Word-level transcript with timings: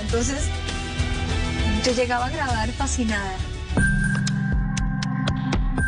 Entonces, 0.00 0.48
yo 1.84 1.92
llegaba 1.92 2.26
a 2.26 2.30
grabar 2.30 2.70
fascinada. 2.72 3.36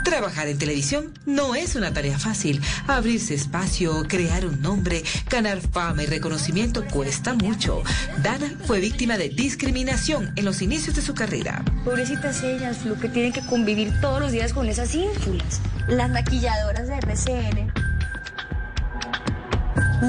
Trabajar 0.05 0.47
en 0.49 0.59
televisión 0.59 1.15
no 1.25 1.55
es 1.55 1.75
una 1.75 1.93
tarea 1.95 2.19
fácil. 2.19 2.61
Abrirse 2.87 3.35
espacio, 3.35 4.05
crear 4.07 4.45
un 4.45 4.61
nombre, 4.61 5.03
ganar 5.31 5.61
fama 5.61 6.03
y 6.03 6.07
reconocimiento 6.07 6.85
cuesta 6.85 7.33
mucho. 7.33 7.83
Dana 8.23 8.53
fue 8.67 8.81
víctima 8.81 9.17
de 9.17 9.31
discriminación 9.31 10.33
en 10.37 10.45
los 10.45 10.61
inicios 10.61 10.97
de 10.97 11.03
su 11.03 11.15
carrera. 11.15 11.65
Pobrecitas 11.85 12.43
ellas, 12.43 12.85
lo 12.85 12.99
que 12.99 13.09
tienen 13.09 13.33
que 13.33 13.41
convivir 13.41 13.99
todos 14.03 14.21
los 14.21 14.33
días 14.33 14.53
con 14.53 14.69
esas 14.69 14.95
ínfulas. 14.95 15.61
Las 15.89 16.11
maquilladoras 16.11 16.89
de 16.89 16.95
RCN. 16.97 17.73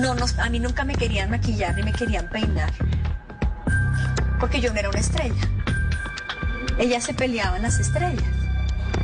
No, 0.01 0.15
no, 0.15 0.25
a 0.39 0.49
mí 0.49 0.59
nunca 0.59 0.83
me 0.83 0.95
querían 0.95 1.29
maquillar 1.29 1.75
ni 1.75 1.83
me 1.83 1.93
querían 1.93 2.27
peinar. 2.27 2.73
Porque 4.43 4.59
yo 4.59 4.73
no 4.73 4.79
era 4.79 4.89
una 4.89 4.99
estrella. 4.99 5.41
Ellas 6.77 7.05
se 7.05 7.13
peleaban 7.13 7.61
las 7.61 7.79
estrellas. 7.79 8.25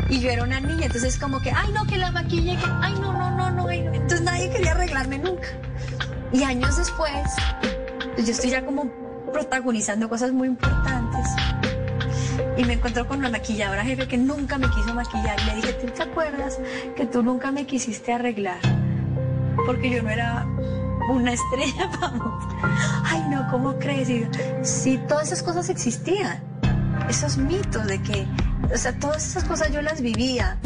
Y 0.09 0.19
yo 0.19 0.29
era 0.29 0.43
una 0.43 0.59
niña, 0.59 0.87
entonces 0.87 1.17
como 1.17 1.39
que, 1.41 1.49
ay 1.49 1.71
no, 1.71 1.87
que 1.87 1.97
la 1.97 2.11
maquille, 2.11 2.57
ay 2.81 2.91
no, 2.99 3.13
no, 3.13 3.31
no, 3.31 3.49
no, 3.49 3.71
entonces 3.71 4.21
nadie 4.21 4.49
quería 4.49 4.71
arreglarme 4.71 5.17
nunca. 5.17 5.47
Y 6.33 6.43
años 6.43 6.75
después, 6.75 7.13
pues 8.15 8.25
yo 8.27 8.33
estoy 8.33 8.49
ya 8.49 8.65
como 8.65 8.91
protagonizando 9.31 10.09
cosas 10.09 10.33
muy 10.33 10.49
importantes. 10.49 11.25
Y 12.57 12.65
me 12.65 12.73
encontró 12.73 13.07
con 13.07 13.19
una 13.19 13.29
maquilladora 13.29 13.85
jefe 13.85 14.09
que 14.09 14.17
nunca 14.17 14.57
me 14.57 14.69
quiso 14.69 14.93
maquillar. 14.93 15.39
Y 15.39 15.45
le 15.45 15.55
dije, 15.55 15.71
¿tú 15.71 15.87
te 15.87 16.03
acuerdas 16.03 16.59
que 16.97 17.05
tú 17.05 17.23
nunca 17.23 17.53
me 17.53 17.65
quisiste 17.65 18.11
arreglar? 18.11 18.59
Porque 19.65 19.89
yo 19.89 20.03
no 20.03 20.09
era 20.09 20.45
una 21.13 21.33
estrella, 21.33 21.89
vamos. 22.01 22.43
Ay, 23.03 23.23
no, 23.29 23.47
¿cómo 23.49 23.77
crees? 23.79 24.09
Y, 24.09 24.27
sí, 24.63 24.99
todas 25.07 25.27
esas 25.27 25.43
cosas 25.43 25.69
existían. 25.69 26.43
Esos 27.09 27.37
mitos 27.37 27.85
de 27.87 28.01
que 28.01 28.27
o 28.73 28.77
sea, 28.77 28.93
todas 28.93 29.25
esas 29.25 29.43
cosas 29.45 29.71
yo 29.71 29.81
las 29.81 30.01
vivía. 30.01 30.57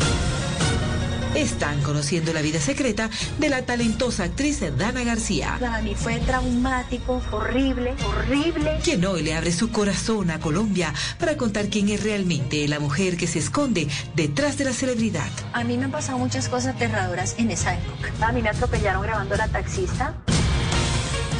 Están 1.36 1.82
conociendo 1.82 2.32
la 2.32 2.42
vida 2.42 2.60
secreta 2.60 3.10
de 3.40 3.50
la 3.50 3.64
talentosa 3.64 4.26
actriz 4.26 4.62
Dana 4.78 5.04
García. 5.04 5.58
Para 5.60 5.82
mí 5.82 5.96
fue 5.96 6.20
traumático, 6.20 7.24
horrible, 7.32 7.96
horrible. 8.06 8.80
Quien 8.84 9.04
hoy 9.06 9.24
le 9.24 9.34
abre 9.34 9.52
su 9.52 9.72
corazón 9.72 10.30
a 10.30 10.40
Colombia 10.40 10.94
para 11.18 11.36
contar 11.36 11.70
quién 11.70 11.90
es 11.90 12.04
realmente 12.04 12.68
la 12.68 12.80
mujer 12.80 13.18
que 13.18 13.26
se 13.26 13.40
esconde 13.40 13.88
detrás 14.16 14.60
de 14.60 14.66
la 14.66 14.74
celebridad. 14.74 15.30
A 15.54 15.64
mí 15.64 15.76
me 15.76 15.86
han 15.86 15.92
pasado 15.92 16.20
muchas 16.20 16.50
cosas 16.50 16.76
aterradoras 16.76 17.34
en 17.40 17.50
esa 17.50 17.74
época. 17.74 18.12
A 18.28 18.32
mí 18.32 18.44
me 18.44 18.50
atropellaron 18.50 19.02
grabando 19.02 19.36
la 19.36 19.48
taxista. 19.48 20.14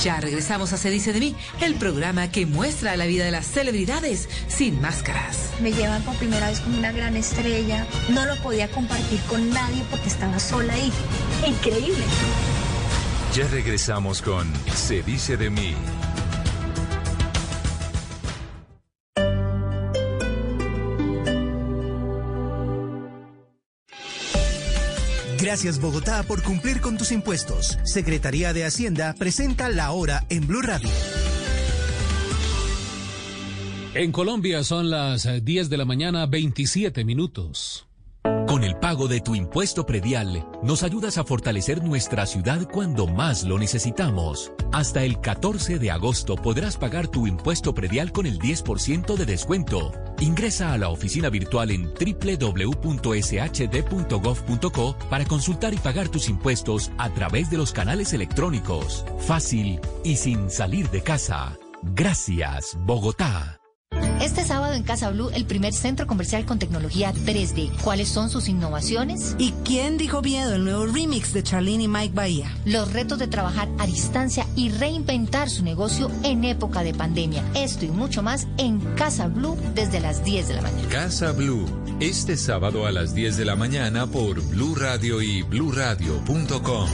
Ya 0.04 0.20
regresamos 0.20 0.74
a 0.74 0.78
Se 0.78 0.90
dice 0.90 1.14
de 1.14 1.22
mí, 1.22 1.34
el 1.62 1.76
programa 1.76 2.30
que 2.30 2.46
muestra 2.46 2.98
la 2.98 3.06
vida 3.06 3.24
de 3.24 3.32
las 3.32 3.46
celebridades 3.48 4.28
sin 4.50 4.82
máscaras. 4.82 5.52
Me 5.62 5.72
llevan 5.72 6.02
por 6.04 6.14
primera 6.16 6.50
vez 6.50 6.60
como 6.60 6.78
una 6.78 6.92
gran 6.92 7.16
estrella. 7.16 7.88
No 8.10 8.26
lo 8.26 8.36
podía 8.44 8.70
compartir 8.70 9.22
con 9.30 9.50
nadie 9.52 9.82
porque 9.90 10.10
estaba 10.10 10.40
sola 10.40 10.74
ahí. 10.74 10.92
Increíble. 11.48 12.04
Ya 13.34 13.48
regresamos 13.48 14.22
con 14.22 14.52
Se 14.76 15.04
dice 15.04 15.38
de 15.38 15.50
mí. 15.50 15.74
Gracias 25.54 25.80
Bogotá 25.80 26.24
por 26.24 26.42
cumplir 26.42 26.82
con 26.82 26.98
tus 26.98 27.12
impuestos. 27.12 27.78
Secretaría 27.84 28.54
de 28.54 28.66
Hacienda 28.66 29.14
presenta 29.14 29.70
la 29.70 29.92
hora 29.92 30.26
en 30.30 30.48
Blue 30.48 30.64
Radio. 30.64 30.90
En 33.94 34.12
Colombia 34.12 34.64
son 34.64 34.90
las 34.90 35.28
10 35.46 35.70
de 35.70 35.78
la 35.78 35.86
mañana 35.86 36.26
27 36.26 37.06
minutos. 37.06 37.86
Con 38.54 38.64
el 38.64 38.76
pago 38.76 39.08
de 39.08 39.20
tu 39.20 39.34
impuesto 39.34 39.84
predial, 39.84 40.48
nos 40.62 40.84
ayudas 40.84 41.18
a 41.18 41.24
fortalecer 41.24 41.84
nuestra 41.84 42.28
ciudad 42.28 42.70
cuando 42.72 43.08
más 43.08 43.42
lo 43.42 43.58
necesitamos. 43.58 44.52
Hasta 44.72 45.04
el 45.04 45.20
14 45.20 45.80
de 45.80 45.90
agosto 45.90 46.36
podrás 46.36 46.78
pagar 46.78 47.08
tu 47.08 47.26
impuesto 47.26 47.74
predial 47.74 48.12
con 48.12 48.28
el 48.28 48.38
10% 48.38 49.16
de 49.16 49.26
descuento. 49.26 49.92
Ingresa 50.20 50.72
a 50.72 50.78
la 50.78 50.90
oficina 50.90 51.30
virtual 51.30 51.72
en 51.72 51.92
www.shd.gov.co 51.96 52.76
para 55.10 55.26
consultar 55.26 55.74
y 55.74 55.78
pagar 55.78 56.10
tus 56.10 56.30
impuestos 56.30 56.92
a 57.00 57.10
través 57.10 57.50
de 57.50 57.58
los 57.58 57.72
canales 57.72 58.14
electrónicos. 58.14 59.04
Fácil 59.18 59.80
y 60.04 60.18
sin 60.18 60.52
salir 60.52 60.92
de 60.92 61.02
casa. 61.02 61.58
Gracias, 61.82 62.78
Bogotá. 62.86 63.63
Este 64.22 64.46
sábado 64.46 64.74
en 64.74 64.84
Casa 64.84 65.10
Blue, 65.10 65.30
el 65.34 65.46
primer 65.46 65.74
centro 65.74 66.08
comercial 66.08 66.46
con 66.46 66.60
tecnología 66.60 67.14
3D. 67.14 67.72
¿Cuáles 67.84 68.08
son 68.08 68.30
sus 68.30 68.48
innovaciones? 68.48 69.36
¿Y 69.38 69.52
quién 69.66 69.98
dijo 69.98 70.22
miedo? 70.22 70.56
El 70.56 70.64
nuevo 70.64 70.86
remix 70.86 71.34
de 71.34 71.44
Charlene 71.44 71.84
y 71.84 71.88
Mike 71.88 72.14
Bahía. 72.16 72.56
Los 72.66 72.94
retos 72.94 73.20
de 73.20 73.28
trabajar 73.28 73.68
a 73.80 73.86
distancia 73.86 74.48
y 74.56 74.70
reinventar 74.70 75.50
su 75.50 75.64
negocio 75.64 76.10
en 76.24 76.44
época 76.46 76.84
de 76.84 76.94
pandemia. 76.94 77.44
Esto 77.54 77.86
y 77.86 77.90
mucho 77.90 78.24
más 78.24 78.48
en 78.58 78.80
Casa 78.96 79.28
Blue 79.28 79.58
desde 79.76 80.00
las 80.00 80.24
10 80.24 80.48
de 80.48 80.54
la 80.56 80.62
mañana. 80.62 80.90
Casa 80.90 81.32
Blue, 81.32 81.66
este 82.00 82.38
sábado 82.38 82.86
a 82.86 82.92
las 82.92 83.14
10 83.14 83.38
de 83.38 83.46
la 83.46 83.56
mañana 83.56 84.08
por 84.08 84.42
Blue 84.42 84.76
Radio 84.76 85.22
y 85.22 85.42
bluradio.com. 85.42 86.90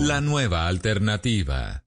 La 0.00 0.20
nueva 0.20 0.66
alternativa. 0.66 1.84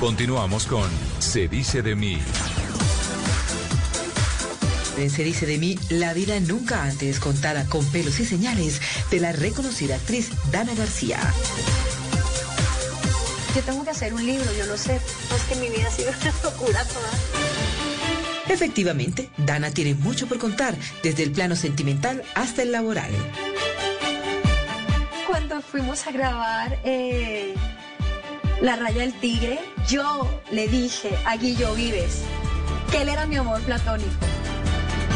Continuamos 0.00 0.66
con 0.66 0.90
Se 1.20 1.48
dice 1.48 1.80
de 1.80 1.94
mí. 1.94 2.18
En 4.98 5.08
Se 5.08 5.24
dice 5.24 5.46
de 5.46 5.56
mí, 5.56 5.78
la 5.88 6.12
vida 6.12 6.38
nunca 6.40 6.82
antes 6.84 7.18
contada 7.18 7.64
con 7.66 7.84
pelos 7.86 8.20
y 8.20 8.26
señales 8.26 8.80
de 9.10 9.20
la 9.20 9.32
reconocida 9.32 9.96
actriz 9.96 10.30
Dana 10.50 10.74
García. 10.74 11.18
Yo 13.54 13.62
tengo 13.62 13.84
que 13.84 13.90
hacer 13.90 14.12
un 14.12 14.24
libro, 14.26 14.44
yo 14.58 14.66
lo 14.66 14.76
sé. 14.76 15.00
No 15.30 15.36
es 15.36 15.42
que 15.44 15.54
mi 15.56 15.74
vida 15.74 15.88
ha 15.88 15.90
sido 15.90 16.10
una 16.20 16.32
locura 16.42 16.84
toda. 16.84 17.10
Efectivamente, 18.48 19.30
Dana 19.38 19.70
tiene 19.70 19.94
mucho 19.94 20.26
por 20.26 20.38
contar, 20.38 20.76
desde 21.02 21.22
el 21.22 21.32
plano 21.32 21.56
sentimental 21.56 22.22
hasta 22.34 22.62
el 22.62 22.72
laboral. 22.72 23.10
Cuando 25.26 25.62
fuimos 25.62 26.06
a 26.06 26.12
grabar 26.12 26.78
eh, 26.84 27.54
La 28.60 28.76
raya 28.76 29.02
del 29.02 29.12
tigre, 29.20 29.58
yo 29.86 30.28
le 30.50 30.66
dije 30.66 31.10
a 31.26 31.36
Guillo 31.36 31.74
Vives 31.74 32.22
que 32.90 33.02
él 33.02 33.10
era 33.10 33.26
mi 33.26 33.36
amor 33.36 33.60
platónico. 33.62 34.10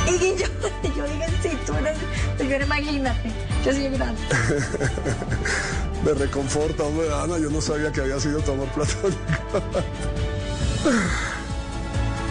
Y 0.07 0.19
Guillo, 0.19 0.47
yo 0.97 1.05
dije, 1.05 1.27
sí, 1.43 1.49
tú 1.65 1.73
eres, 1.75 1.97
yo 2.39 2.57
imagínate, 2.65 3.31
yo 3.65 3.73
soy 3.73 3.89
grande. 3.89 4.21
Me 6.05 6.13
reconforta, 6.13 6.83
hombre, 6.83 7.07
Ana, 7.13 7.39
yo 7.39 7.49
no 7.51 7.63
sabía 7.63 7.91
que 7.91 8.03
había 8.03 8.21
sido 8.21 8.41
tu 8.41 8.53
amor 8.53 8.69
platónico. 8.69 9.21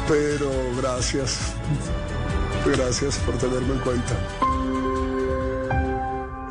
Pero 0.08 0.52
gracias, 0.78 1.38
gracias 2.66 3.18
por 3.18 3.36
tenerme 3.38 3.74
en 3.74 3.80
cuenta. 3.80 4.16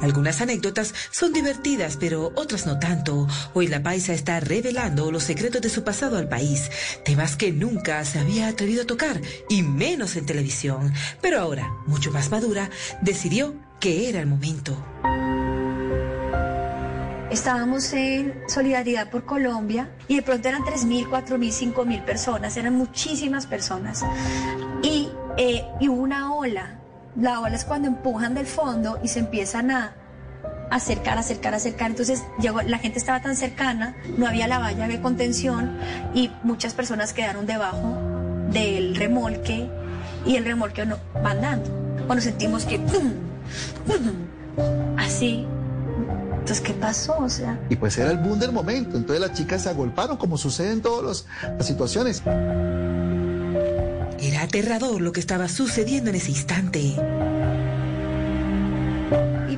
Algunas 0.00 0.41
anécdotas 0.41 0.94
son 1.10 1.32
divertidas, 1.32 1.97
pero 1.98 2.32
otras 2.36 2.66
no 2.66 2.78
tanto. 2.78 3.26
Hoy 3.54 3.66
la 3.66 3.82
paisa 3.82 4.12
está 4.12 4.41
revelando 4.41 5.10
los 5.10 5.25
secretos 5.25 5.60
de 5.60 5.70
su 5.70 5.82
pasado 5.82 6.19
al 6.19 6.28
país, 6.28 6.70
temas 7.04 7.36
que 7.36 7.53
nunca 7.53 8.04
se 8.04 8.19
había 8.19 8.48
atrevido 8.48 8.82
a 8.82 8.86
tocar, 8.86 9.20
y 9.48 9.62
menos 9.62 10.16
en 10.16 10.26
televisión. 10.26 10.92
Pero 11.20 11.41
ahora, 11.41 11.72
mucho 11.86 12.12
más 12.12 12.31
madura, 12.31 12.70
decidió 13.03 13.54
que 13.81 14.09
era 14.09 14.20
el 14.20 14.26
momento. 14.26 14.76
Estábamos 17.30 17.92
en 17.92 18.34
Solidaridad 18.48 19.10
por 19.10 19.27
Colombia 19.27 19.91
y 20.09 20.16
de 20.16 20.22
pronto 20.22 20.48
eran 20.48 20.62
3.000, 20.62 21.09
4.000, 21.10 21.74
5.000 21.74 22.04
personas, 22.04 22.56
eran 22.56 22.74
muchísimas 22.74 23.47
personas. 23.47 24.03
Y, 24.83 25.10
eh, 25.36 25.65
y 25.78 25.89
hubo 25.89 26.01
una 26.01 26.33
ola 26.33 26.78
la 27.20 27.41
ola 27.41 27.56
es 27.56 27.65
cuando 27.65 27.88
empujan 27.88 28.34
del 28.34 28.47
fondo 28.47 28.98
y 29.03 29.09
se 29.09 29.18
empiezan 29.18 29.70
a 29.70 29.94
acercar, 30.70 31.18
acercar, 31.18 31.54
acercar. 31.54 31.91
Entonces 31.91 32.22
llegó, 32.41 32.62
la 32.62 32.78
gente 32.78 32.98
estaba 32.98 33.20
tan 33.20 33.36
cercana, 33.36 33.97
no 34.16 34.26
había 34.26 34.47
la 34.47 34.59
valla 34.59 34.86
de 34.86 35.00
contención 35.00 35.76
y 36.15 36.30
muchas 36.42 36.74
personas 36.74 37.12
quedaron 37.12 37.47
debajo 37.47 37.98
del 38.53 38.94
remolque 38.94 39.68
y 40.24 40.36
el 40.36 40.44
remolque 40.44 40.86
no 40.86 40.98
va 41.24 41.32
andando. 41.32 41.70
Cuando 42.06 42.22
sentimos 42.22 42.65
que 42.65 42.80
así. 44.97 45.47
Entonces, 46.30 46.60
¿qué 46.60 46.72
pasó? 46.72 47.16
O 47.18 47.28
sea. 47.28 47.59
Y 47.68 47.76
pues 47.76 47.98
era 47.98 48.10
el 48.10 48.18
boom 48.18 48.38
del 48.38 48.53
momento. 48.53 48.97
Entonces 48.97 49.20
las 49.20 49.36
chicas 49.36 49.62
se 49.62 49.68
agolparon, 49.68 50.16
como 50.16 50.38
sucede 50.38 50.72
en 50.72 50.80
todas 50.80 51.26
las 51.42 51.66
situaciones. 51.66 52.22
Era 54.20 54.42
aterrador 54.42 55.00
lo 55.00 55.12
que 55.12 55.20
estaba 55.20 55.48
sucediendo 55.48 56.10
en 56.10 56.16
ese 56.16 56.30
instante. 56.30 56.94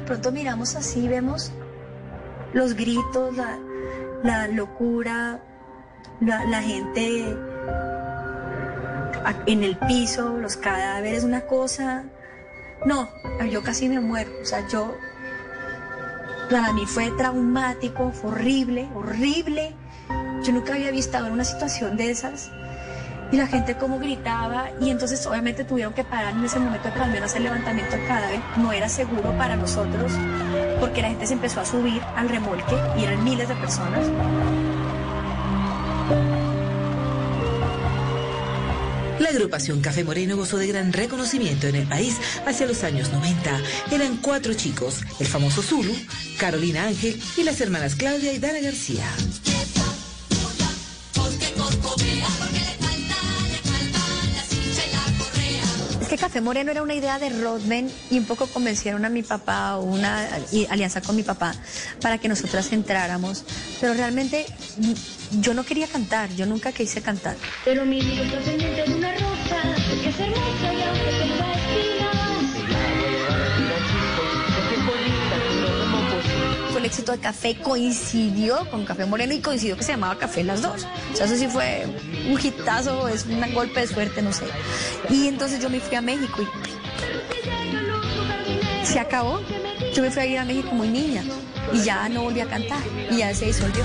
pronto 0.07 0.33
miramos 0.33 0.75
así, 0.75 1.07
vemos 1.07 1.53
los 2.53 2.75
gritos, 2.75 3.37
la, 4.23 4.49
locura, 4.49 5.41
la, 6.21 6.63
gente 6.63 7.37
en 9.47 9.63
el 9.63 9.77
piso, 9.79 10.37
los 10.39 10.57
cadáveres, 10.57 11.25
una 11.25 11.43
cosa. 11.43 12.05
No, 12.85 13.09
yo 13.51 13.63
casi 13.63 13.89
me 13.89 14.01
muero. 14.01 14.31
O 14.43 14.45
sea, 14.45 14.67
yo. 14.69 14.95
Para 16.51 16.73
mí 16.73 16.85
fue 16.87 17.11
traumático, 17.13 18.11
fue 18.11 18.33
horrible, 18.33 18.89
horrible. 18.95 19.75
Yo 20.43 20.53
nunca 20.53 20.75
había 20.75 20.91
visto 20.91 21.19
una 21.25 21.45
situación 21.45 21.97
de 21.97 22.11
esas. 22.11 22.51
Y 23.33 23.37
la 23.37 23.47
gente 23.47 23.77
como 23.77 23.99
gritaba 23.99 24.71
y 24.81 24.91
entonces 24.91 25.25
obviamente 25.27 25.65
tuvieron 25.65 25.93
que 25.93 26.03
parar 26.03 26.33
en 26.33 26.45
ese 26.45 26.59
momento 26.59 26.91
de 26.91 27.01
al 27.01 27.13
menos 27.13 27.35
el 27.35 27.45
levantamiento 27.45 27.97
del 27.97 28.07
cadáver. 28.07 28.41
No 28.57 28.73
era 28.73 28.89
seguro 28.89 29.33
para 29.39 29.57
nosotros 29.57 30.13
porque 30.81 31.03
la 31.03 31.09
gente 31.09 31.27
se 31.27 31.35
empezó 31.35 31.61
a 31.61 31.65
subir 31.65 32.03
al 32.17 32.29
remolque 32.29 32.75
y 32.99 33.05
eran 33.05 33.23
miles 33.23 33.49
de 33.49 33.55
personas. 33.55 34.07
La 39.21 39.29
agrupación 39.29 39.83
Café 39.83 40.03
Moreno 40.03 40.37
gozó 40.37 40.57
de 40.57 40.67
gran 40.67 40.93
reconocimiento 40.93 41.67
en 41.67 41.77
el 41.77 41.87
país 41.87 42.17
hacia 42.47 42.67
los 42.67 42.83
años 42.83 43.13
90. 43.13 43.61
Eran 43.93 44.17
cuatro 44.17 44.55
chicos, 44.55 45.03
el 45.21 45.27
famoso 45.27 45.63
Zulu, 45.63 45.93
Carolina 46.39 46.87
Ángel 46.87 47.21
y 47.37 47.45
las 47.45 47.61
hermanas 47.61 47.97
Claudia 47.97 48.33
y 48.33 48.39
Dana 48.39 48.61
García. 48.61 49.05
Café 56.21 56.43
Moreno 56.43 56.71
era 56.71 56.83
una 56.83 56.93
idea 56.95 57.19
de 57.19 57.31
Rodman 57.31 57.91
y 58.11 58.19
un 58.19 58.27
poco 58.27 58.47
convencieron 58.47 59.07
a 59.07 59.09
mi 59.09 59.23
papá 59.23 59.79
una 59.79 60.29
alianza 60.69 61.01
con 61.01 61.17
mi 61.17 61.23
papá 61.23 61.55
para 62.03 62.19
que 62.19 62.29
nosotras 62.29 62.71
entráramos. 62.73 63.43
Pero 63.81 63.95
realmente 63.95 64.45
yo 65.41 65.55
no 65.55 65.65
quería 65.65 65.87
cantar, 65.87 66.29
yo 66.37 66.45
nunca 66.45 66.73
quise 66.73 67.01
cantar. 67.01 67.37
Pero 67.65 67.87
mi 67.87 68.01
éxito 76.91 77.13
de 77.13 77.19
Café, 77.19 77.57
coincidió 77.57 78.69
con 78.69 78.85
Café 78.85 79.07
Moreno 79.07 79.33
y 79.33 79.41
coincidió 79.41 79.77
que 79.77 79.85
se 79.85 79.93
llamaba 79.93 80.19
Café 80.19 80.43
las 80.43 80.61
dos. 80.61 80.89
O 81.13 81.17
sea, 81.17 81.27
eso 81.27 81.37
sí 81.37 81.47
fue 81.47 81.87
un 82.29 82.37
hitazo, 82.37 83.07
es 83.07 83.27
un 83.27 83.41
golpe 83.55 83.79
de 83.81 83.87
suerte, 83.87 84.23
no 84.23 84.33
sé. 84.33 84.45
Y 85.09 85.29
entonces 85.29 85.63
yo 85.63 85.71
me 85.71 85.79
fui 85.79 85.97
a 85.97 86.01
México 86.01 86.43
y 86.43 86.49
se 88.85 88.99
acabó. 88.99 89.41
Yo 89.95 90.03
me 90.03 90.11
fui 90.11 90.23
a 90.23 90.27
ir 90.27 90.39
a 90.39 90.45
México 90.45 90.73
muy 90.73 90.89
niña 90.89 91.23
y 91.73 91.81
ya 91.81 92.09
no 92.09 92.23
volví 92.23 92.41
a 92.41 92.47
cantar 92.47 92.81
y 93.09 93.19
ya 93.19 93.33
se 93.37 93.47
disolvió. 93.47 93.85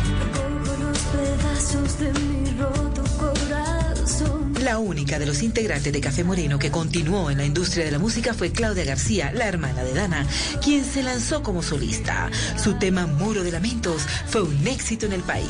La 4.65 4.79
única 4.79 5.19
de 5.19 5.27
los 5.27 5.43
integrantes 5.43 5.93
de 5.93 6.01
Café 6.01 6.23
Moreno 6.23 6.57
que 6.57 6.71
continuó 6.71 7.29
en 7.29 7.37
la 7.37 7.45
industria 7.45 7.85
de 7.85 7.91
la 7.91 7.99
música 7.99 8.33
fue 8.33 8.51
Claudia 8.51 8.83
García, 8.83 9.31
la 9.31 9.45
hermana 9.45 9.83
de 9.83 9.93
Dana, 9.93 10.25
quien 10.59 10.83
se 10.83 11.03
lanzó 11.03 11.43
como 11.43 11.61
solista. 11.61 12.31
Su 12.57 12.73
tema 12.73 13.05
Muro 13.05 13.43
de 13.43 13.51
Lamentos 13.51 14.01
fue 14.25 14.41
un 14.41 14.65
éxito 14.65 15.05
en 15.05 15.13
el 15.13 15.21
país. 15.21 15.47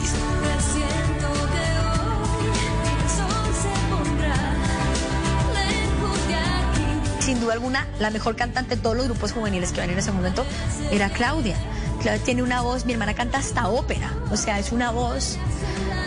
Sin 7.22 7.40
duda 7.40 7.54
alguna, 7.54 7.88
la 8.00 8.10
mejor 8.10 8.36
cantante 8.36 8.76
de 8.76 8.82
todos 8.82 8.98
los 8.98 9.06
grupos 9.06 9.32
juveniles 9.32 9.72
que 9.72 9.80
van 9.80 9.92
en 9.92 9.98
ese 9.98 10.12
momento 10.12 10.46
era 10.92 11.10
Claudia. 11.10 11.56
Claudia 12.02 12.22
tiene 12.22 12.44
una 12.44 12.60
voz, 12.60 12.86
mi 12.86 12.92
hermana 12.92 13.14
canta 13.14 13.38
hasta 13.38 13.70
ópera, 13.70 14.12
o 14.30 14.36
sea, 14.36 14.60
es 14.60 14.74
una 14.74 14.92
voz 14.92 15.38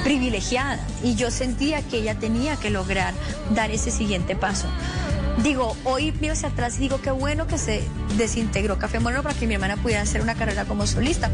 privilegiada 0.05 0.79
y 1.03 1.15
yo 1.15 1.31
sentía 1.31 1.83
que 1.83 1.99
ella 1.99 2.15
tenía 2.19 2.57
que 2.57 2.71
lograr 2.71 3.15
dar 3.55 3.71
ese 3.71 3.91
siguiente 3.91 4.37
paso. 4.37 4.69
Digo, 5.43 5.77
hoy 5.85 6.13
miro 6.21 6.33
hacia 6.33 6.49
atrás 6.49 6.77
y 6.79 6.81
digo 6.81 7.01
qué 7.01 7.11
bueno 7.11 7.47
que 7.47 7.59
se 7.59 7.83
desintegró 8.17 8.79
Café 8.79 8.99
Moreno 8.99 9.23
para 9.23 9.35
que 9.39 9.47
mi 9.47 9.55
hermana 9.55 9.77
pudiera 9.77 10.03
hacer 10.03 10.21
una 10.21 10.35
carrera 10.35 10.65
como 10.65 10.87
solista. 10.87 11.31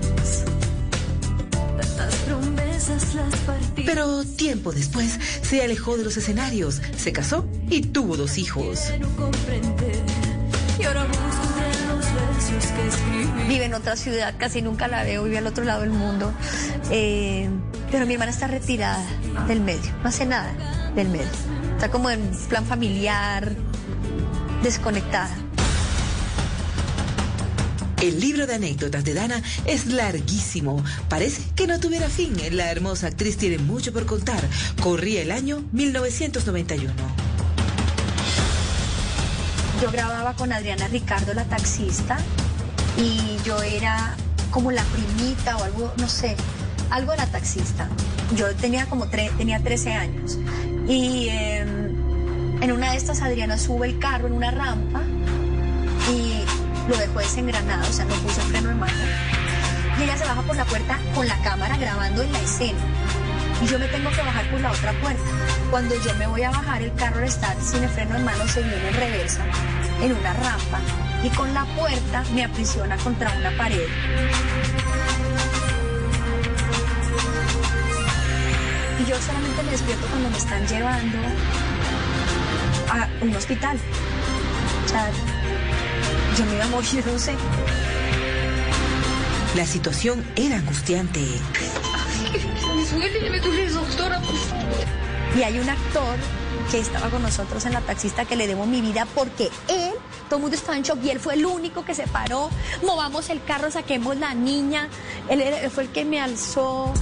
Pero 3.87 4.25
tiempo 4.25 4.72
después 4.72 5.19
se 5.43 5.62
alejó 5.62 5.96
de 5.96 6.05
los 6.05 6.17
escenarios, 6.17 6.82
se 6.96 7.12
casó 7.12 7.46
y 7.70 7.81
tuvo 7.82 8.17
dos 8.17 8.37
hijos. 8.37 8.90
Vive 13.49 13.67
en 13.67 13.75
otra 13.75 13.96
ciudad, 13.96 14.35
casi 14.38 14.62
nunca 14.62 14.88
la 14.88 15.02
veo, 15.05 15.25
vive 15.25 15.38
al 15.38 15.46
otro 15.46 15.64
lado 15.64 15.82
del 15.82 15.91
mundo. 15.91 16.32
Eh, 16.91 17.49
pero 17.91 18.06
mi 18.06 18.14
hermana 18.14 18.31
está 18.31 18.46
retirada 18.46 19.05
del 19.46 19.61
medio, 19.61 19.93
no 20.02 20.08
hace 20.08 20.26
nada 20.26 20.52
del 20.94 21.08
medio. 21.08 21.29
Está 21.75 21.91
como 21.91 22.11
en 22.11 22.20
plan 22.49 22.64
familiar, 22.64 23.52
desconectada. 24.62 25.35
El 28.00 28.20
libro 28.20 28.46
de 28.46 28.55
anécdotas 28.55 29.05
de 29.05 29.14
Dana 29.14 29.43
es 29.64 29.87
larguísimo. 29.87 30.85
Parece 31.08 31.43
que 31.56 31.67
no 31.67 31.81
tuviera 31.81 32.08
fin. 32.08 32.37
La 32.50 32.70
hermosa 32.70 33.06
actriz 33.06 33.38
tiene 33.38 33.58
mucho 33.58 33.93
por 33.93 34.05
contar. 34.05 34.43
Corría 34.82 35.23
el 35.23 35.31
año 35.31 35.64
1991. 35.73 36.93
Yo 39.81 39.91
grababa 39.91 40.35
con 40.35 40.52
Adriana 40.52 40.87
Ricardo, 40.88 41.32
la 41.35 41.44
taxista, 41.44 42.19
y 42.96 43.37
yo 43.44 43.61
era 43.62 44.17
como 44.50 44.70
la 44.70 44.82
primita 44.85 45.56
o 45.56 45.64
algo, 45.64 45.93
no 45.99 46.08
sé, 46.08 46.37
algo 46.91 47.12
de 47.12 47.19
la 47.19 47.26
taxista. 47.26 47.88
Yo 48.37 48.55
tenía 48.56 48.87
como 48.87 49.06
tenía 49.06 49.61
13 49.61 49.93
años. 49.93 50.38
Y 50.87 51.29
em, 51.31 52.62
en 52.62 52.73
una 52.73 52.93
de 52.93 52.96
estas 52.96 53.20
Adriana 53.23 53.58
sube 53.58 53.88
el 53.88 53.99
carro 53.99 54.29
en 54.29 54.35
una 54.35 54.50
rampa 54.50 55.02
y 56.11 56.44
lo 56.88 56.96
dejó 56.96 57.19
desengranado, 57.19 57.88
o 57.88 57.93
sea, 57.93 58.05
no 58.05 58.14
puso 58.17 58.41
freno 58.43 58.69
de 58.69 58.75
mano. 58.75 58.93
Y 59.99 60.02
ella 60.02 60.17
se 60.17 60.25
baja 60.25 60.43
por 60.43 60.56
la 60.56 60.64
puerta 60.64 60.99
con 61.14 61.26
la 61.26 61.41
cámara 61.43 61.76
grabando 61.76 62.23
en 62.23 62.32
la 62.32 62.41
escena. 62.41 62.79
Y 63.62 63.67
yo 63.67 63.79
me 63.79 63.87
tengo 63.87 64.11
que 64.11 64.20
bajar 64.20 64.50
por 64.50 64.61
la 64.61 64.73
otra 64.73 64.93
puerta. 65.00 65.23
Cuando 65.70 65.94
yo 66.02 66.14
me 66.14 66.26
voy 66.26 66.43
a 66.43 66.50
bajar, 66.50 66.82
el 66.82 66.93
carro 66.94 67.25
está 67.25 67.55
sin 67.61 67.82
el 67.82 67.88
freno 67.88 68.14
de 68.14 68.25
mano, 68.25 68.46
se 68.46 68.62
viene 68.62 68.88
en 68.88 68.94
reversa, 68.94 69.41
en 70.02 70.12
una 70.12 70.32
rampa. 70.35 71.04
Y 71.25 71.31
con 71.31 71.55
la 71.55 71.65
puerta 71.65 72.23
me 72.35 72.44
aprisiona 72.44 72.99
contra 72.99 73.32
una 73.38 73.50
pared. 73.56 73.88
Y 79.01 79.10
yo 79.10 79.17
solamente 79.19 79.63
me 79.63 79.70
despierto 79.70 80.06
cuando 80.06 80.29
me 80.29 80.37
están 80.37 80.69
llevando 80.69 81.19
a 82.91 83.08
un 83.22 83.34
hospital. 83.34 83.79
O 84.84 84.89
sea, 84.89 85.10
yo 86.39 86.44
me 86.44 86.56
iba 86.56 86.65
a 86.65 86.69
morir, 86.69 87.05
no 87.06 87.19
sé. 87.19 87.34
La 89.56 89.65
situación 89.65 90.22
era 90.37 90.56
angustiante. 90.56 91.20
Y 95.37 95.43
hay 95.43 95.58
un 95.58 95.70
actor 95.70 96.17
que 96.70 96.81
estaba 96.81 97.08
con 97.08 97.22
nosotros 97.22 97.65
en 97.65 97.72
la 97.72 97.81
taxista 97.81 98.27
que 98.27 98.37
le 98.37 98.46
debo 98.46 98.67
mi 98.67 98.82
vida 98.82 99.06
porque 99.15 99.51
él, 99.69 99.94
todo 100.34 100.38
el 100.38 100.43
mundo 100.43 100.56
estaba 100.56 100.76
en 100.76 100.82
shock 100.82 100.98
y 101.05 101.10
él 101.10 101.20
fue 101.20 101.34
el 101.34 101.46
único 101.46 101.84
que 101.84 101.94
se 101.94 102.08
paró. 102.08 102.50
Movamos 102.82 103.31
el 103.31 103.44
carro, 103.44 103.70
saquemos 103.70 104.17
la 104.17 104.34
niña. 104.34 104.88
Él, 105.29 105.41
él 105.41 105.70
fue 105.70 105.84
el 105.84 105.91
que 105.91 106.05
me 106.05 106.20
alzó. 106.20 106.93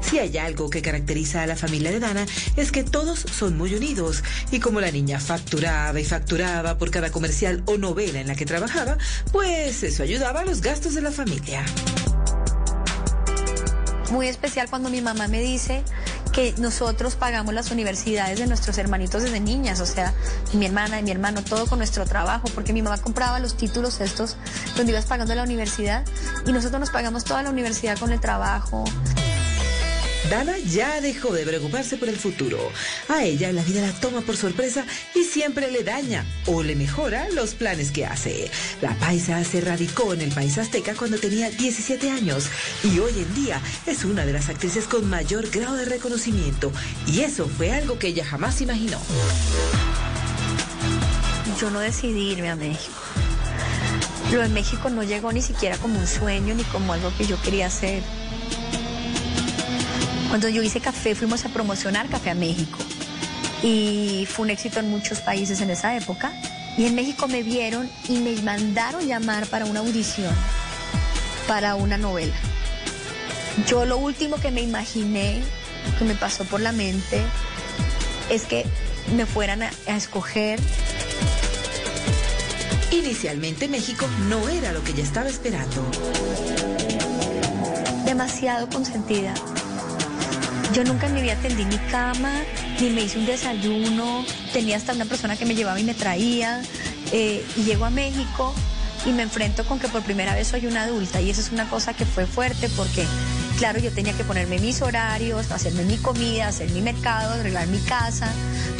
Si 0.00 0.18
hay 0.18 0.36
algo 0.36 0.68
que 0.68 0.82
caracteriza 0.82 1.44
a 1.44 1.46
la 1.46 1.54
familia 1.54 1.92
de 1.92 2.00
Dana 2.00 2.26
es 2.56 2.72
que 2.72 2.82
todos 2.82 3.20
son 3.20 3.56
muy 3.56 3.72
unidos 3.76 4.24
y 4.50 4.58
como 4.58 4.80
la 4.80 4.90
niña 4.90 5.20
facturaba 5.20 6.00
y 6.00 6.04
facturaba 6.04 6.76
por 6.76 6.90
cada 6.90 7.12
comercial 7.12 7.62
o 7.66 7.78
novela 7.78 8.18
en 8.18 8.26
la 8.26 8.34
que 8.34 8.44
trabajaba, 8.44 8.98
pues 9.30 9.84
eso 9.84 10.02
ayudaba 10.02 10.40
a 10.40 10.44
los 10.44 10.60
gastos 10.60 10.94
de 10.94 11.02
la 11.02 11.12
familia. 11.12 11.64
Muy 14.10 14.26
especial 14.26 14.68
cuando 14.68 14.90
mi 14.90 15.02
mamá 15.02 15.28
me 15.28 15.40
dice 15.40 15.84
que 16.36 16.54
nosotros 16.58 17.16
pagamos 17.16 17.54
las 17.54 17.70
universidades 17.70 18.38
de 18.38 18.46
nuestros 18.46 18.76
hermanitos 18.76 19.22
desde 19.22 19.40
niñas, 19.40 19.80
o 19.80 19.86
sea, 19.86 20.12
mi 20.52 20.66
hermana 20.66 21.00
y 21.00 21.02
mi 21.02 21.10
hermano, 21.10 21.42
todo 21.42 21.66
con 21.66 21.78
nuestro 21.78 22.04
trabajo, 22.04 22.46
porque 22.54 22.74
mi 22.74 22.82
mamá 22.82 22.98
compraba 22.98 23.38
los 23.38 23.56
títulos 23.56 24.02
estos 24.02 24.36
donde 24.76 24.92
ibas 24.92 25.06
pagando 25.06 25.34
la 25.34 25.44
universidad 25.44 26.04
y 26.46 26.52
nosotros 26.52 26.78
nos 26.78 26.90
pagamos 26.90 27.24
toda 27.24 27.42
la 27.42 27.48
universidad 27.48 27.98
con 27.98 28.12
el 28.12 28.20
trabajo. 28.20 28.84
Dana 30.30 30.58
ya 30.58 31.00
dejó 31.00 31.32
de 31.32 31.44
preocuparse 31.44 31.96
por 31.96 32.08
el 32.08 32.16
futuro. 32.16 32.58
A 33.08 33.22
ella 33.22 33.52
la 33.52 33.62
vida 33.62 33.82
la 33.82 33.92
toma 33.92 34.22
por 34.22 34.36
sorpresa 34.36 34.84
y 35.14 35.22
siempre 35.22 35.70
le 35.70 35.84
daña 35.84 36.24
o 36.46 36.64
le 36.64 36.74
mejora 36.74 37.28
los 37.30 37.54
planes 37.54 37.92
que 37.92 38.06
hace. 38.06 38.50
La 38.80 38.94
paisa 38.94 39.42
se 39.44 39.60
radicó 39.60 40.14
en 40.14 40.22
el 40.22 40.32
país 40.32 40.58
azteca 40.58 40.94
cuando 40.94 41.18
tenía 41.18 41.50
17 41.50 42.10
años 42.10 42.48
y 42.82 42.98
hoy 42.98 43.12
en 43.16 43.34
día 43.36 43.60
es 43.86 44.04
una 44.04 44.26
de 44.26 44.32
las 44.32 44.48
actrices 44.48 44.88
con 44.88 45.08
mayor 45.08 45.48
grado 45.48 45.76
de 45.76 45.84
reconocimiento 45.84 46.72
y 47.06 47.20
eso 47.20 47.48
fue 47.48 47.72
algo 47.72 47.98
que 47.98 48.08
ella 48.08 48.24
jamás 48.24 48.60
imaginó. 48.60 48.98
Yo 51.60 51.70
no 51.70 51.78
decidí 51.78 52.32
irme 52.32 52.50
a 52.50 52.56
México. 52.56 52.94
Lo 54.32 54.40
de 54.40 54.48
México 54.48 54.90
no 54.90 55.04
llegó 55.04 55.32
ni 55.32 55.40
siquiera 55.40 55.76
como 55.78 56.00
un 56.00 56.06
sueño 56.06 56.52
ni 56.54 56.64
como 56.64 56.92
algo 56.92 57.12
que 57.16 57.26
yo 57.26 57.40
quería 57.42 57.68
hacer. 57.68 58.02
Cuando 60.28 60.48
yo 60.48 60.62
hice 60.62 60.80
café 60.80 61.14
fuimos 61.14 61.44
a 61.44 61.48
promocionar 61.48 62.08
Café 62.08 62.30
a 62.30 62.34
México 62.34 62.78
y 63.62 64.26
fue 64.30 64.44
un 64.44 64.50
éxito 64.50 64.80
en 64.80 64.90
muchos 64.90 65.20
países 65.20 65.60
en 65.60 65.70
esa 65.70 65.96
época. 65.96 66.32
Y 66.76 66.84
en 66.84 66.94
México 66.94 67.26
me 67.26 67.42
vieron 67.42 67.88
y 68.08 68.18
me 68.18 68.34
mandaron 68.42 69.06
llamar 69.06 69.46
para 69.46 69.64
una 69.64 69.80
audición, 69.80 70.34
para 71.48 71.74
una 71.74 71.96
novela. 71.96 72.34
Yo 73.66 73.86
lo 73.86 73.96
último 73.96 74.36
que 74.36 74.50
me 74.50 74.60
imaginé, 74.60 75.40
que 75.98 76.04
me 76.04 76.14
pasó 76.14 76.44
por 76.44 76.60
la 76.60 76.72
mente, 76.72 77.22
es 78.28 78.44
que 78.44 78.66
me 79.16 79.24
fueran 79.24 79.62
a, 79.62 79.70
a 79.86 79.96
escoger 79.96 80.60
Inicialmente 82.92 83.68
México 83.68 84.06
no 84.28 84.48
era 84.48 84.72
lo 84.72 84.82
que 84.82 84.92
ella 84.92 85.02
estaba 85.02 85.28
esperando. 85.28 85.84
demasiado 88.04 88.68
consentida. 88.68 89.34
Yo 90.76 90.84
nunca 90.84 91.06
en 91.06 91.14
mi 91.14 91.22
vida 91.22 91.36
tendí 91.36 91.64
mi 91.64 91.78
cama, 91.90 92.34
ni 92.78 92.90
me 92.90 93.00
hice 93.00 93.18
un 93.18 93.24
desayuno, 93.24 94.26
tenía 94.52 94.76
hasta 94.76 94.92
una 94.92 95.06
persona 95.06 95.34
que 95.34 95.46
me 95.46 95.54
llevaba 95.54 95.80
y 95.80 95.84
me 95.84 95.94
traía, 95.94 96.60
eh, 97.12 97.42
y 97.56 97.62
llego 97.62 97.86
a 97.86 97.90
México 97.90 98.54
y 99.06 99.12
me 99.12 99.22
enfrento 99.22 99.64
con 99.64 99.78
que 99.78 99.88
por 99.88 100.02
primera 100.02 100.34
vez 100.34 100.48
soy 100.48 100.66
una 100.66 100.82
adulta, 100.82 101.18
y 101.22 101.30
eso 101.30 101.40
es 101.40 101.50
una 101.50 101.66
cosa 101.70 101.94
que 101.94 102.04
fue 102.04 102.26
fuerte 102.26 102.68
porque, 102.76 103.06
claro, 103.56 103.78
yo 103.78 103.90
tenía 103.90 104.12
que 104.12 104.22
ponerme 104.22 104.58
mis 104.58 104.82
horarios, 104.82 105.50
hacerme 105.50 105.82
mi 105.84 105.96
comida, 105.96 106.48
hacer 106.48 106.68
mi 106.68 106.82
mercado, 106.82 107.32
arreglar 107.32 107.68
mi 107.68 107.78
casa, 107.78 108.30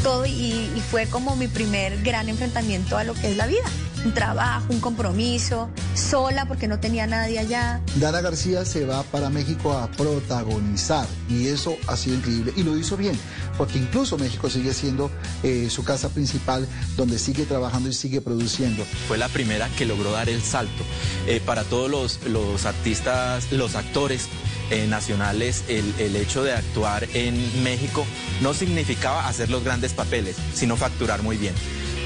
todo, 0.03 0.27
y, 0.27 0.71
y 0.77 0.83
fue 0.91 1.07
como 1.07 1.35
mi 1.35 1.49
primer 1.49 2.03
gran 2.03 2.29
enfrentamiento 2.29 2.99
a 2.99 3.05
lo 3.05 3.15
que 3.15 3.31
es 3.31 3.39
la 3.39 3.47
vida. 3.47 3.65
Un 4.05 4.15
trabajo, 4.15 4.67
un 4.69 4.81
compromiso, 4.81 5.69
sola 5.95 6.47
porque 6.47 6.69
no 6.69 6.79
tenía 6.79 7.07
nadie 7.07 7.39
allá. 7.39 7.81
Dana 7.97 8.21
García 8.21 8.65
se 8.65 8.85
va 8.85 9.03
para 9.05 9.31
México 9.31 9.73
a 9.73 9.91
protagonizar 9.91 11.07
y 11.29 11.49
eso 11.49 11.77
ha 11.89 11.97
sido 11.97 12.17
increíble 12.17 12.53
y 12.57 12.63
lo 12.63 12.77
hizo 12.77 12.97
bien, 12.97 13.19
porque 13.59 13.79
incluso 13.79 14.17
México 14.17 14.49
sigue 14.49 14.75
siendo 14.75 15.11
eh, 15.43 15.69
su 15.71 15.83
casa 15.83 16.09
principal 16.09 16.69
donde 16.97 17.19
sigue 17.19 17.47
trabajando 17.47 17.89
y 17.89 17.93
sigue 17.93 18.21
produciendo. 18.21 18.85
Fue 19.09 19.19
la 19.19 19.29
primera 19.29 19.69
que 19.77 19.87
logró 19.87 20.13
dar 20.13 20.29
el 20.29 20.43
salto. 20.43 20.85
Eh, 21.27 21.41
para 21.45 21.65
todos 21.65 21.91
los, 21.91 22.21
los 22.27 22.65
artistas, 22.65 23.51
los 23.51 23.75
actores 23.75 24.29
eh, 24.71 24.87
nacionales, 24.89 25.65
el, 25.69 25.95
el 25.99 26.17
hecho 26.17 26.45
de 26.45 26.53
actuar 26.53 27.09
en 27.15 27.63
México 27.63 28.05
no 28.41 28.55
significaba 28.55 29.27
hacer 29.29 29.51
los 29.51 29.65
grandes 29.65 29.93
papeles, 29.93 30.37
sino 30.55 30.77
facturar 30.77 31.23
muy 31.23 31.37
bien. 31.37 31.55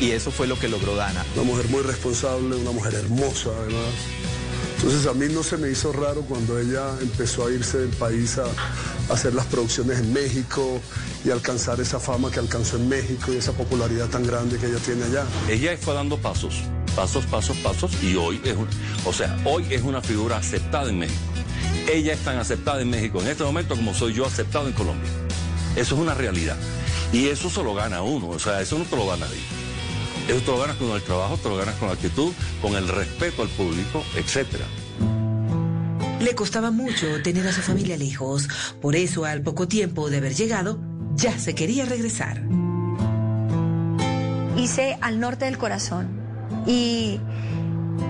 Y 0.00 0.12
eso 0.12 0.30
fue 0.30 0.46
lo 0.46 0.58
que 0.58 0.68
logró 0.68 0.96
Dana. 0.96 1.24
Una 1.34 1.44
mujer 1.44 1.68
muy 1.68 1.82
responsable, 1.82 2.56
una 2.56 2.70
mujer 2.70 2.94
hermosa, 2.94 3.50
además. 3.60 3.92
Entonces 4.76 5.06
a 5.06 5.12
mí 5.12 5.26
no 5.30 5.42
se 5.42 5.58
me 5.58 5.70
hizo 5.70 5.92
raro 5.92 6.22
cuando 6.22 6.58
ella 6.58 6.88
empezó 7.02 7.46
a 7.46 7.50
irse 7.52 7.76
del 7.78 7.90
país 7.90 8.38
a, 8.38 8.44
a 8.44 9.12
hacer 9.12 9.34
las 9.34 9.44
producciones 9.46 9.98
en 9.98 10.10
México 10.14 10.80
y 11.22 11.30
alcanzar 11.30 11.78
esa 11.82 12.00
fama 12.00 12.30
que 12.30 12.38
alcanzó 12.38 12.76
en 12.78 12.88
México 12.88 13.30
y 13.30 13.36
esa 13.36 13.52
popularidad 13.52 14.08
tan 14.08 14.26
grande 14.26 14.56
que 14.56 14.66
ella 14.66 14.78
tiene 14.78 15.04
allá. 15.04 15.24
Ella 15.50 15.76
fue 15.78 15.92
dando 15.92 16.16
pasos, 16.16 16.62
pasos, 16.96 17.26
pasos, 17.26 17.58
pasos 17.58 17.90
y 18.02 18.16
hoy 18.16 18.40
es, 18.42 18.56
un- 18.56 18.68
o 19.04 19.12
sea, 19.12 19.38
hoy 19.44 19.66
es 19.68 19.82
una 19.82 20.00
figura 20.00 20.38
aceptada 20.38 20.88
en 20.88 20.98
México. 21.00 21.20
Ella 21.92 22.14
es 22.14 22.20
tan 22.20 22.38
aceptada 22.38 22.80
en 22.80 22.88
México 22.88 23.20
en 23.20 23.26
este 23.28 23.44
momento 23.44 23.76
como 23.76 23.92
soy 23.92 24.14
yo 24.14 24.24
aceptado 24.24 24.66
en 24.66 24.72
Colombia. 24.72 25.10
Eso 25.76 25.94
es 25.94 26.00
una 26.00 26.14
realidad. 26.14 26.56
Y 27.12 27.26
eso 27.28 27.50
se 27.50 27.62
lo 27.62 27.74
gana 27.74 28.00
uno, 28.00 28.30
o 28.30 28.38
sea, 28.38 28.62
eso 28.62 28.78
no 28.78 28.84
te 28.84 28.96
lo 28.96 29.04
da 29.06 29.18
nadie. 29.18 29.40
Eso 30.30 30.40
te 30.42 30.50
lo 30.52 30.58
ganas 30.60 30.76
con 30.76 30.90
el 30.90 31.02
trabajo, 31.02 31.36
te 31.38 31.48
lo 31.48 31.56
ganas 31.56 31.74
con 31.74 31.88
la 31.88 31.94
actitud, 31.94 32.32
con 32.62 32.76
el 32.76 32.86
respeto 32.86 33.42
al 33.42 33.48
público, 33.48 34.04
etcétera. 34.14 34.64
Le 36.20 36.34
costaba 36.36 36.70
mucho 36.70 37.20
tener 37.24 37.48
a 37.48 37.52
su 37.52 37.62
familia 37.62 37.96
lejos, 37.96 38.48
por 38.80 38.94
eso 38.94 39.24
al 39.24 39.42
poco 39.42 39.66
tiempo 39.66 40.08
de 40.08 40.18
haber 40.18 40.34
llegado, 40.34 40.78
ya 41.16 41.36
se 41.36 41.56
quería 41.56 41.84
regresar. 41.84 42.42
hice 44.56 44.98
al 45.00 45.18
norte 45.18 45.46
del 45.46 45.58
corazón 45.58 46.06
y 46.64 47.18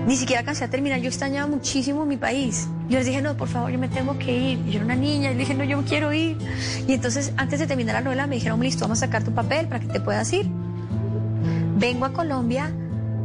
ni 0.05 0.15
siquiera 0.15 0.41
alcancé 0.41 0.65
a 0.65 0.69
terminar. 0.69 0.99
Yo 0.99 1.07
extrañaba 1.07 1.47
muchísimo 1.47 2.05
mi 2.05 2.17
país. 2.17 2.67
Yo 2.87 2.99
les 2.99 3.07
dije, 3.07 3.23
no, 3.23 3.35
por 3.35 3.47
favor, 3.47 3.71
yo 3.71 3.79
me 3.79 3.87
tengo 3.87 4.19
que 4.19 4.31
ir. 4.31 4.59
Y 4.67 4.73
yo 4.73 4.75
era 4.75 4.85
una 4.85 4.95
niña 4.95 5.31
y 5.31 5.33
le 5.33 5.39
dije, 5.39 5.55
no, 5.55 5.63
yo 5.63 5.77
me 5.77 5.85
quiero 5.85 6.13
ir. 6.13 6.37
Y 6.87 6.93
entonces, 6.93 7.33
antes 7.37 7.59
de 7.59 7.65
terminar 7.65 7.95
la 7.95 8.01
novela, 8.01 8.27
me 8.27 8.35
dijeron, 8.35 8.59
listo, 8.59 8.81
vamos 8.81 8.99
a 8.99 9.07
sacar 9.07 9.23
tu 9.23 9.33
papel 9.33 9.67
para 9.67 9.79
que 9.79 9.87
te 9.87 9.99
puedas 9.99 10.31
ir. 10.33 10.60
Vengo 11.81 12.05
a 12.05 12.13
Colombia 12.13 12.71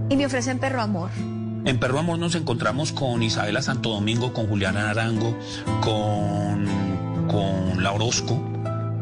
y 0.09 0.17
me 0.17 0.25
ofrecen 0.25 0.59
Perro 0.59 0.81
Amor. 0.81 1.11
En 1.67 1.79
Perro 1.79 1.99
Amor 1.99 2.19
nos 2.19 2.35
encontramos 2.37 2.91
con 2.91 3.23
Isabela 3.23 3.61
Santo 3.61 3.91
Domingo, 3.91 4.33
con 4.33 4.47
Juliana 4.47 4.89
Arango, 4.89 5.37
con, 5.83 6.67
con 7.29 7.83
La 7.83 7.93
Orozco, 7.93 8.43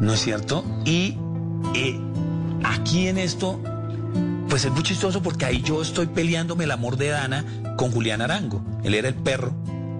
¿no 0.00 0.12
es 0.12 0.18
cierto? 0.18 0.64
Y 0.84 1.16
eh, 1.72 2.00
aquí 2.64 3.06
en 3.06 3.16
esto, 3.16 3.60
pues 4.48 4.64
es 4.64 4.72
muy 4.72 4.82
chistoso 4.82 5.22
porque 5.22 5.44
ahí 5.44 5.62
yo 5.62 5.82
estoy 5.82 6.08
peleándome 6.08 6.64
el 6.64 6.72
amor 6.72 6.96
de 6.96 7.10
Dana 7.10 7.44
con 7.76 7.92
Juliana 7.92 8.24
Arango. 8.24 8.60
Él 8.82 8.94
era 8.94 9.06
el 9.06 9.14
perro, 9.14 9.54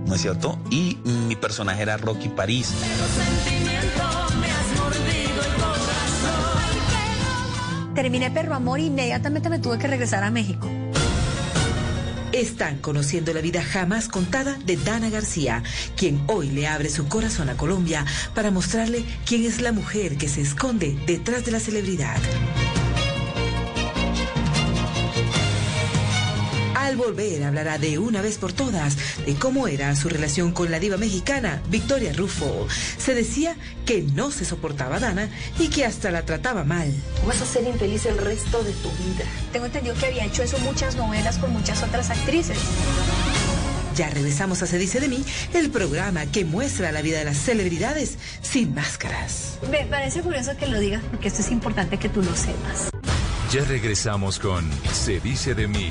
¿no 0.05 0.17
es 0.17 0.21
cierto? 0.21 0.59
Y 0.69 0.99
mi 1.05 1.37
personaje 1.37 1.83
era 1.83 1.97
Rocky 1.97 2.29
París. 2.29 2.75
Terminé 7.95 8.31
Perro 8.31 8.55
Amor 8.55 8.81
e 8.81 8.85
inmediatamente 8.85 9.49
me 9.49 9.59
tuve 9.59 9.79
que 9.79 9.87
regresar 9.87 10.25
a 10.25 10.31
México. 10.31 10.69
Están 12.33 12.79
conociendo 12.79 13.33
la 13.33 13.41
vida 13.41 13.63
jamás 13.63 14.09
contada 14.09 14.59
de 14.67 14.77
Dana 14.77 15.09
García, 15.09 15.63
quien 15.97 16.21
hoy 16.27 16.51
le 16.51 16.67
abre 16.67 16.91
su 16.91 17.07
corazón 17.07 17.49
a 17.49 17.57
Colombia 17.57 18.05
para 18.35 18.51
mostrarle 18.51 19.05
quién 19.25 19.45
es 19.45 19.61
la 19.61 19.71
mujer 19.71 20.17
que 20.17 20.29
se 20.29 20.41
esconde 20.41 20.99
detrás 21.07 21.45
de 21.45 21.53
la 21.53 21.61
celebridad. 21.61 22.17
Al 26.85 26.97
volver 26.97 27.43
hablará 27.45 27.79
de 27.79 27.99
una 27.99 28.21
vez 28.21 28.37
por 28.37 28.53
todas 28.53 28.99
de 29.25 29.35
cómo 29.37 29.69
era 29.69 29.97
su 29.97 30.11
relación 30.11 30.53
con 30.53 30.71
la 30.71 30.79
diva 30.79 30.99
mexicana 30.99 31.63
Victoria 31.71 32.13
Rufo. 32.13 32.69
Se 32.99 33.15
decía 33.15 33.57
que 33.87 34.03
no 34.03 34.31
se 34.31 34.45
soportaba 34.45 34.97
a 34.97 35.01
Dana 35.01 35.31
y 35.59 35.69
que 35.69 35.87
hasta 35.87 36.11
la 36.11 36.27
trataba 36.27 36.63
mal. 36.63 36.93
Vas 37.27 37.41
a 37.41 37.47
ser 37.47 37.65
infeliz 37.65 38.05
el 38.05 38.19
resto 38.19 38.63
de 38.63 38.73
tu 38.73 38.91
vida. 38.91 39.25
Tengo 39.51 39.65
entendido 39.65 39.97
que 39.97 40.05
había 40.05 40.27
hecho 40.27 40.43
eso 40.43 40.59
muchas 40.59 40.95
novelas 40.95 41.39
con 41.39 41.55
muchas 41.55 41.83
otras 41.83 42.11
actrices. 42.11 42.59
Ya 43.97 44.11
regresamos 44.11 44.63
a 44.63 44.67
Se 44.67 44.77
dice 44.77 45.01
de 45.01 45.09
mí, 45.09 45.25
el 45.55 45.71
programa 45.71 46.27
que 46.27 46.45
muestra 46.45 46.93
la 46.93 47.01
vida 47.01 47.19
de 47.19 47.25
las 47.25 47.39
celebridades 47.39 48.19
sin 48.43 48.75
máscaras. 48.75 49.59
Me 49.71 49.87
parece 49.87 50.21
curioso 50.21 50.55
que 50.59 50.67
lo 50.67 50.79
digas 50.79 51.03
porque 51.11 51.29
esto 51.29 51.41
es 51.41 51.51
importante 51.51 51.97
que 51.97 52.11
tú 52.11 52.21
lo 52.21 52.37
sepas. 52.37 52.91
Ya 53.51 53.65
regresamos 53.65 54.39
con 54.39 54.71
Se 54.93 55.19
dice 55.21 55.55
de 55.55 55.67
mí. 55.67 55.91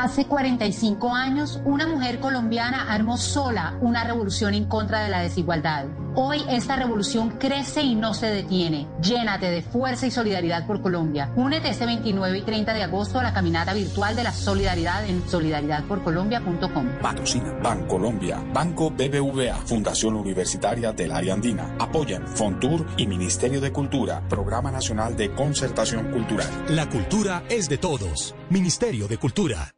Hace 0.00 0.24
45 0.24 1.14
años, 1.14 1.60
una 1.66 1.86
mujer 1.86 2.20
colombiana 2.20 2.90
armó 2.90 3.18
sola 3.18 3.76
una 3.82 4.02
revolución 4.02 4.54
en 4.54 4.64
contra 4.64 5.02
de 5.02 5.10
la 5.10 5.20
desigualdad. 5.20 5.88
Hoy 6.14 6.42
esta 6.48 6.76
revolución 6.76 7.32
crece 7.38 7.82
y 7.82 7.96
no 7.96 8.14
se 8.14 8.28
detiene. 8.28 8.88
Llénate 9.02 9.50
de 9.50 9.60
fuerza 9.60 10.06
y 10.06 10.10
solidaridad 10.10 10.66
por 10.66 10.80
Colombia. 10.80 11.30
Únete 11.36 11.68
este 11.68 11.84
29 11.84 12.38
y 12.38 12.40
30 12.40 12.72
de 12.72 12.82
agosto 12.82 13.20
a 13.20 13.24
la 13.24 13.34
caminata 13.34 13.74
virtual 13.74 14.16
de 14.16 14.24
la 14.24 14.32
solidaridad 14.32 15.04
en 15.04 15.22
solidaridadporcolombia.com. 15.28 16.86
Patrocina 17.02 17.52
Bancolombia, 17.62 18.42
Banco 18.54 18.90
BBVA, 18.90 19.56
Fundación 19.66 20.16
Universitaria 20.16 20.92
del 20.92 21.12
Área 21.12 21.34
Andina. 21.34 21.76
Apoyan 21.78 22.26
Fontur 22.26 22.86
y 22.96 23.06
Ministerio 23.06 23.60
de 23.60 23.70
Cultura, 23.70 24.26
Programa 24.30 24.70
Nacional 24.70 25.14
de 25.14 25.34
Concertación 25.34 26.10
Cultural. 26.10 26.48
La 26.70 26.88
cultura 26.88 27.42
es 27.50 27.68
de 27.68 27.76
todos. 27.76 28.34
Ministerio 28.48 29.06
de 29.06 29.18
Cultura. 29.18 29.74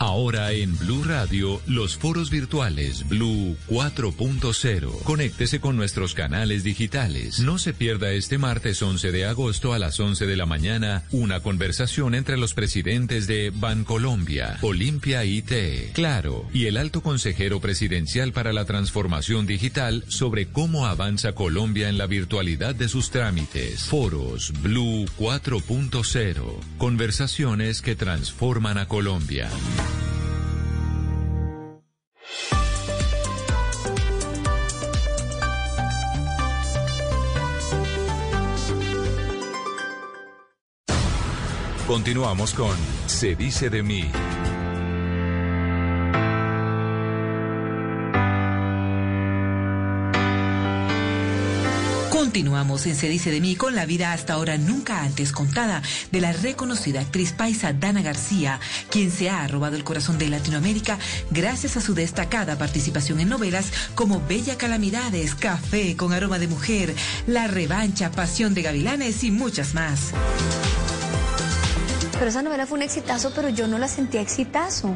Ahora 0.00 0.52
en 0.52 0.78
Blue 0.78 1.02
Radio, 1.02 1.60
los 1.66 1.96
foros 1.96 2.30
virtuales 2.30 3.08
Blue 3.08 3.56
4.0. 3.68 5.02
Conéctese 5.02 5.60
con 5.60 5.76
nuestros 5.76 6.14
canales 6.14 6.62
digitales. 6.62 7.40
No 7.40 7.58
se 7.58 7.72
pierda 7.72 8.12
este 8.12 8.38
martes 8.38 8.80
11 8.80 9.10
de 9.10 9.26
agosto 9.26 9.72
a 9.72 9.78
las 9.78 9.98
11 9.98 10.26
de 10.26 10.36
la 10.36 10.46
mañana 10.46 11.02
una 11.10 11.40
conversación 11.40 12.14
entre 12.14 12.36
los 12.36 12.54
presidentes 12.54 13.26
de 13.26 13.50
Bancolombia, 13.50 14.58
Olimpia 14.62 15.24
IT, 15.24 15.92
Claro 15.94 16.46
y 16.52 16.66
el 16.66 16.76
alto 16.76 17.02
consejero 17.02 17.60
presidencial 17.60 18.32
para 18.32 18.52
la 18.52 18.64
transformación 18.66 19.46
digital 19.46 20.04
sobre 20.06 20.46
cómo 20.46 20.86
avanza 20.86 21.32
Colombia 21.32 21.88
en 21.88 21.98
la 21.98 22.06
virtualidad 22.06 22.74
de 22.74 22.88
sus 22.88 23.10
trámites. 23.10 23.82
Foros 23.84 24.52
Blue 24.62 25.06
4.0. 25.18 26.60
Conversaciones 26.78 27.82
que 27.82 27.96
transforman 27.96 28.78
a 28.78 28.86
Colombia. 28.86 29.50
Continuamos 42.08 42.54
con 42.54 42.76
Se 43.06 43.34
dice 43.34 43.70
de 43.70 43.82
mí. 43.82 44.10
Continuamos 52.28 52.84
en 52.84 52.94
Se 52.94 53.08
dice 53.08 53.30
de 53.30 53.40
mí 53.40 53.56
con 53.56 53.74
la 53.74 53.86
vida 53.86 54.12
hasta 54.12 54.34
ahora 54.34 54.58
nunca 54.58 55.00
antes 55.00 55.32
contada 55.32 55.80
de 56.12 56.20
la 56.20 56.30
reconocida 56.30 57.00
actriz 57.00 57.32
paisa 57.32 57.72
Dana 57.72 58.02
García, 58.02 58.60
quien 58.90 59.10
se 59.10 59.30
ha 59.30 59.48
robado 59.48 59.76
el 59.76 59.82
corazón 59.82 60.18
de 60.18 60.28
Latinoamérica 60.28 60.98
gracias 61.30 61.78
a 61.78 61.80
su 61.80 61.94
destacada 61.94 62.58
participación 62.58 63.20
en 63.20 63.30
novelas 63.30 63.72
como 63.94 64.20
Bella 64.28 64.58
Calamidades, 64.58 65.34
Café 65.34 65.96
con 65.96 66.12
aroma 66.12 66.38
de 66.38 66.48
mujer, 66.48 66.94
La 67.26 67.46
revancha, 67.46 68.10
Pasión 68.10 68.52
de 68.52 68.60
Gavilanes 68.60 69.24
y 69.24 69.30
muchas 69.30 69.72
más. 69.72 70.10
Pero 72.12 72.26
esa 72.26 72.42
novela 72.42 72.66
fue 72.66 72.76
un 72.76 72.82
exitazo, 72.82 73.32
pero 73.34 73.48
yo 73.48 73.66
no 73.68 73.78
la 73.78 73.88
sentía 73.88 74.20
exitazo. 74.20 74.94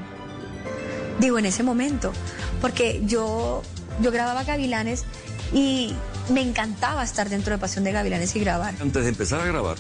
Digo, 1.19 1.39
en 1.39 1.47
ese 1.47 1.63
momento. 1.63 2.13
Porque 2.61 3.01
yo, 3.07 3.63
yo 4.03 4.11
grababa 4.13 4.45
Gavilanes 4.45 5.05
y 5.55 5.95
me 6.31 6.41
encantaba 6.41 7.03
estar 7.03 7.29
dentro 7.29 7.53
de 7.53 7.59
Pasión 7.59 7.85
de 7.85 7.93
Gavilanes 7.93 8.35
y 8.37 8.41
grabar. 8.41 8.75
Antes 8.81 9.03
de 9.03 9.09
empezar 9.09 9.41
a 9.41 9.47
grabar, 9.47 9.77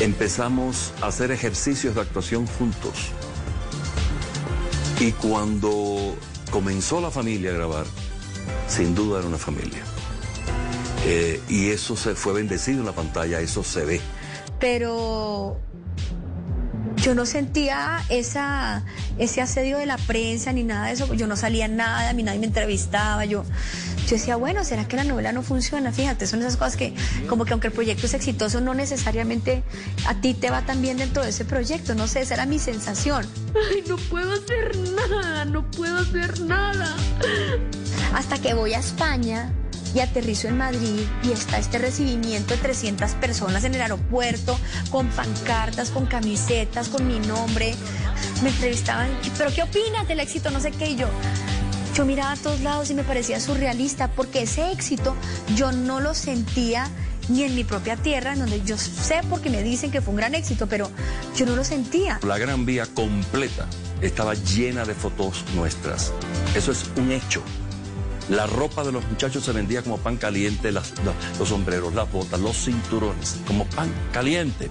empezamos 0.00 0.92
a 1.02 1.08
hacer 1.08 1.30
ejercicios 1.30 1.94
de 1.94 2.00
actuación 2.00 2.46
juntos. 2.46 3.10
Y 4.98 5.12
cuando 5.12 6.16
comenzó 6.50 7.00
la 7.00 7.10
familia 7.10 7.50
a 7.50 7.54
grabar, 7.54 7.86
sin 8.68 8.94
duda 8.94 9.20
era 9.20 9.28
una 9.28 9.38
familia. 9.38 9.82
Eh, 11.06 11.40
y 11.48 11.70
eso 11.70 11.96
se 11.96 12.14
fue 12.14 12.34
bendecido 12.34 12.80
en 12.80 12.86
la 12.86 12.92
pantalla, 12.92 13.40
eso 13.40 13.64
se 13.64 13.84
ve. 13.84 14.00
Pero 14.58 15.58
yo 17.02 17.14
no 17.14 17.24
sentía 17.26 18.04
esa, 18.08 18.82
ese 19.18 19.40
asedio 19.40 19.78
de 19.78 19.86
la 19.86 19.96
prensa 19.96 20.52
ni 20.52 20.64
nada 20.64 20.86
de 20.86 20.92
eso. 20.92 21.12
Yo 21.14 21.26
no 21.26 21.36
salía 21.36 21.68
nada, 21.68 22.10
a 22.10 22.12
mí 22.12 22.22
nadie 22.22 22.38
me 22.38 22.46
entrevistaba. 22.46 23.24
Yo, 23.24 23.44
yo 24.06 24.10
decía, 24.10 24.36
bueno, 24.36 24.64
¿será 24.64 24.86
que 24.86 24.96
la 24.96 25.04
novela 25.04 25.32
no 25.32 25.42
funciona? 25.42 25.92
Fíjate, 25.92 26.26
son 26.26 26.40
esas 26.40 26.56
cosas 26.56 26.76
que, 26.76 26.94
como 27.28 27.44
que 27.44 27.52
aunque 27.52 27.68
el 27.68 27.72
proyecto 27.72 28.06
es 28.06 28.14
exitoso, 28.14 28.60
no 28.60 28.74
necesariamente 28.74 29.62
a 30.06 30.14
ti 30.14 30.34
te 30.34 30.50
va 30.50 30.62
tan 30.62 30.82
bien 30.82 30.98
dentro 30.98 31.22
de 31.22 31.30
ese 31.30 31.44
proyecto. 31.44 31.94
No 31.94 32.06
sé, 32.06 32.20
esa 32.20 32.34
era 32.34 32.46
mi 32.46 32.58
sensación. 32.58 33.26
Ay, 33.54 33.82
no 33.88 33.96
puedo 33.96 34.32
hacer 34.32 34.76
nada, 34.76 35.44
no 35.44 35.70
puedo 35.70 35.98
hacer 35.98 36.40
nada. 36.40 36.94
Hasta 38.14 38.38
que 38.38 38.54
voy 38.54 38.74
a 38.74 38.78
España 38.78 39.52
y 39.94 40.00
aterrizo 40.00 40.48
en 40.48 40.58
Madrid 40.58 41.06
y 41.22 41.32
está 41.32 41.58
este 41.58 41.78
recibimiento 41.78 42.54
de 42.54 42.60
300 42.60 43.12
personas 43.12 43.64
en 43.64 43.74
el 43.74 43.82
aeropuerto 43.82 44.58
con 44.90 45.08
pancartas, 45.08 45.90
con 45.90 46.06
camisetas, 46.06 46.88
con 46.88 47.06
mi 47.06 47.18
nombre. 47.20 47.74
Me 48.42 48.50
entrevistaban, 48.50 49.10
pero 49.36 49.52
¿qué 49.52 49.62
opinas 49.62 50.06
del 50.08 50.20
éxito? 50.20 50.50
No 50.50 50.60
sé 50.60 50.70
qué. 50.72 50.90
Y 50.90 50.96
yo, 50.96 51.08
yo 51.94 52.04
miraba 52.04 52.32
a 52.32 52.36
todos 52.36 52.60
lados 52.60 52.90
y 52.90 52.94
me 52.94 53.02
parecía 53.02 53.40
surrealista 53.40 54.08
porque 54.08 54.42
ese 54.42 54.70
éxito 54.72 55.14
yo 55.56 55.72
no 55.72 56.00
lo 56.00 56.14
sentía 56.14 56.88
ni 57.28 57.44
en 57.44 57.54
mi 57.54 57.64
propia 57.64 57.96
tierra, 57.96 58.32
en 58.32 58.40
donde 58.40 58.62
yo 58.64 58.76
sé 58.76 59.20
porque 59.28 59.50
me 59.50 59.62
dicen 59.62 59.90
que 59.90 60.00
fue 60.00 60.10
un 60.10 60.16
gran 60.16 60.34
éxito, 60.34 60.66
pero 60.66 60.90
yo 61.36 61.46
no 61.46 61.54
lo 61.54 61.64
sentía. 61.64 62.18
La 62.26 62.38
Gran 62.38 62.66
Vía 62.66 62.86
completa 62.86 63.66
estaba 64.00 64.34
llena 64.34 64.84
de 64.84 64.94
fotos 64.94 65.44
nuestras. 65.54 66.12
Eso 66.56 66.72
es 66.72 66.86
un 66.96 67.12
hecho. 67.12 67.42
La 68.30 68.46
ropa 68.46 68.84
de 68.84 68.92
los 68.92 69.04
muchachos 69.06 69.44
se 69.44 69.52
vendía 69.52 69.82
como 69.82 69.98
pan 69.98 70.16
caliente, 70.16 70.70
las- 70.72 70.92
los, 71.04 71.14
los 71.38 71.48
sombreros, 71.48 71.94
las 71.94 72.10
botas, 72.10 72.38
los 72.40 72.56
cinturones, 72.56 73.40
como 73.46 73.64
pan 73.66 73.92
caliente. 74.12 74.70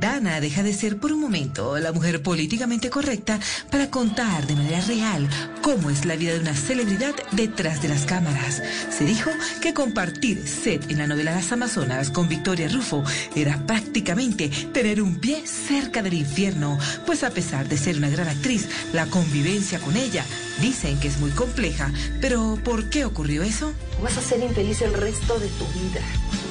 Dana 0.00 0.40
deja 0.40 0.62
de 0.62 0.72
ser 0.72 0.96
por 0.96 1.12
un 1.12 1.20
momento 1.20 1.78
la 1.78 1.92
mujer 1.92 2.22
políticamente 2.22 2.88
correcta 2.88 3.38
para 3.70 3.90
contar 3.90 4.46
de 4.46 4.56
manera 4.56 4.80
real 4.80 5.28
cómo 5.60 5.90
es 5.90 6.06
la 6.06 6.16
vida 6.16 6.32
de 6.32 6.40
una 6.40 6.54
celebridad 6.54 7.14
detrás 7.32 7.82
de 7.82 7.88
las 7.88 8.06
cámaras. 8.06 8.62
Se 8.90 9.04
dijo 9.04 9.30
que 9.60 9.74
compartir 9.74 10.48
set 10.48 10.90
en 10.90 10.98
la 10.98 11.06
novela 11.06 11.34
Las 11.34 11.52
Amazonas 11.52 12.08
con 12.10 12.28
Victoria 12.28 12.68
Rufo 12.68 13.04
era 13.36 13.66
prácticamente 13.66 14.48
tener 14.72 15.02
un 15.02 15.16
pie 15.20 15.46
cerca 15.46 16.02
del 16.02 16.14
infierno, 16.14 16.78
pues 17.04 17.22
a 17.22 17.30
pesar 17.30 17.68
de 17.68 17.76
ser 17.76 17.98
una 17.98 18.08
gran 18.08 18.28
actriz, 18.28 18.68
la 18.94 19.04
convivencia 19.04 19.78
con 19.80 19.98
ella 19.98 20.24
dicen 20.60 20.98
que 21.00 21.08
es 21.08 21.18
muy 21.18 21.30
compleja. 21.30 21.90
Pero 22.20 22.58
¿por 22.64 22.88
qué 22.90 23.04
ocurrió 23.04 23.42
eso? 23.42 23.72
Vas 24.02 24.16
a 24.18 24.20
ser 24.22 24.40
infeliz 24.40 24.80
el 24.82 24.92
resto 24.94 25.38
de 25.38 25.48
tu 25.48 25.64
vida. 25.66 26.00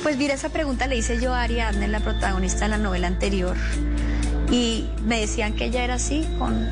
Pues 0.03 0.17
mira, 0.17 0.33
esa 0.33 0.49
pregunta 0.49 0.87
le 0.87 0.97
hice 0.97 1.19
yo 1.19 1.33
a 1.33 1.41
Ariadne, 1.43 1.87
la 1.87 1.99
protagonista 1.99 2.65
de 2.65 2.69
la 2.69 2.77
novela 2.77 3.07
anterior. 3.07 3.55
Y 4.51 4.85
me 5.05 5.19
decían 5.19 5.53
que 5.53 5.65
ella 5.65 5.83
era 5.83 5.95
así 5.95 6.27
con, 6.39 6.67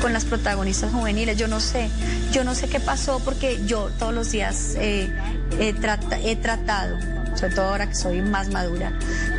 con 0.00 0.12
las 0.12 0.24
protagonistas 0.24 0.92
juveniles. 0.92 1.36
Yo 1.36 1.48
no 1.48 1.58
sé, 1.60 1.88
yo 2.32 2.44
no 2.44 2.54
sé 2.54 2.68
qué 2.68 2.78
pasó 2.80 3.20
porque 3.24 3.60
yo 3.66 3.90
todos 3.98 4.14
los 4.14 4.30
días 4.30 4.74
eh, 4.78 5.10
he, 5.58 5.72
trata- 5.72 6.20
he 6.20 6.36
tratado, 6.36 6.96
sobre 7.36 7.54
todo 7.54 7.66
ahora 7.70 7.88
que 7.88 7.94
soy 7.96 8.22
más 8.22 8.48
madura, 8.50 8.92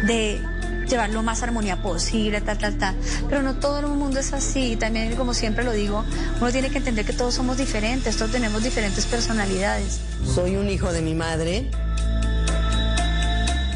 de 0.06 0.42
llevar 0.90 1.10
lo 1.12 1.24
más 1.24 1.44
armonía 1.44 1.82
posible, 1.82 2.42
tal, 2.42 2.58
tal, 2.58 2.78
tal. 2.78 2.96
Pero 3.30 3.42
no 3.42 3.56
todo 3.56 3.80
el 3.80 3.88
mundo 3.88 4.20
es 4.20 4.34
así. 4.34 4.76
También, 4.76 5.16
como 5.16 5.34
siempre 5.34 5.64
lo 5.64 5.72
digo, 5.72 6.04
uno 6.40 6.52
tiene 6.52 6.70
que 6.70 6.80
entender 6.80 7.06
que 7.06 7.14
todos 7.14 7.36
somos 7.36 7.58
diferentes, 7.58 8.18
todos 8.18 8.32
tenemos 8.32 8.64
diferentes 8.64 9.06
personalidades. 9.06 10.00
Soy 10.34 10.56
un 10.56 10.70
hijo 10.70 10.92
de 10.92 11.02
mi 11.02 11.16
madre. 11.16 11.70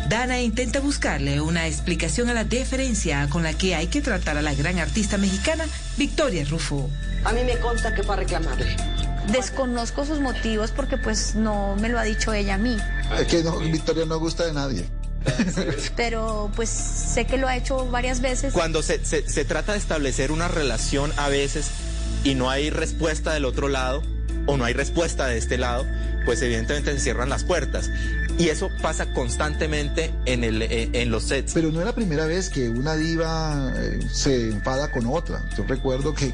Dana 0.10 0.42
intenta 0.42 0.80
buscarle 0.80 1.42
una 1.42 1.66
explicación 1.66 2.30
a 2.30 2.34
la 2.34 2.44
deferencia 2.44 3.28
con 3.30 3.42
la 3.42 3.54
que 3.54 3.74
hay 3.74 3.88
que 3.88 4.02
tratar 4.02 4.38
a 4.38 4.42
la 4.42 4.54
gran 4.54 4.78
artista 4.78 5.18
mexicana 5.18 5.66
Victoria 5.98 6.46
Rufo. 6.46 6.90
A 7.24 7.32
mí 7.32 7.44
me 7.44 7.58
consta 7.58 7.96
que 7.96 8.04
para 8.04 8.22
reclamarle. 8.22 8.76
Desconozco 9.32 10.06
sus 10.06 10.20
motivos 10.20 10.72
porque 10.72 10.98
pues 10.98 11.36
no 11.36 11.76
me 11.78 11.90
lo 11.90 11.98
ha 11.98 12.04
dicho 12.04 12.34
ella 12.34 12.56
a 12.56 12.58
mí, 12.58 12.78
Es 13.18 13.28
que 13.28 13.42
no, 13.42 13.58
Victoria 13.60 14.06
no 14.06 14.20
gusta 14.20 14.46
de 14.46 14.54
nadie. 14.54 14.86
pero 15.96 16.52
pues 16.56 16.70
sé 16.70 17.26
que 17.26 17.38
lo 17.38 17.48
ha 17.48 17.56
hecho 17.58 17.86
varias 17.90 18.22
veces. 18.22 18.54
Cuando 18.54 18.82
se, 18.84 19.04
se- 19.06 19.28
se 19.30 19.46
trata 19.46 19.74
de 19.74 19.78
establecer 19.78 20.32
una 20.32 20.48
relación 20.48 21.12
a 21.18 21.30
veces 21.30 21.68
y 22.24 22.36
no 22.36 22.50
hay 22.50 22.70
respuesta 22.70 23.34
del 23.34 23.46
otro 23.46 23.68
lado 23.68 24.02
o 24.46 24.58
no 24.58 24.66
hay 24.66 24.74
respuesta 24.74 25.28
de 25.28 25.38
este 25.38 25.58
lado, 25.58 25.86
pues 26.26 26.42
evidentemente 26.42 26.92
se 26.94 27.00
cierran 27.00 27.30
las 27.30 27.44
puertas. 27.44 27.90
Y 28.38 28.50
eso 28.50 28.70
pasa 28.82 29.14
constantemente 29.14 30.12
en, 30.26 30.44
el, 30.44 30.62
eh, 30.64 30.90
en 30.94 31.12
los 31.12 31.24
sets. 31.26 31.54
Pero 31.54 31.72
no 31.72 31.80
es 31.80 31.86
la 31.86 31.94
primera 31.94 32.26
vez 32.26 32.50
que 32.50 32.68
una 32.70 32.96
diva 32.96 33.72
eh, 33.78 34.00
se 34.12 34.50
enfada 34.50 34.90
con 34.92 35.06
otra. 35.06 35.44
Yo 35.56 35.64
recuerdo 35.68 36.14
que 36.16 36.34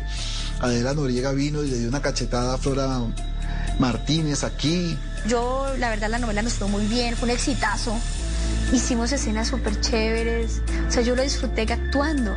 Adela 0.61 0.93
Noriega 0.93 1.33
vino 1.33 1.61
y 1.63 1.69
le 1.69 1.77
dio 1.77 1.89
una 1.89 2.01
cachetada 2.01 2.53
a 2.53 2.57
Flora 2.57 3.01
Martínez 3.79 4.43
aquí. 4.43 4.97
Yo, 5.27 5.67
la 5.77 5.89
verdad, 5.89 6.09
la 6.09 6.19
novela 6.19 6.41
nos 6.41 6.53
fue 6.53 6.67
muy 6.67 6.85
bien, 6.85 7.15
fue 7.15 7.27
un 7.29 7.35
exitazo. 7.35 7.97
Hicimos 8.71 9.11
escenas 9.11 9.47
súper 9.47 9.79
chéveres. 9.81 10.61
O 10.87 10.91
sea, 10.91 11.01
yo 11.01 11.15
lo 11.15 11.23
disfruté 11.23 11.61
actuando, 11.71 12.35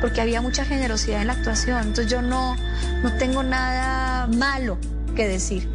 porque 0.00 0.20
había 0.20 0.40
mucha 0.40 0.64
generosidad 0.64 1.20
en 1.20 1.26
la 1.26 1.34
actuación. 1.34 1.78
Entonces 1.78 2.10
yo 2.10 2.22
no, 2.22 2.56
no 3.02 3.12
tengo 3.18 3.42
nada 3.42 4.26
malo 4.26 4.78
que 5.14 5.28
decir. 5.28 5.68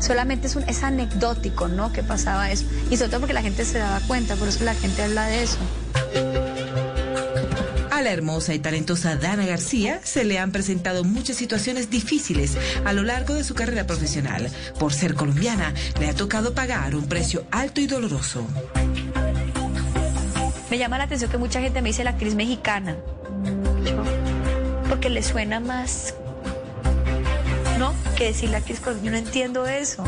Solamente 0.00 0.48
es, 0.48 0.56
un, 0.56 0.64
es 0.64 0.82
anecdótico, 0.82 1.68
¿no? 1.68 1.92
Que 1.92 2.02
pasaba 2.02 2.50
eso. 2.50 2.64
Y 2.90 2.96
sobre 2.96 3.10
todo 3.10 3.20
porque 3.20 3.34
la 3.34 3.42
gente 3.42 3.64
se 3.64 3.78
daba 3.78 4.00
cuenta, 4.00 4.34
por 4.34 4.48
eso 4.48 4.64
la 4.64 4.74
gente 4.74 5.02
habla 5.02 5.26
de 5.26 5.44
eso. 5.44 5.58
A 7.92 8.02
la 8.02 8.10
hermosa 8.10 8.52
y 8.52 8.58
talentosa 8.58 9.14
Dana 9.14 9.46
García 9.46 10.00
se 10.02 10.24
le 10.24 10.40
han 10.40 10.50
presentado 10.50 11.04
muchas 11.04 11.36
situaciones 11.36 11.88
difíciles 11.88 12.56
a 12.84 12.92
lo 12.92 13.04
largo 13.04 13.34
de 13.34 13.44
su 13.44 13.54
carrera 13.54 13.86
profesional. 13.86 14.50
Por 14.80 14.92
ser 14.92 15.14
colombiana, 15.14 15.72
le 16.00 16.08
ha 16.08 16.14
tocado 16.14 16.52
pagar 16.52 16.96
un 16.96 17.06
precio 17.06 17.46
alto 17.52 17.80
y 17.80 17.86
doloroso. 17.86 18.44
Me 20.72 20.78
llama 20.78 20.96
la 20.96 21.04
atención 21.04 21.30
que 21.30 21.36
mucha 21.36 21.60
gente 21.60 21.82
me 21.82 21.90
dice 21.90 22.02
la 22.02 22.12
actriz 22.12 22.34
mexicana. 22.34 22.96
porque 24.88 25.10
le 25.10 25.22
suena 25.22 25.60
más, 25.60 26.14
¿no? 27.78 27.92
Que 28.16 28.28
decir 28.28 28.48
la 28.48 28.56
actriz 28.56 28.80
Yo 29.02 29.10
no 29.10 29.18
entiendo 29.18 29.66
eso. 29.66 30.02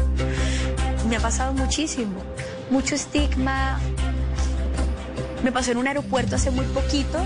Me 1.07 1.17
ha 1.17 1.21
pasado 1.21 1.53
muchísimo. 1.53 2.15
Mucho 2.71 2.95
estigma. 2.95 3.79
Me 5.43 5.53
pasó 5.53 5.73
en 5.73 5.77
un 5.77 5.87
aeropuerto 5.87 6.37
hace 6.37 6.51
muy 6.51 6.65
poquito, 6.65 7.19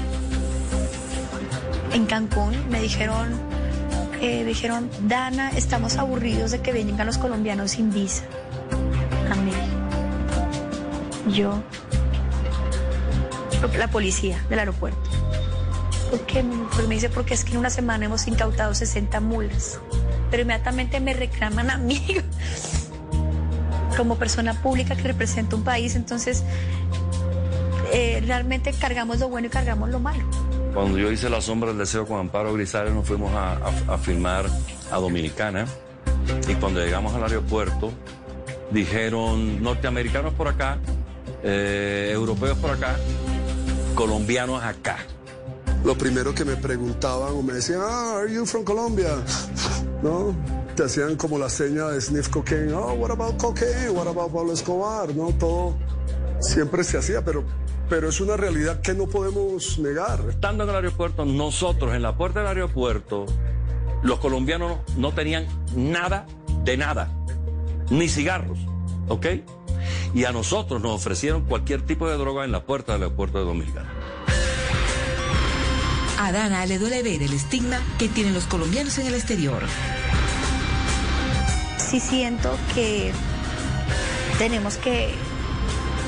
en 1.92 2.06
Cancún. 2.06 2.56
Me 2.68 2.80
dijeron, 2.80 3.40
eh, 4.20 4.42
dijeron, 4.42 4.90
Dana, 5.02 5.50
estamos 5.50 5.96
aburridos 5.96 6.50
de 6.50 6.60
que 6.60 6.72
vengan 6.72 7.06
los 7.06 7.18
colombianos 7.18 7.70
sin 7.70 7.92
visa. 7.92 8.24
A 9.30 9.36
mí. 9.36 9.52
Yo. 11.32 11.62
La 13.76 13.88
policía 13.88 14.44
del 14.48 14.60
aeropuerto. 14.60 15.10
¿Por 16.10 16.20
qué? 16.20 16.42
me 16.42 16.94
dice, 16.94 17.10
porque 17.10 17.34
es 17.34 17.44
que 17.44 17.52
en 17.52 17.58
una 17.58 17.70
semana 17.70 18.06
hemos 18.06 18.26
incautado 18.26 18.74
60 18.74 19.20
mulas. 19.20 19.78
Pero 20.30 20.42
inmediatamente 20.42 21.00
me 21.00 21.12
reclaman 21.12 21.70
a 21.70 21.76
mí 21.76 22.02
como 23.96 24.16
persona 24.16 24.54
pública 24.62 24.96
que 24.96 25.02
representa 25.02 25.56
un 25.56 25.64
país. 25.64 25.96
Entonces, 25.96 26.44
eh, 27.92 28.22
realmente 28.26 28.72
cargamos 28.72 29.18
lo 29.18 29.28
bueno 29.28 29.48
y 29.48 29.50
cargamos 29.50 29.90
lo 29.90 30.00
malo. 30.00 30.24
Cuando 30.72 30.98
yo 30.98 31.10
hice 31.10 31.28
La 31.28 31.40
Sombra 31.40 31.70
del 31.70 31.78
Deseo 31.78 32.06
con 32.06 32.20
Amparo 32.20 32.52
Grisales, 32.52 32.92
nos 32.92 33.06
fuimos 33.06 33.32
a, 33.34 33.98
filmar 33.98 34.46
a 34.90 34.96
Dominicana. 34.98 35.66
Y 36.48 36.54
cuando 36.54 36.80
llegamos 36.80 37.14
al 37.14 37.24
aeropuerto, 37.24 37.92
dijeron 38.70 39.62
norteamericanos 39.62 40.34
por 40.34 40.48
acá, 40.48 40.78
eh, 41.42 42.10
europeos 42.12 42.56
por 42.58 42.70
acá, 42.70 42.96
colombianos 43.98 44.62
acá. 44.62 44.98
Lo 45.84 45.98
primero 45.98 46.32
que 46.32 46.44
me 46.44 46.54
preguntaban 46.54 47.32
o 47.32 47.42
me 47.42 47.54
decían, 47.54 47.80
ah, 47.82 48.18
are 48.18 48.32
you 48.32 48.46
from 48.46 48.62
Colombia? 48.62 49.08
¿No? 50.04 50.36
Te 50.76 50.84
hacían 50.84 51.16
como 51.16 51.36
la 51.36 51.48
seña 51.48 51.88
de 51.88 52.00
sniff 52.00 52.28
cocaine. 52.28 52.72
Oh, 52.72 52.92
what 52.92 53.10
about 53.10 53.36
cocaine? 53.38 53.90
What 53.90 54.06
about 54.06 54.32
Pablo 54.32 54.52
Escobar? 54.52 55.12
¿No? 55.16 55.32
Todo 55.32 55.74
siempre 56.38 56.84
se 56.84 56.96
hacía, 56.96 57.24
pero, 57.24 57.42
pero 57.88 58.08
es 58.08 58.20
una 58.20 58.36
realidad 58.36 58.80
que 58.82 58.94
no 58.94 59.08
podemos 59.08 59.80
negar. 59.80 60.20
Estando 60.28 60.62
en 60.62 60.70
el 60.70 60.76
aeropuerto, 60.76 61.24
nosotros 61.24 61.92
en 61.92 62.02
la 62.02 62.16
puerta 62.16 62.38
del 62.38 62.50
aeropuerto, 62.50 63.26
los 64.04 64.20
colombianos 64.20 64.78
no 64.96 65.12
tenían 65.12 65.48
nada 65.74 66.24
de 66.62 66.76
nada, 66.76 67.10
ni 67.90 68.08
cigarros, 68.08 68.60
¿ok? 69.08 69.26
Y 70.14 70.24
a 70.24 70.32
nosotros 70.32 70.80
nos 70.80 70.92
ofrecieron 70.92 71.42
cualquier 71.44 71.82
tipo 71.82 72.08
de 72.08 72.16
droga 72.16 72.44
en 72.44 72.52
la 72.52 72.64
puerta 72.64 72.92
del 72.92 73.02
aeropuerto 73.02 73.38
de 73.38 73.44
Dominicana. 73.44 73.88
A 76.18 76.32
Dana 76.32 76.66
le 76.66 76.78
duele 76.78 77.02
ver 77.02 77.22
el 77.22 77.32
estigma 77.32 77.80
que 77.98 78.08
tienen 78.08 78.34
los 78.34 78.44
colombianos 78.44 78.98
en 78.98 79.06
el 79.06 79.14
exterior. 79.14 79.62
Sí 81.76 82.00
siento 82.00 82.58
que 82.74 83.12
tenemos 84.38 84.76
que, 84.76 85.14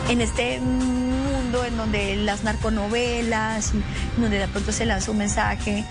en 0.08 0.20
este 0.20 0.60
mundo 0.60 1.64
en 1.64 1.76
donde 1.76 2.16
las 2.16 2.44
narconovelas, 2.44 3.72
donde 4.16 4.38
de 4.38 4.48
pronto 4.48 4.72
se 4.72 4.84
lanza 4.86 5.10
un 5.10 5.18
mensaje 5.18 5.84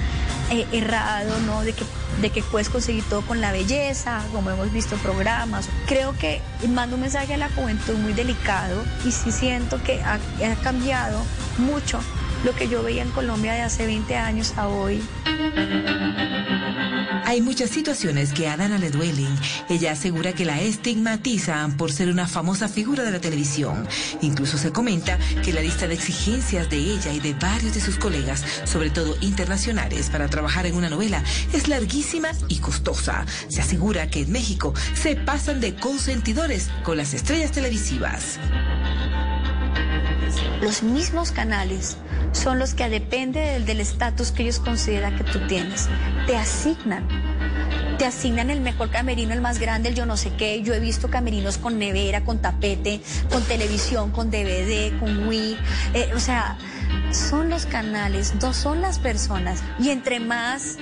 eh, 0.52 0.66
errado, 0.72 1.40
¿no? 1.46 1.62
De 1.64 1.74
que, 1.74 1.84
de 2.22 2.30
que 2.30 2.44
puedes 2.44 2.70
conseguir 2.70 3.04
todo 3.06 3.22
con 3.22 3.42
la 3.42 3.52
belleza, 3.52 4.22
como 4.32 4.50
hemos 4.50 4.72
visto 4.72 4.96
programas. 4.98 5.70
Creo 5.88 6.14
que 6.18 6.42
mando 6.70 6.96
un 6.96 7.02
mensaje 7.02 7.34
a 7.34 7.38
la 7.38 7.50
juventud 7.50 7.96
muy 7.96 8.14
delicado 8.14 8.84
y 9.06 9.12
sí 9.12 9.32
siento 9.32 9.82
que 9.84 10.02
ha 10.02 10.20
cambiado 10.62 11.22
mucho 11.58 12.00
lo 12.44 12.56
que 12.56 12.68
yo 12.68 12.84
veía 12.84 13.04
en 13.04 13.12
Colombia 13.12 13.54
de 13.54 13.62
hace 13.62 13.86
20 13.86 14.16
años 14.16 14.54
a 14.58 14.68
hoy. 14.68 15.02
Hay 17.26 17.42
muchas 17.42 17.70
situaciones 17.70 18.34
que 18.34 18.48
a 18.48 18.58
Dana 18.58 18.80
le 18.80 18.90
duelen. 18.90 19.30
Ella 19.70 19.92
asegura 19.92 20.34
que 20.34 20.46
la 20.46 20.62
estigmatizan 20.62 21.78
por 21.78 21.92
ser 21.92 22.10
una 22.10 22.28
famosa 22.28 22.68
figura 22.68 23.04
de 23.04 23.12
la 23.12 23.22
televisión. 23.22 23.88
Incluso 24.22 24.58
se 24.58 24.72
comenta 24.72 25.20
que 25.44 25.54
la 25.54 25.62
lista 25.62 25.88
de 25.88 25.94
exigencias 25.94 26.70
de 26.72 26.78
ella 26.78 27.14
y 27.14 27.20
de 27.20 27.36
varios 27.36 27.76
de 27.76 27.82
sus 27.82 27.98
colegas, 27.98 28.44
sobre 28.64 28.90
todo 28.90 29.16
internacionales, 29.22 30.10
para 30.10 30.28
trabajar 30.28 30.66
en 30.66 30.76
una 30.76 30.90
novela 30.90 31.24
es 31.54 31.68
larguísima 31.68 32.30
y 32.48 32.58
costosa. 32.58 33.26
Se 33.48 33.62
asegura 33.62 34.10
que 34.10 34.22
en 34.22 34.32
México 34.32 34.74
se 34.96 35.16
pasan 35.16 35.60
de 35.60 35.76
consentidores 35.76 36.70
con 36.84 36.98
las 36.98 37.14
estrellas 37.14 37.52
televisivas. 37.52 38.40
Los 40.62 40.84
mismos 40.84 41.32
canales 41.32 41.98
son 42.32 42.60
los 42.60 42.74
que 42.74 42.90
depende 42.90 43.60
del 43.60 43.80
estatus 43.80 44.32
que 44.32 44.44
ellos 44.44 44.60
consideran 44.60 45.18
que 45.18 45.24
tú 45.24 45.40
tienes. 45.48 45.88
Te 46.28 46.36
asignan. 46.36 47.08
Te 47.98 48.06
asignan 48.06 48.50
el 48.50 48.62
mejor 48.62 48.90
camerino, 48.90 49.34
el 49.34 49.42
más 49.42 49.60
grande, 49.60 49.90
el 49.90 49.96
yo 49.96 50.06
no 50.06 50.16
sé 50.16 50.32
qué. 50.38 50.62
Yo 50.62 50.74
he 50.74 50.80
visto 50.80 51.10
camerinos 51.10 51.58
con 51.58 51.80
nevera, 51.80 52.24
con 52.24 52.40
tapete, 52.40 53.02
con 53.30 53.44
televisión, 53.44 54.12
con 54.12 54.32
DVD, 54.32 54.98
con 55.00 55.28
Wii. 55.28 55.58
Eh, 55.94 56.12
o 56.16 56.20
sea, 56.20 56.58
son 57.12 57.50
los 57.50 57.66
canales, 57.66 58.36
no 58.42 58.54
son 58.54 58.82
las 58.82 59.00
personas. 59.00 59.64
Y 59.80 59.90
entre 59.90 60.20
más 60.20 60.78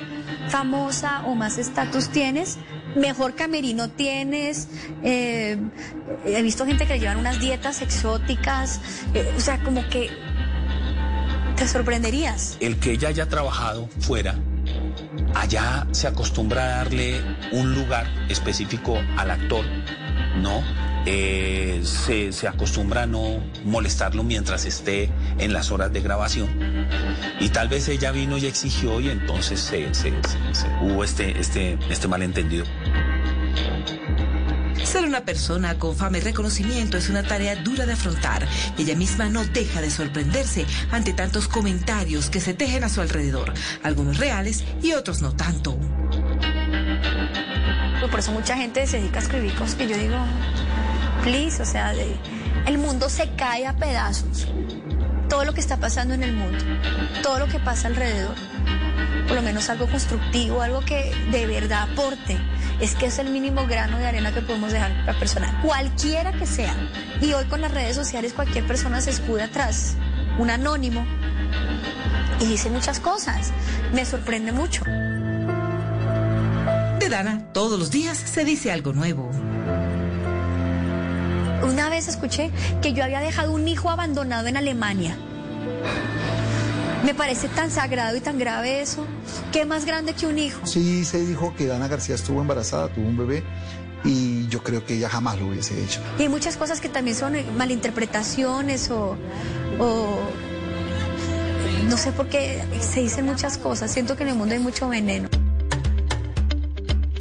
famosa 0.49 1.23
o 1.25 1.35
más 1.35 1.57
estatus 1.57 2.09
tienes, 2.09 2.57
mejor 2.95 3.35
camerino 3.35 3.89
tienes. 3.89 4.67
Eh, 5.03 5.57
he 6.25 6.41
visto 6.41 6.65
gente 6.65 6.85
que 6.85 6.93
le 6.93 6.99
llevan 6.99 7.17
unas 7.17 7.39
dietas 7.39 7.81
exóticas. 7.81 8.81
Eh, 9.13 9.33
o 9.35 9.39
sea, 9.39 9.63
como 9.63 9.87
que 9.89 10.09
te 11.55 11.67
sorprenderías. 11.67 12.57
El 12.59 12.77
que 12.79 12.91
ella 12.91 13.09
haya 13.09 13.27
trabajado 13.27 13.89
fuera, 13.99 14.35
allá 15.33 15.87
se 15.91 16.07
acostumbra 16.07 16.63
a 16.63 16.67
darle 16.77 17.21
un 17.51 17.73
lugar 17.73 18.07
específico 18.29 18.97
al 19.17 19.31
actor, 19.31 19.65
¿no? 20.41 20.63
Eh, 21.09 21.83
se, 21.85 22.47
acostumbra 22.49 23.03
a 23.03 23.05
no 23.05 23.41
molestarlo 23.63 24.23
mientras 24.23 24.65
esté 24.65 25.09
en 25.37 25.53
las 25.53 25.71
horas 25.71 25.93
de 25.93 26.01
grabación. 26.01 26.49
Y 27.39 27.47
tal 27.47 27.69
vez 27.69 27.87
ella 27.87 28.11
vino 28.11 28.37
y 28.37 28.45
exigió 28.45 28.99
y 28.99 29.09
entonces 29.09 29.61
se, 29.61 29.87
hubo 30.81 31.05
este, 31.05 31.39
este, 31.39 31.79
este 31.89 32.07
malentendido. 32.09 32.65
Ser 34.83 35.05
una 35.05 35.21
persona 35.21 35.79
con 35.79 35.95
fama 35.95 36.17
y 36.17 36.21
reconocimiento 36.21 36.97
es 36.97 37.09
una 37.09 37.23
tarea 37.23 37.55
dura 37.55 37.85
de 37.85 37.93
afrontar. 37.93 38.45
Ella 38.77 38.95
misma 38.95 39.29
no 39.29 39.45
deja 39.45 39.79
de 39.79 39.89
sorprenderse 39.89 40.65
ante 40.91 41.13
tantos 41.13 41.47
comentarios 41.47 42.29
que 42.29 42.41
se 42.41 42.53
tejen 42.53 42.83
a 42.83 42.89
su 42.89 42.99
alrededor, 42.99 43.53
algunos 43.81 44.17
reales 44.17 44.65
y 44.81 44.91
otros 44.91 45.21
no 45.21 45.33
tanto. 45.33 45.79
Por 48.09 48.19
eso 48.19 48.31
mucha 48.31 48.55
gente 48.57 48.87
se 48.87 48.97
dedica 48.97 49.19
a 49.19 49.23
escribir 49.23 49.53
cosas 49.55 49.75
que 49.75 49.87
yo 49.87 49.97
digo, 49.97 50.17
o 51.27 51.65
sea, 51.65 51.93
el 52.65 52.77
mundo 52.77 53.09
se 53.09 53.29
cae 53.35 53.67
a 53.67 53.73
pedazos. 53.73 54.47
Todo 55.27 55.43
lo 55.43 55.53
que 55.53 55.59
está 55.59 55.75
pasando 55.75 56.13
en 56.13 56.23
el 56.23 56.31
mundo, 56.31 56.63
todo 57.21 57.39
lo 57.39 57.47
que 57.47 57.59
pasa 57.59 57.89
alrededor, 57.89 58.33
por 59.27 59.35
lo 59.35 59.41
menos 59.41 59.69
algo 59.69 59.87
constructivo, 59.87 60.61
algo 60.61 60.79
que 60.79 61.13
de 61.29 61.45
verdad 61.45 61.91
aporte 61.91 62.37
es 62.79 62.95
que 62.95 63.07
es 63.07 63.19
el 63.19 63.29
mínimo 63.29 63.67
grano 63.67 63.97
de 63.97 64.07
arena 64.07 64.33
que 64.33 64.41
podemos 64.41 64.71
dejar 64.71 64.91
para 64.91 65.13
la 65.13 65.19
persona, 65.19 65.61
cualquiera 65.65 66.31
que 66.31 66.45
sea. 66.45 66.73
Y 67.19 67.33
hoy 67.33 67.43
con 67.47 67.59
las 67.59 67.73
redes 67.73 67.97
sociales 67.97 68.31
cualquier 68.31 68.65
persona 68.65 69.01
se 69.01 69.09
escuda 69.09 69.45
atrás, 69.45 69.97
un 70.39 70.49
anónimo, 70.49 71.05
y 72.39 72.45
dice 72.45 72.69
muchas 72.69 73.01
cosas. 73.01 73.51
Me 73.93 74.05
sorprende 74.05 74.53
mucho. 74.53 74.85
De 76.99 77.09
Dana, 77.09 77.51
todos 77.51 77.77
los 77.77 77.91
días 77.91 78.17
se 78.17 78.45
dice 78.45 78.71
algo 78.71 78.93
nuevo. 78.93 79.29
Una 81.63 81.89
vez 81.89 82.07
escuché 82.07 82.51
que 82.81 82.93
yo 82.93 83.03
había 83.03 83.19
dejado 83.19 83.51
un 83.51 83.67
hijo 83.67 83.89
abandonado 83.89 84.47
en 84.47 84.57
Alemania. 84.57 85.17
Me 87.03 87.13
parece 87.13 87.47
tan 87.47 87.71
sagrado 87.71 88.17
y 88.17 88.19
tan 88.19 88.37
grave 88.37 88.81
eso. 88.81 89.05
¿Qué 89.51 89.65
más 89.65 89.85
grande 89.85 90.13
que 90.13 90.25
un 90.27 90.37
hijo? 90.37 90.59
Sí, 90.65 91.05
se 91.05 91.25
dijo 91.25 91.53
que 91.55 91.67
Dana 91.67 91.87
García 91.87 92.15
estuvo 92.15 92.41
embarazada, 92.41 92.89
tuvo 92.89 93.07
un 93.07 93.17
bebé. 93.17 93.43
Y 94.03 94.47
yo 94.47 94.61
creo 94.63 94.85
que 94.85 94.95
ella 94.95 95.09
jamás 95.09 95.39
lo 95.39 95.47
hubiese 95.47 95.81
hecho. 95.81 96.01
Y 96.19 96.23
hay 96.23 96.29
muchas 96.29 96.57
cosas 96.57 96.79
que 96.79 96.89
también 96.89 97.15
son 97.15 97.35
malinterpretaciones 97.57 98.91
o, 98.91 99.17
o 99.79 100.19
no 101.89 101.97
sé 101.97 102.11
por 102.11 102.27
qué 102.27 102.63
se 102.81 103.01
dicen 103.01 103.25
muchas 103.25 103.57
cosas. 103.57 103.91
Siento 103.91 104.15
que 104.15 104.23
en 104.23 104.29
el 104.29 104.35
mundo 104.35 104.53
hay 104.53 104.59
mucho 104.59 104.87
veneno. 104.87 105.29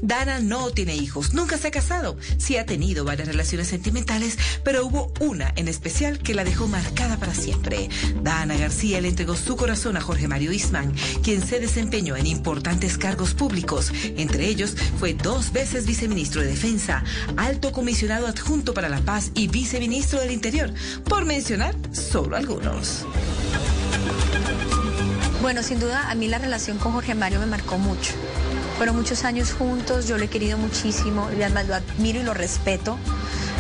Dana 0.06 0.38
no 0.38 0.70
tiene 0.70 0.94
hijos, 0.94 1.34
nunca 1.34 1.58
se 1.58 1.66
ha 1.66 1.70
casado. 1.72 2.16
Sí 2.38 2.56
ha 2.56 2.64
tenido 2.64 3.04
varias 3.04 3.26
relaciones 3.26 3.66
sentimentales, 3.66 4.38
pero 4.62 4.86
hubo 4.86 5.12
una 5.18 5.52
en 5.56 5.66
especial 5.66 6.20
que 6.20 6.32
la 6.32 6.44
dejó 6.44 6.68
marcada 6.68 7.16
para 7.16 7.34
siempre. 7.34 7.88
Dana 8.22 8.56
García 8.56 9.00
le 9.00 9.08
entregó 9.08 9.34
su 9.34 9.56
corazón 9.56 9.96
a 9.96 10.00
Jorge 10.00 10.28
Mario 10.28 10.52
Isman, 10.52 10.94
quien 11.24 11.44
se 11.44 11.58
desempeñó 11.58 12.14
en 12.14 12.26
importantes 12.26 12.98
cargos 12.98 13.34
públicos. 13.34 13.90
Entre 14.16 14.46
ellos 14.46 14.76
fue 15.00 15.14
dos 15.14 15.52
veces 15.52 15.86
viceministro 15.86 16.40
de 16.40 16.48
Defensa, 16.48 17.02
alto 17.36 17.72
comisionado 17.72 18.28
adjunto 18.28 18.74
para 18.74 18.88
la 18.88 19.00
paz 19.00 19.32
y 19.34 19.48
viceministro 19.48 20.20
del 20.20 20.30
Interior, 20.30 20.72
por 21.08 21.24
mencionar 21.24 21.74
solo 21.90 22.36
algunos. 22.36 23.04
Bueno, 25.42 25.64
sin 25.64 25.80
duda 25.80 26.10
a 26.10 26.14
mí 26.14 26.28
la 26.28 26.38
relación 26.38 26.78
con 26.78 26.92
Jorge 26.92 27.16
Mario 27.16 27.40
me 27.40 27.46
marcó 27.46 27.76
mucho. 27.76 28.12
Fueron 28.76 28.96
muchos 28.96 29.24
años 29.24 29.52
juntos, 29.52 30.06
yo 30.06 30.18
lo 30.18 30.24
he 30.24 30.28
querido 30.28 30.58
muchísimo 30.58 31.30
y 31.36 31.42
además 31.42 31.66
lo 31.66 31.74
admiro 31.74 32.20
y 32.20 32.22
lo 32.22 32.34
respeto. 32.34 32.98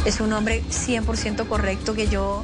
Es 0.04 0.20
un 0.20 0.32
hombre 0.32 0.62
100% 0.70 1.48
correcto 1.48 1.94
que 1.94 2.06
yo 2.06 2.42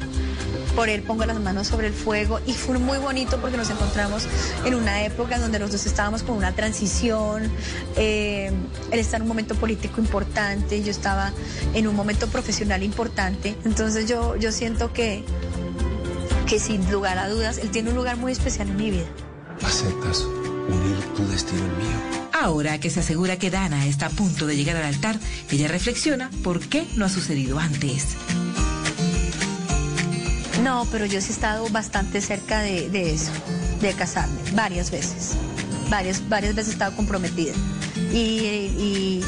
por 0.75 0.89
él 0.89 1.03
pongo 1.03 1.27
las 1.27 1.39
manos 1.39 1.67
sobre 1.67 1.89
el 1.89 1.93
fuego 1.93 2.41
y 2.47 2.55
fue 2.55 2.79
muy 2.79 2.99
bonito 2.99 3.39
porque 3.41 3.57
nos 3.57 3.69
encontramos 3.71 4.27
en 4.65 4.75
una 4.75 5.05
época 5.05 5.39
donde 5.39 5.59
los 5.59 5.71
dos 5.71 5.85
estábamos 5.87 6.23
con 6.23 6.37
una 6.37 6.53
transición, 6.53 7.51
eh, 7.97 8.51
él 8.91 8.99
está 8.99 9.17
en 9.17 9.23
un 9.23 9.29
momento 9.29 9.55
político 9.55 10.01
importante, 10.01 10.83
yo 10.83 10.91
estaba 10.91 11.33
en 11.75 11.87
un 11.87 11.95
momento 11.95 12.27
profesional 12.29 12.83
importante, 12.83 13.55
entonces 13.65 14.09
yo, 14.09 14.37
yo 14.37 14.51
siento 14.51 14.93
que, 14.93 15.25
que 16.47 16.59
sin 16.59 16.91
lugar 16.91 17.19
a 17.19 17.29
dudas, 17.29 17.59
él 17.59 17.71
tiene 17.71 17.91
un 17.91 17.97
lugar 17.97 18.17
muy 18.17 18.33
especial 18.33 18.69
en 18.69 18.77
mi 18.77 18.91
vida. 18.91 19.07
¿Aceptas 19.63 20.23
unir 20.23 20.99
tu 21.15 21.27
destino 21.29 21.63
al 21.65 21.77
mío? 21.77 22.22
Ahora 22.33 22.81
que 22.81 22.91
se 22.91 23.01
asegura 23.01 23.39
que 23.39 23.51
Dana 23.51 23.87
está 23.87 24.07
a 24.07 24.11
punto 24.11 24.47
de 24.47 24.57
llegar 24.57 24.77
al 24.77 24.85
altar, 24.85 25.19
ella 25.51 25.69
reflexiona 25.69 26.31
por 26.43 26.61
qué 26.61 26.87
no 26.97 27.05
ha 27.05 27.09
sucedido 27.09 27.59
antes. 27.59 28.17
No, 30.63 30.87
pero 30.91 31.07
yo 31.07 31.21
sí 31.21 31.29
he 31.29 31.33
estado 31.33 31.69
bastante 31.71 32.21
cerca 32.21 32.61
de, 32.61 33.13
eso, 33.13 33.33
de 33.81 33.93
casarme, 33.95 34.39
varias 34.55 34.91
veces. 34.91 35.33
Varias, 35.91 36.29
varias 36.29 36.55
veces 36.55 36.71
he 36.71 36.73
estado 36.75 36.97
comprometida. 36.97 37.53
Y, 38.13 38.17
y 38.17 39.25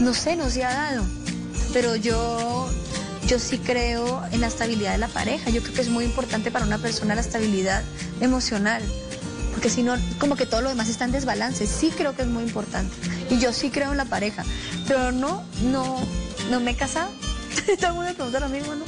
no 0.00 0.14
sé, 0.14 0.36
no 0.36 0.48
se 0.48 0.64
ha 0.64 0.72
dado. 0.72 1.04
Pero 1.72 1.96
yo, 1.96 2.70
yo 3.26 3.38
sí 3.38 3.58
creo 3.58 4.22
en 4.32 4.40
la 4.40 4.46
estabilidad 4.46 4.92
de 4.92 4.98
la 4.98 5.08
pareja. 5.08 5.50
Yo 5.50 5.60
creo 5.62 5.74
que 5.74 5.80
es 5.82 5.88
muy 5.88 6.04
importante 6.04 6.50
para 6.50 6.64
una 6.64 6.78
persona 6.78 7.14
la 7.14 7.20
estabilidad 7.20 7.82
emocional. 8.20 8.82
Porque 9.50 9.70
si 9.70 9.82
no, 9.82 9.96
como 10.18 10.36
que 10.36 10.46
todo 10.46 10.62
lo 10.62 10.68
demás 10.68 10.88
está 10.88 11.04
en 11.04 11.12
desbalance. 11.12 11.66
Sí 11.66 11.92
creo 11.96 12.14
que 12.14 12.22
es 12.22 12.28
muy 12.28 12.44
importante. 12.44 12.94
Y 13.30 13.38
yo 13.38 13.52
sí 13.52 13.70
creo 13.70 13.90
en 13.90 13.96
la 13.96 14.04
pareja. 14.04 14.44
Pero 14.86 15.12
no, 15.12 15.44
no, 15.64 15.96
no 16.50 16.60
me 16.60 16.72
he 16.72 16.76
casado. 16.76 17.10
Estamos 17.68 18.06
de 18.06 18.14
preguntar 18.14 18.44
a 18.44 18.48
mí, 18.48 18.58
¿no? 18.60 18.84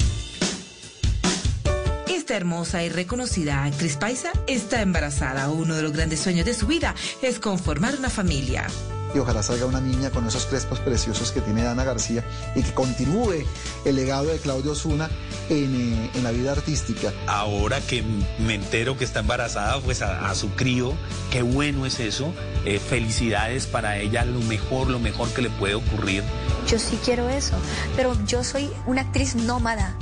Esta 2.07 2.35
hermosa 2.35 2.83
y 2.83 2.89
reconocida 2.89 3.63
actriz 3.63 3.97
paisa 3.97 4.31
está 4.47 4.81
embarazada. 4.81 5.49
Uno 5.49 5.75
de 5.75 5.81
los 5.81 5.91
grandes 5.91 6.21
sueños 6.21 6.45
de 6.45 6.53
su 6.53 6.67
vida 6.67 6.95
es 7.21 7.39
conformar 7.39 7.95
una 7.97 8.09
familia. 8.09 8.67
Y 9.13 9.19
ojalá 9.19 9.43
salga 9.43 9.65
una 9.65 9.79
niña 9.79 10.09
con 10.09 10.27
esos 10.27 10.45
crespos 10.45 10.79
preciosos 10.79 11.31
que 11.31 11.41
tiene 11.41 11.63
Dana 11.63 11.83
García 11.83 12.23
y 12.55 12.63
que 12.63 12.73
continúe 12.73 13.45
el 13.85 13.95
legado 13.95 14.25
de 14.25 14.39
Claudio 14.39 14.71
Osuna 14.71 15.09
en, 15.49 16.09
eh, 16.13 16.21
la 16.23 16.31
vida 16.31 16.53
artística. 16.53 17.13
Ahora 17.27 17.79
que 17.81 18.03
me 18.39 18.55
entero 18.55 18.97
que 18.97 19.03
está 19.03 19.19
embarazada, 19.19 19.79
pues 19.81 20.01
a, 20.01 20.33
su 20.33 20.49
crío, 20.51 20.93
qué 21.31 21.43
bueno 21.43 21.85
es 21.85 21.99
eso. 21.99 22.33
Eh, 22.65 22.79
felicidades 22.79 23.67
para 23.67 23.97
ella, 23.97 24.25
lo 24.25 24.39
mejor, 24.41 24.89
lo 24.89 24.99
mejor 24.99 25.29
que 25.29 25.41
le 25.41 25.49
puede 25.49 25.75
ocurrir. 25.75 26.23
Yo 26.67 26.79
sí 26.79 26.97
quiero 27.03 27.29
eso, 27.29 27.55
pero 27.95 28.15
yo 28.25 28.43
soy 28.43 28.69
una 28.85 29.01
actriz 29.01 29.35
nómada. 29.35 29.95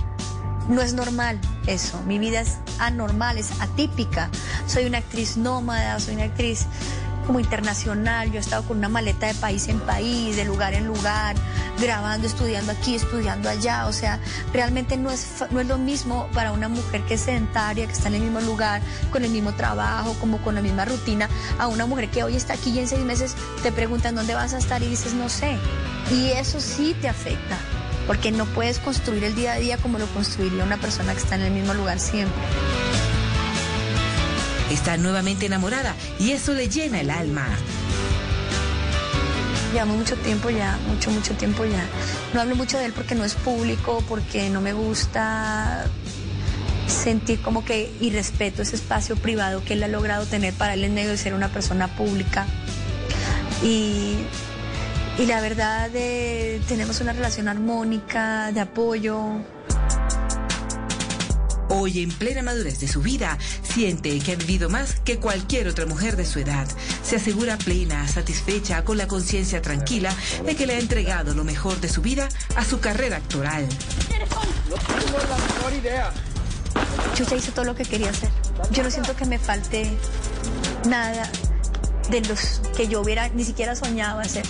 No 0.70 0.82
es 0.82 0.94
normal 0.94 1.40
eso, 1.68 2.02
mi 2.04 2.20
vida 2.20 2.42
es 2.42 2.58
anormal, 2.80 3.38
es 3.38 3.60
atípica. 3.60 4.30
Soy 4.68 4.86
una 4.86 5.00
actriz 5.00 5.36
nómada, 5.36 6.00
soy 6.00 6.16
una 6.16 6.26
actriz 6.26 6.68
como 7.32 7.40
internacional, 7.40 8.30
yo 8.30 8.40
he 8.40 8.42
estado 8.42 8.64
con 8.64 8.80
una 8.80 8.90
maleta 8.90 9.28
de 9.28 9.34
país 9.36 9.70
en 9.70 9.80
país, 9.80 10.36
de 10.36 10.44
lugar 10.44 10.74
en 10.74 10.86
lugar, 10.86 11.38
grabando, 11.80 12.28
estudiando 12.28 12.74
aquí, 12.74 12.96
estudiando 12.96 13.48
allá, 13.48 13.88
o 13.88 13.94
sea, 13.94 14.20
realmente 14.52 14.98
no 14.98 15.10
es, 15.10 15.46
no 15.50 15.62
es 15.62 15.68
lo 15.68 15.78
mismo 15.78 16.28
para 16.34 16.52
una 16.52 16.68
mujer 16.68 17.04
que 17.04 17.14
es 17.14 17.22
sedentaria, 17.22 17.86
que 17.86 17.94
está 17.94 18.10
en 18.10 18.16
el 18.16 18.24
mismo 18.24 18.42
lugar, 18.42 18.82
con 19.14 19.24
el 19.24 19.32
mismo 19.32 19.54
trabajo, 19.54 20.14
como 20.20 20.40
con 20.42 20.56
la 20.56 20.62
misma 20.62 20.84
rutina, 20.84 21.30
a 21.58 21.68
una 21.68 21.86
mujer 21.86 22.10
que 22.10 22.22
hoy 22.22 22.36
está 22.36 22.56
aquí 22.56 22.72
y 22.72 22.80
en 22.80 22.90
seis 22.90 23.06
meses 23.06 23.34
te 23.64 23.72
preguntan 23.72 24.14
dónde 24.14 24.34
vas 24.34 24.54
a 24.54 24.58
estar 24.58 24.84
y 24.84 24.88
dices 24.88 25.14
no 25.14 25.30
sé. 25.30 25.56
Y 26.12 26.32
eso 26.32 26.60
sí 26.60 26.98
te 27.00 27.08
afecta 27.08 27.58
porque 28.08 28.34
no 28.34 28.44
puedes 28.44 28.78
construir 28.80 29.24
el 29.24 29.36
día 29.36 29.54
a 29.54 29.56
día 29.56 29.78
como 29.78 30.00
lo 30.00 30.06
construiría 30.08 30.66
una 30.66 30.76
persona 30.76 31.14
que 31.14 31.20
está 31.20 31.36
en 31.36 31.44
el 31.44 31.52
mismo 31.52 31.74
lugar 31.74 31.98
siempre. 31.98 32.42
Está 34.72 34.96
nuevamente 34.96 35.46
enamorada 35.46 35.96
y 36.18 36.32
eso 36.32 36.54
le 36.54 36.70
llena 36.70 37.02
el 37.02 37.10
alma. 37.10 37.46
Llevamos 39.74 39.98
mucho 39.98 40.16
tiempo 40.16 40.50
ya, 40.50 40.80
mucho, 40.88 41.12
mucho 41.12 41.34
tiempo 41.34 41.66
ya. 41.66 41.86
No 42.34 42.42
hablo 42.42 42.56
mucho 42.56 42.78
de 42.78 42.86
él 42.86 42.94
porque 42.94 43.14
no 43.16 43.26
es 43.26 43.36
público, 43.36 44.04
porque 44.08 44.50
no 44.50 44.62
me 44.62 44.74
gusta 44.74 45.86
sentir 46.88 47.42
como 47.42 47.64
que 47.64 47.92
y 48.00 48.12
respeto 48.12 48.62
ese 48.62 48.76
espacio 48.76 49.16
privado 49.16 49.64
que 49.64 49.74
él 49.74 49.84
ha 49.84 49.88
logrado 49.88 50.26
tener 50.26 50.54
para 50.54 50.74
él 50.74 50.84
en 50.84 50.94
medio 50.94 51.10
de 51.10 51.18
ser 51.18 51.34
una 51.34 51.50
persona 51.50 51.88
pública. 51.96 52.46
Y 53.64 54.16
la 55.28 55.42
verdad 55.42 55.90
eh, 55.94 56.62
tenemos 56.68 57.00
una 57.02 57.14
relación 57.14 57.48
armónica, 57.48 58.52
de 58.52 58.62
apoyo. 58.62 59.36
Hoy, 61.74 62.04
en 62.04 62.10
plena 62.10 62.42
madurez 62.42 62.80
de 62.80 62.88
su 62.88 63.02
vida, 63.02 63.38
siente 63.64 64.20
que 64.20 64.34
ha 64.34 64.36
vivido 64.36 64.70
más 64.70 65.00
que 65.06 65.20
cualquier 65.20 65.70
otra 65.70 65.86
mujer 65.86 66.18
de 66.18 66.26
su 66.26 66.40
edad. 66.40 66.68
Se 67.02 67.16
asegura 67.16 67.58
plena, 67.58 68.08
satisfecha, 68.08 68.84
con 68.84 68.98
la 68.98 69.08
conciencia 69.08 69.62
tranquila 69.62 70.14
de 70.46 70.56
que 70.56 70.68
le 70.68 70.76
ha 70.76 70.80
entregado 70.80 71.34
lo 71.34 71.46
mejor 71.46 71.80
de 71.80 71.88
su 71.88 72.02
vida 72.02 72.28
a 72.56 72.66
su 72.66 72.82
carrera 72.82 73.18
actoral. 73.18 73.66
No 74.70 74.76
tengo 74.76 75.18
la 75.18 75.38
mejor 75.38 75.74
idea. 75.74 76.14
Yo 77.16 77.26
ya 77.26 77.36
hice 77.38 77.52
todo 77.52 77.66
lo 77.66 77.76
que 77.76 77.84
quería 77.84 78.10
hacer. 78.10 78.30
Yo 78.72 78.84
no 78.84 78.92
siento 78.92 79.16
que 79.16 79.26
me 79.26 79.40
falte 79.40 79.90
nada 80.88 81.32
de 82.10 82.22
los 82.22 82.62
que 82.76 82.88
yo 82.88 83.02
hubiera 83.02 83.30
ni 83.30 83.46
siquiera 83.46 83.76
soñado 83.76 84.20
hacer 84.20 84.46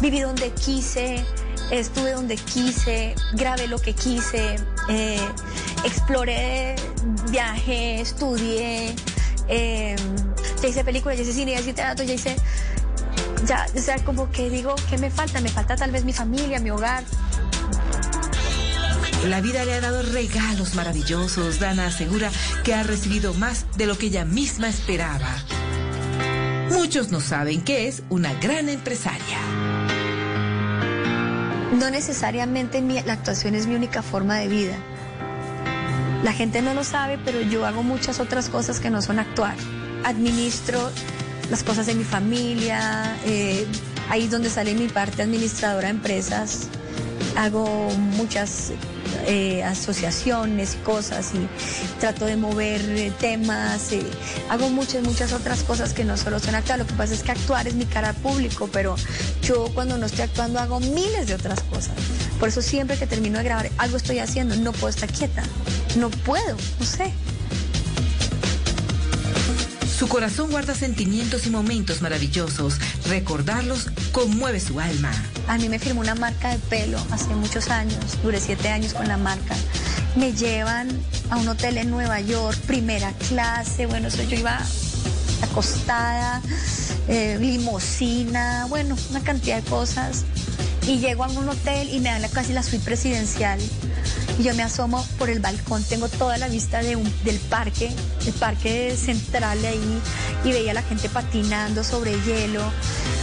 viví 0.00 0.20
donde 0.20 0.50
quise, 0.50 1.24
estuve 1.70 2.12
donde 2.12 2.36
quise, 2.36 3.14
grabé 3.32 3.66
lo 3.68 3.78
que 3.78 3.94
quise, 3.94 4.56
eh, 4.88 5.20
exploré, 5.84 6.76
viajé, 7.30 8.00
estudié, 8.00 8.94
eh, 9.48 9.96
ya 10.62 10.68
hice 10.68 10.84
películas, 10.84 11.18
ya 11.18 11.22
hice 11.22 11.32
cine, 11.32 11.52
ya 11.52 11.60
hice 11.60 11.72
teatro, 11.72 12.04
ya 12.04 12.14
hice... 12.14 12.36
Ya, 13.46 13.66
o 13.76 13.78
sea, 13.78 14.02
como 14.04 14.30
que 14.30 14.48
digo, 14.48 14.74
¿qué 14.88 14.96
me 14.96 15.10
falta? 15.10 15.40
Me 15.42 15.50
falta 15.50 15.76
tal 15.76 15.90
vez 15.90 16.04
mi 16.04 16.14
familia, 16.14 16.60
mi 16.60 16.70
hogar. 16.70 17.04
La 19.28 19.40
vida 19.40 19.64
le 19.64 19.74
ha 19.74 19.80
dado 19.80 20.02
regalos 20.02 20.74
maravillosos. 20.74 21.60
Dana 21.60 21.86
asegura 21.86 22.30
que 22.62 22.74
ha 22.74 22.82
recibido 22.82 23.34
más 23.34 23.66
de 23.76 23.86
lo 23.86 23.98
que 23.98 24.06
ella 24.06 24.24
misma 24.24 24.68
esperaba. 24.68 25.28
Muchos 26.70 27.10
no 27.10 27.20
saben 27.20 27.62
que 27.62 27.88
es 27.88 28.02
una 28.08 28.32
gran 28.34 28.68
empresaria. 28.68 29.38
No 31.78 31.90
necesariamente 31.90 32.80
la 33.04 33.12
actuación 33.12 33.54
es 33.54 33.66
mi 33.66 33.74
única 33.74 34.02
forma 34.02 34.36
de 34.38 34.48
vida. 34.48 34.76
La 36.24 36.32
gente 36.32 36.62
no 36.62 36.72
lo 36.72 36.84
sabe, 36.84 37.18
pero 37.22 37.42
yo 37.42 37.66
hago 37.66 37.82
muchas 37.82 38.18
otras 38.18 38.48
cosas 38.48 38.80
que 38.80 38.88
no 38.88 39.02
son 39.02 39.18
actuar. 39.18 39.54
Administro 40.04 40.90
las 41.50 41.62
cosas 41.62 41.84
de 41.84 41.94
mi 41.94 42.02
familia, 42.02 43.14
eh, 43.26 43.66
ahí 44.08 44.24
es 44.24 44.30
donde 44.30 44.48
sale 44.48 44.74
mi 44.74 44.88
parte 44.88 45.20
administradora 45.20 45.88
de 45.88 45.94
empresas. 45.94 46.68
Hago 47.36 47.90
muchas 48.16 48.72
eh, 49.26 49.62
asociaciones 49.64 50.74
y 50.74 50.84
cosas 50.84 51.32
y 51.34 51.48
trato 51.98 52.26
de 52.26 52.36
mover 52.36 52.80
eh, 52.82 53.12
temas. 53.18 53.92
Eh, 53.92 54.04
hago 54.50 54.68
muchas, 54.70 55.02
muchas 55.02 55.32
otras 55.32 55.62
cosas 55.62 55.92
que 55.92 56.04
no 56.04 56.16
solo 56.16 56.38
son 56.38 56.54
actuar. 56.54 56.78
Lo 56.78 56.86
que 56.86 56.94
pasa 56.94 57.14
es 57.14 57.22
que 57.22 57.32
actuar 57.32 57.66
es 57.66 57.74
mi 57.74 57.86
cara 57.86 58.10
al 58.10 58.16
público, 58.16 58.68
pero 58.72 58.96
yo 59.42 59.66
cuando 59.74 59.98
no 59.98 60.06
estoy 60.06 60.22
actuando 60.22 60.58
hago 60.60 60.80
miles 60.80 61.26
de 61.26 61.34
otras 61.34 61.60
cosas. 61.62 61.94
Por 62.38 62.48
eso 62.48 62.62
siempre 62.62 62.96
que 62.98 63.06
termino 63.06 63.38
de 63.38 63.44
grabar 63.44 63.70
algo 63.78 63.96
estoy 63.96 64.18
haciendo, 64.18 64.56
no 64.56 64.72
puedo 64.72 64.88
estar 64.88 65.10
quieta. 65.10 65.42
No 65.96 66.10
puedo, 66.10 66.56
no 66.78 66.86
sé. 66.86 67.12
Su 69.96 70.08
corazón 70.08 70.50
guarda 70.50 70.74
sentimientos 70.74 71.46
y 71.46 71.50
momentos 71.50 72.02
maravillosos. 72.02 72.78
Recordarlos 73.06 73.86
conmueve 74.10 74.58
su 74.58 74.80
alma. 74.80 75.12
A 75.46 75.56
mí 75.56 75.68
me 75.68 75.78
firmó 75.78 76.00
una 76.00 76.16
marca 76.16 76.50
de 76.50 76.58
pelo 76.58 76.98
hace 77.12 77.28
muchos 77.28 77.68
años. 77.70 77.98
Duré 78.20 78.40
siete 78.40 78.70
años 78.70 78.92
con 78.92 79.06
la 79.06 79.16
marca. 79.16 79.54
Me 80.16 80.32
llevan 80.32 80.88
a 81.30 81.36
un 81.36 81.46
hotel 81.46 81.78
en 81.78 81.90
Nueva 81.90 82.20
York, 82.20 82.58
primera 82.66 83.12
clase. 83.28 83.86
Bueno, 83.86 84.08
eso 84.08 84.24
yo 84.24 84.36
iba 84.36 84.58
acostada, 85.42 86.42
eh, 87.06 87.38
limosina, 87.40 88.66
bueno, 88.68 88.96
una 89.10 89.20
cantidad 89.20 89.62
de 89.62 89.70
cosas. 89.70 90.24
Y 90.88 90.98
llego 90.98 91.22
a 91.22 91.28
un 91.28 91.48
hotel 91.48 91.88
y 91.88 92.00
me 92.00 92.10
dan 92.10 92.28
casi 92.30 92.52
la 92.52 92.64
suite 92.64 92.84
presidencial 92.84 93.60
y 94.38 94.42
yo 94.42 94.54
me 94.54 94.62
asomo 94.62 95.04
por 95.18 95.30
el 95.30 95.40
balcón, 95.40 95.82
tengo 95.84 96.08
toda 96.08 96.38
la 96.38 96.48
vista 96.48 96.82
de 96.82 96.96
del 97.24 97.38
parque, 97.38 97.90
el 98.26 98.32
parque 98.34 98.96
central 98.96 99.64
ahí, 99.64 100.00
y 100.44 100.52
veía 100.52 100.72
a 100.72 100.74
la 100.74 100.82
gente 100.82 101.08
patinando 101.08 101.84
sobre 101.84 102.20
hielo. 102.22 102.62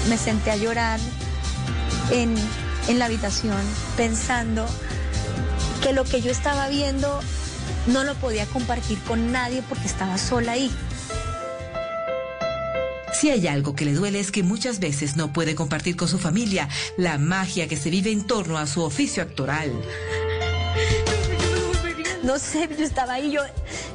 Me 0.10 0.18
senté 0.18 0.52
a 0.52 0.56
llorar 0.56 1.00
en, 2.12 2.34
en 2.88 3.00
la 3.00 3.06
habitación 3.06 3.62
pensando 3.98 4.66
que 5.82 5.94
lo 5.94 6.04
que 6.04 6.22
yo 6.22 6.32
estaba 6.32 6.68
viendo 6.70 7.20
no 7.88 8.04
lo 8.04 8.16
podía 8.16 8.46
compartir 8.46 9.00
con 9.00 9.32
nadie 9.32 9.64
porque 9.68 9.88
estaba 9.88 10.18
sola 10.18 10.54
ahí. 10.54 10.72
Si 13.14 13.30
hay 13.30 13.46
algo 13.48 13.76
que 13.76 13.86
le 13.86 13.94
duele 13.94 14.20
es 14.20 14.32
que 14.32 14.42
muchas 14.42 14.80
veces 14.80 15.16
no 15.16 15.32
puede 15.32 15.54
compartir 15.54 15.96
con 15.96 16.08
su 16.08 16.18
familia 16.18 16.70
la 16.98 17.18
magia 17.18 17.68
que 17.68 17.78
se 17.78 17.90
vive 17.90 18.12
en 18.12 18.26
torno 18.26 18.58
a 18.58 18.66
su 18.66 18.82
oficio 18.82 19.22
actoral. 19.22 19.72
No 22.24 22.38
sé, 22.38 22.70
yo 22.78 22.86
estaba 22.86 23.14
ahí, 23.14 23.32
yo 23.32 23.42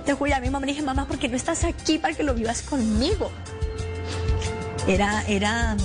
te 0.05 0.15
juro, 0.15 0.35
a 0.35 0.41
mi 0.41 0.51
mamá 0.51 0.67
le 0.67 0.73
dije, 0.73 0.83
mamá, 0.83 1.07
¿por 1.07 1.19
qué 1.19 1.29
no 1.29 1.37
estás 1.37 1.65
aquí 1.65 1.99
para 1.99 2.15
que 2.15 2.23
lo 2.23 2.35
vivas 2.35 2.63
conmigo? 2.63 3.31
Era, 4.89 5.23
era, 5.29 5.77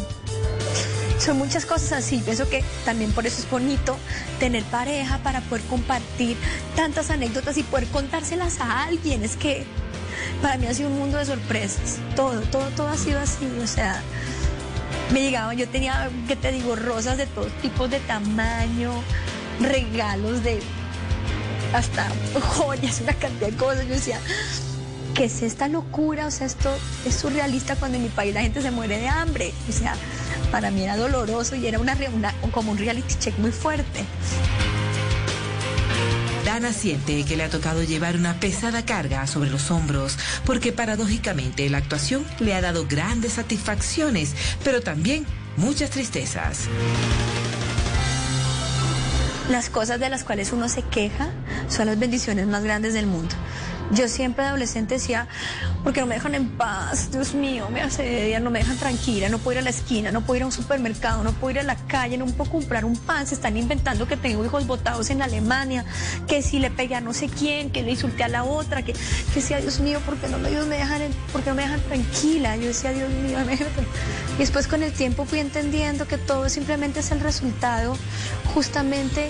son 1.19 1.37
muchas 1.37 1.65
cosas 1.65 1.91
así. 1.93 2.17
Pienso 2.17 2.49
que 2.49 2.63
también 2.83 3.11
por 3.11 3.27
eso 3.27 3.41
es 3.41 3.49
bonito 3.49 3.97
tener 4.39 4.63
pareja 4.63 5.19
para 5.19 5.41
poder 5.41 5.63
compartir 5.65 6.35
tantas 6.75 7.11
anécdotas 7.11 7.57
y 7.57 7.63
poder 7.63 7.87
contárselas 7.87 8.59
a 8.59 8.83
alguien. 8.83 9.23
Es 9.23 9.35
que 9.35 9.65
para 10.41 10.57
mí 10.57 10.65
ha 10.65 10.73
sido 10.73 10.89
un 10.89 10.97
mundo 10.97 11.17
de 11.17 11.25
sorpresas. 11.25 11.97
Todo, 12.15 12.41
todo, 12.41 12.67
todo 12.69 12.87
ha 12.87 12.97
sido 12.97 13.19
así. 13.19 13.47
O 13.61 13.67
sea, 13.67 14.01
me 15.13 15.21
llegaban, 15.21 15.57
yo 15.57 15.67
tenía, 15.67 16.09
¿qué 16.27 16.35
te 16.35 16.51
digo? 16.51 16.75
Rosas 16.75 17.17
de 17.17 17.27
todos 17.27 17.51
tipos 17.61 17.89
de 17.89 17.99
tamaño, 17.99 18.91
regalos 19.59 20.43
de 20.43 20.59
hasta 21.73 22.07
joyas, 22.39 23.01
una 23.01 23.13
cantidad 23.13 23.49
de 23.49 23.57
cosas. 23.57 23.87
Yo 23.87 23.93
decía, 23.93 24.19
¿qué 25.13 25.25
es 25.25 25.41
esta 25.41 25.67
locura? 25.67 26.27
O 26.27 26.31
sea, 26.31 26.47
esto 26.47 26.69
es 27.05 27.15
surrealista 27.15 27.75
cuando 27.75 27.97
en 27.97 28.03
mi 28.03 28.09
país 28.09 28.33
la 28.33 28.41
gente 28.41 28.61
se 28.61 28.71
muere 28.71 28.97
de 28.97 29.07
hambre. 29.07 29.53
O 29.69 29.71
sea, 29.71 29.95
para 30.51 30.71
mí 30.71 30.83
era 30.83 30.97
doloroso 30.97 31.55
y 31.55 31.67
era 31.67 31.79
una, 31.79 31.97
una 32.13 32.33
como 32.51 32.71
un 32.71 32.77
reality 32.77 33.15
check 33.19 33.37
muy 33.37 33.51
fuerte. 33.51 34.05
Dana 36.45 36.73
siente 36.73 37.23
que 37.23 37.37
le 37.37 37.43
ha 37.43 37.49
tocado 37.49 37.83
llevar 37.83 38.15
una 38.15 38.39
pesada 38.39 38.83
carga 38.83 39.25
sobre 39.27 39.51
los 39.51 39.69
hombros, 39.69 40.17
porque 40.43 40.71
paradójicamente 40.71 41.69
la 41.69 41.77
actuación 41.77 42.25
le 42.39 42.55
ha 42.55 42.61
dado 42.61 42.87
grandes 42.87 43.33
satisfacciones, 43.33 44.33
pero 44.63 44.81
también 44.81 45.25
muchas 45.55 45.91
tristezas. 45.91 46.67
Las 49.49 49.69
cosas 49.69 49.99
de 49.99 50.09
las 50.09 50.23
cuales 50.23 50.53
uno 50.53 50.69
se 50.69 50.81
queja 50.81 51.29
son 51.67 51.87
las 51.87 51.99
bendiciones 51.99 52.47
más 52.47 52.63
grandes 52.63 52.93
del 52.93 53.07
mundo. 53.07 53.35
Yo 53.93 54.07
siempre 54.07 54.45
adolescente 54.45 54.95
decía, 54.95 55.27
porque 55.83 55.99
no 55.99 56.07
me 56.07 56.15
dejan 56.15 56.33
en 56.33 56.49
paz, 56.49 57.11
Dios 57.11 57.33
mío, 57.33 57.67
me 57.69 57.85
día, 57.85 58.39
no 58.39 58.49
me 58.49 58.59
dejan 58.59 58.77
tranquila, 58.77 59.27
no 59.27 59.37
puedo 59.37 59.55
ir 59.55 59.59
a 59.59 59.63
la 59.63 59.69
esquina, 59.69 60.11
no 60.11 60.21
puedo 60.21 60.37
ir 60.37 60.43
a 60.43 60.45
un 60.45 60.51
supermercado, 60.53 61.23
no 61.23 61.33
puedo 61.33 61.51
ir 61.51 61.59
a 61.59 61.63
la 61.63 61.75
calle, 61.75 62.17
no 62.17 62.25
puedo 62.27 62.49
comprar 62.49 62.85
un 62.85 62.95
pan, 62.95 63.27
se 63.27 63.35
están 63.35 63.57
inventando 63.57 64.07
que 64.07 64.15
tengo 64.15 64.45
hijos 64.45 64.65
votados 64.65 65.09
en 65.09 65.21
Alemania, 65.21 65.83
que 66.25 66.41
si 66.41 66.59
le 66.59 66.71
pegué 66.71 66.95
a 66.95 67.01
no 67.01 67.13
sé 67.13 67.27
quién, 67.27 67.69
que 67.69 67.83
le 67.83 67.91
insulté 67.91 68.23
a 68.23 68.29
la 68.29 68.45
otra, 68.45 68.83
que, 68.83 68.93
que 68.93 69.35
decía, 69.35 69.59
Dios 69.59 69.81
mío, 69.81 69.99
¿por 70.05 70.15
qué 70.17 70.29
no 70.29 70.37
me, 70.37 70.49
Dios 70.49 70.67
me 70.67 70.77
dejan, 70.77 71.01
por 71.33 71.45
no 71.45 71.53
me 71.53 71.63
dejan 71.63 71.81
tranquila? 71.81 72.55
Yo 72.55 72.67
decía, 72.67 72.91
Dios 72.93 73.09
mío, 73.09 73.39
me 73.45 73.57
dejan 73.57 73.67
Y 74.35 74.39
después 74.39 74.67
con 74.67 74.83
el 74.83 74.93
tiempo 74.93 75.25
fui 75.25 75.39
entendiendo 75.39 76.07
que 76.07 76.17
todo 76.17 76.47
simplemente 76.47 77.01
es 77.01 77.11
el 77.11 77.19
resultado 77.19 77.97
justamente 78.53 79.29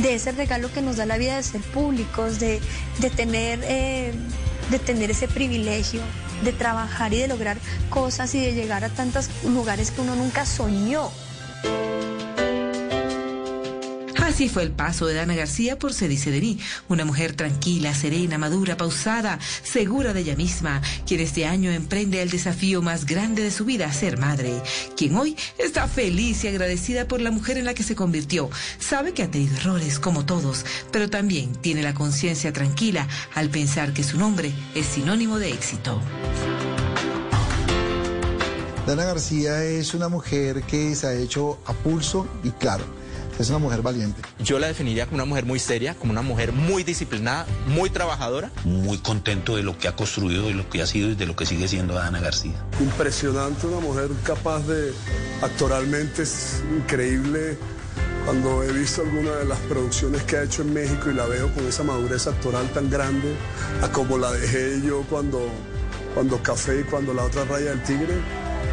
de 0.00 0.14
ese 0.14 0.32
regalo 0.32 0.72
que 0.72 0.80
nos 0.80 0.96
da 0.96 1.06
la 1.06 1.18
vida 1.18 1.36
de 1.36 1.42
ser 1.42 1.60
públicos, 1.60 2.38
de, 2.38 2.60
tener, 3.16 3.60
eh, 3.64 4.12
de 4.70 4.78
tener 4.78 5.10
ese 5.10 5.28
privilegio, 5.28 6.00
de 6.42 6.52
trabajar 6.52 7.12
y 7.12 7.18
de 7.18 7.28
lograr 7.28 7.58
cosas 7.90 8.34
y 8.34 8.40
de 8.40 8.54
llegar 8.54 8.84
a 8.84 8.88
tantos 8.88 9.28
lugares 9.44 9.90
que 9.90 10.00
uno 10.00 10.16
nunca 10.16 10.46
soñó. 10.46 11.10
Así 14.32 14.48
fue 14.48 14.62
el 14.62 14.70
paso 14.70 15.04
de 15.04 15.12
Dana 15.12 15.34
García 15.34 15.78
por 15.78 15.92
Se 15.92 16.08
de 16.08 16.40
mí, 16.40 16.58
una 16.88 17.04
mujer 17.04 17.36
tranquila, 17.36 17.92
serena, 17.92 18.38
madura, 18.38 18.78
pausada, 18.78 19.38
segura 19.62 20.14
de 20.14 20.20
ella 20.20 20.36
misma, 20.36 20.80
quien 21.06 21.20
este 21.20 21.44
año 21.44 21.70
emprende 21.70 22.22
el 22.22 22.30
desafío 22.30 22.80
más 22.80 23.04
grande 23.04 23.42
de 23.42 23.50
su 23.50 23.66
vida, 23.66 23.92
ser 23.92 24.16
madre, 24.16 24.54
quien 24.96 25.14
hoy 25.18 25.36
está 25.58 25.86
feliz 25.86 26.44
y 26.44 26.48
agradecida 26.48 27.06
por 27.06 27.20
la 27.20 27.30
mujer 27.30 27.58
en 27.58 27.66
la 27.66 27.74
que 27.74 27.82
se 27.82 27.94
convirtió. 27.94 28.48
Sabe 28.78 29.12
que 29.12 29.22
ha 29.22 29.30
tenido 29.30 29.54
errores, 29.54 29.98
como 29.98 30.24
todos, 30.24 30.64
pero 30.90 31.10
también 31.10 31.54
tiene 31.56 31.82
la 31.82 31.92
conciencia 31.92 32.54
tranquila 32.54 33.06
al 33.34 33.50
pensar 33.50 33.92
que 33.92 34.02
su 34.02 34.16
nombre 34.16 34.50
es 34.74 34.86
sinónimo 34.86 35.38
de 35.38 35.50
éxito. 35.50 36.00
Dana 38.86 39.04
García 39.04 39.62
es 39.62 39.92
una 39.92 40.08
mujer 40.08 40.62
que 40.62 40.94
se 40.94 41.06
ha 41.06 41.12
hecho 41.12 41.58
a 41.66 41.74
pulso 41.74 42.26
y 42.42 42.50
claro 42.52 43.01
es 43.38 43.48
una 43.48 43.58
mujer 43.58 43.82
valiente. 43.82 44.22
Yo 44.38 44.58
la 44.58 44.68
definiría 44.68 45.06
como 45.06 45.16
una 45.16 45.24
mujer 45.24 45.44
muy 45.44 45.58
seria, 45.58 45.94
como 45.94 46.12
una 46.12 46.22
mujer 46.22 46.52
muy 46.52 46.84
disciplinada, 46.84 47.46
muy 47.66 47.90
trabajadora. 47.90 48.50
Muy 48.64 48.98
contento 48.98 49.56
de 49.56 49.62
lo 49.62 49.78
que 49.78 49.88
ha 49.88 49.96
construido, 49.96 50.46
de 50.46 50.54
lo 50.54 50.68
que 50.68 50.82
ha 50.82 50.86
sido 50.86 51.10
y 51.10 51.14
de 51.14 51.26
lo 51.26 51.36
que 51.36 51.46
sigue 51.46 51.68
siendo 51.68 51.98
Ana 51.98 52.20
García. 52.20 52.54
Impresionante, 52.80 53.66
una 53.66 53.80
mujer 53.80 54.10
capaz 54.24 54.60
de, 54.66 54.92
actoralmente 55.40 56.22
es 56.22 56.62
increíble. 56.76 57.56
Cuando 58.24 58.62
he 58.62 58.72
visto 58.72 59.02
alguna 59.02 59.32
de 59.32 59.44
las 59.46 59.58
producciones 59.60 60.22
que 60.22 60.36
ha 60.36 60.44
hecho 60.44 60.62
en 60.62 60.72
México 60.72 61.10
y 61.10 61.14
la 61.14 61.26
veo 61.26 61.52
con 61.52 61.66
esa 61.66 61.82
madurez 61.82 62.28
actoral 62.28 62.68
tan 62.72 62.88
grande, 62.88 63.34
a 63.82 63.88
como 63.90 64.16
la 64.16 64.30
dejé 64.30 64.80
yo 64.86 65.02
cuando, 65.10 65.48
cuando 66.14 66.40
Café 66.40 66.80
y 66.80 66.84
cuando 66.84 67.12
la 67.12 67.24
otra 67.24 67.44
raya 67.44 67.70
del 67.70 67.82
tigre, 67.82 68.14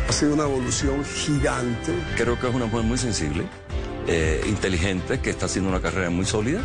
ha 0.08 0.12
sido 0.12 0.36
una 0.36 0.44
evolución 0.44 1.04
gigante. 1.04 1.94
Creo 2.16 2.40
que 2.40 2.48
es 2.48 2.54
una 2.54 2.68
mujer 2.68 2.84
muy 2.84 3.00
sensible 3.00 3.48
eh, 4.12 4.42
inteligente, 4.48 5.20
que 5.20 5.30
está 5.30 5.46
haciendo 5.46 5.70
una 5.70 5.82
carrera 5.82 6.10
muy 6.10 6.26
sólida 6.26 6.62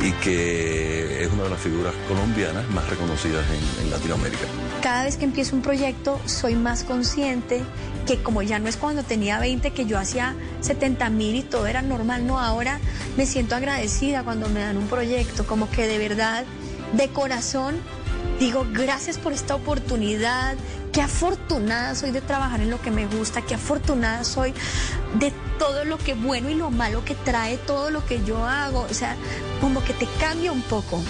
y 0.00 0.12
que 0.12 1.24
es 1.24 1.32
una 1.32 1.42
de 1.42 1.50
las 1.50 1.60
figuras 1.60 1.92
colombianas 2.06 2.70
más 2.70 2.88
reconocidas 2.88 3.44
en, 3.82 3.90
Latinoamérica. 3.90 4.44
Cada 4.80 5.02
vez 5.02 5.16
que 5.16 5.24
empiezo 5.24 5.56
un 5.56 5.62
proyecto 5.62 6.20
soy 6.26 6.54
más 6.54 6.84
consciente 6.84 7.62
que 8.06 8.22
como 8.22 8.42
ya 8.42 8.60
no 8.60 8.68
es 8.68 8.76
cuando 8.76 9.02
tenía 9.02 9.40
20 9.40 9.72
que 9.72 9.86
yo 9.86 9.98
hacía 9.98 10.36
70 10.60 11.10
mil 11.10 11.34
y 11.34 11.42
todo 11.42 11.66
era 11.66 11.82
normal, 11.82 12.26
no, 12.28 12.38
ahora 12.38 12.78
me 13.16 13.26
siento 13.26 13.56
agradecida 13.56 14.22
cuando 14.22 14.48
me 14.48 14.60
dan 14.60 14.76
un 14.76 14.86
proyecto, 14.86 15.46
como 15.46 15.68
que 15.68 15.88
de 15.88 15.98
verdad, 15.98 16.44
de 16.92 17.08
corazón, 17.08 17.76
digo 18.38 18.66
gracias 18.72 19.18
por 19.18 19.32
esta 19.32 19.56
oportunidad, 19.56 20.54
qué 20.92 21.02
afortunada 21.02 21.94
soy 21.94 22.10
de 22.10 22.20
trabajar 22.20 22.60
en 22.60 22.70
lo 22.70 22.80
que 22.80 22.90
me 22.90 23.06
gusta, 23.06 23.42
qué 23.42 23.54
afortunada 23.54 24.24
soy 24.24 24.54
de 25.14 25.32
todo 25.58 25.84
lo 25.84 25.98
que 25.98 26.14
bueno 26.14 26.48
y 26.48 26.54
lo 26.54 26.70
malo 26.70 27.04
que 27.04 27.14
trae 27.14 27.56
todo 27.58 27.90
lo 27.90 28.04
que 28.04 28.24
yo 28.24 28.44
hago. 28.46 28.86
O 28.90 28.94
sea, 28.94 29.16
como 29.60 29.82
que 29.84 29.92
te 29.92 30.06
cambia 30.20 30.52
un 30.52 30.62
poco. 30.62 31.02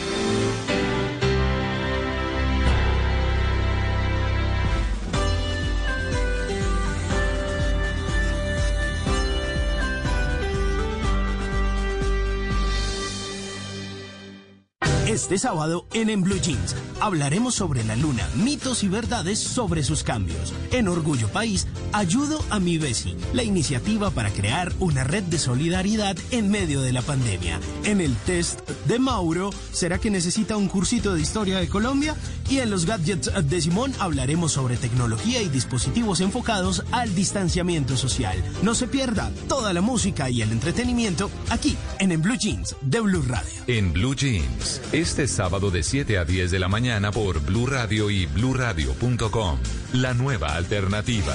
Este 15.18 15.36
sábado 15.36 15.84
en 15.94 16.10
En 16.10 16.22
Blue 16.22 16.40
Jeans 16.40 16.76
hablaremos 17.00 17.56
sobre 17.56 17.82
la 17.82 17.96
luna, 17.96 18.28
mitos 18.36 18.84
y 18.84 18.88
verdades 18.88 19.40
sobre 19.40 19.82
sus 19.82 20.04
cambios. 20.04 20.54
En 20.70 20.86
Orgullo 20.86 21.26
País, 21.26 21.66
ayudo 21.92 22.40
a 22.50 22.60
mi 22.60 22.78
Besi, 22.78 23.16
la 23.32 23.42
iniciativa 23.42 24.12
para 24.12 24.30
crear 24.30 24.72
una 24.78 25.02
red 25.02 25.24
de 25.24 25.40
solidaridad 25.40 26.16
en 26.30 26.52
medio 26.52 26.82
de 26.82 26.92
la 26.92 27.02
pandemia. 27.02 27.58
En 27.82 28.00
el 28.00 28.14
test 28.14 28.60
de 28.86 29.00
Mauro, 29.00 29.50
¿será 29.72 29.98
que 29.98 30.08
necesita 30.08 30.56
un 30.56 30.68
cursito 30.68 31.12
de 31.14 31.20
historia 31.20 31.58
de 31.58 31.68
Colombia? 31.68 32.14
Y 32.48 32.60
en 32.60 32.70
los 32.70 32.86
gadgets 32.86 33.30
de 33.42 33.60
Simón 33.60 33.92
hablaremos 33.98 34.52
sobre 34.52 34.76
tecnología 34.76 35.42
y 35.42 35.48
dispositivos 35.48 36.20
enfocados 36.20 36.84
al 36.92 37.12
distanciamiento 37.16 37.96
social. 37.96 38.42
No 38.62 38.76
se 38.76 38.86
pierda 38.86 39.32
toda 39.48 39.72
la 39.72 39.80
música 39.80 40.30
y 40.30 40.42
el 40.42 40.52
entretenimiento 40.52 41.28
aquí 41.50 41.76
en 41.98 42.12
En 42.12 42.22
Blue 42.22 42.38
Jeans 42.38 42.76
de 42.82 43.00
Blue 43.00 43.24
Radio. 43.26 43.50
En 43.66 43.92
Blue 43.92 44.14
Jeans 44.14 44.80
este 45.08 45.26
sábado 45.26 45.70
de 45.70 45.82
7 45.82 46.18
a 46.18 46.26
10 46.26 46.50
de 46.50 46.58
la 46.58 46.68
mañana 46.68 47.10
por 47.10 47.40
Blue 47.40 47.66
Radio 47.66 48.10
y 48.10 48.26
bluradio.com. 48.26 49.58
La 49.94 50.12
nueva 50.12 50.54
alternativa. 50.54 51.34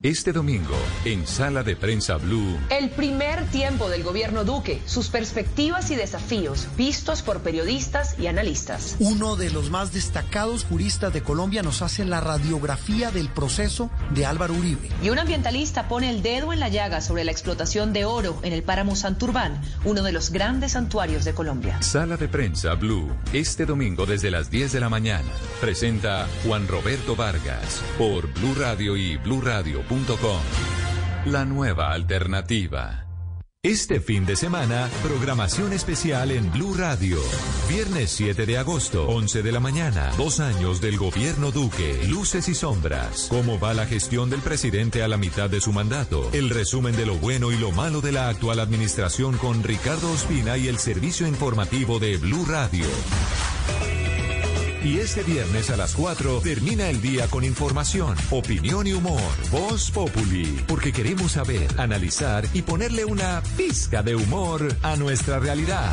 Este 0.00 0.30
domingo, 0.32 0.76
en 1.04 1.26
Sala 1.26 1.64
de 1.64 1.74
Prensa 1.74 2.18
Blue. 2.18 2.56
El 2.70 2.88
primer 2.90 3.44
tiempo 3.46 3.88
del 3.88 4.04
gobierno 4.04 4.44
Duque, 4.44 4.80
sus 4.86 5.08
perspectivas 5.08 5.90
y 5.90 5.96
desafíos, 5.96 6.68
vistos 6.76 7.22
por 7.22 7.40
periodistas 7.40 8.16
y 8.16 8.28
analistas. 8.28 8.94
Uno 9.00 9.34
de 9.34 9.50
los 9.50 9.70
más 9.70 9.92
destacados 9.92 10.62
juristas 10.62 11.12
de 11.12 11.24
Colombia 11.24 11.64
nos 11.64 11.82
hace 11.82 12.04
la 12.04 12.20
radiografía 12.20 13.10
del 13.10 13.28
proceso 13.28 13.90
de 14.14 14.24
Álvaro 14.24 14.54
Uribe. 14.54 14.88
Y 15.02 15.10
un 15.10 15.18
ambientalista 15.18 15.88
pone 15.88 16.10
el 16.10 16.22
dedo 16.22 16.52
en 16.52 16.60
la 16.60 16.68
llaga 16.68 17.00
sobre 17.00 17.24
la 17.24 17.32
explotación 17.32 17.92
de 17.92 18.04
oro 18.04 18.38
en 18.44 18.52
el 18.52 18.62
páramo 18.62 18.94
Santurbán, 18.94 19.60
uno 19.84 20.04
de 20.04 20.12
los 20.12 20.30
grandes 20.30 20.72
santuarios 20.72 21.24
de 21.24 21.34
Colombia. 21.34 21.82
Sala 21.82 22.16
de 22.16 22.28
Prensa 22.28 22.74
Blue, 22.74 23.10
este 23.32 23.66
domingo 23.66 24.06
desde 24.06 24.30
las 24.30 24.48
10 24.48 24.70
de 24.70 24.78
la 24.78 24.90
mañana. 24.90 25.32
Presenta 25.60 26.28
Juan 26.44 26.68
Roberto 26.68 27.16
Vargas 27.16 27.82
por 27.98 28.32
Blue 28.34 28.54
Radio 28.54 28.96
y 28.96 29.18
Radio. 29.42 29.87
La 31.24 31.46
nueva 31.46 31.92
alternativa. 31.92 33.06
Este 33.62 34.00
fin 34.00 34.26
de 34.26 34.36
semana, 34.36 34.90
programación 35.02 35.72
especial 35.72 36.30
en 36.30 36.52
Blue 36.52 36.74
Radio. 36.74 37.18
Viernes 37.70 38.10
7 38.10 38.44
de 38.44 38.58
agosto, 38.58 39.08
11 39.08 39.42
de 39.42 39.50
la 39.50 39.60
mañana. 39.60 40.12
Dos 40.18 40.40
años 40.40 40.82
del 40.82 40.98
gobierno 40.98 41.52
Duque. 41.52 42.00
Luces 42.06 42.50
y 42.50 42.54
sombras. 42.54 43.28
¿Cómo 43.30 43.58
va 43.58 43.72
la 43.72 43.86
gestión 43.86 44.28
del 44.28 44.40
presidente 44.40 45.02
a 45.02 45.08
la 45.08 45.16
mitad 45.16 45.48
de 45.48 45.62
su 45.62 45.72
mandato? 45.72 46.28
El 46.34 46.50
resumen 46.50 46.94
de 46.94 47.06
lo 47.06 47.16
bueno 47.16 47.50
y 47.50 47.56
lo 47.56 47.72
malo 47.72 48.02
de 48.02 48.12
la 48.12 48.28
actual 48.28 48.60
administración 48.60 49.38
con 49.38 49.62
Ricardo 49.62 50.12
Ospina 50.12 50.58
y 50.58 50.68
el 50.68 50.78
servicio 50.78 51.26
informativo 51.26 51.98
de 51.98 52.18
Blue 52.18 52.44
Radio. 52.44 52.86
Y 54.84 54.98
este 54.98 55.22
viernes 55.22 55.70
a 55.70 55.76
las 55.76 55.94
4 55.94 56.40
termina 56.40 56.88
el 56.88 57.00
día 57.00 57.26
con 57.28 57.44
información, 57.44 58.16
opinión 58.30 58.86
y 58.86 58.92
humor. 58.92 59.20
Voz 59.50 59.90
Populi. 59.90 60.64
Porque 60.68 60.92
queremos 60.92 61.32
saber, 61.32 61.68
analizar 61.78 62.46
y 62.54 62.62
ponerle 62.62 63.04
una 63.04 63.42
pizca 63.56 64.02
de 64.02 64.14
humor 64.14 64.68
a 64.82 64.96
nuestra 64.96 65.40
realidad. 65.40 65.92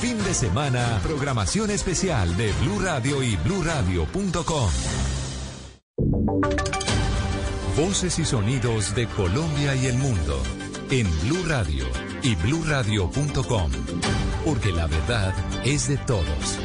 Fin 0.00 0.22
de 0.24 0.34
semana, 0.34 1.00
programación 1.02 1.70
especial 1.70 2.36
de 2.36 2.52
Blue 2.62 2.80
Radio 2.80 3.22
y 3.22 3.36
bluradio.com. 3.36 4.70
Voces 7.76 8.18
y 8.18 8.24
sonidos 8.24 8.94
de 8.94 9.06
Colombia 9.06 9.74
y 9.74 9.86
el 9.86 9.98
mundo 9.98 10.42
en 10.90 11.06
Blue 11.20 11.44
Radio 11.46 11.84
y 12.22 12.34
bluradio.com. 12.36 13.70
Porque 14.44 14.72
la 14.72 14.86
verdad 14.86 15.34
es 15.64 15.88
de 15.88 15.98
todos. 15.98 16.58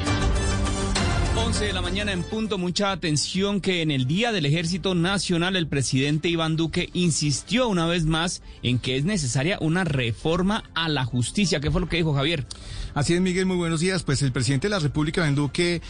11 1.35 1.65
de 1.65 1.73
la 1.73 1.81
mañana 1.81 2.11
en 2.11 2.23
punto, 2.23 2.57
mucha 2.57 2.91
atención 2.91 3.61
que 3.61 3.81
en 3.81 3.89
el 3.89 4.05
Día 4.05 4.31
del 4.33 4.45
Ejército 4.45 4.95
Nacional 4.95 5.55
el 5.55 5.67
presidente 5.67 6.27
Iván 6.27 6.57
Duque 6.57 6.89
insistió 6.93 7.69
una 7.69 7.85
vez 7.85 8.05
más 8.05 8.41
en 8.63 8.79
que 8.79 8.97
es 8.97 9.05
necesaria 9.05 9.57
una 9.61 9.85
reforma 9.85 10.63
a 10.75 10.89
la 10.89 11.05
justicia. 11.05 11.61
¿Qué 11.61 11.71
fue 11.71 11.81
lo 11.81 11.87
que 11.87 11.97
dijo 11.97 12.13
Javier? 12.13 12.45
Así 12.93 13.13
es, 13.13 13.21
Miguel, 13.21 13.45
muy 13.45 13.55
buenos 13.55 13.79
días. 13.79 14.03
Pues 14.03 14.21
el 14.21 14.33
presidente 14.33 14.67
de 14.67 14.71
la 14.71 14.79
República, 14.79 15.21
Iván 15.21 15.35
Duque, 15.35 15.81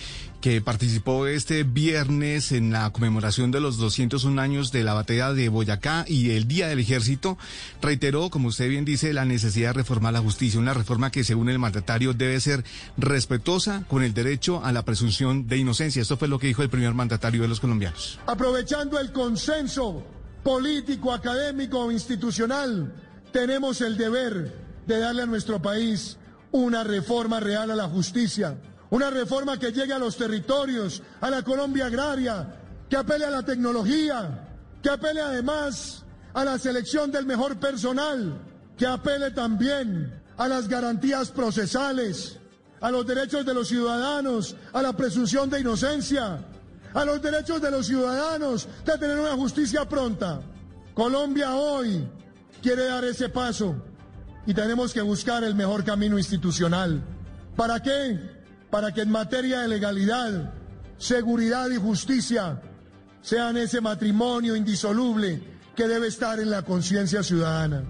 que 0.41 0.59
participó 0.59 1.27
este 1.27 1.63
viernes 1.63 2.51
en 2.51 2.73
la 2.73 2.89
conmemoración 2.91 3.51
de 3.51 3.59
los 3.59 3.77
201 3.77 4.41
años 4.41 4.71
de 4.71 4.83
la 4.83 4.93
batalla 4.93 5.33
de 5.33 5.49
Boyacá 5.49 6.03
y 6.07 6.31
el 6.31 6.47
Día 6.47 6.67
del 6.67 6.79
Ejército, 6.79 7.37
reiteró, 7.81 8.29
como 8.29 8.49
usted 8.49 8.67
bien 8.67 8.83
dice, 8.83 9.13
la 9.13 9.23
necesidad 9.23 9.69
de 9.69 9.73
reformar 9.73 10.13
la 10.13 10.19
justicia, 10.19 10.59
una 10.59 10.73
reforma 10.73 11.11
que 11.11 11.23
según 11.23 11.49
el 11.49 11.59
mandatario 11.59 12.13
debe 12.13 12.39
ser 12.41 12.65
respetuosa 12.97 13.85
con 13.87 14.03
el 14.03 14.13
derecho 14.13 14.65
a 14.65 14.71
la 14.71 14.83
presunción 14.83 15.47
de 15.47 15.57
inocencia. 15.57 16.01
Esto 16.01 16.17
fue 16.17 16.27
lo 16.27 16.39
que 16.39 16.47
dijo 16.47 16.63
el 16.63 16.69
primer 16.69 16.93
mandatario 16.93 17.43
de 17.43 17.47
los 17.47 17.59
colombianos. 17.59 18.19
Aprovechando 18.25 18.99
el 18.99 19.11
consenso 19.11 20.03
político, 20.43 21.13
académico, 21.13 21.91
institucional, 21.91 22.93
tenemos 23.31 23.81
el 23.81 23.95
deber 23.95 24.55
de 24.87 24.99
darle 24.99 25.21
a 25.21 25.27
nuestro 25.27 25.61
país 25.61 26.17
una 26.51 26.83
reforma 26.83 27.39
real 27.39 27.71
a 27.71 27.75
la 27.75 27.87
justicia, 27.87 28.57
una 28.91 29.09
reforma 29.09 29.57
que 29.57 29.71
llegue 29.71 29.93
a 29.93 29.99
los 29.99 30.17
territorios, 30.17 31.01
a 31.21 31.29
la 31.29 31.41
Colombia 31.43 31.85
agraria, 31.85 32.55
que 32.89 32.97
apele 32.97 33.25
a 33.25 33.29
la 33.29 33.43
tecnología, 33.43 34.47
que 34.83 34.89
apele 34.89 35.21
además 35.21 36.03
a 36.33 36.43
la 36.43 36.59
selección 36.59 37.09
del 37.09 37.25
mejor 37.25 37.57
personal, 37.57 38.37
que 38.77 38.85
apele 38.85 39.31
también 39.31 40.13
a 40.37 40.47
las 40.49 40.67
garantías 40.67 41.31
procesales, 41.31 42.37
a 42.81 42.91
los 42.91 43.07
derechos 43.07 43.45
de 43.45 43.53
los 43.53 43.69
ciudadanos, 43.69 44.57
a 44.73 44.81
la 44.81 44.91
presunción 44.91 45.49
de 45.49 45.61
inocencia, 45.61 46.39
a 46.93 47.05
los 47.05 47.21
derechos 47.21 47.61
de 47.61 47.71
los 47.71 47.87
ciudadanos 47.87 48.67
de 48.83 48.97
tener 48.97 49.17
una 49.17 49.37
justicia 49.37 49.87
pronta. 49.87 50.41
Colombia 50.93 51.55
hoy 51.55 52.05
quiere 52.61 52.85
dar 52.85 53.05
ese 53.05 53.29
paso 53.29 53.73
y 54.45 54.53
tenemos 54.53 54.93
que 54.93 55.01
buscar 55.01 55.45
el 55.45 55.55
mejor 55.55 55.85
camino 55.85 56.17
institucional. 56.17 57.01
¿Para 57.55 57.81
qué? 57.81 58.40
Para 58.71 58.91
que 58.91 59.01
en 59.01 59.11
materia 59.11 59.59
de 59.59 59.67
legalidad, 59.67 60.53
seguridad 60.97 61.69
y 61.69 61.77
justicia 61.77 62.61
sean 63.21 63.57
ese 63.57 63.81
matrimonio 63.81 64.55
indisoluble 64.55 65.43
que 65.75 65.87
debe 65.87 66.07
estar 66.07 66.39
en 66.39 66.49
la 66.49 66.63
conciencia 66.63 67.21
ciudadana. 67.21 67.83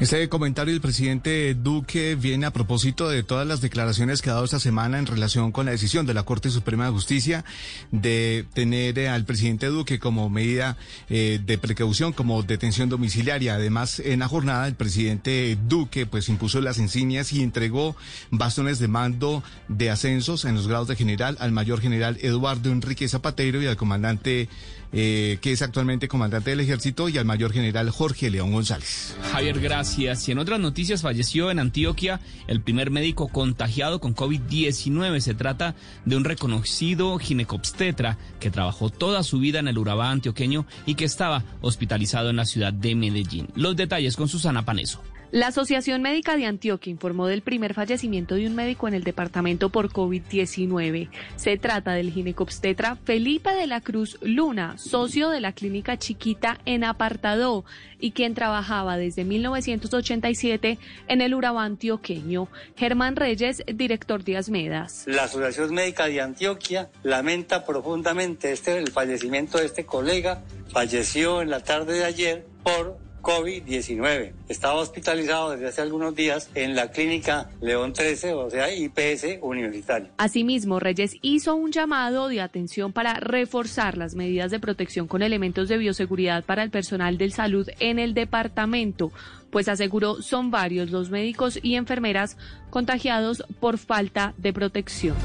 Este 0.00 0.28
comentario 0.28 0.72
del 0.72 0.80
presidente 0.80 1.54
Duque 1.54 2.16
viene 2.16 2.46
a 2.46 2.52
propósito 2.52 3.08
de 3.08 3.22
todas 3.22 3.46
las 3.46 3.60
declaraciones 3.60 4.20
que 4.20 4.30
ha 4.30 4.32
dado 4.32 4.44
esta 4.44 4.58
semana 4.58 4.98
en 4.98 5.06
relación 5.06 5.52
con 5.52 5.66
la 5.66 5.72
decisión 5.72 6.06
de 6.06 6.14
la 6.14 6.24
Corte 6.24 6.50
Suprema 6.50 6.86
de 6.86 6.90
Justicia 6.90 7.44
de 7.92 8.44
tener 8.52 8.98
eh, 8.98 9.08
al 9.08 9.24
presidente 9.24 9.66
Duque 9.66 10.00
como 10.00 10.28
medida 10.28 10.76
eh, 11.08 11.40
de 11.44 11.56
precaución, 11.56 12.12
como 12.12 12.42
detención 12.42 12.88
domiciliaria. 12.88 13.54
Además, 13.54 14.00
en 14.00 14.20
la 14.20 14.28
jornada, 14.28 14.66
el 14.66 14.74
presidente 14.74 15.56
Duque 15.68 16.04
pues 16.04 16.28
impuso 16.28 16.60
las 16.60 16.78
insignias 16.78 17.32
y 17.32 17.42
entregó 17.42 17.94
bastones 18.30 18.80
de 18.80 18.88
mando 18.88 19.44
de 19.68 19.90
ascensos 19.90 20.44
en 20.44 20.56
los 20.56 20.66
grados 20.66 20.88
de 20.88 20.96
general 20.96 21.36
al 21.38 21.52
mayor 21.52 21.80
general 21.80 22.18
Eduardo 22.22 22.70
Enrique 22.70 23.08
Zapatero 23.08 23.62
y 23.62 23.66
al 23.66 23.76
comandante 23.76 24.48
eh, 24.92 25.38
que 25.40 25.52
es 25.52 25.62
actualmente 25.62 26.08
comandante 26.08 26.50
del 26.50 26.60
ejército, 26.60 27.08
y 27.08 27.18
al 27.18 27.24
mayor 27.24 27.52
general 27.52 27.90
Jorge 27.90 28.30
León 28.30 28.52
González. 28.52 29.16
Javier, 29.32 29.60
gracias. 29.60 30.28
Y 30.28 30.32
en 30.32 30.38
otras 30.38 30.60
noticias 30.60 31.02
falleció 31.02 31.50
en 31.50 31.58
Antioquia 31.58 32.20
el 32.46 32.60
primer 32.60 32.90
médico 32.90 33.28
contagiado 33.28 34.00
con 34.00 34.14
COVID-19. 34.14 35.20
Se 35.20 35.34
trata 35.34 35.74
de 36.04 36.16
un 36.16 36.24
reconocido 36.24 37.18
ginecobstetra 37.18 38.18
que 38.40 38.50
trabajó 38.50 38.90
toda 38.90 39.22
su 39.22 39.38
vida 39.38 39.58
en 39.60 39.68
el 39.68 39.78
Urabá 39.78 40.10
antioqueño 40.10 40.66
y 40.86 40.94
que 40.94 41.04
estaba 41.04 41.44
hospitalizado 41.60 42.30
en 42.30 42.36
la 42.36 42.44
ciudad 42.44 42.72
de 42.72 42.94
Medellín. 42.94 43.48
Los 43.54 43.76
detalles 43.76 44.16
con 44.16 44.28
Susana 44.28 44.64
Paneso. 44.64 45.02
La 45.32 45.46
Asociación 45.46 46.02
Médica 46.02 46.36
de 46.36 46.44
Antioquia 46.44 46.90
informó 46.90 47.26
del 47.26 47.40
primer 47.40 47.72
fallecimiento 47.72 48.34
de 48.34 48.46
un 48.46 48.54
médico 48.54 48.86
en 48.86 48.92
el 48.92 49.02
departamento 49.02 49.70
por 49.70 49.88
COVID-19. 49.88 51.08
Se 51.36 51.56
trata 51.56 51.92
del 51.92 52.12
ginecobstetra 52.12 52.96
Felipe 52.96 53.50
de 53.54 53.66
la 53.66 53.80
Cruz 53.80 54.18
Luna, 54.20 54.76
socio 54.76 55.30
de 55.30 55.40
la 55.40 55.54
clínica 55.54 55.98
chiquita 55.98 56.58
en 56.66 56.84
Apartadó 56.84 57.64
y 57.98 58.10
quien 58.10 58.34
trabajaba 58.34 58.98
desde 58.98 59.24
1987 59.24 60.78
en 61.08 61.20
el 61.22 61.32
Urabá 61.32 61.64
antioqueño. 61.64 62.48
Germán 62.76 63.16
Reyes, 63.16 63.62
director 63.66 64.24
de 64.24 64.36
Asmedas. 64.36 65.04
La 65.06 65.24
Asociación 65.24 65.72
Médica 65.72 66.08
de 66.08 66.20
Antioquia 66.20 66.90
lamenta 67.04 67.64
profundamente 67.64 68.52
este, 68.52 68.76
el 68.76 68.90
fallecimiento 68.90 69.56
de 69.56 69.64
este 69.64 69.86
colega. 69.86 70.42
Falleció 70.68 71.40
en 71.40 71.48
la 71.48 71.60
tarde 71.60 71.94
de 71.94 72.04
ayer 72.04 72.46
por 72.62 72.98
COVID-19. 73.22 74.32
Estaba 74.48 74.74
hospitalizado 74.74 75.50
desde 75.50 75.68
hace 75.68 75.80
algunos 75.80 76.14
días 76.14 76.50
en 76.54 76.74
la 76.74 76.90
clínica 76.90 77.50
León 77.60 77.92
13, 77.92 78.34
o 78.34 78.50
sea, 78.50 78.74
IPS 78.74 79.38
universitario. 79.40 80.08
Asimismo, 80.18 80.80
Reyes 80.80 81.16
hizo 81.22 81.54
un 81.54 81.72
llamado 81.72 82.28
de 82.28 82.40
atención 82.40 82.92
para 82.92 83.14
reforzar 83.14 83.96
las 83.96 84.14
medidas 84.14 84.50
de 84.50 84.60
protección 84.60 85.06
con 85.06 85.22
elementos 85.22 85.68
de 85.68 85.78
bioseguridad 85.78 86.44
para 86.44 86.62
el 86.62 86.70
personal 86.70 87.16
de 87.16 87.30
salud 87.30 87.68
en 87.78 87.98
el 87.98 88.12
departamento, 88.14 89.12
pues 89.50 89.68
aseguró 89.68 90.20
son 90.20 90.50
varios 90.50 90.90
los 90.90 91.10
médicos 91.10 91.58
y 91.62 91.76
enfermeras 91.76 92.36
contagiados 92.70 93.44
por 93.60 93.78
falta 93.78 94.34
de 94.36 94.52
protección. 94.52 95.16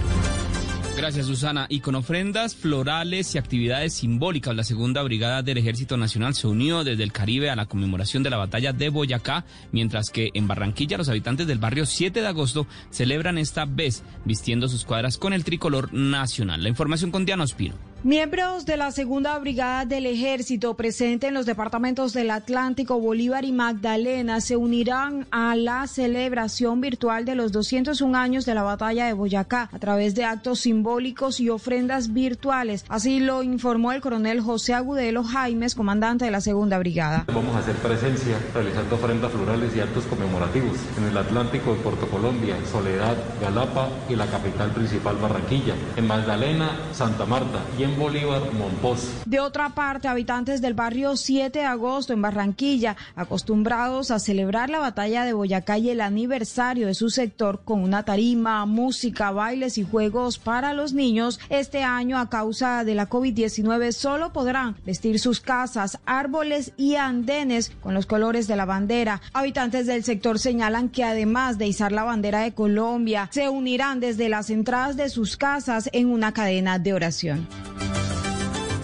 Gracias, 0.98 1.28
Susana. 1.28 1.68
Y 1.70 1.82
con 1.82 1.94
ofrendas 1.94 2.56
florales 2.56 3.36
y 3.36 3.38
actividades 3.38 3.94
simbólicas, 3.94 4.56
la 4.56 4.64
Segunda 4.64 5.04
Brigada 5.04 5.44
del 5.44 5.60
Ejército 5.60 5.96
Nacional 5.96 6.34
se 6.34 6.48
unió 6.48 6.84
desde 6.84 7.04
el 7.04 7.12
Caribe 7.12 7.52
a 7.52 7.56
la 7.56 7.68
conmemoración 7.68 8.24
de 8.24 8.32
la 8.32 8.38
batalla 8.38 8.74
de 8.74 8.90
Boyacá, 8.90 9.46
mientras 9.72 10.10
que 10.10 10.32
en 10.34 10.48
Barranquilla 10.48 10.98
los 10.98 11.08
habitantes 11.08 11.46
del 11.46 11.60
barrio 11.60 11.86
7 11.86 12.20
de 12.20 12.28
agosto 12.28 12.66
celebran 12.90 13.38
esta 13.38 13.66
vez 13.66 14.04
vistiendo 14.26 14.68
sus 14.68 14.86
cuadras 14.86 15.20
con 15.20 15.34
el 15.34 15.44
tricolor 15.44 15.94
nacional. 15.94 16.64
La 16.64 16.70
información 16.70 17.12
con 17.12 17.26
Diana 17.26 17.44
Ospino. 17.44 17.76
Miembros 18.04 18.68
de 18.68 18.78
la 18.78 18.92
Segunda 18.92 19.38
Brigada 19.40 19.84
del 19.84 20.06
Ejército 20.06 20.76
presente 20.76 21.28
en 21.28 21.34
los 21.34 21.48
departamentos 21.48 22.14
del 22.14 22.30
Atlántico, 22.30 23.00
Bolívar 23.00 23.44
y 23.44 23.52
Magdalena 23.52 24.40
se 24.40 24.56
unirán 24.56 25.26
a 25.32 25.56
la 25.56 25.88
celebración 25.88 26.80
virtual 26.80 27.26
de 27.26 27.34
los 27.34 27.52
201 27.52 28.16
años 28.16 28.46
de 28.46 28.54
la 28.54 28.62
batalla 28.62 29.08
de 29.08 29.14
Boyacá 29.14 29.70
a 29.74 29.80
través 29.80 30.14
de 30.14 30.26
actos 30.26 30.60
simbólicos 30.60 31.40
y 31.40 31.50
ofrendas 31.50 32.14
virtuales. 32.14 32.86
Así 32.88 33.20
lo 33.20 33.42
informó 33.42 33.92
el 33.92 34.00
coronel 34.00 34.42
José 34.42 34.76
Agudelo 34.76 35.24
Jaimes, 35.24 35.74
comandante 35.74 36.26
de 36.26 36.32
la 36.32 36.40
Segunda 36.40 36.78
Brigada. 36.78 37.26
Vamos 37.34 37.56
a 37.56 37.60
hacer 37.60 37.76
presencia 37.78 38.38
realizando 38.54 38.96
ofrendas 38.96 39.32
florales 39.32 39.76
y 39.76 39.80
actos 39.80 40.06
conmemorativos 40.06 40.78
en 41.00 41.06
el 41.06 41.18
Atlántico 41.18 41.74
de 41.74 41.80
Puerto 41.80 42.08
Colombia, 42.08 42.58
Soledad, 42.72 43.18
Galapa 43.42 43.90
y 44.08 44.16
la 44.16 44.28
capital 44.28 44.70
principal 44.70 45.18
Barranquilla, 45.18 45.74
en 45.96 46.06
Magdalena, 46.06 46.78
Santa 46.94 47.26
Marta 47.26 47.62
y 47.78 47.87
Bolívar. 47.96 48.42
De 49.26 49.40
otra 49.40 49.70
parte, 49.70 50.08
habitantes 50.08 50.62
del 50.62 50.74
barrio 50.74 51.16
7 51.16 51.60
de 51.60 51.66
agosto 51.66 52.14
en 52.14 52.22
Barranquilla, 52.22 52.96
acostumbrados 53.16 54.12
a 54.12 54.20
celebrar 54.20 54.70
la 54.70 54.80
batalla 54.80 55.24
de 55.24 55.34
Boyacá 55.34 55.78
y 55.78 55.90
el 55.90 56.02
aniversario 56.02 56.88
de 56.88 56.94
su 56.94 57.10
sector 57.10 57.62
con 57.64 57.84
una 57.84 58.04
tarima, 58.04 58.66
música, 58.66 59.32
bailes 59.32 59.78
y 59.78 59.84
juegos 59.84 60.38
para 60.38 60.74
los 60.74 60.94
niños, 60.94 61.40
este 61.50 61.84
año 61.84 62.18
a 62.18 62.30
causa 62.30 62.84
de 62.84 62.96
la 62.96 63.10
COVID-19 63.10 63.92
solo 63.92 64.34
podrán 64.34 64.76
vestir 64.86 65.20
sus 65.20 65.40
casas, 65.40 66.00
árboles 66.06 66.74
y 66.78 66.96
andenes 66.96 67.72
con 67.82 67.94
los 67.94 68.06
colores 68.06 68.48
de 68.48 68.56
la 68.56 68.66
bandera. 68.66 69.22
Habitantes 69.34 69.86
del 69.86 70.04
sector 70.04 70.40
señalan 70.40 70.90
que 70.90 71.04
además 71.04 71.58
de 71.58 71.68
izar 71.68 71.92
la 71.92 72.04
bandera 72.04 72.42
de 72.42 72.54
Colombia, 72.54 73.30
se 73.32 73.50
unirán 73.50 74.00
desde 74.00 74.30
las 74.30 74.50
entradas 74.50 74.98
de 74.98 75.10
sus 75.10 75.38
casas 75.38 75.90
en 75.94 76.10
una 76.10 76.34
cadena 76.34 76.80
de 76.80 76.94
oración. 76.94 77.48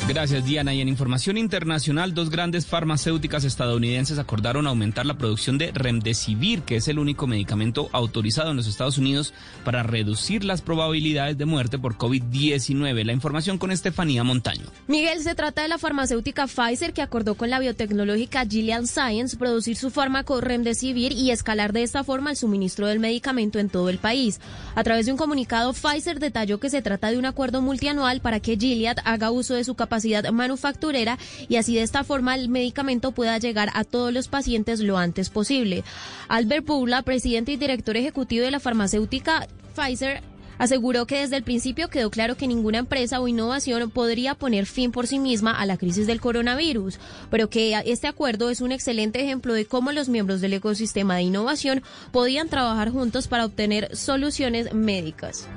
Gracias, 0.05 0.45
Diana. 0.45 0.73
Y 0.73 0.81
en 0.81 0.89
información 0.89 1.37
internacional, 1.37 2.13
dos 2.13 2.29
grandes 2.29 2.67
farmacéuticas 2.67 3.45
estadounidenses 3.45 4.19
acordaron 4.19 4.67
aumentar 4.67 5.05
la 5.05 5.17
producción 5.17 5.57
de 5.57 5.71
Remdesivir, 5.71 6.63
que 6.63 6.75
es 6.75 6.89
el 6.89 6.99
único 6.99 7.25
medicamento 7.25 7.89
autorizado 7.93 8.51
en 8.51 8.57
los 8.57 8.67
Estados 8.67 8.97
Unidos 8.97 9.33
para 9.63 9.81
reducir 9.81 10.43
las 10.43 10.61
probabilidades 10.61 11.37
de 11.37 11.45
muerte 11.45 11.79
por 11.79 11.97
COVID-19. 11.97 13.05
La 13.05 13.13
información 13.13 13.57
con 13.57 13.71
Estefanía 13.71 14.25
Montaño. 14.25 14.65
Miguel, 14.87 15.21
se 15.21 15.35
trata 15.35 15.61
de 15.61 15.69
la 15.69 15.77
farmacéutica 15.77 16.47
Pfizer 16.47 16.91
que 16.91 17.01
acordó 17.01 17.35
con 17.35 17.49
la 17.49 17.59
biotecnológica 17.59 18.45
Gilead 18.45 18.83
Science 18.83 19.37
producir 19.37 19.77
su 19.77 19.89
fármaco 19.89 20.41
Remdesivir 20.41 21.13
y 21.13 21.31
escalar 21.31 21.71
de 21.71 21.83
esta 21.83 22.03
forma 22.03 22.31
el 22.31 22.37
suministro 22.37 22.87
del 22.87 22.99
medicamento 22.99 23.57
en 23.57 23.69
todo 23.69 23.87
el 23.87 23.99
país. 23.99 24.41
A 24.75 24.83
través 24.83 25.05
de 25.05 25.13
un 25.13 25.17
comunicado, 25.17 25.71
Pfizer 25.71 26.19
detalló 26.19 26.59
que 26.59 26.69
se 26.69 26.81
trata 26.81 27.09
de 27.09 27.17
un 27.17 27.25
acuerdo 27.25 27.61
multianual 27.61 28.19
para 28.19 28.41
que 28.41 28.57
Gilead 28.57 28.97
haga 29.05 29.31
uso 29.31 29.53
de 29.53 29.63
su 29.63 29.75
capacidad 29.75 29.92
manufacturera 30.31 31.17
y 31.47 31.57
así 31.57 31.75
de 31.75 31.81
esta 31.83 32.03
forma 32.03 32.35
el 32.35 32.49
medicamento 32.49 33.11
pueda 33.11 33.37
llegar 33.37 33.69
a 33.73 33.83
todos 33.83 34.13
los 34.13 34.27
pacientes 34.27 34.79
lo 34.79 34.97
antes 34.97 35.29
posible. 35.29 35.83
Albert 36.27 36.65
Pula, 36.65 37.01
presidente 37.01 37.51
y 37.51 37.57
director 37.57 37.97
ejecutivo 37.97 38.45
de 38.45 38.51
la 38.51 38.59
farmacéutica 38.59 39.47
Pfizer, 39.75 40.21
aseguró 40.57 41.05
que 41.05 41.19
desde 41.19 41.37
el 41.37 41.43
principio 41.43 41.89
quedó 41.89 42.09
claro 42.09 42.35
que 42.35 42.47
ninguna 42.47 42.79
empresa 42.79 43.19
o 43.19 43.27
innovación 43.27 43.89
podría 43.89 44.35
poner 44.35 44.65
fin 44.65 44.91
por 44.91 45.07
sí 45.07 45.19
misma 45.19 45.51
a 45.51 45.65
la 45.65 45.77
crisis 45.77 46.07
del 46.07 46.21
coronavirus, 46.21 46.99
pero 47.29 47.49
que 47.49 47.81
este 47.85 48.07
acuerdo 48.07 48.49
es 48.49 48.61
un 48.61 48.71
excelente 48.71 49.21
ejemplo 49.21 49.53
de 49.53 49.65
cómo 49.65 49.91
los 49.91 50.09
miembros 50.09 50.41
del 50.41 50.53
ecosistema 50.53 51.15
de 51.15 51.23
innovación 51.23 51.83
podían 52.11 52.49
trabajar 52.49 52.91
juntos 52.91 53.27
para 53.27 53.45
obtener 53.45 53.95
soluciones 53.95 54.73
médicas. 54.73 55.47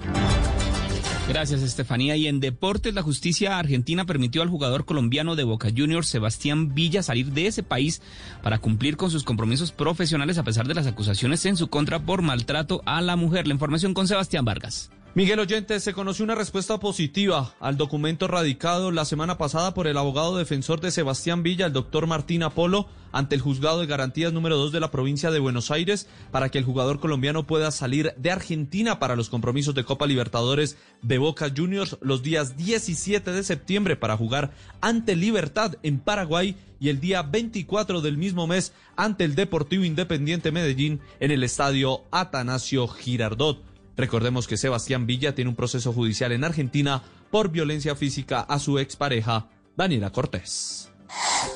Gracias, 1.28 1.62
Estefanía. 1.62 2.16
Y 2.16 2.28
en 2.28 2.38
deportes, 2.38 2.94
la 2.94 3.02
justicia 3.02 3.58
argentina 3.58 4.04
permitió 4.04 4.42
al 4.42 4.48
jugador 4.48 4.84
colombiano 4.84 5.34
de 5.34 5.42
Boca 5.42 5.70
Juniors, 5.76 6.08
Sebastián 6.08 6.72
Villa, 6.72 7.02
salir 7.02 7.32
de 7.32 7.48
ese 7.48 7.64
país 7.64 8.00
para 8.42 8.58
cumplir 8.58 8.96
con 8.96 9.10
sus 9.10 9.24
compromisos 9.24 9.72
profesionales 9.72 10.38
a 10.38 10.44
pesar 10.44 10.68
de 10.68 10.74
las 10.74 10.86
acusaciones 10.86 11.44
en 11.44 11.56
su 11.56 11.66
contra 11.66 11.98
por 11.98 12.22
maltrato 12.22 12.80
a 12.86 13.00
la 13.00 13.16
mujer. 13.16 13.48
La 13.48 13.54
información 13.54 13.92
con 13.92 14.06
Sebastián 14.06 14.44
Vargas. 14.44 14.90
Miguel 15.16 15.40
Oyente, 15.40 15.80
se 15.80 15.94
conoció 15.94 16.26
una 16.26 16.34
respuesta 16.34 16.78
positiva 16.78 17.54
al 17.58 17.78
documento 17.78 18.28
radicado 18.28 18.90
la 18.90 19.06
semana 19.06 19.38
pasada 19.38 19.72
por 19.72 19.86
el 19.86 19.96
abogado 19.96 20.36
defensor 20.36 20.82
de 20.82 20.90
Sebastián 20.90 21.42
Villa, 21.42 21.64
el 21.64 21.72
doctor 21.72 22.06
Martín 22.06 22.42
Apolo, 22.42 22.86
ante 23.12 23.34
el 23.34 23.40
juzgado 23.40 23.80
de 23.80 23.86
garantías 23.86 24.34
número 24.34 24.58
2 24.58 24.72
de 24.72 24.80
la 24.80 24.90
provincia 24.90 25.30
de 25.30 25.38
Buenos 25.38 25.70
Aires, 25.70 26.06
para 26.30 26.50
que 26.50 26.58
el 26.58 26.66
jugador 26.66 27.00
colombiano 27.00 27.46
pueda 27.46 27.70
salir 27.70 28.12
de 28.18 28.30
Argentina 28.30 28.98
para 28.98 29.16
los 29.16 29.30
compromisos 29.30 29.74
de 29.74 29.84
Copa 29.84 30.06
Libertadores 30.06 30.76
de 31.00 31.16
Boca 31.16 31.50
Juniors 31.56 31.96
los 32.02 32.22
días 32.22 32.58
17 32.58 33.32
de 33.32 33.42
septiembre 33.42 33.96
para 33.96 34.18
jugar 34.18 34.52
ante 34.82 35.16
Libertad 35.16 35.76
en 35.82 35.98
Paraguay 35.98 36.56
y 36.78 36.90
el 36.90 37.00
día 37.00 37.22
24 37.22 38.02
del 38.02 38.18
mismo 38.18 38.46
mes 38.46 38.74
ante 38.96 39.24
el 39.24 39.34
Deportivo 39.34 39.82
Independiente 39.82 40.52
Medellín 40.52 41.00
en 41.20 41.30
el 41.30 41.42
estadio 41.42 42.02
Atanasio 42.10 42.86
Girardot. 42.86 43.75
Recordemos 43.96 44.46
que 44.46 44.56
Sebastián 44.56 45.06
Villa 45.06 45.34
tiene 45.34 45.50
un 45.50 45.56
proceso 45.56 45.92
judicial 45.92 46.32
en 46.32 46.44
Argentina 46.44 47.02
por 47.30 47.50
violencia 47.50 47.96
física 47.96 48.40
a 48.40 48.58
su 48.58 48.78
expareja, 48.78 49.48
Daniela 49.76 50.10
Cortés. 50.10 50.92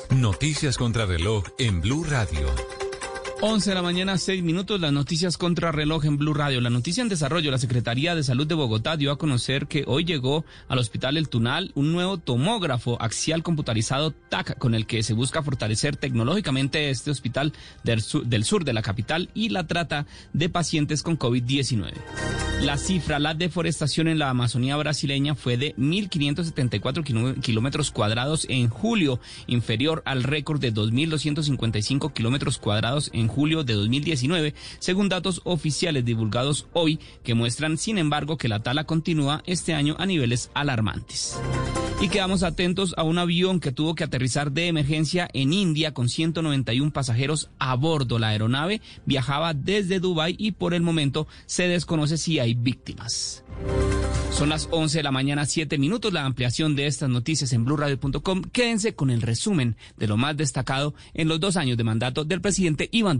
Noticias 0.09 0.77
contra 0.77 1.05
reloj 1.05 1.45
en 1.59 1.81
Blue 1.81 2.03
Radio. 2.03 2.47
11 3.43 3.71
de 3.71 3.75
la 3.75 3.81
mañana, 3.81 4.19
6 4.19 4.43
minutos, 4.43 4.79
las 4.79 4.93
noticias 4.93 5.35
contra 5.35 5.71
reloj 5.71 6.05
en 6.05 6.17
Blue 6.19 6.35
Radio. 6.35 6.61
La 6.61 6.69
noticia 6.69 7.01
en 7.01 7.09
desarrollo, 7.09 7.49
la 7.49 7.57
Secretaría 7.57 8.13
de 8.13 8.21
Salud 8.21 8.45
de 8.45 8.53
Bogotá 8.53 8.97
dio 8.97 9.11
a 9.11 9.17
conocer 9.17 9.65
que 9.65 9.83
hoy 9.87 10.05
llegó 10.05 10.45
al 10.67 10.77
Hospital 10.77 11.17
El 11.17 11.27
Tunal 11.27 11.71
un 11.73 11.91
nuevo 11.91 12.19
tomógrafo 12.19 13.01
axial 13.01 13.41
computarizado 13.41 14.11
TAC 14.11 14.59
con 14.59 14.75
el 14.75 14.85
que 14.85 15.01
se 15.01 15.15
busca 15.15 15.41
fortalecer 15.41 15.95
tecnológicamente 15.95 16.91
este 16.91 17.09
hospital 17.09 17.51
del 17.83 18.03
sur, 18.03 18.27
del 18.27 18.43
sur 18.43 18.63
de 18.63 18.73
la 18.73 18.83
capital 18.83 19.31
y 19.33 19.49
la 19.49 19.65
trata 19.65 20.05
de 20.33 20.47
pacientes 20.47 21.01
con 21.01 21.17
COVID-19. 21.17 21.93
La 22.61 22.77
cifra, 22.77 23.17
la 23.17 23.33
deforestación 23.33 24.07
en 24.07 24.19
la 24.19 24.29
Amazonía 24.29 24.77
brasileña 24.77 25.33
fue 25.33 25.57
de 25.57 25.75
1.574 25.77 27.41
kilómetros 27.41 27.89
cuadrados 27.89 28.45
en 28.49 28.69
julio, 28.69 29.19
inferior 29.47 30.03
al 30.05 30.21
récord 30.21 30.61
de 30.61 30.71
2.255 30.71 32.13
kilómetros 32.13 32.59
cuadrados 32.59 33.09
en 33.13 33.30
julio 33.31 33.63
de 33.63 33.73
2019, 33.73 34.53
según 34.79 35.09
datos 35.09 35.41
oficiales 35.45 36.05
divulgados 36.05 36.67
hoy 36.73 36.99
que 37.23 37.33
muestran, 37.33 37.77
sin 37.77 37.97
embargo, 37.97 38.37
que 38.37 38.49
la 38.49 38.61
tala 38.61 38.83
continúa 38.83 39.41
este 39.45 39.73
año 39.73 39.95
a 39.97 40.05
niveles 40.05 40.51
alarmantes. 40.53 41.39
Y 42.01 42.09
quedamos 42.09 42.41
atentos 42.41 42.95
a 42.97 43.03
un 43.03 43.19
avión 43.19 43.59
que 43.59 43.71
tuvo 43.71 43.93
que 43.93 44.03
aterrizar 44.03 44.51
de 44.51 44.67
emergencia 44.67 45.29
en 45.33 45.53
India 45.53 45.93
con 45.93 46.09
191 46.09 46.91
pasajeros 46.91 47.51
a 47.59 47.75
bordo. 47.75 48.17
La 48.17 48.29
aeronave 48.29 48.81
viajaba 49.05 49.53
desde 49.53 49.99
Dubái 49.99 50.35
y 50.37 50.53
por 50.53 50.73
el 50.73 50.81
momento 50.81 51.27
se 51.45 51.67
desconoce 51.67 52.17
si 52.17 52.39
hay 52.39 52.55
víctimas. 52.55 53.43
Son 54.31 54.49
las 54.49 54.67
11 54.71 54.97
de 54.97 55.03
la 55.03 55.11
mañana, 55.11 55.45
7 55.45 55.77
minutos. 55.77 56.11
La 56.11 56.25
ampliación 56.25 56.75
de 56.75 56.87
estas 56.87 57.09
noticias 57.09 57.53
en 57.53 57.65
blurradio.com. 57.65 58.41
Quédense 58.51 58.95
con 58.95 59.11
el 59.11 59.21
resumen 59.21 59.75
de 59.97 60.07
lo 60.07 60.17
más 60.17 60.35
destacado 60.35 60.95
en 61.13 61.27
los 61.27 61.39
dos 61.39 61.57
años 61.57 61.77
de 61.77 61.83
mandato 61.83 62.23
del 62.23 62.41
presidente 62.41 62.89
Iván 62.91 63.19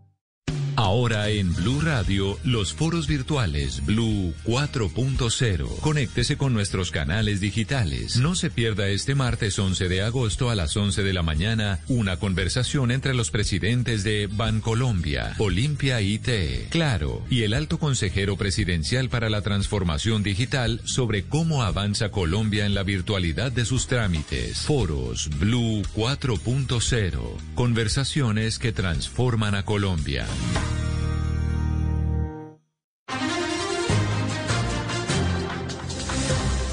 Ahora 0.75 1.29
en 1.29 1.53
Blue 1.53 1.81
Radio, 1.81 2.39
los 2.43 2.73
foros 2.73 3.07
virtuales 3.07 3.85
Blue 3.85 4.33
4.0. 4.45 5.79
Conéctese 5.79 6.37
con 6.37 6.53
nuestros 6.53 6.91
canales 6.91 7.41
digitales. 7.41 8.17
No 8.17 8.35
se 8.35 8.49
pierda 8.49 8.87
este 8.87 9.13
martes 9.13 9.59
11 9.59 9.89
de 9.89 10.01
agosto 10.01 10.49
a 10.49 10.55
las 10.55 10.75
11 10.77 11.03
de 11.03 11.13
la 11.13 11.23
mañana 11.23 11.79
una 11.87 12.17
conversación 12.17 12.91
entre 12.91 13.13
los 13.13 13.31
presidentes 13.31 14.03
de 14.03 14.27
Bancolombia, 14.31 15.35
Olimpia 15.39 16.01
IT, 16.01 16.69
Claro 16.69 17.21
y 17.29 17.43
el 17.43 17.53
alto 17.53 17.77
consejero 17.77 18.37
presidencial 18.37 19.09
para 19.09 19.29
la 19.29 19.41
transformación 19.41 20.23
digital 20.23 20.81
sobre 20.85 21.23
cómo 21.23 21.63
avanza 21.63 22.09
Colombia 22.09 22.65
en 22.65 22.73
la 22.73 22.83
virtualidad 22.83 23.51
de 23.51 23.65
sus 23.65 23.87
trámites. 23.87 24.59
Foros 24.59 25.29
Blue 25.39 25.81
4.0. 25.95 27.19
Conversaciones 27.55 28.57
que 28.57 28.71
transforman 28.71 29.55
a 29.55 29.63
Colombia. 29.63 30.25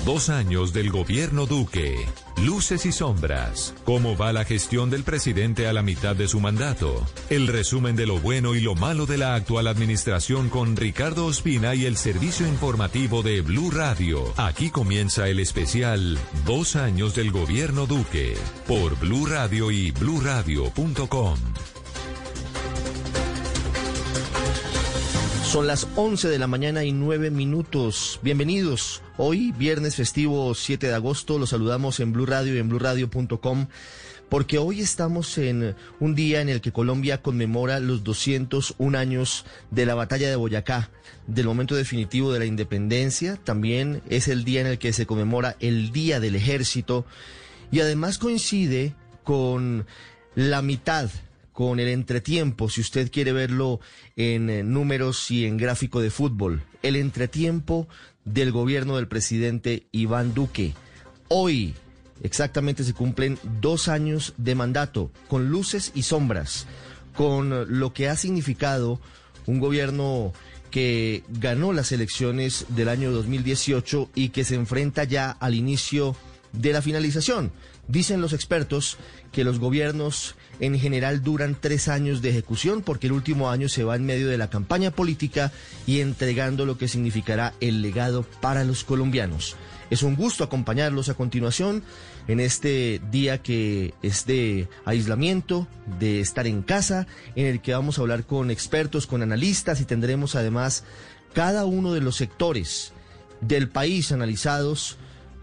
Dos 0.09 0.31
años 0.31 0.73
del 0.73 0.91
gobierno 0.91 1.45
Duque. 1.45 2.07
Luces 2.43 2.87
y 2.87 2.93
sombras. 2.93 3.75
¿Cómo 3.85 4.17
va 4.17 4.33
la 4.33 4.47
gestión 4.47 4.89
del 4.89 5.03
presidente 5.05 5.67
a 5.67 5.75
la 5.75 5.83
mitad 5.83 6.17
de 6.17 6.29
su 6.29 6.41
mandato? 6.41 7.07
El 7.29 7.47
resumen 7.47 7.95
de 7.95 8.07
lo 8.07 8.19
bueno 8.19 8.55
y 8.55 8.61
lo 8.63 8.75
malo 8.75 9.05
de 9.05 9.19
la 9.19 9.35
actual 9.35 9.67
administración 9.67 10.49
con 10.49 10.77
Ricardo 10.77 11.27
Ospina 11.27 11.75
y 11.75 11.85
el 11.85 11.99
servicio 11.99 12.47
informativo 12.47 13.23
de 13.23 13.43
Blue 13.43 13.71
Radio. 13.71 14.33
Aquí 14.39 14.71
comienza 14.71 15.29
el 15.29 15.41
especial 15.41 16.19
Dos 16.47 16.75
años 16.75 17.15
del 17.15 17.31
gobierno 17.31 17.85
Duque 17.85 18.35
por 18.67 18.99
Blue 18.99 19.27
Radio 19.27 19.71
y 19.71 19.91
bluradio.com. 19.91 21.37
Son 25.49 25.67
las 25.67 25.89
11 25.97 26.29
de 26.29 26.39
la 26.39 26.47
mañana 26.47 26.85
y 26.85 26.93
9 26.93 27.31
minutos. 27.31 28.21
Bienvenidos. 28.23 29.01
Hoy, 29.17 29.53
viernes 29.53 29.95
festivo 29.95 30.55
7 30.55 30.89
de 30.89 30.95
agosto, 30.95 31.39
los 31.39 31.49
saludamos 31.49 32.01
en 32.01 32.13
Blue 32.13 32.27
Radio 32.27 32.55
y 32.55 32.59
en 32.59 32.69
bluradio.com 32.69 33.67
porque 34.29 34.59
hoy 34.59 34.83
estamos 34.83 35.39
en 35.39 35.75
un 36.01 36.15
día 36.15 36.43
en 36.43 36.51
el 36.51 36.61
que 36.61 36.71
Colombia 36.71 37.23
conmemora 37.23 37.81
los 37.81 38.05
201 38.05 38.99
años 38.99 39.47
de 39.71 39.87
la 39.87 39.95
batalla 39.95 40.29
de 40.29 40.37
Boyacá, 40.37 40.91
del 41.27 41.47
momento 41.47 41.75
definitivo 41.75 42.31
de 42.31 42.41
la 42.41 42.45
independencia. 42.45 43.37
También 43.43 44.03
es 44.11 44.29
el 44.29 44.45
día 44.45 44.61
en 44.61 44.67
el 44.67 44.79
que 44.79 44.93
se 44.93 45.07
conmemora 45.07 45.57
el 45.61 45.93
Día 45.93 46.21
del 46.21 46.37
Ejército 46.37 47.07
y 47.71 47.81
además 47.81 48.19
coincide 48.19 48.95
con 49.25 49.87
la 50.35 50.61
mitad 50.61 51.09
con 51.59 51.81
el 51.81 51.89
entretiempo, 51.89 52.71
si 52.71 52.81
usted 52.81 53.11
quiere 53.11 53.33
verlo 53.33 53.81
en 54.15 54.49
eh, 54.49 54.63
números 54.63 55.29
y 55.33 55.45
en 55.45 55.57
gráfico 55.57 56.01
de 56.01 56.13
fútbol, 56.13 56.63
el 56.85 56.95
entretiempo 56.95 57.89
del 58.25 58.53
gobierno 58.53 58.95
del 58.95 59.09
presidente 59.09 59.89
Iván 59.91 60.35
Duque. 60.35 60.75
Hoy 61.27 61.75
exactamente 62.23 62.85
se 62.85 62.95
cumplen 62.95 63.41
dos 63.61 63.89
años 63.89 64.35
de 64.37 64.55
mandato, 64.55 65.11
con 65.27 65.51
luces 65.51 65.91
y 65.97 66.03
sombras, 66.03 66.67
con 67.17 67.81
lo 67.81 67.93
que 67.93 68.09
ha 68.09 68.15
significado 68.15 69.01
un 69.47 69.59
gobierno 69.59 70.33
que 70.71 71.25
ganó 71.29 71.73
las 71.73 71.91
elecciones 71.91 72.67
del 72.69 72.89
año 72.89 73.11
2018 73.11 74.11
y 74.15 74.29
que 74.29 74.45
se 74.45 74.55
enfrenta 74.55 75.03
ya 75.03 75.33
al 75.33 75.57
inicio 75.57 76.15
de 76.53 76.73
la 76.73 76.83
finalización. 76.83 77.51
Dicen 77.89 78.21
los 78.21 78.33
expertos 78.33 78.97
que 79.33 79.43
los 79.43 79.59
gobiernos 79.59 80.37
en 80.61 80.79
general 80.79 81.23
duran 81.23 81.57
tres 81.61 81.89
años 81.89 82.23
de 82.23 82.31
ejecución 82.31 82.83
porque 82.83 83.07
el 83.07 83.13
último 83.13 83.51
año 83.51 83.69
se 83.69 83.85
va 83.85 83.97
en 83.97 84.07
medio 84.07 84.29
de 84.29 84.39
la 84.39 84.51
campaña 84.51 84.91
política 84.91 85.53
y 85.87 86.01
entregando 86.01 86.67
lo 86.67 86.79
que 86.79 86.89
significará 86.89 87.55
el 87.61 87.83
legado 87.83 88.25
para 88.41 88.65
los 88.65 88.85
colombianos. 88.85 89.57
Es 89.91 90.03
un 90.03 90.17
gusto 90.17 90.45
acompañarlos 90.45 91.09
a 91.09 91.15
continuación 91.15 91.83
en 92.27 92.41
este 92.41 93.01
día 93.11 93.43
que 93.43 93.95
es 94.03 94.27
de 94.27 94.69
aislamiento, 94.85 95.67
de 95.99 96.21
estar 96.21 96.47
en 96.47 96.63
casa, 96.63 97.07
en 97.37 97.47
el 97.47 97.61
que 97.63 97.73
vamos 97.73 97.99
a 97.99 98.03
hablar 98.03 98.25
con 98.25 98.51
expertos, 98.51 99.07
con 99.07 99.23
analistas 99.23 99.81
y 99.81 99.87
tendremos 99.87 100.35
además 100.35 100.85
cada 101.33 101.65
uno 101.65 101.95
de 101.95 102.01
los 102.01 102.17
sectores 102.17 102.93
del 103.41 103.69
país 103.69 104.13
analizados 104.13 104.99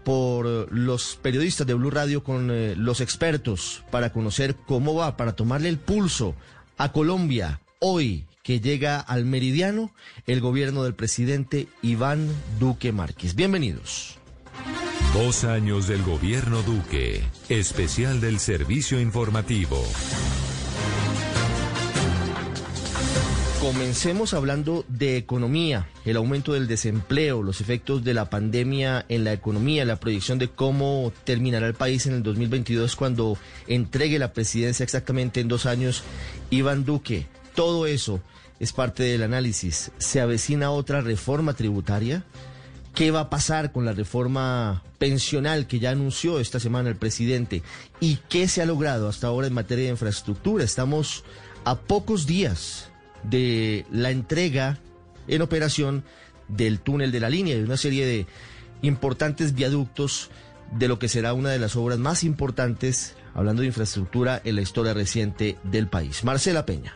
por 0.06 0.72
los 0.72 1.18
periodistas 1.20 1.66
de 1.66 1.74
Blue 1.74 1.90
Radio 1.90 2.22
con 2.22 2.48
eh, 2.52 2.76
los 2.76 3.00
expertos 3.00 3.82
para 3.90 4.12
conocer 4.12 4.54
cómo 4.54 4.94
va, 4.94 5.16
para 5.16 5.34
tomarle 5.34 5.68
el 5.68 5.78
pulso 5.78 6.36
a 6.78 6.92
Colombia 6.92 7.60
hoy 7.80 8.24
que 8.44 8.60
llega 8.60 9.00
al 9.00 9.24
meridiano 9.24 9.90
el 10.28 10.40
gobierno 10.40 10.84
del 10.84 10.94
presidente 10.94 11.66
Iván 11.82 12.28
Duque 12.60 12.92
Márquez. 12.92 13.34
Bienvenidos. 13.34 14.18
Dos 15.12 15.42
años 15.42 15.88
del 15.88 16.04
gobierno 16.04 16.62
Duque, 16.62 17.24
especial 17.48 18.20
del 18.20 18.38
servicio 18.38 19.00
informativo. 19.00 19.82
Comencemos 23.60 24.34
hablando 24.34 24.84
de 24.86 25.16
economía, 25.16 25.88
el 26.04 26.16
aumento 26.16 26.52
del 26.52 26.68
desempleo, 26.68 27.42
los 27.42 27.62
efectos 27.62 28.04
de 28.04 28.12
la 28.12 28.28
pandemia 28.28 29.06
en 29.08 29.24
la 29.24 29.32
economía, 29.32 29.86
la 29.86 29.96
proyección 29.98 30.38
de 30.38 30.48
cómo 30.48 31.10
terminará 31.24 31.66
el 31.66 31.72
país 31.72 32.06
en 32.06 32.12
el 32.12 32.22
2022 32.22 32.94
cuando 32.96 33.38
entregue 33.66 34.18
la 34.18 34.34
presidencia 34.34 34.84
exactamente 34.84 35.40
en 35.40 35.48
dos 35.48 35.64
años 35.64 36.02
Iván 36.50 36.84
Duque. 36.84 37.26
Todo 37.54 37.86
eso 37.86 38.20
es 38.60 38.74
parte 38.74 39.04
del 39.04 39.22
análisis. 39.22 39.90
¿Se 39.96 40.20
avecina 40.20 40.70
otra 40.70 41.00
reforma 41.00 41.54
tributaria? 41.54 42.24
¿Qué 42.94 43.10
va 43.10 43.20
a 43.20 43.30
pasar 43.30 43.72
con 43.72 43.86
la 43.86 43.92
reforma 43.92 44.82
pensional 44.98 45.66
que 45.66 45.78
ya 45.78 45.90
anunció 45.90 46.40
esta 46.40 46.60
semana 46.60 46.90
el 46.90 46.96
presidente? 46.96 47.62
¿Y 48.00 48.16
qué 48.28 48.48
se 48.48 48.60
ha 48.60 48.66
logrado 48.66 49.08
hasta 49.08 49.28
ahora 49.28 49.46
en 49.46 49.54
materia 49.54 49.84
de 49.84 49.92
infraestructura? 49.92 50.62
Estamos 50.62 51.24
a 51.64 51.76
pocos 51.76 52.26
días 52.26 52.90
de 53.22 53.86
la 53.90 54.10
entrega 54.10 54.78
en 55.28 55.42
operación 55.42 56.04
del 56.48 56.80
túnel 56.80 57.12
de 57.12 57.20
la 57.20 57.30
línea 57.30 57.56
de 57.56 57.64
una 57.64 57.76
serie 57.76 58.06
de 58.06 58.26
importantes 58.82 59.54
viaductos 59.54 60.30
de 60.72 60.88
lo 60.88 60.98
que 60.98 61.08
será 61.08 61.32
una 61.32 61.50
de 61.50 61.58
las 61.58 61.76
obras 61.76 61.98
más 61.98 62.24
importantes, 62.24 63.14
hablando 63.34 63.62
de 63.62 63.68
infraestructura, 63.68 64.40
en 64.44 64.56
la 64.56 64.62
historia 64.62 64.94
reciente 64.94 65.56
del 65.62 65.88
país. 65.88 66.24
Marcela 66.24 66.66
Peña. 66.66 66.94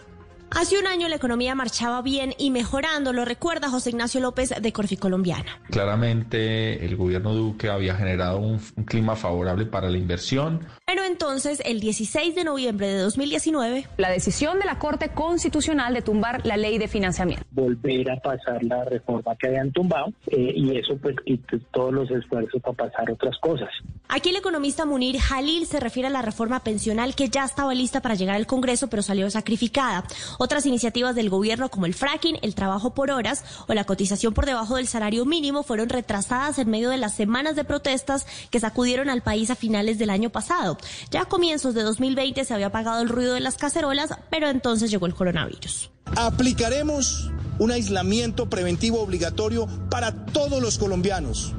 Hace 0.56 0.78
un 0.78 0.86
año 0.88 1.08
la 1.08 1.16
economía 1.16 1.54
marchaba 1.54 2.02
bien 2.02 2.34
y 2.36 2.50
mejorando, 2.50 3.12
lo 3.12 3.24
recuerda 3.24 3.70
José 3.70 3.90
Ignacio 3.90 4.20
López 4.20 4.52
de 4.60 4.72
Corfi 4.72 4.96
Colombiana. 4.96 5.60
Claramente 5.70 6.84
el 6.84 6.96
gobierno 6.96 7.34
Duque 7.34 7.68
había 7.68 7.94
generado 7.94 8.38
un, 8.38 8.60
un, 8.76 8.84
clima 8.84 9.14
favorable 9.14 9.64
para 9.66 9.88
la 9.88 9.96
inversión. 9.96 10.66
Pero 10.86 11.04
entonces, 11.04 11.62
el 11.64 11.78
16 11.78 12.34
de 12.34 12.42
noviembre 12.44 12.88
de 12.88 12.98
2019, 12.98 13.86
la 13.96 14.10
decisión 14.10 14.58
de 14.58 14.64
la 14.64 14.78
Corte 14.78 15.10
Constitucional 15.10 15.94
de 15.94 16.02
tumbar 16.02 16.44
la 16.44 16.56
ley 16.56 16.78
de 16.78 16.88
financiamiento. 16.88 17.46
Volver 17.52 18.10
a 18.10 18.16
pasar 18.16 18.62
la 18.64 18.84
reforma 18.84 19.36
que 19.36 19.46
habían 19.46 19.70
tumbado 19.70 20.12
eh, 20.26 20.52
y 20.54 20.76
eso 20.76 20.96
pues 21.00 21.14
quitó 21.24 21.58
todos 21.70 21.92
los 21.92 22.10
esfuerzos 22.10 22.60
para 22.60 22.76
pasar 22.76 23.10
otras 23.10 23.38
cosas. 23.38 23.70
Aquí 24.12 24.30
el 24.30 24.36
economista 24.36 24.84
Munir 24.86 25.20
Jalil 25.20 25.68
se 25.68 25.78
refiere 25.78 26.08
a 26.08 26.10
la 26.10 26.20
reforma 26.20 26.64
pensional 26.64 27.14
que 27.14 27.28
ya 27.28 27.44
estaba 27.44 27.74
lista 27.74 28.02
para 28.02 28.16
llegar 28.16 28.34
al 28.34 28.48
Congreso 28.48 28.88
pero 28.88 29.04
salió 29.04 29.30
sacrificada. 29.30 30.02
Otras 30.40 30.66
iniciativas 30.66 31.14
del 31.14 31.30
gobierno 31.30 31.70
como 31.70 31.86
el 31.86 31.94
fracking, 31.94 32.40
el 32.42 32.56
trabajo 32.56 32.92
por 32.92 33.12
horas 33.12 33.44
o 33.68 33.72
la 33.72 33.84
cotización 33.84 34.34
por 34.34 34.46
debajo 34.46 34.74
del 34.74 34.88
salario 34.88 35.24
mínimo 35.26 35.62
fueron 35.62 35.88
retrasadas 35.88 36.58
en 36.58 36.70
medio 36.70 36.90
de 36.90 36.98
las 36.98 37.14
semanas 37.14 37.54
de 37.54 37.62
protestas 37.62 38.26
que 38.50 38.58
sacudieron 38.58 39.10
al 39.10 39.22
país 39.22 39.48
a 39.48 39.54
finales 39.54 39.96
del 40.00 40.10
año 40.10 40.30
pasado. 40.30 40.76
Ya 41.12 41.22
a 41.22 41.26
comienzos 41.26 41.74
de 41.74 41.84
2020 41.84 42.44
se 42.44 42.52
había 42.52 42.66
apagado 42.66 43.02
el 43.02 43.08
ruido 43.08 43.34
de 43.34 43.40
las 43.40 43.58
cacerolas, 43.58 44.10
pero 44.28 44.48
entonces 44.48 44.90
llegó 44.90 45.06
el 45.06 45.14
coronavirus. 45.14 45.88
Aplicaremos 46.16 47.30
un 47.58 47.70
aislamiento 47.70 48.48
preventivo 48.48 49.00
obligatorio 49.02 49.66
para 49.90 50.24
todos 50.26 50.62
los 50.62 50.78
colombianos. 50.78 51.54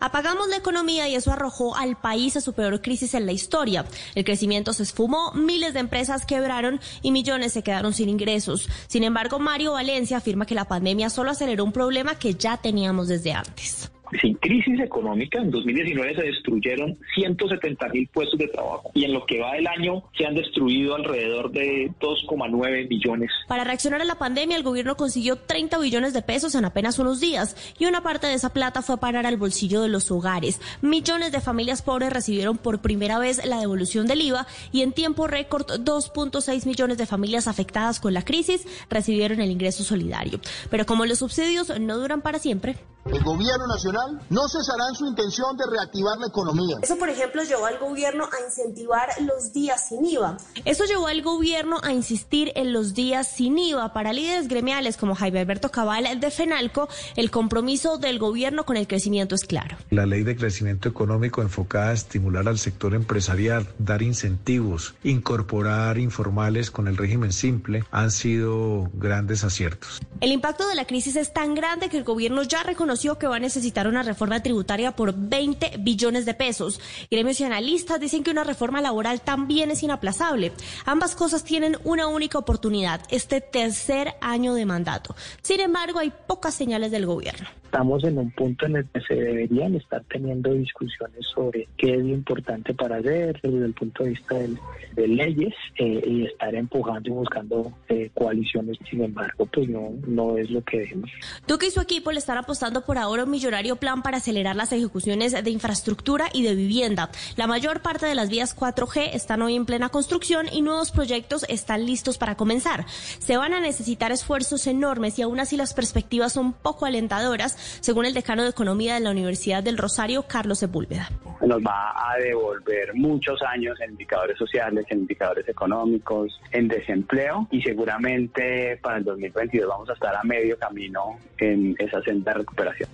Apagamos 0.00 0.48
la 0.48 0.56
economía 0.56 1.08
y 1.08 1.14
eso 1.14 1.32
arrojó 1.32 1.76
al 1.76 1.96
país 1.96 2.36
a 2.36 2.40
su 2.40 2.52
peor 2.52 2.80
crisis 2.82 3.14
en 3.14 3.26
la 3.26 3.32
historia. 3.32 3.86
El 4.14 4.24
crecimiento 4.24 4.72
se 4.72 4.82
esfumó, 4.82 5.32
miles 5.32 5.74
de 5.74 5.80
empresas 5.80 6.26
quebraron 6.26 6.80
y 7.02 7.10
millones 7.10 7.52
se 7.52 7.62
quedaron 7.62 7.94
sin 7.94 8.08
ingresos. 8.08 8.68
Sin 8.86 9.04
embargo, 9.04 9.38
Mario 9.38 9.72
Valencia 9.72 10.18
afirma 10.18 10.46
que 10.46 10.54
la 10.54 10.66
pandemia 10.66 11.10
solo 11.10 11.30
aceleró 11.30 11.64
un 11.64 11.72
problema 11.72 12.18
que 12.18 12.34
ya 12.34 12.56
teníamos 12.58 13.08
desde 13.08 13.32
antes 13.32 13.90
sin 14.20 14.34
crisis 14.34 14.80
económica, 14.80 15.38
en 15.40 15.50
2019 15.50 16.14
se 16.14 16.22
destruyeron 16.22 16.98
170 17.14 17.88
mil 17.88 18.08
puestos 18.08 18.38
de 18.38 18.48
trabajo 18.48 18.90
y 18.94 19.04
en 19.04 19.12
lo 19.12 19.24
que 19.26 19.40
va 19.40 19.54
del 19.54 19.66
año 19.66 20.02
se 20.16 20.26
han 20.26 20.34
destruido 20.34 20.94
alrededor 20.94 21.50
de 21.50 21.90
2,9 22.00 22.88
millones. 22.88 23.30
Para 23.48 23.64
reaccionar 23.64 24.00
a 24.00 24.04
la 24.04 24.16
pandemia, 24.16 24.56
el 24.56 24.62
gobierno 24.62 24.96
consiguió 24.96 25.36
30 25.36 25.78
billones 25.78 26.12
de 26.12 26.22
pesos 26.22 26.54
en 26.54 26.64
apenas 26.64 26.98
unos 26.98 27.20
días 27.20 27.56
y 27.78 27.86
una 27.86 28.02
parte 28.02 28.26
de 28.26 28.34
esa 28.34 28.52
plata 28.52 28.82
fue 28.82 28.94
a 28.96 28.98
parar 28.98 29.26
al 29.26 29.36
bolsillo 29.36 29.82
de 29.82 29.88
los 29.88 30.10
hogares. 30.10 30.60
Millones 30.82 31.32
de 31.32 31.40
familias 31.40 31.82
pobres 31.82 32.12
recibieron 32.12 32.58
por 32.58 32.80
primera 32.80 33.18
vez 33.18 33.44
la 33.44 33.60
devolución 33.60 34.06
del 34.06 34.22
IVA 34.22 34.46
y 34.72 34.82
en 34.82 34.92
tiempo 34.92 35.26
récord 35.26 35.66
2.6 35.66 36.66
millones 36.66 36.98
de 36.98 37.06
familias 37.06 37.48
afectadas 37.48 38.00
con 38.00 38.14
la 38.14 38.24
crisis 38.24 38.66
recibieron 38.90 39.40
el 39.40 39.50
ingreso 39.50 39.84
solidario. 39.84 40.40
Pero 40.70 40.86
como 40.86 41.06
los 41.06 41.18
subsidios 41.18 41.78
no 41.80 41.98
duran 41.98 42.22
para 42.22 42.38
siempre, 42.38 42.76
el 43.12 43.22
gobierno 43.22 43.66
nacional 43.66 44.20
no 44.30 44.48
cesará 44.48 44.88
en 44.88 44.94
su 44.94 45.06
intención 45.06 45.56
de 45.56 45.64
reactivar 45.66 46.18
la 46.18 46.26
economía. 46.26 46.76
Eso, 46.82 46.96
por 46.96 47.08
ejemplo, 47.08 47.42
llevó 47.42 47.66
al 47.66 47.78
gobierno 47.78 48.24
a 48.24 48.44
incentivar 48.44 49.08
los 49.20 49.52
días 49.52 49.88
sin 49.88 50.04
IVA. 50.04 50.36
Eso 50.64 50.84
llevó 50.84 51.06
al 51.06 51.22
gobierno 51.22 51.78
a 51.82 51.92
insistir 51.92 52.52
en 52.56 52.72
los 52.72 52.94
días 52.94 53.28
sin 53.28 53.58
IVA. 53.58 53.92
Para 53.92 54.12
líderes 54.12 54.48
gremiales 54.48 54.96
como 54.96 55.14
Jaime 55.14 55.40
Alberto 55.40 55.70
Cabal 55.70 56.20
de 56.20 56.30
FENALCO, 56.30 56.88
el 57.16 57.30
compromiso 57.30 57.98
del 57.98 58.18
gobierno 58.18 58.64
con 58.64 58.76
el 58.76 58.86
crecimiento 58.86 59.34
es 59.34 59.44
claro. 59.44 59.76
La 59.90 60.06
ley 60.06 60.22
de 60.22 60.36
crecimiento 60.36 60.88
económico 60.88 61.42
enfocada 61.42 61.90
a 61.90 61.94
estimular 61.94 62.48
al 62.48 62.58
sector 62.58 62.94
empresarial, 62.94 63.68
dar 63.78 64.02
incentivos, 64.02 64.94
incorporar 65.02 65.98
informales 65.98 66.70
con 66.70 66.88
el 66.88 66.96
régimen 66.96 67.32
simple 67.32 67.84
han 67.90 68.10
sido 68.10 68.90
grandes 68.94 69.44
aciertos. 69.44 70.00
El 70.20 70.32
impacto 70.32 70.68
de 70.68 70.74
la 70.74 70.86
crisis 70.86 71.16
es 71.16 71.32
tan 71.32 71.54
grande 71.54 71.88
que 71.88 71.98
el 71.98 72.04
gobierno 72.04 72.42
ya 72.42 72.62
reconoció 72.96 73.18
que 73.18 73.26
va 73.26 73.36
a 73.36 73.40
necesitar 73.40 73.86
una 73.88 74.02
reforma 74.02 74.42
tributaria 74.42 74.96
por 74.96 75.12
20 75.14 75.72
billones 75.80 76.24
de 76.24 76.32
pesos. 76.32 76.80
Gremios 77.10 77.38
y 77.40 77.44
analistas 77.44 78.00
dicen 78.00 78.24
que 78.24 78.30
una 78.30 78.42
reforma 78.42 78.80
laboral 78.80 79.20
también 79.20 79.70
es 79.70 79.82
inaplazable. 79.82 80.52
Ambas 80.86 81.14
cosas 81.14 81.44
tienen 81.44 81.76
una 81.84 82.06
única 82.06 82.38
oportunidad, 82.38 83.02
este 83.10 83.42
tercer 83.42 84.14
año 84.22 84.54
de 84.54 84.64
mandato. 84.64 85.14
Sin 85.42 85.60
embargo, 85.60 85.98
hay 85.98 86.10
pocas 86.26 86.54
señales 86.54 86.90
del 86.90 87.04
gobierno. 87.04 87.48
Estamos 87.66 88.04
en 88.04 88.18
un 88.18 88.30
punto 88.30 88.66
en 88.66 88.76
el 88.76 88.86
que 88.86 89.00
se 89.00 89.14
deberían 89.14 89.74
estar 89.74 90.02
teniendo 90.04 90.52
discusiones 90.52 91.26
sobre 91.34 91.68
qué 91.76 91.94
es 91.94 92.04
importante 92.04 92.72
para 92.72 92.96
hacer 92.96 93.38
desde 93.42 93.64
el 93.64 93.74
punto 93.74 94.04
de 94.04 94.10
vista 94.10 94.34
de, 94.36 95.08
leyes 95.08 95.54
eh, 95.78 96.02
y 96.06 96.24
estar 96.24 96.54
empujando 96.54 97.08
y 97.08 97.12
buscando 97.12 97.72
eh, 97.88 98.10
coaliciones. 98.14 98.78
Sin 98.88 99.02
embargo, 99.02 99.46
pues 99.46 99.68
no, 99.68 99.92
no 100.06 100.38
es 100.38 100.50
lo 100.50 100.62
que 100.64 100.78
vemos. 100.78 101.10
Duque 101.46 101.66
y 101.66 101.70
su 101.70 101.80
equipo 101.80 102.12
le 102.12 102.18
están 102.18 102.38
apostando 102.38 102.84
por 102.84 102.96
ahora 102.96 103.24
un 103.24 103.30
millonario 103.30 103.76
plan 103.76 104.02
para 104.02 104.18
acelerar 104.18 104.56
las 104.56 104.72
ejecuciones 104.72 105.32
de 105.32 105.50
infraestructura 105.50 106.28
y 106.32 106.44
de 106.44 106.54
vivienda. 106.54 107.10
La 107.36 107.46
mayor 107.46 107.82
parte 107.82 108.06
de 108.06 108.14
las 108.14 108.30
vías 108.30 108.56
4G 108.56 109.10
están 109.12 109.42
hoy 109.42 109.54
en 109.54 109.66
plena 109.66 109.90
construcción 109.90 110.46
y 110.50 110.62
nuevos 110.62 110.92
proyectos 110.92 111.44
están 111.48 111.84
listos 111.84 112.16
para 112.16 112.36
comenzar. 112.36 112.86
Se 112.88 113.36
van 113.36 113.52
a 113.52 113.60
necesitar 113.60 114.12
esfuerzos 114.12 114.66
enormes 114.66 115.18
y 115.18 115.22
aún 115.22 115.40
así 115.40 115.56
las 115.56 115.74
perspectivas 115.74 116.32
son 116.32 116.52
poco 116.52 116.86
alentadoras 116.86 117.55
según 117.80 118.06
el 118.06 118.14
decano 118.14 118.42
de 118.42 118.50
Economía 118.50 118.94
de 118.94 119.00
la 119.00 119.10
Universidad 119.10 119.62
del 119.62 119.78
Rosario, 119.78 120.22
Carlos 120.22 120.58
Sepúlveda. 120.58 121.10
Nos 121.40 121.60
va 121.60 121.92
a 121.96 122.16
devolver 122.18 122.94
muchos 122.94 123.40
años 123.42 123.78
en 123.80 123.90
indicadores 123.90 124.38
sociales, 124.38 124.86
en 124.90 125.00
indicadores 125.00 125.48
económicos, 125.48 126.40
en 126.50 126.68
desempleo 126.68 127.46
y 127.50 127.62
seguramente 127.62 128.78
para 128.82 128.98
el 128.98 129.04
2022 129.04 129.68
vamos 129.68 129.90
a 129.90 129.92
estar 129.92 130.14
a 130.14 130.22
medio 130.22 130.58
camino 130.58 131.18
en 131.38 131.76
esa 131.78 132.02
senda 132.02 132.32
de 132.32 132.38
recuperación. 132.38 132.88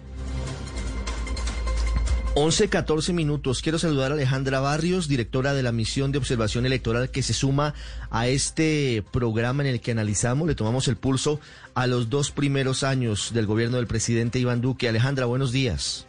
11, 2.34 2.70
14 2.70 3.12
minutos. 3.12 3.60
Quiero 3.60 3.78
saludar 3.78 4.10
a 4.10 4.14
Alejandra 4.14 4.58
Barrios, 4.58 5.06
directora 5.06 5.52
de 5.52 5.62
la 5.62 5.70
misión 5.70 6.12
de 6.12 6.18
observación 6.18 6.64
electoral 6.64 7.10
que 7.10 7.22
se 7.22 7.34
suma 7.34 7.74
a 8.10 8.26
este 8.26 9.04
programa 9.10 9.62
en 9.62 9.68
el 9.68 9.82
que 9.82 9.90
analizamos, 9.90 10.48
le 10.48 10.54
tomamos 10.54 10.88
el 10.88 10.96
pulso 10.96 11.40
a 11.74 11.86
los 11.86 12.10
dos 12.10 12.30
primeros 12.30 12.82
años 12.82 13.32
del 13.32 13.46
gobierno 13.46 13.76
del 13.76 13.86
presidente 13.86 14.38
Iván 14.38 14.60
Duque. 14.60 14.88
Alejandra, 14.88 15.26
buenos 15.26 15.52
días. 15.52 16.06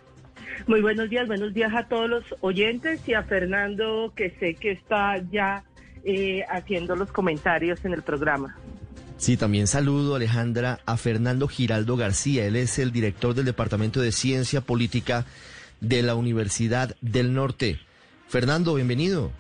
Muy 0.68 0.82
buenos 0.82 1.10
días, 1.10 1.28
buenos 1.28 1.54
días 1.54 1.74
a 1.74 1.88
todos 1.88 2.10
los 2.10 2.24
oyentes 2.42 3.02
y 3.08 3.14
a 3.14 3.24
Fernando, 3.24 4.14
que 4.16 4.32
sé 4.40 4.56
que 4.56 4.72
está 4.72 5.18
ya 5.32 5.64
eh, 6.06 6.44
haciendo 6.50 6.96
los 6.96 7.12
comentarios 7.12 7.84
en 7.86 7.94
el 7.94 8.02
programa. 8.02 8.56
Sí, 9.18 9.38
también 9.38 9.68
saludo, 9.68 10.16
Alejandra, 10.16 10.80
a 10.86 10.98
Fernando 10.98 11.48
Giraldo 11.48 11.96
García. 11.96 12.46
Él 12.46 12.56
es 12.56 12.80
el 12.80 12.92
director 12.92 13.34
del 13.34 13.46
Departamento 13.46 14.02
de 14.02 14.12
Ciencia 14.12 14.62
Política 14.62 15.26
de 15.80 16.02
la 16.02 16.16
Universidad 16.16 16.96
del 17.02 17.34
Norte. 17.34 17.80
Fernando, 18.28 18.74
bienvenido. 18.76 19.32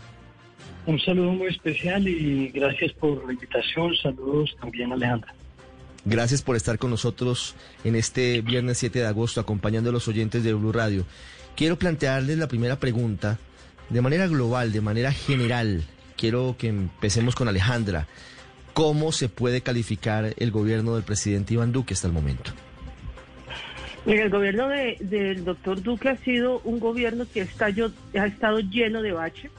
Un 0.85 0.99
saludo 0.99 1.31
muy 1.31 1.47
especial 1.47 2.07
y 2.07 2.49
gracias 2.49 2.91
por 2.93 3.25
la 3.25 3.33
invitación. 3.33 3.95
Saludos 3.95 4.55
también, 4.59 4.91
Alejandra. 4.91 5.33
Gracias 6.05 6.41
por 6.41 6.57
estar 6.57 6.77
con 6.77 6.89
nosotros 6.89 7.55
en 7.85 7.95
este 7.95 8.41
viernes 8.41 8.77
7 8.77 8.99
de 8.99 9.05
agosto, 9.05 9.39
acompañando 9.39 9.89
a 9.89 9.93
los 9.93 10.07
oyentes 10.07 10.43
de 10.43 10.53
Blue 10.53 10.73
Radio. 10.73 11.05
Quiero 11.55 11.77
plantearles 11.77 12.37
la 12.37 12.47
primera 12.47 12.77
pregunta 12.77 13.39
de 13.89 14.01
manera 14.01 14.27
global, 14.27 14.73
de 14.73 14.81
manera 14.81 15.13
general. 15.13 15.85
Quiero 16.17 16.55
que 16.57 16.67
empecemos 16.67 17.35
con 17.35 17.47
Alejandra. 17.47 18.07
¿Cómo 18.73 19.11
se 19.11 19.29
puede 19.29 19.61
calificar 19.61 20.33
el 20.35 20.51
gobierno 20.51 20.95
del 20.95 21.03
presidente 21.03 21.53
Iván 21.53 21.71
Duque 21.71 21.93
hasta 21.93 22.07
el 22.07 22.13
momento? 22.13 22.51
el 24.05 24.29
gobierno 24.29 24.67
del 24.67 25.45
doctor 25.45 25.81
Duque 25.81 26.09
ha 26.09 26.17
sido 26.17 26.59
un 26.65 26.81
gobierno 26.81 27.25
que 27.31 27.41
ha 27.41 28.25
estado 28.25 28.59
lleno 28.59 29.01
de 29.01 29.13
baches. 29.13 29.49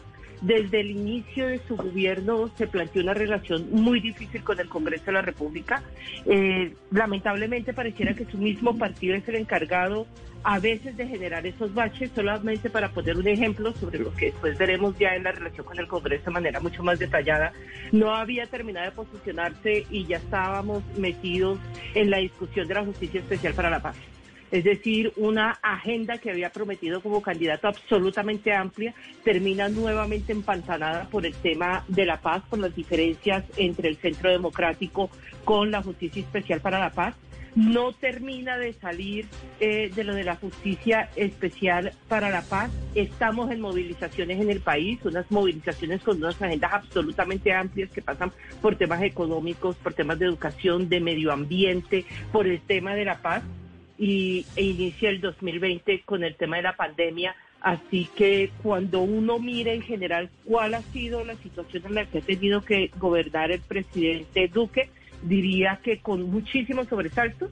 Desde 0.45 0.81
el 0.81 0.91
inicio 0.91 1.47
de 1.47 1.59
su 1.67 1.75
gobierno 1.75 2.51
se 2.59 2.67
planteó 2.67 3.03
una 3.03 3.15
relación 3.15 3.67
muy 3.71 4.01
difícil 4.01 4.45
con 4.45 4.61
el 4.61 4.69
Congreso 4.69 5.07
de 5.07 5.13
la 5.13 5.23
República. 5.23 5.83
Eh, 6.27 6.75
lamentablemente 6.91 7.73
pareciera 7.73 8.13
que 8.13 8.27
su 8.27 8.37
mismo 8.37 8.77
partido 8.77 9.17
es 9.17 9.27
el 9.27 9.37
encargado 9.37 10.07
a 10.43 10.59
veces 10.59 10.99
de 10.99 11.09
generar 11.09 11.47
esos 11.47 11.73
baches, 11.73 12.11
solamente 12.15 12.69
para 12.69 12.91
poner 12.91 13.17
un 13.17 13.27
ejemplo 13.27 13.73
sobre 13.73 14.01
lo 14.01 14.15
que 14.15 14.27
después 14.27 14.59
veremos 14.59 14.99
ya 14.99 15.15
en 15.15 15.23
la 15.23 15.33
relación 15.33 15.65
con 15.65 15.79
el 15.79 15.89
Congreso 15.89 16.27
de 16.27 16.33
manera 16.33 16.61
mucho 16.61 16.83
más 16.83 16.99
detallada. 16.99 17.55
No 17.91 18.15
había 18.15 18.47
terminado 18.47 18.85
de 18.85 18.93
posicionarse 18.93 19.87
y 19.89 20.05
ya 20.05 20.19
estábamos 20.19 20.83
metidos 20.99 21.59
en 21.95 22.11
la 22.11 22.19
discusión 22.19 22.69
de 22.69 22.75
la 22.75 22.85
Justicia 22.85 23.21
Especial 23.21 23.55
para 23.55 23.71
la 23.71 23.81
Paz 23.81 23.97
es 24.55 24.63
decir, 24.63 25.13
una 25.17 25.59
agenda 25.63 26.19
que 26.19 26.31
había 26.31 26.51
prometido 26.51 27.01
como 27.01 27.21
candidato 27.21 27.67
absolutamente 27.67 28.53
amplia, 28.53 28.95
termina 29.25 29.69
nuevamente 29.69 30.31
empantanada 30.31 31.09
por 31.11 31.27
el 31.27 31.35
tema 31.35 31.85
de 31.89 32.07
la 32.07 32.21
paz, 32.21 32.45
por 32.49 32.61
las 32.61 32.73
diferencias 32.73 33.43
entre 33.57 33.89
el 33.89 33.97
Centro 33.97 34.31
Democrático 34.31 35.11
con 35.45 35.73
la 35.73 35.83
Justicia 35.83 36.23
Especial 36.23 36.61
para 36.61 36.79
la 36.79 36.93
Paz 36.93 37.17
no 37.57 37.93
termina 37.93 38.59
de 38.59 38.73
salir 38.73 39.27
eh, 39.61 39.91
de 39.95 40.03
lo 40.03 40.15
de 40.15 40.25
la 40.25 40.35
justicia 40.35 41.09
especial 41.15 41.93
para 42.09 42.29
la 42.29 42.43
paz. 42.43 42.71
Estamos 42.97 43.51
en 43.53 43.61
movilizaciones 43.61 44.41
en 44.41 44.51
el 44.51 44.61
país, 44.61 44.99
unas 45.05 45.31
movilizaciones 45.31 46.03
con 46.03 46.17
unas 46.17 46.41
agendas 46.43 46.73
absolutamente 46.73 47.53
amplias 47.53 47.91
que 47.91 48.03
pasan 48.03 48.33
por 48.61 48.75
temas 48.75 49.03
económicos, 49.03 49.77
por 49.77 49.95
temas 49.95 50.19
de 50.19 50.27
educación, 50.27 50.89
de 50.89 50.99
medio 50.99 51.33
ambiente, 51.33 52.05
por 52.33 52.49
el 52.49 52.61
tema 52.61 52.97
de 52.97 53.05
la 53.05 53.19
paz 53.19 53.45
y, 53.99 54.47
e 54.57 54.63
inicia 54.63 55.11
el 55.11 55.21
2020 55.21 56.03
con 56.03 56.25
el 56.25 56.37
tema 56.37 56.57
de 56.57 56.63
la 56.63 56.77
pandemia. 56.77 57.35
Así 57.61 58.09
que 58.15 58.51
cuando 58.63 59.01
uno 59.01 59.39
mira 59.39 59.73
en 59.73 59.83
general 59.83 60.29
cuál 60.45 60.75
ha 60.75 60.83
sido 60.83 61.25
la 61.25 61.35
situación 61.37 61.85
en 61.87 61.95
la 61.95 62.05
que 62.05 62.19
ha 62.19 62.21
tenido 62.21 62.61
que 62.61 62.91
gobernar 62.99 63.51
el 63.51 63.61
presidente 63.61 64.49
Duque, 64.49 64.91
diría 65.23 65.81
que 65.83 66.01
con 66.01 66.31
muchísimos 66.31 66.89
sobresaltos 66.89 67.51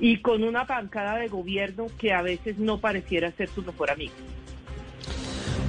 y 0.00 0.18
con 0.18 0.44
una 0.44 0.64
bancada 0.64 1.16
de 1.16 1.28
gobierno 1.28 1.88
que 1.98 2.12
a 2.12 2.22
veces 2.22 2.58
no 2.58 2.78
pareciera 2.78 3.30
ser 3.32 3.50
su 3.50 3.62
mejor 3.62 3.90
amigo. 3.90 4.14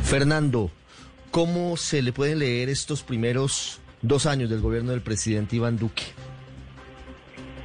Fernando, 0.04 0.72
¿cómo 1.30 1.76
se 1.76 2.02
le 2.02 2.14
pueden 2.14 2.40
leer 2.40 2.70
estos 2.70 3.04
primeros 3.04 3.82
dos 4.02 4.26
años 4.26 4.50
del 4.50 4.62
gobierno 4.62 4.92
del 4.92 5.02
presidente 5.02 5.58
Iván 5.58 5.78
Duque? 5.78 6.04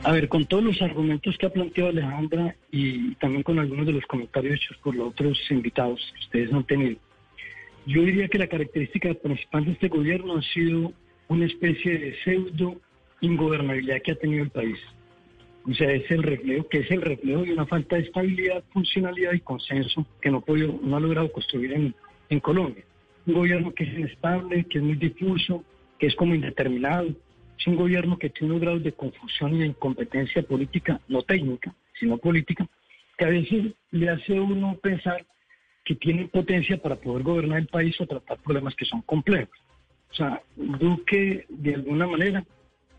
A 0.06 0.12
ver, 0.12 0.28
con 0.28 0.46
todos 0.46 0.62
los 0.62 0.80
argumentos 0.82 1.36
que 1.36 1.46
ha 1.46 1.52
planteado 1.52 1.90
Alejandra 1.90 2.54
y 2.70 3.16
también 3.16 3.42
con 3.42 3.58
algunos 3.58 3.86
de 3.86 3.92
los 3.92 4.06
comentarios 4.06 4.54
hechos 4.54 4.76
por 4.76 4.94
los 4.94 5.08
otros 5.08 5.36
invitados 5.50 5.98
que 6.14 6.20
ustedes 6.20 6.52
han 6.52 6.62
tenido, 6.62 6.96
yo 7.86 8.02
diría 8.02 8.28
que 8.28 8.38
la 8.38 8.46
característica 8.46 9.12
principal 9.14 9.64
de 9.64 9.72
este 9.72 9.88
gobierno 9.88 10.36
ha 10.36 10.42
sido 10.42 10.92
una 11.26 11.46
especie 11.46 11.98
de 11.98 12.16
pseudo 12.22 12.80
ingobernabilidad 13.20 14.00
que 14.00 14.12
ha 14.12 14.14
tenido 14.14 14.44
el 14.44 14.50
país. 14.50 14.78
O 15.68 15.74
sea, 15.74 15.90
es 15.90 16.08
el 16.08 16.22
reflejo, 16.22 16.68
que 16.68 16.78
es 16.78 16.90
el 16.92 17.02
reflejo 17.02 17.42
de 17.42 17.54
una 17.54 17.66
falta 17.66 17.96
de 17.96 18.02
estabilidad, 18.02 18.62
funcionalidad 18.72 19.32
y 19.32 19.40
consenso 19.40 20.06
que 20.22 20.30
no, 20.30 20.44
no 20.84 20.96
ha 20.96 21.00
logrado 21.00 21.32
construir 21.32 21.72
en, 21.72 21.92
en 22.28 22.38
Colombia. 22.38 22.84
Un 23.26 23.34
gobierno 23.34 23.74
que 23.74 23.82
es 23.82 23.92
inestable, 23.92 24.66
que 24.70 24.78
es 24.78 24.84
muy 24.84 24.94
difuso, 24.94 25.64
que 25.98 26.06
es 26.06 26.14
como 26.14 26.32
indeterminado, 26.32 27.08
es 27.58 27.66
un 27.66 27.76
gobierno 27.76 28.18
que 28.18 28.30
tiene 28.30 28.52
unos 28.52 28.62
grados 28.62 28.82
de 28.82 28.92
confusión 28.92 29.54
y 29.54 29.60
de 29.60 29.66
incompetencia 29.66 30.42
política, 30.42 31.00
no 31.08 31.22
técnica, 31.22 31.74
sino 31.98 32.18
política, 32.18 32.66
que 33.16 33.24
a 33.24 33.28
veces 33.28 33.72
le 33.90 34.10
hace 34.10 34.36
a 34.36 34.42
uno 34.42 34.76
pensar 34.82 35.24
que 35.84 35.94
tiene 35.94 36.28
potencia 36.28 36.76
para 36.78 36.96
poder 36.96 37.22
gobernar 37.22 37.60
el 37.60 37.68
país 37.68 37.98
o 38.00 38.06
tratar 38.06 38.38
problemas 38.38 38.74
que 38.74 38.84
son 38.84 39.02
complejos. 39.02 39.56
O 40.10 40.14
sea, 40.14 40.42
Duque, 40.56 41.46
de 41.48 41.74
alguna 41.74 42.06
manera, 42.06 42.44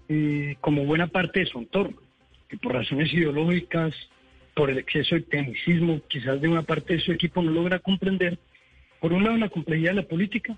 eh, 0.10 0.56
como 0.62 0.86
buena 0.86 1.08
parte 1.08 1.42
de 1.42 1.46
su 1.46 1.60
entorno, 1.60 1.98
que 2.48 2.58
por 2.58 2.74
razones 2.74 3.14
ideológicas, 3.14 3.94
por 4.56 4.70
el 4.70 4.80
exceso 4.80 5.16
de 5.16 5.22
tecnicismo, 5.22 6.02
quizás 6.08 6.42
de 6.42 6.48
una 6.48 6.64
parte 6.64 6.94
de 6.94 7.00
su 7.02 7.12
equipo 7.12 7.42
no 7.42 7.52
logra 7.52 7.80
comprender, 7.80 8.40
por 9.00 9.14
un 9.14 9.24
lado, 9.24 9.38
la 9.38 9.50
complejidad 9.50 9.92
de 9.92 10.02
la 10.02 10.08
política 10.08 10.58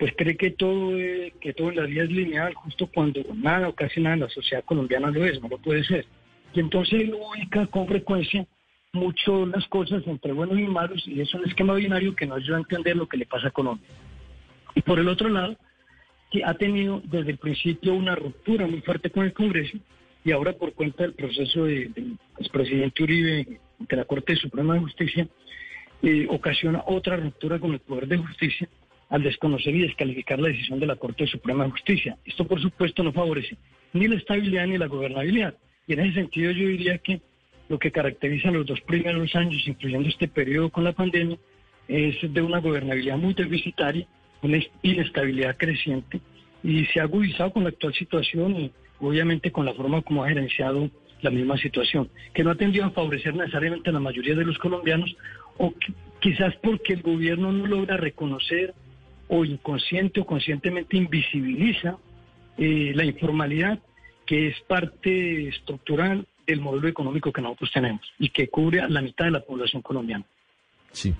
pues 0.00 0.14
cree 0.16 0.34
que 0.34 0.52
todo, 0.52 0.96
que 1.42 1.52
todo 1.52 1.68
en 1.68 1.76
la 1.76 1.82
vida 1.82 2.04
es 2.04 2.10
lineal, 2.10 2.54
justo 2.54 2.86
cuando 2.86 3.20
nada 3.34 3.68
o 3.68 3.74
casi 3.74 4.00
nada 4.00 4.14
en 4.14 4.20
la 4.20 4.30
sociedad 4.30 4.64
colombiana 4.64 5.10
lo 5.10 5.26
es, 5.26 5.38
no 5.42 5.48
lo 5.48 5.58
puede 5.58 5.84
ser. 5.84 6.06
Y 6.54 6.60
entonces 6.60 7.06
lo 7.06 7.18
ubica 7.18 7.66
con 7.66 7.86
frecuencia 7.86 8.46
mucho 8.94 9.44
las 9.44 9.68
cosas 9.68 10.02
entre 10.06 10.32
buenos 10.32 10.58
y 10.58 10.62
malos, 10.62 11.06
y 11.06 11.20
es 11.20 11.32
un 11.34 11.46
esquema 11.46 11.74
binario 11.74 12.16
que 12.16 12.24
no 12.24 12.36
ayuda 12.36 12.56
a 12.56 12.60
entender 12.60 12.96
lo 12.96 13.06
que 13.06 13.18
le 13.18 13.26
pasa 13.26 13.48
a 13.48 13.50
Colombia. 13.50 13.86
Y 14.74 14.80
por 14.80 14.98
el 14.98 15.06
otro 15.06 15.28
lado, 15.28 15.58
que 16.30 16.44
ha 16.46 16.54
tenido 16.54 17.02
desde 17.04 17.32
el 17.32 17.38
principio 17.38 17.92
una 17.92 18.14
ruptura 18.14 18.66
muy 18.66 18.80
fuerte 18.80 19.10
con 19.10 19.26
el 19.26 19.34
Congreso, 19.34 19.76
y 20.24 20.32
ahora 20.32 20.54
por 20.54 20.72
cuenta 20.72 21.02
del 21.02 21.12
proceso 21.12 21.64
del 21.66 21.92
de, 21.92 22.14
expresidente 22.38 23.02
Uribe 23.02 23.60
de 23.78 23.96
la 23.96 24.06
Corte 24.06 24.34
Suprema 24.36 24.72
de 24.72 24.80
Justicia, 24.80 25.28
eh, 26.00 26.26
ocasiona 26.30 26.84
otra 26.86 27.16
ruptura 27.16 27.58
con 27.58 27.74
el 27.74 27.80
Poder 27.80 28.08
de 28.08 28.16
Justicia, 28.16 28.66
al 29.10 29.22
desconocer 29.22 29.74
y 29.74 29.82
descalificar 29.82 30.38
la 30.38 30.48
decisión 30.48 30.80
de 30.80 30.86
la 30.86 30.96
Corte 30.96 31.26
Suprema 31.26 31.64
de 31.64 31.70
Justicia. 31.70 32.16
Esto, 32.24 32.46
por 32.46 32.60
supuesto, 32.62 33.02
no 33.02 33.12
favorece 33.12 33.56
ni 33.92 34.08
la 34.08 34.16
estabilidad 34.16 34.66
ni 34.66 34.78
la 34.78 34.86
gobernabilidad. 34.86 35.54
Y 35.86 35.94
en 35.94 36.00
ese 36.00 36.14
sentido 36.14 36.52
yo 36.52 36.68
diría 36.68 36.98
que 36.98 37.20
lo 37.68 37.78
que 37.78 37.90
caracteriza 37.90 38.50
los 38.50 38.66
dos 38.66 38.80
primeros 38.82 39.34
años, 39.34 39.62
incluyendo 39.66 40.08
este 40.08 40.28
periodo 40.28 40.70
con 40.70 40.84
la 40.84 40.92
pandemia, 40.92 41.36
es 41.88 42.16
de 42.22 42.40
una 42.40 42.60
gobernabilidad 42.60 43.16
muy 43.16 43.34
deficitaria, 43.34 44.06
una 44.42 44.58
inestabilidad 44.82 45.56
creciente 45.56 46.20
y 46.62 46.84
se 46.86 47.00
ha 47.00 47.04
agudizado 47.04 47.52
con 47.52 47.64
la 47.64 47.70
actual 47.70 47.94
situación 47.94 48.56
y 48.56 48.72
obviamente 49.00 49.50
con 49.50 49.66
la 49.66 49.74
forma 49.74 50.02
como 50.02 50.22
ha 50.22 50.28
gerenciado 50.28 50.90
la 51.22 51.30
misma 51.30 51.56
situación, 51.58 52.08
que 52.32 52.44
no 52.44 52.50
ha 52.50 52.54
tendido 52.54 52.86
a 52.86 52.90
favorecer 52.90 53.34
necesariamente 53.34 53.90
a 53.90 53.92
la 53.92 54.00
mayoría 54.00 54.34
de 54.34 54.44
los 54.44 54.58
colombianos, 54.58 55.14
o 55.58 55.74
quizás 56.20 56.54
porque 56.62 56.94
el 56.94 57.02
gobierno 57.02 57.52
no 57.52 57.66
logra 57.66 57.96
reconocer 57.96 58.74
o 59.30 59.44
inconsciente 59.44 60.20
o 60.20 60.26
conscientemente 60.26 60.96
invisibiliza 60.96 61.96
eh, 62.58 62.92
la 62.94 63.04
informalidad 63.04 63.78
que 64.26 64.48
es 64.48 64.60
parte 64.68 65.48
estructural 65.48 66.26
del 66.46 66.60
modelo 66.60 66.88
económico 66.88 67.32
que 67.32 67.40
nosotros 67.40 67.70
tenemos 67.72 68.02
y 68.18 68.28
que 68.30 68.48
cubre 68.48 68.80
a 68.80 68.88
la 68.88 69.00
mitad 69.00 69.24
de 69.24 69.30
la 69.30 69.40
población 69.40 69.82
colombiana. 69.82 70.24
Sí. 70.92 71.14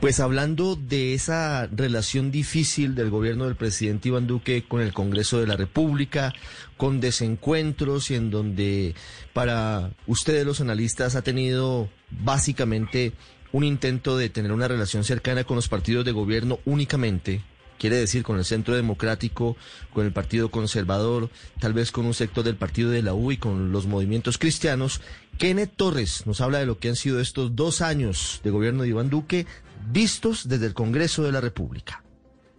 Pues 0.00 0.20
hablando 0.20 0.76
de 0.76 1.14
esa 1.14 1.66
relación 1.66 2.30
difícil 2.30 2.94
del 2.94 3.10
gobierno 3.10 3.46
del 3.46 3.56
presidente 3.56 4.08
Iván 4.08 4.26
Duque 4.26 4.62
con 4.62 4.80
el 4.80 4.92
Congreso 4.92 5.40
de 5.40 5.46
la 5.46 5.56
República, 5.56 6.32
con 6.76 7.00
desencuentros 7.00 8.10
y 8.10 8.14
en 8.14 8.30
donde 8.30 8.94
para 9.32 9.90
ustedes 10.06 10.46
los 10.46 10.60
analistas 10.60 11.16
ha 11.16 11.22
tenido 11.22 11.88
básicamente 12.10 13.12
un 13.52 13.64
intento 13.64 14.16
de 14.16 14.28
tener 14.28 14.52
una 14.52 14.68
relación 14.68 15.04
cercana 15.04 15.44
con 15.44 15.56
los 15.56 15.68
partidos 15.68 16.04
de 16.04 16.12
gobierno 16.12 16.60
únicamente, 16.64 17.42
quiere 17.78 17.96
decir 17.96 18.22
con 18.22 18.38
el 18.38 18.44
Centro 18.44 18.74
Democrático, 18.74 19.56
con 19.92 20.04
el 20.04 20.12
Partido 20.12 20.50
Conservador, 20.50 21.30
tal 21.60 21.72
vez 21.72 21.90
con 21.90 22.06
un 22.06 22.14
sector 22.14 22.44
del 22.44 22.56
Partido 22.56 22.90
de 22.90 23.02
la 23.02 23.14
U 23.14 23.32
y 23.32 23.36
con 23.36 23.72
los 23.72 23.86
movimientos 23.86 24.38
cristianos. 24.38 25.00
Kenneth 25.38 25.72
Torres 25.76 26.26
nos 26.26 26.40
habla 26.40 26.58
de 26.58 26.66
lo 26.66 26.78
que 26.78 26.88
han 26.88 26.96
sido 26.96 27.20
estos 27.20 27.54
dos 27.54 27.80
años 27.80 28.40
de 28.42 28.50
gobierno 28.50 28.82
de 28.82 28.88
Iván 28.88 29.10
Duque 29.10 29.46
vistos 29.90 30.48
desde 30.48 30.66
el 30.66 30.74
Congreso 30.74 31.22
de 31.22 31.32
la 31.32 31.40
República. 31.40 32.02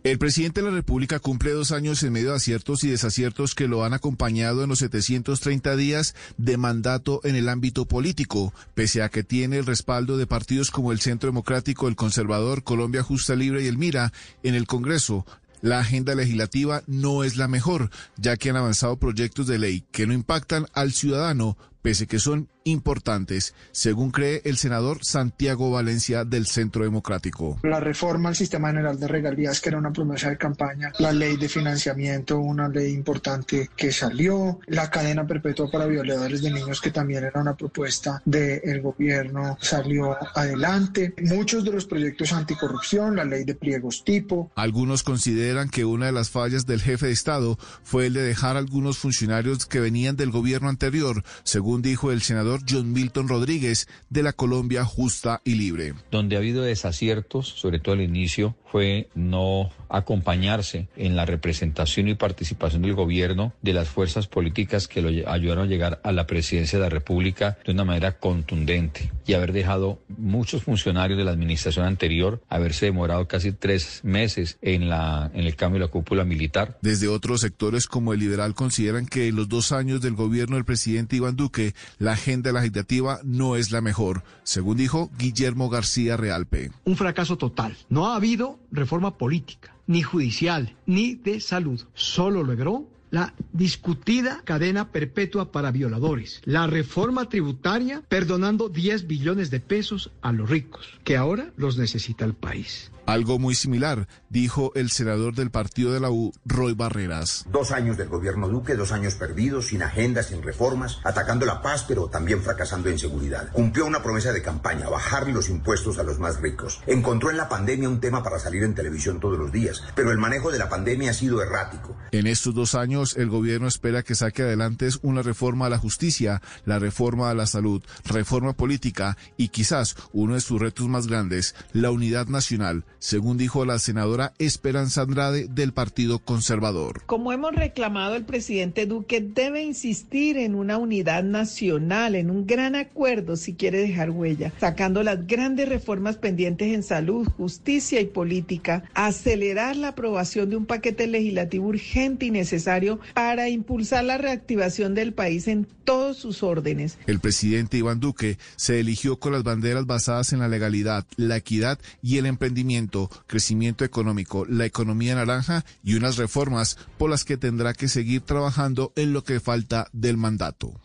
El 0.10 0.18
presidente 0.18 0.62
de 0.62 0.72
la 0.72 0.76
República 0.76 1.20
cumple 1.20 1.52
dos 1.52 1.72
años 1.72 2.02
en 2.02 2.14
medio 2.14 2.32
de 2.32 2.38
aciertos 2.38 2.84
y 2.84 2.90
desaciertos 2.90 3.54
que 3.54 3.68
lo 3.68 3.86
han 3.86 3.94
acompañado 3.94 4.64
en 4.64 4.70
los 4.70 4.80
730 4.80 5.76
días 5.76 6.16
de 6.36 6.58
mandato 6.58 7.22
en 7.24 7.36
el 7.36 7.48
ámbito 7.48 7.86
político, 7.86 8.52
pese 8.74 9.04
a 9.04 9.10
que 9.10 9.22
tiene 9.24 9.60
el 9.60 9.68
respaldo 9.68 10.18
de 10.18 10.26
partidos 10.26 10.72
como 10.72 10.92
el 10.92 11.00
Centro 11.00 11.30
Democrático, 11.30 11.88
el 11.88 11.96
Conservador, 11.96 12.64
Colombia 12.64 13.04
Justa 13.04 13.36
Libre 13.36 13.64
y 13.64 13.68
el 13.68 13.78
Mira 13.78 14.12
en 14.42 14.56
el 14.56 14.66
Congreso. 14.66 15.28
La 15.62 15.78
agenda 15.78 16.16
legislativa 16.16 16.82
no 16.88 17.24
es 17.24 17.38
la 17.38 17.48
mejor, 17.48 17.92
ya 18.18 18.36
que 18.36 18.50
han 18.50 18.58
avanzado 18.58 18.98
proyectos 18.98 19.46
de 19.46 19.60
ley 19.60 19.84
que 19.92 20.08
no 20.08 20.14
impactan 20.14 20.66
al 20.74 20.92
ciudadano, 20.92 21.56
pese 21.84 22.08
que 22.08 22.18
son 22.18 22.50
importantes, 22.64 23.54
según 23.72 24.12
cree 24.12 24.42
el 24.46 24.58
senador 24.58 25.00
Santiago 25.04 25.72
Valencia 25.72 26.26
del 26.26 26.46
Centro 26.46 26.84
Democrático. 26.84 27.60
La 27.64 27.80
reforma 27.80 28.30
al 28.30 28.36
sistema 28.36 28.70
general 28.70 29.00
de 29.00 29.08
regalías, 29.08 29.62
que 29.62 29.70
era 29.70 29.78
una 29.78 29.92
promesa 29.92 30.30
de 30.30 30.38
campaña, 30.38 30.92
la 31.00 31.12
ley 31.12 31.38
de 31.38 31.50
financiamiento, 31.50 32.40
una 32.40 32.68
ley 32.68 32.94
importante 32.94 33.70
que 33.76 33.92
salió, 33.92 34.60
la 34.68 34.90
cadena 34.90 35.26
perpetua 35.26 35.70
para 35.72 35.86
violadores 35.86 36.42
de 36.42 36.52
niños, 36.52 36.82
que 36.82 36.92
también 36.92 37.24
era 37.24 37.42
una 37.42 37.56
propuesta 37.56 38.22
del 38.26 38.82
gobierno, 38.82 39.58
salió 39.62 40.18
adelante. 40.36 41.14
Muchos 41.24 41.64
de 41.64 41.72
los 41.72 41.86
proyectos 41.86 42.34
anticorrupción, 42.34 43.16
la 43.16 43.26
ley 43.26 43.44
de 43.44 43.56
pliegos 43.56 44.04
tipo. 44.04 44.52
Algunos 44.56 45.04
consideran 45.04 45.70
que 45.70 45.86
una 45.86 46.08
de 46.08 46.12
las 46.12 46.30
fallas 46.30 46.66
del 46.66 46.82
jefe 46.82 47.08
de 47.08 47.12
Estado 47.14 47.58
fue 47.84 48.08
el 48.08 48.14
de 48.14 48.22
dejar 48.22 48.56
a 48.56 48.60
algunos 48.60 48.98
funcionarios 48.98 49.66
que 49.66 49.80
venían 49.80 50.16
del 50.16 50.32
gobierno 50.32 50.70
anterior, 50.70 51.24
según 51.44 51.82
dijo 51.82 52.12
el 52.12 52.22
senador 52.22 52.49
John 52.68 52.92
Milton 52.92 53.28
Rodríguez 53.28 53.88
de 54.10 54.24
la 54.24 54.34
Colombia 54.34 54.86
Justa 54.86 55.42
y 55.44 55.56
Libre. 55.56 55.94
Donde 56.12 56.36
ha 56.36 56.40
habido 56.40 56.64
desaciertos, 56.64 57.48
sobre 57.48 57.80
todo 57.80 57.94
al 57.94 58.02
inicio, 58.02 58.56
fue 58.72 59.10
no 59.16 59.72
acompañarse 59.90 60.88
en 60.96 61.16
la 61.16 61.26
representación 61.26 62.08
y 62.08 62.16
participación 62.16 62.84
del 62.84 62.94
gobierno 62.94 63.54
de 63.62 63.74
las 63.74 63.90
fuerzas 63.90 64.28
políticas 64.28 64.88
que 64.88 65.02
lo 65.02 65.10
ayudaron 65.30 65.66
a 65.66 65.70
llegar 65.70 66.00
a 66.04 66.12
la 66.12 66.28
presidencia 66.28 66.78
de 66.78 66.86
la 66.86 66.90
República 66.90 67.58
de 67.66 67.72
una 67.72 67.84
manera 67.84 68.20
contundente 68.20 69.12
y 69.26 69.34
haber 69.34 69.52
dejado 69.52 70.00
muchos 70.18 70.64
funcionarios 70.64 71.18
de 71.18 71.26
la 71.26 71.32
administración 71.32 71.86
anterior 71.86 72.42
haberse 72.50 72.86
demorado 72.86 73.28
casi 73.28 73.52
tres 73.52 74.02
meses 74.04 74.58
en, 74.62 74.90
la, 74.90 75.32
en 75.34 75.46
el 75.46 75.56
cambio 75.56 75.80
de 75.80 75.86
la 75.88 75.92
cúpula 75.92 76.24
militar. 76.24 76.78
Desde 76.82 77.08
otros 77.08 77.42
sectores 77.42 77.88
como 77.88 78.14
el 78.14 78.20
liberal 78.20 78.54
consideran 78.54 79.08
que 79.08 79.28
en 79.28 79.36
los 79.36 79.50
dos 79.50 79.72
años 79.72 80.02
del 80.02 80.14
gobierno 80.14 80.56
del 80.56 80.66
presidente 80.66 81.16
Iván 81.16 81.36
Duque 81.36 81.74
la 81.98 82.14
agenda 82.14 82.39
legislativa 82.44 83.20
no 83.24 83.56
es 83.56 83.72
la 83.72 83.82
mejor, 83.82 84.24
según 84.44 84.78
dijo 84.78 85.12
Guillermo 85.18 85.70
García 85.70 86.18
Realpe. 86.18 86.72
Un 86.86 86.96
fracaso 86.96 87.38
total. 87.38 87.78
No 87.90 88.08
ha 88.08 88.16
habido 88.16 88.60
reforma 88.72 89.18
política, 89.18 89.76
ni 89.88 90.02
judicial, 90.02 90.76
ni 90.86 91.16
de 91.16 91.40
salud. 91.40 91.82
Solo 91.94 92.44
logró 92.44 92.88
la 93.12 93.34
discutida 93.54 94.42
cadena 94.44 94.92
perpetua 94.92 95.52
para 95.52 95.72
violadores, 95.72 96.42
la 96.46 96.68
reforma 96.68 97.28
tributaria 97.28 98.04
perdonando 98.08 98.70
10 98.70 99.08
billones 99.08 99.50
de 99.50 99.60
pesos 99.60 100.12
a 100.22 100.32
los 100.32 100.50
ricos, 100.50 101.00
que 101.04 101.18
ahora 101.18 101.52
los 101.58 101.78
necesita 101.78 102.26
el 102.26 102.34
país. 102.34 102.92
Algo 103.10 103.40
muy 103.40 103.56
similar, 103.56 104.08
dijo 104.30 104.72
el 104.76 104.92
senador 104.92 105.34
del 105.34 105.50
partido 105.50 105.92
de 105.92 106.00
la 106.00 106.12
U, 106.12 106.32
Roy 106.46 106.76
Barreras. 106.76 107.44
Dos 107.52 107.72
años 107.72 107.98
del 107.98 108.08
gobierno 108.08 108.48
Duque, 108.48 108.76
dos 108.76 108.92
años 108.92 109.16
perdidos, 109.16 109.70
sin 109.70 109.82
agendas, 109.82 110.28
sin 110.28 110.44
reformas, 110.44 111.00
atacando 111.04 111.48
la 111.48 111.64
paz, 111.64 111.86
pero 111.88 112.10
también 112.10 112.44
fracasando 112.44 112.88
en 112.88 113.00
seguridad. 113.00 113.52
Cumplió 113.52 113.88
una 113.88 114.04
promesa 114.04 114.32
de 114.32 114.44
campaña, 114.44 114.90
bajarle 114.90 115.34
los 115.34 115.50
impuestos 115.50 115.98
a 115.98 116.04
los 116.04 116.20
más 116.20 116.40
ricos. 116.40 116.82
Encontró 116.86 117.32
en 117.32 117.38
la 117.38 117.50
pandemia 117.50 117.90
un 117.90 118.00
tema 118.00 118.22
para 118.22 118.38
salir 118.38 118.62
en 118.62 118.76
televisión 118.76 119.20
todos 119.20 119.40
los 119.40 119.52
días, 119.52 119.82
pero 119.96 120.12
el 120.12 120.20
manejo 120.20 120.52
de 120.52 120.60
la 120.60 120.70
pandemia 120.70 121.10
ha 121.10 121.16
sido 121.16 121.42
errático. 121.42 121.98
En 122.12 122.28
estos 122.28 122.54
dos 122.54 122.76
años, 122.76 123.18
el 123.18 123.30
gobierno 123.30 123.68
espera 123.68 124.04
que 124.04 124.14
saque 124.14 124.44
adelante 124.44 124.88
una 125.02 125.24
reforma 125.24 125.66
a 125.66 125.70
la 125.70 125.80
justicia, 125.80 126.44
la 126.64 126.78
reforma 126.78 127.32
a 127.32 127.34
la 127.34 127.48
salud, 127.48 127.84
reforma 128.06 128.54
política 128.54 129.18
y 129.36 129.48
quizás 129.48 129.96
uno 130.14 130.36
de 130.36 130.42
sus 130.42 130.62
retos 130.62 130.88
más 130.88 131.08
grandes, 131.08 131.56
la 131.74 131.90
unidad 131.90 132.28
nacional 132.28 132.86
según 133.00 133.38
dijo 133.38 133.66
la 133.66 133.80
senadora 133.80 134.34
Esperanza 134.38 135.02
Andrade 135.02 135.48
del 135.48 135.74
Partido 135.74 136.20
Conservador. 136.20 137.02
Como 137.06 137.32
hemos 137.32 137.56
reclamado, 137.56 138.16
el 138.16 138.26
presidente 138.26 138.86
Duque 138.86 139.22
debe 139.22 139.64
insistir 139.64 140.38
en 140.38 140.56
una 140.56 140.78
unidad 140.78 141.24
nacional, 141.24 142.16
en 142.16 142.30
un 142.30 142.46
gran 142.46 142.76
acuerdo 142.76 143.36
si 143.38 143.54
quiere 143.54 143.80
dejar 143.80 144.12
huella, 144.12 144.54
sacando 144.60 145.02
las 145.04 145.26
grandes 145.28 145.70
reformas 145.70 146.18
pendientes 146.18 146.74
en 146.74 146.84
salud, 146.84 147.28
justicia 147.38 148.02
y 148.02 148.06
política, 148.06 148.84
acelerar 148.94 149.76
la 149.76 149.90
aprobación 149.90 150.50
de 150.50 150.58
un 150.58 150.66
paquete 150.66 151.08
legislativo 151.08 151.68
urgente 151.68 152.26
y 152.26 152.32
necesario 152.32 153.00
para 153.14 153.50
impulsar 153.50 154.04
la 154.04 154.18
reactivación 154.18 154.94
del 154.94 155.14
país 155.14 155.48
en 155.48 155.66
todos 155.86 156.18
sus 156.18 156.44
órdenes. 156.44 156.98
El 157.08 157.20
presidente 157.20 157.78
Iván 157.78 158.00
Duque 158.00 158.38
se 158.56 158.80
eligió 158.80 159.20
con 159.20 159.32
las 159.32 159.44
banderas 159.44 159.86
basadas 159.86 160.34
en 160.34 160.40
la 160.40 160.48
legalidad, 160.48 161.06
la 161.16 161.38
equidad 161.38 161.80
y 162.04 162.18
el 162.18 162.26
emprendimiento 162.26 162.89
crecimiento 163.28 163.86
económico, 163.86 164.46
la 164.46 164.66
economía 164.66 165.16
naranja 165.16 165.66
y 165.84 165.96
unas 165.96 166.18
reformas 166.18 166.78
por 166.98 167.10
las 167.10 167.24
que 167.24 167.38
tendrá 167.38 167.74
que 167.74 167.88
seguir 167.88 168.22
trabajando 168.22 168.94
en 168.96 169.14
lo 169.14 169.24
que 169.24 169.40
falta 169.40 169.88
del 169.94 170.18
mandato. 170.18 170.80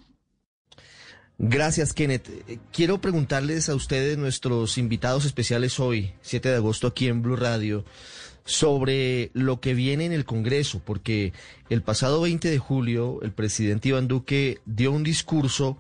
Gracias, 1.39 1.93
Kenneth. 1.93 2.29
Eh, 2.49 2.59
quiero 2.73 3.01
preguntarles 3.01 3.69
a 3.69 3.75
ustedes, 3.75 4.17
nuestros 4.19 4.79
invitados 4.79 5.25
especiales 5.25 5.81
hoy, 5.81 6.13
7 6.23 6.49
de 6.49 6.57
agosto, 6.57 6.87
aquí 6.87 7.09
en 7.09 7.23
Blue 7.23 7.37
Radio, 7.37 7.85
sobre 8.45 9.31
lo 9.35 9.61
que 9.61 9.75
viene 9.75 10.05
en 10.05 10.13
el 10.13 10.25
Congreso, 10.25 10.81
porque 10.85 11.33
el 11.71 11.83
pasado 11.83 12.21
20 12.21 12.49
de 12.49 12.59
julio 12.59 13.21
el 13.23 13.33
presidente 13.33 13.89
Iván 13.89 14.07
Duque 14.07 14.61
dio 14.65 14.93
un 14.93 15.03
discurso 15.03 15.79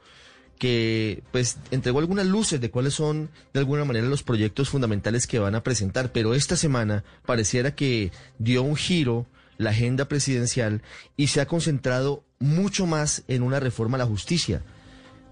que 0.64 1.22
pues 1.30 1.58
entregó 1.72 1.98
algunas 1.98 2.24
luces 2.24 2.58
de 2.58 2.70
cuáles 2.70 2.94
son 2.94 3.28
de 3.52 3.60
alguna 3.60 3.84
manera 3.84 4.06
los 4.06 4.22
proyectos 4.22 4.70
fundamentales 4.70 5.26
que 5.26 5.38
van 5.38 5.54
a 5.54 5.62
presentar, 5.62 6.10
pero 6.10 6.32
esta 6.32 6.56
semana 6.56 7.04
pareciera 7.26 7.74
que 7.74 8.12
dio 8.38 8.62
un 8.62 8.74
giro 8.74 9.26
la 9.58 9.70
agenda 9.70 10.06
presidencial 10.06 10.80
y 11.18 11.26
se 11.26 11.42
ha 11.42 11.46
concentrado 11.46 12.24
mucho 12.38 12.86
más 12.86 13.24
en 13.28 13.42
una 13.42 13.60
reforma 13.60 13.96
a 13.96 13.98
la 13.98 14.06
justicia, 14.06 14.62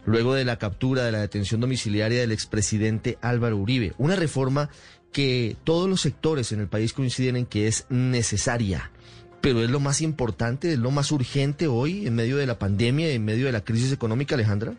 luego 0.05 0.35
de 0.35 0.45
la 0.45 0.59
captura 0.59 1.03
de 1.03 1.12
la 1.12 1.20
detención 1.20 1.62
domiciliaria 1.62 2.20
del 2.20 2.33
expresidente 2.33 3.16
Álvaro 3.22 3.57
Uribe, 3.57 3.95
una 3.97 4.16
reforma 4.16 4.68
que 5.12 5.57
todos 5.64 5.89
los 5.89 6.03
sectores 6.03 6.53
en 6.53 6.61
el 6.61 6.68
país 6.68 6.93
coinciden 6.93 7.37
en 7.37 7.47
que 7.47 7.68
es 7.68 7.87
necesaria 7.89 8.91
pero 9.41 9.64
es 9.64 9.70
lo 9.70 9.80
más 9.80 10.03
importante, 10.03 10.74
es 10.74 10.78
lo 10.78 10.91
más 10.91 11.11
urgente 11.11 11.66
hoy 11.66 12.07
en 12.07 12.14
medio 12.14 12.37
de 12.37 12.47
la 12.47 12.59
pandemia, 12.59 13.09
en 13.09 13.24
medio 13.24 13.47
de 13.47 13.53
la 13.53 13.64
crisis 13.64 13.91
económica, 13.91 14.37
Alejandra. 14.37 14.76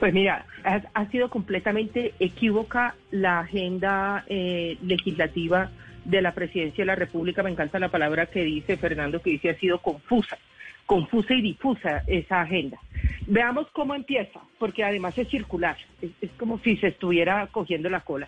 Pues 0.00 0.14
mira, 0.14 0.46
ha, 0.64 1.06
sido 1.10 1.28
completamente 1.28 2.14
equívoca 2.18 2.94
la 3.10 3.40
agenda 3.40 4.24
eh, 4.28 4.78
legislativa 4.82 5.70
de 6.06 6.22
la 6.22 6.32
presidencia 6.32 6.80
de 6.80 6.86
la 6.86 6.94
República. 6.94 7.42
Me 7.42 7.50
encanta 7.50 7.78
la 7.78 7.90
palabra 7.90 8.24
que 8.24 8.42
dice 8.42 8.78
Fernando, 8.78 9.20
que 9.20 9.28
dice 9.28 9.50
ha 9.50 9.58
sido 9.58 9.82
confusa, 9.82 10.38
confusa 10.86 11.34
y 11.34 11.42
difusa 11.42 12.02
esa 12.06 12.40
agenda. 12.40 12.78
Veamos 13.26 13.66
cómo 13.72 13.94
empieza, 13.94 14.40
porque 14.58 14.84
además 14.84 15.18
es 15.18 15.28
circular, 15.28 15.76
es, 16.00 16.12
es 16.22 16.30
como 16.38 16.58
si 16.60 16.78
se 16.78 16.88
estuviera 16.88 17.46
cogiendo 17.48 17.90
la 17.90 18.00
cola. 18.00 18.26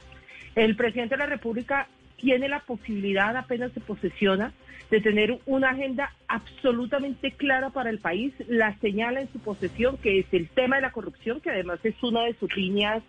El 0.54 0.76
presidente 0.76 1.14
de 1.14 1.20
la 1.20 1.26
República 1.26 1.88
tiene 2.16 2.50
la 2.50 2.60
posibilidad, 2.60 3.34
apenas 3.34 3.72
se 3.72 3.80
posesiona, 3.80 4.52
de 4.92 5.00
tener 5.00 5.38
una 5.46 5.70
agenda 5.70 6.12
absolutamente 6.28 7.30
clara 7.30 7.70
para 7.70 7.88
el 7.88 7.98
país. 7.98 8.34
La 8.46 8.78
señala 8.80 9.22
en 9.22 9.32
su 9.32 9.38
posesión, 9.38 9.96
que 9.96 10.18
es 10.18 10.26
el 10.32 10.50
tema 10.50 10.76
de 10.76 10.82
la 10.82 10.92
corrupción, 10.92 11.40
que 11.40 11.48
además 11.48 11.80
es 11.82 12.00
una 12.02 12.24
de 12.24 12.34
sus 12.34 12.54
líneas 12.54 13.02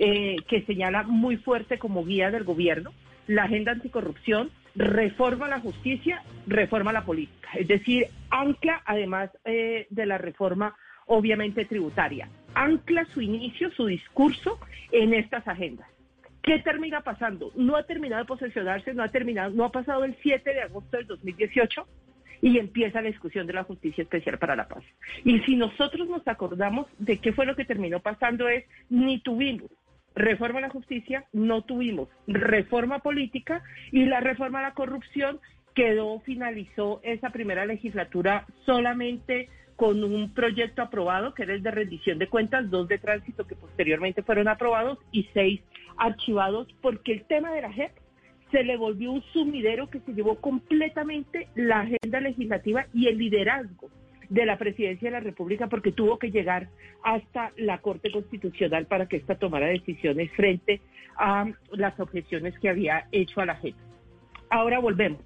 eh, 0.00 0.34
que 0.48 0.62
señala 0.62 1.04
muy 1.04 1.36
fuerte 1.36 1.78
como 1.78 2.04
guía 2.04 2.32
del 2.32 2.42
gobierno. 2.42 2.90
La 3.28 3.44
agenda 3.44 3.70
anticorrupción, 3.70 4.50
reforma 4.74 5.46
la 5.46 5.60
justicia, 5.60 6.24
reforma 6.48 6.92
la 6.92 7.04
política. 7.04 7.50
Es 7.54 7.68
decir, 7.68 8.08
ancla, 8.30 8.82
además 8.84 9.30
eh, 9.44 9.86
de 9.90 10.06
la 10.06 10.18
reforma 10.18 10.74
obviamente 11.06 11.64
tributaria, 11.66 12.28
ancla 12.54 13.04
su 13.14 13.20
inicio, 13.20 13.70
su 13.70 13.86
discurso 13.86 14.58
en 14.90 15.14
estas 15.14 15.46
agendas. 15.46 15.86
¿Qué 16.48 16.60
termina 16.60 17.02
pasando? 17.02 17.52
No 17.56 17.76
ha 17.76 17.82
terminado 17.82 18.22
de 18.22 18.26
posesionarse, 18.26 18.94
no 18.94 19.02
ha 19.02 19.08
terminado, 19.08 19.50
no 19.50 19.64
ha 19.64 19.70
pasado 19.70 20.04
el 20.04 20.16
7 20.22 20.54
de 20.54 20.62
agosto 20.62 20.96
del 20.96 21.06
2018 21.06 21.86
y 22.40 22.56
empieza 22.56 23.02
la 23.02 23.08
discusión 23.08 23.46
de 23.46 23.52
la 23.52 23.64
Justicia 23.64 24.00
Especial 24.00 24.38
para 24.38 24.56
la 24.56 24.66
Paz. 24.66 24.82
Y 25.26 25.40
si 25.40 25.56
nosotros 25.56 26.08
nos 26.08 26.26
acordamos 26.26 26.86
de 26.98 27.18
qué 27.18 27.34
fue 27.34 27.44
lo 27.44 27.54
que 27.54 27.66
terminó 27.66 28.00
pasando 28.00 28.48
es, 28.48 28.64
ni 28.88 29.20
tuvimos 29.20 29.70
reforma 30.14 30.60
a 30.60 30.62
la 30.62 30.70
justicia, 30.70 31.26
no 31.34 31.64
tuvimos 31.64 32.08
reforma 32.26 33.00
política 33.00 33.62
y 33.92 34.06
la 34.06 34.20
reforma 34.20 34.60
a 34.60 34.62
la 34.62 34.72
corrupción 34.72 35.40
quedó, 35.74 36.18
finalizó 36.20 37.00
esa 37.02 37.28
primera 37.28 37.66
legislatura 37.66 38.46
solamente 38.64 39.50
con 39.76 40.02
un 40.02 40.32
proyecto 40.32 40.80
aprobado, 40.80 41.34
que 41.34 41.42
era 41.42 41.52
el 41.52 41.62
de 41.62 41.70
rendición 41.70 42.18
de 42.18 42.28
cuentas, 42.28 42.70
dos 42.70 42.88
de 42.88 42.98
tránsito 42.98 43.46
que 43.46 43.54
posteriormente 43.54 44.22
fueron 44.22 44.48
aprobados 44.48 44.98
y 45.12 45.28
seis 45.34 45.60
archivados, 45.98 46.68
porque 46.80 47.12
el 47.12 47.24
tema 47.24 47.52
de 47.52 47.62
la 47.62 47.72
JEP 47.72 47.92
se 48.50 48.62
le 48.64 48.76
volvió 48.76 49.12
un 49.12 49.22
sumidero 49.32 49.90
que 49.90 50.00
se 50.00 50.14
llevó 50.14 50.36
completamente 50.40 51.48
la 51.54 51.80
agenda 51.80 52.20
legislativa 52.20 52.86
y 52.94 53.08
el 53.08 53.18
liderazgo 53.18 53.90
de 54.28 54.46
la 54.46 54.58
presidencia 54.58 55.08
de 55.08 55.12
la 55.12 55.20
República 55.20 55.68
porque 55.68 55.92
tuvo 55.92 56.18
que 56.18 56.30
llegar 56.30 56.68
hasta 57.02 57.52
la 57.56 57.78
Corte 57.78 58.10
Constitucional 58.10 58.86
para 58.86 59.06
que 59.06 59.16
ésta 59.16 59.36
tomara 59.36 59.66
decisiones 59.66 60.30
frente 60.32 60.80
a 61.16 61.46
las 61.72 61.98
objeciones 62.00 62.58
que 62.58 62.68
había 62.68 63.06
hecho 63.12 63.40
a 63.40 63.46
la 63.46 63.56
JEP. 63.56 63.74
Ahora 64.50 64.78
volvemos. 64.78 65.20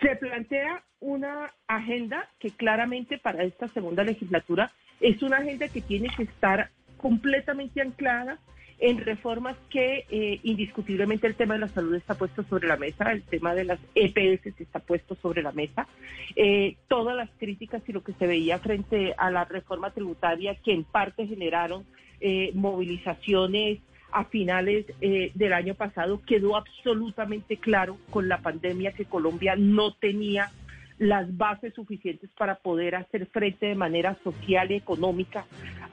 Se 0.00 0.16
plantea 0.16 0.82
una 1.00 1.52
agenda 1.66 2.28
que 2.38 2.50
claramente 2.50 3.18
para 3.18 3.44
esta 3.44 3.68
segunda 3.68 4.04
legislatura 4.04 4.72
es 5.00 5.22
una 5.22 5.38
agenda 5.38 5.68
que 5.68 5.80
tiene 5.80 6.08
que 6.16 6.24
estar 6.24 6.70
completamente 6.96 7.80
anclada 7.80 8.38
en 8.84 8.98
reformas 8.98 9.56
que 9.70 10.04
eh, 10.10 10.40
indiscutiblemente 10.42 11.26
el 11.26 11.36
tema 11.36 11.54
de 11.54 11.60
la 11.60 11.68
salud 11.68 11.94
está 11.94 12.16
puesto 12.16 12.44
sobre 12.44 12.68
la 12.68 12.76
mesa, 12.76 13.12
el 13.12 13.22
tema 13.22 13.54
de 13.54 13.64
las 13.64 13.78
EPS 13.94 14.60
está 14.60 14.78
puesto 14.78 15.14
sobre 15.22 15.42
la 15.42 15.52
mesa, 15.52 15.88
eh, 16.36 16.76
todas 16.86 17.16
las 17.16 17.30
críticas 17.38 17.80
y 17.88 17.92
lo 17.92 18.04
que 18.04 18.12
se 18.12 18.26
veía 18.26 18.58
frente 18.58 19.14
a 19.16 19.30
la 19.30 19.46
reforma 19.46 19.90
tributaria 19.90 20.54
que 20.56 20.74
en 20.74 20.84
parte 20.84 21.26
generaron 21.26 21.86
eh, 22.20 22.50
movilizaciones 22.52 23.78
a 24.12 24.26
finales 24.26 24.86
del 25.00 25.52
año 25.52 25.74
pasado, 25.74 26.20
quedó 26.24 26.56
absolutamente 26.56 27.56
claro 27.56 27.96
con 28.10 28.28
la 28.28 28.42
pandemia 28.42 28.92
que 28.92 29.06
Colombia 29.06 29.56
no 29.56 29.92
tenía 29.94 30.52
las 30.98 31.36
bases 31.36 31.74
suficientes 31.74 32.30
para 32.36 32.56
poder 32.56 32.94
hacer 32.94 33.26
frente 33.26 33.66
de 33.66 33.74
manera 33.74 34.16
social 34.22 34.70
y 34.70 34.76
económica 34.76 35.44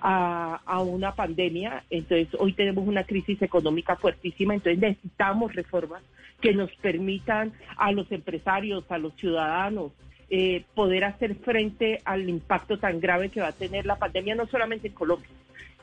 a, 0.01 0.81
una 0.81 1.13
pandemia. 1.13 1.83
Entonces, 1.89 2.27
hoy 2.39 2.53
tenemos 2.53 2.87
una 2.87 3.03
crisis 3.03 3.41
económica 3.41 3.95
fuertísima, 3.95 4.53
entonces 4.53 4.79
necesitamos 4.79 5.53
reformas 5.53 6.01
que 6.39 6.53
nos 6.53 6.71
permitan 6.77 7.53
a 7.77 7.91
los 7.91 8.11
empresarios, 8.11 8.89
a 8.91 8.97
los 8.97 9.13
ciudadanos, 9.15 9.91
eh, 10.29 10.63
poder 10.73 11.03
hacer 11.03 11.35
frente 11.35 12.01
al 12.05 12.27
impacto 12.29 12.79
tan 12.79 12.99
grave 12.99 13.29
que 13.29 13.41
va 13.41 13.47
a 13.47 13.53
tener 13.53 13.85
la 13.85 13.97
pandemia, 13.97 14.33
no 14.33 14.47
solamente 14.47 14.87
en 14.87 14.93
Colombia, 14.93 15.29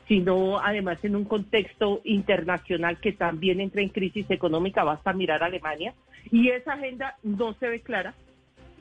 sino 0.07 0.59
además 0.59 0.97
en 1.03 1.15
un 1.15 1.23
contexto 1.23 2.01
internacional 2.03 2.99
que 2.99 3.13
también 3.13 3.61
entra 3.61 3.81
en 3.81 3.89
crisis 3.89 4.25
económica, 4.29 4.83
basta 4.83 5.13
mirar 5.13 5.43
a 5.43 5.45
Alemania, 5.45 5.93
y 6.31 6.49
esa 6.49 6.73
agenda 6.73 7.15
no 7.23 7.53
se 7.53 7.69
ve 7.69 7.81
clara, 7.81 8.15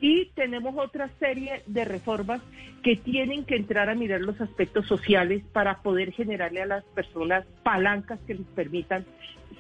y 0.00 0.26
tenemos 0.34 0.74
otra 0.76 1.08
serie 1.18 1.62
de 1.66 1.84
reformas 1.84 2.40
que 2.82 2.96
tienen 2.96 3.44
que 3.44 3.56
entrar 3.56 3.88
a 3.88 3.94
mirar 3.94 4.20
los 4.20 4.40
aspectos 4.40 4.86
sociales 4.86 5.42
para 5.52 5.82
poder 5.82 6.12
generarle 6.12 6.62
a 6.62 6.66
las 6.66 6.84
personas 6.84 7.44
palancas 7.62 8.18
que 8.26 8.34
les 8.34 8.46
permitan 8.48 9.04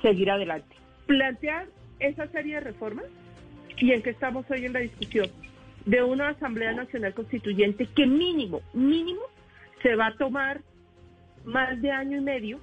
seguir 0.02 0.30
adelante. 0.30 0.76
Plantear 1.06 1.66
esa 1.98 2.28
serie 2.28 2.56
de 2.56 2.60
reformas 2.60 3.06
y 3.76 3.92
en 3.92 4.02
que 4.02 4.10
estamos 4.10 4.48
hoy 4.50 4.66
en 4.66 4.72
la 4.72 4.80
discusión 4.80 5.28
de 5.84 6.02
una 6.02 6.28
Asamblea 6.28 6.72
Nacional 6.72 7.14
Constituyente 7.14 7.86
que 7.86 8.06
mínimo, 8.06 8.60
mínimo, 8.72 9.22
se 9.82 9.96
va 9.96 10.08
a 10.08 10.16
tomar 10.16 10.60
más 11.44 11.80
de 11.80 11.90
año 11.90 12.18
y 12.18 12.20
medio 12.20 12.60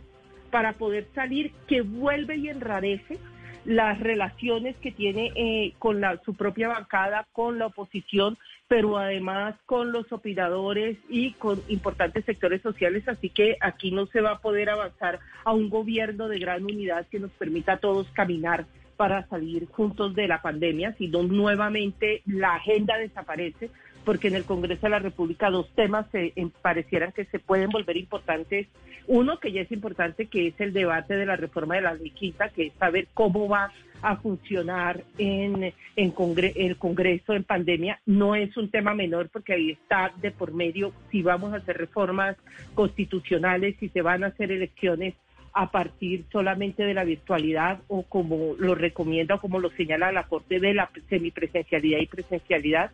para 0.51 0.73
poder 0.73 1.07
salir, 1.13 1.51
que 1.67 1.81
vuelve 1.81 2.37
y 2.37 2.49
enrarece 2.49 3.17
las 3.65 3.99
relaciones 3.99 4.75
que 4.77 4.91
tiene 4.91 5.31
eh, 5.35 5.73
con 5.79 5.99
la, 5.99 6.21
su 6.23 6.35
propia 6.35 6.67
bancada, 6.67 7.27
con 7.33 7.59
la 7.59 7.67
oposición, 7.67 8.37
pero 8.67 8.97
además 8.97 9.55
con 9.65 9.91
los 9.91 10.11
opinadores 10.11 10.97
y 11.09 11.33
con 11.33 11.61
importantes 11.67 12.25
sectores 12.25 12.61
sociales. 12.61 13.07
Así 13.07 13.29
que 13.29 13.57
aquí 13.59 13.91
no 13.91 14.05
se 14.07 14.21
va 14.21 14.31
a 14.31 14.39
poder 14.39 14.69
avanzar 14.69 15.19
a 15.43 15.53
un 15.53 15.69
gobierno 15.69 16.27
de 16.27 16.39
gran 16.39 16.63
unidad 16.63 17.07
que 17.07 17.19
nos 17.19 17.31
permita 17.31 17.73
a 17.73 17.77
todos 17.77 18.07
caminar 18.11 18.65
para 18.97 19.27
salir 19.27 19.67
juntos 19.67 20.15
de 20.15 20.27
la 20.27 20.41
pandemia, 20.41 20.95
sino 20.97 21.23
nuevamente 21.23 22.21
la 22.25 22.55
agenda 22.55 22.97
desaparece 22.97 23.69
porque 24.05 24.27
en 24.27 24.35
el 24.35 24.45
Congreso 24.45 24.83
de 24.83 24.91
la 24.91 24.99
República 24.99 25.49
dos 25.49 25.69
temas 25.75 26.05
se 26.11 26.33
parecieran 26.61 27.11
que 27.11 27.25
se 27.25 27.39
pueden 27.39 27.69
volver 27.69 27.97
importantes. 27.97 28.67
Uno 29.07 29.39
que 29.39 29.51
ya 29.51 29.61
es 29.61 29.71
importante, 29.71 30.27
que 30.27 30.47
es 30.47 30.59
el 30.59 30.73
debate 30.73 31.15
de 31.15 31.25
la 31.25 31.35
reforma 31.35 31.75
de 31.75 31.81
la 31.81 31.93
ley 31.93 32.11
que 32.11 32.67
es 32.67 32.73
saber 32.79 33.07
cómo 33.13 33.49
va 33.49 33.71
a 34.01 34.15
funcionar 34.17 35.03
en, 35.17 35.63
en 35.95 36.13
el 36.55 36.77
Congreso 36.77 37.33
en 37.33 37.43
pandemia. 37.43 37.99
No 38.05 38.35
es 38.35 38.55
un 38.55 38.69
tema 38.69 38.93
menor 38.93 39.29
porque 39.29 39.53
ahí 39.53 39.71
está 39.71 40.13
de 40.21 40.31
por 40.31 40.53
medio 40.53 40.93
si 41.11 41.21
vamos 41.21 41.53
a 41.53 41.57
hacer 41.57 41.77
reformas 41.77 42.37
constitucionales, 42.75 43.75
si 43.79 43.89
se 43.89 44.01
van 44.01 44.23
a 44.23 44.27
hacer 44.27 44.51
elecciones 44.51 45.15
a 45.55 45.71
partir 45.71 46.25
solamente 46.31 46.83
de 46.83 46.93
la 46.93 47.05
virtualidad 47.05 47.79
o 47.87 48.03
como 48.03 48.55
lo 48.59 48.75
recomienda 48.75 49.35
o 49.35 49.39
como 49.39 49.59
lo 49.59 49.69
señala 49.71 50.11
la 50.11 50.27
Corte 50.27 50.59
de 50.59 50.73
la 50.73 50.89
semipresencialidad 51.09 51.99
y 51.99 52.07
presencialidad. 52.07 52.91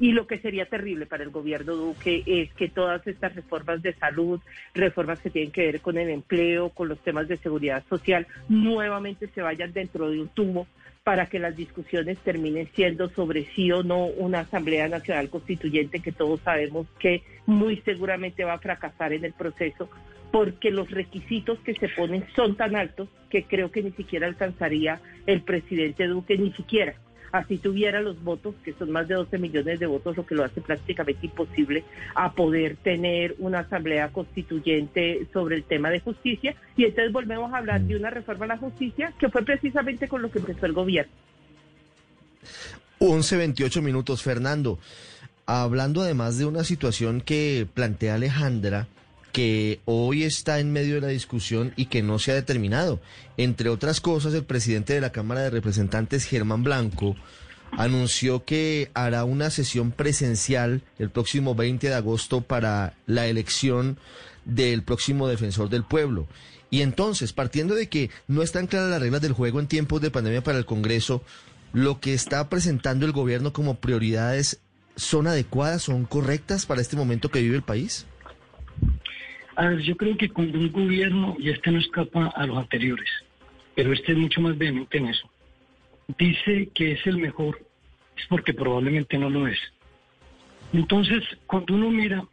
Y 0.00 0.12
lo 0.12 0.26
que 0.26 0.38
sería 0.38 0.66
terrible 0.66 1.06
para 1.06 1.22
el 1.22 1.30
gobierno 1.30 1.74
Duque 1.74 2.22
es 2.26 2.52
que 2.54 2.68
todas 2.68 3.06
estas 3.06 3.34
reformas 3.34 3.82
de 3.82 3.94
salud, 3.94 4.40
reformas 4.74 5.20
que 5.20 5.30
tienen 5.30 5.52
que 5.52 5.66
ver 5.66 5.80
con 5.80 5.98
el 5.98 6.08
empleo, 6.08 6.70
con 6.70 6.88
los 6.88 6.98
temas 7.00 7.28
de 7.28 7.36
seguridad 7.36 7.84
social, 7.88 8.26
nuevamente 8.48 9.28
se 9.28 9.42
vayan 9.42 9.72
dentro 9.72 10.10
de 10.10 10.20
un 10.20 10.28
tubo 10.28 10.66
para 11.04 11.26
que 11.26 11.38
las 11.38 11.56
discusiones 11.56 12.18
terminen 12.18 12.68
siendo 12.74 13.10
sobre 13.10 13.44
sí 13.54 13.70
o 13.72 13.82
no 13.82 14.06
una 14.06 14.40
Asamblea 14.40 14.88
Nacional 14.88 15.30
Constituyente 15.30 16.00
que 16.00 16.12
todos 16.12 16.40
sabemos 16.40 16.86
que 16.98 17.22
muy 17.46 17.78
seguramente 17.84 18.44
va 18.44 18.54
a 18.54 18.58
fracasar 18.58 19.12
en 19.12 19.24
el 19.24 19.32
proceso 19.32 19.90
porque 20.30 20.70
los 20.70 20.90
requisitos 20.90 21.58
que 21.60 21.74
se 21.74 21.88
ponen 21.88 22.24
son 22.34 22.56
tan 22.56 22.76
altos 22.76 23.08
que 23.30 23.44
creo 23.44 23.70
que 23.70 23.82
ni 23.82 23.92
siquiera 23.92 24.26
alcanzaría 24.26 25.00
el 25.26 25.42
presidente 25.42 26.06
Duque, 26.06 26.38
ni 26.38 26.52
siquiera 26.52 26.94
así 27.32 27.56
tuviera 27.56 28.00
los 28.00 28.22
votos, 28.22 28.54
que 28.62 28.74
son 28.74 28.90
más 28.90 29.08
de 29.08 29.14
12 29.14 29.38
millones 29.38 29.80
de 29.80 29.86
votos, 29.86 30.16
lo 30.16 30.26
que 30.26 30.34
lo 30.34 30.44
hace 30.44 30.60
prácticamente 30.60 31.26
imposible 31.26 31.84
a 32.14 32.32
poder 32.32 32.76
tener 32.76 33.34
una 33.38 33.60
asamblea 33.60 34.08
constituyente 34.10 35.26
sobre 35.32 35.56
el 35.56 35.64
tema 35.64 35.90
de 35.90 36.00
justicia. 36.00 36.54
Y 36.76 36.84
entonces 36.84 37.12
volvemos 37.12 37.52
a 37.52 37.58
hablar 37.58 37.80
de 37.80 37.96
una 37.96 38.10
reforma 38.10 38.44
a 38.44 38.48
la 38.48 38.58
justicia, 38.58 39.12
que 39.18 39.30
fue 39.30 39.42
precisamente 39.42 40.08
con 40.08 40.22
lo 40.22 40.30
que 40.30 40.38
empezó 40.38 40.66
el 40.66 40.74
gobierno. 40.74 41.12
11, 42.98 43.36
28 43.36 43.82
minutos, 43.82 44.22
Fernando. 44.22 44.78
Hablando 45.46 46.02
además 46.02 46.38
de 46.38 46.44
una 46.44 46.62
situación 46.62 47.20
que 47.20 47.66
plantea 47.74 48.14
Alejandra, 48.14 48.86
que 49.32 49.80
hoy 49.86 50.24
está 50.24 50.60
en 50.60 50.72
medio 50.72 50.96
de 50.96 51.00
la 51.00 51.08
discusión 51.08 51.72
y 51.76 51.86
que 51.86 52.02
no 52.02 52.18
se 52.18 52.32
ha 52.32 52.34
determinado. 52.34 53.00
Entre 53.36 53.68
otras 53.68 54.00
cosas, 54.00 54.34
el 54.34 54.44
presidente 54.44 54.92
de 54.92 55.00
la 55.00 55.12
Cámara 55.12 55.40
de 55.40 55.50
Representantes, 55.50 56.24
Germán 56.24 56.62
Blanco, 56.62 57.16
anunció 57.72 58.44
que 58.44 58.90
hará 58.94 59.24
una 59.24 59.50
sesión 59.50 59.90
presencial 59.90 60.82
el 60.98 61.10
próximo 61.10 61.54
20 61.54 61.88
de 61.88 61.94
agosto 61.94 62.42
para 62.42 62.94
la 63.06 63.26
elección 63.26 63.98
del 64.44 64.82
próximo 64.82 65.26
defensor 65.28 65.70
del 65.70 65.84
pueblo. 65.84 66.26
Y 66.70 66.82
entonces, 66.82 67.32
partiendo 67.32 67.74
de 67.74 67.88
que 67.88 68.10
no 68.28 68.42
están 68.42 68.66
claras 68.66 68.90
las 68.90 69.00
reglas 69.00 69.22
del 69.22 69.32
juego 69.32 69.60
en 69.60 69.66
tiempos 69.66 70.00
de 70.00 70.10
pandemia 70.10 70.42
para 70.42 70.58
el 70.58 70.66
Congreso, 70.66 71.22
lo 71.72 72.00
que 72.00 72.14
está 72.14 72.48
presentando 72.48 73.06
el 73.06 73.12
gobierno 73.12 73.52
como 73.52 73.76
prioridades 73.76 74.60
son 74.96 75.26
adecuadas, 75.26 75.82
son 75.82 76.04
correctas 76.04 76.66
para 76.66 76.80
este 76.80 76.96
momento 76.96 77.30
que 77.30 77.40
vive 77.40 77.56
el 77.56 77.62
país? 77.62 78.06
A 79.54 79.68
ver, 79.68 79.80
yo 79.80 79.96
creo 79.96 80.16
que 80.16 80.30
cuando 80.30 80.58
un 80.58 80.72
gobierno, 80.72 81.36
y 81.38 81.50
este 81.50 81.70
no 81.70 81.78
escapa 81.78 82.28
a 82.28 82.46
los 82.46 82.56
anteriores, 82.56 83.08
pero 83.74 83.92
este 83.92 84.12
es 84.12 84.18
mucho 84.18 84.40
más 84.40 84.56
vehemente 84.56 84.98
en 84.98 85.08
eso, 85.08 85.30
dice 86.18 86.70
que 86.74 86.92
es 86.92 87.06
el 87.06 87.18
mejor, 87.18 87.58
es 88.16 88.26
porque 88.28 88.54
probablemente 88.54 89.18
no 89.18 89.28
lo 89.28 89.46
es. 89.46 89.58
Entonces, 90.72 91.22
cuando 91.46 91.74
uno 91.74 91.90
mira 91.90 92.24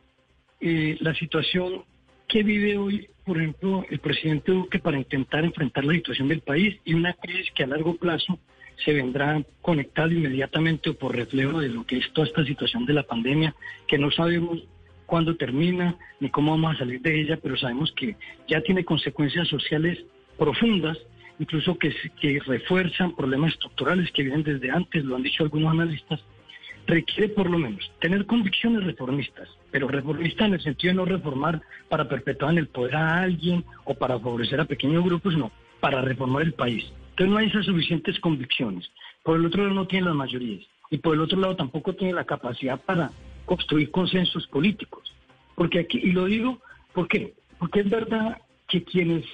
eh, 0.61 0.97
la 1.01 1.13
situación 1.15 1.84
que 2.28 2.43
vive 2.43 2.78
hoy, 2.78 3.09
por 3.26 3.38
ejemplo, 3.38 3.86
el 3.89 3.99
presidente 3.99 4.51
Duque 4.51 4.80
para 4.80 4.97
intentar 4.97 5.43
enfrentar 5.43 5.84
la 5.84 5.93
situación 5.93 6.30
del 6.30 6.41
país 6.41 6.80
y 6.86 6.93
una 6.93 7.13
crisis 7.13 7.51
que 7.53 7.63
a 7.63 7.67
largo 7.67 7.95
plazo 7.95 8.39
se 8.86 8.93
vendrá 8.93 9.43
conectada 9.61 10.13
inmediatamente 10.13 10.89
o 10.89 10.97
por 10.97 11.15
reflejo 11.15 11.59
de 11.59 11.70
lo 11.70 11.86
que 11.86 11.97
es 11.97 12.13
toda 12.13 12.28
esta 12.28 12.45
situación 12.45 12.86
de 12.86 12.93
la 12.93 13.03
pandemia, 13.03 13.53
que 13.88 13.97
no 13.97 14.09
sabemos 14.09 14.63
cuándo 15.10 15.36
termina 15.36 15.95
ni 16.20 16.30
cómo 16.30 16.51
vamos 16.51 16.76
a 16.76 16.80
salir 16.80 17.01
de 17.01 17.20
ella, 17.20 17.38
pero 17.41 17.57
sabemos 17.57 17.91
que 17.93 18.16
ya 18.47 18.62
tiene 18.62 18.86
consecuencias 18.86 19.47
sociales 19.47 19.97
profundas, 20.38 20.97
incluso 21.39 21.78
que, 21.78 21.93
que 22.22 22.39
refuerzan 22.45 23.16
problemas 23.16 23.53
estructurales 23.53 24.12
que 24.12 24.24
vienen 24.24 24.43
desde 24.43 24.70
antes, 24.70 25.03
lo 25.03 25.16
han 25.16 25.24
dicho 25.24 25.43
algunos 25.43 25.72
analistas, 25.72 26.22
requiere 26.86 27.30
por 27.30 27.49
lo 27.49 27.57
menos 27.57 27.91
tener 27.99 28.26
convicciones 28.26 28.84
reformistas, 28.84 29.49
pero 29.72 29.88
reformistas 29.88 30.47
en 30.47 30.53
el 30.53 30.62
sentido 30.62 30.91
de 30.91 30.97
no 30.97 31.05
reformar 31.05 31.62
para 31.89 32.07
perpetuar 32.07 32.51
en 32.51 32.60
el 32.60 32.68
poder 32.68 32.95
a 32.95 33.22
alguien 33.22 33.66
o 33.86 33.95
para 33.95 34.20
favorecer 34.20 34.62
a 34.62 34.66
pequeños 34.66 35.03
grupos, 35.03 35.36
no, 35.36 35.51
para 35.80 36.01
reformar 36.01 36.43
el 36.43 36.53
país. 36.53 36.86
Entonces 37.12 37.34
no 37.34 37.38
hay 37.38 37.47
esas 37.47 37.66
suficientes 37.66 38.20
convicciones. 38.20 38.89
Por 39.24 39.38
el 39.38 39.45
otro 39.45 39.64
lado 39.64 39.76
no 39.76 39.88
tiene 39.88 40.05
las 40.05 40.16
mayorías 40.16 40.64
y 40.91 40.97
por 40.97 41.16
el 41.16 41.22
otro 41.22 41.39
lado 41.39 41.55
tampoco 41.55 41.93
tiene 41.93 42.14
la 42.14 42.26
capacidad 42.26 42.80
para 42.80 43.12
construir 43.50 43.89
consensos 43.89 44.45
políticos. 44.45 45.12
Porque 45.56 45.80
aquí, 45.80 45.97
y 45.97 46.12
lo 46.12 46.26
digo, 46.26 46.60
¿por 46.93 47.08
qué? 47.08 47.34
Porque 47.58 47.80
es 47.80 47.89
verdad 47.89 48.38
que 48.68 48.84
quienes 48.84 49.26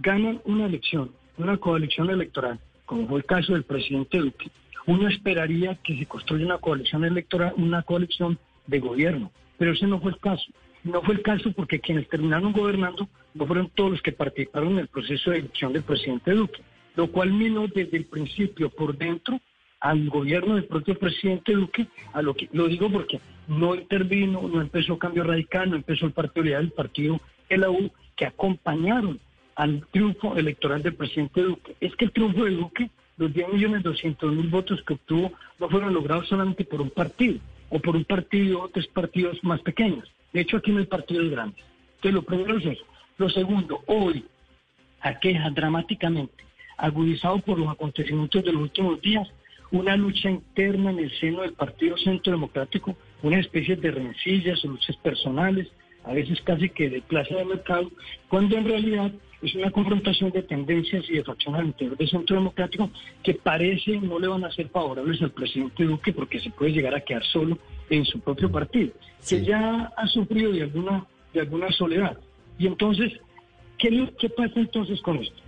ganan 0.00 0.40
una 0.44 0.66
elección, 0.66 1.10
una 1.38 1.56
coalición 1.56 2.08
electoral, 2.08 2.60
como 2.86 3.08
fue 3.08 3.18
el 3.18 3.24
caso 3.24 3.52
del 3.52 3.64
presidente 3.64 4.18
Duque, 4.18 4.48
uno 4.86 5.08
esperaría 5.08 5.74
que 5.82 5.98
se 5.98 6.06
construya 6.06 6.46
una 6.46 6.58
coalición 6.58 7.04
electoral, 7.04 7.52
una 7.56 7.82
coalición 7.82 8.38
de 8.68 8.78
gobierno, 8.78 9.32
pero 9.58 9.72
ese 9.72 9.88
no 9.88 10.00
fue 10.00 10.12
el 10.12 10.18
caso. 10.18 10.44
No 10.84 11.02
fue 11.02 11.14
el 11.16 11.22
caso 11.22 11.50
porque 11.52 11.80
quienes 11.80 12.08
terminaron 12.08 12.52
gobernando 12.52 13.08
no 13.34 13.44
fueron 13.44 13.70
todos 13.74 13.90
los 13.90 14.02
que 14.02 14.12
participaron 14.12 14.74
en 14.74 14.78
el 14.80 14.88
proceso 14.88 15.32
de 15.32 15.38
elección 15.38 15.72
del 15.72 15.82
presidente 15.82 16.30
Duque, 16.30 16.62
lo 16.94 17.10
cual 17.10 17.32
minó 17.32 17.66
desde 17.66 17.96
el 17.96 18.04
principio 18.04 18.70
por 18.70 18.96
dentro 18.96 19.40
al 19.80 20.08
gobierno 20.08 20.54
del 20.54 20.64
propio 20.64 20.96
presidente 20.96 21.54
Duque, 21.54 21.88
a 22.12 22.22
lo 22.22 22.34
que 22.34 22.48
lo 22.52 22.68
digo 22.68 22.88
porque 22.88 23.20
no 23.48 23.74
intervino, 23.74 24.42
no 24.42 24.60
empezó 24.60 24.98
Cambio 24.98 25.24
Radical, 25.24 25.70
no 25.70 25.76
empezó 25.76 26.06
el 26.06 26.12
Partido 26.12 26.44
Liberal, 26.44 26.64
el 26.64 26.72
Partido 26.72 27.20
de 27.48 27.58
la 27.58 27.70
U, 27.70 27.90
que 28.16 28.26
acompañaron 28.26 29.20
al 29.56 29.86
triunfo 29.90 30.36
electoral 30.36 30.82
del 30.82 30.94
presidente 30.94 31.42
Duque. 31.42 31.76
Es 31.80 31.94
que 31.96 32.06
el 32.06 32.12
triunfo 32.12 32.44
de 32.44 32.52
Duque, 32.52 32.90
los 33.16 33.32
10 33.32 33.52
millones 33.52 33.82
200 33.82 34.32
mil 34.32 34.48
votos 34.48 34.82
que 34.86 34.94
obtuvo, 34.94 35.32
no 35.58 35.68
fueron 35.68 35.94
logrados 35.94 36.28
solamente 36.28 36.64
por 36.64 36.80
un 36.80 36.90
partido, 36.90 37.38
o 37.70 37.78
por 37.78 37.96
un 37.96 38.04
partido 38.04 38.62
o 38.62 38.68
tres 38.68 38.86
partidos 38.88 39.42
más 39.42 39.60
pequeños. 39.60 40.10
De 40.32 40.40
hecho, 40.40 40.56
aquí 40.56 40.72
no 40.72 40.78
hay 40.78 40.86
partidos 40.86 41.30
grandes. 41.30 41.64
Entonces, 41.96 42.14
lo 42.14 42.22
primero 42.22 42.58
es 42.58 42.66
eso. 42.66 42.84
Lo 43.18 43.28
segundo, 43.30 43.82
hoy 43.86 44.24
aqueja 45.00 45.50
dramáticamente, 45.50 46.44
agudizado 46.76 47.38
por 47.38 47.58
los 47.58 47.68
acontecimientos 47.68 48.42
de 48.42 48.52
los 48.52 48.62
últimos 48.62 49.00
días, 49.00 49.28
una 49.74 49.96
lucha 49.96 50.30
interna 50.30 50.92
en 50.92 51.00
el 51.00 51.10
seno 51.18 51.42
del 51.42 51.52
Partido 51.52 51.96
Centro 51.96 52.32
Democrático, 52.32 52.96
una 53.24 53.40
especie 53.40 53.74
de 53.74 53.90
rencillas 53.90 54.64
o 54.64 54.68
luchas 54.68 54.96
personales, 54.98 55.66
a 56.04 56.12
veces 56.12 56.40
casi 56.42 56.68
que 56.70 56.88
de 56.88 57.02
plaza 57.02 57.34
de 57.34 57.44
mercado, 57.44 57.90
cuando 58.28 58.56
en 58.56 58.66
realidad 58.66 59.10
es 59.42 59.52
una 59.56 59.72
confrontación 59.72 60.30
de 60.30 60.44
tendencias 60.44 61.04
y 61.08 61.14
de 61.14 61.24
facciones 61.24 61.60
al 61.60 61.66
interior 61.66 61.96
del 61.96 62.08
Centro 62.08 62.36
Democrático 62.36 62.88
que 63.24 63.34
parece 63.34 64.00
no 64.00 64.20
le 64.20 64.28
van 64.28 64.44
a 64.44 64.52
ser 64.52 64.68
favorables 64.68 65.20
al 65.22 65.32
presidente 65.32 65.84
Duque 65.84 66.12
porque 66.12 66.38
se 66.38 66.50
puede 66.50 66.70
llegar 66.70 66.94
a 66.94 67.00
quedar 67.00 67.24
solo 67.24 67.58
en 67.90 68.04
su 68.04 68.20
propio 68.20 68.52
partido, 68.52 68.92
que 69.28 69.44
ya 69.44 69.92
ha 69.96 70.06
sufrido 70.06 70.52
de 70.52 70.62
alguna, 70.62 71.04
de 71.32 71.40
alguna 71.40 71.70
soledad. 71.72 72.16
Y 72.58 72.68
entonces, 72.68 73.12
¿qué, 73.76 74.08
¿qué 74.20 74.28
pasa 74.28 74.60
entonces 74.60 75.02
con 75.02 75.16
esto? 75.16 75.43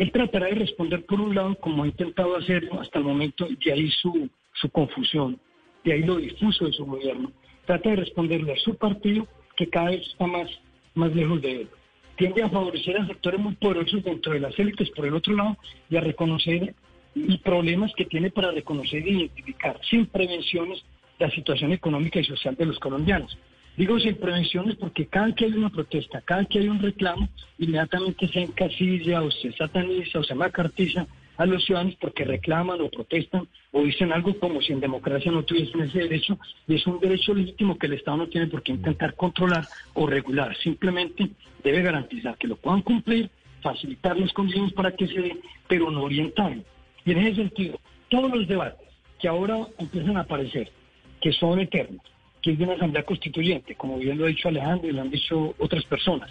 Él 0.00 0.12
tratará 0.12 0.46
de 0.46 0.54
responder 0.54 1.04
por 1.04 1.20
un 1.20 1.34
lado, 1.34 1.54
como 1.56 1.82
ha 1.82 1.86
intentado 1.86 2.34
hacerlo 2.34 2.80
hasta 2.80 2.98
el 2.98 3.04
momento, 3.04 3.46
y 3.46 3.56
de 3.62 3.70
ahí 3.70 3.90
su, 3.90 4.30
su 4.54 4.70
confusión, 4.70 5.38
de 5.84 5.92
ahí 5.92 6.02
lo 6.02 6.16
difuso 6.16 6.64
de 6.64 6.72
su 6.72 6.86
gobierno. 6.86 7.30
Trata 7.66 7.90
de 7.90 7.96
responderle 7.96 8.54
a 8.54 8.56
su 8.56 8.76
partido, 8.76 9.28
que 9.58 9.68
cada 9.68 9.90
vez 9.90 10.00
está 10.06 10.26
más, 10.26 10.48
más 10.94 11.14
lejos 11.14 11.42
de 11.42 11.52
él. 11.52 11.68
Tiende 12.16 12.42
a 12.42 12.48
favorecer 12.48 12.96
a 12.96 13.06
sectores 13.06 13.40
muy 13.40 13.54
poderosos 13.56 14.02
dentro 14.02 14.32
de 14.32 14.40
las 14.40 14.58
élites, 14.58 14.88
por 14.92 15.04
el 15.04 15.12
otro 15.12 15.36
lado, 15.36 15.58
y 15.90 15.96
a 15.98 16.00
reconocer 16.00 16.74
y 17.14 17.36
problemas 17.36 17.92
que 17.94 18.06
tiene 18.06 18.30
para 18.30 18.52
reconocer 18.52 19.02
e 19.02 19.10
identificar 19.10 19.78
sin 19.90 20.06
prevenciones 20.06 20.82
la 21.18 21.30
situación 21.30 21.74
económica 21.74 22.20
y 22.20 22.24
social 22.24 22.56
de 22.56 22.64
los 22.64 22.78
colombianos. 22.78 23.36
Digo 23.76 23.98
sin 23.98 24.16
prevenciones 24.16 24.76
porque 24.76 25.06
cada 25.06 25.34
que 25.34 25.46
hay 25.46 25.52
una 25.52 25.70
protesta, 25.70 26.20
cada 26.20 26.44
que 26.44 26.58
hay 26.58 26.68
un 26.68 26.80
reclamo, 26.80 27.28
inmediatamente 27.58 28.28
se 28.28 28.40
encasilla 28.40 29.22
o 29.22 29.30
se 29.30 29.52
sataniza 29.52 30.18
o 30.18 30.24
se 30.24 30.34
macartiza 30.34 31.06
a 31.40 31.46
los 31.46 31.64
ciudadanos 31.64 31.94
porque 31.98 32.24
reclaman 32.24 32.82
o 32.82 32.90
protestan 32.90 33.48
o 33.72 33.82
dicen 33.82 34.12
algo 34.12 34.38
como 34.38 34.60
si 34.60 34.74
en 34.74 34.80
democracia 34.80 35.32
no 35.32 35.42
tuviesen 35.42 35.80
ese 35.80 36.00
derecho 36.00 36.38
y 36.68 36.74
es 36.74 36.86
un 36.86 37.00
derecho 37.00 37.32
legítimo 37.32 37.78
que 37.78 37.86
el 37.86 37.94
Estado 37.94 38.18
no 38.18 38.26
tiene 38.28 38.48
por 38.48 38.62
qué 38.62 38.72
intentar 38.72 39.14
controlar 39.14 39.66
o 39.94 40.06
regular, 40.06 40.54
simplemente 40.58 41.30
debe 41.64 41.80
garantizar 41.80 42.36
que 42.36 42.48
lo 42.48 42.56
puedan 42.56 42.82
cumplir, 42.82 43.30
facilitar 43.62 44.18
las 44.18 44.32
condiciones 44.34 44.74
para 44.74 44.92
que 44.92 45.06
se 45.06 45.18
dé, 45.18 45.36
pero 45.66 45.90
no 45.90 46.02
orientarlo. 46.02 46.62
Y 47.06 47.12
en 47.12 47.18
ese 47.18 47.36
sentido, 47.36 47.80
todos 48.10 48.30
los 48.30 48.46
debates 48.46 48.88
que 49.18 49.28
ahora 49.28 49.66
empiezan 49.78 50.18
a 50.18 50.20
aparecer, 50.20 50.70
que 51.22 51.32
son 51.32 51.60
eternos, 51.60 52.02
que 52.42 52.52
es 52.52 52.58
de 52.58 52.64
una 52.64 52.74
asamblea 52.74 53.04
constituyente, 53.04 53.74
como 53.74 53.98
bien 53.98 54.18
lo 54.18 54.24
ha 54.24 54.28
dicho 54.28 54.48
Alejandro 54.48 54.88
y 54.88 54.92
lo 54.92 55.02
han 55.02 55.10
dicho 55.10 55.54
otras 55.58 55.84
personas. 55.84 56.30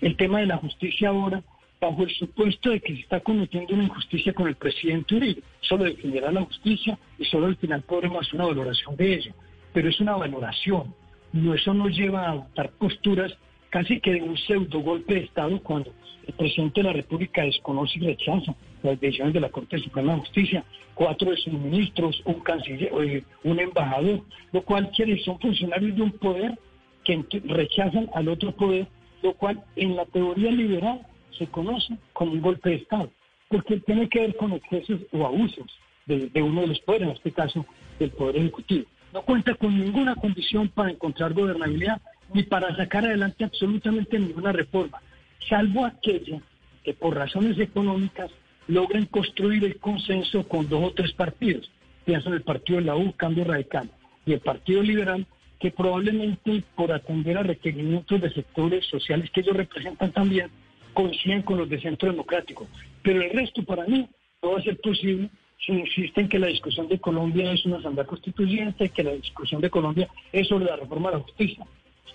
El 0.00 0.16
tema 0.16 0.40
de 0.40 0.46
la 0.46 0.56
justicia 0.58 1.08
ahora, 1.08 1.42
bajo 1.80 2.02
el 2.02 2.10
supuesto 2.10 2.70
de 2.70 2.80
que 2.80 2.94
se 2.94 3.00
está 3.00 3.20
cometiendo 3.20 3.74
una 3.74 3.84
injusticia 3.84 4.32
con 4.32 4.48
el 4.48 4.56
presidente 4.56 5.16
Uribe, 5.16 5.42
solo 5.60 5.84
defenderá 5.84 6.30
la 6.30 6.44
justicia 6.44 6.98
y 7.18 7.24
solo 7.24 7.46
al 7.46 7.56
final 7.56 7.82
podremos 7.82 8.26
hacer 8.26 8.36
una 8.36 8.46
valoración 8.46 8.96
de 8.96 9.14
ello. 9.14 9.32
Pero 9.72 9.88
es 9.88 10.00
una 10.00 10.16
valoración, 10.16 10.94
no 11.32 11.54
eso 11.54 11.74
nos 11.74 11.96
lleva 11.96 12.26
a 12.26 12.30
adoptar 12.30 12.70
posturas 12.78 13.36
casi 13.70 14.00
que 14.00 14.12
de 14.12 14.22
un 14.22 14.36
pseudo 14.36 14.80
golpe 14.80 15.14
de 15.14 15.20
Estado 15.20 15.60
cuando 15.62 15.92
el 16.26 16.34
presidente 16.34 16.80
de 16.80 16.86
la 16.86 16.92
República 16.92 17.42
desconoce 17.42 17.98
y 17.98 18.06
rechaza 18.06 18.54
las 18.82 19.00
decisiones 19.00 19.34
de 19.34 19.40
la 19.40 19.48
Corte 19.50 19.78
Suprema 19.78 20.14
de 20.14 20.20
Justicia, 20.20 20.64
cuatro 20.94 21.30
de 21.30 21.36
sus 21.36 21.52
ministros, 21.52 22.20
un 22.24 22.40
canciller, 22.40 22.90
eh, 23.02 23.24
un 23.44 23.60
embajador, 23.60 24.22
lo 24.52 24.62
cual 24.62 24.90
quiere 24.90 25.18
son 25.22 25.38
funcionarios 25.38 25.96
de 25.96 26.02
un 26.02 26.12
poder 26.12 26.58
que 27.04 27.24
rechazan 27.44 28.10
al 28.14 28.28
otro 28.28 28.52
poder, 28.52 28.86
lo 29.22 29.32
cual 29.34 29.62
en 29.76 29.96
la 29.96 30.04
teoría 30.06 30.50
liberal 30.50 31.00
se 31.36 31.46
conoce 31.46 31.96
como 32.12 32.32
un 32.32 32.40
golpe 32.40 32.70
de 32.70 32.76
Estado, 32.76 33.10
porque 33.48 33.80
tiene 33.80 34.08
que 34.08 34.20
ver 34.20 34.36
con 34.36 34.52
excesos 34.52 35.00
o 35.12 35.24
abusos 35.24 35.66
de, 36.06 36.28
de 36.28 36.42
uno 36.42 36.62
de 36.62 36.66
los 36.68 36.80
poderes, 36.80 37.08
en 37.08 37.14
este 37.14 37.32
caso 37.32 37.64
del 37.98 38.10
Poder 38.10 38.36
Ejecutivo. 38.36 38.86
No 39.12 39.22
cuenta 39.22 39.54
con 39.54 39.78
ninguna 39.78 40.14
condición 40.16 40.68
para 40.68 40.90
encontrar 40.90 41.32
gobernabilidad 41.32 42.00
ni 42.34 42.42
para 42.42 42.76
sacar 42.76 43.04
adelante 43.04 43.44
absolutamente 43.44 44.18
ninguna 44.18 44.52
reforma, 44.52 45.00
salvo 45.48 45.86
aquella 45.86 46.40
que 46.84 46.94
por 46.94 47.16
razones 47.16 47.58
económicas 47.58 48.30
logren 48.68 49.06
construir 49.06 49.64
el 49.64 49.78
consenso 49.78 50.46
con 50.46 50.68
dos 50.68 50.84
o 50.84 50.92
tres 50.92 51.12
partidos. 51.12 51.70
Pienso 52.04 52.28
en 52.28 52.36
el 52.36 52.42
partido 52.42 52.78
de 52.78 52.84
la 52.84 52.96
U, 52.96 53.12
Cambio 53.16 53.44
Radical, 53.44 53.90
y 54.24 54.34
el 54.34 54.40
Partido 54.40 54.82
Liberal, 54.82 55.26
que 55.58 55.70
probablemente 55.70 56.62
por 56.76 56.92
atender 56.92 57.36
a 57.36 57.42
requerimientos 57.42 58.20
de 58.20 58.30
sectores 58.30 58.86
sociales 58.86 59.30
que 59.30 59.40
ellos 59.40 59.56
representan 59.56 60.12
también, 60.12 60.50
coinciden 60.94 61.42
con 61.42 61.58
los 61.58 61.68
de 61.68 61.80
Centro 61.80 62.10
Democrático. 62.10 62.68
Pero 63.02 63.22
el 63.22 63.30
resto 63.30 63.64
para 63.64 63.86
mí 63.86 64.08
no 64.42 64.52
va 64.52 64.58
a 64.58 64.62
ser 64.62 64.78
posible 64.78 65.30
si 65.64 65.72
insisten 65.72 66.24
en 66.24 66.28
que 66.28 66.38
la 66.38 66.46
discusión 66.46 66.88
de 66.88 67.00
Colombia 67.00 67.50
es 67.52 67.64
una 67.64 67.78
asamblea 67.78 68.06
constituyente, 68.06 68.90
que 68.90 69.02
la 69.02 69.12
discusión 69.12 69.60
de 69.60 69.70
Colombia 69.70 70.08
es 70.32 70.46
sobre 70.46 70.66
la 70.66 70.76
reforma 70.76 71.10
de 71.10 71.16
la 71.16 71.22
justicia. 71.22 71.66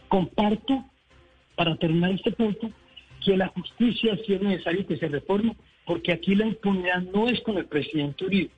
Comparto, 0.07 0.85
para 1.55 1.75
terminar 1.75 2.11
este 2.11 2.31
punto, 2.31 2.69
que 3.25 3.35
la 3.35 3.47
justicia 3.49 4.17
sí 4.25 4.33
es 4.33 4.41
necesario 4.41 4.85
que 4.85 4.97
se 4.97 5.07
reforme, 5.07 5.55
porque 5.85 6.13
aquí 6.13 6.35
la 6.35 6.47
impunidad 6.47 7.01
no 7.01 7.27
es 7.27 7.39
con 7.41 7.57
el 7.57 7.65
presidente 7.65 8.25
Uribe. 8.25 8.49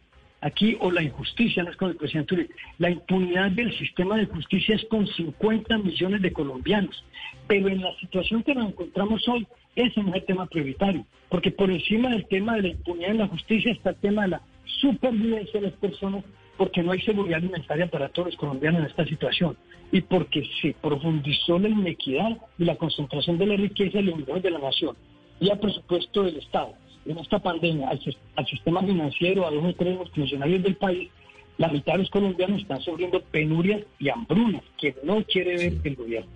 Aquí, 0.42 0.78
o 0.80 0.92
la 0.92 1.02
injusticia 1.02 1.64
no 1.64 1.72
es 1.72 1.78
con 1.78 1.90
el 1.90 1.96
presidente 1.96 2.36
Uribe. 2.36 2.50
La 2.78 2.90
impunidad 2.90 3.52
del 3.52 3.76
sistema 3.78 4.18
de 4.18 4.28
justicia 4.28 4.76
es 4.76 4.86
con 4.86 5.08
50 5.08 5.78
millones 5.80 6.22
de 6.22 6.34
colombianos. 6.34 7.04
Pero 7.48 7.68
en 7.68 7.82
la 7.82 7.96
situación 8.00 8.44
que 8.44 8.54
nos 8.54 8.70
encontramos 8.70 9.28
hoy, 9.28 9.48
ese 9.76 10.02
no 10.04 10.10
es 10.10 10.16
el 10.16 10.26
tema 10.26 10.46
prioritario. 10.46 11.06
Porque 11.30 11.52
por 11.52 11.72
encima 11.72 12.10
del 12.10 12.28
tema 12.28 12.56
de 12.56 12.62
la 12.62 12.68
impunidad 12.70 13.12
en 13.12 13.18
la 13.20 13.28
justicia 13.28 13.72
está 13.72 13.92
el 13.92 13.96
tema 13.98 14.24
de 14.24 14.28
la 14.30 14.42
supervivencia 14.82 15.60
de 15.60 15.68
las 15.68 15.80
personas, 15.80 16.24
porque 16.58 16.84
no 16.84 16.92
hay 16.92 17.02
seguridad 17.02 17.40
alimentaria 17.40 17.88
para 17.88 18.10
todos 18.10 18.28
los 18.28 18.38
colombianos 18.38 18.82
en 18.82 18.88
esta 18.88 19.06
situación. 19.06 19.58
Y 19.92 20.02
porque 20.02 20.44
se 20.62 20.76
profundizó 20.80 21.58
la 21.58 21.70
inequidad 21.70 22.38
y 22.60 22.66
la 22.66 22.76
concentración 22.76 23.38
de 23.40 23.48
la 23.48 23.56
riqueza 23.56 24.00
y 24.00 24.04
los 24.04 24.44
de 24.44 24.52
la 24.52 24.60
nación 24.60 24.96
y 25.40 25.50
al 25.50 25.60
presupuesto 25.60 26.24
del 26.24 26.38
Estado 26.38 26.74
en 27.06 27.18
esta 27.18 27.40
pandemia 27.40 27.90
al, 27.90 28.46
sistema 28.48 28.82
financiero, 28.84 29.46
a 29.46 29.52
dos 29.52 29.64
o 29.64 29.74
tres 29.76 29.98
funcionarios 30.14 30.64
del 30.64 30.76
país, 30.76 31.10
la 31.58 31.70
mitad 31.70 31.94
de 31.94 32.00
los 32.00 32.10
colombianos 32.10 32.62
están 32.62 32.82
sufriendo 32.82 33.22
penurias 33.22 33.84
y 34.00 34.10
hambrunas 34.10 34.64
que 34.80 34.96
no 35.04 35.24
quiere 35.24 35.58
ver 35.58 35.74
el 35.84 35.96
gobierno. 35.96 36.32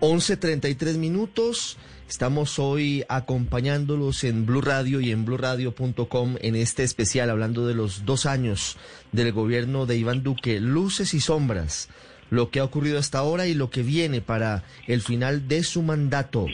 11.33 0.00 0.98
minutos. 0.98 1.78
Estamos 2.08 2.58
hoy 2.58 3.04
acompañándolos 3.08 4.24
en 4.24 4.44
Blue 4.44 4.60
Radio 4.60 5.00
y 5.00 5.10
en 5.10 5.24
bluradio.com 5.24 6.36
en 6.40 6.56
este 6.56 6.82
especial 6.82 7.30
hablando 7.30 7.66
de 7.66 7.74
los 7.74 8.04
dos 8.04 8.26
años 8.26 8.76
del 9.12 9.32
gobierno 9.32 9.86
de 9.86 9.96
Iván 9.96 10.22
Duque, 10.22 10.60
luces 10.60 11.14
y 11.14 11.20
sombras, 11.20 11.88
lo 12.28 12.50
que 12.50 12.60
ha 12.60 12.64
ocurrido 12.64 12.98
hasta 12.98 13.18
ahora 13.18 13.46
y 13.46 13.54
lo 13.54 13.70
que 13.70 13.82
viene 13.82 14.20
para 14.20 14.64
el 14.86 15.00
final 15.00 15.48
de 15.48 15.62
su 15.64 15.82
mandato, 15.82 16.46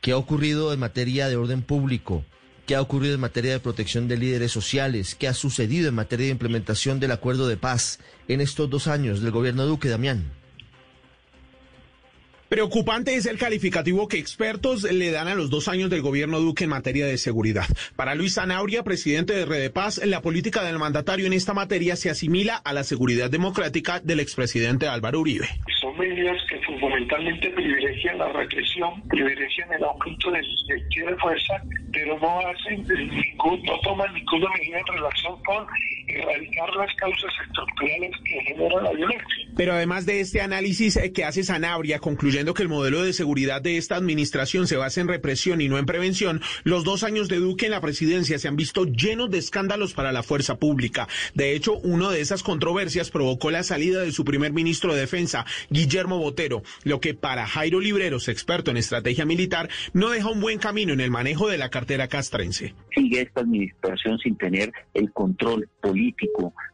qué 0.00 0.12
ha 0.12 0.16
ocurrido 0.16 0.72
en 0.72 0.80
materia 0.80 1.28
de 1.28 1.36
orden 1.36 1.62
público, 1.62 2.24
qué 2.66 2.74
ha 2.74 2.80
ocurrido 2.80 3.14
en 3.14 3.20
materia 3.20 3.52
de 3.52 3.60
protección 3.60 4.08
de 4.08 4.16
líderes 4.16 4.52
sociales, 4.52 5.14
qué 5.14 5.28
ha 5.28 5.34
sucedido 5.34 5.88
en 5.88 5.94
materia 5.94 6.26
de 6.26 6.32
implementación 6.32 7.00
del 7.00 7.12
acuerdo 7.12 7.48
de 7.48 7.56
paz 7.56 7.98
en 8.28 8.40
estos 8.40 8.70
dos 8.70 8.86
años 8.86 9.20
del 9.20 9.32
gobierno 9.32 9.66
Duque, 9.66 9.88
Damián. 9.88 10.39
Preocupante 12.50 13.14
es 13.14 13.26
el 13.26 13.38
calificativo 13.38 14.08
que 14.08 14.18
expertos 14.18 14.82
le 14.82 15.12
dan 15.12 15.28
a 15.28 15.36
los 15.36 15.50
dos 15.50 15.68
años 15.68 15.88
del 15.88 16.02
gobierno 16.02 16.40
Duque 16.40 16.64
en 16.64 16.70
materia 16.70 17.06
de 17.06 17.16
seguridad. 17.16 17.66
Para 17.94 18.16
Luis 18.16 18.34
Zanauria, 18.34 18.82
presidente 18.82 19.32
de 19.34 19.46
Red 19.46 19.70
Paz, 19.70 20.04
la 20.04 20.20
política 20.20 20.64
del 20.64 20.80
mandatario 20.80 21.26
en 21.26 21.32
esta 21.32 21.54
materia 21.54 21.94
se 21.94 22.10
asimila 22.10 22.56
a 22.56 22.72
la 22.72 22.82
seguridad 22.82 23.30
democrática 23.30 24.00
del 24.00 24.18
expresidente 24.18 24.88
Álvaro 24.88 25.20
Uribe. 25.20 25.46
Son 25.80 25.96
medidas 25.96 26.38
que 26.48 26.58
fundamentalmente 26.66 27.50
privilegian 27.50 28.18
la 28.18 28.32
represión, 28.32 29.00
privilegian 29.08 29.72
el 29.72 29.84
aumento 29.84 30.32
del 30.32 30.42
de 30.42 31.16
fuerza, 31.18 31.54
pero 31.92 32.18
no 32.18 32.40
hacen 32.40 32.84
ningún, 32.88 33.62
no 33.62 33.78
toman 33.84 34.12
ninguna 34.12 34.48
medida 34.58 34.78
en 34.80 34.86
relación 34.86 35.40
con 35.44 35.66
erradicar 36.16 36.68
las 36.76 36.94
causas 36.96 37.32
estructurales 37.46 38.12
que 38.24 38.40
generan 38.40 38.84
la 38.84 38.92
violencia. 38.92 39.26
Pero 39.56 39.72
además 39.72 40.06
de 40.06 40.20
este 40.20 40.40
análisis 40.40 40.96
eh, 40.96 41.12
que 41.12 41.24
hace 41.24 41.42
Zanabria, 41.42 41.98
concluye 41.98 42.40
que 42.54 42.62
el 42.62 42.68
modelo 42.68 43.02
de 43.02 43.12
seguridad 43.12 43.60
de 43.60 43.76
esta 43.76 43.96
administración 43.96 44.66
se 44.66 44.76
basa 44.76 45.00
en 45.00 45.08
represión 45.08 45.60
y 45.60 45.68
no 45.68 45.78
en 45.78 45.84
prevención, 45.84 46.40
los 46.64 46.84
dos 46.84 47.04
años 47.04 47.28
de 47.28 47.36
Duque 47.36 47.66
en 47.66 47.72
la 47.72 47.80
presidencia 47.80 48.38
se 48.38 48.48
han 48.48 48.56
visto 48.56 48.86
llenos 48.86 49.30
de 49.30 49.38
escándalos 49.38 49.92
para 49.92 50.10
la 50.10 50.22
fuerza 50.22 50.56
pública. 50.56 51.06
De 51.34 51.54
hecho, 51.54 51.76
una 51.78 52.10
de 52.10 52.20
esas 52.20 52.42
controversias 52.42 53.10
provocó 53.10 53.50
la 53.50 53.62
salida 53.62 54.00
de 54.00 54.12
su 54.12 54.24
primer 54.24 54.52
ministro 54.52 54.94
de 54.94 55.00
Defensa, 55.00 55.44
Guillermo 55.68 56.18
Botero, 56.18 56.62
lo 56.84 57.00
que 57.00 57.14
para 57.14 57.46
Jairo 57.46 57.80
Libreros, 57.80 58.28
experto 58.28 58.70
en 58.70 58.78
estrategia 58.78 59.26
militar, 59.26 59.68
no 59.92 60.10
deja 60.10 60.30
un 60.30 60.40
buen 60.40 60.58
camino 60.58 60.92
en 60.92 61.00
el 61.00 61.10
manejo 61.10 61.48
de 61.48 61.58
la 61.58 61.68
cartera 61.68 62.08
castrense. 62.08 62.74
Sigue 62.94 63.22
esta 63.22 63.42
administración 63.42 64.18
sin 64.18 64.36
tener 64.36 64.72
el 64.94 65.12
control 65.12 65.68
político 65.82 65.99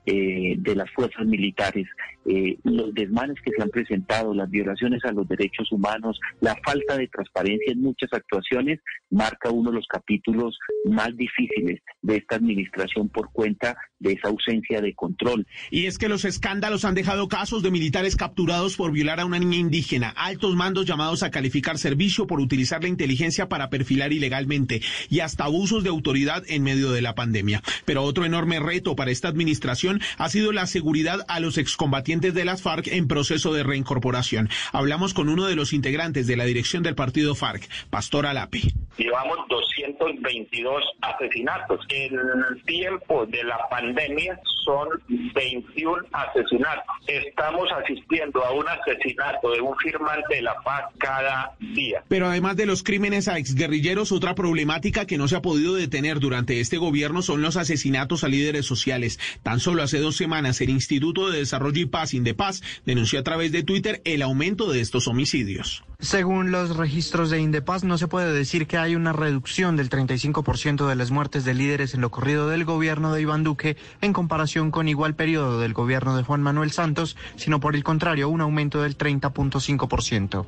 eh, 0.07 0.55
de 0.59 0.75
las 0.75 0.91
fuerzas 0.91 1.27
militares, 1.27 1.87
eh, 2.29 2.59
los 2.65 2.93
desmanes 2.93 3.37
que 3.45 3.53
se 3.57 3.63
han 3.63 3.71
presentado, 3.71 4.35
las 4.35 4.51
violaciones 4.51 5.05
a 5.05 5.13
los 5.13 5.29
derechos 5.29 5.71
humanos, 5.71 6.19
la 6.41 6.57
falta 6.65 6.97
de 6.97 7.07
transparencia 7.07 7.73
en 7.73 7.81
muchas 7.81 8.13
actuaciones, 8.13 8.81
marca 9.11 9.51
uno 9.51 9.71
de 9.71 9.77
los 9.77 9.87
capítulos 9.87 10.59
más 10.87 11.17
difíciles 11.17 11.81
de 12.03 12.17
esta 12.17 12.37
administración 12.37 13.09
por 13.09 13.31
cuenta 13.31 13.77
de 14.01 14.13
esa 14.13 14.29
ausencia 14.29 14.81
de 14.81 14.95
control. 14.95 15.47
Y 15.71 15.87
es 15.87 15.99
que 15.99 16.09
los 16.09 16.25
escándalos 16.25 16.85
han 16.85 16.97
dejado 16.97 17.29
casos 17.29 17.63
de 17.63 17.71
militares 17.71 18.17
capturados 18.17 18.77
por 18.77 18.91
violar 18.91 19.21
a 19.21 19.25
una 19.25 19.39
niña 19.39 19.59
indígena, 19.59 20.11
altos 20.17 20.57
mandos 20.57 20.85
llamados 20.85 21.23
a 21.23 21.31
calificar 21.31 21.79
servicio 21.79 22.27
por 22.27 22.41
utilizar 22.41 22.83
la 22.83 22.89
inteligencia 22.89 23.49
para 23.49 23.71
perfilar 23.71 24.13
ilegalmente 24.13 24.83
y 25.09 25.21
hasta 25.21 25.45
abusos 25.45 25.85
de 25.85 25.91
autoridad 25.91 26.43
en 26.49 26.65
medio 26.65 26.91
de 26.91 27.03
la 27.03 27.15
pandemia. 27.15 27.63
Pero 27.85 28.03
otro 28.03 28.25
enorme 28.25 28.59
reto 28.59 28.97
para 28.97 29.13
esta 29.13 29.29
administración 29.29 30.01
ha 30.19 30.29
sido 30.29 30.51
la 30.51 30.67
seguridad 30.67 31.21
a 31.29 31.39
los 31.39 31.57
excombatientes 31.57 32.16
de 32.21 32.45
las 32.45 32.63
FARC 32.63 32.89
en 32.89 33.09
proceso 33.09 33.53
de 33.53 33.63
reincorporación. 33.63 34.49
Hablamos 34.73 35.13
con 35.13 35.29
uno 35.29 35.47
de 35.47 35.55
los 35.55 35.73
integrantes 35.73 36.27
de 36.27 36.37
la 36.37 36.45
dirección 36.45 36.83
del 36.83 36.95
partido 36.95 37.35
FARC, 37.35 37.69
Pastor 37.91 38.27
Alape. 38.27 38.63
Llevamos 38.97 39.39
222 39.49 40.83
asesinatos. 41.03 41.81
En 41.91 42.15
el 42.15 42.63
tiempo 42.65 43.27
de 43.27 43.45
la 43.45 43.59
pandemia 43.69 44.41
son 44.65 44.89
21 45.35 46.03
asesinatos. 46.13 46.85
Estamos 47.07 47.69
asistiendo 47.73 48.45
a 48.45 48.53
un 48.53 48.67
asesinato 48.69 49.51
de 49.53 49.61
un 49.61 49.77
firmante 49.77 50.37
de 50.37 50.43
la 50.43 50.55
paz 50.63 50.85
cada 50.99 51.53
día. 51.61 52.03
Pero 52.09 52.27
además 52.27 52.57
de 52.57 52.67
los 52.67 52.83
crímenes 52.83 53.29
a 53.29 53.39
exguerrilleros, 53.39 54.13
otra 54.13 54.35
problemática 54.35 55.07
que 55.07 55.19
no 55.19 55.29
se 55.29 55.37
ha 55.37 55.43
podido 55.43 55.75
detener 55.75 56.19
durante 56.19 56.61
este 56.61 56.79
gobierno 56.79 57.21
son 57.21 57.43
los 57.43 57.57
asesinatos 57.57 58.25
a 58.25 58.29
líderes 58.29 58.65
sociales. 58.65 59.21
Tan 59.43 59.61
solo 59.61 59.83
hace 59.83 59.99
dos 59.99 60.17
semanas 60.17 60.61
el 60.61 60.71
Instituto 60.71 61.31
de 61.31 61.39
Desarrollo 61.39 61.81
y 61.81 61.87
Paz, 61.87 62.06
Indepaz, 62.15 62.63
denunció 62.85 63.21
a 63.21 63.23
través 63.23 63.53
de 63.53 63.63
Twitter 63.63 64.01
el 64.05 64.23
aumento 64.23 64.71
de 64.71 64.81
estos 64.81 65.09
homicidios. 65.09 65.85
Según 65.99 66.51
los 66.53 66.77
registros 66.77 67.31
de 67.31 67.41
Indepaz, 67.41 67.85
no 67.85 67.97
se 67.97 68.09
puede 68.09 68.33
decir 68.33 68.67
que 68.67 68.77
hay 68.77 68.95
una 68.95 69.13
reducción 69.13 69.77
del 69.77 69.89
35% 69.89 70.87
de 70.87 70.95
las 70.95 71.11
muertes 71.11 71.45
de 71.45 71.55
líderes 71.55 71.95
en 71.95 72.03
lo 72.03 72.11
corrido 72.11 72.49
del 72.49 72.65
gobierno 72.65 73.13
de 73.13 73.23
Iván 73.23 73.45
Duque 73.45 73.77
en 74.01 74.13
comparación 74.13 74.71
con 74.71 74.89
igual 74.89 75.15
periodo 75.15 75.61
del 75.61 75.73
gobierno 75.73 76.17
de 76.17 76.23
Juan 76.23 76.43
Manuel 76.43 76.71
Santos, 76.71 77.17
sino 77.37 77.61
por 77.61 77.75
el 77.75 77.85
contrario, 77.85 78.29
un 78.29 78.41
aumento 78.41 78.83
del 78.83 78.99
30.5%. 78.99 80.47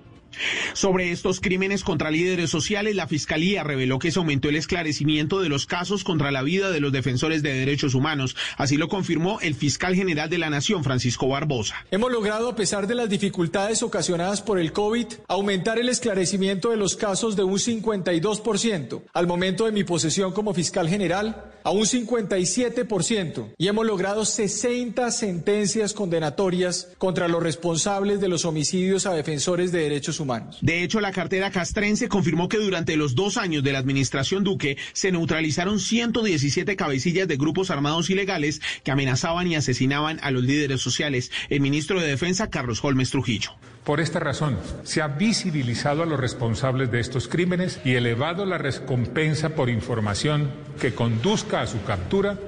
Sobre 0.72 1.10
estos 1.10 1.40
crímenes 1.40 1.84
contra 1.84 2.10
líderes 2.10 2.50
sociales, 2.50 2.94
la 2.94 3.08
Fiscalía 3.08 3.64
reveló 3.64 3.98
que 3.98 4.10
se 4.10 4.18
aumentó 4.18 4.48
el 4.48 4.56
esclarecimiento 4.56 5.40
de 5.40 5.48
los 5.48 5.66
casos 5.66 6.04
contra 6.04 6.30
la 6.30 6.42
vida 6.42 6.70
de 6.70 6.80
los 6.80 6.92
defensores 6.92 7.42
de 7.42 7.52
derechos 7.52 7.94
humanos. 7.94 8.36
Así 8.56 8.76
lo 8.76 8.88
confirmó 8.88 9.40
el 9.40 9.54
fiscal 9.54 9.94
general 9.94 10.30
de 10.30 10.38
la 10.38 10.50
Nación, 10.50 10.84
Francisco 10.84 11.28
Barbosa. 11.28 11.74
Hemos 11.90 12.12
logrado, 12.12 12.48
a 12.48 12.56
pesar 12.56 12.86
de 12.86 12.94
las 12.94 13.08
dificultades 13.08 13.82
ocasionadas 13.82 14.42
por 14.42 14.58
el 14.58 14.72
COVID, 14.72 15.06
aumentar 15.28 15.78
el 15.78 15.88
esclarecimiento 15.88 16.70
de 16.70 16.76
los 16.76 16.96
casos 16.96 17.36
de 17.36 17.44
un 17.44 17.58
52% 17.58 19.02
al 19.12 19.26
momento 19.26 19.66
de 19.66 19.72
mi 19.72 19.84
posesión 19.84 20.32
como 20.32 20.54
fiscal 20.54 20.88
general 20.88 21.52
a 21.64 21.70
un 21.70 21.82
57% 21.82 23.54
y 23.58 23.68
hemos 23.68 23.86
logrado 23.86 24.24
60 24.24 25.10
sentencias 25.10 25.92
condenatorias 25.92 26.88
contra 26.98 27.28
los 27.28 27.42
responsables 27.42 28.20
de 28.20 28.28
los 28.28 28.44
homicidios 28.44 29.06
a 29.06 29.12
defensores 29.12 29.72
de 29.72 29.80
derechos 29.80 30.20
humanos. 30.20 30.27
De 30.60 30.82
hecho, 30.82 31.00
la 31.00 31.12
cartera 31.12 31.50
castrense 31.50 32.08
confirmó 32.08 32.48
que 32.48 32.58
durante 32.58 32.96
los 32.96 33.14
dos 33.14 33.36
años 33.36 33.62
de 33.62 33.72
la 33.72 33.78
administración 33.78 34.44
Duque 34.44 34.76
se 34.92 35.12
neutralizaron 35.12 35.80
117 35.80 36.76
cabecillas 36.76 37.28
de 37.28 37.36
grupos 37.36 37.70
armados 37.70 38.10
ilegales 38.10 38.60
que 38.84 38.90
amenazaban 38.90 39.46
y 39.46 39.56
asesinaban 39.56 40.18
a 40.22 40.30
los 40.30 40.42
líderes 40.42 40.80
sociales. 40.80 41.30
El 41.48 41.60
ministro 41.60 42.00
de 42.00 42.08
Defensa, 42.08 42.50
Carlos 42.50 42.82
Holmes 42.82 43.10
Trujillo. 43.10 43.52
Por 43.84 44.00
esta 44.00 44.20
razón, 44.20 44.58
se 44.82 45.00
ha 45.00 45.08
visibilizado 45.08 46.02
a 46.02 46.06
los 46.06 46.20
responsables 46.20 46.90
de 46.90 47.00
estos 47.00 47.26
crímenes 47.26 47.80
y 47.86 47.94
elevado 47.94 48.44
la 48.44 48.58
recompensa 48.58 49.50
por 49.50 49.70
información 49.70 50.50
que 50.78 50.94
conduzca 50.94 51.62
a 51.62 51.66
su 51.66 51.82
captura 51.84 52.38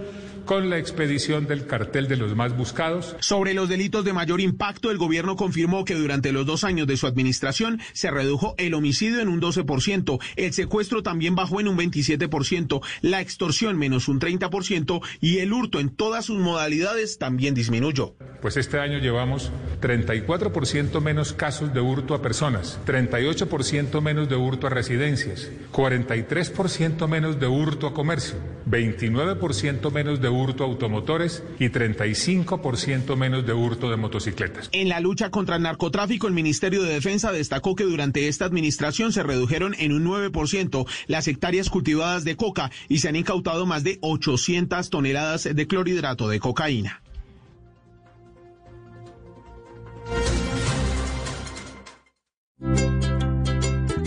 con 0.50 0.68
la 0.68 0.78
expedición 0.78 1.46
del 1.46 1.64
cartel 1.64 2.08
de 2.08 2.16
los 2.16 2.34
más 2.34 2.56
buscados. 2.56 3.14
Sobre 3.20 3.54
los 3.54 3.68
delitos 3.68 4.04
de 4.04 4.12
mayor 4.12 4.40
impacto, 4.40 4.90
el 4.90 4.98
gobierno 4.98 5.36
confirmó 5.36 5.84
que 5.84 5.94
durante 5.94 6.32
los 6.32 6.44
dos 6.44 6.64
años 6.64 6.88
de 6.88 6.96
su 6.96 7.06
administración 7.06 7.80
se 7.92 8.10
redujo 8.10 8.56
el 8.58 8.74
homicidio 8.74 9.20
en 9.20 9.28
un 9.28 9.40
12%, 9.40 10.18
el 10.34 10.52
secuestro 10.52 11.04
también 11.04 11.36
bajó 11.36 11.60
en 11.60 11.68
un 11.68 11.78
27%, 11.78 12.80
la 13.00 13.20
extorsión 13.20 13.78
menos 13.78 14.08
un 14.08 14.18
30% 14.18 15.00
y 15.20 15.38
el 15.38 15.52
hurto 15.52 15.78
en 15.78 15.88
todas 15.88 16.24
sus 16.24 16.40
modalidades 16.40 17.18
también 17.18 17.54
disminuyó. 17.54 18.16
Pues 18.42 18.56
este 18.56 18.80
año 18.80 18.98
llevamos 18.98 19.52
34% 19.82 21.00
menos 21.00 21.32
casos 21.32 21.72
de 21.72 21.80
hurto 21.80 22.14
a 22.14 22.22
personas, 22.22 22.80
38% 22.86 24.00
menos 24.00 24.28
de 24.28 24.34
hurto 24.34 24.66
a 24.66 24.70
residencias, 24.70 25.48
43% 25.72 27.06
menos 27.06 27.38
de 27.38 27.46
hurto 27.46 27.86
a 27.86 27.94
comercio, 27.94 28.36
29% 28.66 29.92
menos 29.92 30.20
de 30.20 30.28
hurto 30.28 30.39
hurto 30.40 30.64
automotores 30.64 31.42
y 31.58 31.68
35% 31.68 33.16
menos 33.16 33.46
de 33.46 33.52
hurto 33.52 33.90
de 33.90 33.96
motocicletas. 33.96 34.68
En 34.72 34.88
la 34.88 35.00
lucha 35.00 35.30
contra 35.30 35.56
el 35.56 35.62
narcotráfico, 35.62 36.26
el 36.26 36.34
Ministerio 36.34 36.82
de 36.82 36.94
Defensa 36.94 37.32
destacó 37.32 37.74
que 37.74 37.84
durante 37.84 38.28
esta 38.28 38.44
administración 38.44 39.12
se 39.12 39.22
redujeron 39.22 39.74
en 39.78 39.92
un 39.92 40.04
9% 40.04 40.86
las 41.06 41.28
hectáreas 41.28 41.70
cultivadas 41.70 42.24
de 42.24 42.36
coca 42.36 42.70
y 42.88 42.98
se 42.98 43.08
han 43.08 43.16
incautado 43.16 43.66
más 43.66 43.84
de 43.84 43.98
800 44.00 44.90
toneladas 44.90 45.44
de 45.44 45.66
clorhidrato 45.66 46.28
de 46.28 46.40
cocaína. 46.40 47.02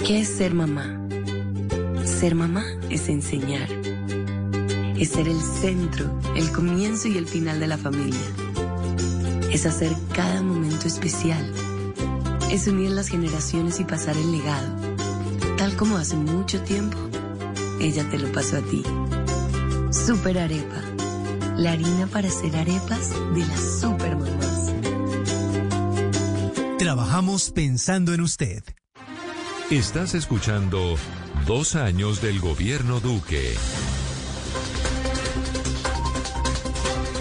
¿Qué 0.06 0.20
es 0.20 0.28
ser 0.28 0.54
mamá? 0.54 1.00
Ser 2.04 2.36
mamá 2.36 2.66
es 2.90 3.08
enseñar 3.08 3.70
es 5.04 5.10
ser 5.10 5.28
el 5.28 5.42
centro, 5.42 6.18
el 6.34 6.50
comienzo 6.54 7.10
y 7.10 7.18
el 7.18 7.28
final 7.28 7.60
de 7.60 7.68
la 7.68 7.78
familia. 7.78 8.22
Es 9.52 9.66
hacer 9.66 9.94
cada 10.14 10.42
momento 10.42 10.88
especial. 10.88 11.52
Es 12.50 12.68
unir 12.68 12.92
las 12.92 13.10
generaciones 13.10 13.82
y 13.82 13.84
pasar 13.84 14.16
el 14.16 14.32
legado, 14.32 14.78
tal 15.58 15.76
como 15.76 15.98
hace 15.98 16.16
mucho 16.16 16.62
tiempo 16.62 16.98
ella 17.82 18.10
te 18.10 18.18
lo 18.18 18.32
pasó 18.32 18.58
a 18.58 18.62
ti. 18.62 18.82
Super 19.92 20.40
Arepa, 20.40 20.82
la 21.58 21.74
harina 21.74 22.08
para 22.08 22.30
hacer 22.30 22.56
arepas 22.56 23.10
de 23.34 23.46
las 23.46 23.82
super 23.82 24.16
mamás. 24.16 24.72
Trabajamos 26.80 27.52
pensando 27.52 28.14
en 28.14 28.22
usted. 28.22 28.64
Estás 29.70 30.14
escuchando 30.14 30.96
Dos 31.46 31.76
años 31.76 32.22
del 32.22 32.40
gobierno 32.40 33.02
Duque. 33.02 33.54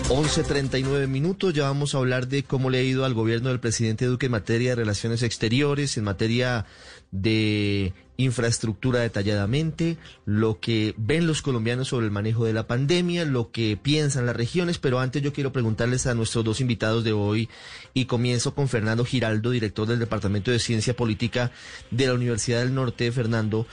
11.39 0.08 1.06
minutos, 1.08 1.54
ya 1.54 1.64
vamos 1.64 1.94
a 1.94 1.98
hablar 1.98 2.28
de 2.28 2.42
cómo 2.42 2.70
le 2.70 2.78
ha 2.78 2.82
ido 2.82 3.04
al 3.04 3.14
gobierno 3.14 3.48
del 3.48 3.60
presidente 3.60 4.06
Duque 4.06 4.26
en 4.26 4.32
materia 4.32 4.70
de 4.70 4.76
relaciones 4.76 5.22
exteriores, 5.22 5.96
en 5.96 6.04
materia 6.04 6.66
de 7.10 7.94
infraestructura 8.16 9.00
detalladamente, 9.00 9.96
lo 10.24 10.60
que 10.60 10.94
ven 10.96 11.26
los 11.26 11.42
colombianos 11.42 11.88
sobre 11.88 12.06
el 12.06 12.12
manejo 12.12 12.44
de 12.44 12.52
la 12.52 12.66
pandemia, 12.66 13.24
lo 13.24 13.50
que 13.50 13.76
piensan 13.76 14.26
las 14.26 14.36
regiones, 14.36 14.78
pero 14.78 14.98
antes 15.00 15.22
yo 15.22 15.32
quiero 15.32 15.52
preguntarles 15.52 16.06
a 16.06 16.14
nuestros 16.14 16.44
dos 16.44 16.60
invitados 16.60 17.04
de 17.04 17.12
hoy 17.12 17.48
y 17.94 18.04
comienzo 18.06 18.54
con 18.54 18.68
Fernando 18.68 19.04
Giraldo, 19.04 19.50
director 19.50 19.86
del 19.86 19.98
Departamento 19.98 20.50
de 20.50 20.58
Ciencia 20.58 20.94
Política 20.94 21.52
de 21.90 22.06
la 22.06 22.14
Universidad 22.14 22.60
del 22.60 22.74
Norte. 22.74 23.10
Fernando, 23.12 23.66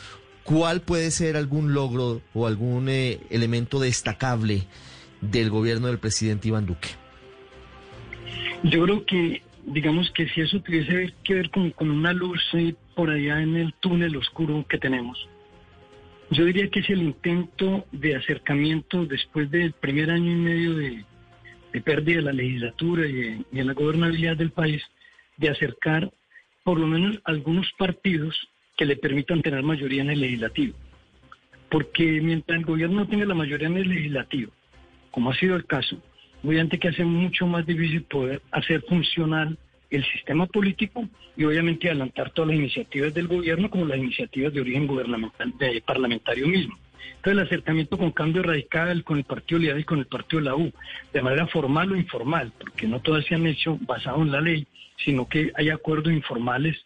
¿cuál 0.43 0.81
puede 0.81 1.11
ser 1.11 1.37
algún 1.37 1.73
logro 1.73 2.21
o 2.33 2.47
algún 2.47 2.89
eh, 2.89 3.19
elemento 3.29 3.79
destacable 3.79 4.67
del 5.21 5.49
gobierno 5.49 5.87
del 5.87 5.99
presidente 5.99 6.47
Iván 6.47 6.65
Duque? 6.65 6.89
Yo 8.63 8.83
creo 8.83 9.05
que, 9.05 9.41
digamos 9.65 10.11
que 10.11 10.27
si 10.29 10.41
eso 10.41 10.59
tuviese 10.61 11.13
que 11.23 11.33
ver 11.33 11.49
con, 11.49 11.73
una 11.79 12.13
luz 12.13 12.41
por 12.95 13.09
allá 13.09 13.41
en 13.41 13.55
el 13.55 13.73
túnel 13.75 14.17
oscuro 14.17 14.65
que 14.67 14.77
tenemos, 14.77 15.27
yo 16.31 16.45
diría 16.45 16.69
que 16.69 16.81
es 16.81 16.89
el 16.89 17.01
intento 17.01 17.85
de 17.91 18.15
acercamiento 18.15 19.05
después 19.05 19.49
del 19.49 19.73
primer 19.73 20.11
año 20.11 20.31
y 20.31 20.35
medio 20.35 20.75
de, 20.75 21.05
pérdida 21.81 22.17
de 22.17 22.23
la 22.23 22.33
legislatura 22.33 23.07
y, 23.07 23.45
en 23.51 23.67
la 23.67 23.73
gobernabilidad 23.73 24.37
del 24.37 24.51
país, 24.51 24.83
de 25.37 25.49
acercar 25.49 26.11
por 26.63 26.79
lo 26.79 26.85
menos 26.85 27.19
algunos 27.23 27.71
partidos 27.77 28.35
que 28.77 28.85
le 28.85 28.97
permitan 28.97 29.41
tener 29.41 29.63
mayoría 29.63 30.01
en 30.01 30.09
el 30.09 30.19
legislativo. 30.19 30.75
Porque 31.71 32.21
mientras 32.21 32.59
el 32.59 32.65
gobierno 32.65 33.01
no 33.01 33.07
tenga 33.07 33.25
la 33.25 33.35
mayoría 33.35 33.67
en 33.67 33.77
el 33.77 33.89
legislativo, 33.89 34.51
como 35.11 35.31
ha 35.31 35.35
sido 35.35 35.55
el 35.55 35.65
caso, 35.65 35.97
obviamente 36.43 36.79
que 36.79 36.89
hace 36.89 37.03
mucho 37.03 37.47
más 37.47 37.65
difícil 37.65 38.03
poder 38.03 38.41
hacer 38.51 38.81
funcional 38.83 39.57
el 39.89 40.05
sistema 40.05 40.45
político 40.45 41.07
y 41.35 41.45
obviamente 41.45 41.89
adelantar 41.89 42.31
todas 42.31 42.49
las 42.49 42.59
iniciativas 42.59 43.13
del 43.13 43.27
gobierno 43.27 43.69
como 43.69 43.85
las 43.85 43.97
iniciativas 43.97 44.53
de 44.53 44.61
origen 44.61 44.87
gubernamental, 44.87 45.53
de 45.57 45.81
parlamentario 45.81 46.47
mismo. 46.47 46.77
Entonces 47.15 47.33
el 47.33 47.39
acercamiento 47.39 47.97
con 47.97 48.11
cambio 48.11 48.43
radical, 48.43 49.03
con 49.03 49.17
el 49.17 49.23
Partido 49.23 49.59
Liberal 49.59 49.81
y 49.81 49.85
con 49.85 49.99
el 49.99 50.05
Partido 50.05 50.39
de 50.41 50.45
la 50.45 50.55
U, 50.55 50.71
de 51.11 51.21
manera 51.21 51.47
formal 51.47 51.91
o 51.91 51.95
informal, 51.95 52.53
porque 52.57 52.87
no 52.87 53.01
todas 53.01 53.25
se 53.25 53.35
han 53.35 53.47
hecho 53.47 53.77
basado 53.81 54.21
en 54.21 54.31
la 54.31 54.41
ley, 54.41 54.67
sino 55.03 55.27
que 55.27 55.51
hay 55.55 55.69
acuerdos 55.69 56.13
informales 56.13 56.77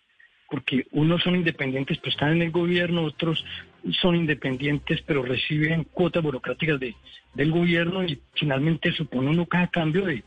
porque 0.49 0.85
unos 0.91 1.23
son 1.23 1.35
independientes 1.35 1.97
pero 1.97 2.11
están 2.11 2.33
en 2.33 2.43
el 2.43 2.51
gobierno, 2.51 3.03
otros 3.03 3.43
son 3.91 4.15
independientes 4.15 5.01
pero 5.05 5.23
reciben 5.23 5.83
cuotas 5.83 6.23
burocráticas 6.23 6.79
de, 6.79 6.95
del 7.33 7.51
gobierno 7.51 8.03
y 8.03 8.19
finalmente 8.33 8.91
supone 8.93 9.29
uno 9.29 9.45
cada 9.45 9.67
cambio 9.67 10.05
de, 10.05 10.23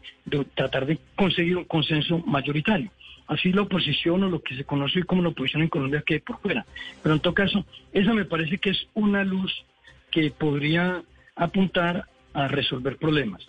tratar 0.54 0.86
de 0.86 0.98
conseguir 1.14 1.56
un 1.56 1.64
consenso 1.64 2.18
mayoritario. 2.18 2.90
Así 3.28 3.52
la 3.52 3.62
oposición 3.62 4.22
o 4.22 4.30
lo 4.30 4.40
que 4.40 4.56
se 4.56 4.64
conoce 4.64 5.02
como 5.02 5.22
la 5.22 5.30
oposición 5.30 5.62
en 5.62 5.68
Colombia 5.68 6.02
quede 6.06 6.20
por 6.20 6.40
fuera. 6.40 6.64
Pero 7.02 7.14
en 7.14 7.20
todo 7.20 7.34
caso, 7.34 7.64
esa 7.92 8.14
me 8.14 8.24
parece 8.24 8.58
que 8.58 8.70
es 8.70 8.86
una 8.94 9.24
luz 9.24 9.52
que 10.12 10.30
podría 10.30 11.02
apuntar 11.34 12.06
a 12.34 12.48
resolver 12.48 12.96
problemas. 12.96 13.44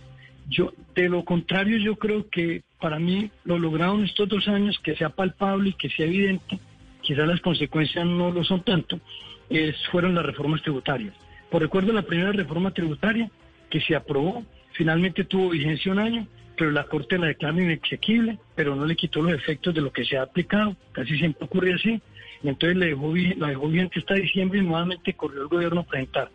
Yo, 0.49 0.73
de 0.95 1.09
lo 1.09 1.23
contrario, 1.25 1.77
yo 1.77 1.97
creo 1.97 2.29
que 2.29 2.63
para 2.79 2.99
mí 2.99 3.29
lo 3.43 3.59
logrado 3.59 3.95
en 3.95 4.05
estos 4.05 4.29
dos 4.29 4.47
años, 4.47 4.79
que 4.79 4.95
sea 4.95 5.09
palpable 5.09 5.69
y 5.69 5.73
que 5.73 5.89
sea 5.89 6.05
evidente, 6.05 6.59
quizás 7.01 7.27
las 7.27 7.41
consecuencias 7.41 8.05
no 8.05 8.31
lo 8.31 8.43
son 8.43 8.63
tanto, 8.63 8.99
es, 9.49 9.75
fueron 9.91 10.15
las 10.15 10.25
reformas 10.25 10.61
tributarias. 10.61 11.13
Por 11.49 11.61
recuerdo, 11.61 11.93
la 11.93 12.01
primera 12.01 12.31
reforma 12.31 12.71
tributaria 12.71 13.29
que 13.69 13.81
se 13.81 13.95
aprobó, 13.95 14.45
finalmente 14.73 15.23
tuvo 15.23 15.49
vigencia 15.49 15.91
un 15.91 15.99
año, 15.99 16.27
pero 16.57 16.71
la 16.71 16.85
Corte 16.85 17.17
la 17.17 17.27
declaró 17.27 17.61
inexequible, 17.61 18.39
pero 18.55 18.75
no 18.75 18.85
le 18.85 18.95
quitó 18.95 19.21
los 19.21 19.33
efectos 19.33 19.73
de 19.73 19.81
lo 19.81 19.91
que 19.91 20.05
se 20.05 20.17
ha 20.17 20.23
aplicado, 20.23 20.75
casi 20.91 21.17
siempre 21.17 21.45
ocurre 21.45 21.73
así, 21.73 22.01
y 22.43 22.49
entonces 22.49 22.77
le 22.77 22.87
dejó, 22.87 23.13
la 23.37 23.47
dejó 23.49 23.67
vigente 23.69 23.99
hasta 23.99 24.15
diciembre 24.15 24.59
y 24.59 24.63
nuevamente 24.63 25.13
corrió 25.13 25.43
el 25.43 25.47
gobierno 25.47 25.81
a 25.81 25.85
presentar 25.85 26.29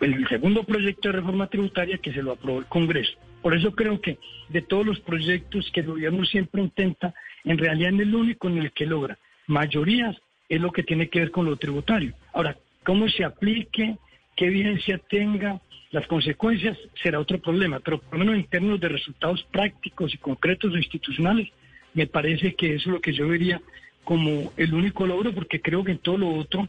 el 0.00 0.28
segundo 0.28 0.62
proyecto 0.62 1.08
de 1.08 1.16
reforma 1.16 1.48
tributaria 1.48 1.98
que 1.98 2.12
se 2.12 2.22
lo 2.22 2.32
aprobó 2.32 2.60
el 2.60 2.66
Congreso. 2.66 3.12
Por 3.42 3.54
eso 3.54 3.72
creo 3.72 4.00
que 4.00 4.18
de 4.48 4.62
todos 4.62 4.86
los 4.86 5.00
proyectos 5.00 5.70
que 5.72 5.80
el 5.80 5.86
gobierno 5.86 6.24
siempre 6.24 6.62
intenta, 6.62 7.14
en 7.44 7.58
realidad 7.58 7.94
es 7.94 8.00
el 8.00 8.14
único 8.14 8.48
en 8.48 8.58
el 8.58 8.72
que 8.72 8.86
logra 8.86 9.18
mayorías 9.46 10.16
es 10.48 10.60
lo 10.60 10.72
que 10.72 10.82
tiene 10.82 11.08
que 11.08 11.20
ver 11.20 11.30
con 11.30 11.46
lo 11.46 11.56
tributario. 11.56 12.14
Ahora, 12.32 12.56
cómo 12.84 13.08
se 13.08 13.24
aplique, 13.24 13.96
qué 14.36 14.46
evidencia 14.46 14.98
tenga, 14.98 15.60
las 15.90 16.06
consecuencias 16.06 16.76
será 17.02 17.18
otro 17.18 17.38
problema, 17.38 17.80
pero 17.80 17.98
por 17.98 18.18
lo 18.18 18.24
menos 18.24 18.36
en 18.36 18.50
términos 18.50 18.80
de 18.80 18.88
resultados 18.88 19.42
prácticos 19.50 20.14
y 20.14 20.18
concretos 20.18 20.72
o 20.72 20.76
institucionales, 20.76 21.48
me 21.94 22.06
parece 22.06 22.54
que 22.54 22.74
eso 22.74 22.90
es 22.90 22.94
lo 22.94 23.00
que 23.00 23.12
yo 23.12 23.26
vería 23.26 23.60
como 24.04 24.52
el 24.56 24.74
único 24.74 25.06
logro, 25.06 25.32
porque 25.32 25.60
creo 25.60 25.84
que 25.84 25.92
en 25.92 25.98
todo 25.98 26.18
lo 26.18 26.34
otro 26.34 26.68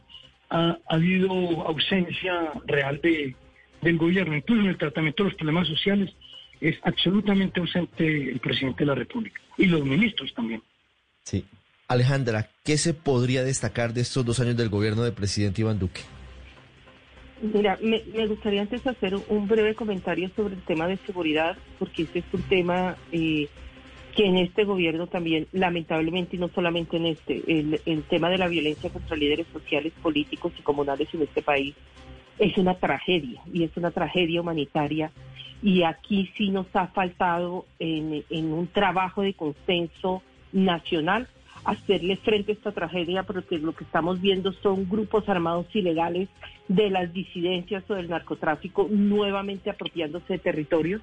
ha, 0.49 0.77
habido 0.89 1.31
ausencia 1.68 2.51
real 2.65 2.99
de, 3.01 3.35
del 3.81 3.97
gobierno, 3.97 4.35
incluso 4.35 4.61
en 4.61 4.69
el 4.69 4.77
tratamiento 4.77 5.23
de 5.23 5.30
los 5.30 5.38
problemas 5.38 5.68
sociales 5.68 6.14
es 6.61 6.77
absolutamente 6.84 7.60
ausente 7.60 8.31
el 8.31 8.39
presidente 8.39 8.80
de 8.80 8.88
la 8.88 8.95
República 8.95 9.39
y 9.57 9.65
los 9.65 9.84
ministros 9.85 10.34
también. 10.34 10.61
Sí. 11.23 11.45
Alejandra, 11.90 12.48
¿qué 12.64 12.78
se 12.78 12.94
podría 12.94 13.44
destacar 13.44 13.94
de 13.94 14.02
estos 14.02 14.24
dos 14.24 14.40
años 14.40 14.56
del 14.56 14.70
gobierno 14.70 15.03
del 15.03 15.14
presidente 15.14 15.61
Iván 15.61 15.80
Duque? 15.80 16.02
Mira, 17.41 17.80
me, 17.82 18.28
gustaría 18.28 18.61
antes 18.61 18.86
hacer 18.86 19.16
un 19.16 19.48
breve 19.48 19.74
comentario 19.74 20.30
sobre 20.36 20.53
el 20.53 20.61
tema 20.61 20.88
de 20.88 20.98
seguridad, 20.98 21.57
porque 21.80 22.03
este 22.03 22.20
es 22.20 22.26
un 22.32 22.44
tema 22.44 22.95
eh, 23.11 23.48
que 24.16 24.26
en 24.28 24.38
este 24.38 24.66
gobierno 24.66 25.07
también, 25.07 25.48
lamentablemente, 25.52 26.36
y 26.36 26.40
no 26.40 26.49
solamente 26.49 26.98
en 26.98 27.07
este, 27.07 27.41
el, 27.48 28.03
tema 28.03 28.30
de 28.30 28.38
la 28.38 28.48
violencia 28.48 28.91
contra 28.91 29.18
líderes 29.18 29.48
sociales, 29.52 29.91
políticos 30.02 30.53
y 30.60 30.61
comunales 30.61 31.07
en 31.14 31.24
este 31.24 31.41
país 31.41 31.74
es 32.38 32.56
una 32.57 32.76
tragedia, 32.76 33.41
y 33.52 33.64
es 33.64 33.76
una 33.76 33.91
tragedia 33.91 34.41
humanitaria 34.41 35.11
y 35.61 35.84
aquí 35.84 36.32
sí 36.38 36.52
nos 36.52 36.68
ha 36.74 36.88
faltado 36.88 37.66
en, 37.80 38.24
un 38.53 38.68
trabajo 38.68 39.24
de 39.24 39.34
consenso 39.34 40.22
nacional 40.53 41.28
hacerle 41.65 42.18
frente 42.18 42.52
a 42.52 42.56
esta 42.56 42.72
tragedia 42.72 43.23
porque 43.23 43.57
lo 43.57 43.73
que 43.73 43.84
estamos 43.84 44.22
viendo 44.22 44.52
son 44.53 44.90
grupos 44.90 45.27
armados 45.30 45.68
ilegales 45.73 46.30
de 46.68 46.90
las 46.90 47.11
disidencias 47.14 47.84
o 47.90 47.95
del 47.95 48.10
narcotráfico 48.10 48.88
nuevamente 48.90 49.69
apropiándose 49.69 50.34
de 50.34 50.40
territorios. 50.40 51.02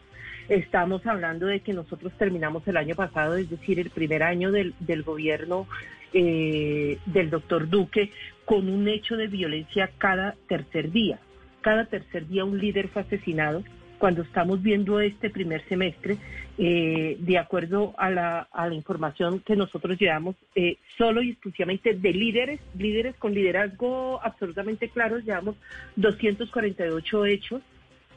Estamos 0.48 1.04
hablando 1.06 1.46
de 1.46 1.60
que 1.60 1.72
nosotros 1.72 2.12
terminamos 2.18 2.66
el 2.68 2.76
año 2.76 2.94
pasado, 2.94 3.36
es 3.36 3.50
decir, 3.50 3.80
el 3.80 3.90
primer 3.90 4.22
año 4.22 4.52
del, 4.52 4.74
del 4.78 5.02
gobierno 5.02 5.66
eh, 6.12 6.98
del 7.06 7.30
doctor 7.30 7.68
Duque, 7.68 8.12
con 8.44 8.68
un 8.68 8.86
hecho 8.88 9.16
de 9.16 9.26
violencia 9.26 9.90
cada 9.98 10.36
tercer 10.48 10.92
día. 10.92 11.18
Cada 11.62 11.86
tercer 11.86 12.28
día 12.28 12.44
un 12.44 12.58
líder 12.58 12.88
fue 12.88 13.02
asesinado 13.02 13.64
cuando 13.98 14.22
estamos 14.22 14.62
viendo 14.62 15.00
este 15.00 15.30
primer 15.30 15.66
semestre, 15.68 16.18
eh, 16.58 17.16
de 17.20 17.38
acuerdo 17.38 17.94
a 17.98 18.10
la, 18.10 18.48
información 18.72 19.40
que 19.40 19.56
nosotros 19.56 19.98
llevamos, 19.98 20.36
eh, 20.54 20.78
solo 20.96 21.22
y 21.22 21.30
exclusivamente 21.30 21.94
de 21.94 22.12
líderes, 22.12 22.60
líderes 22.78 23.14
con 23.16 23.34
liderazgo 23.34 24.20
absolutamente 24.22 24.88
claros, 24.88 25.24
llevamos 25.24 25.56
248 25.96 27.26
hechos. 27.26 27.62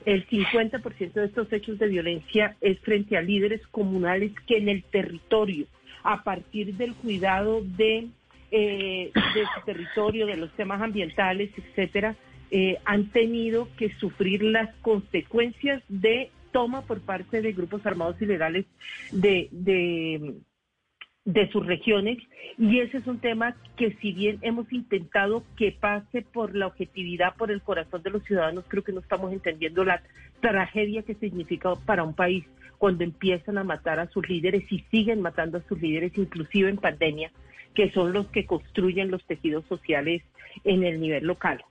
El 0.06 0.26
50% 0.28 1.14
de 1.14 1.26
estos 1.26 1.52
hechos 1.52 1.78
de 1.78 1.88
violencia 1.88 2.56
es 2.62 2.80
frente 2.80 3.18
a 3.18 3.22
líderes 3.22 3.66
comunales 3.68 4.32
que 4.48 4.58
en 4.58 4.70
el 4.70 4.84
territorio, 4.84 5.66
a 6.04 6.24
partir 6.24 6.76
del 6.76 6.96
cuidado 6.96 7.62
de, 7.62 8.08
eh, 8.52 9.12
de 9.14 9.44
su 9.54 9.66
territorio, 9.66 10.26
de 10.26 10.38
los 10.38 10.52
temas 10.54 10.82
ambientales, 10.82 11.52
etcétera, 11.58 12.16
eh, 12.52 12.78
han 12.86 13.10
tenido 13.12 13.68
que 13.78 13.94
sufrir 13.96 14.44
las 14.44 14.74
consecuencias 14.78 15.84
de 15.88 16.32
toma 16.52 16.82
por 16.82 17.02
parte 17.02 17.42
de 17.42 17.54
grupos 17.54 17.86
armados 17.86 18.20
ilegales 18.22 18.66
de, 19.12 19.50
de, 19.52 20.36
de 21.26 21.52
sus 21.52 21.66
regiones 21.66 22.18
y 22.58 22.80
ese 22.80 22.98
es 22.98 23.08
un 23.08 23.20
tema 23.20 23.56
que 23.78 23.94
si 24.02 24.12
bien 24.14 24.40
hemos 24.42 24.72
intentado 24.74 25.44
que 25.56 25.72
pase 25.72 26.24
por 26.24 26.56
la 26.56 26.68
objetividad, 26.68 27.36
por 27.36 27.52
el 27.52 27.62
corazón 27.62 28.02
de 28.02 28.10
los 28.10 28.24
ciudadanos, 28.24 28.66
creo 28.68 28.84
que 28.84 28.92
no 28.92 29.00
estamos 29.00 29.32
entendiendo 29.32 29.84
la 29.84 30.02
tragedia 30.42 31.04
que 31.04 31.16
significa 31.16 31.76
para 31.86 32.04
un 32.04 32.16
país 32.16 32.46
cuando 32.80 33.04
empiezan 33.04 33.58
a 33.58 33.64
matar 33.64 34.00
a 34.00 34.10
sus 34.10 34.28
líderes 34.28 34.64
y 34.72 34.80
siguen 34.90 35.22
matando 35.22 35.60
a 35.60 35.68
sus 35.68 35.80
líderes, 35.80 36.18
inclusive 36.18 36.70
en 36.70 36.78
pandemia, 36.78 37.32
que 37.76 37.92
son 37.92 38.14
los 38.14 38.28
que 38.28 38.46
construyen 38.46 39.12
los 39.12 39.24
tejidos 39.26 39.66
sociales 39.66 40.24
en 40.64 40.84
el 40.84 41.00
nivel 41.00 41.26
local. 41.26 41.64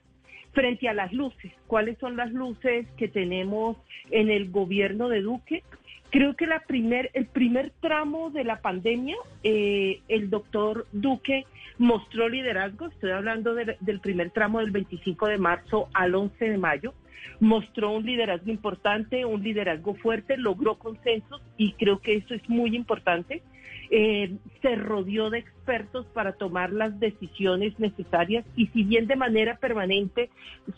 Frente 0.53 0.89
a 0.89 0.93
las 0.93 1.13
luces. 1.13 1.51
¿Cuáles 1.67 1.97
son 1.99 2.15
las 2.17 2.31
luces 2.31 2.87
que 2.97 3.07
tenemos 3.07 3.77
en 4.11 4.29
el 4.29 4.49
gobierno 4.49 5.09
de 5.09 5.21
Duque? 5.21 5.63
Creo 6.11 6.35
que 6.35 6.47
la 6.47 6.61
primer, 6.61 7.11
el 7.13 7.27
primer 7.27 7.71
tramo 7.81 8.31
de 8.31 8.43
la 8.43 8.61
pandemia, 8.61 9.15
eh, 9.43 10.01
el 10.07 10.29
doctor 10.29 10.87
Duque 10.91 11.45
mostró 11.77 12.27
liderazgo, 12.27 12.87
estoy 12.87 13.11
hablando 13.11 13.53
del 13.53 13.99
primer 14.01 14.31
tramo 14.31 14.59
del 14.59 14.71
25 14.71 15.27
de 15.27 15.37
marzo 15.37 15.87
al 15.93 16.15
11 16.15 16.49
de 16.49 16.57
mayo, 16.57 16.93
mostró 17.39 17.91
un 17.91 18.05
liderazgo 18.05 18.51
importante, 18.51 19.23
un 19.23 19.43
liderazgo 19.43 19.95
fuerte, 19.95 20.37
logró 20.37 20.77
consensos 20.77 21.41
y 21.57 21.73
creo 21.73 21.99
que 21.99 22.15
eso 22.15 22.33
es 22.33 22.47
muy 22.49 22.75
importante. 22.75 23.41
Eh, 23.91 24.37
se 24.61 24.75
rodeó 24.75 25.31
de 25.31 25.39
expertos 25.39 26.05
para 26.13 26.33
tomar 26.33 26.71
las 26.71 26.99
decisiones 26.99 27.79
necesarias 27.79 28.45
y 28.55 28.67
si 28.67 28.83
bien 28.83 29.07
de 29.07 29.15
manera 29.15 29.57
permanente 29.57 30.29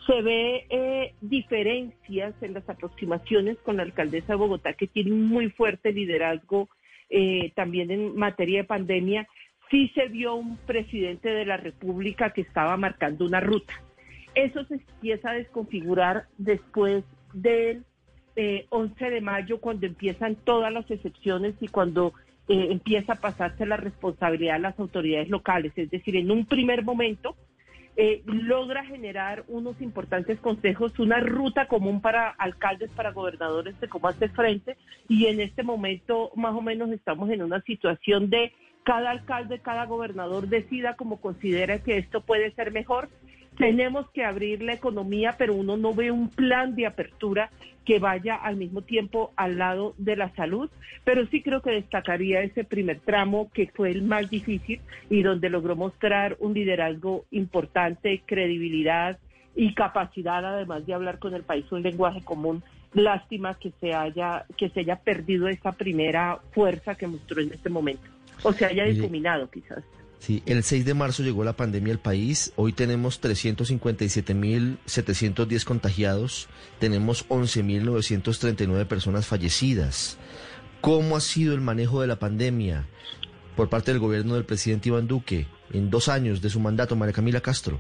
se 0.08 0.22
ve 0.22 0.66
eh, 0.70 1.14
diferencias 1.20 2.34
en 2.42 2.54
las 2.54 2.70
aproximaciones 2.70 3.58
con 3.66 3.76
la 3.76 3.84
alcaldesa 3.84 4.32
de 4.34 4.38
Bogotá, 4.38 4.74
que 4.74 4.88
tiene 4.88 5.12
un 5.12 5.26
muy 5.26 5.50
fuerte 5.50 5.92
liderazgo 5.92 6.70
eh, 7.10 7.52
también 7.54 7.92
en 7.92 8.16
materia 8.16 8.62
de 8.62 8.68
pandemia, 8.68 9.28
sí 9.70 9.92
se 9.94 10.08
vio 10.08 10.36
un 10.36 10.56
presidente 10.56 11.28
de 11.28 11.46
la 11.46 11.58
República 11.58 12.32
que 12.32 12.42
estaba 12.42 12.78
marcando 12.78 13.26
una 13.26 13.42
ruta. 13.42 13.74
Eso 14.36 14.64
se 14.64 14.76
empieza 14.76 15.32
a 15.32 15.34
desconfigurar 15.34 16.28
después 16.38 17.04
del 17.34 17.84
11 18.70 19.10
de 19.10 19.20
mayo, 19.20 19.60
cuando 19.60 19.86
empiezan 19.86 20.38
todas 20.38 20.72
las 20.72 20.90
excepciones 20.90 21.56
y 21.60 21.68
cuando 21.68 22.14
eh, 22.52 22.68
empieza 22.70 23.14
a 23.14 23.22
pasarse 23.22 23.66
la 23.66 23.78
responsabilidad 23.78 24.56
a 24.56 24.60
las 24.60 24.78
autoridades 24.78 25.30
locales. 25.30 25.72
Es 25.78 25.90
decir, 25.90 26.18
en 26.18 26.32
un 26.32 26.46
primer 26.46 26.84
momento 26.84 27.38
eh, 27.96 28.24
logra 28.26 28.84
generar 28.84 29.46
unos 29.48 29.82
importantes 29.82 30.38
consejos, 30.40 31.00
una 31.00 31.22
ruta 31.22 31.70
común 31.70 32.02
para 32.02 32.28
alcaldes, 32.28 32.92
para 32.92 33.12
gobernadores 33.12 33.80
de 33.80 33.88
cómo 33.88 34.10
hacer 34.10 34.32
frente 34.32 34.76
y 35.08 35.28
en 35.28 35.40
este 35.40 35.64
momento 35.64 36.32
más 36.36 36.54
o 36.54 36.62
menos 36.62 36.92
estamos 36.92 37.30
en 37.30 37.42
una 37.42 37.62
situación 37.62 38.30
de 38.30 38.52
cada 38.84 39.12
alcalde, 39.12 39.60
cada 39.60 39.86
gobernador 39.86 40.50
decida 40.50 40.98
como 40.98 41.22
considera 41.22 41.80
que 41.80 42.00
esto 42.00 42.20
puede 42.20 42.52
ser 42.52 42.74
mejor 42.74 43.08
tenemos 43.58 44.10
que 44.12 44.24
abrir 44.24 44.62
la 44.62 44.74
economía, 44.74 45.36
pero 45.38 45.54
uno 45.54 45.78
no 45.78 45.94
ve 45.94 46.12
un 46.12 46.30
plan 46.30 46.76
de 46.76 46.86
apertura 46.86 47.50
que 47.86 48.00
vaya 48.00 48.36
al 48.36 48.56
mismo 48.56 48.82
tiempo 48.82 49.32
al 49.36 49.58
lado 49.58 49.96
de 49.98 50.16
la 50.16 50.34
salud, 50.36 50.70
pero 51.04 51.26
sí 51.28 51.42
creo 51.42 51.62
que 51.62 51.72
destacaría 51.72 52.42
ese 52.42 52.64
primer 52.64 53.00
tramo 53.00 53.50
que 53.54 53.68
fue 53.68 53.92
el 53.92 54.04
más 54.04 54.30
difícil 54.30 54.82
y 55.10 55.24
donde 55.24 55.50
logró 55.50 55.76
mostrar 55.76 56.38
un 56.40 56.54
liderazgo 56.54 57.26
importante, 57.32 58.22
credibilidad 58.26 59.18
y 59.56 59.74
capacidad 59.74 60.46
además 60.46 60.86
de 60.86 60.94
hablar 60.94 61.20
con 61.20 61.34
el 61.34 61.44
país 61.44 61.70
un 61.72 61.82
lenguaje 61.82 62.22
común. 62.22 62.64
Lástima 62.94 63.58
que 63.58 63.72
se 63.80 63.94
haya 63.94 64.46
que 64.58 64.70
se 64.70 64.82
haya 64.82 64.98
perdido 64.98 65.48
esa 65.48 65.72
primera 65.72 66.40
fuerza 66.52 66.96
que 66.96 67.08
mostró 67.08 67.42
en 67.42 67.54
este 67.54 67.70
momento 67.70 68.04
o 68.44 68.52
se 68.54 68.66
haya 68.66 68.84
difuminado 68.86 69.50
quizás. 69.50 69.84
Sí, 70.22 70.42
el 70.46 70.64
6 70.64 70.86
de 70.86 70.94
marzo 70.94 71.24
llegó 71.24 71.44
la 71.44 71.56
pandemia 71.56 71.94
al 71.94 72.00
país. 72.00 72.54
Hoy 72.56 72.74
tenemos 72.74 73.20
357.710 73.24 75.64
contagiados. 75.64 76.48
Tenemos 76.78 77.28
11.939 77.28 78.86
personas 78.86 79.26
fallecidas. 79.26 80.20
¿Cómo 80.80 81.18
ha 81.18 81.22
sido 81.22 81.56
el 81.56 81.62
manejo 81.62 82.02
de 82.02 82.08
la 82.08 82.20
pandemia 82.20 82.86
por 83.56 83.70
parte 83.70 83.90
del 83.90 84.00
gobierno 84.00 84.36
del 84.36 84.46
presidente 84.46 84.90
Iván 84.90 85.08
Duque 85.08 85.48
en 85.74 85.90
dos 85.90 86.08
años 86.08 86.40
de 86.40 86.52
su 86.52 86.60
mandato, 86.60 86.96
María 86.96 87.14
Camila 87.14 87.42
Castro? 87.42 87.80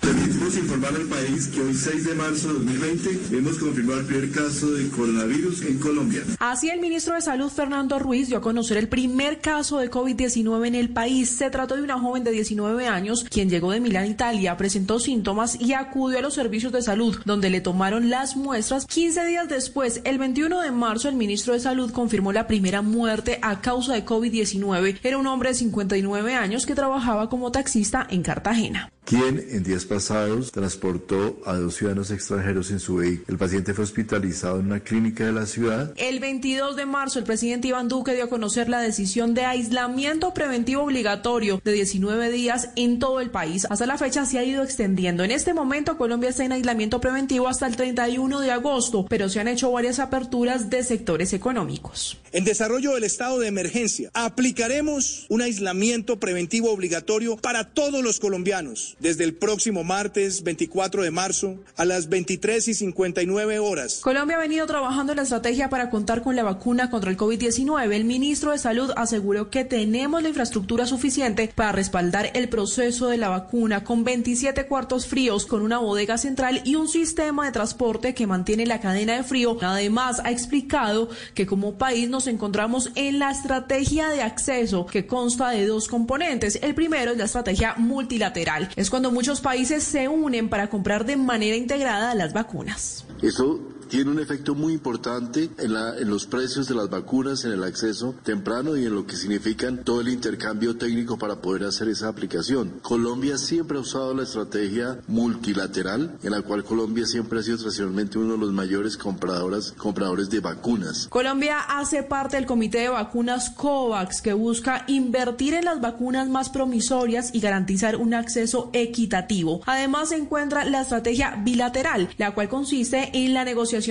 Permitimos 0.00 0.56
informar 0.56 0.94
al 0.94 1.06
país 1.06 1.48
que 1.48 1.60
hoy 1.60 1.74
6 1.74 2.04
de 2.04 2.14
marzo 2.14 2.48
de 2.48 2.54
2020 2.54 3.36
hemos 3.36 3.58
confirmado 3.58 4.00
el 4.00 4.06
primer 4.06 4.30
caso 4.30 4.70
de 4.72 4.88
coronavirus 4.88 5.62
en 5.62 5.78
Colombia. 5.78 6.22
Así 6.38 6.70
el 6.70 6.80
ministro 6.80 7.14
de 7.14 7.20
Salud 7.20 7.50
Fernando 7.50 7.98
Ruiz 7.98 8.28
dio 8.28 8.38
a 8.38 8.40
conocer 8.40 8.78
el 8.78 8.88
primer 8.88 9.40
caso 9.40 9.78
de 9.78 9.90
COVID-19 9.90 10.66
en 10.66 10.74
el 10.74 10.88
país. 10.88 11.30
Se 11.30 11.50
trató 11.50 11.76
de 11.76 11.82
una 11.82 12.00
joven 12.00 12.24
de 12.24 12.30
19 12.30 12.86
años 12.86 13.24
quien 13.24 13.50
llegó 13.50 13.72
de 13.72 13.80
Milán, 13.80 14.06
Italia, 14.06 14.56
presentó 14.56 14.98
síntomas 14.98 15.60
y 15.60 15.74
acudió 15.74 16.18
a 16.18 16.22
los 16.22 16.34
servicios 16.34 16.72
de 16.72 16.82
salud 16.82 17.20
donde 17.24 17.50
le 17.50 17.60
tomaron 17.60 18.08
las 18.08 18.36
muestras. 18.36 18.86
15 18.86 19.26
días 19.26 19.48
después, 19.48 20.00
el 20.04 20.18
21 20.18 20.60
de 20.60 20.70
marzo, 20.70 21.08
el 21.08 21.14
ministro 21.14 21.52
de 21.52 21.60
Salud 21.60 21.92
confirmó 21.92 22.32
la 22.32 22.46
primera 22.46 22.82
muerte 22.82 23.38
a 23.42 23.60
causa 23.60 23.92
de 23.94 24.04
COVID-19. 24.04 24.98
Era 25.02 25.18
un 25.18 25.26
hombre 25.26 25.50
de 25.50 25.54
59 25.56 26.34
años 26.34 26.66
que 26.66 26.74
trabajaba 26.74 27.28
como 27.28 27.52
taxista 27.52 28.06
en 28.10 28.22
Cartagena 28.22 28.90
quien 29.10 29.44
en 29.50 29.64
días 29.64 29.86
pasados 29.86 30.52
transportó 30.52 31.40
a 31.44 31.56
dos 31.56 31.74
ciudadanos 31.74 32.12
extranjeros 32.12 32.70
en 32.70 32.78
su 32.78 32.94
vehículo. 32.94 33.26
El 33.26 33.38
paciente 33.38 33.74
fue 33.74 33.82
hospitalizado 33.82 34.60
en 34.60 34.66
una 34.66 34.78
clínica 34.78 35.26
de 35.26 35.32
la 35.32 35.46
ciudad. 35.46 35.92
El 35.96 36.20
22 36.20 36.76
de 36.76 36.86
marzo, 36.86 37.18
el 37.18 37.24
presidente 37.24 37.66
Iván 37.66 37.88
Duque 37.88 38.14
dio 38.14 38.26
a 38.26 38.28
conocer 38.28 38.68
la 38.68 38.78
decisión 38.78 39.34
de 39.34 39.46
aislamiento 39.46 40.32
preventivo 40.32 40.84
obligatorio 40.84 41.60
de 41.64 41.72
19 41.72 42.30
días 42.30 42.68
en 42.76 43.00
todo 43.00 43.18
el 43.18 43.32
país. 43.32 43.66
Hasta 43.68 43.84
la 43.84 43.98
fecha 43.98 44.24
se 44.26 44.38
ha 44.38 44.44
ido 44.44 44.62
extendiendo. 44.62 45.24
En 45.24 45.32
este 45.32 45.54
momento, 45.54 45.98
Colombia 45.98 46.30
está 46.30 46.44
en 46.44 46.52
aislamiento 46.52 47.00
preventivo 47.00 47.48
hasta 47.48 47.66
el 47.66 47.74
31 47.74 48.38
de 48.38 48.52
agosto, 48.52 49.06
pero 49.08 49.28
se 49.28 49.40
han 49.40 49.48
hecho 49.48 49.72
varias 49.72 49.98
aperturas 49.98 50.70
de 50.70 50.84
sectores 50.84 51.32
económicos. 51.32 52.16
En 52.30 52.44
desarrollo 52.44 52.94
del 52.94 53.02
estado 53.02 53.40
de 53.40 53.48
emergencia, 53.48 54.08
aplicaremos 54.14 55.26
un 55.30 55.42
aislamiento 55.42 56.20
preventivo 56.20 56.70
obligatorio 56.70 57.36
para 57.36 57.64
todos 57.64 58.04
los 58.04 58.20
colombianos 58.20 58.96
desde 59.00 59.24
el 59.24 59.34
próximo 59.34 59.82
martes 59.82 60.42
24 60.42 61.02
de 61.02 61.10
marzo 61.10 61.56
a 61.76 61.84
las 61.84 62.08
23 62.08 62.68
y 62.68 62.74
59 62.74 63.58
horas. 63.58 64.00
Colombia 64.02 64.36
ha 64.36 64.40
venido 64.40 64.66
trabajando 64.66 65.12
en 65.12 65.16
la 65.16 65.22
estrategia 65.22 65.68
para 65.68 65.90
contar 65.90 66.22
con 66.22 66.36
la 66.36 66.42
vacuna 66.42 66.90
contra 66.90 67.10
el 67.10 67.16
COVID-19. 67.16 67.92
El 67.92 68.04
ministro 68.04 68.52
de 68.52 68.58
Salud 68.58 68.92
aseguró 68.96 69.50
que 69.50 69.64
tenemos 69.64 70.22
la 70.22 70.28
infraestructura 70.28 70.86
suficiente 70.86 71.50
para 71.54 71.72
respaldar 71.72 72.30
el 72.34 72.48
proceso 72.48 73.08
de 73.08 73.16
la 73.16 73.28
vacuna 73.28 73.84
con 73.84 74.04
27 74.04 74.66
cuartos 74.66 75.06
fríos, 75.06 75.46
con 75.46 75.62
una 75.62 75.78
bodega 75.78 76.18
central 76.18 76.60
y 76.64 76.74
un 76.74 76.88
sistema 76.88 77.46
de 77.46 77.52
transporte 77.52 78.14
que 78.14 78.26
mantiene 78.26 78.66
la 78.66 78.80
cadena 78.80 79.16
de 79.16 79.22
frío. 79.22 79.56
Además, 79.60 80.20
ha 80.24 80.30
explicado 80.30 81.08
que 81.34 81.46
como 81.46 81.78
país 81.78 82.08
nos 82.08 82.26
encontramos 82.26 82.90
en 82.94 83.18
la 83.18 83.30
estrategia 83.30 84.08
de 84.08 84.22
acceso 84.22 84.86
que 84.86 85.06
consta 85.06 85.50
de 85.50 85.66
dos 85.66 85.88
componentes. 85.88 86.58
El 86.62 86.74
primero 86.74 87.12
es 87.12 87.18
la 87.18 87.24
estrategia 87.24 87.74
multilateral 87.76 88.68
cuando 88.90 89.10
muchos 89.10 89.40
países 89.40 89.84
se 89.84 90.08
unen 90.08 90.48
para 90.48 90.68
comprar 90.68 91.06
de 91.06 91.16
manera 91.16 91.56
integrada 91.56 92.14
las 92.14 92.32
vacunas. 92.32 93.04
Eso 93.22 93.60
tiene 93.90 94.10
un 94.10 94.20
efecto 94.20 94.54
muy 94.54 94.72
importante 94.72 95.50
en, 95.58 95.76
en, 95.76 96.08
los 96.08 96.26
precios 96.26 96.68
de 96.68 96.76
las 96.76 96.88
vacunas, 96.88 97.44
en 97.44 97.52
el 97.52 97.64
acceso 97.64 98.14
temprano 98.22 98.76
y 98.76 98.86
en 98.86 98.94
lo 98.94 99.04
que 99.04 99.16
significan 99.16 99.82
todo 99.84 100.00
el 100.00 100.08
intercambio 100.08 100.76
técnico 100.76 101.18
para 101.18 101.42
poder 101.42 101.64
hacer 101.64 101.88
esa 101.88 102.08
aplicación. 102.08 102.78
Colombia 102.82 103.36
siempre 103.36 103.78
ha 103.78 103.80
usado 103.80 104.14
la 104.14 104.22
estrategia 104.22 105.00
multilateral, 105.08 106.16
en 106.22 106.30
la 106.30 106.42
cual 106.42 106.62
Colombia 106.62 107.04
siempre 107.04 107.40
ha 107.40 107.42
sido 107.42 107.58
tradicionalmente 107.58 108.18
uno 108.18 108.34
de 108.34 108.38
los 108.38 108.52
mayores 108.52 108.96
compradoras, 108.96 109.72
compradores 109.72 110.30
de 110.30 110.38
vacunas. 110.38 111.08
Colombia 111.08 111.58
hace 111.58 112.04
parte 112.04 112.36
del 112.36 112.46
comité 112.46 112.78
de 112.78 112.88
vacunas 112.90 113.50
COVAX, 113.50 114.22
que 114.22 114.32
busca 114.34 114.84
invertir 114.86 115.54
en 115.54 115.64
las 115.64 115.80
vacunas 115.80 116.28
más 116.28 116.48
promisorias 116.48 117.34
y 117.34 117.40
garantizar 117.40 117.96
un 117.96 118.14
acceso 118.14 118.70
equitativo. 118.72 119.62
Además, 119.66 120.10
se 120.10 120.16
encuentra 120.16 120.64
la 120.64 120.82
estrategia 120.82 121.40
bilateral, 121.42 122.08
la 122.18 122.34
cual 122.34 122.48
consiste 122.48 123.10
en 123.12 123.34
la 123.34 123.44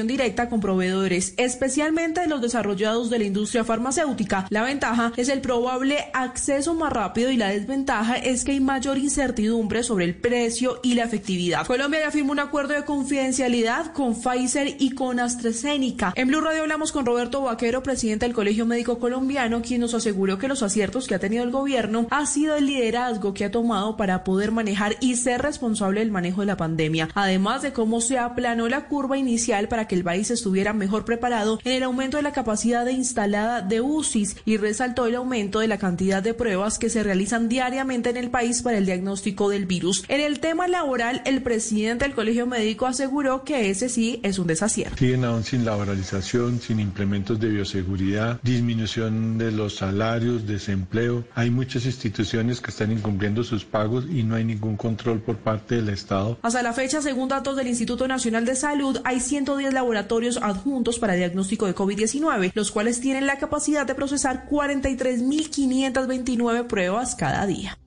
directa 0.07 0.49
con 0.49 0.59
proveedores, 0.59 1.33
especialmente 1.37 2.27
los 2.27 2.41
desarrollados 2.41 3.09
de 3.09 3.19
la 3.19 3.25
industria 3.25 3.63
farmacéutica. 3.63 4.47
La 4.49 4.63
ventaja 4.63 5.11
es 5.17 5.29
el 5.29 5.41
probable 5.41 5.97
acceso 6.13 6.73
más 6.73 6.91
rápido 6.91 7.31
y 7.31 7.37
la 7.37 7.49
desventaja 7.49 8.15
es 8.17 8.43
que 8.43 8.51
hay 8.51 8.59
mayor 8.59 8.97
incertidumbre 8.97 9.83
sobre 9.83 10.05
el 10.05 10.15
precio 10.15 10.79
y 10.83 10.93
la 10.93 11.03
efectividad. 11.03 11.65
Colombia 11.65 12.01
ya 12.01 12.11
firmó 12.11 12.31
un 12.31 12.39
acuerdo 12.39 12.73
de 12.73 12.85
confidencialidad 12.85 13.93
con 13.93 14.15
Pfizer 14.15 14.75
y 14.79 14.91
con 14.91 15.19
AstraZeneca. 15.19 16.13
En 16.15 16.27
Blue 16.27 16.41
Radio 16.41 16.61
hablamos 16.61 16.91
con 16.91 17.05
Roberto 17.05 17.41
Vaquero, 17.41 17.83
presidente 17.83 18.25
del 18.25 18.35
Colegio 18.35 18.65
Médico 18.65 18.99
Colombiano, 18.99 19.61
quien 19.61 19.81
nos 19.81 19.93
aseguró 19.93 20.37
que 20.37 20.47
los 20.47 20.63
aciertos 20.63 21.07
que 21.07 21.15
ha 21.15 21.19
tenido 21.19 21.43
el 21.43 21.51
gobierno 21.51 22.07
ha 22.09 22.25
sido 22.25 22.55
el 22.55 22.65
liderazgo 22.65 23.33
que 23.33 23.45
ha 23.45 23.51
tomado 23.51 23.97
para 23.97 24.23
poder 24.23 24.51
manejar 24.51 24.95
y 24.99 25.15
ser 25.15 25.41
responsable 25.41 25.99
del 26.01 26.11
manejo 26.11 26.41
de 26.41 26.47
la 26.47 26.57
pandemia, 26.57 27.09
además 27.13 27.61
de 27.61 27.73
cómo 27.73 28.01
se 28.01 28.17
aplanó 28.17 28.67
la 28.69 28.87
curva 28.87 29.17
inicial 29.17 29.67
para 29.67 29.78
para 29.79 29.87
que 29.87 29.95
el 29.95 30.03
país 30.03 30.29
estuviera 30.29 30.73
mejor 30.73 31.05
preparado 31.05 31.57
en 31.63 31.71
el 31.71 31.83
aumento 31.83 32.17
de 32.17 32.23
la 32.23 32.33
capacidad 32.33 32.83
de 32.83 32.91
instalada 32.91 33.61
de 33.61 33.79
UCIs 33.79 34.35
y 34.43 34.57
resaltó 34.57 35.05
el 35.05 35.15
aumento 35.15 35.61
de 35.61 35.69
la 35.69 35.77
cantidad 35.77 36.21
de 36.21 36.33
pruebas 36.33 36.77
que 36.77 36.89
se 36.89 37.01
realizan 37.01 37.47
diariamente 37.47 38.09
en 38.09 38.17
el 38.17 38.29
país 38.29 38.61
para 38.61 38.77
el 38.77 38.85
diagnóstico 38.85 39.49
del 39.49 39.67
virus. 39.67 40.03
En 40.09 40.19
el 40.19 40.41
tema 40.41 40.67
laboral, 40.67 41.21
el 41.23 41.41
presidente 41.41 42.03
del 42.03 42.13
Colegio 42.13 42.45
Médico 42.45 42.87
aseguró 42.87 43.45
que 43.45 43.69
ese 43.69 43.87
sí 43.87 44.19
es 44.21 44.37
un 44.37 44.47
desacierto. 44.47 44.97
Siguen 44.97 45.23
aún 45.23 45.45
sin 45.45 45.63
laboralización, 45.63 46.59
sin 46.59 46.81
implementos 46.81 47.39
de 47.39 47.47
bioseguridad, 47.47 48.41
disminución 48.43 49.37
de 49.37 49.53
los 49.53 49.77
salarios, 49.77 50.45
desempleo. 50.45 51.23
Hay 51.35 51.51
muchas 51.51 51.85
instituciones 51.85 52.59
que 52.59 52.71
están 52.71 52.91
incumpliendo 52.91 53.45
sus 53.45 53.63
pagos 53.63 54.03
y 54.11 54.23
no 54.23 54.35
hay 54.35 54.43
ningún 54.43 54.75
control 54.75 55.21
por 55.21 55.37
parte 55.37 55.75
del 55.75 55.87
Estado. 55.87 56.37
Hasta 56.41 56.61
la 56.63 56.73
fecha, 56.73 57.01
según 57.01 57.29
datos 57.29 57.55
del 57.55 57.67
Instituto 57.69 58.09
Nacional 58.09 58.43
de 58.43 58.57
Salud, 58.57 58.99
hay 59.05 59.21
110 59.21 59.68
laboratorios 59.73 60.37
adjuntos 60.37 60.99
para 60.99 61.13
diagnóstico 61.13 61.65
de 61.65 61.75
COVID-19, 61.75 62.51
los 62.53 62.71
cuales 62.71 63.01
tienen 63.01 63.27
la 63.27 63.37
capacidad 63.37 63.85
de 63.85 63.95
procesar 63.95 64.47
43.529 64.49 66.67
pruebas 66.67 67.15
cada 67.15 67.45
día. 67.45 67.77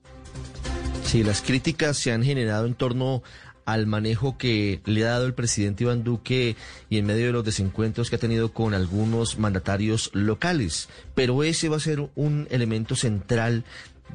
Sí, 1.03 1.23
las 1.23 1.41
críticas 1.41 1.97
se 1.97 2.11
han 2.11 2.23
generado 2.23 2.65
en 2.65 2.75
torno 2.75 3.23
al 3.65 3.87
manejo 3.87 4.37
que 4.37 4.81
le 4.85 5.05
ha 5.05 5.11
dado 5.11 5.25
el 5.25 5.33
presidente 5.33 5.83
Iván 5.83 6.03
Duque 6.03 6.55
y 6.89 6.97
en 6.97 7.05
medio 7.05 7.27
de 7.27 7.31
los 7.31 7.45
desencuentros 7.45 8.09
que 8.09 8.17
ha 8.17 8.19
tenido 8.19 8.51
con 8.51 8.73
algunos 8.73 9.39
mandatarios 9.39 10.09
locales. 10.13 10.89
Pero 11.15 11.43
ese 11.43 11.69
va 11.69 11.77
a 11.77 11.81
ser 11.81 12.09
un 12.15 12.47
elemento 12.49 12.95
central 12.95 13.63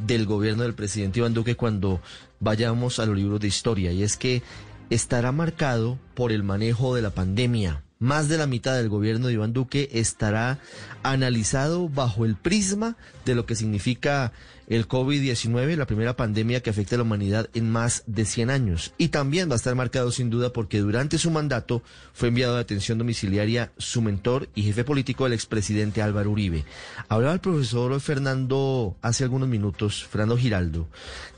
del 0.07 0.27
gobierno 0.27 0.63
del 0.63 0.75
presidente 0.75 1.21
Iván 1.21 1.35
Duque 1.35 1.57
cuando 1.57 2.01
vayamos 2.41 2.99
a 2.99 3.07
los 3.07 3.17
libros 3.17 3.41
de 3.41 3.49
historia 3.49 3.93
y 3.93 4.03
es 4.03 4.17
que 4.17 4.43
estará 4.91 5.33
marcado 5.33 5.99
por 6.15 6.33
el 6.33 6.43
manejo 6.43 6.95
de 6.95 7.03
la 7.03 7.11
pandemia. 7.11 7.83
Más 7.99 8.29
de 8.29 8.39
la 8.39 8.47
mitad 8.47 8.77
del 8.77 8.89
gobierno 8.89 9.27
de 9.27 9.35
Iván 9.35 9.53
Duque 9.53 9.89
estará 9.93 10.59
analizado 11.03 11.89
bajo 11.89 12.25
el 12.25 12.37
prisma 12.37 12.97
de 13.29 13.37
lo 13.37 13.47
que 13.47 13.55
significa 13.55 14.33
el 14.69 14.87
COVID-19, 14.87 15.77
la 15.77 15.87
primera 15.87 16.17
pandemia 16.17 16.63
que 16.63 16.71
afecta 16.71 16.95
a 16.95 16.99
la 16.99 17.05
humanidad 17.05 17.49
en 17.55 17.71
más 17.71 18.03
de 18.07 18.25
100 18.25 18.51
años. 18.51 18.93
Y 18.99 19.09
también 19.09 19.49
va 19.49 19.55
a 19.55 19.57
estar 19.57 19.75
marcado 19.75 20.13
sin 20.13 20.29
duda 20.29 20.53
porque 20.53 20.81
durante 20.81 21.19
su 21.19 21.31
mandato 21.31 21.83
fue 22.13 22.29
enviado 22.29 22.57
a 22.57 22.61
atención 22.61 22.99
domiciliaria 22.99 23.73
su 23.79 24.03
mentor 24.03 24.49
y 24.55 24.63
jefe 24.63 24.85
político, 24.85 25.27
el 25.27 25.33
expresidente 25.33 26.03
Álvaro 26.03 26.31
Uribe. 26.31 26.65
Hablaba 27.09 27.35
el 27.35 27.41
profesor 27.41 27.99
Fernando 28.01 28.97
hace 29.01 29.25
algunos 29.25 29.49
minutos, 29.49 30.05
Fernando 30.05 30.37
Giraldo, 30.37 30.89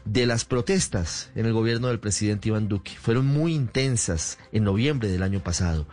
de 0.04 0.26
las 0.26 0.44
protestas 0.44 1.30
en 1.34 1.46
el 1.46 1.52
gobierno 1.52 1.88
del 1.88 2.00
presidente 2.00 2.48
Iván 2.48 2.68
Duque. 2.68 2.92
Fueron 3.00 3.26
muy 3.26 3.54
intensas 3.54 4.38
en 4.52 4.64
noviembre 4.64 5.08
del 5.08 5.22
año 5.22 5.40
pasado, 5.40 5.86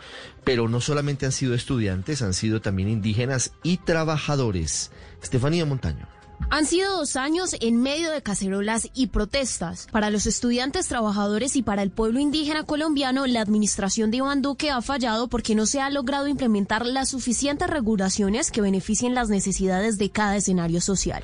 pero 0.43 0.67
no 0.69 0.81
solamente 0.81 1.25
han 1.25 1.31
sido 1.31 1.53
estudiantes, 1.53 2.21
han 2.21 2.33
sido 2.33 2.61
también 2.61 2.89
indígenas 2.89 3.53
y 3.63 3.77
trabajadores. 3.77 4.91
Estefanía 5.27 5.65
Montaño. 5.65 6.07
Han 6.49 6.65
sido 6.65 6.97
dos 6.97 7.17
años 7.17 7.55
en 7.59 7.81
medio 7.81 8.11
de 8.11 8.21
cacerolas 8.21 8.87
y 8.93 9.07
protestas. 9.07 9.87
Para 9.91 10.09
los 10.09 10.25
estudiantes, 10.25 10.87
trabajadores 10.87 11.57
y 11.57 11.63
para 11.63 11.83
el 11.83 11.91
pueblo 11.91 12.21
indígena 12.21 12.63
colombiano, 12.63 13.27
la 13.27 13.41
administración 13.41 14.09
de 14.09 14.17
Iván 14.17 14.41
Duque 14.41 14.71
ha 14.71 14.81
fallado 14.81 15.27
porque 15.27 15.55
no 15.55 15.65
se 15.65 15.81
ha 15.81 15.89
logrado 15.89 16.27
implementar 16.27 16.85
las 16.85 17.09
suficientes 17.09 17.69
regulaciones 17.69 18.51
que 18.51 18.61
beneficien 18.61 19.15
las 19.15 19.27
necesidades 19.27 19.97
de 19.97 20.09
cada 20.09 20.37
escenario 20.37 20.79
social. 20.79 21.21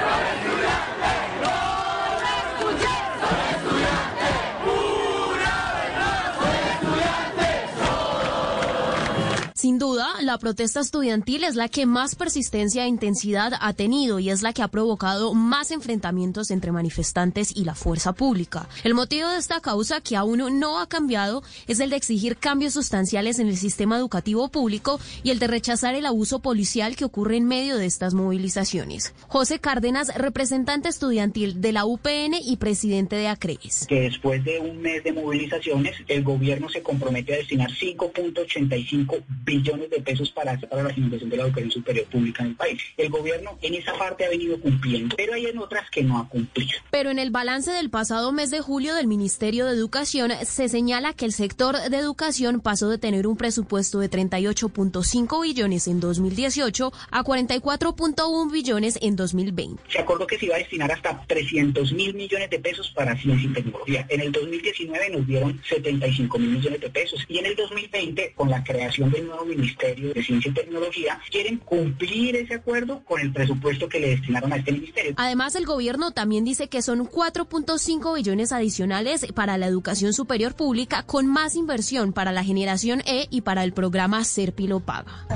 Sin 9.63 9.79
duda, 9.79 10.09
la 10.21 10.37
protesta 10.39 10.81
estudiantil 10.81 11.45
es 11.45 11.55
la 11.55 11.69
que 11.69 11.85
más 11.85 12.15
persistencia 12.15 12.83
e 12.83 12.89
intensidad 12.89 13.53
ha 13.61 13.71
tenido 13.71 14.19
y 14.19 14.29
es 14.29 14.41
la 14.41 14.51
que 14.51 14.61
ha 14.61 14.67
provocado 14.67 15.33
más 15.33 15.71
enfrentamientos 15.71 16.51
entre 16.51 16.73
manifestantes 16.73 17.55
y 17.55 17.63
la 17.63 17.73
fuerza 17.73 18.11
pública. 18.11 18.67
El 18.83 18.93
motivo 18.93 19.29
de 19.29 19.37
esta 19.37 19.61
causa, 19.61 20.01
que 20.01 20.17
aún 20.17 20.59
no 20.59 20.81
ha 20.81 20.89
cambiado, 20.89 21.43
es 21.65 21.79
el 21.79 21.91
de 21.91 21.95
exigir 21.95 22.35
cambios 22.35 22.73
sustanciales 22.73 23.39
en 23.39 23.47
el 23.47 23.55
sistema 23.55 23.95
educativo 23.95 24.49
público 24.49 24.99
y 25.23 25.29
el 25.29 25.39
de 25.39 25.47
rechazar 25.47 25.95
el 25.95 26.07
abuso 26.07 26.39
policial 26.39 26.97
que 26.97 27.05
ocurre 27.05 27.37
en 27.37 27.45
medio 27.45 27.77
de 27.77 27.85
estas 27.85 28.13
movilizaciones. 28.13 29.13
José 29.29 29.59
Cárdenas, 29.59 30.13
representante 30.17 30.89
estudiantil 30.89 31.61
de 31.61 31.71
la 31.71 31.85
UPN 31.85 32.35
y 32.45 32.57
presidente 32.57 33.15
de 33.15 33.29
ACRES. 33.29 33.85
Que 33.87 34.01
después 34.01 34.43
de 34.43 34.59
un 34.59 34.81
mes 34.81 35.05
de 35.05 35.13
movilizaciones, 35.13 35.95
el 36.09 36.21
gobierno 36.21 36.67
se 36.67 36.83
compromete 36.83 37.35
a 37.35 37.37
destinar 37.37 37.71
5.85 37.71 39.23
billones 39.45 39.52
millones 39.57 39.89
de 39.89 40.01
pesos 40.01 40.31
para, 40.31 40.59
para 40.59 40.83
la 40.83 40.93
financiación 40.93 41.29
de 41.29 41.37
la 41.37 41.43
educación 41.43 41.71
superior 41.71 42.05
pública 42.05 42.43
en 42.43 42.49
el 42.49 42.55
país. 42.55 42.81
El 42.97 43.09
gobierno 43.09 43.57
en 43.61 43.73
esa 43.75 43.93
parte 43.93 44.25
ha 44.25 44.29
venido 44.29 44.59
cumpliendo, 44.59 45.15
pero 45.15 45.33
hay 45.33 45.45
en 45.45 45.57
otras 45.57 45.89
que 45.89 46.03
no 46.03 46.19
ha 46.19 46.27
cumplido. 46.27 46.71
Pero 46.91 47.11
en 47.11 47.19
el 47.19 47.31
balance 47.31 47.71
del 47.71 47.89
pasado 47.89 48.31
mes 48.31 48.51
de 48.51 48.61
julio 48.61 48.95
del 48.95 49.07
Ministerio 49.07 49.65
de 49.65 49.73
Educación 49.73 50.31
se 50.43 50.69
señala 50.69 51.13
que 51.13 51.25
el 51.25 51.33
sector 51.33 51.77
de 51.77 51.97
educación 51.97 52.61
pasó 52.61 52.89
de 52.89 52.97
tener 52.97 53.27
un 53.27 53.37
presupuesto 53.37 53.99
de 53.99 54.09
38.5 54.09 55.41
billones 55.41 55.87
en 55.87 55.99
2018 55.99 56.91
a 57.11 57.23
44.1 57.23 58.51
billones 58.51 58.97
en 59.01 59.15
2020. 59.15 59.83
Se 59.89 59.99
acordó 59.99 60.27
que 60.27 60.37
se 60.37 60.45
iba 60.45 60.55
a 60.55 60.59
destinar 60.59 60.91
hasta 60.91 61.23
300 61.27 61.93
mil 61.93 62.13
millones 62.13 62.49
de 62.49 62.59
pesos 62.59 62.91
para 62.95 63.15
ciencia 63.17 63.49
y 63.49 63.53
tecnología. 63.53 64.05
En 64.09 64.21
el 64.21 64.31
2019 64.31 65.09
nos 65.09 65.27
dieron 65.27 65.61
75 65.67 66.39
mil 66.39 66.49
millones 66.49 66.81
de 66.81 66.89
pesos 66.89 67.23
y 67.27 67.37
en 67.37 67.45
el 67.45 67.55
2020 67.55 68.33
con 68.35 68.49
la 68.49 68.63
creación 68.63 69.11
del 69.11 69.27
nuevo 69.27 69.42
Ministerio 69.45 70.13
de 70.13 70.23
Ciencia 70.23 70.51
y 70.51 70.53
Tecnología 70.53 71.19
quieren 71.29 71.57
cumplir 71.57 72.35
ese 72.35 72.55
acuerdo 72.55 73.03
con 73.03 73.19
el 73.21 73.31
presupuesto 73.31 73.87
que 73.87 73.99
le 73.99 74.09
destinaron 74.09 74.51
a 74.53 74.57
este 74.57 74.71
ministerio. 74.71 75.13
Además, 75.17 75.55
el 75.55 75.65
gobierno 75.65 76.11
también 76.11 76.43
dice 76.43 76.67
que 76.67 76.81
son 76.81 77.07
4.5 77.07 78.15
billones 78.15 78.51
adicionales 78.51 79.25
para 79.33 79.57
la 79.57 79.67
educación 79.67 80.13
superior 80.13 80.55
pública 80.55 81.03
con 81.03 81.27
más 81.27 81.55
inversión 81.55 82.13
para 82.13 82.31
la 82.31 82.43
generación 82.43 83.01
E 83.05 83.27
y 83.29 83.41
para 83.41 83.63
el 83.63 83.73
programa 83.73 84.23
Serpilo 84.23 84.79
Paga. 84.79 85.27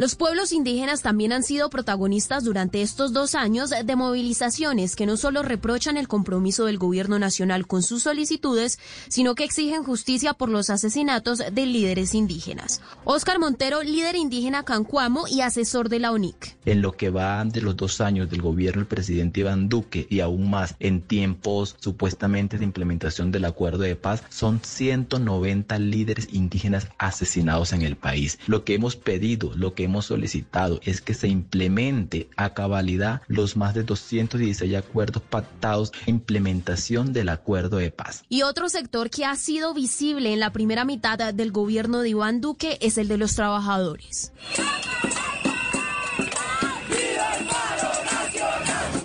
Los 0.00 0.14
pueblos 0.14 0.52
indígenas 0.52 1.02
también 1.02 1.30
han 1.30 1.42
sido 1.42 1.68
protagonistas 1.68 2.42
durante 2.42 2.80
estos 2.80 3.12
dos 3.12 3.34
años 3.34 3.68
de 3.68 3.96
movilizaciones 3.96 4.96
que 4.96 5.04
no 5.04 5.18
solo 5.18 5.42
reprochan 5.42 5.98
el 5.98 6.08
compromiso 6.08 6.64
del 6.64 6.78
gobierno 6.78 7.18
nacional 7.18 7.66
con 7.66 7.82
sus 7.82 8.04
solicitudes, 8.04 8.78
sino 9.08 9.34
que 9.34 9.44
exigen 9.44 9.84
justicia 9.84 10.32
por 10.32 10.48
los 10.48 10.70
asesinatos 10.70 11.42
de 11.52 11.66
líderes 11.66 12.14
indígenas. 12.14 12.80
Óscar 13.04 13.38
Montero, 13.38 13.82
líder 13.82 14.16
indígena 14.16 14.62
Cancuamo 14.62 15.28
y 15.28 15.42
asesor 15.42 15.90
de 15.90 15.98
la 15.98 16.12
ONIC. 16.12 16.56
En 16.64 16.80
lo 16.80 16.92
que 16.92 17.10
va 17.10 17.44
de 17.44 17.60
los 17.60 17.76
dos 17.76 18.00
años 18.00 18.30
del 18.30 18.40
gobierno 18.40 18.80
del 18.80 18.88
presidente 18.88 19.40
Iván 19.40 19.68
Duque 19.68 20.06
y 20.08 20.20
aún 20.20 20.48
más 20.48 20.76
en 20.80 21.02
tiempos 21.02 21.76
supuestamente 21.78 22.56
de 22.56 22.64
implementación 22.64 23.32
del 23.32 23.44
acuerdo 23.44 23.82
de 23.82 23.96
paz, 23.96 24.22
son 24.30 24.60
190 24.64 25.78
líderes 25.78 26.28
indígenas 26.32 26.88
asesinados 26.96 27.74
en 27.74 27.82
el 27.82 27.96
país. 27.96 28.38
Lo 28.46 28.64
que 28.64 28.72
hemos 28.72 28.96
pedido, 28.96 29.52
lo 29.54 29.74
que 29.74 29.84
hemos 29.84 29.89
solicitado 30.00 30.80
es 30.84 31.00
que 31.00 31.14
se 31.14 31.28
implemente 31.28 32.28
a 32.36 32.54
cabalidad 32.54 33.22
los 33.26 33.56
más 33.56 33.74
de 33.74 33.82
216 33.82 34.76
acuerdos 34.76 35.22
pactados 35.22 35.92
en 36.06 36.20
implementación 36.20 37.12
del 37.12 37.28
acuerdo 37.28 37.78
de 37.78 37.90
paz. 37.90 38.22
Y 38.28 38.42
otro 38.42 38.68
sector 38.68 39.10
que 39.10 39.24
ha 39.24 39.34
sido 39.34 39.74
visible 39.74 40.32
en 40.32 40.40
la 40.40 40.52
primera 40.52 40.84
mitad 40.84 41.34
del 41.34 41.50
gobierno 41.50 42.00
de 42.00 42.10
Iván 42.10 42.40
Duque 42.40 42.78
es 42.80 42.98
el 42.98 43.08
de 43.08 43.18
los 43.18 43.34
trabajadores. 43.34 44.32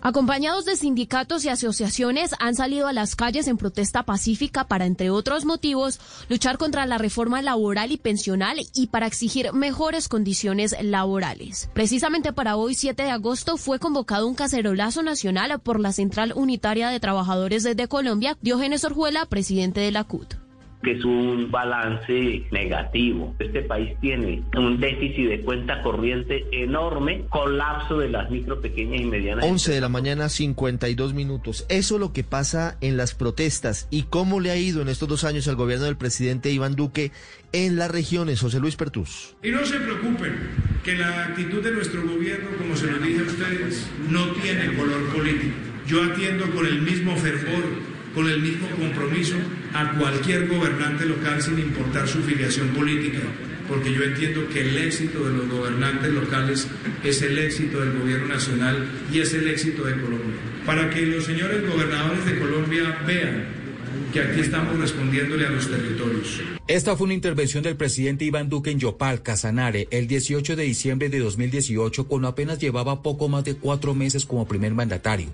Acompañados 0.08 0.66
de 0.66 0.76
sindicatos 0.76 1.46
y 1.46 1.50
asociaciones, 1.50 2.36
han 2.38 2.54
salido 2.54 2.86
a 2.86 2.94
las 2.94 3.16
calles 3.16 3.48
en 3.48 3.58
protesta 3.58 4.04
pacífica 4.04 4.68
para, 4.68 4.86
entre 4.86 5.10
otros 5.10 5.46
motivos, 5.46 6.00
luchar 6.30 6.60
contra 6.60 6.86
la 6.86 7.00
reforma 7.00 7.42
laboral 7.42 7.92
y 7.92 7.98
pensional 7.98 8.60
y 8.76 8.86
para 8.86 9.08
exigir 9.08 9.52
mejores 9.54 10.08
condiciones 10.08 10.76
laborales. 10.80 11.72
Precisamente 11.74 12.34
para 12.34 12.56
hoy, 12.56 12.76
7 12.76 13.02
de 13.02 13.10
agosto, 13.10 13.58
fue 13.58 13.80
convocado 13.80 14.28
un 14.28 14.36
cacerolazo 14.36 15.02
nacional 15.02 15.60
por 15.60 15.80
la 15.80 15.92
Central 15.92 16.34
Unitaria 16.36 16.90
de 16.90 17.00
Trabajadores 17.00 17.64
de 17.64 17.88
Colombia, 17.88 18.38
Diógenes 18.42 18.84
Orjuela, 18.84 19.26
presidente 19.26 19.80
de 19.80 19.90
la 19.90 20.04
CUT 20.04 20.45
que 20.86 20.92
es 20.92 21.04
un 21.04 21.50
balance 21.50 22.44
negativo. 22.52 23.36
Este 23.40 23.64
país 23.64 23.98
tiene 24.00 24.44
un 24.56 24.80
déficit 24.80 25.30
de 25.30 25.42
cuenta 25.42 25.82
corriente 25.82 26.46
enorme, 26.52 27.26
colapso 27.30 27.98
de 27.98 28.10
las 28.10 28.30
micro, 28.30 28.62
pequeñas 28.62 29.02
y 29.02 29.06
medianas. 29.06 29.44
11 29.44 29.74
de 29.74 29.82
la 29.82 29.90
mañana, 29.90 30.30
52 30.30 31.16
minutos. 31.16 31.66
Eso 31.70 31.96
es 31.96 32.00
lo 32.00 32.14
que 32.14 32.24
pasa 32.24 32.78
en 32.82 32.98
las 32.98 33.16
protestas 33.16 33.88
y 33.90 34.04
cómo 34.04 34.40
le 34.40 34.52
ha 34.52 34.58
ido 34.58 34.84
en 34.84 34.88
estos 34.88 35.10
dos 35.10 35.24
años 35.24 35.48
al 35.48 35.56
gobierno 35.56 35.86
del 35.86 35.98
presidente 35.98 36.52
Iván 36.52 36.76
Duque 36.76 37.12
en 37.52 37.78
las 37.78 37.90
regiones. 37.90 38.40
José 38.40 38.60
Luis 38.60 38.76
Pertus. 38.76 39.36
Y 39.42 39.50
no 39.50 39.66
se 39.66 39.80
preocupen, 39.80 40.36
que 40.84 40.94
la 40.94 41.24
actitud 41.24 41.64
de 41.64 41.72
nuestro 41.72 42.04
gobierno, 42.08 42.52
como 42.60 42.76
se 42.76 42.92
lo 42.92 43.00
dije 43.00 43.22
a 43.22 43.24
ustedes, 43.24 43.90
no 44.08 44.28
tiene 44.34 44.76
color 44.76 45.04
político. 45.16 45.56
Yo 45.88 46.04
atiendo 46.04 46.46
con 46.52 46.68
el 46.68 46.82
mismo 46.84 47.16
fervor 47.16 47.95
con 48.16 48.30
el 48.30 48.40
mismo 48.42 48.68
compromiso 48.70 49.36
a 49.74 49.92
cualquier 49.98 50.48
gobernante 50.48 51.06
local 51.06 51.42
sin 51.42 51.60
importar 51.60 52.08
su 52.08 52.24
filiación 52.24 52.70
política, 52.70 53.20
porque 53.68 53.94
yo 53.94 54.04
entiendo 54.04 54.48
que 54.48 54.62
el 54.62 54.78
éxito 54.78 55.26
de 55.26 55.38
los 55.38 55.50
gobernantes 55.50 56.14
locales 56.14 56.68
es 57.04 57.22
el 57.22 57.38
éxito 57.38 57.82
del 57.82 58.00
gobierno 58.00 58.28
nacional 58.30 58.88
y 59.12 59.20
es 59.20 59.34
el 59.34 59.48
éxito 59.50 59.84
de 59.84 59.94
Colombia. 59.94 60.40
Para 60.66 60.90
que 60.90 61.02
los 61.02 61.26
señores 61.26 61.68
gobernadores 61.68 62.26
de 62.26 62.40
Colombia 62.40 62.98
vean 63.06 63.66
que 64.14 64.22
aquí 64.22 64.40
estamos 64.40 64.80
respondiéndole 64.80 65.46
a 65.46 65.50
los 65.50 65.70
territorios. 65.70 66.42
Esta 66.68 66.96
fue 66.96 67.06
una 67.06 67.14
intervención 67.14 67.64
del 67.64 67.76
presidente 67.76 68.24
Iván 68.24 68.50
Duque 68.50 68.72
en 68.72 68.80
Yopal, 68.80 69.22
Casanare, 69.22 69.88
el 69.92 70.08
18 70.08 70.56
de 70.56 70.64
diciembre 70.64 71.10
de 71.10 71.20
2018, 71.20 72.08
cuando 72.08 72.30
apenas 72.30 72.60
llevaba 72.60 73.04
poco 73.04 73.28
más 73.28 73.44
de 73.44 73.56
cuatro 73.56 73.94
meses 73.94 74.26
como 74.26 74.48
primer 74.48 74.74
mandatario. 74.74 75.28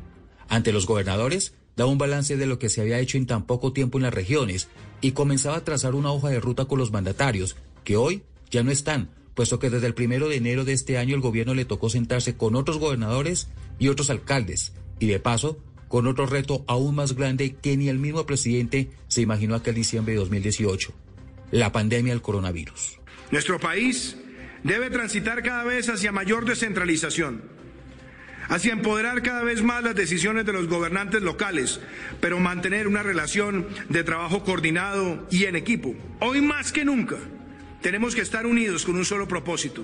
Ante 0.49 0.73
los 0.73 0.87
gobernadores, 0.87 1.53
daba 1.76 1.91
un 1.91 1.98
balance 1.98 2.38
de 2.38 2.45
lo 2.45 2.60
que 2.60 2.69
se 2.69 2.81
había 2.81 2.99
hecho 2.99 3.18
en 3.18 3.26
tan 3.26 3.45
poco 3.45 3.73
tiempo 3.73 3.98
en 3.98 4.03
las 4.03 4.14
regiones 4.14 4.68
y 5.02 5.11
comenzaba 5.11 5.57
a 5.57 5.64
trazar 5.64 5.95
una 5.95 6.11
hoja 6.11 6.30
de 6.30 6.39
ruta 6.39 6.65
con 6.65 6.80
los 6.80 6.91
mandatarios, 6.91 7.56
que 7.84 7.98
hoy 7.98 8.23
ya 8.49 8.64
no 8.64 8.72
están, 8.72 9.10
puesto 9.34 9.60
que 9.60 9.69
desde 9.69 9.88
el 9.88 9.93
primero 9.93 10.30
de 10.30 10.35
enero 10.35 10.65
de 10.65 10.73
este 10.73 10.98
año 10.98 11.15
el 11.15 11.22
gobierno 11.22 11.53
le 11.53 11.65
tocó 11.65 11.89
sentarse 11.89 12.35
con 12.35 12.56
otros 12.56 12.77
gobernadores 12.77 13.49
y 13.80 13.88
otros 13.88 14.10
alcaldes, 14.10 14.73
y 14.99 15.07
de 15.07 15.19
paso 15.19 15.57
con 15.88 16.07
otro 16.07 16.26
reto 16.26 16.64
aún 16.68 16.95
más 16.95 17.15
grande 17.15 17.56
que 17.56 17.76
ni 17.76 17.89
el 17.89 17.99
mismo 17.99 18.26
presidente 18.26 18.91
se 19.07 19.22
imaginó 19.22 19.56
aquel 19.56 19.76
diciembre 19.76 20.14
de 20.14 20.19
2018, 20.19 20.93
la 21.52 21.72
pandemia 21.72 22.14
del 22.14 22.22
coronavirus. 22.22 22.99
Nuestro 23.30 23.60
país 23.60 24.15
debe 24.64 24.89
transitar 24.89 25.43
cada 25.43 25.64
vez 25.64 25.89
hacia 25.89 26.11
mayor 26.11 26.45
descentralización, 26.45 27.43
hacia 28.49 28.73
empoderar 28.73 29.22
cada 29.22 29.43
vez 29.43 29.63
más 29.63 29.84
las 29.84 29.95
decisiones 29.95 30.45
de 30.45 30.53
los 30.53 30.68
gobernantes 30.68 31.22
locales, 31.22 31.80
pero 32.19 32.39
mantener 32.39 32.88
una 32.88 33.03
relación 33.03 33.68
de 33.89 34.03
trabajo 34.03 34.43
coordinado 34.43 35.27
y 35.31 35.45
en 35.45 35.55
equipo. 35.55 35.95
Hoy 36.19 36.41
más 36.41 36.72
que 36.72 36.85
nunca 36.85 37.18
tenemos 37.81 38.15
que 38.15 38.22
estar 38.22 38.45
unidos 38.45 38.85
con 38.85 38.95
un 38.95 39.05
solo 39.05 39.27
propósito, 39.27 39.84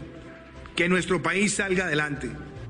que 0.75 0.89
nuestro 0.89 1.21
país 1.21 1.55
salga 1.55 1.85
adelante. 1.85 2.29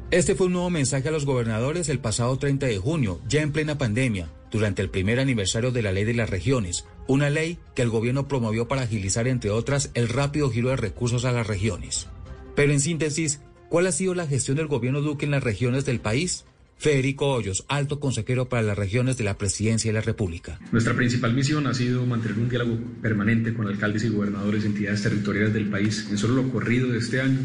Este 0.09 0.35
fue 0.35 0.47
un 0.47 0.53
nuevo 0.53 0.69
mensaje 0.69 1.09
a 1.09 1.11
los 1.11 1.25
gobernadores 1.25 1.89
el 1.89 1.99
pasado 1.99 2.37
30 2.37 2.65
de 2.65 2.77
junio, 2.77 3.19
ya 3.27 3.41
en 3.41 3.51
plena 3.51 3.77
pandemia, 3.77 4.29
durante 4.51 4.81
el 4.81 4.89
primer 4.89 5.19
aniversario 5.19 5.71
de 5.71 5.81
la 5.81 5.91
ley 5.91 6.05
de 6.05 6.13
las 6.13 6.29
regiones, 6.29 6.85
una 7.07 7.29
ley 7.29 7.59
que 7.75 7.81
el 7.81 7.89
gobierno 7.89 8.27
promovió 8.27 8.67
para 8.69 8.83
agilizar, 8.83 9.27
entre 9.27 9.49
otras, 9.49 9.91
el 9.93 10.07
rápido 10.07 10.49
giro 10.49 10.69
de 10.69 10.77
recursos 10.77 11.25
a 11.25 11.33
las 11.33 11.47
regiones. 11.47 12.07
Pero 12.55 12.71
en 12.71 12.79
síntesis, 12.79 13.41
¿cuál 13.69 13.87
ha 13.87 13.91
sido 13.91 14.13
la 14.13 14.27
gestión 14.27 14.57
del 14.57 14.67
gobierno 14.67 15.01
Duque 15.01 15.25
en 15.25 15.31
las 15.31 15.43
regiones 15.43 15.85
del 15.85 15.99
país? 15.99 16.45
Federico 16.77 17.29
Hoyos, 17.29 17.65
alto 17.69 17.99
consejero 17.99 18.49
para 18.49 18.61
las 18.61 18.77
regiones 18.77 19.17
de 19.17 19.23
la 19.23 19.37
Presidencia 19.37 19.89
de 19.89 19.95
la 19.95 20.01
República. 20.01 20.59
Nuestra 20.71 20.95
principal 20.95 21.33
misión 21.33 21.65
ha 21.65 21.73
sido 21.73 22.05
mantener 22.05 22.37
un 22.37 22.49
diálogo 22.49 22.77
permanente 23.01 23.53
con 23.53 23.67
alcaldes 23.67 24.03
y 24.03 24.09
gobernadores 24.09 24.61
de 24.61 24.69
entidades 24.69 25.01
territoriales 25.01 25.53
del 25.53 25.69
país. 25.69 26.07
En 26.11 26.19
solo 26.19 26.35
lo 26.35 26.51
corrido 26.51 26.87
de 26.89 26.99
este 26.99 27.19
año, 27.19 27.39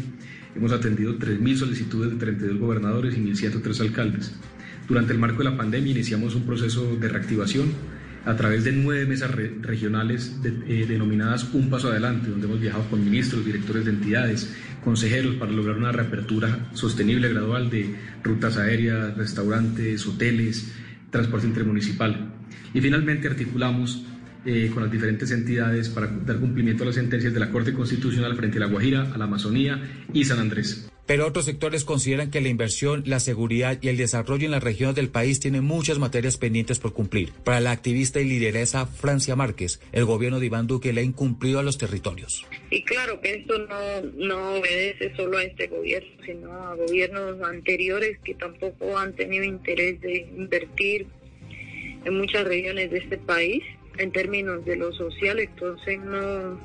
Hemos 0.55 0.71
atendido 0.71 1.17
3.000 1.17 1.57
solicitudes 1.57 2.11
de 2.11 2.17
32 2.17 2.59
gobernadores 2.59 3.17
y 3.17 3.21
1.103 3.21 3.81
alcaldes. 3.81 4.33
Durante 4.87 5.13
el 5.13 5.19
marco 5.19 5.39
de 5.39 5.45
la 5.45 5.57
pandemia 5.57 5.91
iniciamos 5.91 6.35
un 6.35 6.43
proceso 6.43 6.95
de 6.95 7.09
reactivación 7.09 7.71
a 8.25 8.35
través 8.35 8.63
de 8.63 8.71
nueve 8.71 9.05
mesas 9.05 9.31
regionales 9.31 10.37
eh, 10.43 10.85
denominadas 10.87 11.53
Un 11.53 11.69
Paso 11.69 11.89
Adelante, 11.89 12.29
donde 12.29 12.47
hemos 12.47 12.59
viajado 12.59 12.85
con 12.89 13.03
ministros, 13.03 13.45
directores 13.45 13.85
de 13.85 13.91
entidades, 13.91 14.53
consejeros 14.83 15.35
para 15.35 15.51
lograr 15.51 15.77
una 15.77 15.91
reapertura 15.91 16.69
sostenible 16.73 17.29
gradual 17.29 17.69
de 17.69 17.95
rutas 18.23 18.57
aéreas, 18.57 19.17
restaurantes, 19.17 20.05
hoteles, 20.05 20.73
transporte 21.09 21.47
intermunicipal. 21.47 22.33
Y 22.73 22.81
finalmente 22.81 23.27
articulamos 23.27 24.05
eh, 24.45 24.69
con 24.73 24.83
las 24.83 24.91
diferentes 24.91 25.31
entidades 25.31 25.89
para 25.89 26.07
dar 26.07 26.37
cumplimiento 26.37 26.83
a 26.83 26.87
las 26.87 26.95
sentencias 26.95 27.33
de 27.33 27.39
la 27.39 27.49
Corte 27.49 27.73
Constitucional 27.73 28.35
frente 28.35 28.57
a 28.57 28.61
la 28.61 28.67
Guajira, 28.67 29.11
a 29.13 29.17
la 29.17 29.25
Amazonía 29.25 29.81
y 30.13 30.23
San 30.25 30.39
Andrés. 30.39 30.89
Pero 31.05 31.27
otros 31.27 31.45
sectores 31.45 31.83
consideran 31.83 32.31
que 32.31 32.41
la 32.41 32.47
inversión, 32.47 33.03
la 33.05 33.19
seguridad 33.19 33.77
y 33.81 33.89
el 33.89 33.97
desarrollo 33.97 34.45
en 34.45 34.51
las 34.51 34.63
regiones 34.63 34.95
del 34.95 35.09
país 35.09 35.39
tienen 35.39 35.63
muchas 35.63 35.99
materias 35.99 36.37
pendientes 36.37 36.79
por 36.79 36.93
cumplir. 36.93 37.31
Para 37.43 37.59
la 37.59 37.71
activista 37.71 38.21
y 38.21 38.25
lideresa 38.25 38.85
Francia 38.85 39.35
Márquez, 39.35 39.81
el 39.91 40.05
gobierno 40.05 40.39
de 40.39 40.45
Iván 40.45 40.67
Duque 40.67 40.93
le 40.93 41.01
ha 41.01 41.03
incumplido 41.03 41.59
a 41.59 41.63
los 41.63 41.77
territorios. 41.77 42.45
Y 42.69 42.83
claro 42.83 43.19
que 43.19 43.35
esto 43.35 43.57
no, 43.59 44.01
no 44.15 44.55
obedece 44.55 45.13
solo 45.15 45.37
a 45.37 45.43
este 45.43 45.67
gobierno, 45.67 46.09
sino 46.25 46.53
a 46.53 46.75
gobiernos 46.75 47.41
anteriores 47.41 48.17
que 48.23 48.35
tampoco 48.35 48.97
han 48.97 49.13
tenido 49.13 49.43
interés 49.43 49.99
de 50.01 50.27
invertir 50.35 51.07
en 52.05 52.17
muchas 52.17 52.45
regiones 52.45 52.91
de 52.91 52.99
este 52.99 53.17
país 53.17 53.63
en 53.97 54.11
términos 54.11 54.65
de 54.65 54.75
lo 54.75 54.91
social, 54.93 55.39
entonces 55.39 55.99
no, 55.99 56.59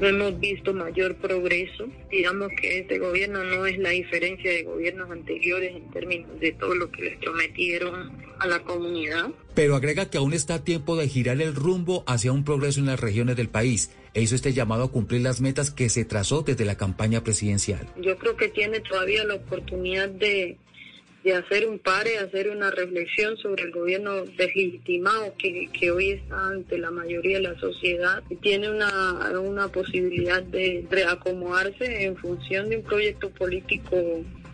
no 0.00 0.06
hemos 0.08 0.40
visto 0.40 0.72
mayor 0.74 1.16
progreso. 1.16 1.86
Digamos 2.10 2.50
que 2.60 2.80
este 2.80 2.98
gobierno 2.98 3.44
no 3.44 3.66
es 3.66 3.78
la 3.78 3.90
diferencia 3.90 4.50
de 4.50 4.64
gobiernos 4.64 5.10
anteriores 5.10 5.76
en 5.76 5.90
términos 5.90 6.40
de 6.40 6.52
todo 6.52 6.74
lo 6.74 6.90
que 6.90 7.02
les 7.02 7.18
prometieron 7.18 8.12
a 8.38 8.46
la 8.46 8.60
comunidad. 8.60 9.30
Pero 9.54 9.76
agrega 9.76 10.10
que 10.10 10.18
aún 10.18 10.32
está 10.32 10.54
a 10.54 10.64
tiempo 10.64 10.96
de 10.96 11.08
girar 11.08 11.40
el 11.40 11.54
rumbo 11.54 12.04
hacia 12.06 12.32
un 12.32 12.44
progreso 12.44 12.80
en 12.80 12.86
las 12.86 13.00
regiones 13.00 13.36
del 13.36 13.48
país 13.48 13.90
e 14.14 14.22
hizo 14.22 14.34
este 14.34 14.52
llamado 14.52 14.84
a 14.84 14.90
cumplir 14.90 15.22
las 15.22 15.40
metas 15.40 15.70
que 15.70 15.88
se 15.88 16.04
trazó 16.04 16.42
desde 16.42 16.64
la 16.64 16.76
campaña 16.76 17.22
presidencial. 17.22 17.86
Yo 18.00 18.18
creo 18.18 18.36
que 18.36 18.48
tiene 18.48 18.80
todavía 18.80 19.24
la 19.24 19.34
oportunidad 19.34 20.08
de 20.08 20.58
de 21.24 21.34
hacer 21.34 21.68
un 21.68 21.78
pare, 21.78 22.18
hacer 22.18 22.50
una 22.50 22.70
reflexión 22.70 23.36
sobre 23.36 23.64
el 23.64 23.72
gobierno 23.72 24.24
deslegitimado 24.24 25.34
que, 25.38 25.68
que 25.72 25.90
hoy 25.90 26.10
está 26.10 26.48
ante 26.48 26.78
la 26.78 26.90
mayoría 26.90 27.36
de 27.36 27.44
la 27.44 27.58
sociedad 27.58 28.22
y 28.28 28.36
tiene 28.36 28.70
una, 28.70 29.40
una 29.40 29.68
posibilidad 29.68 30.42
de 30.42 30.84
reacomodarse 30.90 32.04
en 32.04 32.16
función 32.16 32.70
de 32.70 32.78
un 32.78 32.82
proyecto 32.82 33.30
político 33.30 33.96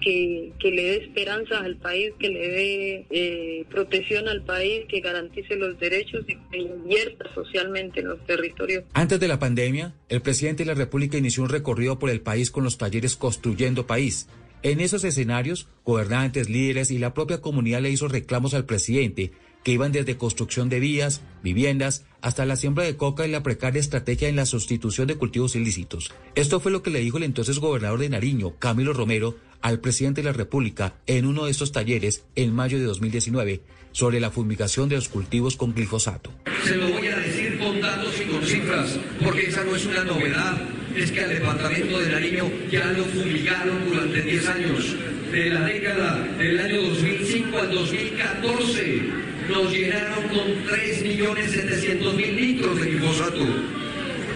que, 0.00 0.52
que, 0.60 0.70
le 0.70 0.82
dé 0.82 0.96
esperanza 0.96 1.58
al 1.58 1.76
país, 1.76 2.12
que 2.20 2.28
le 2.28 2.48
dé 2.48 3.06
eh, 3.10 3.64
protección 3.68 4.28
al 4.28 4.42
país, 4.42 4.84
que 4.88 5.00
garantice 5.00 5.56
los 5.56 5.78
derechos 5.80 6.24
y 6.28 6.36
que 6.50 6.58
invierta 6.58 7.24
socialmente 7.34 8.00
en 8.00 8.08
los 8.08 8.24
territorios. 8.24 8.84
Antes 8.92 9.18
de 9.18 9.26
la 9.26 9.40
pandemia, 9.40 9.94
el 10.08 10.22
presidente 10.22 10.62
de 10.64 10.68
la 10.68 10.74
República 10.74 11.18
inició 11.18 11.42
un 11.42 11.48
recorrido 11.48 11.98
por 11.98 12.10
el 12.10 12.20
país 12.20 12.50
con 12.50 12.62
los 12.62 12.78
talleres 12.78 13.16
Construyendo 13.16 13.86
País 13.86 14.28
en 14.62 14.80
esos 14.80 15.04
escenarios, 15.04 15.68
gobernantes, 15.84 16.48
líderes 16.48 16.90
y 16.90 16.98
la 16.98 17.14
propia 17.14 17.40
comunidad 17.40 17.80
le 17.80 17.90
hizo 17.90 18.08
reclamos 18.08 18.54
al 18.54 18.64
presidente, 18.64 19.32
que 19.62 19.72
iban 19.72 19.92
desde 19.92 20.16
construcción 20.16 20.68
de 20.68 20.80
vías, 20.80 21.22
viviendas, 21.42 22.04
hasta 22.20 22.46
la 22.46 22.56
siembra 22.56 22.84
de 22.84 22.96
coca 22.96 23.26
y 23.26 23.30
la 23.30 23.42
precaria 23.42 23.80
estrategia 23.80 24.28
en 24.28 24.36
la 24.36 24.46
sustitución 24.46 25.08
de 25.08 25.16
cultivos 25.16 25.56
ilícitos. 25.56 26.12
Esto 26.34 26.60
fue 26.60 26.72
lo 26.72 26.82
que 26.82 26.90
le 26.90 27.00
dijo 27.00 27.18
el 27.18 27.24
entonces 27.24 27.58
gobernador 27.58 28.00
de 28.00 28.08
Nariño, 28.08 28.56
Camilo 28.58 28.92
Romero, 28.92 29.36
al 29.60 29.80
presidente 29.80 30.22
de 30.22 30.26
la 30.26 30.32
República 30.32 30.94
en 31.06 31.26
uno 31.26 31.44
de 31.44 31.50
estos 31.50 31.72
talleres 31.72 32.24
en 32.36 32.54
mayo 32.54 32.78
de 32.78 32.84
2019 32.84 33.60
sobre 33.92 34.20
la 34.20 34.30
fumigación 34.30 34.88
de 34.88 34.96
los 34.96 35.08
cultivos 35.08 35.56
con 35.56 35.74
glifosato. 35.74 36.32
Se 36.64 36.76
lo 36.76 36.88
voy 36.88 37.06
a 37.08 37.16
decir 37.16 37.58
con 37.58 37.80
datos 37.80 38.14
y 38.20 38.24
con 38.30 38.37
cifras, 38.48 38.98
porque 39.22 39.48
esa 39.48 39.64
no 39.64 39.76
es 39.76 39.86
una 39.86 40.04
novedad 40.04 40.58
es 40.96 41.12
que 41.12 41.20
al 41.20 41.30
departamento 41.30 41.98
de 41.98 42.10
Nariño 42.10 42.50
ya 42.70 42.84
lo 42.92 43.04
fumigaron 43.04 43.88
durante 43.88 44.22
10 44.22 44.48
años. 44.48 44.96
De 45.30 45.50
la 45.50 45.60
década 45.60 46.26
del 46.38 46.58
año 46.58 46.82
2005 46.82 47.58
al 47.58 47.70
2014 47.70 49.02
nos 49.48 49.72
llenaron 49.72 50.24
con 50.28 50.46
3.700.000 50.66 52.34
litros 52.34 52.80
de 52.80 52.86
glifosato. 52.90 53.46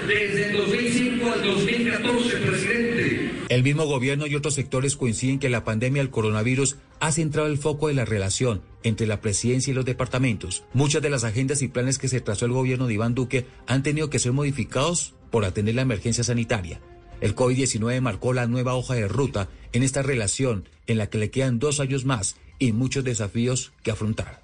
Desde 0.07 0.51
el 0.51 0.57
2005 0.57 1.33
al 1.33 1.43
2014, 1.43 2.37
presidente. 2.39 3.31
El 3.49 3.63
mismo 3.63 3.85
gobierno 3.85 4.27
y 4.27 4.35
otros 4.35 4.55
sectores 4.55 4.97
coinciden 4.97 5.39
que 5.39 5.49
la 5.49 5.63
pandemia 5.63 6.03
del 6.03 6.11
coronavirus 6.11 6.77
ha 7.01 7.13
centrado 7.13 7.49
el 7.49 7.59
foco 7.59 7.89
de 7.89 7.95
la 7.95 8.05
relación 8.05 8.63
entre 8.83 9.07
la 9.07 9.21
presidencia 9.21 9.71
y 9.71 9.75
los 9.75 9.85
departamentos. 9.85 10.65
Muchas 10.73 11.03
de 11.03 11.11
las 11.11 11.25
agendas 11.25 11.63
y 11.63 11.69
planes 11.69 11.99
que 11.99 12.09
se 12.09 12.21
trazó 12.21 12.47
el 12.47 12.53
gobierno 12.53 12.87
de 12.87 12.95
Iván 12.95 13.15
Duque 13.15 13.47
han 13.67 13.83
tenido 13.83 14.11
que 14.11 14.19
ser 14.19 14.33
modificados 14.33 15.15
por 15.31 15.45
atender 15.45 15.75
la 15.75 15.83
emergencia 15.83 16.25
sanitaria. 16.25 16.81
El 17.21 17.37
COVID-19 17.37 18.01
marcó 18.01 18.33
la 18.33 18.47
nueva 18.47 18.75
hoja 18.75 18.95
de 18.95 19.07
ruta 19.07 19.49
en 19.73 19.83
esta 19.83 20.03
relación 20.03 20.69
en 20.87 20.99
la 20.99 21.09
que 21.09 21.19
le 21.19 21.31
quedan 21.31 21.59
dos 21.59 21.79
años 21.79 22.05
más 22.05 22.37
y 22.59 22.73
muchos 22.73 23.05
desafíos 23.05 23.73
que 23.83 23.93
afrontar. 23.93 24.41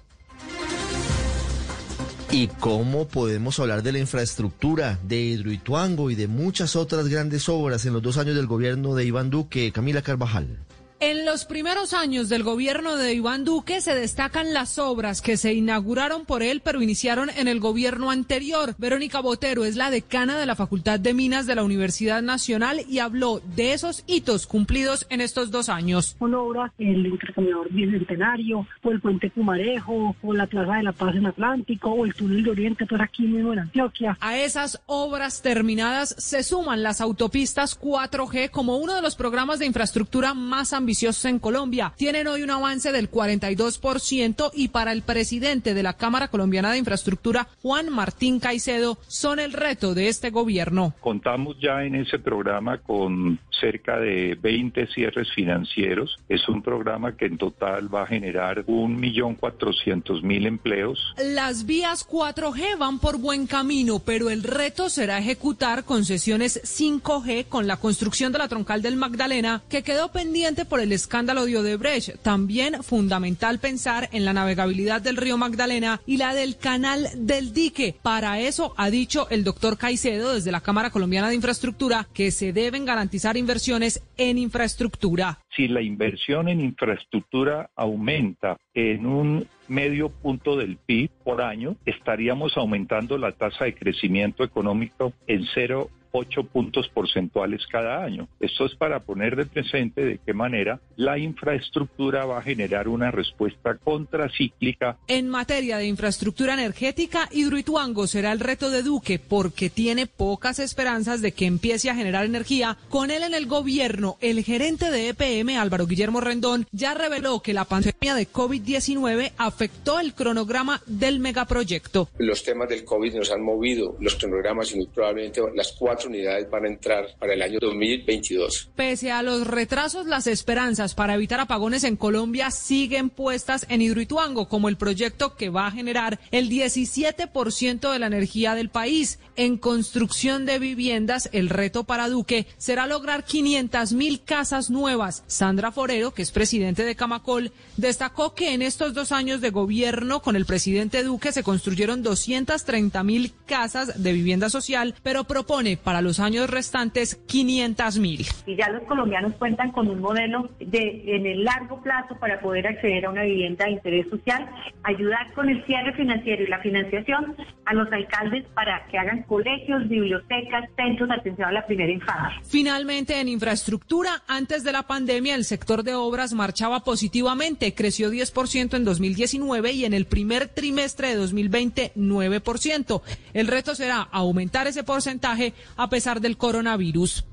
¿Y 2.31 2.47
cómo 2.47 3.07
podemos 3.07 3.59
hablar 3.59 3.81
de 3.81 3.91
la 3.91 3.97
infraestructura 3.97 4.99
de 5.03 5.19
Hidroituango 5.19 6.11
y 6.11 6.15
de 6.15 6.27
muchas 6.27 6.75
otras 6.75 7.07
grandes 7.07 7.49
obras 7.49 7.87
en 7.87 7.93
los 7.93 8.03
dos 8.03 8.17
años 8.17 8.35
del 8.35 8.45
gobierno 8.45 8.93
de 8.93 9.03
Iván 9.03 9.31
Duque, 9.31 9.71
Camila 9.71 10.03
Carvajal? 10.03 10.59
En 11.01 11.23
los 11.23 11.45
primeros 11.45 11.93
años 11.93 12.27
del 12.27 12.43
gobierno 12.43 12.97
de 12.97 13.13
Iván 13.13 13.45
Duque 13.45 13.79
se 13.79 13.95
destacan 13.95 14.53
las 14.53 14.77
obras 14.77 15.21
que 15.21 15.37
se 15.37 15.53
inauguraron 15.53 16.25
por 16.25 16.43
él, 16.43 16.59
pero 16.61 16.81
iniciaron 16.81 17.29
en 17.37 17.47
el 17.47 17.61
gobierno 17.61 18.11
anterior. 18.11 18.75
Verónica 18.77 19.21
Botero 19.21 19.63
es 19.63 19.77
la 19.77 19.91
decana 19.91 20.37
de 20.37 20.45
la 20.45 20.57
Facultad 20.57 20.99
de 20.99 21.13
Minas 21.13 21.47
de 21.47 21.55
la 21.55 21.63
Universidad 21.63 22.21
Nacional 22.21 22.81
y 22.85 22.99
habló 22.99 23.39
de 23.55 23.71
esos 23.71 24.03
hitos 24.07 24.45
cumplidos 24.45 25.07
en 25.09 25.21
estos 25.21 25.51
dos 25.51 25.69
años. 25.69 26.17
Con 26.19 26.35
obras, 26.35 26.73
el 26.77 27.05
intercambiador 27.05 27.71
bicentenario, 27.71 28.67
o 28.83 28.91
el 28.91 28.99
puente 28.99 29.29
Pumarejo, 29.29 30.17
o 30.21 30.33
la 30.33 30.47
Plaza 30.47 30.73
de 30.73 30.83
la 30.83 30.91
Paz 30.91 31.15
en 31.15 31.27
Atlántico, 31.27 31.91
o 31.91 32.05
el 32.05 32.13
túnel 32.13 32.43
de 32.43 32.51
Oriente, 32.51 32.85
todo 32.85 33.01
aquí 33.01 33.23
mismo 33.23 33.53
en 33.53 33.59
Antioquia. 33.59 34.17
A 34.19 34.37
esas 34.37 34.81
obras 34.85 35.41
terminadas 35.41 36.13
se 36.17 36.43
suman 36.43 36.83
las 36.83 36.99
autopistas 36.99 37.79
4G 37.79 38.49
como 38.49 38.75
uno 38.75 38.95
de 38.95 39.01
los 39.01 39.15
programas 39.15 39.59
de 39.59 39.65
infraestructura 39.65 40.33
más 40.33 40.73
ambiciosos 40.73 40.88
ambiciosos 40.89 41.25
en 41.25 41.37
Colombia. 41.37 41.93
Tienen 41.97 42.25
hoy 42.25 42.41
un 42.41 42.49
avance 42.49 42.91
del 42.91 43.11
42% 43.11 44.49
y 44.55 44.69
para 44.69 44.91
el 44.91 45.03
presidente 45.03 45.75
de 45.75 45.83
la 45.83 45.93
Cámara 45.93 46.29
Colombiana 46.29 46.71
de 46.71 46.79
Infraestructura, 46.79 47.47
Juan 47.61 47.91
Martín 47.91 48.39
Caicedo, 48.39 48.97
son 49.05 49.39
el 49.39 49.53
reto 49.53 49.93
de 49.93 50.07
este 50.07 50.31
gobierno. 50.31 50.95
Contamos 50.99 51.57
ya 51.61 51.83
en 51.83 51.93
ese 51.93 52.17
programa 52.17 52.79
con 52.79 53.37
cerca 53.59 53.99
de 53.99 54.35
20 54.41 54.87
cierres 54.87 55.27
financieros. 55.35 56.17
Es 56.27 56.47
un 56.49 56.63
programa 56.63 57.15
que 57.15 57.25
en 57.25 57.37
total 57.37 57.93
va 57.93 58.03
a 58.03 58.07
generar 58.07 58.65
1.400.000 58.65 60.47
empleos. 60.47 61.13
Las 61.17 61.67
vías 61.67 62.07
4G 62.07 62.79
van 62.79 62.97
por 62.97 63.19
buen 63.19 63.45
camino, 63.45 63.99
pero 63.99 64.31
el 64.31 64.41
reto 64.41 64.89
será 64.89 65.19
ejecutar 65.19 65.83
concesiones 65.83 66.61
5G 66.63 67.47
con 67.47 67.67
la 67.67 67.77
construcción 67.77 68.31
de 68.31 68.39
la 68.39 68.47
troncal 68.47 68.81
del 68.81 68.95
Magdalena, 68.95 69.61
que 69.69 69.83
quedó 69.83 70.11
pendiente 70.11 70.65
por 70.65 70.78
el 70.79 70.91
escándalo 70.91 71.45
de 71.45 71.57
Odebrecht. 71.57 72.21
También 72.21 72.83
fundamental 72.83 73.59
pensar 73.59 74.09
en 74.11 74.25
la 74.25 74.33
navegabilidad 74.33 75.01
del 75.01 75.17
río 75.17 75.37
Magdalena 75.37 76.01
y 76.05 76.17
la 76.17 76.33
del 76.33 76.57
canal 76.57 77.07
del 77.15 77.53
dique. 77.53 77.95
Para 78.01 78.39
eso 78.39 78.73
ha 78.77 78.89
dicho 78.89 79.29
el 79.29 79.43
doctor 79.43 79.77
Caicedo 79.77 80.33
desde 80.33 80.51
la 80.51 80.61
Cámara 80.61 80.89
Colombiana 80.89 81.29
de 81.29 81.35
Infraestructura 81.35 82.07
que 82.13 82.31
se 82.31 82.53
deben 82.53 82.85
garantizar 82.85 83.37
inversiones 83.37 84.03
en 84.17 84.37
infraestructura. 84.37 85.39
Si 85.55 85.67
la 85.67 85.81
inversión 85.81 86.47
en 86.47 86.61
infraestructura 86.61 87.69
aumenta 87.75 88.57
en 88.73 89.05
un 89.05 89.47
medio 89.67 90.09
punto 90.09 90.55
del 90.55 90.77
PIB 90.77 91.09
por 91.23 91.41
año, 91.41 91.75
estaríamos 91.85 92.57
aumentando 92.57 93.17
la 93.17 93.31
tasa 93.33 93.65
de 93.65 93.75
crecimiento 93.75 94.43
económico 94.43 95.13
en 95.27 95.45
cero 95.53 95.89
8 96.11 96.43
puntos 96.43 96.89
porcentuales 96.89 97.65
cada 97.67 98.03
año. 98.03 98.27
Esto 98.39 98.65
es 98.65 98.75
para 98.75 99.01
poner 99.01 99.35
de 99.35 99.45
presente 99.45 100.03
de 100.03 100.19
qué 100.25 100.33
manera 100.33 100.79
la 100.95 101.17
infraestructura 101.17 102.25
va 102.25 102.39
a 102.39 102.41
generar 102.41 102.87
una 102.87 103.11
respuesta 103.11 103.75
contracíclica. 103.75 104.97
En 105.07 105.27
materia 105.29 105.77
de 105.77 105.87
infraestructura 105.87 106.53
energética, 106.53 107.27
Hidroituango 107.31 108.07
será 108.07 108.31
el 108.31 108.39
reto 108.39 108.69
de 108.69 108.83
Duque 108.83 109.19
porque 109.19 109.69
tiene 109.69 110.07
pocas 110.07 110.59
esperanzas 110.59 111.21
de 111.21 111.31
que 111.31 111.45
empiece 111.45 111.89
a 111.89 111.95
generar 111.95 112.25
energía. 112.25 112.77
Con 112.89 113.11
él 113.11 113.23
en 113.23 113.33
el 113.33 113.45
gobierno, 113.45 114.17
el 114.21 114.43
gerente 114.43 114.91
de 114.91 115.09
EPM, 115.09 115.57
Álvaro 115.57 115.87
Guillermo 115.87 116.21
Rendón, 116.21 116.67
ya 116.71 116.93
reveló 116.93 117.41
que 117.41 117.53
la 117.53 117.65
pandemia 117.65 118.15
de 118.15 118.27
COVID-19 118.27 119.31
afectó 119.37 119.99
el 119.99 120.13
cronograma 120.13 120.81
del 120.85 121.19
megaproyecto. 121.19 122.09
Los 122.17 122.43
temas 122.43 122.69
del 122.69 122.83
COVID 122.83 123.15
nos 123.15 123.31
han 123.31 123.41
movido 123.41 123.95
los 123.99 124.15
cronogramas 124.15 124.71
y 124.73 124.77
muy 124.77 124.87
probablemente 124.87 125.41
las 125.55 125.73
cuatro 125.73 125.98
unidades 126.05 126.49
van 126.49 126.65
a 126.65 126.67
entrar 126.67 127.07
para 127.19 127.33
el 127.33 127.41
año 127.41 127.59
2022. 127.59 128.71
Pese 128.75 129.11
a 129.11 129.23
los 129.23 129.47
retrasos, 129.47 130.05
las 130.05 130.27
esperanzas 130.27 130.95
para 130.95 131.15
evitar 131.15 131.39
apagones 131.39 131.83
en 131.83 131.95
Colombia 131.95 132.51
siguen 132.51 133.09
puestas 133.09 133.65
en 133.69 133.81
Hidroituango, 133.81 134.47
como 134.47 134.69
el 134.69 134.77
proyecto 134.77 135.35
que 135.35 135.49
va 135.49 135.67
a 135.67 135.71
generar 135.71 136.19
el 136.31 136.49
17% 136.49 137.91
de 137.91 137.99
la 137.99 138.07
energía 138.07 138.55
del 138.55 138.69
país. 138.69 139.19
En 139.35 139.57
construcción 139.57 140.45
de 140.45 140.59
viviendas, 140.59 141.29
el 141.31 141.49
reto 141.49 141.83
para 141.83 142.09
Duque 142.09 142.47
será 142.57 142.87
lograr 142.87 143.23
500 143.23 143.93
mil 143.93 144.23
casas 144.23 144.69
nuevas. 144.69 145.23
Sandra 145.27 145.71
Forero, 145.71 146.13
que 146.13 146.21
es 146.21 146.31
presidente 146.31 146.83
de 146.83 146.95
Camacol, 146.95 147.51
destacó 147.77 148.33
que 148.33 148.53
en 148.53 148.61
estos 148.61 148.93
dos 148.93 149.11
años 149.11 149.41
de 149.41 149.49
gobierno 149.49 150.21
con 150.21 150.35
el 150.35 150.45
presidente 150.45 151.03
Duque 151.03 151.31
se 151.31 151.43
construyeron 151.43 152.03
230 152.03 153.03
mil 153.03 153.33
casas 153.45 154.01
de 154.01 154.13
vivienda 154.13 154.49
social, 154.49 154.95
pero 155.03 155.23
propone 155.23 155.77
para 155.89 156.03
los 156.03 156.19
años 156.19 156.47
restantes 156.51 157.15
500 157.15 157.97
mil. 157.97 158.23
Y 158.45 158.55
ya 158.55 158.69
los 158.69 158.83
colombianos 158.83 159.33
cuentan 159.39 159.71
con 159.71 159.87
un 159.87 159.99
modelo 159.99 160.47
de 160.59 161.15
en 161.15 161.25
el 161.25 161.43
largo 161.43 161.81
plazo 161.81 162.15
para 162.19 162.39
poder 162.41 162.67
acceder 162.67 163.07
a 163.07 163.09
una 163.09 163.23
vivienda 163.23 163.65
de 163.65 163.71
interés 163.71 164.07
social, 164.07 164.47
ayudar 164.83 165.33
con 165.33 165.49
el 165.49 165.65
cierre 165.65 165.91
financiero 165.93 166.43
y 166.43 166.45
la 166.45 166.59
financiación 166.59 167.35
a 167.65 167.73
los 167.73 167.91
alcaldes 167.91 168.45
para 168.53 168.85
que 168.85 168.99
hagan 168.99 169.23
colegios, 169.23 169.89
bibliotecas, 169.89 170.69
centros 170.75 171.09
de 171.09 171.15
atención 171.15 171.47
a 171.47 171.51
la 171.53 171.65
primera 171.65 171.91
infancia. 171.91 172.39
Finalmente, 172.43 173.19
en 173.19 173.27
infraestructura, 173.27 174.21
antes 174.27 174.63
de 174.63 174.71
la 174.71 174.83
pandemia, 174.83 175.33
el 175.33 175.43
sector 175.43 175.81
de 175.81 175.95
obras 175.95 176.33
marchaba 176.33 176.83
positivamente, 176.83 177.73
creció 177.73 178.11
10% 178.11 178.75
en 178.75 178.85
2019 178.85 179.71
y 179.71 179.85
en 179.85 179.95
el 179.95 180.05
primer 180.05 180.49
trimestre 180.49 181.07
de 181.07 181.15
2020 181.15 181.93
9%. 181.95 183.01
El 183.33 183.47
reto 183.47 183.73
será 183.73 184.07
aumentar 184.11 184.67
ese 184.67 184.83
porcentaje 184.83 185.53
a 185.79 185.89
pesar 185.89 186.19
del 186.19 186.35
coronavirus. 186.35 187.23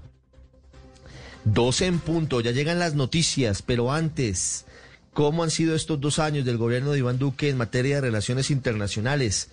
12 1.46 1.86
en 1.86 1.98
punto, 1.98 2.40
ya 2.40 2.52
llegan 2.52 2.78
las 2.78 2.94
noticias, 2.94 3.60
pero 3.60 3.92
antes, 3.92 4.66
¿cómo 5.12 5.42
han 5.42 5.50
sido 5.50 5.74
estos 5.74 6.00
dos 6.00 6.20
años 6.20 6.44
del 6.44 6.56
gobierno 6.56 6.92
de 6.92 7.00
Iván 7.00 7.18
Duque 7.18 7.48
en 7.48 7.56
materia 7.56 7.96
de 7.96 8.02
relaciones 8.02 8.52
internacionales? 8.52 9.48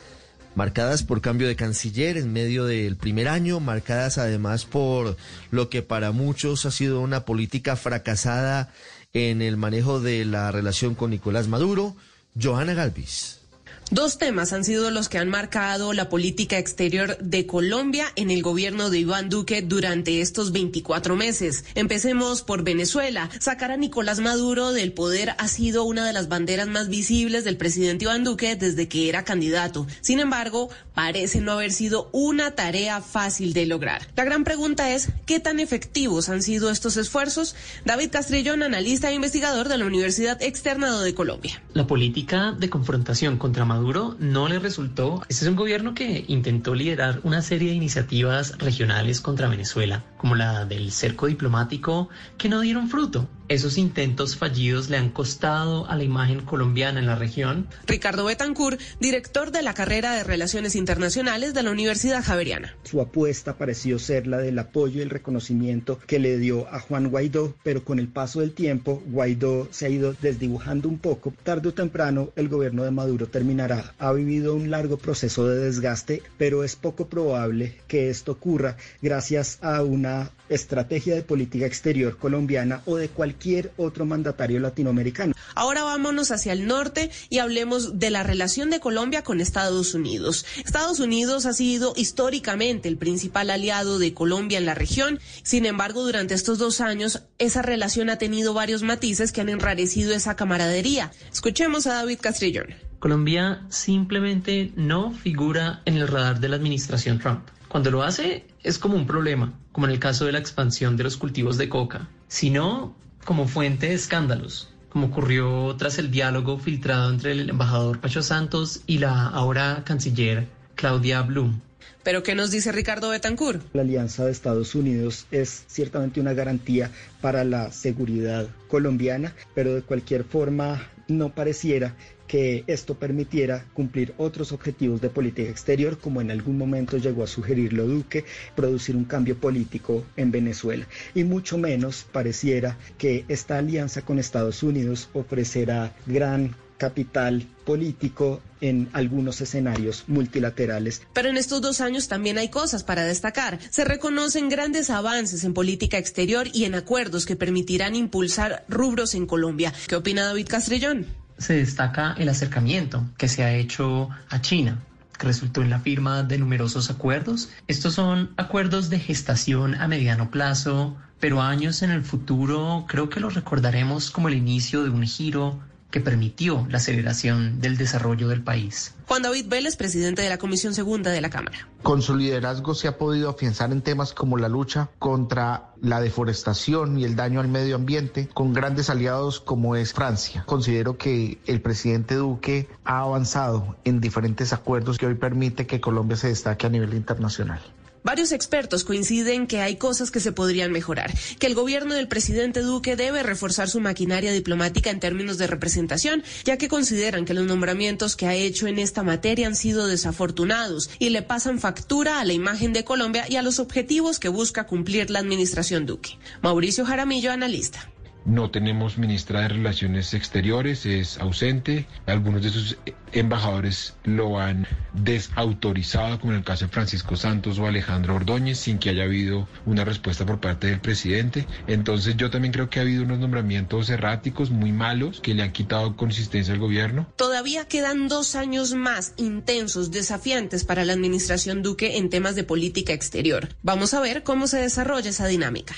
Marcadas 0.53 1.02
por 1.02 1.22
cambio 1.22 1.48
de 1.48 1.56
canciller 1.56 2.18
en 2.18 2.32
medio 2.32 2.65
del 2.65 2.95
primer 2.95 3.30
año, 3.30 3.60
marcadas 3.60 4.20
además 4.20 4.65
por 4.65 5.18
lo 5.49 5.70
que 5.70 5.82
para 5.82 6.11
muchos 6.11 6.68
ha 6.68 6.72
sido 6.72 7.02
una 7.02 7.26
política 7.26 7.76
fracasada 7.76 8.72
en 9.11 9.41
el 9.41 9.57
manejo 9.57 10.02
de 10.02 10.24
la 10.24 10.52
relación 10.52 10.94
con 10.94 11.10
Nicolás 11.10 11.48
Maduro. 11.48 11.95
Johanna 12.40 12.76
Galvis. 12.76 13.43
Dos 13.92 14.18
temas 14.18 14.54
han 14.54 14.64
sido 14.64 14.90
los 14.90 15.08
que 15.08 15.20
han 15.20 15.30
marcado 15.30 15.94
la 15.94 16.10
política 16.10 16.58
exterior 16.58 17.18
de 17.20 17.46
Colombia 17.46 18.06
en 18.16 18.32
el 18.32 18.42
gobierno 18.42 18.90
de 18.90 19.00
Iván 19.00 19.30
Duque 19.30 19.62
durante 19.62 20.20
estos 20.22 20.52
24 20.52 21.16
meses. 21.16 21.64
Empecemos 21.76 22.42
por 22.42 22.64
Venezuela. 22.64 23.30
Sacar 23.40 23.72
a 23.72 23.78
Nicolás 23.78 24.20
Maduro 24.20 24.72
del 24.72 24.94
poder 24.94 25.36
ha 25.38 25.48
sido 25.48 25.84
una 25.84 26.08
de 26.08 26.14
las 26.14 26.28
banderas 26.28 26.68
más 26.68 26.90
visibles 26.90 27.44
del 27.44 27.58
presidente 27.58 28.06
Iván 28.06 28.24
Duque 28.24 28.56
desde 28.56 28.88
que 28.88 29.10
era 29.10 29.24
candidato. 29.24 29.86
Sin 30.02 30.20
embargo, 30.20 30.70
parece 30.96 31.42
no 31.42 31.52
haber 31.52 31.72
sido 31.72 32.10
una 32.14 32.52
tarea 32.52 33.00
fácil 33.02 33.54
de 33.54 33.68
lograr. 33.68 34.02
La 34.16 34.24
gran 34.24 34.44
pregunta 34.44 34.92
es, 34.92 35.10
¿qué 35.28 35.40
tan 35.40 35.60
efectivos 35.60 36.30
han 36.30 36.42
sido 36.42 36.72
estos 36.72 36.98
esfuerzos? 36.98 37.56
David 37.86 38.10
Castrillón, 38.12 38.64
analista 38.64 39.12
e 39.12 39.14
investigador 39.14 39.70
de 39.70 39.78
la 39.78 39.86
Universidad 39.86 40.42
Externado 40.42 41.02
de 41.02 41.14
Colombia. 41.14 41.62
La 41.74 41.86
política 41.86 42.56
de 42.58 42.70
confrontación 42.70 43.38
contra 43.38 43.66
Maduro 43.66 43.83
no 44.20 44.48
le 44.48 44.60
resultó. 44.60 45.22
Este 45.28 45.44
es 45.44 45.50
un 45.50 45.58
gobierno 45.58 45.94
que 45.94 46.24
intentó 46.28 46.74
liderar 46.74 47.20
una 47.24 47.42
serie 47.42 47.70
de 47.70 47.76
iniciativas 47.76 48.58
regionales 48.58 49.20
contra 49.20 49.50
Venezuela, 49.50 50.04
como 50.18 50.36
la 50.36 50.66
del 50.66 50.92
cerco 50.92 51.28
diplomático, 51.28 52.08
que 52.38 52.48
no 52.48 52.62
dieron 52.62 52.90
fruto. 52.90 53.28
Esos 53.49 53.78
intentos 53.78 54.38
fallidos 54.38 54.90
le 54.90 54.95
han 54.95 55.10
costado 55.10 55.86
a 55.90 55.98
la 55.98 56.03
imagen 56.03 56.41
colombiana 56.41 56.99
en 56.99 57.06
la 57.06 57.15
región. 57.15 57.68
Ricardo 57.86 58.24
Betancourt, 58.24 58.80
director 59.02 59.52
de 59.52 59.61
la 59.61 59.74
carrera 59.74 60.14
de 60.14 60.24
Relaciones 60.24 60.76
Internacionales 60.76 61.53
de 61.53 61.61
la 61.61 61.72
Universidad 61.72 62.24
Javeriana. 62.24 62.74
Su 62.84 63.02
apuesta 63.02 63.57
pareció 63.57 63.99
ser 63.99 64.28
la 64.28 64.38
del 64.38 64.57
apoyo 64.60 64.99
y 64.99 65.02
el 65.02 65.10
reconocimiento 65.10 65.99
que 66.07 66.20
le 66.20 66.38
dio 66.38 66.74
a 66.74 66.80
Juan 66.80 67.10
Guaidó, 67.10 67.53
pero 67.64 67.84
con 67.84 67.99
el 67.99 68.07
paso 68.07 68.40
del 68.40 68.53
tiempo, 68.53 69.03
Guaidó 69.07 69.68
se 69.72 69.88
ha 69.88 69.90
ido 69.90 70.14
desdibujando 70.22 70.88
un 70.88 70.98
poco. 70.98 71.34
Tarde 71.44 71.70
o 71.70 71.74
temprano, 71.74 72.30
el 72.38 72.48
gobierno 72.48 72.86
de 72.86 72.91
Maduro 72.91 73.28
terminará. 73.28 73.94
Ha 73.99 74.14
vivido 74.14 74.56
un 74.56 74.72
largo 74.72 74.95
proceso 74.98 75.48
de 75.48 75.60
desgaste, 75.60 76.24
pero 76.38 76.64
es 76.64 76.78
poco 76.78 77.07
probable 77.07 77.78
que 77.90 78.10
esto 78.10 78.32
ocurra 78.32 78.78
gracias 79.02 79.60
a 79.61 79.84
una 79.84 80.32
estrategia 80.49 81.15
de 81.15 81.24
política 81.24 81.65
exterior 81.65 82.18
colombiana 82.18 82.82
o 82.86 82.95
de 82.95 83.10
cualquier 83.10 83.33
otro 83.78 84.06
mandatario 84.06 84.60
latinoamericano. 84.60 85.34
Ahora 85.56 85.84
vámonos 85.84 86.32
hacia 86.32 86.54
el 86.54 86.68
norte 86.68 87.12
y 87.30 87.40
hablemos 87.40 88.00
de 88.00 88.10
la 88.10 88.24
relación 88.24 88.70
de 88.70 88.80
Colombia 88.80 89.24
con 89.24 89.42
Estados 89.42 89.94
Unidos. 89.94 90.46
Estados 90.66 91.00
Unidos 91.00 91.46
ha 91.46 91.54
sido 91.54 91.94
históricamente 91.96 92.90
el 92.90 92.98
principal 92.98 93.50
aliado 93.50 94.00
de 94.00 94.14
Colombia 94.14 94.58
en 94.58 94.66
la 94.66 94.74
región. 94.74 95.20
Sin 95.44 95.66
embargo, 95.66 96.04
durante 96.04 96.34
estos 96.34 96.58
dos 96.58 96.82
años, 96.82 97.24
esa 97.38 97.62
relación 97.62 98.10
ha 98.10 98.18
tenido 98.18 98.54
varios 98.54 98.84
matices 98.84 99.32
que 99.32 99.42
han 99.42 99.50
enrarecido 99.50 100.14
esa 100.14 100.36
camaradería. 100.36 101.12
Escuchemos 101.32 101.88
a 101.88 101.96
David 101.96 102.20
Castrillón. 102.22 102.68
Colombia 103.00 103.66
simplemente 103.70 104.72
no 104.76 105.12
figura 105.12 105.82
en 105.86 105.98
el 105.98 106.08
radar 106.08 106.40
de 106.40 106.48
la 106.48 106.56
administración 106.56 107.20
Trump. 107.20 107.42
Cuando 107.68 107.92
lo 107.92 108.04
hace 108.04 108.46
es 108.64 108.80
como 108.80 108.96
un 108.96 109.08
problema, 109.08 109.54
como 109.72 109.88
en 109.88 109.94
el 109.94 110.00
caso 110.00 110.26
de 110.26 110.32
la 110.32 110.40
expansión 110.40 110.96
de 110.96 111.04
los 111.04 111.18
cultivos 111.18 111.58
de 111.58 111.68
coca. 111.70 112.08
Si 112.28 112.50
no, 112.50 112.96
como 113.24 113.48
fuente 113.48 113.88
de 113.88 113.94
escándalos, 113.94 114.70
como 114.90 115.08
ocurrió 115.08 115.76
tras 115.78 115.98
el 115.98 116.12
diálogo 116.12 116.58
filtrado 116.60 117.10
entre 117.10 117.32
el 117.32 117.50
embajador 117.50 118.00
Pacho 118.00 118.22
Santos 118.22 118.82
y 118.86 119.00
la 119.00 119.28
ahora 119.28 119.84
canciller 119.86 120.48
Claudia 120.76 121.22
Blum. 121.22 121.60
Pero 122.04 122.22
¿qué 122.22 122.36
nos 122.36 122.52
dice 122.52 122.72
Ricardo 122.72 123.10
Betancourt? 123.10 123.64
La 123.74 123.82
alianza 123.82 124.26
de 124.26 124.32
Estados 124.32 124.76
Unidos 124.76 125.26
es 125.32 125.64
ciertamente 125.68 126.20
una 126.20 126.34
garantía 126.34 126.91
para 127.22 127.45
la 127.45 127.72
seguridad 127.72 128.48
colombiana, 128.68 129.34
pero 129.56 129.74
de 129.74 129.82
cualquier 129.84 130.26
forma 130.26 130.82
no 131.08 131.34
pareciera 131.34 131.95
que 132.34 132.64
esto 132.66 132.96
permitiera 132.96 133.64
cumplir 133.76 134.16
otros 134.18 134.54
objetivos 134.54 135.00
de 135.00 135.12
política 135.12 135.52
exterior, 135.52 136.00
como 136.00 136.20
en 136.20 136.32
algún 136.32 136.58
momento 136.58 136.98
llegó 136.98 137.24
a 137.24 137.28
sugerirlo 137.28 137.86
Duque, 137.86 138.26
producir 138.56 138.96
un 138.96 139.06
cambio 139.06 139.38
político 139.38 140.04
en 140.18 140.32
Venezuela. 140.32 140.88
Y 141.14 141.26
mucho 141.26 141.60
menos 141.60 142.08
pareciera 142.12 142.76
que 142.98 143.24
esta 143.28 143.60
alianza 143.60 144.02
con 144.02 144.18
Estados 144.18 144.64
Unidos 144.64 145.10
ofrecerá 145.14 145.96
gran 146.08 146.56
capital 146.80 147.46
político 147.66 148.42
en 148.62 148.90
algunos 148.94 149.40
escenarios 149.40 150.06
multilaterales. 150.08 151.04
Pero 151.14 151.30
en 151.30 151.38
estos 151.38 151.62
dos 151.62 151.82
años 151.82 152.08
también 152.08 152.40
hay 152.40 152.50
cosas 152.50 152.84
para 152.84 153.06
destacar. 153.06 153.60
Se 153.70 153.86
reconocen 153.86 154.50
grandes 154.50 154.90
avances 154.90 155.44
en 155.44 155.54
política 155.54 156.00
exterior 156.00 156.48
y 156.52 156.66
en 156.66 156.74
acuerdos 156.74 157.28
que 157.28 157.36
permitirán 157.36 157.96
impulsar 157.96 158.66
rubros 158.68 159.14
en 159.14 159.28
Colombia. 159.28 159.72
¿Qué 159.88 159.96
opina 159.96 160.26
David 160.26 160.48
Castrellón? 160.48 161.23
Se 161.38 161.56
destaca 161.56 162.16
el 162.18 162.30
acercamiento 162.30 163.04
que 163.18 163.28
se 163.28 163.44
ha 163.44 163.54
hecho 163.54 164.10
a 164.30 164.42
China, 164.42 164.80
que 165.18 165.28
resultó 165.28 165.62
en 165.62 165.70
la 165.70 165.80
firma 165.80 166.24
de 166.24 166.38
numerosos 166.38 166.90
acuerdos. 166.90 167.50
Estos 167.68 167.94
son 167.94 168.32
acuerdos 168.38 168.90
de 168.90 169.00
gestación 169.00 169.76
a 169.76 169.88
mediano 169.88 170.32
plazo, 170.32 170.96
pero 171.20 171.42
años 171.42 171.82
en 171.82 171.92
el 171.92 172.04
futuro 172.04 172.86
creo 172.88 173.10
que 173.10 173.20
los 173.20 173.34
recordaremos 173.36 174.12
como 174.12 174.28
el 174.28 174.36
inicio 174.36 174.84
de 174.84 174.90
un 174.90 175.04
giro 175.04 175.60
que 175.94 176.02
permitió 176.02 176.65
la 176.72 176.80
aceleración 176.80 177.61
del 177.61 177.78
desarrollo 177.78 178.28
del 178.28 178.41
país. 178.41 178.95
Juan 179.06 179.22
David 179.22 179.45
Vélez, 179.48 179.76
presidente 179.76 180.24
de 180.24 180.30
la 180.30 180.40
Comisión 180.40 180.74
Segunda 180.74 181.11
de 181.11 181.22
la 181.22 181.30
Cámara. 181.30 181.68
Con 181.84 182.02
su 182.02 182.15
liderazgo 182.15 182.74
se 182.74 182.88
ha 182.88 182.98
podido 182.98 183.30
afianzar 183.30 183.72
en 183.72 183.84
temas 183.84 184.11
como 184.15 184.40
la 184.40 184.49
lucha 184.49 184.90
contra 184.98 185.70
la 185.82 186.02
deforestación 186.02 186.98
y 186.98 187.03
el 187.03 187.15
daño 187.15 187.41
al 187.41 187.48
medio 187.48 187.76
ambiente 187.76 188.28
con 188.34 188.53
grandes 188.53 188.90
aliados 188.90 189.40
como 189.40 189.76
es 189.76 189.94
Francia. 189.94 190.44
Considero 190.48 190.98
que 190.98 191.38
el 191.45 191.61
presidente 191.61 192.15
Duque 192.15 192.68
ha 192.86 193.02
avanzado 193.02 193.76
en 193.84 194.02
diferentes 194.02 194.52
acuerdos 194.52 194.98
que 194.98 195.06
hoy 195.06 195.14
permite 195.14 195.68
que 195.68 195.80
Colombia 195.80 196.18
se 196.18 196.30
destaque 196.30 196.65
a 196.65 196.72
nivel 196.72 196.95
internacional. 196.95 197.61
Varios 198.04 198.34
expertos 198.34 198.84
coinciden 198.84 199.48
que 199.48 199.62
hay 199.62 199.78
cosas 199.78 200.12
que 200.12 200.20
se 200.20 200.34
podrían 200.34 200.74
mejorar, 200.74 201.14
que 201.40 201.48
el 201.48 201.56
gobierno 201.56 201.94
del 201.94 202.10
presidente 202.10 202.60
Duque 202.60 202.98
debe 202.98 203.24
reforzar 203.24 203.70
su 203.70 203.80
maquinaria 203.80 204.34
diplomática 204.34 204.90
en 204.90 205.00
términos 205.00 205.38
de 205.38 205.48
representación, 205.48 206.22
ya 206.44 206.58
que 206.58 206.68
consideran 206.68 207.24
que 207.24 207.34
los 207.34 207.46
nombramientos 207.46 208.18
que 208.18 208.28
ha 208.28 208.36
hecho 208.36 208.68
en 208.68 208.78
esta 208.78 209.04
materia 209.04 209.48
han 209.48 209.56
sido 209.56 209.88
desafortunados 209.88 210.90
y 211.00 211.12
le 211.12 211.22
pasan 211.22 211.60
factura 211.60 212.20
a 212.20 212.26
la 212.26 212.34
imagen 212.34 212.74
de 212.74 212.84
Colombia 212.84 213.26
y 213.30 213.38
a 213.38 213.42
los 213.42 213.60
objetivos 213.60 214.20
que 214.20 214.28
busca 214.28 214.66
cumplir 214.66 215.10
la 215.10 215.20
administración 215.20 215.86
Duque. 215.86 216.18
Mauricio 216.42 216.86
Jaramillo, 216.86 217.32
analista. 217.32 217.93
No 218.26 218.52
tenemos 218.52 218.98
ministra 218.98 219.41
de 219.41 219.50
Relaciones 219.50 220.14
Exteriores, 220.14 220.86
es 220.86 221.18
ausente. 221.18 221.88
Algunos 222.06 222.41
de 222.41 222.50
sus 222.50 222.78
embajadores 223.12 223.95
lo 224.04 224.40
han 224.40 224.66
desautorizado, 224.94 226.20
como 226.20 226.34
en 226.34 226.40
el 226.40 226.45
caso 226.45 226.66
de 226.66 226.72
Francisco 226.72 227.16
Santos 227.16 227.60
o 227.60 227.68
Alejandro 227.68 228.16
Ordóñez, 228.16 228.60
sin 228.60 228.80
que 228.80 228.90
haya 228.90 229.04
habido 229.04 229.48
una 229.66 229.84
respuesta 229.84 230.26
por 230.26 230.40
parte 230.40 230.68
del 230.68 230.80
presidente. 230.80 231.48
Entonces 231.68 232.16
yo 232.16 232.30
también 232.30 232.54
creo 232.54 232.70
que 232.70 232.80
ha 232.80 232.84
habido 232.84 233.04
unos 233.04 233.20
nombramientos 233.20 233.90
erráticos 233.90 234.50
muy 234.52 234.72
malos 234.72 235.20
que 235.20 235.34
le 235.34 235.44
han 235.44 235.52
quitado 235.52 235.95
consistencia 235.95 236.54
al 236.54 236.60
gobierno. 236.60 237.08
Todavía 237.16 237.66
quedan 237.66 238.08
dos 238.08 238.36
años 238.36 238.74
más 238.74 239.14
intensos, 239.18 239.91
desafiantes 239.91 240.64
para 240.64 240.86
la 240.86 240.94
administración 240.94 241.62
Duque 241.62 241.98
en 241.98 242.10
temas 242.10 242.36
de 242.36 242.44
política 242.44 242.94
exterior. 242.94 243.50
Vamos 243.62 243.94
a 243.94 244.00
ver 244.00 244.24
cómo 244.24 244.48
se 244.48 244.60
desarrolla 244.60 245.10
esa 245.10 245.28
dinámica. 245.28 245.76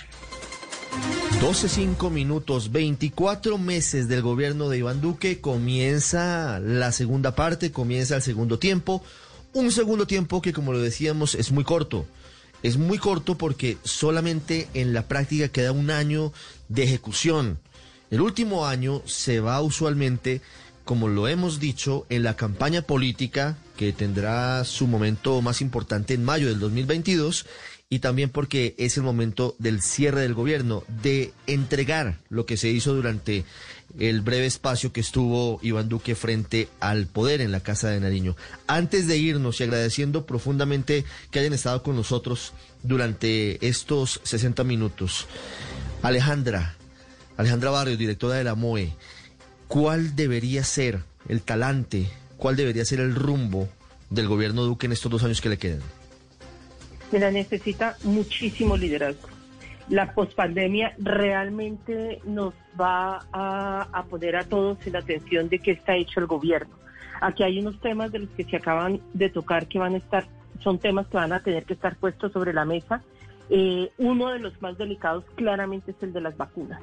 12.5 1.42 2.10
minutos, 2.10 2.72
24 2.72 3.58
meses 3.58 4.08
del 4.08 4.22
gobierno 4.22 4.68
de 4.68 4.80
Iván 4.80 5.00
Duque, 5.00 5.42
comienza 5.42 6.60
la 6.60 6.92
segunda 6.92 7.36
parte, 7.36 7.72
comienza 7.72 8.16
el 8.16 8.22
segundo 8.22 8.58
tiempo, 8.58 9.04
un 9.54 9.72
segundo 9.72 10.08
tiempo 10.08 10.42
que 10.42 10.54
como 10.54 10.74
lo 10.74 10.80
decíamos 10.80 11.36
es 11.36 11.52
muy 11.52 11.64
corto, 11.64 12.06
es 12.64 12.78
muy 12.78 12.98
corto 12.98 13.38
porque 13.38 13.78
solamente 13.84 14.68
en 14.74 14.94
la 14.94 15.08
práctica 15.08 15.50
queda 15.50 15.72
un 15.72 15.92
año 15.92 16.34
de 16.68 16.84
ejecución. 16.84 17.60
El 18.10 18.22
último 18.22 18.66
año 18.66 19.04
se 19.06 19.40
va 19.40 19.62
usualmente, 19.62 20.42
como 20.84 21.08
lo 21.08 21.28
hemos 21.28 21.60
dicho, 21.60 22.06
en 22.10 22.24
la 22.24 22.36
campaña 22.36 22.82
política 22.82 23.58
que 23.78 23.94
tendrá 23.94 24.64
su 24.64 24.88
momento 24.88 25.42
más 25.42 25.62
importante 25.62 26.14
en 26.14 26.24
mayo 26.24 26.48
del 26.48 26.60
2022 26.60 27.46
y 27.96 28.00
también 28.00 28.30
porque 28.30 28.76
es 28.78 28.98
el 28.98 29.04
momento 29.04 29.56
del 29.58 29.82
cierre 29.82 30.20
del 30.20 30.34
gobierno, 30.34 30.84
de 31.02 31.32
entregar 31.48 32.18
lo 32.28 32.46
que 32.46 32.58
se 32.58 32.68
hizo 32.68 32.94
durante 32.94 33.46
el 33.98 34.20
breve 34.20 34.48
espacio 34.48 34.92
que 34.92 35.00
estuvo 35.00 35.62
Iván 35.62 35.88
Duque 35.88 36.14
frente 36.14 36.68
al 36.82 37.08
poder 37.08 37.40
en 37.40 37.54
la 37.54 37.62
Casa 37.62 37.88
de 37.90 38.02
Nariño. 38.02 38.36
Antes 38.68 39.08
de 39.08 39.16
irnos 39.16 39.62
y 39.62 39.64
agradeciendo 39.64 40.26
profundamente 40.26 41.06
que 41.32 41.40
hayan 41.40 41.54
estado 41.54 41.84
con 41.84 41.96
nosotros 41.96 42.52
durante 42.84 43.66
estos 43.66 44.20
60 44.24 44.66
minutos, 44.66 45.28
Alejandra, 46.02 46.76
Alejandra 47.38 47.70
Barrios, 47.70 47.98
directora 47.98 48.36
de 48.36 48.44
la 48.44 48.56
MOE, 48.56 48.94
¿cuál 49.70 50.18
debería 50.18 50.66
ser 50.66 51.00
el 51.30 51.42
talante, 51.42 52.10
cuál 52.36 52.58
debería 52.58 52.84
ser 52.84 53.00
el 53.00 53.16
rumbo 53.16 53.70
del 54.10 54.28
gobierno 54.28 54.64
Duque 54.64 54.86
en 54.86 54.92
estos 54.92 55.10
dos 55.10 55.24
años 55.24 55.40
que 55.40 55.48
le 55.48 55.58
quedan? 55.58 56.05
Mira, 57.12 57.32
necesita 57.32 57.96
muchísimo 58.04 58.76
liderazgo. 58.76 59.30
La 59.90 60.14
pospandemia 60.14 60.96
realmente 60.98 62.20
nos 62.26 62.54
va 62.80 63.26
a, 63.32 64.04
poner 64.10 64.36
a 64.36 64.44
todos 64.44 64.86
en 64.88 64.94
la 64.94 65.00
atención 65.00 65.48
de 65.48 65.60
qué 65.60 65.72
está 65.72 65.96
hecho 65.96 66.20
el 66.20 66.26
gobierno. 66.26 66.74
Aquí 67.22 67.44
hay 67.44 67.60
unos 67.60 67.80
temas 67.80 68.12
de 68.12 68.20
los 68.20 68.30
que 68.32 68.44
se 68.44 68.58
acaban 68.58 69.00
de 69.14 69.30
tocar 69.30 69.68
que 69.68 69.78
van 69.78 69.94
a 69.94 69.98
estar, 69.98 70.26
son 70.62 70.80
temas 70.80 71.08
que 71.08 71.18
van 71.18 71.34
a 71.34 71.42
tener 71.42 71.66
que 71.66 71.74
estar 71.74 71.96
puestos 71.98 72.32
sobre 72.32 72.52
la 72.52 72.66
mesa. 72.66 73.04
Eh, 73.50 73.92
uno 74.00 74.30
de 74.30 74.40
los 74.40 74.60
más 74.60 74.78
delicados 74.78 75.24
claramente 75.36 75.92
es 75.92 75.98
el 76.02 76.14
de 76.14 76.22
las 76.22 76.36
vacunas. 76.36 76.82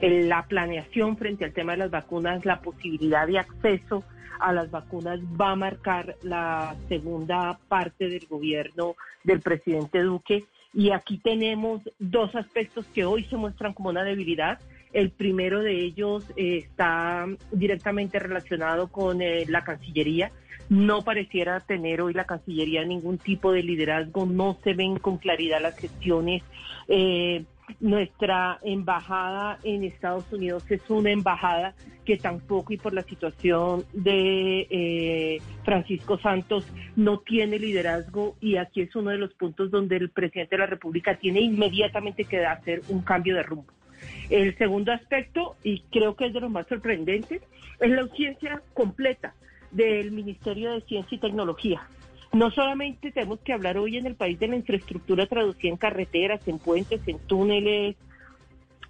la 0.00 0.44
planeación 0.44 1.16
frente 1.16 1.44
al 1.44 1.52
tema 1.52 1.72
de 1.72 1.78
las 1.78 1.90
vacunas, 1.90 2.44
la 2.44 2.60
posibilidad 2.60 3.26
de 3.26 3.40
acceso 3.40 4.04
a 4.40 4.52
las 4.52 4.70
vacunas 4.70 5.20
va 5.40 5.52
a 5.52 5.56
marcar 5.56 6.16
la 6.22 6.74
segunda 6.88 7.58
parte 7.68 8.08
del 8.08 8.26
gobierno 8.26 8.96
del 9.24 9.40
presidente 9.40 10.00
Duque. 10.02 10.44
Y 10.72 10.90
aquí 10.90 11.18
tenemos 11.18 11.82
dos 11.98 12.34
aspectos 12.34 12.86
que 12.86 13.04
hoy 13.04 13.24
se 13.24 13.36
muestran 13.36 13.72
como 13.72 13.88
una 13.88 14.04
debilidad. 14.04 14.58
El 14.92 15.10
primero 15.10 15.60
de 15.60 15.80
ellos 15.84 16.24
eh, 16.36 16.58
está 16.58 17.26
directamente 17.50 18.18
relacionado 18.18 18.88
con 18.88 19.22
eh, 19.22 19.46
la 19.48 19.64
Cancillería. 19.64 20.32
No 20.68 21.02
pareciera 21.02 21.60
tener 21.60 22.00
hoy 22.00 22.12
la 22.12 22.24
Cancillería 22.26 22.84
ningún 22.84 23.18
tipo 23.18 23.52
de 23.52 23.62
liderazgo, 23.62 24.26
no 24.26 24.58
se 24.64 24.74
ven 24.74 24.98
con 24.98 25.18
claridad 25.18 25.62
las 25.62 25.78
gestiones. 25.78 26.42
Eh, 26.88 27.44
nuestra 27.80 28.58
embajada 28.62 29.58
en 29.64 29.84
Estados 29.84 30.32
Unidos 30.32 30.64
es 30.70 30.80
una 30.88 31.10
embajada 31.10 31.74
que 32.04 32.16
tampoco 32.16 32.72
y 32.72 32.76
por 32.76 32.94
la 32.94 33.02
situación 33.02 33.84
de 33.92 34.66
eh, 34.70 35.42
Francisco 35.64 36.18
Santos 36.18 36.66
no 36.94 37.18
tiene 37.18 37.58
liderazgo 37.58 38.36
y 38.40 38.56
aquí 38.56 38.82
es 38.82 38.94
uno 38.94 39.10
de 39.10 39.18
los 39.18 39.34
puntos 39.34 39.70
donde 39.70 39.96
el 39.96 40.10
presidente 40.10 40.56
de 40.56 40.60
la 40.60 40.66
República 40.66 41.16
tiene 41.16 41.40
inmediatamente 41.40 42.24
que 42.24 42.46
hacer 42.46 42.82
un 42.88 43.02
cambio 43.02 43.34
de 43.34 43.42
rumbo. 43.42 43.72
El 44.30 44.56
segundo 44.58 44.92
aspecto, 44.92 45.56
y 45.62 45.80
creo 45.90 46.16
que 46.16 46.26
es 46.26 46.32
de 46.32 46.40
lo 46.40 46.48
más 46.48 46.66
sorprendente, 46.68 47.40
es 47.80 47.90
la 47.90 48.02
audiencia 48.02 48.62
completa 48.74 49.34
del 49.70 50.12
Ministerio 50.12 50.72
de 50.72 50.80
Ciencia 50.82 51.16
y 51.16 51.20
Tecnología. 51.20 51.82
No 52.32 52.50
solamente 52.50 53.12
tenemos 53.12 53.40
que 53.40 53.52
hablar 53.52 53.78
hoy 53.78 53.96
en 53.96 54.06
el 54.06 54.14
país 54.14 54.38
de 54.38 54.48
la 54.48 54.56
infraestructura 54.56 55.26
traducida 55.26 55.70
en 55.70 55.76
carreteras, 55.76 56.40
en 56.46 56.58
puentes, 56.58 57.00
en 57.06 57.18
túneles, 57.20 57.96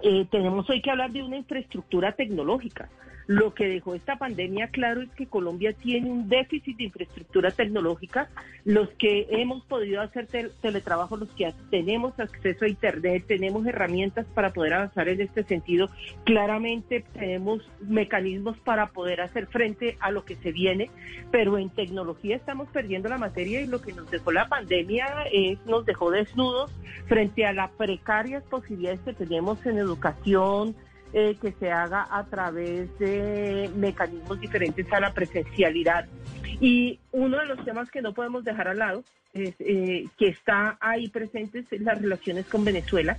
eh, 0.02 0.26
tenemos 0.30 0.68
hoy 0.68 0.82
que 0.82 0.90
hablar 0.90 1.10
de 1.10 1.22
una 1.22 1.36
infraestructura 1.36 2.12
tecnológica. 2.12 2.88
Lo 3.26 3.54
que 3.54 3.66
dejó 3.66 3.94
esta 3.94 4.16
pandemia 4.16 4.68
claro 4.68 5.02
es 5.02 5.10
que 5.10 5.26
Colombia 5.26 5.72
tiene 5.72 6.10
un 6.10 6.28
déficit 6.28 6.76
de 6.76 6.84
infraestructura 6.84 7.50
tecnológica. 7.50 8.28
Los 8.64 8.88
que 8.90 9.26
hemos 9.30 9.64
podido 9.64 10.00
hacer 10.00 10.28
teletrabajo, 10.62 11.16
los 11.16 11.28
que 11.30 11.52
tenemos 11.70 12.18
acceso 12.20 12.64
a 12.64 12.68
Internet, 12.68 13.24
tenemos 13.26 13.66
herramientas 13.66 14.26
para 14.32 14.52
poder 14.52 14.74
avanzar 14.74 15.08
en 15.08 15.20
este 15.20 15.42
sentido. 15.42 15.90
Claramente 16.24 17.04
tenemos 17.14 17.68
mecanismos 17.80 18.58
para 18.58 18.88
poder 18.88 19.20
hacer 19.20 19.46
frente 19.48 19.96
a 19.98 20.12
lo 20.12 20.24
que 20.24 20.36
se 20.36 20.52
viene, 20.52 20.88
pero 21.32 21.58
en 21.58 21.70
tecnología 21.70 22.36
estamos 22.36 22.68
perdiendo 22.68 23.08
la 23.08 23.18
materia 23.18 23.60
y 23.60 23.66
lo 23.66 23.82
que 23.82 23.92
nos 23.92 24.08
dejó 24.08 24.30
la 24.30 24.48
pandemia 24.48 25.24
es, 25.32 25.58
nos 25.66 25.84
dejó 25.84 26.12
desnudos 26.12 26.70
frente 27.06 27.44
a 27.44 27.52
las 27.52 27.70
precarias 27.72 28.44
posibilidades 28.44 29.00
que 29.00 29.14
tenemos 29.14 29.64
en 29.66 29.78
educación, 29.78 30.76
eh, 31.12 31.36
que 31.40 31.52
se 31.52 31.70
haga 31.70 32.06
a 32.10 32.24
través 32.24 32.98
de 32.98 33.70
mecanismos 33.76 34.40
diferentes 34.40 34.90
a 34.92 35.00
la 35.00 35.12
presencialidad. 35.12 36.06
Y 36.60 36.98
uno 37.12 37.38
de 37.38 37.46
los 37.46 37.64
temas 37.64 37.90
que 37.90 38.02
no 38.02 38.12
podemos 38.12 38.44
dejar 38.44 38.68
al 38.68 38.78
lado, 38.78 39.04
es, 39.34 39.54
eh, 39.58 40.06
que 40.18 40.28
está 40.28 40.76
ahí 40.80 41.08
presente, 41.08 41.64
es 41.70 41.80
las 41.80 42.00
relaciones 42.00 42.46
con 42.46 42.64
Venezuela. 42.64 43.18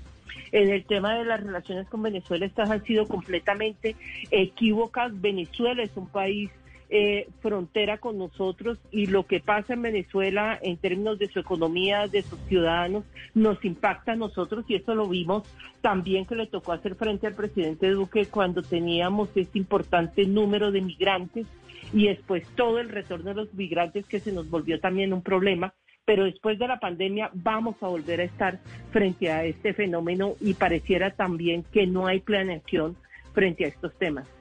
En 0.52 0.70
el 0.70 0.86
tema 0.86 1.18
de 1.18 1.26
las 1.26 1.42
relaciones 1.42 1.88
con 1.88 2.02
Venezuela, 2.02 2.46
estas 2.46 2.70
han 2.70 2.84
sido 2.84 3.08
completamente 3.08 3.96
equívocas. 4.32 5.20
Venezuela 5.20 5.84
es 5.84 5.96
un 5.96 6.08
país 6.08 6.50
eh, 6.90 7.28
frontera 7.42 7.98
con 7.98 8.18
nosotros 8.18 8.80
y 8.92 9.08
lo 9.08 9.26
que 9.26 9.40
pasa 9.42 9.74
en 9.74 9.82
Venezuela 9.82 10.58
en 10.62 10.78
términos 10.78 11.20
de 11.20 11.28
su 11.28 11.40
economía, 11.40 12.08
de 12.08 12.22
sus 12.22 12.40
ciudadanos, 12.48 13.04
nos 13.34 13.64
impacta 13.66 14.14
a 14.14 14.16
nosotros 14.16 14.66
y 14.70 14.76
eso 14.76 14.96
lo 14.96 15.08
vimos 15.08 15.44
también 15.82 16.26
que 16.26 16.36
le 16.36 16.48
tocó 16.48 16.72
hacer 16.72 16.96
frente 16.96 17.28
al 17.28 17.36
presidente 17.36 17.90
Duque 17.90 18.28
cuando 18.28 18.62
teníamos 18.62 19.30
este 19.36 19.58
importante 19.58 20.26
número 20.26 20.72
de 20.72 20.82
migrantes 20.82 21.46
y 21.94 22.08
después 22.08 22.48
todo 22.56 22.80
el 22.80 22.90
retorno 22.90 23.30
de 23.30 23.36
los 23.36 23.54
migrantes 23.54 24.06
que 24.06 24.20
se 24.20 24.32
nos 24.32 24.50
volvió 24.50 24.80
también 24.80 25.14
un 25.14 25.22
problema. 25.22 25.74
Pero 26.06 26.24
después 26.24 26.58
de 26.58 26.70
la 26.70 26.80
pandemia 26.80 27.32
vamos 27.34 27.76
a 27.82 27.88
volver 27.88 28.22
a 28.22 28.24
estar 28.24 28.60
frente 28.92 29.30
a 29.30 29.44
este 29.44 29.74
fenómeno 29.74 30.36
y 30.40 30.54
pareciera 30.54 31.12
también 31.12 31.64
que 31.64 31.86
no 31.86 32.08
hay 32.08 32.22
planeación 32.22 32.96
frente 33.34 33.66
a 33.66 33.68
estos 33.68 33.94
temas. 33.98 34.37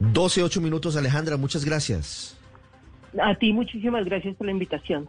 12, 0.00 0.42
8 0.42 0.60
minutos, 0.60 0.96
Alejandra, 0.96 1.36
muchas 1.36 1.64
gracias. 1.64 2.36
A 3.22 3.34
ti 3.34 3.52
muchísimas 3.52 4.04
gracias 4.04 4.36
por 4.36 4.46
la 4.46 4.52
invitación. 4.52 5.08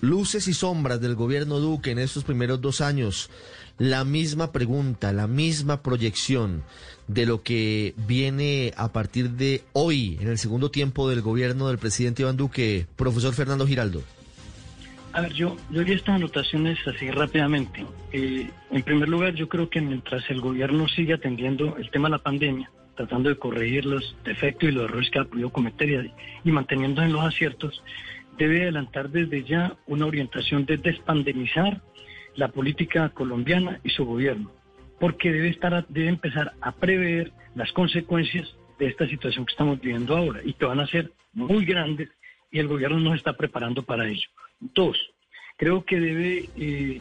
Luces 0.00 0.48
y 0.48 0.54
sombras 0.54 1.00
del 1.00 1.14
gobierno 1.14 1.60
Duque 1.60 1.92
en 1.92 1.98
estos 1.98 2.24
primeros 2.24 2.60
dos 2.60 2.80
años. 2.80 3.30
La 3.78 4.04
misma 4.04 4.50
pregunta, 4.50 5.12
la 5.12 5.26
misma 5.26 5.82
proyección 5.82 6.64
de 7.06 7.26
lo 7.26 7.42
que 7.42 7.94
viene 8.08 8.72
a 8.76 8.92
partir 8.92 9.30
de 9.30 9.62
hoy, 9.72 10.18
en 10.20 10.28
el 10.28 10.38
segundo 10.38 10.70
tiempo 10.70 11.08
del 11.08 11.22
gobierno 11.22 11.68
del 11.68 11.78
presidente 11.78 12.22
Iván 12.22 12.36
Duque. 12.36 12.86
Profesor 12.96 13.32
Fernando 13.32 13.66
Giraldo. 13.66 14.02
A 15.12 15.20
ver, 15.20 15.32
yo, 15.34 15.56
yo 15.70 15.82
haría 15.82 15.94
estas 15.94 16.16
anotaciones 16.16 16.78
así 16.86 17.10
rápidamente. 17.10 17.84
Eh, 18.12 18.50
en 18.70 18.82
primer 18.82 19.08
lugar, 19.08 19.34
yo 19.34 19.48
creo 19.48 19.68
que 19.68 19.80
mientras 19.80 20.28
el 20.30 20.40
gobierno 20.40 20.88
sigue 20.88 21.14
atendiendo 21.14 21.76
el 21.76 21.90
tema 21.90 22.08
de 22.08 22.12
la 22.12 22.22
pandemia, 22.22 22.70
tratando 22.94 23.28
de 23.28 23.36
corregir 23.36 23.86
los 23.86 24.16
defectos 24.24 24.68
y 24.68 24.72
los 24.72 24.84
errores 24.84 25.10
que 25.10 25.18
ha 25.18 25.24
podido 25.24 25.50
cometer 25.50 25.88
y, 25.88 26.48
y 26.48 26.52
manteniendo 26.52 27.02
en 27.02 27.12
los 27.12 27.24
aciertos, 27.24 27.82
debe 28.38 28.62
adelantar 28.62 29.10
desde 29.10 29.44
ya 29.44 29.76
una 29.86 30.06
orientación 30.06 30.64
de 30.64 30.76
despandemizar 30.76 31.80
la 32.34 32.48
política 32.48 33.10
colombiana 33.10 33.80
y 33.84 33.90
su 33.90 34.04
gobierno, 34.04 34.50
porque 34.98 35.32
debe, 35.32 35.48
estar, 35.48 35.86
debe 35.88 36.08
empezar 36.08 36.52
a 36.60 36.72
prever 36.72 37.32
las 37.54 37.72
consecuencias 37.72 38.54
de 38.78 38.86
esta 38.86 39.06
situación 39.06 39.44
que 39.44 39.52
estamos 39.52 39.80
viviendo 39.80 40.16
ahora 40.16 40.40
y 40.44 40.54
que 40.54 40.64
van 40.64 40.80
a 40.80 40.86
ser 40.86 41.12
muy 41.32 41.64
grandes 41.64 42.08
y 42.50 42.58
el 42.58 42.68
gobierno 42.68 42.98
no 43.00 43.14
está 43.14 43.34
preparando 43.34 43.82
para 43.82 44.06
ello. 44.06 44.28
Dos, 44.60 44.98
creo 45.56 45.84
que 45.84 45.98
debe 46.00 46.48
eh, 46.56 47.00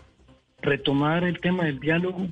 retomar 0.62 1.24
el 1.24 1.40
tema 1.40 1.66
del 1.66 1.80
diálogo 1.80 2.28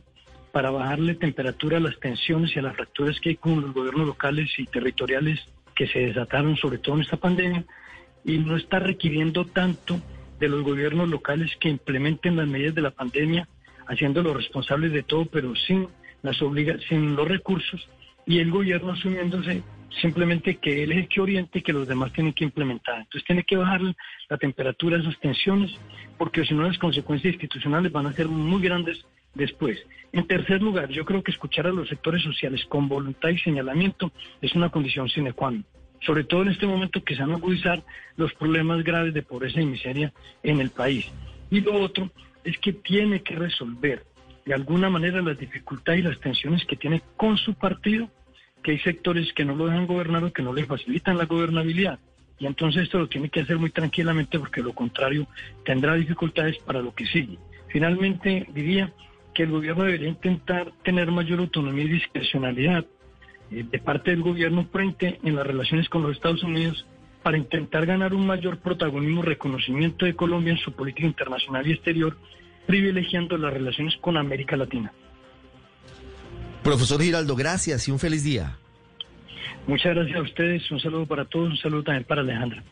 para 0.52 0.72
bajarle 0.72 1.16
temperatura 1.16 1.78
a 1.78 1.82
las 1.82 2.00
tensiones 2.00 2.56
y 2.56 2.60
a 2.60 2.64
las 2.64 2.76
fracturas 2.76 3.20
que 3.20 3.30
hay 3.30 3.36
con 3.36 3.62
los 3.62 3.74
gobiernos 3.74 4.08
locales 4.08 4.50
y 4.58 4.66
territoriales 4.66 5.40
que 5.76 5.88
se 5.88 6.00
desataron 6.00 6.58
sobre 6.58 6.80
todo 6.80 6.96
en 6.96 7.02
esta 7.02 7.18
pandemia 7.18 7.64
y 8.26 8.38
no 8.38 8.58
está 8.58 8.80
requiriendo 8.80 9.46
tanto 9.46 10.00
de 10.40 10.50
los 10.50 10.64
gobiernos 10.64 11.10
locales 11.10 11.52
que 11.60 11.70
implementen 11.70 12.36
las 12.36 12.48
medidas 12.48 12.76
de 12.76 12.82
la 12.82 12.92
pandemia, 12.92 13.48
haciéndolos 13.88 14.36
responsables 14.36 14.92
de 14.92 15.04
todo, 15.04 15.26
pero 15.26 15.56
sin 15.56 15.88
las 16.22 16.42
obliga 16.42 16.78
sin 16.88 17.16
los 17.16 17.28
recursos 17.28 17.88
y 18.26 18.40
el 18.40 18.52
gobierno 18.52 18.92
asumiéndose 18.92 19.64
simplemente 20.02 20.58
que 20.58 20.84
él 20.84 20.92
es 20.92 20.98
el 21.00 21.08
que 21.08 21.22
oriente 21.22 21.60
y 21.60 21.62
que 21.62 21.74
los 21.74 21.88
demás 21.88 22.14
tienen 22.14 22.34
que 22.34 22.44
implementar. 22.44 23.00
Entonces 23.00 23.24
tiene 23.26 23.44
que 23.44 23.58
bajar 23.58 23.82
la 24.30 24.38
temperatura 24.38 24.98
de 24.98 25.04
esas 25.04 25.20
tensiones, 25.20 25.72
porque 26.18 26.46
si 26.46 26.54
no 26.54 26.64
las 26.64 26.78
consecuencias 26.78 27.34
institucionales 27.34 27.92
van 27.92 28.06
a 28.06 28.14
ser 28.14 28.28
muy 28.28 28.62
grandes 28.62 29.04
después. 29.36 29.80
En 30.12 30.26
tercer 30.28 30.62
lugar, 30.62 30.90
yo 30.90 31.06
creo 31.06 31.24
que 31.24 31.32
escuchar 31.32 31.68
a 31.68 31.72
los 31.72 31.88
sectores 31.88 32.24
sociales 32.24 32.66
con 32.66 32.88
voluntad 32.88 33.30
y 33.30 33.38
señalamiento 33.38 34.12
es 34.42 34.54
una 34.56 34.70
condición 34.70 35.08
sine 35.10 35.34
qua 35.34 35.52
non, 35.52 35.66
sobre 36.02 36.24
todo 36.24 36.42
en 36.42 36.50
este 36.50 36.66
momento 36.66 37.04
que 37.04 37.16
se 37.16 37.22
van 37.22 37.32
a 37.32 37.36
agudizar 37.36 37.84
los 38.18 38.34
problemas 38.34 38.84
graves 38.84 39.14
de 39.14 39.22
pobreza 39.22 39.62
y 39.62 39.66
miseria 39.66 40.12
en 40.44 40.60
el 40.60 40.72
país. 40.72 41.06
Y 41.52 41.62
lo 41.62 41.80
otro 41.80 42.10
es 42.44 42.58
que 42.58 42.74
tiene 42.74 43.22
que 43.22 43.36
resolver 43.36 44.04
de 44.46 44.54
alguna 44.54 44.90
manera 44.90 45.22
las 45.22 45.38
dificultades 45.38 46.00
y 46.00 46.04
las 46.04 46.20
tensiones 46.20 46.66
que 46.66 46.76
tiene 46.76 47.02
con 47.18 47.38
su 47.38 47.54
partido, 47.54 48.10
que 48.64 48.72
hay 48.72 48.80
sectores 48.80 49.32
que 49.34 49.46
no 49.46 49.56
lo 49.56 49.68
dejan 49.68 49.86
gobernar 49.86 50.24
o 50.24 50.34
que 50.34 50.42
no 50.42 50.54
le 50.54 50.66
facilitan 50.66 51.18
la 51.18 51.26
gobernabilidad. 51.26 52.00
Y 52.40 52.46
entonces 52.46 52.84
esto 52.84 52.98
lo 52.98 53.08
tiene 53.08 53.30
que 53.30 53.42
hacer 53.42 53.58
muy 53.58 53.70
tranquilamente 53.70 54.40
porque 54.40 54.62
lo 54.62 54.74
contrario 54.74 55.28
tendrá 55.66 55.94
dificultades 55.96 56.58
para 56.60 56.82
lo 56.82 56.96
que 56.96 57.06
sigue. 57.06 57.38
Finalmente 57.68 58.48
diría 58.54 58.92
que 59.34 59.44
el 59.44 59.52
gobierno 59.52 59.84
debería 59.84 60.10
intentar 60.10 60.72
tener 60.84 61.12
mayor 61.12 61.40
autonomía 61.40 61.84
y 61.84 61.90
discrecionalidad 61.90 62.86
eh, 63.52 63.64
de 63.70 63.80
parte 63.80 64.12
del 64.12 64.22
gobierno 64.22 64.68
frente 64.72 65.20
en 65.24 65.36
las 65.36 65.46
relaciones 65.46 65.90
con 65.90 66.04
los 66.04 66.16
Estados 66.16 66.44
Unidos 66.44 66.86
para 67.24 67.38
intentar 67.38 67.86
ganar 67.86 68.14
un 68.14 68.26
mayor 68.26 68.60
protagonismo, 68.60 69.22
reconocimiento 69.22 70.06
de 70.06 70.16
Colombia 70.16 70.54
en 70.54 70.60
su 70.60 70.72
política 70.72 71.08
internacional 71.08 71.68
y 71.68 71.74
exterior, 71.74 72.18
privilegiando 72.66 73.38
las 73.38 73.54
relaciones 73.54 73.96
con 73.98 74.18
América 74.18 74.56
Latina. 74.56 74.94
Profesor 76.64 77.02
Giraldo, 77.02 77.36
gracias 77.36 77.88
y 77.88 77.92
un 77.92 78.00
feliz 78.00 78.24
día. 78.24 78.58
Muchas 79.68 79.96
gracias 79.96 80.18
a 80.18 80.22
ustedes, 80.22 80.72
un 80.72 80.80
saludo 80.80 81.06
para 81.06 81.26
todos, 81.26 81.50
un 81.50 81.58
saludo 81.58 81.84
también 81.84 82.06
para 82.06 82.22
Alejandra. 82.22 82.64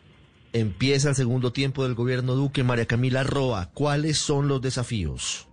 Empieza 0.53 1.09
el 1.09 1.15
segundo 1.15 1.51
tiempo 1.51 1.83
del 1.83 1.93
gobierno 1.93 2.33
Duque, 2.35 2.63
María 2.63 2.85
Camila 2.85 3.23
Roa. 3.23 3.69
¿Cuáles 3.73 4.17
son 4.17 4.47
los 4.47 4.61
desafíos? 4.61 5.46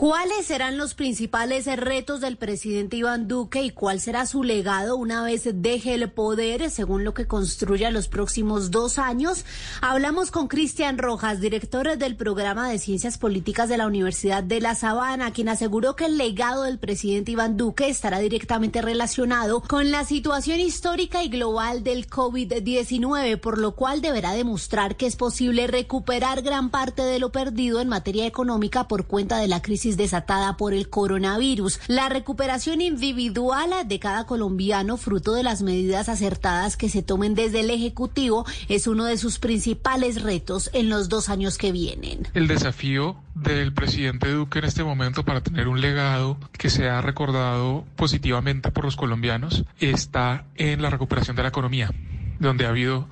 ¿Cuáles 0.00 0.46
serán 0.46 0.78
los 0.78 0.94
principales 0.94 1.66
retos 1.66 2.22
del 2.22 2.38
presidente 2.38 2.96
Iván 2.96 3.28
Duque 3.28 3.62
y 3.62 3.68
cuál 3.68 4.00
será 4.00 4.24
su 4.24 4.42
legado 4.42 4.96
una 4.96 5.22
vez 5.22 5.42
deje 5.52 5.92
el 5.92 6.10
poder, 6.10 6.70
según 6.70 7.04
lo 7.04 7.12
que 7.12 7.26
construya 7.26 7.90
los 7.90 8.08
próximos 8.08 8.70
dos 8.70 8.98
años? 8.98 9.44
Hablamos 9.82 10.30
con 10.30 10.48
Cristian 10.48 10.96
Rojas, 10.96 11.42
director 11.42 11.98
del 11.98 12.16
programa 12.16 12.70
de 12.70 12.78
Ciencias 12.78 13.18
Políticas 13.18 13.68
de 13.68 13.76
la 13.76 13.86
Universidad 13.86 14.42
de 14.42 14.62
La 14.62 14.74
Sabana, 14.74 15.34
quien 15.34 15.50
aseguró 15.50 15.96
que 15.96 16.06
el 16.06 16.16
legado 16.16 16.62
del 16.62 16.78
presidente 16.78 17.32
Iván 17.32 17.58
Duque 17.58 17.90
estará 17.90 18.20
directamente 18.20 18.80
relacionado 18.80 19.60
con 19.60 19.90
la 19.90 20.06
situación 20.06 20.60
histórica 20.60 21.22
y 21.22 21.28
global 21.28 21.84
del 21.84 22.08
COVID-19, 22.08 23.38
por 23.38 23.58
lo 23.58 23.72
cual 23.72 24.00
deberá 24.00 24.32
demostrar 24.32 24.96
que 24.96 25.04
es 25.04 25.16
posible 25.16 25.66
recuperar 25.66 26.40
gran 26.40 26.70
parte 26.70 27.02
de 27.02 27.18
lo 27.18 27.32
perdido 27.32 27.82
en 27.82 27.88
materia 27.88 28.24
económica 28.24 28.88
por 28.88 29.04
cuenta 29.06 29.36
de 29.36 29.48
la 29.48 29.60
crisis 29.60 29.89
desatada 29.96 30.56
por 30.56 30.74
el 30.74 30.88
coronavirus. 30.88 31.80
La 31.88 32.08
recuperación 32.08 32.80
individual 32.80 33.70
de 33.86 33.98
cada 33.98 34.26
colombiano, 34.26 34.96
fruto 34.96 35.32
de 35.32 35.42
las 35.42 35.62
medidas 35.62 36.08
acertadas 36.08 36.76
que 36.76 36.88
se 36.88 37.02
tomen 37.02 37.34
desde 37.34 37.60
el 37.60 37.70
Ejecutivo, 37.70 38.46
es 38.68 38.86
uno 38.86 39.04
de 39.04 39.18
sus 39.18 39.38
principales 39.38 40.22
retos 40.22 40.70
en 40.72 40.88
los 40.88 41.08
dos 41.08 41.28
años 41.28 41.58
que 41.58 41.72
vienen. 41.72 42.26
El 42.34 42.48
desafío 42.48 43.16
del 43.34 43.72
presidente 43.72 44.30
Duque 44.30 44.58
en 44.58 44.64
este 44.64 44.84
momento 44.84 45.24
para 45.24 45.40
tener 45.40 45.68
un 45.68 45.80
legado 45.80 46.38
que 46.52 46.70
sea 46.70 47.00
recordado 47.00 47.84
positivamente 47.96 48.70
por 48.70 48.84
los 48.84 48.96
colombianos 48.96 49.64
está 49.78 50.44
en 50.56 50.82
la 50.82 50.90
recuperación 50.90 51.36
de 51.36 51.42
la 51.42 51.48
economía, 51.48 51.90
donde 52.38 52.66
ha 52.66 52.70
habido 52.70 53.08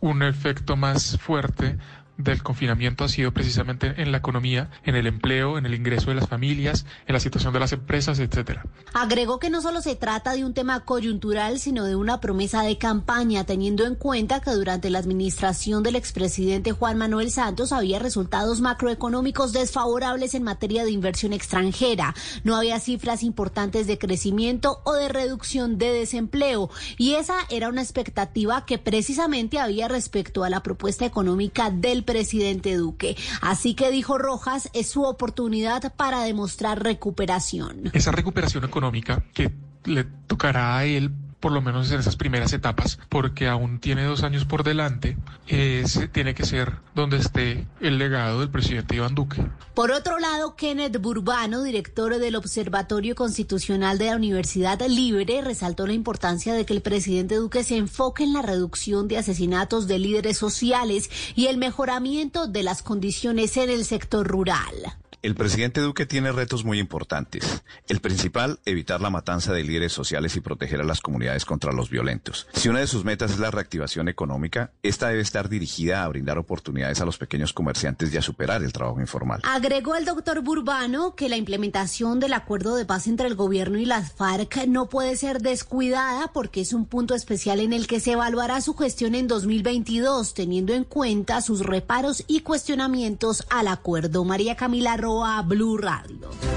un 0.00 0.22
efecto 0.22 0.76
más 0.76 1.18
fuerte 1.18 1.78
del 2.22 2.42
confinamiento 2.42 3.04
ha 3.04 3.08
sido 3.08 3.32
precisamente 3.32 3.94
en 4.00 4.12
la 4.12 4.18
economía, 4.18 4.70
en 4.84 4.96
el 4.96 5.06
empleo, 5.06 5.58
en 5.58 5.66
el 5.66 5.74
ingreso 5.74 6.10
de 6.10 6.16
las 6.16 6.28
familias, 6.28 6.86
en 7.06 7.14
la 7.14 7.20
situación 7.20 7.52
de 7.52 7.60
las 7.60 7.72
empresas, 7.72 8.18
etcétera. 8.18 8.64
Agregó 8.94 9.38
que 9.38 9.50
no 9.50 9.62
solo 9.62 9.80
se 9.80 9.96
trata 9.96 10.32
de 10.32 10.44
un 10.44 10.54
tema 10.54 10.80
coyuntural, 10.80 11.58
sino 11.58 11.84
de 11.84 11.96
una 11.96 12.20
promesa 12.20 12.62
de 12.62 12.78
campaña, 12.78 13.44
teniendo 13.44 13.86
en 13.86 13.94
cuenta 13.94 14.40
que 14.40 14.50
durante 14.50 14.90
la 14.90 14.98
administración 14.98 15.82
del 15.82 15.96
expresidente 15.96 16.72
Juan 16.72 16.98
Manuel 16.98 17.30
Santos 17.30 17.72
había 17.72 17.98
resultados 17.98 18.60
macroeconómicos 18.60 19.52
desfavorables 19.52 20.34
en 20.34 20.42
materia 20.42 20.84
de 20.84 20.90
inversión 20.90 21.32
extranjera. 21.32 22.14
No 22.44 22.56
había 22.56 22.80
cifras 22.80 23.22
importantes 23.22 23.86
de 23.86 23.98
crecimiento 23.98 24.80
o 24.84 24.94
de 24.94 25.08
reducción 25.08 25.78
de 25.78 25.92
desempleo. 25.92 26.70
Y 26.96 27.14
esa 27.14 27.36
era 27.50 27.68
una 27.68 27.82
expectativa 27.82 28.64
que 28.66 28.78
precisamente 28.78 29.58
había 29.58 29.88
respecto 29.88 30.44
a 30.44 30.50
la 30.50 30.62
propuesta 30.62 31.04
económica 31.04 31.70
del 31.70 32.04
presidente 32.10 32.76
Duque. 32.76 33.16
Así 33.40 33.74
que 33.74 33.90
dijo 33.90 34.18
Rojas, 34.18 34.68
es 34.72 34.88
su 34.88 35.04
oportunidad 35.04 35.94
para 35.94 36.22
demostrar 36.22 36.82
recuperación. 36.82 37.90
Esa 37.92 38.10
recuperación 38.10 38.64
económica 38.64 39.24
que 39.32 39.52
le 39.84 40.04
tocará 40.26 40.76
a 40.76 40.84
él 40.84 41.12
por 41.40 41.52
lo 41.52 41.62
menos 41.62 41.90
en 41.90 42.00
esas 42.00 42.16
primeras 42.16 42.52
etapas, 42.52 42.98
porque 43.08 43.48
aún 43.48 43.80
tiene 43.80 44.04
dos 44.04 44.22
años 44.22 44.44
por 44.44 44.62
delante, 44.62 45.16
tiene 45.46 46.34
que 46.34 46.44
ser 46.44 46.74
donde 46.94 47.16
esté 47.16 47.66
el 47.80 47.98
legado 47.98 48.40
del 48.40 48.50
presidente 48.50 48.96
Iván 48.96 49.14
Duque. 49.14 49.44
Por 49.74 49.90
otro 49.90 50.18
lado, 50.18 50.54
Kenneth 50.54 51.00
Burbano, 51.00 51.62
director 51.62 52.18
del 52.18 52.36
Observatorio 52.36 53.14
Constitucional 53.14 53.98
de 53.98 54.06
la 54.06 54.16
Universidad 54.16 54.80
Libre, 54.86 55.40
resaltó 55.42 55.86
la 55.86 55.94
importancia 55.94 56.52
de 56.54 56.66
que 56.66 56.74
el 56.74 56.82
presidente 56.82 57.36
Duque 57.36 57.64
se 57.64 57.76
enfoque 57.76 58.24
en 58.24 58.32
la 58.32 58.42
reducción 58.42 59.08
de 59.08 59.18
asesinatos 59.18 59.86
de 59.86 59.98
líderes 59.98 60.36
sociales 60.36 61.10
y 61.34 61.46
el 61.46 61.56
mejoramiento 61.56 62.46
de 62.46 62.62
las 62.62 62.82
condiciones 62.82 63.56
en 63.56 63.70
el 63.70 63.84
sector 63.84 64.26
rural. 64.26 64.74
El 65.22 65.34
presidente 65.34 65.82
Duque 65.82 66.06
tiene 66.06 66.32
retos 66.32 66.64
muy 66.64 66.78
importantes. 66.78 67.62
El 67.88 68.00
principal, 68.00 68.58
evitar 68.64 69.02
la 69.02 69.10
matanza 69.10 69.52
de 69.52 69.62
líderes 69.62 69.92
sociales 69.92 70.34
y 70.36 70.40
proteger 70.40 70.80
a 70.80 70.84
las 70.84 71.02
comunidades 71.02 71.44
contra 71.44 71.72
los 71.72 71.90
violentos. 71.90 72.48
Si 72.54 72.70
una 72.70 72.78
de 72.78 72.86
sus 72.86 73.04
metas 73.04 73.32
es 73.32 73.38
la 73.38 73.50
reactivación 73.50 74.08
económica, 74.08 74.72
esta 74.82 75.08
debe 75.08 75.20
estar 75.20 75.50
dirigida 75.50 76.04
a 76.04 76.08
brindar 76.08 76.38
oportunidades 76.38 77.02
a 77.02 77.04
los 77.04 77.18
pequeños 77.18 77.52
comerciantes 77.52 78.14
y 78.14 78.16
a 78.16 78.22
superar 78.22 78.62
el 78.62 78.72
trabajo 78.72 78.98
informal. 78.98 79.42
Agregó 79.44 79.94
el 79.94 80.06
doctor 80.06 80.40
Burbano 80.40 81.14
que 81.14 81.28
la 81.28 81.36
implementación 81.36 82.18
del 82.18 82.32
acuerdo 82.32 82.74
de 82.76 82.86
paz 82.86 83.06
entre 83.06 83.26
el 83.26 83.34
gobierno 83.34 83.76
y 83.76 83.84
las 83.84 84.12
FARC 84.12 84.66
no 84.68 84.88
puede 84.88 85.16
ser 85.16 85.42
descuidada 85.42 86.32
porque 86.32 86.62
es 86.62 86.72
un 86.72 86.86
punto 86.86 87.14
especial 87.14 87.60
en 87.60 87.74
el 87.74 87.86
que 87.86 88.00
se 88.00 88.12
evaluará 88.12 88.62
su 88.62 88.74
gestión 88.74 89.14
en 89.14 89.28
2022, 89.28 90.32
teniendo 90.32 90.72
en 90.72 90.84
cuenta 90.84 91.42
sus 91.42 91.60
reparos 91.60 92.24
y 92.26 92.40
cuestionamientos 92.40 93.44
al 93.50 93.68
acuerdo. 93.68 94.24
María 94.24 94.56
Camila 94.56 94.96
a 95.18 95.42
Blue 95.42 95.76
Radio. 95.76 96.49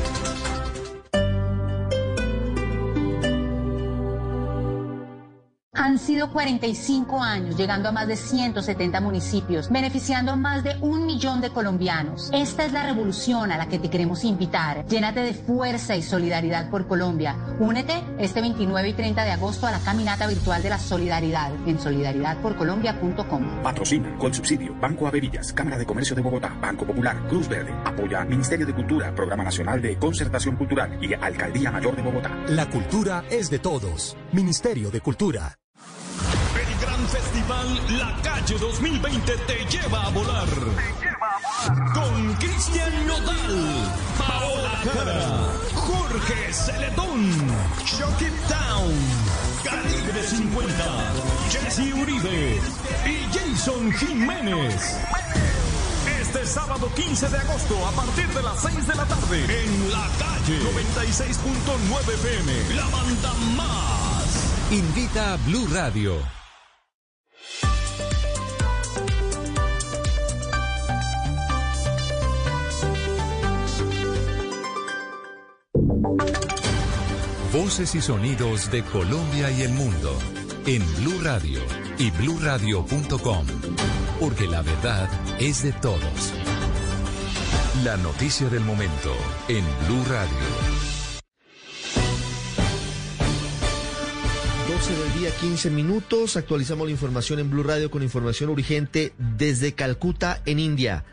Han 5.83 5.99
sido 5.99 6.31
45 6.31 7.21
años, 7.21 7.57
llegando 7.57 7.89
a 7.89 7.91
más 7.91 8.07
de 8.07 8.15
170 8.15 9.01
municipios, 9.01 9.69
beneficiando 9.69 10.31
a 10.31 10.37
más 10.37 10.63
de 10.63 10.77
un 10.79 11.05
millón 11.05 11.41
de 11.41 11.49
colombianos. 11.49 12.29
Esta 12.31 12.63
es 12.63 12.71
la 12.71 12.83
revolución 12.83 13.51
a 13.51 13.57
la 13.57 13.67
que 13.67 13.79
te 13.79 13.89
queremos 13.89 14.23
invitar. 14.23 14.85
Llénate 14.87 15.19
de 15.19 15.33
fuerza 15.33 15.97
y 15.97 16.01
solidaridad 16.01 16.69
por 16.69 16.87
Colombia. 16.87 17.35
Únete 17.59 18.01
este 18.17 18.39
29 18.39 18.87
y 18.87 18.93
30 18.93 19.25
de 19.25 19.31
agosto 19.31 19.67
a 19.67 19.71
la 19.71 19.79
caminata 19.79 20.25
virtual 20.25 20.63
de 20.63 20.69
la 20.69 20.79
solidaridad 20.79 21.51
en 21.67 21.77
solidaridadporcolombia.com. 21.77 23.61
Patrocina 23.61 24.17
con 24.17 24.33
subsidio 24.33 24.73
Banco 24.79 25.05
Averillas, 25.05 25.51
Cámara 25.51 25.77
de 25.77 25.85
Comercio 25.85 26.15
de 26.15 26.21
Bogotá, 26.21 26.55
Banco 26.61 26.87
Popular, 26.87 27.27
Cruz 27.27 27.49
Verde. 27.49 27.73
Apoya 27.83 28.23
Ministerio 28.23 28.65
de 28.65 28.73
Cultura, 28.73 29.13
Programa 29.13 29.43
Nacional 29.43 29.81
de 29.81 29.97
Concertación 29.97 30.55
Cultural 30.55 30.97
y 31.03 31.13
Alcaldía 31.13 31.71
Mayor 31.71 31.97
de 31.97 32.03
Bogotá. 32.03 32.31
La 32.47 32.69
cultura 32.69 33.25
es 33.29 33.49
de 33.49 33.59
todos. 33.59 34.15
Ministerio 34.33 34.89
de 34.89 34.99
Cultura. 34.99 35.55
Festival 37.07 37.97
La 37.99 38.15
Calle 38.23 38.57
2020 38.57 39.37
te 39.45 39.65
lleva 39.65 40.07
a 40.07 40.09
volar. 40.09 40.47
Con 41.93 42.33
Cristian 42.35 43.07
Nodal, 43.07 43.91
Paola 44.17 44.81
Cara, 44.83 45.51
Jorge 45.75 46.51
Celetón, 46.51 47.31
Shock 47.85 48.17
Town, 48.47 48.93
Calibre 49.63 50.23
50, 50.23 51.13
Jesse 51.51 51.93
Uribe 51.93 52.59
y 53.05 53.37
Jason 53.37 53.91
Jiménez. 53.91 54.97
Este 56.33 56.47
sábado 56.47 56.89
15 56.95 57.29
de 57.29 57.37
agosto 57.37 57.85
a 57.85 57.91
partir 57.91 58.27
de 58.29 58.41
las 58.41 58.59
6 58.59 58.87
de 58.87 58.95
la 58.95 59.05
tarde 59.05 59.37
en 59.37 59.91
La 59.91 60.09
Calle 60.17 60.59
96.9 60.63 62.13
FM, 62.15 62.75
la 62.75 62.87
banda 62.87 63.33
más. 63.55 64.71
Invita 64.71 65.33
a 65.33 65.37
Blue 65.37 65.67
Radio. 65.71 66.17
Voces 77.53 77.93
y 77.93 78.01
sonidos 78.01 78.71
de 78.71 78.83
Colombia 78.85 79.51
y 79.51 79.61
el 79.61 79.73
mundo 79.73 80.17
en 80.65 80.83
Blue 80.95 81.19
Radio 81.21 81.61
y 81.99 82.09
bluradio.com, 82.09 83.45
porque 84.19 84.47
la 84.47 84.61
verdad 84.61 85.09
es 85.39 85.63
de 85.63 85.71
todos. 85.73 86.33
La 87.83 87.97
noticia 87.97 88.47
del 88.49 88.61
momento 88.61 89.15
en 89.47 89.65
Blue 89.87 90.03
Radio. 90.05 90.83
12 94.67 94.95
del 94.95 95.13
día, 95.19 95.29
15 95.39 95.69
minutos. 95.69 96.37
Actualizamos 96.37 96.87
la 96.87 96.91
información 96.91 97.39
en 97.39 97.49
Blue 97.49 97.63
Radio 97.63 97.89
con 97.91 98.03
información 98.03 98.49
urgente 98.49 99.13
desde 99.17 99.73
Calcuta, 99.73 100.41
en 100.45 100.59
India. 100.59 101.03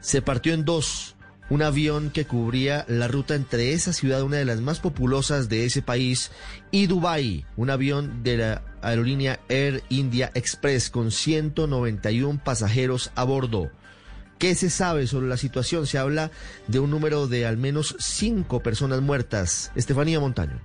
Se 0.00 0.22
partió 0.22 0.52
en 0.54 0.64
dos 0.64 1.16
un 1.50 1.62
avión 1.62 2.10
que 2.10 2.24
cubría 2.24 2.84
la 2.88 3.08
ruta 3.08 3.34
entre 3.34 3.72
esa 3.72 3.92
ciudad, 3.92 4.22
una 4.22 4.38
de 4.38 4.44
las 4.44 4.60
más 4.60 4.80
populosas 4.80 5.48
de 5.48 5.64
ese 5.64 5.82
país, 5.82 6.30
y 6.70 6.86
Dubái, 6.86 7.44
un 7.56 7.70
avión 7.70 8.22
de 8.22 8.36
la 8.36 8.62
aerolínea 8.80 9.40
Air 9.48 9.82
India 9.88 10.30
Express 10.34 10.90
con 10.90 11.10
191 11.10 12.40
pasajeros 12.42 13.10
a 13.14 13.24
bordo. 13.24 13.70
¿Qué 14.38 14.54
se 14.54 14.70
sabe 14.70 15.06
sobre 15.06 15.28
la 15.28 15.36
situación? 15.36 15.86
Se 15.86 15.98
habla 15.98 16.32
de 16.66 16.80
un 16.80 16.90
número 16.90 17.28
de 17.28 17.46
al 17.46 17.58
menos 17.58 17.94
cinco 18.00 18.60
personas 18.60 19.00
muertas. 19.00 19.70
Estefanía 19.76 20.18
Montaño. 20.18 20.60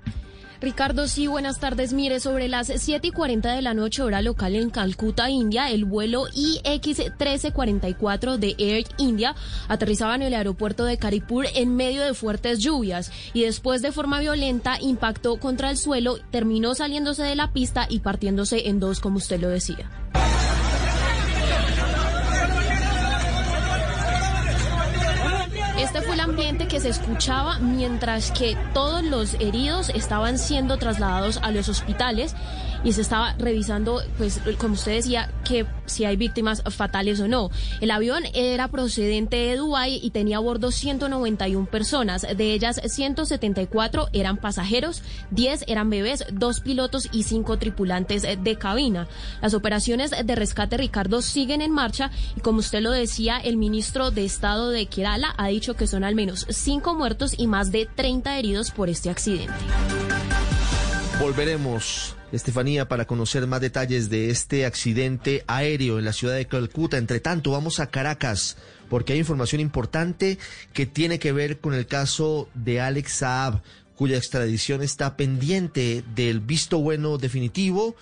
Ricardo, 0.59 1.07
sí, 1.07 1.27
buenas 1.27 1.59
tardes. 1.59 1.93
Mire, 1.93 2.19
sobre 2.19 2.47
las 2.47 2.71
7 2.75 3.07
y 3.07 3.11
40 3.11 3.53
de 3.53 3.61
la 3.61 3.75
noche, 3.75 4.01
hora 4.01 4.23
local 4.23 4.55
en 4.55 4.71
Calcuta, 4.71 5.29
India, 5.29 5.69
el 5.69 5.85
vuelo 5.85 6.25
IX-1344 6.33 8.37
de 8.37 8.55
Air 8.57 8.87
India 8.97 9.35
aterrizaba 9.67 10.15
en 10.15 10.23
el 10.23 10.33
aeropuerto 10.33 10.85
de 10.85 10.97
Karipur 10.97 11.45
en 11.53 11.75
medio 11.75 12.03
de 12.03 12.15
fuertes 12.15 12.59
lluvias 12.59 13.11
y 13.33 13.43
después 13.43 13.81
de 13.81 13.91
forma 13.91 14.19
violenta 14.19 14.77
impactó 14.81 15.39
contra 15.39 15.69
el 15.69 15.77
suelo, 15.77 16.17
terminó 16.31 16.73
saliéndose 16.73 17.23
de 17.23 17.35
la 17.35 17.53
pista 17.53 17.85
y 17.89 17.99
partiéndose 17.99 18.67
en 18.67 18.79
dos, 18.79 18.99
como 18.99 19.17
usted 19.17 19.39
lo 19.39 19.49
decía. 19.49 19.89
Este 25.87 26.01
fue 26.01 26.15
el 26.15 26.19
ambiente 26.19 26.67
que 26.67 26.81
se 26.81 26.89
escuchaba 26.89 27.59
mientras 27.59 28.31
que 28.31 28.57
todos 28.73 29.01
los 29.05 29.35
heridos 29.35 29.87
estaban 29.87 30.37
siendo 30.37 30.77
trasladados 30.77 31.39
a 31.41 31.51
los 31.51 31.69
hospitales 31.69 32.35
y 32.83 32.93
se 32.93 33.01
estaba 33.01 33.33
revisando, 33.37 34.01
pues, 34.17 34.41
como 34.57 34.73
usted 34.73 34.93
decía, 34.93 35.31
que 35.43 35.65
si 35.85 36.05
hay 36.05 36.17
víctimas 36.17 36.63
fatales 36.69 37.19
o 37.19 37.27
no. 37.27 37.49
El 37.81 37.91
avión 37.91 38.23
era 38.33 38.67
procedente 38.67 39.37
de 39.37 39.55
Dubái 39.55 39.99
y 40.01 40.11
tenía 40.11 40.37
a 40.37 40.41
bordo 40.41 40.71
191 40.71 41.67
personas. 41.67 42.21
De 42.21 42.53
ellas, 42.53 42.81
174 42.83 44.09
eran 44.13 44.37
pasajeros, 44.37 45.01
10 45.31 45.65
eran 45.67 45.89
bebés, 45.89 46.25
dos 46.31 46.59
pilotos 46.59 47.07
y 47.11 47.23
cinco 47.23 47.57
tripulantes 47.57 48.23
de 48.23 48.57
cabina. 48.57 49.07
Las 49.41 49.53
operaciones 49.53 50.11
de 50.11 50.35
rescate, 50.35 50.77
Ricardo, 50.77 51.21
siguen 51.21 51.61
en 51.61 51.71
marcha 51.71 52.11
y 52.35 52.41
como 52.41 52.59
usted 52.59 52.81
lo 52.81 52.91
decía, 52.91 53.37
el 53.37 53.57
ministro 53.57 54.11
de 54.11 54.25
Estado 54.25 54.69
de 54.69 54.87
Kerala 54.87 55.33
ha 55.37 55.47
dicho 55.47 55.75
que 55.75 55.87
son 55.87 56.03
al 56.03 56.15
menos 56.15 56.45
cinco 56.49 56.93
muertos 56.93 57.33
y 57.37 57.47
más 57.47 57.71
de 57.71 57.85
30 57.85 58.37
heridos 58.37 58.71
por 58.71 58.89
este 58.89 59.09
accidente. 59.09 59.53
Volveremos, 61.19 62.15
Estefanía, 62.31 62.87
para 62.87 63.05
conocer 63.05 63.47
más 63.47 63.59
detalles 63.59 64.11
de 64.11 64.29
este 64.29 64.67
accidente 64.67 65.43
aéreo 65.47 65.97
en 65.97 66.05
la 66.05 66.13
ciudad 66.13 66.35
de 66.35 66.45
Calcuta. 66.45 66.97
Entre 66.97 67.19
tanto, 67.19 67.49
vamos 67.49 67.79
a 67.79 67.87
Caracas, 67.87 68.55
porque 68.87 69.13
hay 69.13 69.19
información 69.19 69.59
importante 69.59 70.37
que 70.73 70.85
tiene 70.85 71.17
que 71.17 71.31
ver 71.31 71.59
con 71.59 71.73
el 71.73 71.87
caso 71.87 72.49
de 72.53 72.81
Alex 72.81 73.13
Saab, 73.13 73.63
cuya 73.95 74.15
extradición 74.15 74.83
está 74.83 75.17
pendiente 75.17 76.03
del 76.13 76.39
visto 76.39 76.77
bueno 76.77 77.17
definitivo 77.17 77.95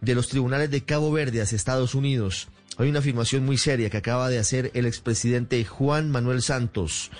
de 0.00 0.14
los 0.14 0.28
tribunales 0.28 0.70
de 0.70 0.84
Cabo 0.84 1.10
Verde 1.10 1.42
hacia 1.42 1.56
Estados 1.56 1.96
Unidos. 1.96 2.48
Hay 2.78 2.88
una 2.88 3.00
afirmación 3.00 3.44
muy 3.44 3.58
seria 3.58 3.90
que 3.90 3.96
acaba 3.96 4.30
de 4.30 4.38
hacer 4.38 4.70
el 4.74 4.86
expresidente 4.86 5.64
Juan 5.64 6.08
Manuel 6.08 6.40
Santos 6.40 7.10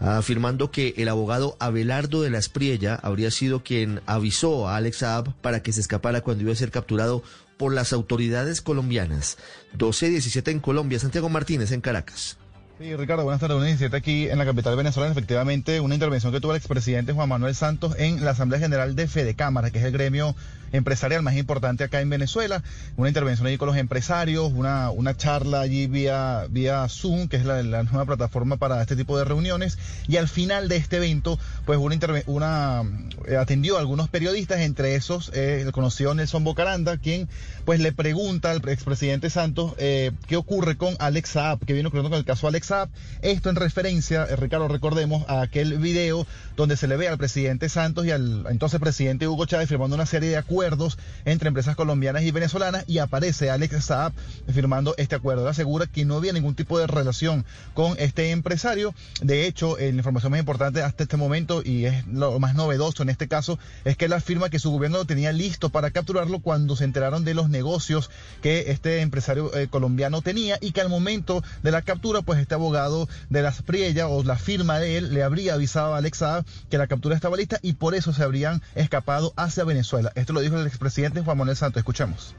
afirmando 0.00 0.70
que 0.70 0.94
el 0.96 1.08
abogado 1.08 1.56
Abelardo 1.60 2.22
de 2.22 2.30
la 2.30 2.38
Espriella 2.38 2.94
habría 2.94 3.30
sido 3.30 3.62
quien 3.62 4.00
avisó 4.06 4.68
a 4.68 4.76
Alex 4.76 4.98
Saab 4.98 5.34
para 5.40 5.62
que 5.62 5.72
se 5.72 5.80
escapara 5.80 6.20
cuando 6.20 6.44
iba 6.44 6.52
a 6.52 6.56
ser 6.56 6.70
capturado 6.70 7.22
por 7.56 7.74
las 7.74 7.92
autoridades 7.92 8.62
colombianas. 8.62 9.36
12-17 9.76 10.50
en 10.52 10.60
Colombia, 10.60 10.98
Santiago 10.98 11.28
Martínez 11.28 11.72
en 11.72 11.80
Caracas. 11.80 12.38
Sí, 12.78 12.94
Ricardo, 12.94 13.24
buenas 13.24 13.40
tardes. 13.40 13.56
Una 13.56 13.66
17 13.66 13.96
aquí 13.96 14.28
en 14.28 14.38
la 14.38 14.44
capital 14.44 14.76
venezolana. 14.76 15.10
Efectivamente, 15.10 15.80
una 15.80 15.94
intervención 15.94 16.32
que 16.32 16.40
tuvo 16.40 16.52
el 16.52 16.58
expresidente 16.58 17.12
Juan 17.12 17.28
Manuel 17.28 17.56
Santos 17.56 17.96
en 17.98 18.24
la 18.24 18.30
Asamblea 18.30 18.60
General 18.60 18.94
de 18.94 19.08
Fede 19.08 19.34
Cámara, 19.34 19.72
que 19.72 19.80
es 19.80 19.84
el 19.84 19.90
gremio 19.90 20.36
empresarial 20.72 21.22
más 21.22 21.36
importante 21.36 21.84
acá 21.84 22.00
en 22.00 22.10
Venezuela. 22.10 22.62
Una 22.96 23.08
intervención 23.08 23.46
allí 23.46 23.58
con 23.58 23.68
los 23.68 23.76
empresarios, 23.76 24.52
una, 24.52 24.90
una 24.90 25.16
charla 25.16 25.60
allí 25.60 25.86
vía, 25.86 26.46
vía 26.50 26.86
Zoom, 26.88 27.28
que 27.28 27.36
es 27.36 27.44
la, 27.44 27.62
nueva 27.62 28.04
plataforma 28.04 28.56
para 28.56 28.80
este 28.80 28.96
tipo 28.96 29.18
de 29.18 29.24
reuniones. 29.24 29.78
Y 30.06 30.16
al 30.16 30.28
final 30.28 30.68
de 30.68 30.76
este 30.76 30.96
evento, 30.96 31.38
pues 31.64 31.78
una, 31.78 31.96
una 32.26 32.82
eh, 33.26 33.36
atendió 33.36 33.76
a 33.76 33.80
algunos 33.80 34.08
periodistas, 34.08 34.60
entre 34.60 34.94
esos 34.94 35.30
eh, 35.34 35.62
el 35.64 35.72
conocido 35.72 36.14
Nelson 36.14 36.44
Bocaranda, 36.44 36.98
quien 36.98 37.28
pues 37.64 37.80
le 37.80 37.92
pregunta 37.92 38.50
al 38.50 38.66
expresidente 38.68 39.30
Santos 39.30 39.74
eh, 39.78 40.12
qué 40.26 40.36
ocurre 40.36 40.76
con 40.76 40.94
Alex 40.98 41.30
Saab, 41.30 41.64
que 41.64 41.72
viene 41.72 41.88
ocurriendo 41.88 42.10
con 42.10 42.18
el 42.18 42.24
caso 42.24 42.46
Alex 42.46 42.67
Saab. 42.68 42.90
Esto 43.22 43.50
en 43.50 43.56
referencia, 43.56 44.26
Ricardo, 44.26 44.68
recordemos, 44.68 45.24
a 45.28 45.40
aquel 45.40 45.78
video 45.78 46.26
donde 46.56 46.76
se 46.76 46.86
le 46.86 46.96
ve 46.96 47.08
al 47.08 47.16
presidente 47.16 47.68
Santos 47.68 48.04
y 48.04 48.10
al 48.10 48.44
entonces 48.50 48.78
presidente 48.78 49.26
Hugo 49.26 49.46
Chávez 49.46 49.68
firmando 49.68 49.96
una 49.96 50.04
serie 50.04 50.28
de 50.28 50.36
acuerdos 50.36 50.98
entre 51.24 51.48
empresas 51.48 51.76
colombianas 51.76 52.24
y 52.24 52.30
venezolanas 52.30 52.84
y 52.86 52.98
aparece 52.98 53.50
Alex 53.50 53.86
Saab 53.86 54.12
firmando 54.52 54.94
este 54.98 55.14
acuerdo. 55.14 55.42
Él 55.42 55.48
asegura 55.48 55.86
que 55.86 56.04
no 56.04 56.16
había 56.16 56.32
ningún 56.32 56.54
tipo 56.54 56.78
de 56.78 56.86
relación 56.86 57.46
con 57.72 57.94
este 57.98 58.32
empresario. 58.32 58.94
De 59.22 59.46
hecho, 59.46 59.78
eh, 59.78 59.90
la 59.90 59.98
información 59.98 60.30
más 60.32 60.40
importante 60.40 60.82
hasta 60.82 61.04
este 61.04 61.16
momento 61.16 61.62
y 61.64 61.86
es 61.86 62.06
lo 62.06 62.38
más 62.38 62.54
novedoso 62.54 63.02
en 63.02 63.08
este 63.08 63.28
caso 63.28 63.58
es 63.84 63.96
que 63.96 64.04
él 64.04 64.12
afirma 64.12 64.50
que 64.50 64.58
su 64.58 64.70
gobierno 64.70 64.98
lo 64.98 65.04
tenía 65.06 65.32
listo 65.32 65.70
para 65.70 65.90
capturarlo 65.90 66.40
cuando 66.40 66.76
se 66.76 66.84
enteraron 66.84 67.24
de 67.24 67.32
los 67.32 67.48
negocios 67.48 68.10
que 68.42 68.70
este 68.70 69.00
empresario 69.00 69.54
eh, 69.56 69.68
colombiano 69.68 70.20
tenía 70.20 70.58
y 70.60 70.72
que 70.72 70.82
al 70.82 70.90
momento 70.90 71.42
de 71.62 71.70
la 71.70 71.82
captura, 71.82 72.22
pues 72.22 72.38
este 72.38 72.57
abogado 72.58 73.08
de 73.30 73.42
las 73.42 73.62
Priella 73.62 74.08
o 74.08 74.22
la 74.22 74.36
firma 74.36 74.78
de 74.78 74.98
él 74.98 75.14
le 75.14 75.22
habría 75.22 75.54
avisado 75.54 75.94
a 75.94 75.98
Alex 75.98 76.18
Saab 76.18 76.44
que 76.70 76.78
la 76.78 76.86
captura 76.86 77.14
estaba 77.14 77.36
lista 77.36 77.58
y 77.62 77.74
por 77.74 77.94
eso 77.94 78.12
se 78.12 78.22
habrían 78.22 78.62
escapado 78.74 79.32
hacia 79.36 79.64
Venezuela. 79.64 80.12
Esto 80.14 80.32
lo 80.32 80.40
dijo 80.40 80.58
el 80.58 80.66
expresidente 80.66 81.20
Juan 81.22 81.38
Manuel 81.38 81.56
Santos. 81.56 81.80
Escuchemos. 81.80 82.34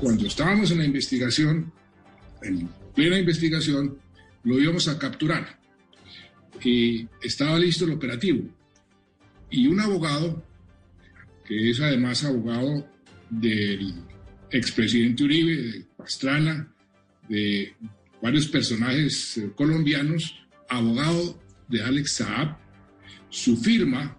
Cuando 0.00 0.26
estábamos 0.26 0.70
en 0.70 0.78
la 0.78 0.84
investigación, 0.84 1.72
en 2.42 2.68
plena 2.94 3.18
investigación, 3.18 3.98
lo 4.44 4.58
íbamos 4.58 4.88
a 4.88 4.98
capturar. 4.98 5.58
Y 6.62 7.08
estaba 7.22 7.58
listo 7.58 7.84
el 7.84 7.92
operativo. 7.92 8.44
Y 9.50 9.66
un 9.66 9.80
abogado, 9.80 10.42
que 11.44 11.70
es 11.70 11.80
además 11.80 12.24
abogado 12.24 12.86
del 13.30 13.94
expresidente 14.50 15.24
Uribe, 15.24 15.56
de 15.56 15.86
Pastrana, 15.96 16.68
de 17.28 17.74
varios 18.22 18.48
personajes 18.48 19.38
eh, 19.38 19.50
colombianos, 19.54 20.36
abogado 20.68 21.40
de 21.68 21.82
Alex 21.82 22.16
Saab, 22.16 22.56
su 23.30 23.56
firma 23.56 24.16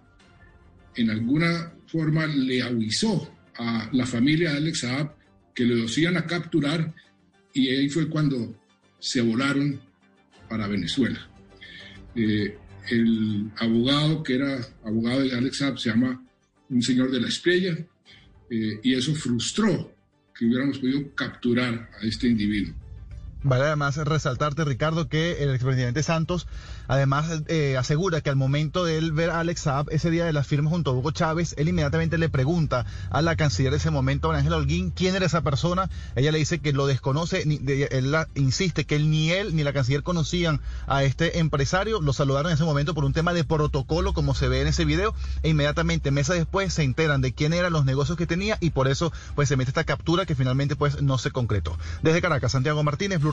en 0.96 1.10
alguna 1.10 1.72
forma 1.86 2.26
le 2.26 2.62
avisó 2.62 3.32
a 3.56 3.88
la 3.92 4.06
familia 4.06 4.52
de 4.52 4.56
Alex 4.58 4.80
Saab 4.80 5.14
que 5.54 5.64
lo 5.64 5.86
iban 5.96 6.16
a 6.16 6.26
capturar 6.26 6.94
y 7.52 7.68
ahí 7.68 7.88
fue 7.88 8.08
cuando 8.08 8.56
se 8.98 9.20
volaron 9.20 9.80
para 10.48 10.68
Venezuela. 10.68 11.28
Eh, 12.14 12.56
el 12.90 13.50
abogado 13.56 14.22
que 14.22 14.34
era 14.34 14.60
abogado 14.84 15.22
de 15.22 15.32
Alex 15.32 15.58
Saab 15.58 15.78
se 15.78 15.90
llama 15.90 16.24
un 16.68 16.82
señor 16.82 17.10
de 17.10 17.20
la 17.20 17.28
Estrella 17.28 17.76
eh, 18.50 18.80
y 18.82 18.94
eso 18.94 19.14
frustró 19.14 19.94
que 20.34 20.46
hubiéramos 20.46 20.78
podido 20.78 21.14
capturar 21.14 21.90
a 22.00 22.06
este 22.06 22.28
individuo. 22.28 22.74
Vale 23.42 23.64
además 23.64 23.96
resaltarte, 23.96 24.64
Ricardo, 24.64 25.08
que 25.08 25.42
el 25.42 25.54
expresidente 25.54 26.02
Santos 26.02 26.46
además 26.90 27.42
eh, 27.46 27.76
asegura 27.76 28.20
que 28.20 28.30
al 28.30 28.36
momento 28.36 28.84
de 28.84 28.98
él 28.98 29.12
ver 29.12 29.30
a 29.30 29.38
Alex 29.38 29.60
Saab 29.60 29.86
ese 29.90 30.10
día 30.10 30.24
de 30.24 30.32
las 30.32 30.46
firmas 30.46 30.72
junto 30.72 30.90
a 30.90 30.94
Hugo 30.94 31.12
Chávez, 31.12 31.54
él 31.56 31.68
inmediatamente 31.68 32.18
le 32.18 32.28
pregunta 32.28 32.84
a 33.10 33.22
la 33.22 33.36
canciller 33.36 33.70
de 33.70 33.78
ese 33.78 33.90
momento, 33.90 34.32
Ángela 34.32 34.56
Holguín, 34.56 34.90
quién 34.90 35.14
era 35.14 35.26
esa 35.26 35.42
persona. 35.42 35.88
Ella 36.16 36.32
le 36.32 36.38
dice 36.38 36.58
que 36.58 36.72
lo 36.72 36.86
desconoce, 36.86 37.42
él 37.42 38.16
insiste 38.34 38.84
que 38.86 38.96
él 38.96 39.08
ni 39.08 39.30
él 39.30 39.54
ni 39.54 39.62
la 39.62 39.72
canciller 39.72 40.02
conocían 40.02 40.60
a 40.88 41.04
este 41.04 41.38
empresario. 41.38 42.00
Lo 42.00 42.12
saludaron 42.12 42.50
en 42.50 42.56
ese 42.56 42.64
momento 42.64 42.92
por 42.92 43.04
un 43.04 43.12
tema 43.12 43.32
de 43.32 43.44
protocolo, 43.44 44.12
como 44.12 44.34
se 44.34 44.48
ve 44.48 44.60
en 44.60 44.66
ese 44.66 44.84
video, 44.84 45.14
e 45.42 45.50
inmediatamente, 45.50 46.10
meses 46.10 46.36
después, 46.36 46.74
se 46.74 46.82
enteran 46.82 47.20
de 47.20 47.32
quién 47.32 47.52
eran 47.52 47.72
los 47.72 47.84
negocios 47.84 48.18
que 48.18 48.26
tenía 48.26 48.58
y 48.60 48.70
por 48.70 48.88
eso 48.88 49.12
pues 49.34 49.48
se 49.48 49.56
mete 49.56 49.70
esta 49.70 49.84
captura 49.84 50.26
que 50.26 50.34
finalmente 50.34 50.74
pues 50.74 51.02
no 51.02 51.18
se 51.18 51.30
concretó. 51.30 51.78
Desde 52.02 52.20
Caracas, 52.20 52.52
Santiago 52.52 52.82
Martínez, 52.82 53.20
Blue 53.20 53.30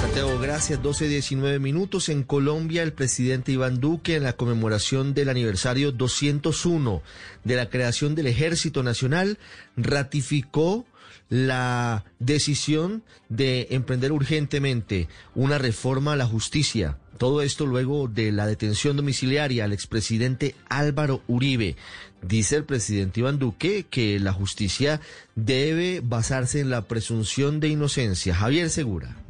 Santiago, 0.00 0.38
gracias. 0.40 0.80
12-19 0.80 1.60
minutos. 1.60 2.08
En 2.08 2.24
Colombia, 2.24 2.71
el 2.80 2.94
presidente 2.94 3.52
Iván 3.52 3.80
Duque, 3.80 4.16
en 4.16 4.22
la 4.22 4.32
conmemoración 4.32 5.12
del 5.12 5.28
aniversario 5.28 5.92
201 5.92 7.02
de 7.44 7.56
la 7.56 7.68
creación 7.68 8.14
del 8.14 8.28
Ejército 8.28 8.82
Nacional, 8.82 9.38
ratificó 9.76 10.86
la 11.28 12.04
decisión 12.18 13.02
de 13.28 13.68
emprender 13.70 14.12
urgentemente 14.12 15.08
una 15.34 15.58
reforma 15.58 16.14
a 16.14 16.16
la 16.16 16.26
justicia. 16.26 16.98
Todo 17.18 17.42
esto 17.42 17.66
luego 17.66 18.08
de 18.08 18.32
la 18.32 18.46
detención 18.46 18.96
domiciliaria 18.96 19.64
al 19.64 19.72
expresidente 19.72 20.54
Álvaro 20.68 21.22
Uribe. 21.28 21.76
Dice 22.20 22.56
el 22.56 22.64
presidente 22.64 23.20
Iván 23.20 23.38
Duque 23.38 23.86
que 23.88 24.18
la 24.18 24.32
justicia 24.32 25.00
debe 25.34 26.00
basarse 26.02 26.60
en 26.60 26.70
la 26.70 26.82
presunción 26.82 27.60
de 27.60 27.68
inocencia. 27.68 28.34
Javier 28.34 28.70
Segura. 28.70 29.21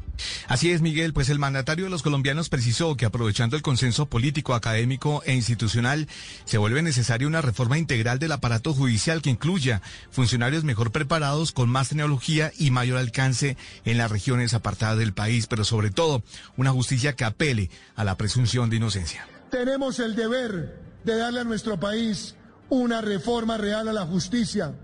Así 0.48 0.70
es, 0.70 0.82
Miguel, 0.82 1.12
pues 1.12 1.28
el 1.28 1.38
mandatario 1.38 1.84
de 1.84 1.90
los 1.90 2.02
colombianos 2.02 2.48
precisó 2.48 2.96
que 2.96 3.06
aprovechando 3.06 3.56
el 3.56 3.62
consenso 3.62 4.06
político, 4.06 4.54
académico 4.54 5.22
e 5.24 5.34
institucional, 5.34 6.08
se 6.44 6.58
vuelve 6.58 6.82
necesaria 6.82 7.26
una 7.26 7.42
reforma 7.42 7.78
integral 7.78 8.18
del 8.18 8.32
aparato 8.32 8.74
judicial 8.74 9.22
que 9.22 9.30
incluya 9.30 9.82
funcionarios 10.10 10.64
mejor 10.64 10.92
preparados, 10.92 11.52
con 11.52 11.68
más 11.68 11.88
tecnología 11.88 12.52
y 12.58 12.70
mayor 12.70 12.98
alcance 12.98 13.56
en 13.84 13.98
las 13.98 14.10
regiones 14.10 14.54
apartadas 14.54 14.98
del 14.98 15.12
país, 15.12 15.46
pero 15.46 15.64
sobre 15.64 15.90
todo 15.90 16.22
una 16.56 16.70
justicia 16.70 17.14
que 17.14 17.24
apele 17.24 17.70
a 17.94 18.04
la 18.04 18.16
presunción 18.16 18.70
de 18.70 18.76
inocencia. 18.76 19.26
Tenemos 19.50 19.98
el 19.98 20.16
deber 20.16 20.80
de 21.04 21.16
darle 21.16 21.40
a 21.40 21.44
nuestro 21.44 21.78
país 21.78 22.36
una 22.68 23.00
reforma 23.00 23.58
real 23.58 23.88
a 23.88 23.92
la 23.92 24.06
justicia, 24.06 24.74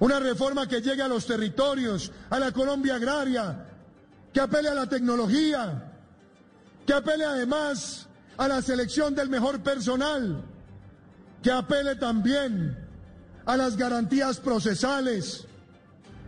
una 0.00 0.18
reforma 0.18 0.66
que 0.66 0.80
llegue 0.80 1.02
a 1.02 1.08
los 1.08 1.26
territorios, 1.26 2.10
a 2.30 2.38
la 2.38 2.52
Colombia 2.52 2.96
agraria, 2.96 3.69
que 4.32 4.40
apele 4.40 4.68
a 4.68 4.74
la 4.74 4.86
tecnología, 4.88 5.92
que 6.86 6.92
apele 6.92 7.24
además 7.24 8.08
a 8.36 8.48
la 8.48 8.62
selección 8.62 9.14
del 9.14 9.28
mejor 9.28 9.62
personal, 9.62 10.42
que 11.42 11.50
apele 11.50 11.96
también 11.96 12.76
a 13.46 13.56
las 13.56 13.76
garantías 13.76 14.38
procesales, 14.38 15.46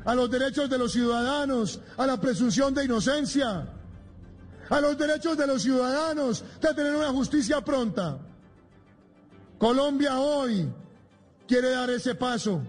a 0.04 0.14
los 0.14 0.30
derechos 0.30 0.68
de 0.68 0.78
los 0.78 0.92
ciudadanos, 0.92 1.80
a 1.96 2.06
la 2.06 2.20
presunción 2.20 2.74
de 2.74 2.84
inocencia, 2.84 3.68
a 4.68 4.80
los 4.80 4.98
derechos 4.98 5.36
de 5.36 5.46
los 5.46 5.62
ciudadanos 5.62 6.44
de 6.60 6.74
tener 6.74 6.94
una 6.94 7.10
justicia 7.10 7.60
pronta. 7.60 8.18
Colombia 9.58 10.18
hoy 10.18 10.68
quiere 11.46 11.70
dar 11.70 11.90
ese 11.90 12.14
paso 12.14 12.62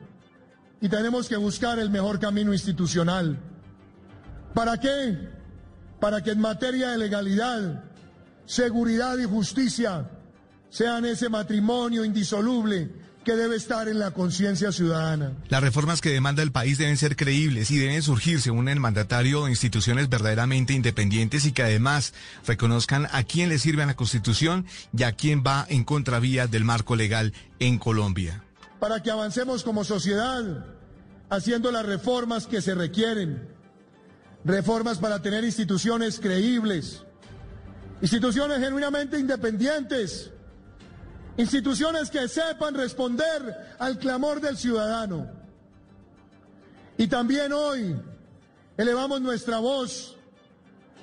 y 0.80 0.90
tenemos 0.90 1.28
que 1.28 1.38
buscar 1.38 1.80
el 1.80 1.90
mejor 1.90 2.20
camino 2.20 2.54
institucional. 2.54 3.40
¿Para 4.54 4.80
qué? 4.80 5.18
Para 6.00 6.22
que 6.22 6.32
en 6.32 6.40
materia 6.40 6.90
de 6.90 6.98
legalidad, 6.98 7.84
seguridad 8.46 9.18
y 9.18 9.26
justicia 9.26 10.10
sean 10.70 11.06
ese 11.06 11.30
matrimonio 11.30 12.04
indisoluble 12.04 12.92
que 13.24 13.36
debe 13.36 13.56
estar 13.56 13.88
en 13.88 14.00
la 14.00 14.12
conciencia 14.12 14.72
ciudadana. 14.72 15.32
Las 15.48 15.62
reformas 15.62 16.02
que 16.02 16.10
demanda 16.10 16.44
el 16.44 16.52
país 16.52 16.78
deben 16.78 16.98
ser 16.98 17.16
creíbles 17.16 17.72
y 17.72 17.78
deben 17.78 18.02
surgir, 18.02 18.42
según 18.42 18.68
el 18.68 18.80
mandatario, 18.80 19.46
de 19.46 19.52
instituciones 19.52 20.10
verdaderamente 20.10 20.74
independientes 20.74 21.46
y 21.46 21.54
que 21.54 21.64
además 21.64 22.14
reconozcan 22.46 23.08
a 23.12 23.24
quién 23.24 23.50
le 23.50 23.60
sirve 23.60 23.84
a 23.84 23.88
la 23.88 23.96
Constitución 23.96 24.66
y 24.96 25.04
a 25.04 25.14
quién 25.14 25.44
va 25.46 25.66
en 25.70 25.86
contravía 25.86 26.48
del 26.48 26.66
marco 26.66 26.96
legal 26.96 27.34
en 27.60 27.78
Colombia. 27.78 28.44
Para 28.80 29.02
que 29.02 29.12
avancemos 29.12 29.64
como 29.64 29.86
sociedad 29.86 30.66
haciendo 31.30 31.72
las 31.72 31.86
reformas 31.86 32.46
que 32.46 32.62
se 32.62 32.76
requieren. 32.76 33.53
Reformas 34.46 34.98
para 34.98 35.22
tener 35.22 35.44
instituciones 35.44 36.20
creíbles, 36.20 37.04
instituciones 38.02 38.60
genuinamente 38.60 39.18
independientes 39.18 40.34
Instituciones 41.38 42.12
que 42.12 42.28
sepan 42.28 42.76
responder 42.76 43.76
al 43.80 43.98
clamor 43.98 44.40
del 44.40 44.56
ciudadano. 44.56 45.32
Y 46.98 47.08
también 47.08 47.52
hoy 47.54 47.96
elevamos 48.78 49.20
nuestra 49.20 49.58
voz 49.58 50.16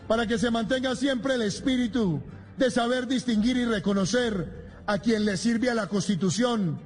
para 0.06 0.26
que 0.26 0.38
se 0.38 0.50
mantenga 0.50 0.94
siempre 0.94 1.34
el 1.34 1.42
espíritu 1.42 2.22
de 2.56 2.70
saber 2.70 3.08
distinguir 3.08 3.56
y 3.56 3.64
reconocer 3.64 4.70
a 4.86 4.98
quien 4.98 5.24
le 5.24 5.36
sirve 5.36 5.68
a 5.68 5.74
la 5.74 5.88
Constitución 5.88 6.80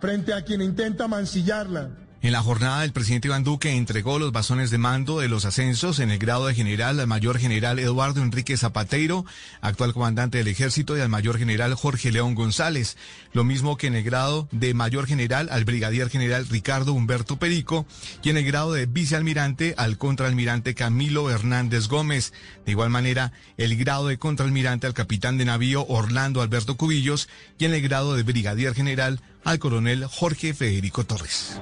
frente 0.00 0.32
a 0.32 0.42
quien 0.42 0.62
intenta 0.62 1.06
mancillarla. 1.06 1.90
En 2.22 2.32
la 2.32 2.42
jornada, 2.42 2.84
el 2.84 2.92
presidente 2.92 3.28
Iván 3.28 3.44
Duque 3.44 3.74
entregó 3.74 4.18
los 4.18 4.30
bazones 4.30 4.70
de 4.70 4.76
mando 4.76 5.20
de 5.20 5.28
los 5.28 5.46
ascensos 5.46 6.00
en 6.00 6.10
el 6.10 6.18
grado 6.18 6.46
de 6.48 6.54
general 6.54 7.00
al 7.00 7.06
mayor 7.06 7.38
general 7.38 7.78
Eduardo 7.78 8.20
Enrique 8.20 8.58
Zapateiro, 8.58 9.24
actual 9.62 9.94
comandante 9.94 10.36
del 10.36 10.48
ejército, 10.48 10.98
y 10.98 11.00
al 11.00 11.08
mayor 11.08 11.38
general 11.38 11.74
Jorge 11.74 12.12
León 12.12 12.34
González. 12.34 12.98
Lo 13.32 13.42
mismo 13.42 13.78
que 13.78 13.86
en 13.86 13.94
el 13.94 14.04
grado 14.04 14.48
de 14.52 14.74
mayor 14.74 15.06
general 15.06 15.48
al 15.50 15.64
brigadier 15.64 16.10
general 16.10 16.46
Ricardo 16.46 16.92
Humberto 16.92 17.38
Perico 17.38 17.86
y 18.22 18.28
en 18.28 18.36
el 18.36 18.44
grado 18.44 18.74
de 18.74 18.84
vicealmirante 18.84 19.74
al 19.78 19.96
contraalmirante 19.96 20.74
Camilo 20.74 21.30
Hernández 21.30 21.88
Gómez. 21.88 22.34
De 22.66 22.72
igual 22.72 22.90
manera, 22.90 23.32
el 23.56 23.78
grado 23.78 24.08
de 24.08 24.18
contraalmirante 24.18 24.86
al 24.86 24.92
capitán 24.92 25.38
de 25.38 25.46
navío 25.46 25.86
Orlando 25.86 26.42
Alberto 26.42 26.76
Cubillos 26.76 27.30
y 27.58 27.64
en 27.64 27.72
el 27.72 27.80
grado 27.80 28.14
de 28.14 28.24
brigadier 28.24 28.74
general 28.74 29.22
al 29.44 29.58
coronel 29.58 30.04
Jorge 30.06 30.54
Federico 30.54 31.04
Torres. 31.04 31.58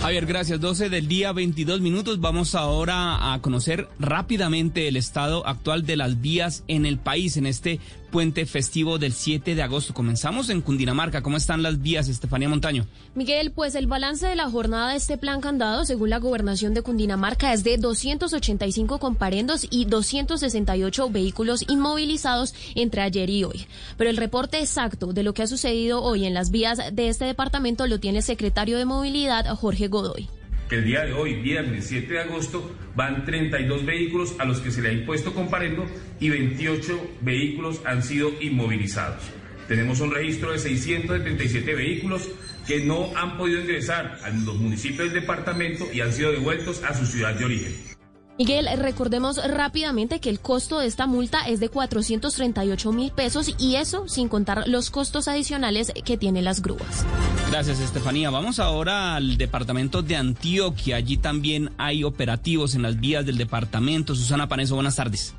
Javier, 0.00 0.26
gracias. 0.26 0.60
12 0.60 0.90
del 0.90 1.08
día, 1.08 1.32
22 1.32 1.80
minutos. 1.80 2.20
Vamos 2.20 2.54
ahora 2.54 3.32
a 3.32 3.42
conocer 3.42 3.88
rápidamente 3.98 4.86
el 4.86 4.96
estado 4.96 5.46
actual 5.46 5.84
de 5.86 5.96
las 5.96 6.20
vías 6.20 6.62
en 6.68 6.86
el 6.86 6.98
país 6.98 7.36
en 7.36 7.46
este 7.46 7.80
puente 8.10 8.46
festivo 8.46 8.98
del 8.98 9.12
7 9.12 9.54
de 9.54 9.62
agosto. 9.62 9.94
Comenzamos 9.94 10.50
en 10.50 10.60
Cundinamarca. 10.60 11.22
¿Cómo 11.22 11.36
están 11.36 11.62
las 11.62 11.80
vías, 11.80 12.08
Estefanía 12.08 12.48
Montaño? 12.48 12.86
Miguel, 13.14 13.52
pues 13.52 13.74
el 13.74 13.86
balance 13.86 14.26
de 14.26 14.36
la 14.36 14.50
jornada 14.50 14.90
de 14.90 14.96
este 14.96 15.18
plan 15.18 15.40
candado, 15.40 15.84
según 15.84 16.10
la 16.10 16.18
gobernación 16.18 16.74
de 16.74 16.82
Cundinamarca, 16.82 17.52
es 17.52 17.64
de 17.64 17.78
285 17.78 18.98
comparendos 18.98 19.66
y 19.70 19.84
268 19.84 21.10
vehículos 21.10 21.64
inmovilizados 21.68 22.54
entre 22.74 23.02
ayer 23.02 23.30
y 23.30 23.44
hoy. 23.44 23.66
Pero 23.96 24.10
el 24.10 24.16
reporte 24.16 24.58
exacto 24.58 25.12
de 25.12 25.22
lo 25.22 25.34
que 25.34 25.42
ha 25.42 25.46
sucedido 25.46 26.02
hoy 26.02 26.24
en 26.24 26.34
las 26.34 26.50
vías 26.50 26.78
de 26.92 27.08
este 27.08 27.24
departamento 27.24 27.86
lo 27.86 28.00
tiene 28.00 28.18
el 28.18 28.24
secretario 28.24 28.78
de 28.78 28.84
Movilidad, 28.84 29.46
Jorge 29.56 29.88
Godoy 29.88 30.28
que 30.68 30.76
el 30.76 30.84
día 30.84 31.04
de 31.04 31.12
hoy, 31.12 31.34
viernes 31.34 31.86
7 31.86 32.12
de 32.12 32.20
agosto, 32.20 32.74
van 32.94 33.24
32 33.24 33.86
vehículos 33.86 34.34
a 34.38 34.44
los 34.44 34.60
que 34.60 34.70
se 34.70 34.82
le 34.82 34.90
ha 34.90 34.92
impuesto 34.92 35.32
comparendo 35.32 35.86
y 36.20 36.28
28 36.30 37.10
vehículos 37.22 37.80
han 37.84 38.02
sido 38.02 38.30
inmovilizados. 38.40 39.22
Tenemos 39.66 40.00
un 40.00 40.10
registro 40.10 40.52
de 40.52 40.58
677 40.58 41.74
vehículos 41.74 42.28
que 42.66 42.80
no 42.80 43.16
han 43.16 43.36
podido 43.36 43.60
ingresar 43.60 44.18
a 44.22 44.30
los 44.30 44.56
municipios 44.56 45.10
del 45.10 45.22
departamento 45.22 45.86
y 45.92 46.00
han 46.00 46.12
sido 46.12 46.32
devueltos 46.32 46.82
a 46.84 46.94
su 46.94 47.06
ciudad 47.06 47.34
de 47.34 47.44
origen. 47.44 47.87
Miguel, 48.38 48.68
recordemos 48.78 49.40
rápidamente 49.50 50.20
que 50.20 50.30
el 50.30 50.38
costo 50.38 50.78
de 50.78 50.86
esta 50.86 51.08
multa 51.08 51.40
es 51.48 51.58
de 51.58 51.70
438 51.70 52.92
mil 52.92 53.10
pesos 53.10 53.52
y 53.58 53.74
eso 53.74 54.06
sin 54.06 54.28
contar 54.28 54.68
los 54.68 54.90
costos 54.90 55.26
adicionales 55.26 55.92
que 56.04 56.16
tienen 56.16 56.44
las 56.44 56.62
grúas. 56.62 57.04
Gracias, 57.50 57.80
Estefanía. 57.80 58.30
Vamos 58.30 58.60
ahora 58.60 59.16
al 59.16 59.38
departamento 59.38 60.02
de 60.02 60.14
Antioquia. 60.14 60.96
Allí 60.96 61.16
también 61.16 61.70
hay 61.78 62.04
operativos 62.04 62.76
en 62.76 62.82
las 62.82 63.00
vías 63.00 63.26
del 63.26 63.38
departamento. 63.38 64.14
Susana 64.14 64.48
Paneso, 64.48 64.76
buenas 64.76 64.94
tardes. 64.94 65.34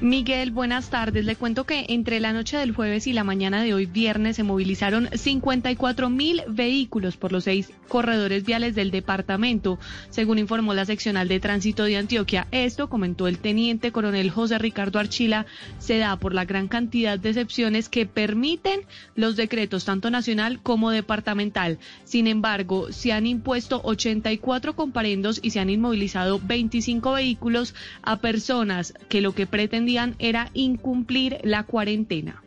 Miguel, 0.00 0.50
buenas 0.50 0.90
tardes. 0.90 1.24
Le 1.24 1.36
cuento 1.36 1.64
que 1.64 1.86
entre 1.88 2.20
la 2.20 2.32
noche 2.32 2.56
del 2.56 2.74
jueves 2.74 3.06
y 3.06 3.12
la 3.12 3.24
mañana 3.24 3.62
de 3.62 3.74
hoy 3.74 3.86
viernes 3.86 4.36
se 4.36 4.42
movilizaron 4.42 5.08
54 5.12 6.08
mil 6.10 6.42
vehículos 6.48 7.16
por 7.16 7.32
los 7.32 7.44
seis 7.44 7.70
corredores 7.88 8.44
viales 8.44 8.74
del 8.74 8.90
departamento, 8.90 9.78
según 10.10 10.38
informó 10.38 10.74
la 10.74 10.84
seccional 10.84 11.26
de 11.26 11.40
tránsito 11.40 11.84
de 11.84 11.96
Antioquia. 11.96 12.46
Esto, 12.52 12.88
comentó 12.88 13.26
el 13.26 13.38
teniente 13.38 13.90
coronel 13.90 14.30
José 14.30 14.58
Ricardo 14.58 14.98
Archila, 14.98 15.46
se 15.78 15.98
da 15.98 16.16
por 16.16 16.34
la 16.34 16.44
gran 16.44 16.68
cantidad 16.68 17.18
de 17.18 17.30
excepciones 17.30 17.88
que 17.88 18.06
permiten 18.06 18.82
los 19.14 19.36
decretos 19.36 19.84
tanto 19.84 20.10
nacional 20.10 20.60
como 20.62 20.90
departamental. 20.90 21.78
Sin 22.04 22.26
embargo, 22.26 22.92
se 22.92 23.12
han 23.12 23.26
impuesto 23.26 23.80
84 23.82 24.76
comparendos 24.76 25.40
y 25.42 25.50
se 25.50 25.60
han 25.60 25.70
inmovilizado 25.70 26.40
25 26.42 27.12
vehículos 27.12 27.74
a 28.02 28.18
personas 28.20 28.94
que 29.08 29.20
lo 29.20 29.34
que 29.34 29.46
pretendían 29.68 30.14
era 30.18 30.50
incumplir 30.54 31.38
la 31.44 31.64
cuarentena. 31.64 32.42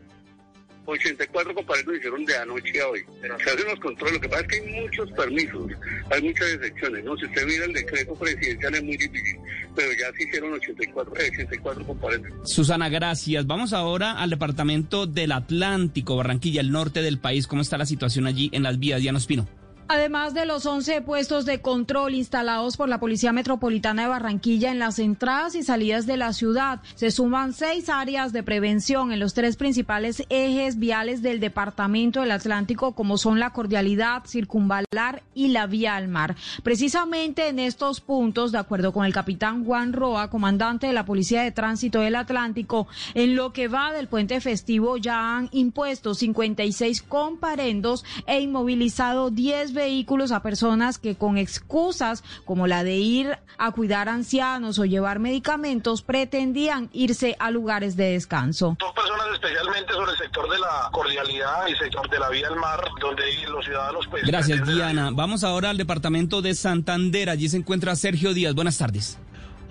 84 0.85 1.53
comparendos 1.53 1.95
hicieron 1.95 2.25
de 2.25 2.35
anoche 2.35 2.81
a 2.81 2.87
hoy. 2.87 3.01
Se 3.21 3.51
hacen 3.51 3.67
los 3.69 3.79
controles. 3.79 4.15
Lo 4.15 4.21
que 4.21 4.27
pasa 4.27 4.41
es 4.41 4.47
que 4.47 4.55
hay 4.55 4.81
muchos 4.81 5.11
permisos, 5.11 5.71
hay 6.09 6.21
muchas 6.23 6.47
excepciones. 6.53 7.05
¿no? 7.05 7.15
Si 7.15 7.25
usted 7.25 7.45
mira 7.45 7.65
el 7.65 7.73
decreto 7.73 8.15
presidencial 8.15 8.73
es 8.73 8.83
muy 8.83 8.97
difícil, 8.97 9.37
pero 9.75 9.91
ya 9.93 10.11
se 10.17 10.23
hicieron 10.23 10.53
84, 10.53 11.13
84 11.13 11.85
comparendos. 11.85 12.51
Susana, 12.51 12.89
gracias. 12.89 13.45
Vamos 13.45 13.71
ahora 13.71 14.13
al 14.13 14.31
departamento 14.31 15.05
del 15.05 15.31
Atlántico, 15.31 16.17
Barranquilla, 16.17 16.61
el 16.61 16.71
norte 16.71 17.03
del 17.03 17.19
país. 17.19 17.45
¿Cómo 17.45 17.61
está 17.61 17.77
la 17.77 17.85
situación 17.85 18.25
allí 18.25 18.49
en 18.51 18.63
las 18.63 18.79
vías? 18.79 18.99
Diana 18.99 19.19
Espino. 19.19 19.47
Además 19.93 20.33
de 20.33 20.45
los 20.45 20.65
11 20.65 21.01
puestos 21.01 21.43
de 21.43 21.59
control 21.59 22.15
instalados 22.15 22.77
por 22.77 22.87
la 22.87 23.01
Policía 23.01 23.33
Metropolitana 23.33 24.03
de 24.03 24.07
Barranquilla 24.07 24.71
en 24.71 24.79
las 24.79 24.99
entradas 24.99 25.53
y 25.53 25.63
salidas 25.63 26.05
de 26.05 26.15
la 26.15 26.31
ciudad, 26.31 26.79
se 26.95 27.11
suman 27.11 27.51
seis 27.51 27.89
áreas 27.89 28.31
de 28.31 28.41
prevención 28.41 29.11
en 29.11 29.19
los 29.19 29.33
tres 29.33 29.57
principales 29.57 30.23
ejes 30.29 30.79
viales 30.79 31.21
del 31.21 31.41
Departamento 31.41 32.21
del 32.21 32.31
Atlántico, 32.31 32.93
como 32.93 33.17
son 33.17 33.41
la 33.41 33.51
cordialidad, 33.51 34.23
circunvalar 34.25 35.23
y 35.35 35.49
la 35.49 35.67
vía 35.67 35.97
al 35.97 36.07
mar. 36.07 36.37
Precisamente 36.63 37.49
en 37.49 37.59
estos 37.59 37.99
puntos, 37.99 38.53
de 38.53 38.59
acuerdo 38.59 38.93
con 38.93 39.05
el 39.05 39.11
capitán 39.11 39.65
Juan 39.65 39.91
Roa, 39.91 40.29
comandante 40.29 40.87
de 40.87 40.93
la 40.93 41.03
Policía 41.03 41.43
de 41.43 41.51
Tránsito 41.51 41.99
del 41.99 42.15
Atlántico, 42.15 42.87
en 43.13 43.35
lo 43.35 43.51
que 43.51 43.67
va 43.67 43.91
del 43.91 44.07
puente 44.07 44.39
festivo 44.39 44.95
ya 44.95 45.35
han 45.35 45.49
impuesto 45.51 46.15
56 46.15 47.01
comparendos 47.01 48.05
e 48.25 48.39
inmovilizado 48.39 49.31
10 49.31 49.73
vehículos 49.73 49.80
vehículos 49.81 50.31
a 50.31 50.43
personas 50.43 50.99
que 50.99 51.15
con 51.15 51.39
excusas 51.39 52.23
como 52.45 52.67
la 52.67 52.83
de 52.83 52.97
ir 52.97 53.39
a 53.57 53.71
cuidar 53.71 54.09
ancianos 54.09 54.77
o 54.77 54.85
llevar 54.85 55.17
medicamentos 55.17 56.03
pretendían 56.03 56.89
irse 56.93 57.35
a 57.39 57.49
lugares 57.49 57.95
de 57.95 58.11
descanso. 58.13 58.77
Dos 58.79 58.93
personas 58.93 59.27
especialmente 59.33 59.93
sobre 59.93 60.11
el 60.11 60.17
sector 60.19 60.47
de 60.51 60.59
la 60.59 60.89
cordialidad 60.91 61.67
y 61.67 61.75
sector 61.75 62.07
de 62.11 62.19
la 62.19 62.29
vía 62.29 62.47
al 62.47 62.57
mar, 62.57 62.79
donde 62.99 63.23
los 63.49 63.65
ciudadanos... 63.65 64.05
Pues, 64.07 64.23
Gracias, 64.23 64.67
Diana. 64.67 65.09
Vamos 65.11 65.43
ahora 65.43 65.71
al 65.71 65.77
departamento 65.77 66.43
de 66.43 66.53
Santander. 66.53 67.31
Allí 67.31 67.49
se 67.49 67.57
encuentra 67.57 67.95
Sergio 67.95 68.35
Díaz. 68.35 68.53
Buenas 68.53 68.77
tardes. 68.77 69.17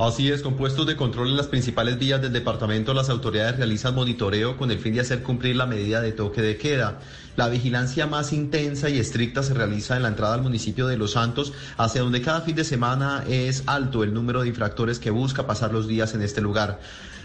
Así 0.00 0.30
es, 0.30 0.40
con 0.40 0.56
puestos 0.56 0.86
de 0.86 0.96
control 0.96 1.28
en 1.28 1.36
las 1.36 1.48
principales 1.48 1.98
vías 1.98 2.22
del 2.22 2.32
departamento, 2.32 2.94
las 2.94 3.10
autoridades 3.10 3.58
realizan 3.58 3.94
monitoreo 3.94 4.56
con 4.56 4.70
el 4.70 4.78
fin 4.78 4.94
de 4.94 5.00
hacer 5.00 5.22
cumplir 5.22 5.56
la 5.56 5.66
medida 5.66 6.00
de 6.00 6.12
toque 6.12 6.40
de 6.40 6.56
queda. 6.56 7.00
La 7.40 7.48
vigilancia 7.48 8.06
más 8.06 8.34
intensa 8.34 8.90
y 8.90 8.98
estricta 8.98 9.42
se 9.42 9.54
realiza 9.54 9.96
en 9.96 10.02
la 10.02 10.08
entrada 10.08 10.34
al 10.34 10.42
municipio 10.42 10.86
de 10.86 10.98
Los 10.98 11.12
Santos, 11.12 11.54
hacia 11.78 12.02
donde 12.02 12.20
cada 12.20 12.42
fin 12.42 12.54
de 12.54 12.64
semana 12.64 13.24
es 13.26 13.62
alto 13.64 14.04
el 14.04 14.12
número 14.12 14.42
de 14.42 14.48
infractores 14.48 14.98
que 14.98 15.08
busca 15.08 15.46
pasar 15.46 15.72
los 15.72 15.88
días 15.88 16.12
en 16.12 16.20
este 16.20 16.42
lugar. 16.42 16.80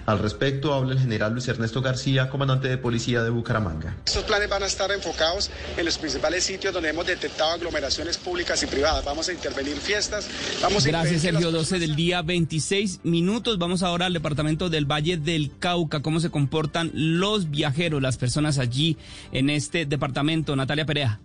Al 0.06 0.20
respecto 0.20 0.74
habla 0.74 0.94
el 0.94 1.00
general 1.00 1.34
Luis 1.34 1.48
Ernesto 1.48 1.82
García, 1.82 2.30
comandante 2.30 2.68
de 2.68 2.78
policía 2.78 3.24
de 3.24 3.32
Bucaramanga. 3.32 3.96
Estos 4.06 4.24
planes 4.24 4.48
van 4.50 4.62
a 4.62 4.68
estar 4.68 4.92
enfocados 4.92 5.50
en 5.76 5.86
los 5.86 5.98
principales 5.98 6.44
sitios 6.44 6.74
donde 6.74 6.90
hemos 6.90 7.08
detectado 7.08 7.52
aglomeraciones 7.52 8.18
públicas 8.18 8.62
y 8.62 8.68
privadas. 8.68 9.04
Vamos 9.04 9.30
a 9.30 9.34
intervenir 9.34 9.78
fiestas. 9.78 10.28
Vamos 10.62 10.86
Gracias, 10.86 11.24
Sergio. 11.24 11.52
12 11.52 11.80
del 11.80 11.96
día, 11.96 12.22
26 12.22 13.00
minutos. 13.04 13.58
Vamos 13.58 13.82
ahora 13.82 14.06
al 14.06 14.14
departamento 14.14 14.70
del 14.70 14.86
Valle 14.86 15.18
del 15.18 15.52
Cauca. 15.58 16.02
¿Cómo 16.02 16.20
se 16.20 16.30
comportan 16.30 16.92
los 16.94 17.50
viajeros, 17.50 18.02
las 18.02 18.18
personas 18.18 18.60
allí 18.60 18.98
en 19.32 19.50
este 19.50 19.86
departamento? 19.88 20.56
Natalia 20.56 20.86
Perea. 20.86 21.20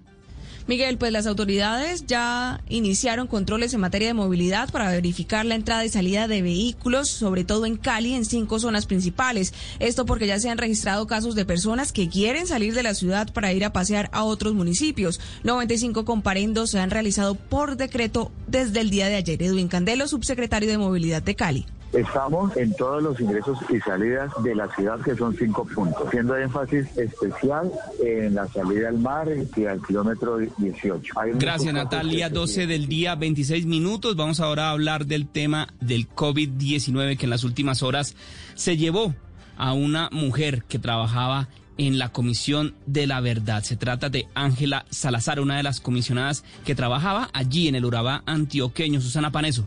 Miguel, 0.70 0.98
pues 0.98 1.10
las 1.10 1.26
autoridades 1.26 2.06
ya 2.06 2.62
iniciaron 2.68 3.26
controles 3.26 3.74
en 3.74 3.80
materia 3.80 4.06
de 4.06 4.14
movilidad 4.14 4.70
para 4.70 4.88
verificar 4.88 5.44
la 5.44 5.56
entrada 5.56 5.84
y 5.84 5.88
salida 5.88 6.28
de 6.28 6.42
vehículos, 6.42 7.08
sobre 7.08 7.42
todo 7.42 7.66
en 7.66 7.76
Cali, 7.76 8.14
en 8.14 8.24
cinco 8.24 8.60
zonas 8.60 8.86
principales. 8.86 9.52
Esto 9.80 10.06
porque 10.06 10.28
ya 10.28 10.38
se 10.38 10.48
han 10.48 10.58
registrado 10.58 11.08
casos 11.08 11.34
de 11.34 11.44
personas 11.44 11.90
que 11.90 12.08
quieren 12.08 12.46
salir 12.46 12.72
de 12.72 12.84
la 12.84 12.94
ciudad 12.94 13.32
para 13.32 13.52
ir 13.52 13.64
a 13.64 13.72
pasear 13.72 14.10
a 14.12 14.22
otros 14.22 14.54
municipios. 14.54 15.18
95 15.42 16.04
comparendos 16.04 16.70
se 16.70 16.78
han 16.78 16.90
realizado 16.90 17.34
por 17.34 17.76
decreto 17.76 18.30
desde 18.46 18.78
el 18.78 18.90
día 18.90 19.08
de 19.08 19.16
ayer. 19.16 19.42
Edwin 19.42 19.66
Candelo, 19.66 20.06
subsecretario 20.06 20.70
de 20.70 20.78
Movilidad 20.78 21.20
de 21.20 21.34
Cali. 21.34 21.66
Estamos 21.92 22.56
en 22.56 22.72
todos 22.74 23.02
los 23.02 23.20
ingresos 23.20 23.58
y 23.68 23.80
salidas 23.80 24.30
de 24.44 24.54
la 24.54 24.72
ciudad, 24.74 25.00
que 25.00 25.16
son 25.16 25.36
cinco 25.36 25.66
puntos, 25.66 26.06
haciendo 26.06 26.36
énfasis 26.36 26.86
especial 26.96 27.70
en 28.02 28.34
la 28.36 28.46
salida 28.46 28.88
al 28.88 28.98
mar 28.98 29.28
y 29.56 29.64
al 29.64 29.84
kilómetro 29.84 30.38
18. 30.38 31.14
Gracias, 31.34 31.74
Natalia. 31.74 32.30
12 32.30 32.68
del 32.68 32.86
día, 32.86 33.16
26 33.16 33.66
minutos. 33.66 34.14
Vamos 34.14 34.38
ahora 34.38 34.68
a 34.68 34.70
hablar 34.70 35.06
del 35.06 35.26
tema 35.26 35.68
del 35.80 36.08
COVID-19 36.08 37.16
que 37.16 37.26
en 37.26 37.30
las 37.30 37.42
últimas 37.42 37.82
horas 37.82 38.14
se 38.54 38.76
llevó 38.76 39.14
a 39.56 39.72
una 39.72 40.08
mujer 40.12 40.62
que 40.68 40.78
trabajaba 40.78 41.48
en 41.76 41.98
la 41.98 42.10
Comisión 42.10 42.74
de 42.86 43.06
la 43.06 43.20
Verdad. 43.20 43.64
Se 43.64 43.76
trata 43.76 44.10
de 44.10 44.26
Ángela 44.34 44.84
Salazar, 44.90 45.40
una 45.40 45.56
de 45.56 45.62
las 45.62 45.80
comisionadas 45.80 46.44
que 46.64 46.74
trabajaba 46.74 47.30
allí 47.32 47.68
en 47.68 47.74
el 47.74 47.84
Urabá 47.84 48.22
antioqueño. 48.26 49.00
Susana 49.00 49.32
Paneso. 49.32 49.66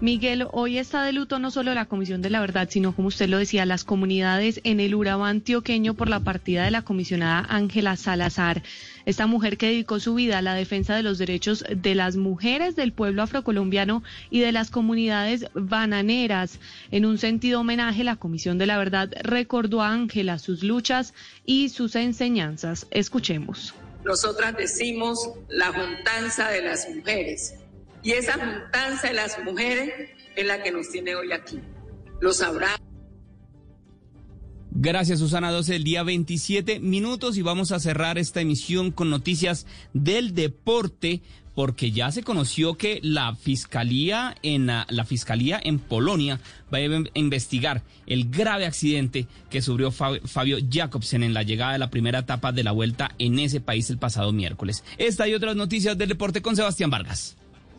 Miguel, 0.00 0.48
hoy 0.50 0.78
está 0.78 1.04
de 1.04 1.12
luto 1.12 1.38
no 1.38 1.52
solo 1.52 1.72
la 1.72 1.86
Comisión 1.86 2.20
de 2.20 2.28
la 2.28 2.40
Verdad, 2.40 2.68
sino 2.68 2.94
como 2.94 3.08
usted 3.08 3.28
lo 3.28 3.38
decía, 3.38 3.64
las 3.64 3.84
comunidades 3.84 4.60
en 4.64 4.80
el 4.80 4.94
Urabá 4.94 5.28
antioqueño 5.28 5.94
por 5.94 6.08
la 6.08 6.20
partida 6.20 6.64
de 6.64 6.72
la 6.72 6.82
comisionada 6.82 7.46
Ángela 7.48 7.96
Salazar, 7.96 8.64
esta 9.06 9.28
mujer 9.28 9.56
que 9.56 9.68
dedicó 9.68 10.00
su 10.00 10.14
vida 10.14 10.38
a 10.38 10.42
la 10.42 10.54
defensa 10.54 10.96
de 10.96 11.04
los 11.04 11.18
derechos 11.18 11.64
de 11.70 11.94
las 11.94 12.16
mujeres 12.16 12.74
del 12.74 12.92
pueblo 12.92 13.22
afrocolombiano 13.22 14.02
y 14.30 14.40
de 14.40 14.50
las 14.50 14.70
comunidades 14.70 15.46
bananeras. 15.54 16.58
En 16.90 17.06
un 17.06 17.16
sentido 17.16 17.60
homenaje, 17.60 18.02
la 18.02 18.16
Comisión 18.16 18.58
de 18.58 18.66
la 18.66 18.76
Verdad 18.76 19.10
recordó 19.22 19.80
a 19.80 19.92
Ángela 19.92 20.38
sus 20.38 20.64
luchas 20.64 21.14
y 21.46 21.68
sus 21.68 21.94
enseñanzas. 21.94 22.88
Escuchemos. 22.90 23.74
Nosotras 24.04 24.56
decimos 24.56 25.30
la 25.48 25.72
juntanza 25.72 26.50
de 26.50 26.62
las 26.62 26.88
mujeres 26.90 27.54
y 28.04 28.12
esa 28.12 28.34
juntanza 28.34 29.08
de 29.08 29.14
las 29.14 29.42
mujeres 29.42 30.10
es 30.36 30.46
la 30.46 30.62
que 30.62 30.70
nos 30.70 30.90
tiene 30.90 31.14
hoy 31.16 31.32
aquí. 31.32 31.58
Lo 32.20 32.32
sabrá. 32.32 32.76
Gracias, 34.70 35.20
Susana. 35.20 35.50
12 35.50 35.76
el 35.76 35.84
día 35.84 36.02
27 36.02 36.80
minutos 36.80 37.38
y 37.38 37.42
vamos 37.42 37.72
a 37.72 37.80
cerrar 37.80 38.18
esta 38.18 38.40
emisión 38.40 38.90
con 38.90 39.08
noticias 39.08 39.66
del 39.94 40.34
deporte 40.34 41.22
porque 41.54 41.92
ya 41.92 42.10
se 42.10 42.24
conoció 42.24 42.74
que 42.74 42.98
la 43.02 43.36
fiscalía 43.36 44.34
en 44.42 44.66
la, 44.66 44.86
la, 44.90 45.04
fiscalía 45.04 45.60
en 45.62 45.78
Polonia 45.78 46.40
va 46.72 46.78
a 46.78 47.08
investigar 47.14 47.82
el 48.06 48.28
grave 48.28 48.66
accidente 48.66 49.28
que 49.48 49.62
sufrió 49.62 49.92
Fabio 49.92 50.58
Jacobsen 50.68 51.22
en 51.22 51.32
la 51.32 51.44
llegada 51.44 51.74
de 51.74 51.78
la 51.78 51.90
primera 51.90 52.18
etapa 52.18 52.50
de 52.50 52.64
la 52.64 52.72
vuelta 52.72 53.12
en 53.20 53.38
ese 53.38 53.60
país 53.60 53.88
el 53.88 53.98
pasado 53.98 54.32
miércoles. 54.32 54.82
Esta 54.98 55.28
y 55.28 55.34
otras 55.34 55.54
noticias 55.54 55.96
del 55.96 56.08
deporte 56.08 56.42
con 56.42 56.56
Sebastián 56.56 56.90
Vargas. 56.90 57.36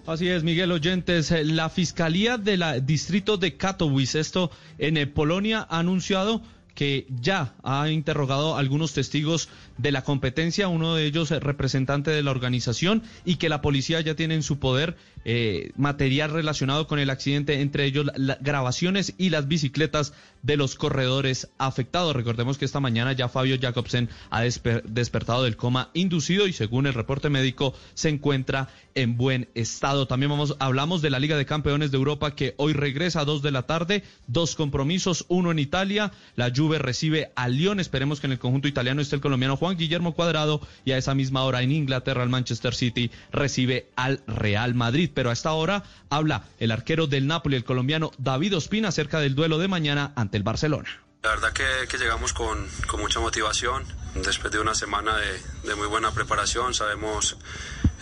Así 0.08 0.28
es, 0.28 0.44
Miguel 0.44 0.72
Oyentes. 0.72 1.32
La 1.32 1.68
Fiscalía 1.68 2.38
del 2.38 2.64
Distrito 2.86 3.38
de 3.38 3.58
Katowice, 3.58 4.20
esto 4.20 4.52
en 4.78 4.98
eh, 4.98 5.08
Polonia, 5.08 5.66
ha 5.68 5.80
anunciado 5.80 6.44
que 6.76 7.08
ya 7.10 7.56
ha 7.64 7.90
interrogado 7.90 8.56
a 8.56 8.60
algunos 8.60 8.94
testigos 8.94 9.50
de 9.78 9.92
la 9.92 10.04
competencia, 10.04 10.68
uno 10.68 10.96
de 10.96 11.06
ellos 11.06 11.30
representante 11.32 12.12
de 12.12 12.24
la 12.24 12.32
organización, 12.32 13.04
y 13.26 13.36
que 13.36 13.50
la 13.50 13.62
policía 13.62 14.02
ya 14.02 14.16
tiene 14.16 14.36
en 14.36 14.44
su 14.44 14.60
poder 14.60 14.96
eh, 15.26 15.72
material 15.76 16.32
relacionado 16.32 16.88
con 16.88 17.00
el 17.00 17.10
accidente, 17.10 17.62
entre 17.62 17.86
ellos 17.86 18.06
las 18.16 18.38
grabaciones 18.42 19.14
y 19.18 19.32
las 19.32 19.48
bicicletas 19.48 20.14
de 20.44 20.58
los 20.58 20.76
corredores 20.76 21.50
afectados. 21.58 22.16
Recordemos 22.16 22.58
que 22.58 22.66
esta 22.66 22.80
mañana 22.80 23.14
ya 23.14 23.28
Fabio 23.28 23.58
Jacobsen 23.60 24.10
ha 24.30 24.44
despertado 24.44 25.44
del 25.44 25.58
coma 25.58 25.90
inducido 25.94 26.48
y 26.48 26.54
según 26.54 26.86
el 26.86 26.94
reporte 26.94 27.30
médico 27.30 27.74
se 27.96 28.10
encuentra 28.10 28.70
en 28.94 29.18
buen 29.18 29.50
estado. 29.56 30.08
También 30.08 30.30
vamos, 30.30 30.56
hablamos 30.60 31.02
de 31.02 31.10
la 31.10 31.20
Liga 31.20 31.38
de 31.38 31.48
Campeones 31.48 31.90
de 31.90 31.98
Europa 31.98 32.36
que 32.36 32.54
hoy 32.58 32.74
regresa 32.74 33.22
a 33.22 33.26
dos 33.26 33.42
de 33.42 33.52
la 33.52 33.64
tarde, 33.64 34.04
dos 34.28 34.56
compromisos, 34.56 35.26
uno 35.28 35.52
en 35.52 35.58
Italia, 35.58 36.12
la 36.36 36.52
Juve 36.56 36.78
recibe 36.78 37.32
a 37.36 37.50
Lyon, 37.50 37.80
esperemos 37.80 38.20
que 38.20 38.28
en 38.28 38.34
el 38.34 38.40
conjunto 38.40 38.68
italiano 38.68 39.02
esté 39.02 39.16
el 39.16 39.22
colombiano 39.22 39.58
Juan 39.58 39.65
Guillermo 39.74 40.14
Cuadrado 40.14 40.62
y 40.84 40.92
a 40.92 40.98
esa 40.98 41.16
misma 41.16 41.44
hora 41.44 41.62
en 41.62 41.72
Inglaterra 41.72 42.24
el 42.24 42.30
Manchester 42.30 42.76
City 42.76 43.12
recibe 43.32 43.90
al 43.96 44.22
Real 44.28 44.76
Madrid 44.76 45.10
pero 45.14 45.30
a 45.30 45.34
esta 45.34 45.54
hora 45.54 45.84
habla 46.10 46.44
el 46.60 46.72
arquero 46.72 47.08
del 47.08 47.28
Napoli, 47.28 47.56
el 47.56 47.64
colombiano 47.64 48.12
David 48.18 48.58
Ospina, 48.58 48.90
acerca 48.90 49.20
del 49.20 49.36
duelo 49.36 49.58
de 49.58 49.68
mañana 49.68 50.14
ante 50.16 50.38
el 50.38 50.44
Barcelona. 50.44 50.90
La 51.24 51.32
verdad 51.32 51.54
que, 51.54 51.98
llegamos 51.98 52.34
con, 52.34 52.68
mucha 53.00 53.20
motivación, 53.20 53.84
después 54.14 54.54
de 54.54 54.60
una 54.60 54.76
semana 54.76 55.18
de, 55.64 55.76
muy 55.76 55.88
buena 55.88 56.12
preparación, 56.12 56.76
sabemos 56.76 57.38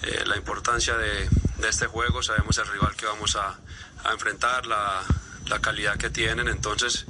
eh, 0.02 0.24
la 0.26 0.36
importancia 0.36 0.98
de, 0.98 1.30
este 1.66 1.86
juego, 1.86 2.22
sabemos 2.22 2.58
el 2.58 2.68
rival 2.68 2.94
que 2.98 3.06
vamos 3.06 3.38
a, 3.38 3.58
enfrentar, 4.12 4.66
la, 4.66 5.04
calidad 5.62 5.98
que 5.98 6.10
tienen, 6.10 6.50
entonces 6.50 7.06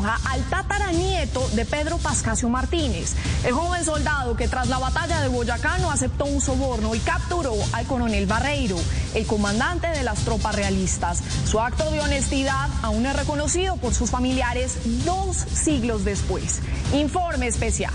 Al 0.07 0.41
tataranieto 0.49 1.45
de 1.49 1.65
Pedro 1.65 1.97
Pascasio 1.97 2.47
Martínez, 2.47 3.13
el 3.43 3.51
joven 3.51 3.83
soldado 3.83 4.37
que 4.37 4.47
tras 4.47 4.69
la 4.69 4.79
batalla 4.79 5.19
de 5.19 5.27
Boyacá 5.27 5.79
no 5.79 5.91
aceptó 5.91 6.23
un 6.23 6.39
soborno 6.39 6.95
y 6.95 6.99
capturó 6.99 7.53
al 7.73 7.85
coronel 7.87 8.25
Barreiro, 8.25 8.77
el 9.15 9.27
comandante 9.27 9.87
de 9.87 10.03
las 10.03 10.19
tropas 10.19 10.55
realistas. 10.55 11.21
Su 11.45 11.59
acto 11.59 11.91
de 11.91 11.99
honestidad 11.99 12.69
aún 12.83 13.05
es 13.05 13.17
reconocido 13.17 13.75
por 13.75 13.93
sus 13.93 14.09
familiares 14.09 14.77
dos 15.03 15.35
siglos 15.35 16.05
después. 16.05 16.61
Informe 16.93 17.47
especial. 17.47 17.93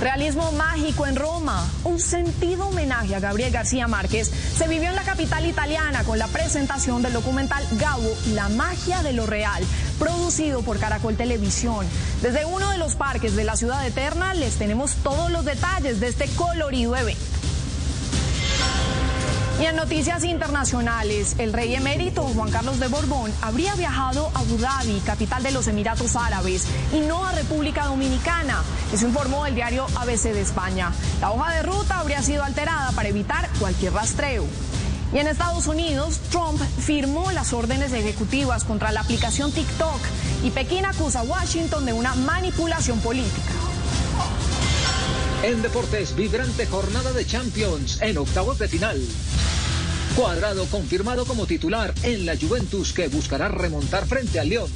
Realismo 0.00 0.52
mágico 0.52 1.06
en 1.06 1.16
Roma. 1.16 1.66
Un 1.84 1.98
sentido 1.98 2.68
homenaje 2.68 3.14
a 3.14 3.20
Gabriel 3.20 3.50
García 3.50 3.88
Márquez 3.88 4.30
se 4.30 4.68
vivió 4.68 4.90
en 4.90 4.94
la 4.94 5.04
capital 5.04 5.46
italiana 5.46 6.04
con 6.04 6.18
la 6.18 6.26
presentación 6.28 7.02
del 7.02 7.14
documental 7.14 7.64
Gabo, 7.72 8.14
La 8.34 8.50
magia 8.50 9.02
de 9.02 9.14
lo 9.14 9.26
real, 9.26 9.64
producido 9.98 10.60
por 10.60 10.78
Caracol 10.78 11.16
Televisión. 11.16 11.86
Desde 12.20 12.44
uno 12.44 12.70
de 12.70 12.78
los 12.78 12.94
parques 12.94 13.36
de 13.36 13.44
la 13.44 13.56
ciudad 13.56 13.86
eterna 13.86 14.34
les 14.34 14.56
tenemos 14.56 14.96
todos 14.96 15.30
los 15.30 15.46
detalles 15.46 15.98
de 15.98 16.08
este 16.08 16.28
colorido 16.36 16.94
evento. 16.94 17.45
Y 19.58 19.64
en 19.64 19.76
noticias 19.76 20.22
internacionales, 20.22 21.34
el 21.38 21.54
rey 21.54 21.74
emérito 21.74 22.22
Juan 22.22 22.50
Carlos 22.50 22.78
de 22.78 22.88
Borbón 22.88 23.32
habría 23.40 23.74
viajado 23.74 24.30
a 24.34 24.40
Abu 24.40 24.58
Dhabi, 24.58 25.00
capital 25.00 25.42
de 25.42 25.50
los 25.50 25.66
Emiratos 25.66 26.14
Árabes, 26.14 26.66
y 26.92 27.00
no 27.00 27.24
a 27.24 27.32
República 27.32 27.86
Dominicana. 27.86 28.62
Eso 28.92 29.06
informó 29.06 29.46
el 29.46 29.54
diario 29.54 29.86
ABC 29.96 30.24
de 30.24 30.42
España. 30.42 30.92
La 31.22 31.30
hoja 31.30 31.54
de 31.54 31.62
ruta 31.62 32.00
habría 32.00 32.20
sido 32.22 32.44
alterada 32.44 32.92
para 32.92 33.08
evitar 33.08 33.48
cualquier 33.58 33.94
rastreo. 33.94 34.44
Y 35.14 35.18
en 35.20 35.26
Estados 35.26 35.66
Unidos, 35.68 36.20
Trump 36.30 36.60
firmó 36.60 37.30
las 37.30 37.54
órdenes 37.54 37.94
ejecutivas 37.94 38.64
contra 38.64 38.92
la 38.92 39.00
aplicación 39.00 39.52
TikTok 39.52 40.00
y 40.44 40.50
Pekín 40.50 40.84
acusa 40.84 41.20
a 41.20 41.22
Washington 41.22 41.86
de 41.86 41.94
una 41.94 42.14
manipulación 42.14 43.00
política. 43.00 43.65
En 45.42 45.62
deportes, 45.62 46.16
vibrante 46.16 46.66
jornada 46.66 47.12
de 47.12 47.26
Champions 47.26 48.00
en 48.00 48.18
octavos 48.18 48.58
de 48.58 48.68
final. 48.68 49.00
Cuadrado 50.16 50.66
confirmado 50.66 51.26
como 51.26 51.46
titular 51.46 51.94
en 52.02 52.26
la 52.26 52.36
Juventus 52.36 52.92
que 52.92 53.08
buscará 53.08 53.48
remontar 53.48 54.06
frente 54.06 54.40
al 54.40 54.48
León. 54.48 54.70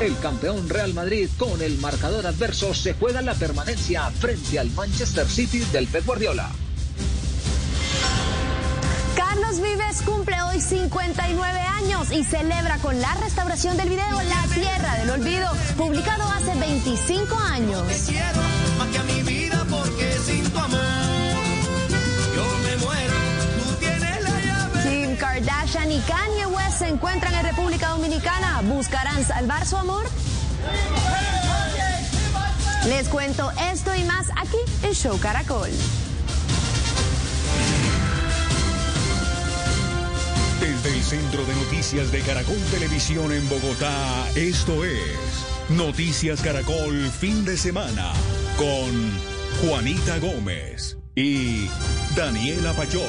El 0.00 0.18
campeón 0.18 0.68
Real 0.68 0.94
Madrid 0.94 1.28
con 1.38 1.62
el 1.62 1.78
marcador 1.78 2.26
adverso 2.26 2.74
se 2.74 2.94
juega 2.94 3.22
la 3.22 3.34
permanencia 3.34 4.10
frente 4.10 4.58
al 4.58 4.70
Manchester 4.70 5.28
City 5.28 5.60
del 5.72 5.86
Pep 5.86 6.04
Guardiola. 6.04 6.50
Carlos 9.16 9.60
Vives 9.60 10.02
cumple 10.04 10.42
hoy 10.42 10.60
50 10.60 11.22
59 11.22 11.58
años 11.58 12.10
y 12.12 12.24
celebra 12.24 12.78
con 12.78 13.00
la 13.00 13.14
restauración 13.14 13.76
del 13.76 13.88
video 13.88 14.22
La 14.22 14.54
Tierra 14.54 14.96
del 14.96 15.10
Olvido, 15.10 15.48
publicado 15.76 16.24
hace 16.24 16.54
25 16.54 17.36
años. 17.36 17.82
Kim 24.82 25.16
Kardashian 25.16 25.90
y 25.90 26.00
Kanye 26.00 26.46
West 26.46 26.78
se 26.78 26.88
encuentran 26.88 27.34
en 27.34 27.44
República 27.44 27.88
Dominicana. 27.90 28.62
¿Buscarán 28.62 29.24
salvar 29.24 29.66
su 29.66 29.76
amor? 29.76 30.04
Les 32.88 33.08
cuento 33.08 33.50
esto 33.72 33.94
y 33.94 34.04
más 34.04 34.28
aquí 34.36 34.58
en 34.82 34.92
Show 34.92 35.18
Caracol. 35.20 35.70
Desde 40.60 40.96
el 40.96 41.02
Centro 41.02 41.44
de 41.44 41.54
Noticias 41.54 42.10
de 42.10 42.20
Caracol 42.20 42.58
Televisión 42.70 43.32
en 43.32 43.48
Bogotá, 43.48 44.28
esto 44.34 44.84
es 44.84 45.00
Noticias 45.70 46.40
Caracol 46.40 47.10
Fin 47.10 47.44
de 47.44 47.56
Semana 47.56 48.12
con 48.56 49.31
Juanita 49.62 50.18
Gómez 50.18 50.98
y 51.14 51.68
Daniela 52.16 52.72
Pachón. 52.72 53.02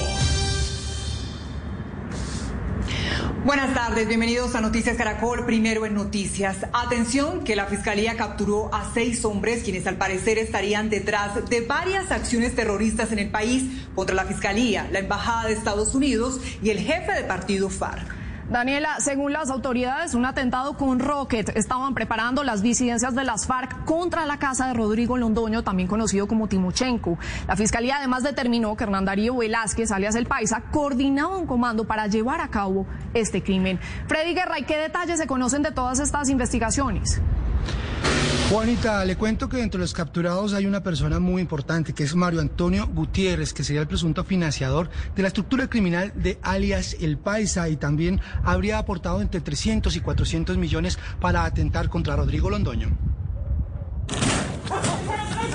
Buenas 3.43 3.73
tardes, 3.73 4.07
bienvenidos 4.07 4.53
a 4.53 4.61
Noticias 4.61 4.95
Caracol, 4.95 5.47
primero 5.47 5.88
en 5.88 5.95
noticias. 5.95 6.57
Atención 6.71 7.43
que 7.43 7.55
la 7.55 7.65
Fiscalía 7.65 8.15
capturó 8.17 8.71
a 8.71 8.93
seis 8.93 9.25
hombres 9.25 9.63
quienes 9.63 9.88
al 9.88 9.97
parecer 9.97 10.38
estarían 10.38 10.91
detrás 10.91 11.49
de 11.49 11.61
varias 11.61 12.11
acciones 12.11 12.53
terroristas 12.53 13.11
en 13.11 13.17
el 13.17 13.31
país 13.31 13.63
contra 13.95 14.13
la 14.13 14.25
Fiscalía, 14.25 14.88
la 14.91 14.99
Embajada 14.99 15.47
de 15.47 15.53
Estados 15.53 15.95
Unidos 15.95 16.39
y 16.61 16.69
el 16.69 16.77
jefe 16.77 17.13
de 17.13 17.23
partido 17.23 17.71
FARC. 17.71 18.22
Daniela, 18.53 18.99
según 18.99 19.34
las 19.34 19.49
autoridades, 19.49 20.13
un 20.13 20.27
atentado 20.27 20.77
con 20.77 20.99
rocket 20.99 21.57
estaban 21.57 21.95
preparando 21.95 22.43
las 22.43 22.61
disidencias 22.61 23.15
de 23.15 23.23
las 23.23 23.47
FARC 23.47 23.84
contra 23.84 24.27
la 24.27 24.38
casa 24.38 24.67
de 24.67 24.75
Rodrigo 24.75 25.17
Londoño, 25.17 25.63
también 25.63 25.89
conocido 25.89 26.27
como 26.27 26.47
Timochenko. 26.47 27.17
La 27.47 27.55
fiscalía 27.55 27.97
además 27.97 28.21
determinó 28.21 28.77
que 28.77 28.84
Hernán 28.84 29.05
Darío 29.05 29.38
Velázquez, 29.38 29.91
alias 29.91 30.13
El 30.13 30.27
Paisa, 30.27 30.61
coordinaba 30.71 31.35
un 31.35 31.47
comando 31.47 31.85
para 31.85 32.05
llevar 32.05 32.41
a 32.41 32.49
cabo 32.49 32.85
este 33.15 33.41
crimen. 33.41 33.80
Freddy 34.05 34.35
Guerra, 34.35 34.59
¿y 34.59 34.65
qué 34.65 34.77
detalles 34.77 35.17
se 35.17 35.25
conocen 35.25 35.63
de 35.63 35.71
todas 35.71 35.97
estas 35.97 36.30
investigaciones? 36.30 37.23
Juanita, 38.49 39.03
le 39.03 39.15
cuento 39.15 39.49
que 39.49 39.64
entre 39.64 39.80
los 39.80 39.94
capturados 39.94 40.53
hay 40.53 40.68
una 40.68 40.84
persona 40.84 41.19
muy 41.19 41.41
importante, 41.41 41.94
que 41.94 42.03
es 42.03 42.14
Mario 42.14 42.40
Antonio 42.40 42.88
Gutiérrez, 42.88 43.52
que 43.52 43.64
sería 43.64 43.81
el 43.81 43.88
presunto 43.88 44.23
financiador 44.23 44.91
de 45.15 45.23
la 45.23 45.30
estructura 45.30 45.68
criminal 45.68 46.14
de 46.15 46.38
alias 46.44 46.95
El 46.99 47.18
Paisa 47.18 47.68
y 47.69 47.77
también 47.77 48.22
habría 48.44 48.77
aportado 48.77 49.22
entre 49.22 49.41
300 49.41 49.95
y 49.95 50.02
400 50.02 50.57
millones 50.57 50.99
para 51.19 51.45
atentar 51.45 51.90
contra 51.90 52.15
Rodrigo 52.15 52.52
Londoño. 52.52 52.90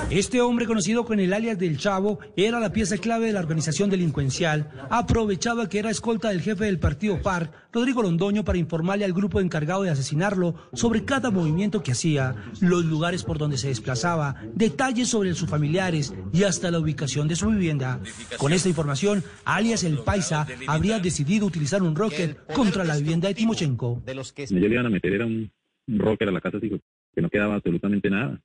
Este 0.09 0.41
hombre 0.41 0.65
conocido 0.65 1.05
con 1.05 1.19
el 1.19 1.33
alias 1.33 1.59
del 1.59 1.77
Chavo 1.77 2.19
era 2.35 2.59
la 2.59 2.73
pieza 2.73 2.97
clave 2.97 3.27
de 3.27 3.33
la 3.33 3.41
organización 3.41 3.91
delincuencial. 3.91 4.71
Aprovechaba 4.89 5.69
que 5.69 5.77
era 5.77 5.91
escolta 5.91 6.29
del 6.29 6.41
jefe 6.41 6.65
del 6.65 6.79
partido 6.79 7.19
FARC, 7.19 7.53
Rodrigo 7.71 8.01
Londoño, 8.01 8.43
para 8.43 8.57
informarle 8.57 9.05
al 9.05 9.13
grupo 9.13 9.39
encargado 9.39 9.83
de 9.83 9.91
asesinarlo 9.91 10.55
sobre 10.73 11.05
cada 11.05 11.29
movimiento 11.29 11.83
que 11.83 11.91
hacía, 11.91 12.35
los 12.59 12.85
lugares 12.85 13.23
por 13.23 13.37
donde 13.37 13.59
se 13.59 13.67
desplazaba, 13.67 14.41
detalles 14.55 15.09
sobre 15.09 15.35
sus 15.35 15.47
familiares 15.47 16.11
y 16.33 16.41
hasta 16.41 16.71
la 16.71 16.79
ubicación 16.79 17.27
de 17.27 17.35
su 17.35 17.51
vivienda. 17.51 17.99
Con 18.39 18.51
esta 18.51 18.67
información, 18.67 19.23
alias 19.45 19.83
El 19.83 19.99
Paisa 19.99 20.47
habría 20.65 20.97
decidido 20.97 21.45
utilizar 21.45 21.83
un 21.83 21.95
rocket 21.95 22.35
contra 22.51 22.83
la 22.83 22.97
vivienda 22.97 23.27
de 23.27 23.35
Timochenko. 23.35 24.01
Ellos 24.07 24.33
le 24.49 24.67
iban 24.67 24.87
a 24.87 24.89
meter 24.89 25.13
era 25.13 25.27
un, 25.27 25.51
rocket 25.87 26.29
a 26.29 26.31
la 26.31 26.41
casa, 26.41 26.57
digo, 26.57 26.79
que 27.13 27.21
no 27.21 27.29
quedaba 27.29 27.55
absolutamente 27.55 28.09
nada. 28.09 28.39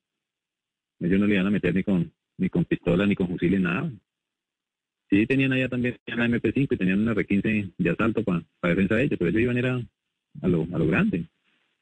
Ellos 1.01 1.21
no 1.21 1.27
le 1.27 1.35
iban 1.35 1.47
a 1.47 1.51
meter 1.51 1.75
ni 1.75 1.83
con, 1.83 2.13
ni 2.39 2.49
con 2.49 2.65
pistola, 2.65 3.07
ni 3.07 3.15
con 3.15 3.29
fusiles, 3.29 3.61
nada. 3.61 3.91
Sí, 5.11 5.27
tenían 5.27 5.53
allá 5.53 5.69
también 5.69 5.99
la 6.07 6.27
MP5 6.27 6.69
y 6.71 6.77
tenían 6.77 7.01
una 7.01 7.15
R15 7.15 7.75
de 7.77 7.91
asalto 7.91 8.25
para 8.25 8.45
defensa 8.63 8.95
de 8.97 9.05
ellos, 9.05 9.19
pero 9.19 9.31
ellos 9.31 9.43
iban 9.43 9.59
era 9.59 9.83
a 10.43 10.49
lo, 10.49 10.67
a 10.73 10.79
lo 10.79 10.87
grande. 10.87 11.27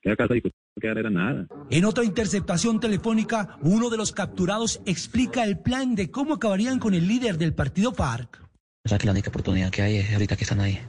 Cada 0.03 0.17
casa 0.17 0.37
y 0.37 0.43
quedar 0.81 0.99
era 0.99 1.11
nada. 1.11 1.47
En 1.71 1.85
otra 1.85 2.05
interceptación 2.05 2.81
telefónica, 2.81 3.57
uno 3.61 3.89
de 3.89 3.97
los 3.97 4.13
capturados 4.13 4.83
explica 4.85 5.45
el 5.45 5.59
plan 5.59 5.95
de 5.95 6.11
cómo 6.11 6.35
acabarían 6.35 6.81
con 6.81 6.95
el 6.95 7.07
líder 7.07 7.39
del 7.39 7.55
partido 7.55 7.93
FARC. 7.93 8.43
O 8.85 8.89
sea 8.89 8.99
que 8.99 9.07
la 9.07 9.13
única 9.13 9.31
oportunidad 9.31 9.71
que 9.71 9.83
hay 9.83 9.97
es 9.99 10.13
ahorita 10.13 10.37
que 10.37 10.43
están 10.43 10.61
ahí, 10.61 10.81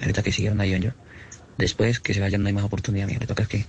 ahorita 0.00 0.22
que 0.22 0.30
siguieron 0.30 0.60
ahí 0.60 0.78
yo. 0.80 0.92
Después 1.58 1.98
que 1.98 2.14
se 2.14 2.20
vayan 2.20 2.42
no 2.42 2.48
hay 2.48 2.54
más 2.54 2.64
oportunidad, 2.64 3.08
mía. 3.08 3.18
Le 3.20 3.26
toca 3.26 3.46
que, 3.46 3.64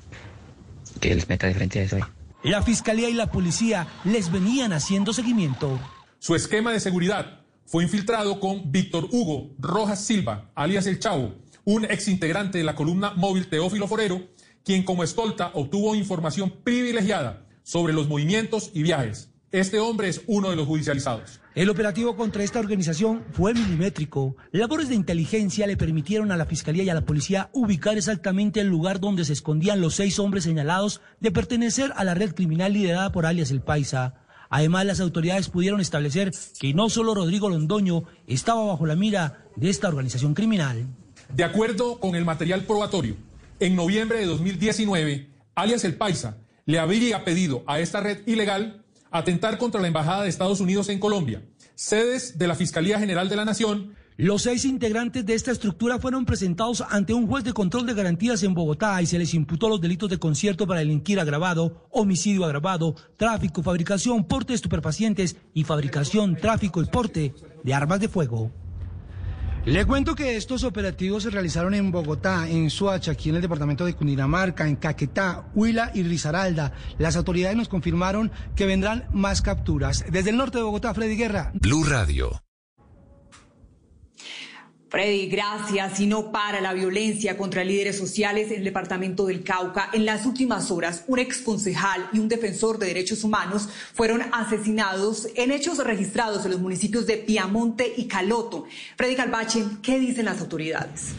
que 1.00 1.16
les 1.16 1.28
meta 1.30 1.48
de 1.48 1.54
frente 1.54 1.80
a 1.80 1.84
eso 1.84 1.96
ahí. 1.98 2.04
La 2.44 2.64
fiscalía 2.64 3.10
y 3.10 3.14
la 3.14 3.32
policía 3.32 3.88
les 4.04 4.32
venían 4.32 4.74
haciendo 4.74 5.14
seguimiento. 5.14 5.80
Su 6.20 6.36
esquema 6.36 6.72
de 6.72 6.80
seguridad 6.80 7.42
fue 7.66 7.84
infiltrado 7.84 8.40
con 8.40 8.72
Víctor 8.72 9.08
Hugo 9.12 9.52
Rojas 9.60 10.04
Silva, 10.04 10.52
alias 10.56 10.88
El 10.88 11.00
Chavo, 11.00 11.36
un 11.64 11.86
exintegrante 11.86 12.58
de 12.58 12.64
la 12.64 12.76
columna 12.76 13.12
móvil 13.12 13.48
Teófilo 13.48 13.88
Forero, 13.88 14.28
quien 14.64 14.84
como 14.84 15.04
escolta 15.04 15.52
obtuvo 15.54 15.96
información 15.96 16.52
privilegiada 16.64 17.46
sobre 17.64 17.94
los 17.94 18.08
movimientos 18.08 18.72
y 18.74 18.84
viajes. 18.84 19.30
Este 19.52 19.80
hombre 19.80 20.10
es 20.10 20.22
uno 20.28 20.50
de 20.50 20.56
los 20.56 20.66
judicializados. 20.66 21.41
El 21.54 21.70
operativo 21.70 22.16
contra 22.16 22.44
esta 22.44 22.62
organización 22.62 23.26
fue 23.34 23.54
milimétrico. 23.54 24.38
Labores 24.54 24.88
de 24.88 24.96
inteligencia 24.96 25.68
le 25.68 25.76
permitieron 25.76 26.32
a 26.32 26.38
la 26.38 26.46
Fiscalía 26.46 26.84
y 26.84 26.90
a 26.90 26.94
la 26.94 27.06
Policía 27.06 27.50
ubicar 27.52 27.98
exactamente 27.98 28.62
el 28.62 28.68
lugar 28.68 29.02
donde 29.02 29.26
se 29.26 29.34
escondían 29.34 29.82
los 29.82 29.96
seis 29.96 30.18
hombres 30.18 30.46
señalados 30.46 31.02
de 31.20 31.30
pertenecer 31.32 31.92
a 31.98 32.06
la 32.06 32.14
red 32.14 32.34
criminal 32.34 32.72
liderada 32.72 33.12
por 33.12 33.26
alias 33.26 33.52
El 33.52 33.60
Paisa. 33.60 34.14
Además, 34.50 34.86
las 34.86 35.02
autoridades 35.02 35.50
pudieron 35.50 35.82
establecer 35.82 36.32
que 36.58 36.74
no 36.74 36.90
solo 36.90 37.14
Rodrigo 37.14 37.50
Londoño 37.50 38.06
estaba 38.28 38.66
bajo 38.66 38.86
la 38.86 38.96
mira 38.96 39.46
de 39.58 39.70
esta 39.70 39.90
organización 39.90 40.34
criminal. 40.34 40.88
De 41.36 41.44
acuerdo 41.44 42.00
con 42.00 42.16
el 42.16 42.24
material 42.24 42.64
probatorio, 42.64 43.18
en 43.60 43.76
noviembre 43.76 44.20
de 44.20 44.26
2019, 44.26 45.30
alias 45.56 45.84
El 45.84 45.96
Paisa 45.96 46.38
le 46.66 46.80
habría 46.80 47.26
pedido 47.26 47.66
a 47.68 47.82
esta 47.82 48.00
red 48.00 48.26
ilegal 48.26 48.81
atentar 49.12 49.58
contra 49.58 49.82
la 49.82 49.88
Embajada 49.88 50.24
de 50.24 50.30
Estados 50.30 50.62
Unidos 50.62 50.90
en 50.90 51.00
Colombia, 51.00 51.44
sedes 51.76 52.38
de 52.38 52.48
la 52.48 52.56
Fiscalía 52.56 52.98
General 52.98 53.30
de 53.30 53.36
la 53.36 53.46
Nación. 53.46 53.96
Los 54.18 54.44
seis 54.44 54.66
integrantes 54.66 55.26
de 55.26 55.34
esta 55.34 55.52
estructura 55.52 55.98
fueron 56.00 56.26
presentados 56.26 56.84
ante 56.90 57.14
un 57.14 57.28
juez 57.28 57.44
de 57.44 57.54
control 57.54 57.86
de 57.86 57.94
garantías 57.94 58.44
en 58.44 58.54
Bogotá 58.54 59.02
y 59.02 59.06
se 59.06 59.18
les 59.18 59.34
imputó 59.34 59.68
los 59.68 59.82
delitos 59.82 60.10
de 60.10 60.20
concierto 60.20 60.68
para 60.68 60.82
delinquir 60.82 61.20
agravado, 61.20 61.88
homicidio 61.90 62.46
agravado, 62.46 62.96
tráfico, 63.18 63.64
fabricación, 63.64 64.26
porte 64.26 64.54
de 64.54 64.56
estupefacientes 64.56 65.38
y 65.54 65.64
fabricación, 65.64 66.36
tráfico 66.36 66.82
y 66.82 66.86
porte 66.86 67.34
de 67.64 67.74
armas 67.74 68.00
de 68.00 68.10
fuego. 68.10 68.52
Le 69.66 69.86
cuento 69.86 70.16
que 70.16 70.38
estos 70.38 70.64
operativos 70.64 71.22
se 71.22 71.30
realizaron 71.30 71.76
en 71.76 71.92
Bogotá, 71.92 72.50
en 72.50 72.72
Suacha, 72.72 73.12
aquí 73.12 73.30
en 73.30 73.36
el 73.36 73.44
departamento 73.44 73.86
de 73.86 73.94
Cundinamarca, 73.94 74.68
en 74.68 74.76
Caquetá, 74.76 75.52
Huila 75.54 75.92
y 75.94 76.02
Risaralda. 76.02 76.74
Las 76.98 77.16
autoridades 77.16 77.56
nos 77.56 77.70
confirmaron 77.70 78.32
que 78.56 78.66
vendrán 78.66 79.06
más 79.14 79.44
capturas. 79.44 80.04
Desde 80.10 80.32
el 80.32 80.38
norte 80.38 80.58
de 80.58 80.64
Bogotá, 80.64 80.96
Freddy 80.96 81.16
Guerra. 81.16 81.52
Blue 81.54 81.84
Radio. 81.84 82.42
Freddy, 84.92 85.28
gracias. 85.28 86.02
Y 86.02 86.06
no 86.06 86.34
para 86.34 86.60
la 86.60 86.74
violencia 86.74 87.38
contra 87.38 87.64
líderes 87.64 87.98
sociales 87.98 88.52
en 88.52 88.58
el 88.58 88.66
departamento 88.66 89.26
del 89.26 89.42
Cauca. 89.42 89.90
En 89.94 90.06
las 90.06 90.26
últimas 90.26 90.70
horas, 90.70 91.06
un 91.08 91.18
exconcejal 91.18 92.10
y 92.12 92.20
un 92.20 92.28
defensor 92.28 92.78
de 92.78 92.88
derechos 92.88 93.24
humanos 93.24 93.70
fueron 93.94 94.22
asesinados 94.34 95.30
en 95.36 95.52
hechos 95.52 95.78
registrados 95.78 96.44
en 96.44 96.52
los 96.52 96.60
municipios 96.60 97.08
de 97.08 97.16
Piamonte 97.16 97.94
y 97.96 98.06
Caloto. 98.06 98.66
Freddy 98.98 99.16
Calvache, 99.16 99.64
¿qué 99.82 99.98
dicen 99.98 100.26
las 100.26 100.42
autoridades? 100.42 101.14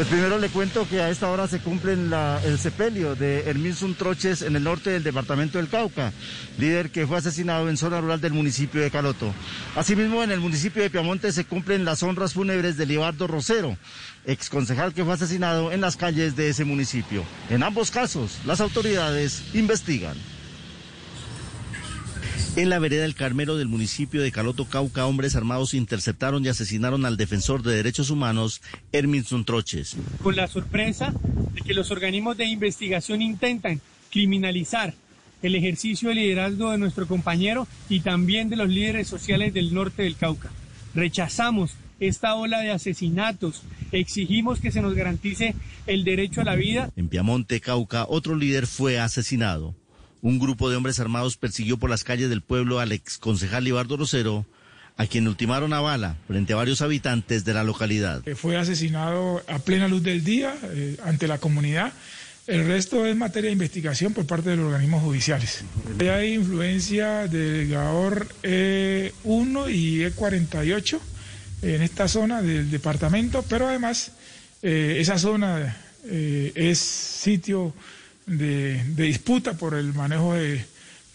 Pues 0.00 0.08
primero 0.08 0.38
le 0.38 0.48
cuento 0.48 0.88
que 0.88 1.02
a 1.02 1.10
esta 1.10 1.30
hora 1.30 1.46
se 1.46 1.58
cumple 1.58 1.92
el 1.92 2.58
sepelio 2.58 3.16
de 3.16 3.40
Herminson 3.40 3.94
Troches 3.94 4.40
en 4.40 4.56
el 4.56 4.64
norte 4.64 4.88
del 4.88 5.02
departamento 5.02 5.58
del 5.58 5.68
Cauca, 5.68 6.10
líder 6.56 6.88
que 6.88 7.06
fue 7.06 7.18
asesinado 7.18 7.68
en 7.68 7.76
zona 7.76 8.00
rural 8.00 8.18
del 8.18 8.32
municipio 8.32 8.80
de 8.80 8.90
Caloto. 8.90 9.34
Asimismo, 9.76 10.22
en 10.22 10.30
el 10.30 10.40
municipio 10.40 10.82
de 10.82 10.88
Piamonte 10.88 11.32
se 11.32 11.44
cumplen 11.44 11.84
las 11.84 12.02
honras 12.02 12.32
fúnebres 12.32 12.78
de 12.78 12.86
Libardo 12.86 13.26
Rosero, 13.26 13.76
ex 14.24 14.48
concejal 14.48 14.94
que 14.94 15.04
fue 15.04 15.12
asesinado 15.12 15.70
en 15.70 15.82
las 15.82 15.98
calles 15.98 16.34
de 16.34 16.48
ese 16.48 16.64
municipio. 16.64 17.22
En 17.50 17.62
ambos 17.62 17.90
casos, 17.90 18.38
las 18.46 18.62
autoridades 18.62 19.42
investigan. 19.52 20.16
En 22.56 22.68
la 22.68 22.80
vereda 22.80 23.02
del 23.02 23.14
Carmelo 23.14 23.56
del 23.56 23.68
municipio 23.68 24.20
de 24.20 24.32
Caloto, 24.32 24.64
Cauca, 24.64 25.06
hombres 25.06 25.36
armados 25.36 25.72
interceptaron 25.72 26.44
y 26.44 26.48
asesinaron 26.48 27.06
al 27.06 27.16
defensor 27.16 27.62
de 27.62 27.76
derechos 27.76 28.10
humanos, 28.10 28.60
Herminson 28.90 29.44
Troches. 29.44 29.96
Con 30.20 30.34
la 30.34 30.48
sorpresa 30.48 31.14
de 31.54 31.60
que 31.60 31.74
los 31.74 31.92
organismos 31.92 32.36
de 32.36 32.46
investigación 32.46 33.22
intentan 33.22 33.80
criminalizar 34.10 34.94
el 35.42 35.54
ejercicio 35.54 36.08
de 36.08 36.16
liderazgo 36.16 36.72
de 36.72 36.78
nuestro 36.78 37.06
compañero 37.06 37.68
y 37.88 38.00
también 38.00 38.50
de 38.50 38.56
los 38.56 38.68
líderes 38.68 39.06
sociales 39.06 39.54
del 39.54 39.72
norte 39.72 40.02
del 40.02 40.16
Cauca. 40.16 40.50
Rechazamos 40.92 41.76
esta 42.00 42.34
ola 42.34 42.60
de 42.60 42.72
asesinatos. 42.72 43.62
Exigimos 43.92 44.60
que 44.60 44.72
se 44.72 44.82
nos 44.82 44.94
garantice 44.94 45.54
el 45.86 46.02
derecho 46.02 46.40
a 46.40 46.44
la 46.44 46.56
vida. 46.56 46.90
En 46.96 47.08
Piamonte, 47.08 47.60
Cauca, 47.60 48.06
otro 48.08 48.34
líder 48.34 48.66
fue 48.66 48.98
asesinado. 48.98 49.76
Un 50.22 50.38
grupo 50.38 50.68
de 50.70 50.76
hombres 50.76 51.00
armados 51.00 51.36
persiguió 51.36 51.78
por 51.78 51.90
las 51.90 52.04
calles 52.04 52.28
del 52.28 52.42
pueblo 52.42 52.80
al 52.80 52.92
exconcejal 52.92 53.66
Ibardo 53.66 53.96
Rosero, 53.96 54.46
a 54.96 55.06
quien 55.06 55.26
ultimaron 55.26 55.72
a 55.72 55.80
bala 55.80 56.16
frente 56.26 56.52
a 56.52 56.56
varios 56.56 56.82
habitantes 56.82 57.44
de 57.44 57.54
la 57.54 57.64
localidad. 57.64 58.22
Fue 58.36 58.58
asesinado 58.58 59.42
a 59.48 59.58
plena 59.60 59.88
luz 59.88 60.02
del 60.02 60.22
día 60.22 60.54
eh, 60.62 60.96
ante 61.04 61.26
la 61.26 61.38
comunidad. 61.38 61.92
El 62.46 62.66
resto 62.66 63.06
es 63.06 63.16
materia 63.16 63.48
de 63.48 63.52
investigación 63.52 64.12
por 64.12 64.26
parte 64.26 64.50
de 64.50 64.56
los 64.56 64.66
organismos 64.66 65.02
judiciales. 65.02 65.64
Hay 66.00 66.34
influencia 66.34 67.28
de 67.28 67.66
GAOR 67.68 68.26
E1 68.42 69.72
y 69.72 70.00
E48 70.00 70.98
en 71.62 71.82
esta 71.82 72.08
zona 72.08 72.42
del 72.42 72.70
departamento, 72.70 73.44
pero 73.48 73.68
además 73.68 74.12
eh, 74.62 74.96
esa 74.98 75.18
zona 75.18 75.76
eh, 76.04 76.52
es 76.54 76.78
sitio 76.78 77.72
de, 78.30 78.82
de 78.84 79.04
disputa 79.04 79.54
por 79.54 79.74
el 79.74 79.92
manejo 79.92 80.34
de 80.34 80.64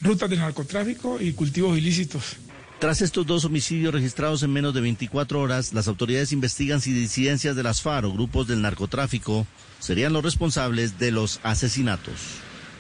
rutas 0.01 0.29
de 0.29 0.35
narcotráfico 0.35 1.19
y 1.19 1.33
cultivos 1.33 1.77
ilícitos. 1.77 2.37
Tras 2.79 3.01
estos 3.01 3.25
dos 3.25 3.45
homicidios 3.45 3.93
registrados 3.93 4.43
en 4.43 4.51
menos 4.51 4.73
de 4.73 4.81
24 4.81 5.39
horas, 5.39 5.73
las 5.73 5.87
autoridades 5.87 6.33
investigan 6.33 6.81
si 6.81 6.91
disidencias 6.91 7.55
de 7.55 7.63
las 7.63 7.81
FARC 7.81 8.05
o 8.05 8.13
grupos 8.13 8.47
del 8.47 8.61
narcotráfico 8.61 9.47
serían 9.79 10.11
los 10.11 10.23
responsables 10.23 10.99
de 10.99 11.11
los 11.11 11.39
asesinatos. 11.43 12.13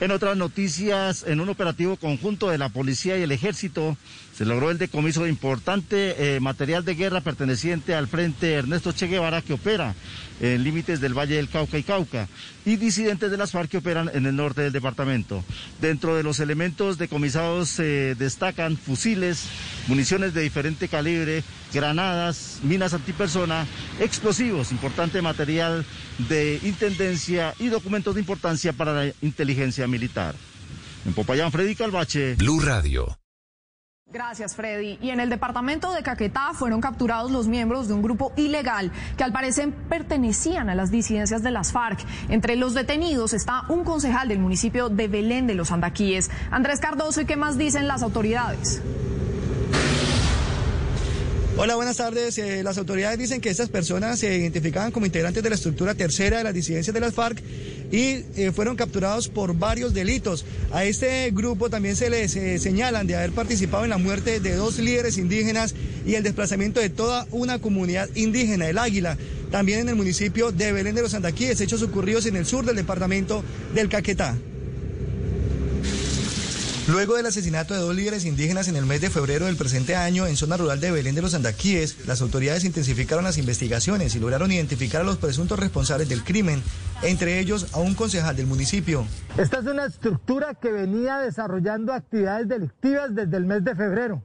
En 0.01 0.11
otras 0.11 0.35
noticias, 0.35 1.23
en 1.25 1.39
un 1.39 1.47
operativo 1.47 1.95
conjunto 1.95 2.49
de 2.49 2.57
la 2.57 2.67
policía 2.67 3.17
y 3.17 3.21
el 3.21 3.31
ejército, 3.31 3.97
se 4.35 4.45
logró 4.45 4.69
el 4.69 4.77
decomiso 4.77 5.23
de 5.23 5.29
importante 5.29 6.35
eh, 6.35 6.39
material 6.41 6.83
de 6.83 6.95
guerra 6.95 7.21
perteneciente 7.21 7.95
al 7.95 8.07
Frente 8.07 8.53
Ernesto 8.53 8.91
Che 8.91 9.07
Guevara 9.07 9.41
que 9.41 9.53
opera 9.53 9.95
en 10.41 10.61
límites 10.63 10.99
del 10.99 11.13
Valle 11.13 11.37
del 11.37 11.47
Cauca 11.47 11.77
y 11.77 11.83
Cauca 11.83 12.27
y 12.65 12.75
disidentes 12.75 13.31
de 13.31 13.37
las 13.37 13.51
FARC 13.51 13.69
que 13.69 13.77
operan 13.77 14.11
en 14.13 14.25
el 14.25 14.35
norte 14.35 14.61
del 14.61 14.73
departamento. 14.73 15.43
Dentro 15.79 16.15
de 16.15 16.23
los 16.23 16.41
elementos 16.41 16.97
decomisados 16.97 17.69
se 17.69 18.15
destacan 18.15 18.75
fusiles, 18.75 19.45
municiones 19.87 20.33
de 20.33 20.41
diferente 20.41 20.89
calibre, 20.89 21.43
granadas, 21.73 22.59
minas 22.63 22.93
antipersona, 22.93 23.65
explosivos, 24.01 24.73
importante 24.73 25.21
material 25.21 25.85
de 26.27 26.59
intendencia 26.63 27.53
y 27.57 27.67
documentos 27.67 28.15
de 28.15 28.21
importancia 28.21 28.73
para 28.73 28.93
la 28.93 29.13
inteligencia 29.21 29.87
militar. 29.87 30.35
En 31.05 31.13
Popayán, 31.13 31.51
Freddy 31.51 31.75
Calvache. 31.75 32.35
Blue 32.35 32.59
Radio. 32.59 33.17
Gracias, 34.13 34.55
Freddy. 34.55 34.99
Y 35.01 35.09
en 35.09 35.19
el 35.19 35.29
departamento 35.31 35.91
de 35.91 36.03
Caquetá 36.03 36.51
fueron 36.53 36.79
capturados 36.79 37.31
los 37.31 37.47
miembros 37.47 37.87
de 37.87 37.95
un 37.95 38.03
grupo 38.03 38.31
ilegal 38.37 38.91
que 39.17 39.23
al 39.23 39.33
parecer 39.33 39.73
pertenecían 39.89 40.69
a 40.69 40.75
las 40.75 40.91
disidencias 40.91 41.41
de 41.41 41.49
las 41.49 41.71
FARC. 41.71 41.99
Entre 42.29 42.55
los 42.55 42.75
detenidos 42.75 43.33
está 43.33 43.63
un 43.67 43.83
concejal 43.83 44.27
del 44.27 44.39
municipio 44.39 44.89
de 44.89 45.07
Belén 45.07 45.47
de 45.47 45.55
los 45.55 45.71
Andaquíes. 45.71 46.29
Andrés 46.51 46.79
Cardoso, 46.79 47.21
¿y 47.21 47.25
qué 47.25 47.35
más 47.35 47.57
dicen 47.57 47.87
las 47.87 48.03
autoridades? 48.03 48.79
Hola, 51.57 51.75
buenas 51.75 51.95
tardes. 51.95 52.37
Eh, 52.37 52.63
las 52.63 52.77
autoridades 52.77 53.17
dicen 53.17 53.39
que 53.39 53.47
estas 53.49 53.69
personas 53.69 54.19
se 54.19 54.37
identificaban 54.37 54.91
como 54.91 55.05
integrantes 55.05 55.41
de 55.41 55.47
la 55.47 55.55
estructura 55.55 55.95
tercera 55.95 56.39
de 56.39 56.43
las 56.43 56.53
disidencias 56.53 56.93
de 56.93 56.99
las 56.99 57.13
FARC 57.13 57.41
y 57.93 58.25
eh, 58.35 58.51
fueron 58.53 58.75
capturados 58.75 59.29
por 59.29 59.57
varios 59.57 59.93
delitos. 59.93 60.43
A 60.73 60.83
este 60.83 61.31
grupo 61.31 61.69
también 61.69 61.95
se 61.95 62.09
les 62.09 62.35
eh, 62.35 62.59
señalan 62.59 63.07
de 63.07 63.15
haber 63.15 63.31
participado 63.31 63.85
en 63.85 63.91
la 63.91 63.97
muerte 63.97 64.41
de 64.41 64.53
dos 64.53 64.79
líderes 64.79 65.17
indígenas 65.17 65.75
y 66.05 66.15
el 66.15 66.23
desplazamiento 66.23 66.81
de 66.81 66.89
toda 66.89 67.25
una 67.31 67.59
comunidad 67.59 68.09
indígena, 68.15 68.67
el 68.67 68.77
Águila, 68.77 69.17
también 69.49 69.79
en 69.79 69.87
el 69.87 69.95
municipio 69.95 70.51
de 70.51 70.73
Belén 70.73 70.93
de 70.93 71.03
los 71.03 71.13
Andaquíes, 71.13 71.61
hechos 71.61 71.81
ocurridos 71.81 72.25
en 72.25 72.35
el 72.35 72.45
sur 72.45 72.65
del 72.65 72.75
departamento 72.75 73.45
del 73.73 73.87
Caquetá. 73.87 74.35
Luego 76.87 77.15
del 77.15 77.25
asesinato 77.25 77.73
de 77.73 77.79
dos 77.79 77.95
líderes 77.95 78.25
indígenas 78.25 78.67
en 78.67 78.75
el 78.75 78.85
mes 78.85 79.01
de 79.01 79.09
febrero 79.09 79.47
del 79.47 79.57
presente 79.57 79.95
año 79.95 80.27
en 80.27 80.35
zona 80.35 80.55
rural 80.55 80.79
de 80.79 80.91
Belén 80.91 81.15
de 81.15 81.23
los 81.23 81.33
Andaquíes, 81.33 82.05
las 82.05 82.21
autoridades 82.21 82.63
intensificaron 82.63 83.23
las 83.23 83.39
investigaciones 83.39 84.15
y 84.15 84.19
lograron 84.19 84.51
identificar 84.51 85.01
a 85.01 85.03
los 85.03 85.17
presuntos 85.17 85.57
responsables 85.57 86.09
del 86.09 86.23
crimen, 86.23 86.61
entre 87.01 87.39
ellos 87.39 87.73
a 87.73 87.79
un 87.79 87.95
concejal 87.95 88.35
del 88.35 88.45
municipio. 88.45 89.07
Esta 89.35 89.61
es 89.61 89.65
una 89.65 89.85
estructura 89.85 90.53
que 90.53 90.71
venía 90.71 91.17
desarrollando 91.17 91.91
actividades 91.91 92.47
delictivas 92.47 93.15
desde 93.15 93.35
el 93.35 93.47
mes 93.47 93.63
de 93.63 93.73
febrero. 93.73 94.21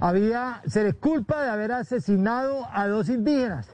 Había, 0.00 0.60
se 0.66 0.82
le 0.82 0.94
culpa 0.94 1.40
de 1.44 1.50
haber 1.50 1.70
asesinado 1.70 2.66
a 2.72 2.88
dos 2.88 3.10
indígenas, 3.10 3.68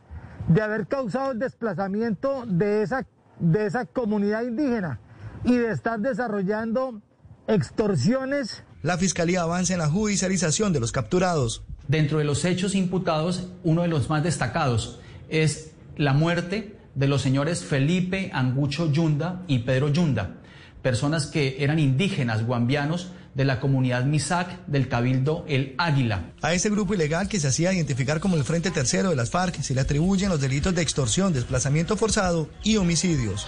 de 0.48 0.60
haber 0.60 0.86
causado 0.86 1.32
el 1.32 1.38
desplazamiento 1.38 2.44
de 2.46 2.82
esa, 2.82 3.06
de 3.38 3.64
esa 3.64 3.86
comunidad 3.86 4.42
indígena 4.42 5.00
y 5.44 5.56
de 5.56 5.70
estar 5.70 5.98
desarrollando 5.98 7.00
extorsiones. 7.48 8.62
La 8.82 8.98
Fiscalía 8.98 9.42
avanza 9.42 9.72
en 9.72 9.80
la 9.80 9.88
judicialización 9.88 10.72
de 10.72 10.80
los 10.80 10.92
capturados. 10.92 11.64
Dentro 11.88 12.18
de 12.18 12.24
los 12.24 12.44
hechos 12.44 12.74
imputados, 12.74 13.48
uno 13.64 13.82
de 13.82 13.88
los 13.88 14.08
más 14.08 14.22
destacados 14.22 15.00
es 15.28 15.72
la 15.96 16.12
muerte 16.12 16.76
de 16.94 17.08
los 17.08 17.22
señores 17.22 17.64
Felipe 17.64 18.30
Angucho 18.32 18.92
Yunda 18.92 19.42
y 19.48 19.60
Pedro 19.60 19.88
Yunda, 19.88 20.36
personas 20.82 21.26
que 21.26 21.56
eran 21.58 21.78
indígenas 21.78 22.44
guambianos 22.44 23.12
de 23.34 23.44
la 23.44 23.60
comunidad 23.60 24.04
Misac 24.04 24.66
del 24.66 24.88
Cabildo 24.88 25.44
El 25.48 25.74
Águila. 25.78 26.32
A 26.42 26.54
este 26.54 26.70
grupo 26.70 26.94
ilegal 26.94 27.28
que 27.28 27.40
se 27.40 27.48
hacía 27.48 27.72
identificar 27.72 28.20
como 28.20 28.36
el 28.36 28.44
Frente 28.44 28.70
Tercero 28.70 29.10
de 29.10 29.16
las 29.16 29.30
FARC 29.30 29.62
se 29.62 29.74
le 29.74 29.80
atribuyen 29.80 30.28
los 30.28 30.40
delitos 30.40 30.74
de 30.74 30.82
extorsión, 30.82 31.32
desplazamiento 31.32 31.96
forzado 31.96 32.48
y 32.62 32.76
homicidios. 32.76 33.46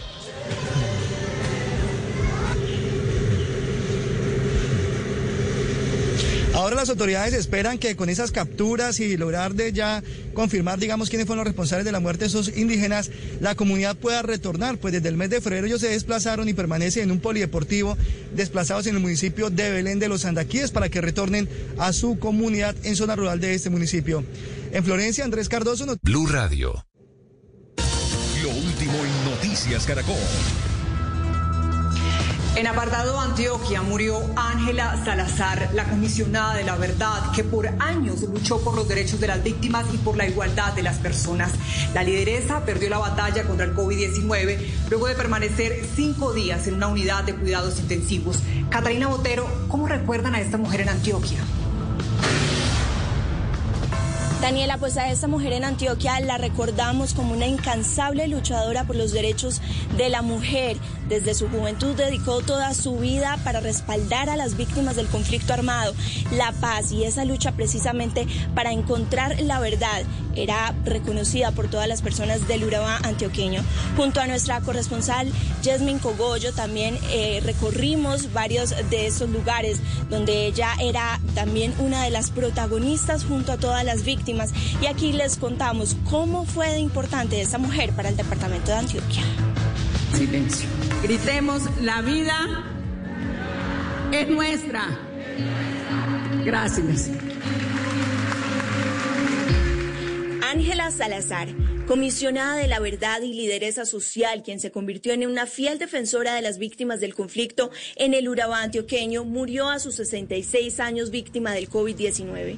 Ahora 6.61 6.77
las 6.77 6.91
autoridades 6.91 7.33
esperan 7.33 7.79
que 7.79 7.97
con 7.97 8.11
esas 8.11 8.33
capturas 8.33 9.01
y 9.01 9.17
lograr 9.17 9.55
de 9.55 9.73
ya 9.73 10.03
confirmar, 10.35 10.79
digamos, 10.79 11.09
quiénes 11.09 11.27
fueron 11.27 11.39
los 11.39 11.47
responsables 11.47 11.87
de 11.87 11.93
la 11.93 12.01
muerte 12.01 12.25
de 12.25 12.27
esos 12.27 12.55
indígenas, 12.55 13.11
la 13.41 13.55
comunidad 13.55 13.97
pueda 13.97 14.21
retornar, 14.21 14.77
pues 14.77 14.93
desde 14.93 15.09
el 15.09 15.17
mes 15.17 15.31
de 15.31 15.41
febrero 15.41 15.67
ellos 15.67 15.81
se 15.81 15.89
desplazaron 15.89 16.51
y 16.51 16.53
permanecen 16.53 17.05
en 17.05 17.13
un 17.13 17.21
polideportivo 17.21 17.97
desplazados 18.37 18.87
en 18.87 18.97
el 18.97 19.01
municipio 19.01 19.49
de 19.49 19.71
Belén 19.71 20.01
de 20.01 20.09
los 20.09 20.27
Andaquíes 20.27 20.71
para 20.71 20.91
que 20.91 21.01
retornen 21.01 21.49
a 21.79 21.95
su 21.95 22.19
comunidad 22.19 22.77
en 22.83 22.95
zona 22.95 23.17
rural 23.17 23.41
de 23.41 23.55
este 23.55 23.71
municipio. 23.71 24.23
En 24.71 24.85
Florencia, 24.85 25.25
Andrés 25.25 25.49
Cardoso. 25.49 25.87
Blue 26.03 26.27
Radio. 26.27 26.85
Lo 28.43 28.51
último 28.51 28.93
en 29.03 29.31
Noticias 29.31 29.87
Caracol. 29.87 30.15
En 32.57 32.67
apartado 32.67 33.19
Antioquia 33.21 33.81
murió 33.81 34.21
Ángela 34.35 35.03
Salazar, 35.05 35.71
la 35.73 35.85
comisionada 35.85 36.55
de 36.55 36.65
la 36.65 36.77
verdad, 36.77 37.31
que 37.33 37.45
por 37.45 37.69
años 37.79 38.23
luchó 38.23 38.61
por 38.61 38.75
los 38.75 38.89
derechos 38.89 39.21
de 39.21 39.29
las 39.29 39.43
víctimas 39.43 39.87
y 39.95 39.99
por 39.99 40.17
la 40.17 40.27
igualdad 40.27 40.73
de 40.73 40.83
las 40.83 40.99
personas. 40.99 41.53
La 41.95 42.03
lideresa 42.03 42.65
perdió 42.65 42.91
la 42.91 42.99
batalla 42.99 43.45
contra 43.45 43.67
el 43.67 43.75
COVID-19 43.75 44.59
luego 44.91 45.07
de 45.07 45.15
permanecer 45.15 45.87
cinco 45.95 46.33
días 46.33 46.67
en 46.67 46.75
una 46.75 46.89
unidad 46.89 47.23
de 47.23 47.37
cuidados 47.37 47.79
intensivos. 47.79 48.41
Catalina 48.69 49.07
Botero, 49.07 49.47
¿cómo 49.69 49.87
recuerdan 49.87 50.35
a 50.35 50.41
esta 50.41 50.59
mujer 50.59 50.81
en 50.81 50.89
Antioquia? 50.89 51.39
Daniela, 54.41 54.79
pues 54.79 54.97
a 54.97 55.11
esta 55.11 55.29
mujer 55.29 55.53
en 55.53 55.65
Antioquia 55.65 56.19
la 56.21 56.39
recordamos 56.39 57.13
como 57.13 57.35
una 57.35 57.47
incansable 57.47 58.27
luchadora 58.27 58.85
por 58.85 58.97
los 58.97 59.13
derechos 59.13 59.61
de 59.99 60.09
la 60.09 60.23
mujer. 60.23 60.79
Desde 61.11 61.35
su 61.35 61.49
juventud 61.49 61.97
dedicó 61.97 62.41
toda 62.41 62.73
su 62.73 62.97
vida 62.97 63.37
para 63.43 63.59
respaldar 63.59 64.31
a 64.31 64.37
las 64.37 64.57
víctimas 64.57 64.95
del 64.95 65.09
conflicto 65.09 65.53
armado, 65.53 65.93
la 66.31 66.53
paz 66.53 66.93
y 66.93 67.03
esa 67.03 67.25
lucha 67.25 67.51
precisamente 67.51 68.29
para 68.55 68.71
encontrar 68.71 69.41
la 69.41 69.59
verdad. 69.59 70.05
Era 70.37 70.73
reconocida 70.85 71.51
por 71.51 71.69
todas 71.69 71.89
las 71.89 72.01
personas 72.01 72.47
del 72.47 72.63
Urabá 72.63 72.99
antioqueño. 72.99 73.65
Junto 73.97 74.21
a 74.21 74.29
nuestra 74.29 74.61
corresponsal 74.61 75.33
Jasmine 75.65 75.99
Cogollo 75.99 76.53
también 76.53 76.97
eh, 77.11 77.41
recorrimos 77.45 78.33
varios 78.33 78.73
de 78.89 79.09
esos 79.09 79.29
lugares 79.31 79.81
donde 80.11 80.47
ella 80.47 80.75
era 80.81 81.19
también 81.35 81.75
una 81.81 82.05
de 82.05 82.11
las 82.11 82.31
protagonistas 82.31 83.25
junto 83.25 83.51
a 83.51 83.57
todas 83.57 83.85
las 83.85 84.05
víctimas 84.05 84.53
y 84.81 84.87
aquí 84.87 85.13
les 85.13 85.39
contamos 85.39 85.97
cómo 86.09 86.45
fue 86.45 86.79
importante 86.79 87.41
esta 87.41 87.59
mujer 87.59 87.91
para 87.95 88.11
el 88.11 88.17
departamento 88.17 88.71
de 88.71 88.79
Antioquia. 88.79 89.25
Silencio. 90.15 90.69
Gritemos, 91.03 91.63
la 91.81 92.03
vida 92.03 92.65
es 94.13 94.29
nuestra. 94.29 94.85
Gracias. 96.45 97.11
Ángela 100.51 100.91
Salazar, 100.91 101.47
comisionada 101.87 102.57
de 102.57 102.67
la 102.67 102.81
verdad 102.81 103.23
y 103.23 103.35
lideresa 103.35 103.87
social, 103.87 104.43
quien 104.43 104.59
se 104.59 104.73
convirtió 104.73 105.13
en 105.13 105.25
una 105.25 105.47
fiel 105.47 105.79
defensora 105.79 106.35
de 106.35 106.43
las 106.43 106.59
víctimas 106.59 106.99
del 106.99 107.15
conflicto 107.15 107.71
en 107.95 108.15
el 108.15 108.29
Urabá 108.29 108.61
antioqueño, 108.61 109.25
murió 109.25 109.69
a 109.69 109.79
sus 109.79 109.95
66 109.95 110.81
años 110.81 111.13
víctima 111.13 111.53
del 111.53 111.71
COVID-19. 111.71 112.57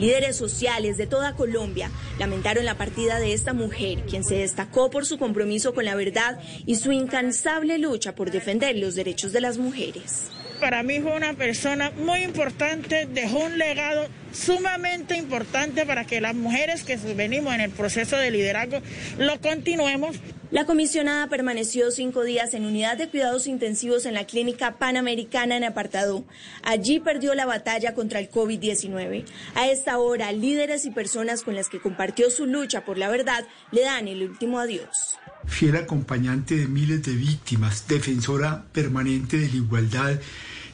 Líderes 0.00 0.34
sociales 0.34 0.96
de 0.96 1.06
toda 1.06 1.36
Colombia 1.36 1.92
lamentaron 2.18 2.64
la 2.64 2.76
partida 2.76 3.20
de 3.20 3.32
esta 3.32 3.52
mujer, 3.52 4.00
quien 4.10 4.24
se 4.24 4.34
destacó 4.34 4.90
por 4.90 5.06
su 5.06 5.16
compromiso 5.16 5.74
con 5.74 5.84
la 5.84 5.94
verdad 5.94 6.40
y 6.66 6.74
su 6.74 6.90
incansable 6.90 7.78
lucha 7.78 8.16
por 8.16 8.32
defender 8.32 8.76
los 8.76 8.96
derechos 8.96 9.30
de 9.30 9.42
las 9.42 9.58
mujeres. 9.58 10.24
Para 10.60 10.82
mí 10.82 11.00
fue 11.00 11.12
una 11.14 11.34
persona 11.34 11.92
muy 11.96 12.22
importante, 12.22 13.06
dejó 13.06 13.38
un 13.38 13.58
legado 13.58 14.08
sumamente 14.32 15.16
importante 15.16 15.86
para 15.86 16.04
que 16.04 16.20
las 16.20 16.34
mujeres 16.34 16.82
que 16.82 16.96
venimos 16.96 17.54
en 17.54 17.60
el 17.60 17.70
proceso 17.70 18.16
de 18.16 18.30
liderazgo 18.30 18.80
lo 19.18 19.40
continuemos. 19.40 20.16
La 20.50 20.64
comisionada 20.64 21.28
permaneció 21.28 21.90
cinco 21.90 22.24
días 22.24 22.54
en 22.54 22.64
unidad 22.64 22.96
de 22.96 23.08
cuidados 23.08 23.46
intensivos 23.46 24.06
en 24.06 24.14
la 24.14 24.26
clínica 24.26 24.78
panamericana 24.78 25.56
en 25.56 25.64
Apartado. 25.64 26.24
Allí 26.62 27.00
perdió 27.00 27.34
la 27.34 27.46
batalla 27.46 27.94
contra 27.94 28.18
el 28.18 28.30
COVID-19. 28.30 29.26
A 29.54 29.68
esta 29.68 29.98
hora, 29.98 30.32
líderes 30.32 30.86
y 30.86 30.90
personas 30.90 31.42
con 31.42 31.54
las 31.54 31.68
que 31.68 31.80
compartió 31.80 32.30
su 32.30 32.46
lucha 32.46 32.84
por 32.84 32.98
la 32.98 33.10
verdad 33.10 33.44
le 33.70 33.82
dan 33.82 34.08
el 34.08 34.22
último 34.22 34.58
adiós. 34.58 35.17
Fiel 35.46 35.76
acompañante 35.76 36.56
de 36.56 36.66
miles 36.66 37.02
de 37.02 37.14
víctimas, 37.14 37.86
defensora 37.88 38.64
permanente 38.72 39.38
de 39.38 39.48
la 39.48 39.56
igualdad 39.56 40.20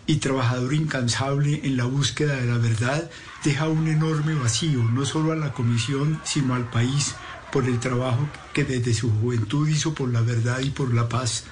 y 0.06 0.16
trabajador 0.16 0.74
incansable 0.74 1.60
en 1.64 1.76
la 1.76 1.84
búsqueda 1.84 2.36
de 2.36 2.46
la 2.46 2.58
verdad, 2.58 3.10
deja 3.44 3.68
un 3.68 3.88
enorme 3.88 4.34
vacío, 4.34 4.82
no 4.82 5.06
solo 5.06 5.32
a 5.32 5.36
la 5.36 5.52
comisión, 5.52 6.20
sino 6.24 6.54
al 6.54 6.68
país 6.68 7.14
por 7.52 7.64
el 7.64 7.78
trabajo 7.78 8.28
que 8.52 8.64
desde 8.64 8.94
su 8.94 9.10
juventud 9.10 9.68
hizo 9.68 9.94
por 9.94 10.10
la 10.10 10.20
verdad 10.20 10.60
y 10.60 10.70
por 10.70 10.92
la 10.92 11.08
paz. 11.08 11.44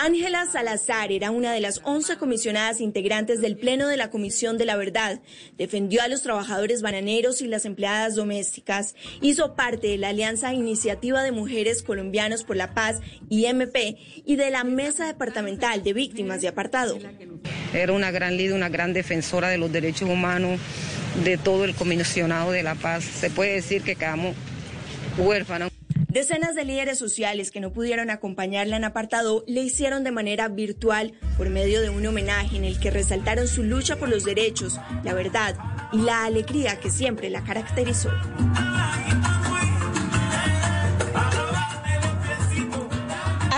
Ángela 0.00 0.46
Salazar 0.46 1.10
era 1.10 1.32
una 1.32 1.52
de 1.52 1.58
las 1.58 1.80
11 1.82 2.18
comisionadas 2.18 2.80
integrantes 2.80 3.40
del 3.40 3.56
Pleno 3.56 3.88
de 3.88 3.96
la 3.96 4.10
Comisión 4.10 4.56
de 4.56 4.64
la 4.64 4.76
Verdad. 4.76 5.20
Defendió 5.56 6.02
a 6.02 6.06
los 6.06 6.22
trabajadores 6.22 6.82
bananeros 6.82 7.42
y 7.42 7.48
las 7.48 7.64
empleadas 7.64 8.14
domésticas. 8.14 8.94
Hizo 9.22 9.56
parte 9.56 9.88
de 9.88 9.98
la 9.98 10.10
Alianza 10.10 10.54
Iniciativa 10.54 11.24
de 11.24 11.32
Mujeres 11.32 11.82
Colombianos 11.82 12.44
por 12.44 12.54
la 12.54 12.74
Paz, 12.74 13.00
IMP, 13.28 13.98
y 14.24 14.36
de 14.36 14.50
la 14.52 14.62
Mesa 14.62 15.04
Departamental 15.04 15.82
de 15.82 15.92
Víctimas 15.94 16.42
de 16.42 16.48
Apartado. 16.48 16.96
Era 17.74 17.92
una 17.92 18.12
gran 18.12 18.36
líder, 18.36 18.54
una 18.54 18.68
gran 18.68 18.92
defensora 18.92 19.48
de 19.48 19.58
los 19.58 19.72
derechos 19.72 20.08
humanos 20.08 20.60
de 21.24 21.38
todo 21.38 21.64
el 21.64 21.74
comisionado 21.74 22.52
de 22.52 22.62
la 22.62 22.76
paz. 22.76 23.02
Se 23.02 23.30
puede 23.30 23.54
decir 23.54 23.82
que 23.82 23.96
quedamos 23.96 24.36
huérfanos. 25.18 25.72
Decenas 26.18 26.56
de 26.56 26.64
líderes 26.64 26.98
sociales 26.98 27.52
que 27.52 27.60
no 27.60 27.72
pudieron 27.72 28.10
acompañarla 28.10 28.76
en 28.76 28.82
apartado 28.82 29.44
le 29.46 29.62
hicieron 29.62 30.02
de 30.02 30.10
manera 30.10 30.48
virtual 30.48 31.12
por 31.36 31.48
medio 31.48 31.80
de 31.80 31.90
un 31.90 32.04
homenaje 32.04 32.56
en 32.56 32.64
el 32.64 32.80
que 32.80 32.90
resaltaron 32.90 33.46
su 33.46 33.62
lucha 33.62 33.94
por 33.94 34.08
los 34.08 34.24
derechos, 34.24 34.80
la 35.04 35.14
verdad 35.14 35.54
y 35.92 35.98
la 35.98 36.24
alegría 36.24 36.80
que 36.80 36.90
siempre 36.90 37.30
la 37.30 37.44
caracterizó. 37.44 38.10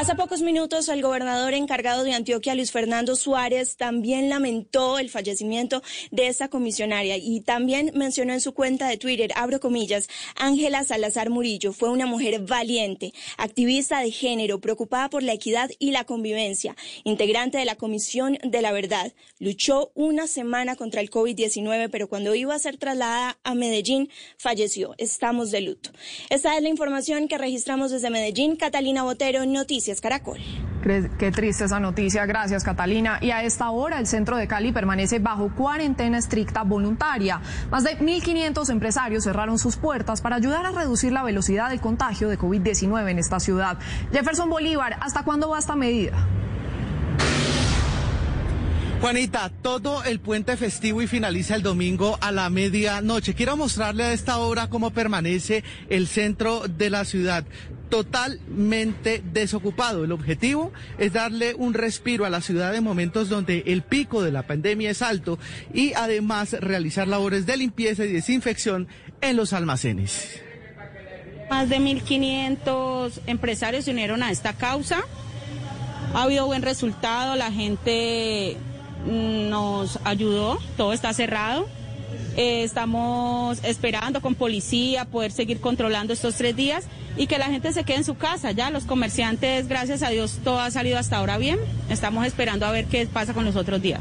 Hace 0.00 0.14
pocos 0.14 0.40
minutos 0.40 0.88
el 0.88 1.02
gobernador 1.02 1.52
encargado 1.52 2.04
de 2.04 2.14
Antioquia, 2.14 2.54
Luis 2.54 2.72
Fernando 2.72 3.16
Suárez, 3.16 3.76
también 3.76 4.30
lamentó 4.30 4.98
el 4.98 5.10
fallecimiento 5.10 5.82
de 6.10 6.28
esta 6.28 6.48
comisionaria 6.48 7.18
y 7.18 7.42
también 7.42 7.90
mencionó 7.94 8.32
en 8.32 8.40
su 8.40 8.54
cuenta 8.54 8.88
de 8.88 8.96
Twitter, 8.96 9.30
abro 9.36 9.60
comillas, 9.60 10.08
Ángela 10.36 10.84
Salazar 10.84 11.28
Murillo 11.28 11.74
fue 11.74 11.90
una 11.90 12.06
mujer 12.06 12.40
valiente, 12.40 13.12
activista 13.36 14.00
de 14.00 14.10
género, 14.10 14.58
preocupada 14.58 15.10
por 15.10 15.22
la 15.22 15.34
equidad 15.34 15.70
y 15.78 15.90
la 15.90 16.04
convivencia, 16.04 16.74
integrante 17.04 17.58
de 17.58 17.66
la 17.66 17.76
Comisión 17.76 18.38
de 18.42 18.62
la 18.62 18.72
Verdad. 18.72 19.12
Luchó 19.38 19.92
una 19.94 20.26
semana 20.26 20.76
contra 20.76 21.02
el 21.02 21.10
COVID-19, 21.10 21.90
pero 21.92 22.08
cuando 22.08 22.34
iba 22.34 22.54
a 22.54 22.58
ser 22.58 22.78
trasladada 22.78 23.38
a 23.44 23.54
Medellín, 23.54 24.08
falleció. 24.38 24.94
Estamos 24.96 25.50
de 25.50 25.60
luto. 25.60 25.90
Esta 26.30 26.56
es 26.56 26.62
la 26.62 26.70
información 26.70 27.28
que 27.28 27.36
registramos 27.36 27.90
desde 27.90 28.08
Medellín. 28.08 28.56
Catalina 28.56 29.02
Botero, 29.02 29.44
Noticias. 29.44 29.89
Caracol. 29.98 30.38
Qué 31.18 31.30
triste 31.30 31.64
esa 31.64 31.80
noticia, 31.80 32.24
gracias 32.26 32.64
Catalina. 32.64 33.18
Y 33.20 33.30
a 33.32 33.42
esta 33.42 33.70
hora 33.70 33.98
el 33.98 34.06
centro 34.06 34.36
de 34.36 34.46
Cali 34.46 34.72
permanece 34.72 35.18
bajo 35.18 35.54
cuarentena 35.54 36.18
estricta 36.18 36.62
voluntaria. 36.62 37.40
Más 37.70 37.84
de 37.84 37.98
1.500 37.98 38.70
empresarios 38.70 39.24
cerraron 39.24 39.58
sus 39.58 39.76
puertas 39.76 40.20
para 40.20 40.36
ayudar 40.36 40.66
a 40.66 40.70
reducir 40.70 41.12
la 41.12 41.22
velocidad 41.22 41.70
del 41.70 41.80
contagio 41.80 42.28
de 42.28 42.38
COVID-19 42.38 43.10
en 43.10 43.18
esta 43.18 43.40
ciudad. 43.40 43.78
Jefferson 44.12 44.48
Bolívar, 44.48 44.96
¿hasta 45.00 45.22
cuándo 45.22 45.50
va 45.50 45.58
esta 45.58 45.76
medida? 45.76 46.26
Juanita, 49.00 49.50
todo 49.62 50.04
el 50.04 50.20
puente 50.20 50.58
festivo 50.58 51.00
y 51.00 51.06
finaliza 51.06 51.54
el 51.54 51.62
domingo 51.62 52.18
a 52.20 52.30
la 52.32 52.50
medianoche. 52.50 53.34
Quiero 53.34 53.56
mostrarle 53.56 54.04
a 54.04 54.12
esta 54.12 54.36
hora 54.36 54.68
cómo 54.68 54.90
permanece 54.90 55.64
el 55.88 56.06
centro 56.06 56.68
de 56.68 56.90
la 56.90 57.06
ciudad 57.06 57.46
totalmente 57.90 59.22
desocupado. 59.32 60.04
El 60.04 60.12
objetivo 60.12 60.72
es 60.98 61.12
darle 61.12 61.54
un 61.54 61.74
respiro 61.74 62.24
a 62.24 62.30
la 62.30 62.40
ciudad 62.40 62.74
en 62.74 62.84
momentos 62.84 63.28
donde 63.28 63.64
el 63.66 63.82
pico 63.82 64.22
de 64.22 64.32
la 64.32 64.46
pandemia 64.46 64.90
es 64.90 65.02
alto 65.02 65.38
y 65.74 65.92
además 65.94 66.52
realizar 66.52 67.08
labores 67.08 67.44
de 67.44 67.56
limpieza 67.56 68.04
y 68.04 68.12
desinfección 68.12 68.88
en 69.20 69.36
los 69.36 69.52
almacenes. 69.52 70.40
Más 71.50 71.68
de 71.68 71.78
1.500 71.78 73.20
empresarios 73.26 73.84
se 73.84 73.90
unieron 73.90 74.22
a 74.22 74.30
esta 74.30 74.52
causa. 74.52 75.02
Ha 76.14 76.22
habido 76.22 76.46
buen 76.46 76.62
resultado, 76.62 77.34
la 77.36 77.50
gente 77.50 78.56
nos 79.06 79.98
ayudó, 80.04 80.58
todo 80.76 80.92
está 80.92 81.12
cerrado. 81.12 81.68
Eh, 82.36 82.62
estamos 82.62 83.58
esperando 83.64 84.20
con 84.20 84.34
policía 84.34 85.04
poder 85.04 85.32
seguir 85.32 85.60
controlando 85.60 86.12
estos 86.12 86.36
tres 86.36 86.54
días 86.56 86.84
y 87.16 87.26
que 87.26 87.38
la 87.38 87.46
gente 87.46 87.72
se 87.72 87.84
quede 87.84 87.98
en 87.98 88.04
su 88.04 88.16
casa. 88.16 88.52
Ya 88.52 88.70
los 88.70 88.84
comerciantes, 88.84 89.68
gracias 89.68 90.02
a 90.02 90.10
Dios, 90.10 90.38
todo 90.44 90.60
ha 90.60 90.70
salido 90.70 90.98
hasta 90.98 91.16
ahora 91.16 91.38
bien. 91.38 91.58
Estamos 91.88 92.26
esperando 92.26 92.66
a 92.66 92.70
ver 92.70 92.86
qué 92.86 93.06
pasa 93.06 93.34
con 93.34 93.44
los 93.44 93.56
otros 93.56 93.82
días. 93.82 94.00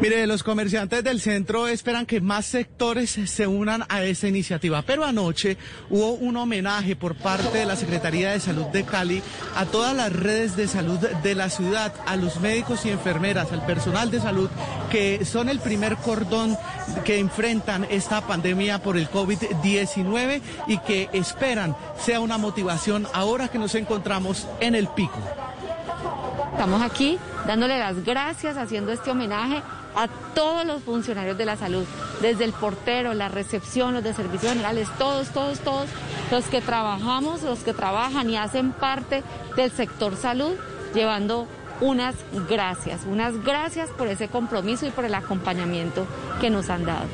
Mire, 0.00 0.26
los 0.26 0.42
comerciantes 0.42 1.04
del 1.04 1.20
centro 1.20 1.68
esperan 1.68 2.04
que 2.04 2.20
más 2.20 2.46
sectores 2.46 3.10
se 3.10 3.46
unan 3.46 3.84
a 3.88 4.02
esta 4.02 4.26
iniciativa, 4.26 4.82
pero 4.82 5.04
anoche 5.04 5.56
hubo 5.88 6.12
un 6.14 6.36
homenaje 6.36 6.96
por 6.96 7.14
parte 7.14 7.58
de 7.58 7.64
la 7.64 7.76
Secretaría 7.76 8.32
de 8.32 8.40
Salud 8.40 8.66
de 8.66 8.84
Cali 8.84 9.22
a 9.54 9.66
todas 9.66 9.94
las 9.94 10.12
redes 10.12 10.56
de 10.56 10.66
salud 10.66 10.98
de 10.98 11.34
la 11.34 11.48
ciudad, 11.48 11.94
a 12.06 12.16
los 12.16 12.40
médicos 12.40 12.84
y 12.84 12.90
enfermeras, 12.90 13.52
al 13.52 13.64
personal 13.64 14.10
de 14.10 14.20
salud, 14.20 14.50
que 14.90 15.24
son 15.24 15.48
el 15.48 15.60
primer 15.60 15.96
cordón 15.96 16.58
que 17.04 17.18
enfrentan 17.18 17.86
esta 17.88 18.26
pandemia 18.26 18.82
por 18.82 18.96
el 18.96 19.08
COVID-19 19.08 20.42
y 20.66 20.78
que 20.78 21.08
esperan 21.12 21.76
sea 21.98 22.18
una 22.18 22.36
motivación 22.36 23.06
ahora 23.14 23.46
que 23.48 23.58
nos 23.58 23.76
encontramos 23.76 24.48
en 24.60 24.74
el 24.74 24.88
pico. 24.88 25.18
Estamos 26.52 26.82
aquí 26.82 27.16
dándole 27.46 27.78
las 27.78 28.04
gracias, 28.04 28.56
haciendo 28.56 28.92
este 28.92 29.10
homenaje 29.10 29.62
a 29.94 30.08
todos 30.34 30.66
los 30.66 30.82
funcionarios 30.82 31.38
de 31.38 31.44
la 31.44 31.56
salud, 31.56 31.84
desde 32.20 32.44
el 32.44 32.52
portero, 32.52 33.14
la 33.14 33.28
recepción, 33.28 33.94
los 33.94 34.04
de 34.04 34.14
servicios 34.14 34.52
generales, 34.52 34.88
todos, 34.98 35.28
todos, 35.30 35.60
todos, 35.60 35.88
los 36.30 36.44
que 36.46 36.60
trabajamos, 36.60 37.42
los 37.42 37.60
que 37.60 37.72
trabajan 37.72 38.28
y 38.30 38.36
hacen 38.36 38.72
parte 38.72 39.22
del 39.56 39.70
sector 39.70 40.16
salud, 40.16 40.54
llevando 40.94 41.46
unas 41.80 42.14
gracias, 42.48 43.02
unas 43.08 43.42
gracias 43.44 43.90
por 43.90 44.08
ese 44.08 44.28
compromiso 44.28 44.86
y 44.86 44.90
por 44.90 45.04
el 45.04 45.14
acompañamiento 45.14 46.06
que 46.40 46.50
nos 46.50 46.70
han 46.70 46.84
dado. 46.84 47.06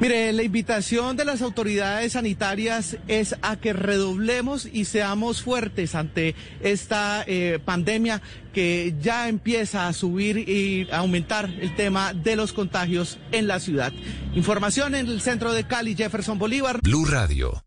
Mire, 0.00 0.32
la 0.32 0.42
invitación 0.42 1.16
de 1.16 1.24
las 1.24 1.40
autoridades 1.40 2.12
sanitarias 2.12 2.98
es 3.06 3.36
a 3.42 3.56
que 3.56 3.72
redoblemos 3.72 4.66
y 4.70 4.86
seamos 4.86 5.40
fuertes 5.42 5.94
ante 5.94 6.34
esta 6.60 7.24
eh, 7.26 7.60
pandemia 7.64 8.20
que 8.52 8.94
ya 9.00 9.28
empieza 9.28 9.86
a 9.86 9.92
subir 9.92 10.48
y 10.48 10.88
a 10.90 10.98
aumentar 10.98 11.48
el 11.60 11.74
tema 11.76 12.12
de 12.12 12.36
los 12.36 12.52
contagios 12.52 13.18
en 13.32 13.46
la 13.46 13.60
ciudad. 13.60 13.92
Información 14.34 14.94
en 14.94 15.06
el 15.06 15.20
centro 15.20 15.52
de 15.52 15.64
Cali, 15.64 15.94
Jefferson 15.94 16.38
Bolívar. 16.38 16.80
Blue 16.82 17.04
Radio. 17.04 17.64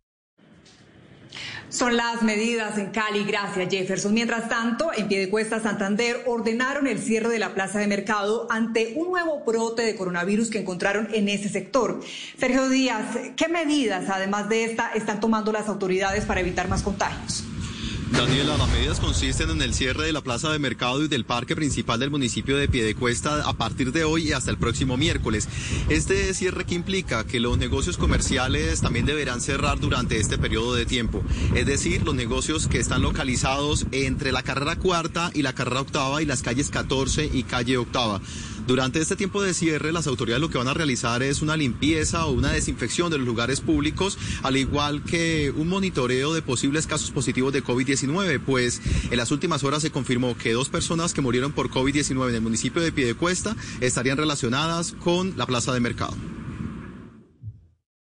Son 1.70 1.98
las 1.98 2.22
medidas 2.22 2.78
en 2.78 2.92
Cali, 2.92 3.26
gracias 3.26 3.70
Jefferson. 3.70 4.14
Mientras 4.14 4.48
tanto, 4.48 4.92
en 4.96 5.10
Piedecuesta, 5.10 5.60
Santander, 5.60 6.24
ordenaron 6.26 6.88
el 6.88 6.98
cierre 6.98 7.28
de 7.28 7.40
la 7.40 7.54
plaza 7.54 7.80
de 7.80 7.88
mercado 7.88 8.48
ante 8.50 8.94
un 8.96 9.10
nuevo 9.10 9.44
brote 9.46 9.82
de 9.82 9.96
coronavirus 9.96 10.50
que 10.50 10.60
encontraron 10.60 11.10
en 11.14 11.28
ese 11.28 11.50
sector. 11.50 12.00
Sergio 12.40 12.70
Díaz, 12.70 13.06
¿qué 13.36 13.50
medidas, 13.50 14.10
además 14.10 14.48
de 14.48 14.64
esta, 14.64 14.94
están 14.94 15.20
tomando 15.20 15.52
las 15.52 15.68
autoridades 15.68 16.24
para 16.24 16.40
evitar 16.40 16.70
más 16.70 16.84
contagios? 16.84 17.44
Daniela, 18.12 18.58
las 18.58 18.70
medidas 18.70 19.00
consisten 19.00 19.50
en 19.50 19.62
el 19.62 19.74
cierre 19.74 20.06
de 20.06 20.14
la 20.14 20.22
plaza 20.22 20.52
de 20.52 20.60
mercado 20.60 21.04
y 21.04 21.08
del 21.08 21.26
parque 21.26 21.56
principal 21.56 22.00
del 22.00 22.10
municipio 22.10 22.56
de 22.56 22.70
Piedecuesta 22.70 23.48
a 23.48 23.54
partir 23.54 23.92
de 23.92 24.06
hoy 24.06 24.30
y 24.30 24.32
hasta 24.32 24.50
el 24.50 24.58
próximo 24.58 24.96
miércoles. 24.96 25.48
Este 25.90 26.34
cierre 26.34 26.66
que 26.66 26.76
implica 26.76 27.26
que 27.26 27.40
los 27.40 27.58
negocios 27.58 27.98
comerciales 27.98 28.82
también 28.82 29.06
deberán 29.06 29.42
cerrar 29.42 29.80
durante 29.80 30.20
este 30.20 30.38
periodo 30.38 30.74
de 30.74 30.86
tiempo. 30.86 31.22
Es 31.54 31.66
decir, 31.66 32.04
los 32.04 32.16
negocios 32.16 32.68
que 32.68 32.80
están 32.80 33.02
localizados 33.02 33.86
entre 33.92 34.32
la 34.32 34.44
carrera 34.44 34.78
cuarta 34.78 35.30
y 35.34 35.42
la 35.42 35.54
carrera 35.54 35.82
octava 35.82 36.22
y 36.22 36.26
las 36.26 36.42
calles 36.42 36.70
14 36.70 37.30
y 37.34 37.44
calle 37.44 37.78
octava. 37.78 38.22
Durante 38.68 39.00
este 39.00 39.16
tiempo 39.16 39.42
de 39.42 39.54
cierre, 39.54 39.94
las 39.94 40.08
autoridades 40.08 40.42
lo 40.42 40.50
que 40.50 40.58
van 40.58 40.68
a 40.68 40.74
realizar 40.74 41.24
es 41.24 41.42
una 41.42 41.56
limpieza 41.56 42.26
o 42.26 42.34
una 42.34 42.52
desinfección 42.52 43.10
de 43.10 43.18
los 43.18 43.26
lugares 43.26 43.62
públicos, 43.62 44.20
al 44.44 44.58
igual 44.58 45.04
que 45.04 45.54
un 45.56 45.70
monitoreo 45.70 46.34
de 46.34 46.42
posibles 46.42 46.86
casos 46.86 47.12
positivos 47.12 47.54
de 47.54 47.64
COVID-19, 47.64 48.42
pues 48.46 48.82
en 49.10 49.16
las 49.16 49.32
últimas 49.32 49.64
horas 49.64 49.84
se 49.84 49.92
confirmó 49.92 50.38
que 50.38 50.52
dos 50.52 50.68
personas 50.68 51.14
que 51.14 51.22
murieron 51.22 51.54
por 51.54 51.70
COVID-19 51.70 52.28
en 52.28 52.36
el 52.36 52.42
municipio 52.42 52.82
de 52.82 52.92
Piedecuesta 52.92 53.56
estarían 53.80 54.18
relacionadas 54.18 54.92
con 54.92 55.38
la 55.38 55.46
plaza 55.46 55.74
de 55.74 55.80
mercado. 55.80 56.18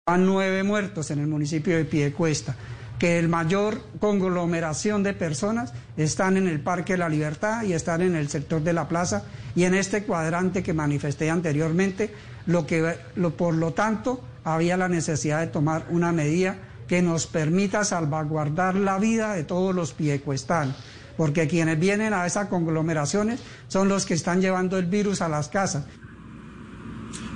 Van 0.07 0.25
nueve 0.25 0.63
muertos 0.63 1.11
en 1.11 1.19
el 1.19 1.27
municipio 1.27 1.77
de 1.77 1.85
Piedecuesta 1.85 2.57
que 3.05 3.19
el 3.19 3.29
mayor 3.29 3.83
conglomeración 4.01 5.03
de 5.03 5.13
personas 5.13 5.75
están 5.99 6.39
en 6.39 6.49
el 6.49 6.61
Parque 6.61 6.95
de 6.95 7.01
la 7.01 7.11
Libertad 7.11 7.63
y 7.65 7.75
están 7.75 8.01
en 8.01 8.17
el 8.17 8.31
sector 8.31 8.63
de 8.63 8.73
la 8.73 8.89
plaza 8.89 9.25
y 9.55 9.65
en 9.65 9.75
este 9.75 10.05
cuadrante 10.05 10.63
que 10.63 10.73
manifesté 10.73 11.29
anteriormente, 11.29 12.15
lo 12.47 12.67
que, 12.67 12.97
por 13.37 13.57
lo 13.57 13.75
tanto 13.75 14.25
había 14.43 14.79
la 14.79 14.89
necesidad 14.89 15.41
de 15.41 15.49
tomar 15.49 15.85
una 15.91 16.13
medida 16.13 16.57
que 16.89 17.03
nos 17.03 17.27
permita 17.27 17.85
salvaguardar 17.85 18.75
la 18.75 18.99
vida 18.99 19.35
de 19.35 19.45
todos 19.45 19.75
los 19.75 19.93
piecuestanos, 19.93 20.75
porque 21.19 21.47
quienes 21.47 21.79
vienen 21.79 22.15
a 22.15 22.25
esas 22.25 22.49
conglomeraciones 22.49 23.39
son 23.69 23.91
los 23.91 24.07
que 24.07 24.15
están 24.15 24.41
llevando 24.41 24.79
el 24.79 24.87
virus 24.87 25.21
a 25.21 25.29
las 25.29 25.51
casas. 25.51 25.85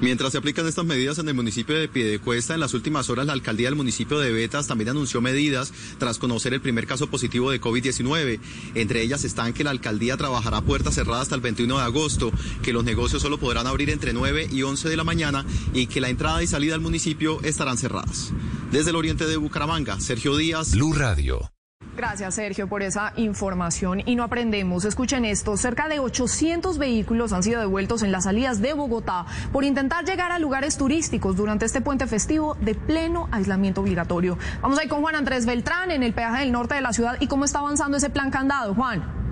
Mientras 0.00 0.30
se 0.30 0.38
aplican 0.38 0.66
estas 0.66 0.84
medidas 0.84 1.18
en 1.18 1.28
el 1.28 1.34
municipio 1.34 1.76
de 1.76 1.88
Piedecuesta, 1.88 2.54
en 2.54 2.60
las 2.60 2.72
últimas 2.72 3.10
horas 3.10 3.26
la 3.26 3.32
alcaldía 3.32 3.66
del 3.66 3.74
municipio 3.74 4.20
de 4.20 4.30
Betas 4.30 4.68
también 4.68 4.90
anunció 4.90 5.20
medidas 5.20 5.72
tras 5.98 6.18
conocer 6.18 6.54
el 6.54 6.60
primer 6.60 6.86
caso 6.86 7.08
positivo 7.08 7.50
de 7.50 7.60
COVID-19. 7.60 8.38
Entre 8.76 9.02
ellas 9.02 9.24
están 9.24 9.52
que 9.52 9.64
la 9.64 9.70
alcaldía 9.70 10.16
trabajará 10.16 10.60
puertas 10.60 10.94
cerradas 10.94 11.22
hasta 11.22 11.34
el 11.34 11.40
21 11.40 11.78
de 11.78 11.82
agosto, 11.82 12.30
que 12.62 12.72
los 12.72 12.84
negocios 12.84 13.22
solo 13.22 13.38
podrán 13.38 13.66
abrir 13.66 13.90
entre 13.90 14.12
9 14.12 14.48
y 14.52 14.62
11 14.62 14.88
de 14.88 14.96
la 14.96 15.04
mañana 15.04 15.44
y 15.74 15.88
que 15.88 16.00
la 16.00 16.10
entrada 16.10 16.44
y 16.44 16.46
salida 16.46 16.76
al 16.76 16.80
municipio 16.80 17.40
estarán 17.42 17.76
cerradas. 17.76 18.32
Desde 18.70 18.90
el 18.90 18.96
oriente 18.96 19.26
de 19.26 19.36
Bucaramanga, 19.36 19.98
Sergio 19.98 20.36
Díaz. 20.36 20.72
Blue 20.72 20.92
Radio. 20.92 21.50
Gracias, 21.98 22.36
Sergio, 22.36 22.68
por 22.68 22.84
esa 22.84 23.12
información. 23.16 24.02
Y 24.06 24.14
no 24.14 24.22
aprendemos. 24.22 24.84
Escuchen 24.84 25.24
esto. 25.24 25.56
Cerca 25.56 25.88
de 25.88 25.98
800 25.98 26.78
vehículos 26.78 27.32
han 27.32 27.42
sido 27.42 27.58
devueltos 27.58 28.04
en 28.04 28.12
las 28.12 28.22
salidas 28.22 28.62
de 28.62 28.72
Bogotá 28.72 29.26
por 29.52 29.64
intentar 29.64 30.04
llegar 30.04 30.30
a 30.30 30.38
lugares 30.38 30.78
turísticos 30.78 31.34
durante 31.34 31.66
este 31.66 31.80
puente 31.80 32.06
festivo 32.06 32.54
de 32.60 32.76
pleno 32.76 33.28
aislamiento 33.32 33.80
obligatorio. 33.80 34.38
Vamos 34.62 34.78
ahí 34.78 34.86
con 34.86 35.00
Juan 35.00 35.16
Andrés 35.16 35.44
Beltrán 35.44 35.90
en 35.90 36.04
el 36.04 36.14
peaje 36.14 36.44
del 36.44 36.52
norte 36.52 36.76
de 36.76 36.82
la 36.82 36.92
ciudad 36.92 37.16
y 37.18 37.26
cómo 37.26 37.44
está 37.44 37.58
avanzando 37.58 37.96
ese 37.96 38.10
plan 38.10 38.30
candado. 38.30 38.76
Juan. 38.76 39.27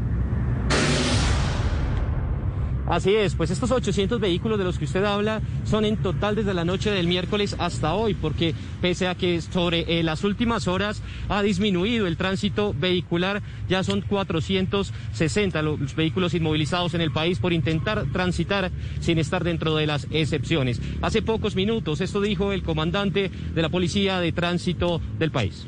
Así 2.89 3.13
es, 3.17 3.35
pues 3.35 3.51
estos 3.51 3.73
800 3.73 4.21
vehículos 4.21 4.59
de 4.59 4.65
los 4.65 4.79
que 4.79 4.85
usted 4.85 5.03
habla 5.05 5.41
son 5.65 5.85
en 5.85 5.97
total 5.97 6.37
desde 6.37 6.55
la 6.55 6.65
noche 6.65 6.93
del 6.93 7.09
miércoles 7.09 7.57
hasta 7.59 7.95
hoy, 7.95 8.15
porque 8.15 8.55
pese 8.81 9.09
a 9.09 9.17
que 9.17 9.41
sobre 9.41 9.99
eh, 9.99 10.05
las 10.05 10.23
últimas 10.23 10.69
horas 10.69 11.03
ha 11.29 11.43
disminuido 11.43 12.07
el 12.07 12.17
tránsito 12.17 12.75
vehicular, 12.79 13.43
ya 13.69 13.83
son 13.83 14.03
460 14.03 15.63
los 15.63 15.97
vehículos 15.97 16.35
inmovilizados 16.35 16.95
en 16.95 17.01
el 17.01 17.11
país 17.11 17.41
por 17.41 17.53
intentar 17.53 18.05
transitar 18.13 18.71
sin 19.01 19.19
estar 19.19 19.43
dentro 19.43 19.75
de 19.75 19.89
las 19.89 20.07
excepciones. 20.13 20.81
Hace 21.03 21.23
pocos 21.23 21.57
minutos 21.57 22.01
esto 22.01 22.21
dijo 22.21 22.53
el 22.53 22.63
comandante 22.63 23.33
de 23.53 23.63
la 23.63 23.69
Policía 23.69 24.21
de 24.21 24.31
Tránsito 24.31 25.01
del 25.19 25.33
país. 25.33 25.67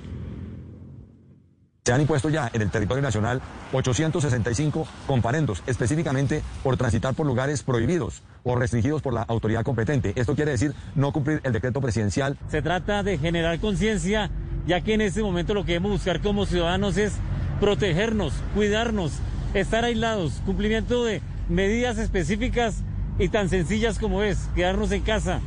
Se 1.88 1.94
han 1.94 2.02
impuesto 2.02 2.28
ya 2.28 2.50
en 2.52 2.60
el 2.60 2.70
territorio 2.70 3.02
nacional 3.02 3.40
865 3.72 4.86
comparendos, 5.06 5.62
específicamente 5.66 6.42
por 6.62 6.76
transitar 6.76 7.14
por 7.14 7.24
lugares 7.24 7.62
prohibidos 7.62 8.22
o 8.44 8.56
restringidos 8.56 9.00
por 9.00 9.14
la 9.14 9.22
autoridad 9.22 9.62
competente. 9.62 10.12
Esto 10.14 10.34
quiere 10.34 10.50
decir 10.50 10.74
no 10.94 11.14
cumplir 11.14 11.40
el 11.44 11.54
decreto 11.54 11.80
presidencial. 11.80 12.36
Se 12.50 12.60
trata 12.60 13.02
de 13.02 13.16
generar 13.16 13.58
conciencia, 13.58 14.30
ya 14.66 14.82
que 14.82 14.92
en 14.92 15.00
este 15.00 15.22
momento 15.22 15.54
lo 15.54 15.64
que 15.64 15.72
debemos 15.72 15.92
buscar 15.92 16.20
como 16.20 16.44
ciudadanos 16.44 16.98
es 16.98 17.14
protegernos, 17.58 18.34
cuidarnos, 18.54 19.12
estar 19.54 19.82
aislados, 19.86 20.42
cumplimiento 20.44 21.06
de 21.06 21.22
medidas 21.48 21.96
específicas 21.96 22.82
y 23.18 23.30
tan 23.30 23.48
sencillas 23.48 23.98
como 23.98 24.22
es 24.22 24.50
quedarnos 24.54 24.92
en 24.92 25.00
casa. 25.00 25.40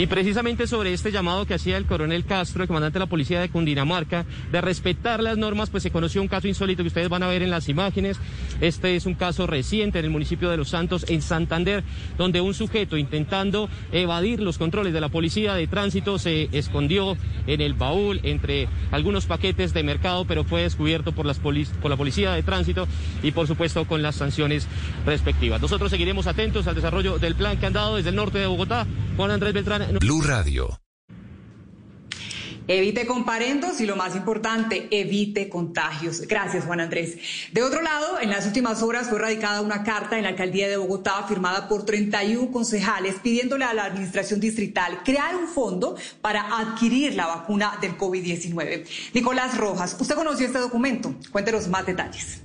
Y 0.00 0.06
precisamente 0.06 0.66
sobre 0.66 0.94
este 0.94 1.12
llamado 1.12 1.44
que 1.44 1.52
hacía 1.52 1.76
el 1.76 1.84
coronel 1.84 2.24
Castro, 2.24 2.62
el 2.62 2.68
comandante 2.68 2.98
de 2.98 3.04
la 3.04 3.10
policía 3.10 3.38
de 3.38 3.50
Cundinamarca, 3.50 4.24
de 4.50 4.62
respetar 4.62 5.22
las 5.22 5.36
normas, 5.36 5.68
pues 5.68 5.82
se 5.82 5.90
conoció 5.90 6.22
un 6.22 6.28
caso 6.28 6.48
insólito 6.48 6.82
que 6.82 6.86
ustedes 6.86 7.10
van 7.10 7.22
a 7.22 7.26
ver 7.26 7.42
en 7.42 7.50
las 7.50 7.68
imágenes. 7.68 8.16
Este 8.62 8.96
es 8.96 9.04
un 9.04 9.12
caso 9.12 9.46
reciente 9.46 9.98
en 9.98 10.06
el 10.06 10.10
municipio 10.10 10.48
de 10.48 10.56
Los 10.56 10.70
Santos, 10.70 11.04
en 11.10 11.20
Santander, 11.20 11.84
donde 12.16 12.40
un 12.40 12.54
sujeto 12.54 12.96
intentando 12.96 13.68
evadir 13.92 14.40
los 14.40 14.56
controles 14.56 14.94
de 14.94 15.02
la 15.02 15.10
policía 15.10 15.52
de 15.52 15.66
tránsito 15.66 16.18
se 16.18 16.48
escondió 16.52 17.18
en 17.46 17.60
el 17.60 17.74
baúl 17.74 18.20
entre 18.22 18.68
algunos 18.92 19.26
paquetes 19.26 19.74
de 19.74 19.82
mercado, 19.82 20.24
pero 20.24 20.44
fue 20.44 20.62
descubierto 20.62 21.12
por, 21.12 21.26
la 21.26 21.34
policía 21.98 22.32
de 22.32 22.42
tránsito 22.42 22.88
y 23.22 23.32
por 23.32 23.46
supuesto 23.46 23.84
con 23.84 24.00
las 24.00 24.16
sanciones 24.16 24.66
respectivas. 25.04 25.60
Nosotros 25.60 25.90
seguiremos 25.90 26.26
atentos 26.26 26.66
al 26.66 26.74
desarrollo 26.74 27.18
del 27.18 27.34
plan 27.34 27.58
que 27.58 27.66
han 27.66 27.74
dado 27.74 27.96
desde 27.96 28.08
el 28.08 28.16
norte 28.16 28.38
de 28.38 28.46
Bogotá. 28.46 28.86
Juan 29.18 29.32
Andrés 29.32 29.52
Beltrán. 29.52 29.89
Blue 29.98 30.22
Radio. 30.22 30.80
Evite 32.68 33.04
comparendos 33.04 33.80
y 33.80 33.86
lo 33.86 33.96
más 33.96 34.14
importante, 34.14 34.86
evite 34.92 35.48
contagios. 35.48 36.20
Gracias, 36.28 36.64
Juan 36.64 36.80
Andrés. 36.80 37.16
De 37.52 37.64
otro 37.64 37.82
lado, 37.82 38.20
en 38.20 38.30
las 38.30 38.46
últimas 38.46 38.82
horas 38.82 39.08
fue 39.08 39.18
radicada 39.18 39.60
una 39.60 39.82
carta 39.82 40.16
en 40.16 40.22
la 40.22 40.28
alcaldía 40.28 40.68
de 40.68 40.76
Bogotá 40.76 41.24
firmada 41.26 41.68
por 41.68 41.84
31 41.84 42.52
concejales 42.52 43.16
pidiéndole 43.20 43.64
a 43.64 43.74
la 43.74 43.86
administración 43.86 44.38
distrital 44.38 45.02
crear 45.04 45.34
un 45.34 45.48
fondo 45.48 45.96
para 46.20 46.58
adquirir 46.58 47.14
la 47.14 47.26
vacuna 47.26 47.76
del 47.80 47.98
COVID-19. 47.98 48.86
Nicolás 49.14 49.56
Rojas, 49.58 49.96
usted 49.98 50.14
conoció 50.14 50.46
este 50.46 50.60
documento. 50.60 51.14
Cuéntenos 51.32 51.66
más 51.66 51.86
detalles. 51.86 52.42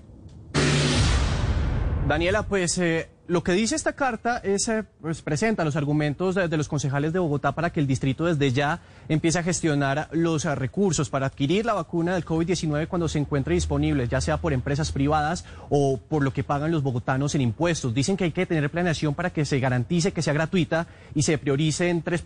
Daniela, 2.07 2.43
pues 2.43 2.77
eh, 2.77 3.09
lo 3.27 3.43
que 3.43 3.53
dice 3.53 3.75
esta 3.75 3.93
carta 3.93 4.37
es, 4.37 4.67
eh, 4.67 4.83
pues, 5.01 5.23
presenta 5.23 5.65
los 5.65 5.75
argumentos 5.75 6.35
de, 6.35 6.55
los 6.55 6.67
concejales 6.67 7.13
de 7.13 7.17
Bogotá 7.17 7.53
para 7.53 7.71
que 7.71 7.79
el 7.79 7.87
distrito 7.87 8.25
desde 8.25 8.51
ya 8.51 8.79
empiece 9.09 9.39
a 9.39 9.43
gestionar 9.43 10.07
los 10.11 10.45
eh, 10.45 10.53
recursos 10.53 11.09
para 11.09 11.25
adquirir 11.25 11.65
la 11.65 11.73
vacuna 11.73 12.13
del 12.13 12.23
COVID-19 12.23 12.87
cuando 12.87 13.07
se 13.07 13.17
encuentre 13.17 13.55
disponible, 13.55 14.07
ya 14.07 14.21
sea 14.21 14.37
por 14.37 14.53
empresas 14.53 14.91
privadas 14.91 15.45
o 15.71 15.97
por 15.97 16.21
lo 16.21 16.31
que 16.31 16.43
pagan 16.43 16.69
los 16.69 16.83
bogotanos 16.83 17.33
en 17.33 17.41
impuestos. 17.41 17.95
Dicen 17.95 18.17
que 18.17 18.25
hay 18.25 18.31
que 18.31 18.45
tener 18.45 18.69
planeación 18.69 19.15
para 19.15 19.31
que 19.31 19.43
se 19.43 19.59
garantice 19.59 20.11
que 20.11 20.21
sea 20.21 20.33
gratuita 20.33 20.85
y 21.15 21.23
se 21.23 21.39
prioricen 21.39 22.03
tres, 22.03 22.23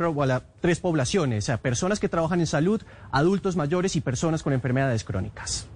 tres 0.60 0.80
poblaciones, 0.82 1.46
o 1.46 1.48
sea, 1.48 1.58
personas 1.58 2.02
que 2.02 2.10
trabajan 2.10 2.42
en 2.42 2.48
salud, 2.48 2.82
adultos 3.14 3.56
mayores 3.56 3.96
y 3.96 4.02
personas 4.02 4.44
con 4.44 4.52
enfermedades 4.52 5.06
crónicas. 5.06 5.70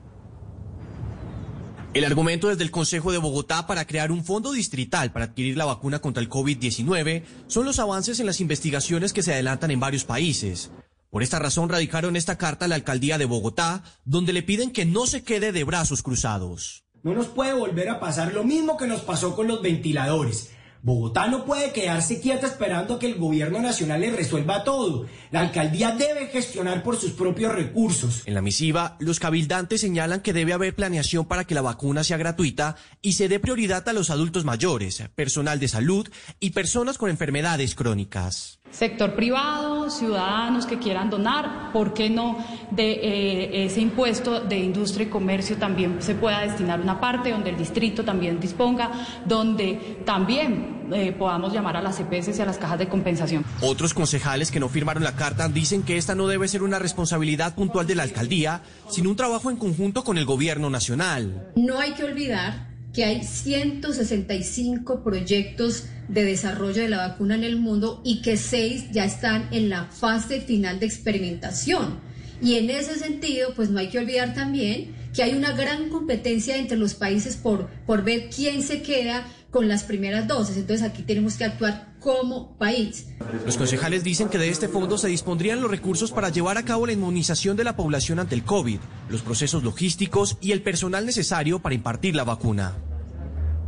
El 1.93 2.05
argumento 2.05 2.47
desde 2.47 2.63
el 2.63 2.71
Consejo 2.71 3.11
de 3.11 3.19
Bogotá 3.19 3.67
para 3.67 3.85
crear 3.85 4.11
un 4.11 4.25
fondo 4.25 4.51
distrital 4.51 5.11
para 5.11 5.25
adquirir 5.25 5.57
la 5.57 5.65
vacuna 5.65 5.99
contra 5.99 6.23
el 6.23 6.29
COVID-19 6.29 7.23
son 7.45 7.65
los 7.65 7.77
avances 7.77 8.19
en 8.19 8.25
las 8.25 8.41
investigaciones 8.41 9.13
que 9.13 9.21
se 9.21 9.31
adelantan 9.31 9.69
en 9.69 9.79
varios 9.79 10.03
países. 10.03 10.71
Por 11.11 11.21
esta 11.21 11.37
razón 11.37 11.69
radicaron 11.69 12.15
esta 12.15 12.39
carta 12.39 12.65
a 12.65 12.67
la 12.67 12.73
alcaldía 12.73 13.19
de 13.19 13.25
Bogotá, 13.25 13.83
donde 14.05 14.33
le 14.33 14.41
piden 14.41 14.71
que 14.71 14.85
no 14.85 15.05
se 15.05 15.23
quede 15.23 15.51
de 15.51 15.63
brazos 15.63 16.01
cruzados. 16.01 16.83
No 17.03 17.13
nos 17.13 17.27
puede 17.27 17.53
volver 17.53 17.89
a 17.89 17.99
pasar 17.99 18.33
lo 18.33 18.43
mismo 18.43 18.75
que 18.75 18.87
nos 18.87 19.01
pasó 19.01 19.35
con 19.35 19.47
los 19.47 19.61
ventiladores. 19.61 20.49
Bogotá 20.83 21.29
no 21.29 21.45
puede 21.45 21.71
quedarse 21.71 22.19
quieta 22.19 22.45
esperando 22.45 22.99
que 22.99 23.05
el 23.05 23.15
gobierno 23.15 23.61
nacional 23.61 24.01
le 24.01 24.11
resuelva 24.11 24.65
todo. 24.65 25.05
La 25.31 25.39
alcaldía 25.39 25.95
debe 25.95 26.27
gestionar 26.27 26.83
por 26.83 26.97
sus 26.97 27.11
propios 27.11 27.55
recursos. 27.55 28.21
En 28.25 28.33
la 28.33 28.41
misiva, 28.41 28.97
los 28.99 29.21
cabildantes 29.21 29.79
señalan 29.79 30.19
que 30.19 30.33
debe 30.33 30.51
haber 30.51 30.75
planeación 30.75 31.25
para 31.25 31.45
que 31.45 31.55
la 31.55 31.61
vacuna 31.61 32.03
sea 32.03 32.17
gratuita 32.17 32.75
y 33.01 33.13
se 33.13 33.29
dé 33.29 33.39
prioridad 33.39 33.87
a 33.87 33.93
los 33.93 34.09
adultos 34.09 34.43
mayores, 34.43 35.01
personal 35.15 35.57
de 35.57 35.69
salud 35.69 36.09
y 36.41 36.49
personas 36.49 36.97
con 36.97 37.09
enfermedades 37.09 37.75
crónicas. 37.75 38.59
Sector 38.73 39.13
privado, 39.13 39.91
ciudadanos 39.91 40.65
que 40.65 40.79
quieran 40.79 41.11
donar, 41.11 41.71
¿por 41.71 41.93
qué 41.93 42.09
no 42.09 42.43
de 42.71 42.91
eh, 42.91 43.65
ese 43.65 43.81
impuesto 43.81 44.39
de 44.39 44.57
industria 44.57 45.05
y 45.05 45.09
comercio 45.11 45.57
también 45.57 46.01
se 46.01 46.15
pueda 46.15 46.39
destinar 46.39 46.81
una 46.81 46.99
parte 46.99 47.29
donde 47.29 47.51
el 47.51 47.57
distrito 47.57 48.03
también 48.03 48.39
disponga, 48.39 48.89
donde 49.25 49.99
también 50.05 50.87
eh, 50.91 51.11
podamos 51.11 51.53
llamar 51.53 51.77
a 51.77 51.83
las 51.83 51.99
EPS 51.99 52.35
y 52.35 52.41
a 52.41 52.45
las 52.45 52.57
cajas 52.57 52.79
de 52.79 52.89
compensación? 52.89 53.45
Otros 53.61 53.93
concejales 53.93 54.49
que 54.49 54.59
no 54.59 54.69
firmaron 54.69 55.03
la 55.03 55.15
carta 55.15 55.47
dicen 55.49 55.83
que 55.83 55.97
esta 55.97 56.15
no 56.15 56.25
debe 56.25 56.47
ser 56.47 56.63
una 56.63 56.79
responsabilidad 56.79 57.53
puntual 57.53 57.85
de 57.85 57.93
la 57.93 58.01
alcaldía, 58.01 58.63
sino 58.89 59.11
un 59.11 59.15
trabajo 59.15 59.51
en 59.51 59.57
conjunto 59.57 60.03
con 60.03 60.17
el 60.17 60.25
gobierno 60.25 60.71
nacional. 60.71 61.51
No 61.55 61.77
hay 61.77 61.91
que 61.91 62.05
olvidar 62.05 62.72
que 62.93 63.03
hay 63.03 63.23
165 63.23 65.03
proyectos 65.03 65.85
de 66.07 66.23
desarrollo 66.23 66.83
de 66.83 66.89
la 66.89 67.07
vacuna 67.07 67.35
en 67.35 67.43
el 67.43 67.57
mundo 67.57 68.01
y 68.05 68.21
que 68.21 68.37
seis 68.37 68.85
ya 68.91 69.03
están 69.03 69.49
en 69.51 69.69
la 69.69 69.85
fase 69.85 70.41
final 70.41 70.79
de 70.79 70.85
experimentación. 70.85 71.99
Y 72.41 72.55
en 72.55 72.69
ese 72.69 72.99
sentido, 72.99 73.53
pues 73.55 73.69
no 73.69 73.79
hay 73.79 73.89
que 73.89 73.99
olvidar 73.99 74.33
también 74.33 74.93
que 75.13 75.23
hay 75.23 75.33
una 75.33 75.53
gran 75.53 75.89
competencia 75.89 76.57
entre 76.57 76.77
los 76.77 76.93
países 76.93 77.35
por, 77.35 77.69
por 77.85 78.03
ver 78.03 78.29
quién 78.29 78.61
se 78.61 78.81
queda 78.81 79.25
con 79.53 79.69
las 79.69 79.83
primeras 79.83 80.27
dosis. 80.27 80.57
Entonces 80.57 80.85
aquí 80.85 81.03
tenemos 81.03 81.37
que 81.37 81.45
actuar 81.45 81.93
como 81.99 82.57
país. 82.57 83.07
Los 83.45 83.55
concejales 83.55 84.03
dicen 84.03 84.27
que 84.27 84.39
de 84.39 84.49
este 84.49 84.67
fondo 84.67 84.97
se 84.97 85.07
dispondrían 85.07 85.61
los 85.61 85.71
recursos 85.71 86.11
para 86.11 86.27
llevar 86.29 86.57
a 86.57 86.65
cabo 86.65 86.87
la 86.87 86.93
inmunización 86.93 87.55
de 87.55 87.63
la 87.63 87.77
población 87.77 88.19
ante 88.19 88.35
el 88.35 88.43
COVID, 88.43 88.79
los 89.09 89.21
procesos 89.21 89.63
logísticos 89.63 90.37
y 90.41 90.51
el 90.51 90.61
personal 90.63 91.05
necesario 91.05 91.59
para 91.59 91.75
impartir 91.75 92.15
la 92.15 92.23
vacuna. 92.23 92.73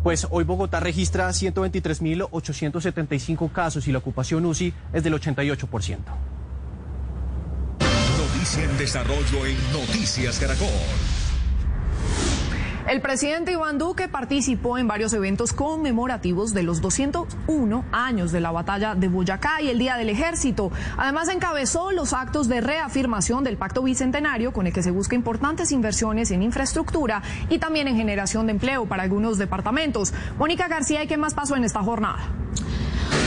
Pues 0.03 0.27
hoy 0.31 0.43
Bogotá 0.43 0.79
registra 0.79 1.29
123.875 1.29 3.51
casos 3.51 3.87
y 3.87 3.91
la 3.91 3.99
ocupación 3.99 4.43
UCI 4.45 4.73
es 4.91 5.03
del 5.03 5.13
88%. 5.13 5.99
Noticia 8.17 8.63
en 8.63 8.75
desarrollo 8.77 9.45
en 9.45 9.55
Noticias 9.71 10.39
Caracol. 10.39 10.67
El 12.87 13.01
presidente 13.01 13.51
Iván 13.51 13.79
Duque 13.79 14.07
participó 14.07 14.77
en 14.77 14.87
varios 14.87 15.11
eventos 15.13 15.53
conmemorativos 15.53 16.53
de 16.53 16.61
los 16.61 16.81
201 16.81 17.83
años 17.91 18.31
de 18.31 18.39
la 18.39 18.51
batalla 18.51 18.93
de 18.93 19.07
Boyacá 19.07 19.59
y 19.59 19.69
el 19.69 19.79
Día 19.79 19.97
del 19.97 20.09
Ejército. 20.09 20.71
Además, 20.95 21.29
encabezó 21.29 21.91
los 21.91 22.13
actos 22.13 22.47
de 22.47 22.61
reafirmación 22.61 23.43
del 23.43 23.57
pacto 23.57 23.81
bicentenario 23.81 24.53
con 24.53 24.67
el 24.67 24.73
que 24.73 24.83
se 24.83 24.91
busca 24.91 25.15
importantes 25.15 25.71
inversiones 25.71 26.29
en 26.29 26.43
infraestructura 26.43 27.23
y 27.49 27.57
también 27.57 27.87
en 27.87 27.95
generación 27.95 28.45
de 28.45 28.51
empleo 28.51 28.85
para 28.85 29.01
algunos 29.01 29.39
departamentos. 29.39 30.13
Mónica 30.37 30.67
García, 30.67 31.03
¿y 31.03 31.07
qué 31.07 31.17
más 31.17 31.33
pasó 31.33 31.55
en 31.55 31.63
esta 31.63 31.81
jornada? 31.81 32.19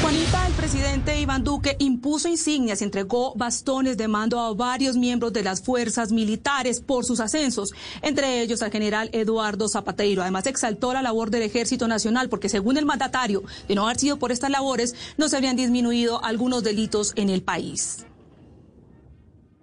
Juanita, 0.03 0.47
el 0.47 0.53
presidente 0.55 1.21
Iván 1.21 1.45
Duque 1.45 1.77
impuso 1.79 2.29
insignias 2.29 2.81
y 2.81 2.85
entregó 2.85 3.35
bastones 3.35 3.97
de 3.97 4.09
mando 4.09 4.41
a 4.41 4.55
varios 4.55 4.97
miembros 4.97 5.33
de 5.33 5.43
las 5.43 5.63
fuerzas 5.63 6.13
militares 6.13 6.81
por 6.81 7.05
sus 7.05 7.21
ascensos, 7.21 7.73
entre 8.03 8.41
ellos 8.41 8.63
al 8.63 8.71
general 8.71 9.11
Eduardo 9.13 9.69
Zapateiro. 9.69 10.23
Además, 10.23 10.47
exaltó 10.47 10.93
la 10.93 11.03
labor 11.03 11.31
del 11.31 11.43
Ejército 11.43 11.89
Nacional 11.89 12.29
porque, 12.29 12.49
según 12.49 12.77
el 12.77 12.87
mandatario, 12.87 13.43
de 13.67 13.75
no 13.75 13.85
haber 13.85 13.99
sido 13.99 14.19
por 14.19 14.33
estas 14.33 14.51
labores, 14.51 14.95
no 15.17 15.29
se 15.29 15.37
habrían 15.37 15.57
disminuido 15.57 16.25
algunos 16.25 16.63
delitos 16.63 17.13
en 17.17 17.31
el 17.31 17.43
país. 17.43 18.07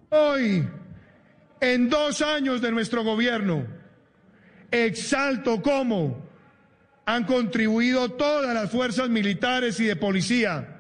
Hoy, 0.10 0.68
en 1.60 1.90
dos 1.90 2.22
años 2.22 2.62
de 2.62 2.72
nuestro 2.72 3.04
gobierno, 3.04 3.66
exalto 4.70 5.62
cómo 5.62 6.25
han 7.06 7.26
contribuido 7.26 8.10
todas 8.10 8.54
las 8.54 8.72
fuerzas 8.72 9.10
militares 9.10 9.80
y 9.80 9.86
de 9.86 9.96
policía 9.96 10.80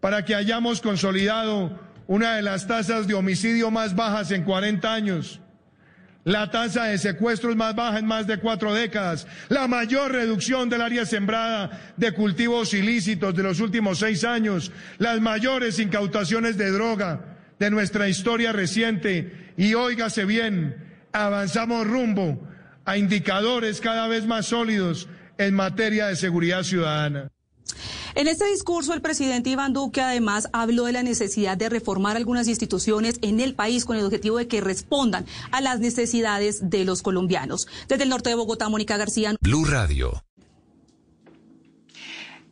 para 0.00 0.24
que 0.24 0.34
hayamos 0.34 0.80
consolidado 0.80 1.80
una 2.06 2.36
de 2.36 2.42
las 2.42 2.66
tasas 2.66 3.06
de 3.06 3.14
homicidio 3.14 3.70
más 3.70 3.96
bajas 3.96 4.30
en 4.30 4.44
40 4.44 4.92
años, 4.92 5.40
la 6.24 6.50
tasa 6.50 6.84
de 6.84 6.98
secuestros 6.98 7.56
más 7.56 7.74
baja 7.74 7.98
en 7.98 8.06
más 8.06 8.26
de 8.26 8.38
cuatro 8.38 8.74
décadas, 8.74 9.26
la 9.48 9.66
mayor 9.66 10.12
reducción 10.12 10.68
del 10.68 10.82
área 10.82 11.06
sembrada 11.06 11.92
de 11.96 12.12
cultivos 12.12 12.74
ilícitos 12.74 13.34
de 13.34 13.42
los 13.42 13.60
últimos 13.60 14.00
seis 14.00 14.24
años, 14.24 14.72
las 14.98 15.20
mayores 15.20 15.78
incautaciones 15.78 16.56
de 16.56 16.70
droga 16.70 17.36
de 17.58 17.70
nuestra 17.70 18.08
historia 18.08 18.52
reciente. 18.52 19.52
Y 19.56 19.74
óigase 19.74 20.24
bien, 20.24 20.76
avanzamos 21.12 21.86
rumbo 21.86 22.46
a 22.84 22.96
indicadores 22.98 23.80
cada 23.80 24.06
vez 24.08 24.26
más 24.26 24.46
sólidos 24.46 25.08
en 25.38 25.54
materia 25.54 26.06
de 26.06 26.16
seguridad 26.16 26.62
ciudadana. 26.62 27.30
En 28.14 28.28
este 28.28 28.46
discurso, 28.46 28.94
el 28.94 29.02
presidente 29.02 29.50
Iván 29.50 29.72
Duque 29.72 30.00
además 30.00 30.48
habló 30.52 30.84
de 30.84 30.92
la 30.92 31.02
necesidad 31.02 31.56
de 31.56 31.68
reformar 31.68 32.16
algunas 32.16 32.48
instituciones 32.48 33.18
en 33.20 33.40
el 33.40 33.54
país 33.54 33.84
con 33.84 33.96
el 33.96 34.04
objetivo 34.04 34.38
de 34.38 34.48
que 34.48 34.60
respondan 34.60 35.26
a 35.50 35.60
las 35.60 35.80
necesidades 35.80 36.70
de 36.70 36.84
los 36.84 37.02
colombianos. 37.02 37.66
Desde 37.88 38.04
el 38.04 38.08
norte 38.08 38.30
de 38.30 38.36
Bogotá, 38.36 38.68
Mónica 38.68 38.96
García. 38.96 39.34
Blue 39.40 39.64
Radio. 39.66 40.22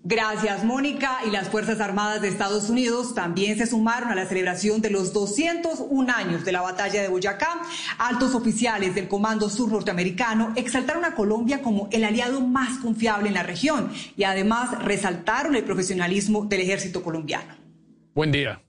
Gracias, 0.07 0.65
Mónica. 0.65 1.21
Y 1.27 1.31
las 1.31 1.49
Fuerzas 1.49 1.81
Armadas 1.81 2.21
de 2.21 2.29
Estados 2.29 2.69
Unidos 2.69 3.15
también 3.15 3.57
se 3.57 3.67
sumaron 3.67 4.11
a 4.11 4.15
la 4.15 4.27
celebración 4.27 4.83
de 4.83 4.91
los 4.91 5.15
201 5.15 6.13
años 6.13 6.45
de 6.45 6.53
la 6.53 6.61
batalla 6.61 7.01
de 7.01 7.09
Boyacá. 7.09 7.63
Altos 7.97 8.35
oficiales 8.35 8.95
del 8.95 9.09
Comando 9.09 9.49
Sur 9.49 9.73
Norteamericano 9.73 10.53
exaltaron 10.57 11.07
a 11.07 11.15
Colombia 11.15 11.63
como 11.63 11.89
el 11.91 12.05
aliado 12.05 12.43
más 12.43 12.79
confiable 12.81 13.29
en 13.29 13.35
la 13.35 13.45
región 13.45 13.91
y 14.15 14.25
además 14.25 14.79
resaltaron 14.85 15.57
el 15.57 15.65
profesionalismo 15.65 16.45
del 16.45 16.61
ejército 16.61 17.03
colombiano. 17.03 17.57
Buen 18.15 18.31
día. 18.31 18.64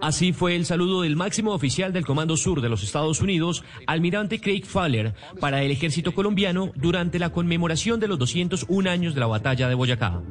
Así 0.00 0.32
fue 0.32 0.54
el 0.54 0.64
saludo 0.64 1.02
del 1.02 1.16
máximo 1.16 1.52
oficial 1.52 1.92
del 1.92 2.06
Comando 2.06 2.36
Sur 2.36 2.60
de 2.60 2.68
los 2.68 2.84
Estados 2.84 3.20
Unidos, 3.20 3.64
almirante 3.86 4.40
Craig 4.40 4.64
Fowler, 4.64 5.14
para 5.40 5.62
el 5.62 5.72
ejército 5.72 6.14
colombiano 6.14 6.70
durante 6.76 7.18
la 7.18 7.30
conmemoración 7.30 7.98
de 7.98 8.06
los 8.06 8.18
201 8.18 8.88
años 8.88 9.14
de 9.14 9.20
la 9.20 9.26
batalla 9.26 9.68
de 9.68 9.74
Boyacá. 9.74 10.22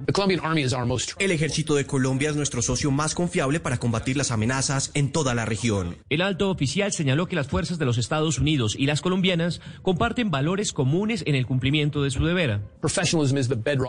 El 1.19 1.31
ejército 1.31 1.75
de 1.75 1.85
Colombia 1.85 2.29
es 2.29 2.35
nuestro 2.37 2.61
socio 2.61 2.91
más 2.91 3.13
confiable 3.13 3.59
para 3.59 3.77
combatir 3.77 4.15
las 4.15 4.31
amenazas 4.31 4.91
en 4.93 5.11
toda 5.11 5.35
la 5.35 5.43
región. 5.43 5.97
El 6.09 6.21
alto 6.21 6.49
oficial 6.49 6.93
señaló 6.93 7.27
que 7.27 7.35
las 7.35 7.47
fuerzas 7.47 7.77
de 7.77 7.85
los 7.85 7.97
Estados 7.97 8.39
Unidos 8.39 8.75
y 8.77 8.85
las 8.85 9.01
colombianas 9.01 9.59
comparten 9.81 10.31
valores 10.31 10.71
comunes 10.71 11.23
en 11.27 11.35
el 11.35 11.45
cumplimiento 11.45 12.03
de 12.03 12.11
su 12.11 12.23
deber. 12.23 12.61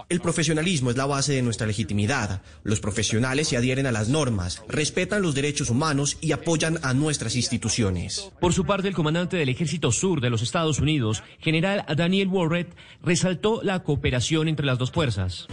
El 0.09 0.21
profesionalismo 0.21 0.91
es 0.91 0.97
la 0.97 1.07
base 1.07 1.35
de 1.35 1.43
nuestra 1.43 1.69
legitimidad. 1.69 2.43
Los 2.65 2.81
profesionales 2.81 3.49
se 3.49 3.57
adhieren 3.57 3.87
a 3.87 3.93
las 3.93 4.09
normas, 4.09 4.65
respetan 4.69 5.23
los 5.23 5.36
derechos 5.37 5.71
humanos 5.71 6.19
y 6.21 6.33
apoyan 6.33 6.81
a 6.83 6.93
nuestras 6.93 7.37
instituciones. 7.37 8.33
Por 8.41 8.53
su 8.53 8.65
parte, 8.65 8.89
el 8.89 8.95
comandante 8.95 9.37
del 9.37 9.49
Ejército 9.49 9.93
Sur 9.93 10.21
de 10.21 10.31
los 10.31 10.43
Estados 10.43 10.81
Unidos, 10.81 11.23
general 11.39 11.85
Daniel 11.97 12.27
Warrett, 12.27 12.75
resaltó 13.05 13.61
la 13.63 13.85
cooperación 13.85 14.49
entre 14.49 14.67
las 14.67 14.79
dos 14.79 14.91
fuerzas. 14.91 15.47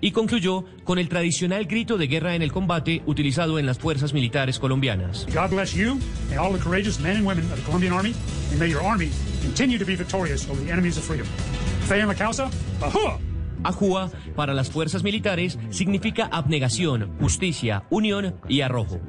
Y 0.00 0.10
concluyó 0.12 0.64
con 0.84 0.98
el 0.98 1.08
tradicional 1.08 1.64
grito 1.64 1.98
de 1.98 2.06
guerra 2.06 2.34
en 2.36 2.42
el 2.42 2.52
combate 2.52 3.02
utilizado 3.06 3.58
en 3.58 3.66
las 3.66 3.78
fuerzas 3.78 4.12
militares 4.12 4.58
colombianas. 4.60 5.26
God 5.34 5.50
bless 5.50 5.74
you 5.74 5.98
and 6.30 6.38
all 6.38 6.52
the 6.52 6.62
courageous 6.62 7.00
men 7.00 7.16
and 7.16 7.26
women 7.26 7.44
of 7.50 7.56
the 7.56 7.64
Colombian 7.64 7.92
Army, 7.92 8.14
and 8.50 8.60
may 8.60 8.68
your 8.68 8.82
army 8.82 9.10
continue 9.42 9.78
to 9.78 9.84
be 9.84 9.96
victorious 9.96 10.48
over 10.48 10.62
the 10.62 10.70
enemies 10.70 10.96
of 10.96 11.04
freedom. 11.04 11.26
En 11.90 12.06
la 12.06 12.14
causa, 12.14 12.48
¡Ajúa! 13.64 14.10
Para 14.34 14.54
las 14.54 14.70
fuerzas 14.70 15.02
militares 15.02 15.58
significa 15.70 16.28
abnegación, 16.30 17.16
justicia, 17.20 17.84
unión 17.90 18.36
y 18.48 18.62
arrojo. 18.62 19.00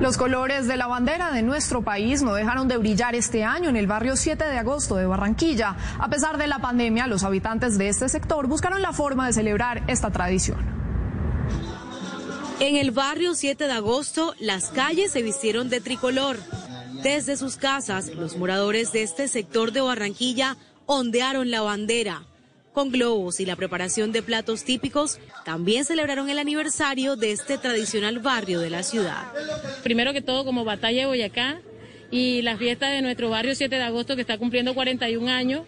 Los 0.00 0.16
colores 0.16 0.66
de 0.66 0.76
la 0.76 0.86
bandera 0.86 1.30
de 1.30 1.42
nuestro 1.42 1.82
país 1.82 2.22
no 2.22 2.34
dejaron 2.34 2.68
de 2.68 2.76
brillar 2.76 3.14
este 3.14 3.44
año 3.44 3.68
en 3.68 3.76
el 3.76 3.86
barrio 3.86 4.16
7 4.16 4.44
de 4.44 4.58
agosto 4.58 4.96
de 4.96 5.06
Barranquilla. 5.06 5.76
A 5.98 6.08
pesar 6.08 6.38
de 6.38 6.46
la 6.46 6.58
pandemia, 6.58 7.06
los 7.06 7.22
habitantes 7.22 7.78
de 7.78 7.88
este 7.88 8.08
sector 8.08 8.48
buscaron 8.48 8.82
la 8.82 8.92
forma 8.92 9.26
de 9.26 9.32
celebrar 9.32 9.84
esta 9.86 10.10
tradición. 10.10 10.58
En 12.58 12.76
el 12.76 12.90
barrio 12.90 13.34
7 13.34 13.66
de 13.66 13.72
agosto, 13.72 14.34
las 14.38 14.68
calles 14.68 15.12
se 15.12 15.22
vistieron 15.22 15.68
de 15.68 15.80
tricolor. 15.80 16.38
Desde 17.02 17.36
sus 17.36 17.56
casas, 17.56 18.08
los 18.08 18.36
moradores 18.36 18.92
de 18.92 19.02
este 19.02 19.28
sector 19.28 19.72
de 19.72 19.80
Barranquilla 19.80 20.56
ondearon 20.86 21.50
la 21.50 21.62
bandera. 21.62 22.22
Con 22.72 22.90
globos 22.90 23.38
y 23.38 23.44
la 23.44 23.54
preparación 23.54 24.12
de 24.12 24.22
platos 24.22 24.64
típicos, 24.64 25.20
también 25.44 25.84
celebraron 25.84 26.30
el 26.30 26.38
aniversario 26.38 27.16
de 27.16 27.32
este 27.32 27.58
tradicional 27.58 28.18
barrio 28.18 28.60
de 28.60 28.70
la 28.70 28.82
ciudad. 28.82 29.24
Primero 29.82 30.14
que 30.14 30.22
todo, 30.22 30.44
como 30.44 30.64
Batalla 30.64 31.00
de 31.00 31.06
Boyacá 31.06 31.60
y 32.10 32.42
la 32.42 32.56
fiesta 32.56 32.88
de 32.88 33.02
nuestro 33.02 33.28
barrio 33.28 33.54
7 33.54 33.74
de 33.74 33.82
agosto 33.82 34.14
que 34.14 34.22
está 34.22 34.38
cumpliendo 34.38 34.74
41 34.74 35.30
años. 35.30 35.62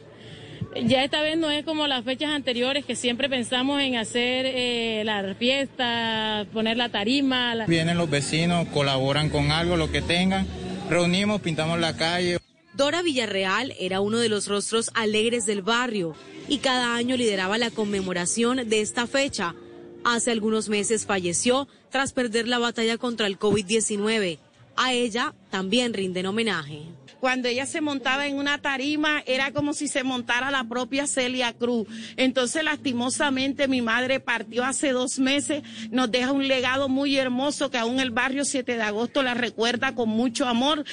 Ya 0.82 1.04
esta 1.04 1.22
vez 1.22 1.38
no 1.38 1.50
es 1.50 1.64
como 1.64 1.86
las 1.86 2.04
fechas 2.04 2.30
anteriores 2.30 2.84
que 2.84 2.96
siempre 2.96 3.28
pensamos 3.28 3.80
en 3.80 3.96
hacer 3.96 4.46
eh, 4.46 5.02
la 5.04 5.34
fiesta, 5.34 6.46
poner 6.52 6.76
la 6.76 6.88
tarima. 6.88 7.54
La... 7.54 7.66
Vienen 7.66 7.96
los 7.96 8.10
vecinos, 8.10 8.66
colaboran 8.68 9.28
con 9.28 9.52
algo, 9.52 9.76
lo 9.76 9.92
que 9.92 10.02
tengan, 10.02 10.46
reunimos, 10.88 11.40
pintamos 11.42 11.78
la 11.78 11.96
calle. 11.96 12.38
Dora 12.74 13.02
Villarreal 13.02 13.72
era 13.78 14.00
uno 14.00 14.18
de 14.18 14.28
los 14.28 14.48
rostros 14.48 14.90
alegres 14.94 15.46
del 15.46 15.62
barrio 15.62 16.16
y 16.48 16.58
cada 16.58 16.96
año 16.96 17.16
lideraba 17.16 17.56
la 17.56 17.70
conmemoración 17.70 18.68
de 18.68 18.80
esta 18.80 19.06
fecha. 19.06 19.54
Hace 20.02 20.32
algunos 20.32 20.68
meses 20.68 21.06
falleció 21.06 21.68
tras 21.90 22.12
perder 22.12 22.48
la 22.48 22.58
batalla 22.58 22.98
contra 22.98 23.28
el 23.28 23.38
COVID-19. 23.38 24.38
A 24.76 24.92
ella 24.92 25.34
también 25.50 25.94
rinden 25.94 26.26
homenaje. 26.26 26.82
Cuando 27.20 27.48
ella 27.48 27.64
se 27.64 27.80
montaba 27.80 28.26
en 28.26 28.36
una 28.36 28.60
tarima 28.60 29.22
era 29.24 29.52
como 29.52 29.72
si 29.72 29.86
se 29.86 30.02
montara 30.02 30.50
la 30.50 30.64
propia 30.64 31.06
Celia 31.06 31.52
Cruz. 31.52 31.86
Entonces 32.16 32.64
lastimosamente 32.64 33.68
mi 33.68 33.82
madre 33.82 34.18
partió 34.18 34.64
hace 34.64 34.90
dos 34.90 35.20
meses, 35.20 35.62
nos 35.90 36.10
deja 36.10 36.32
un 36.32 36.48
legado 36.48 36.88
muy 36.88 37.16
hermoso 37.16 37.70
que 37.70 37.78
aún 37.78 38.00
el 38.00 38.10
barrio 38.10 38.44
7 38.44 38.76
de 38.76 38.82
agosto 38.82 39.22
la 39.22 39.32
recuerda 39.32 39.94
con 39.94 40.08
mucho 40.08 40.46
amor. 40.46 40.84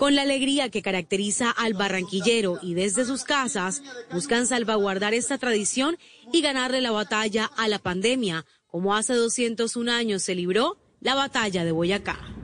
Con 0.00 0.14
la 0.14 0.22
alegría 0.22 0.70
que 0.70 0.80
caracteriza 0.80 1.50
al 1.50 1.74
barranquillero 1.74 2.58
y 2.62 2.72
desde 2.72 3.04
sus 3.04 3.22
casas 3.24 3.82
buscan 4.10 4.46
salvaguardar 4.46 5.12
esta 5.12 5.36
tradición 5.36 5.98
y 6.32 6.40
ganarle 6.40 6.80
la 6.80 6.90
batalla 6.90 7.50
a 7.58 7.68
la 7.68 7.78
pandemia, 7.78 8.46
como 8.66 8.96
hace 8.96 9.12
201 9.12 9.92
años 9.92 10.22
se 10.22 10.34
libró 10.34 10.78
la 11.02 11.16
batalla 11.16 11.66
de 11.66 11.72
Boyacá. 11.72 12.39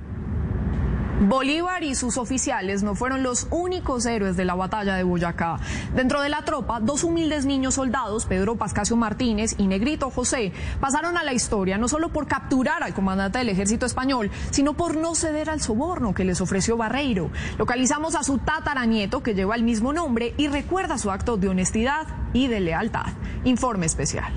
Bolívar 1.20 1.82
y 1.82 1.94
sus 1.94 2.18
oficiales 2.18 2.82
no 2.82 2.94
fueron 2.94 3.22
los 3.22 3.46
únicos 3.50 4.04
héroes 4.04 4.36
de 4.36 4.44
la 4.44 4.54
batalla 4.54 4.96
de 4.96 5.02
Boyacá. 5.02 5.58
Dentro 5.94 6.20
de 6.20 6.28
la 6.28 6.42
tropa, 6.42 6.78
dos 6.78 7.04
humildes 7.04 7.46
niños 7.46 7.74
soldados, 7.74 8.26
Pedro 8.26 8.56
Pascasio 8.56 8.96
Martínez 8.96 9.54
y 9.56 9.66
Negrito 9.66 10.10
José, 10.10 10.52
pasaron 10.78 11.16
a 11.16 11.24
la 11.24 11.32
historia 11.32 11.78
no 11.78 11.88
solo 11.88 12.10
por 12.10 12.26
capturar 12.26 12.82
al 12.82 12.92
comandante 12.92 13.38
del 13.38 13.48
ejército 13.48 13.86
español, 13.86 14.30
sino 14.50 14.74
por 14.74 14.98
no 14.98 15.14
ceder 15.14 15.48
al 15.48 15.62
soborno 15.62 16.12
que 16.12 16.24
les 16.24 16.42
ofreció 16.42 16.76
Barreiro. 16.76 17.30
Localizamos 17.56 18.14
a 18.14 18.22
su 18.22 18.36
tataranieto, 18.36 19.22
que 19.22 19.34
lleva 19.34 19.54
el 19.54 19.62
mismo 19.62 19.94
nombre, 19.94 20.34
y 20.36 20.48
recuerda 20.48 20.98
su 20.98 21.10
acto 21.10 21.38
de 21.38 21.48
honestidad 21.48 22.06
y 22.34 22.48
de 22.48 22.60
lealtad. 22.60 23.06
Informe 23.44 23.86
especial. 23.86 24.34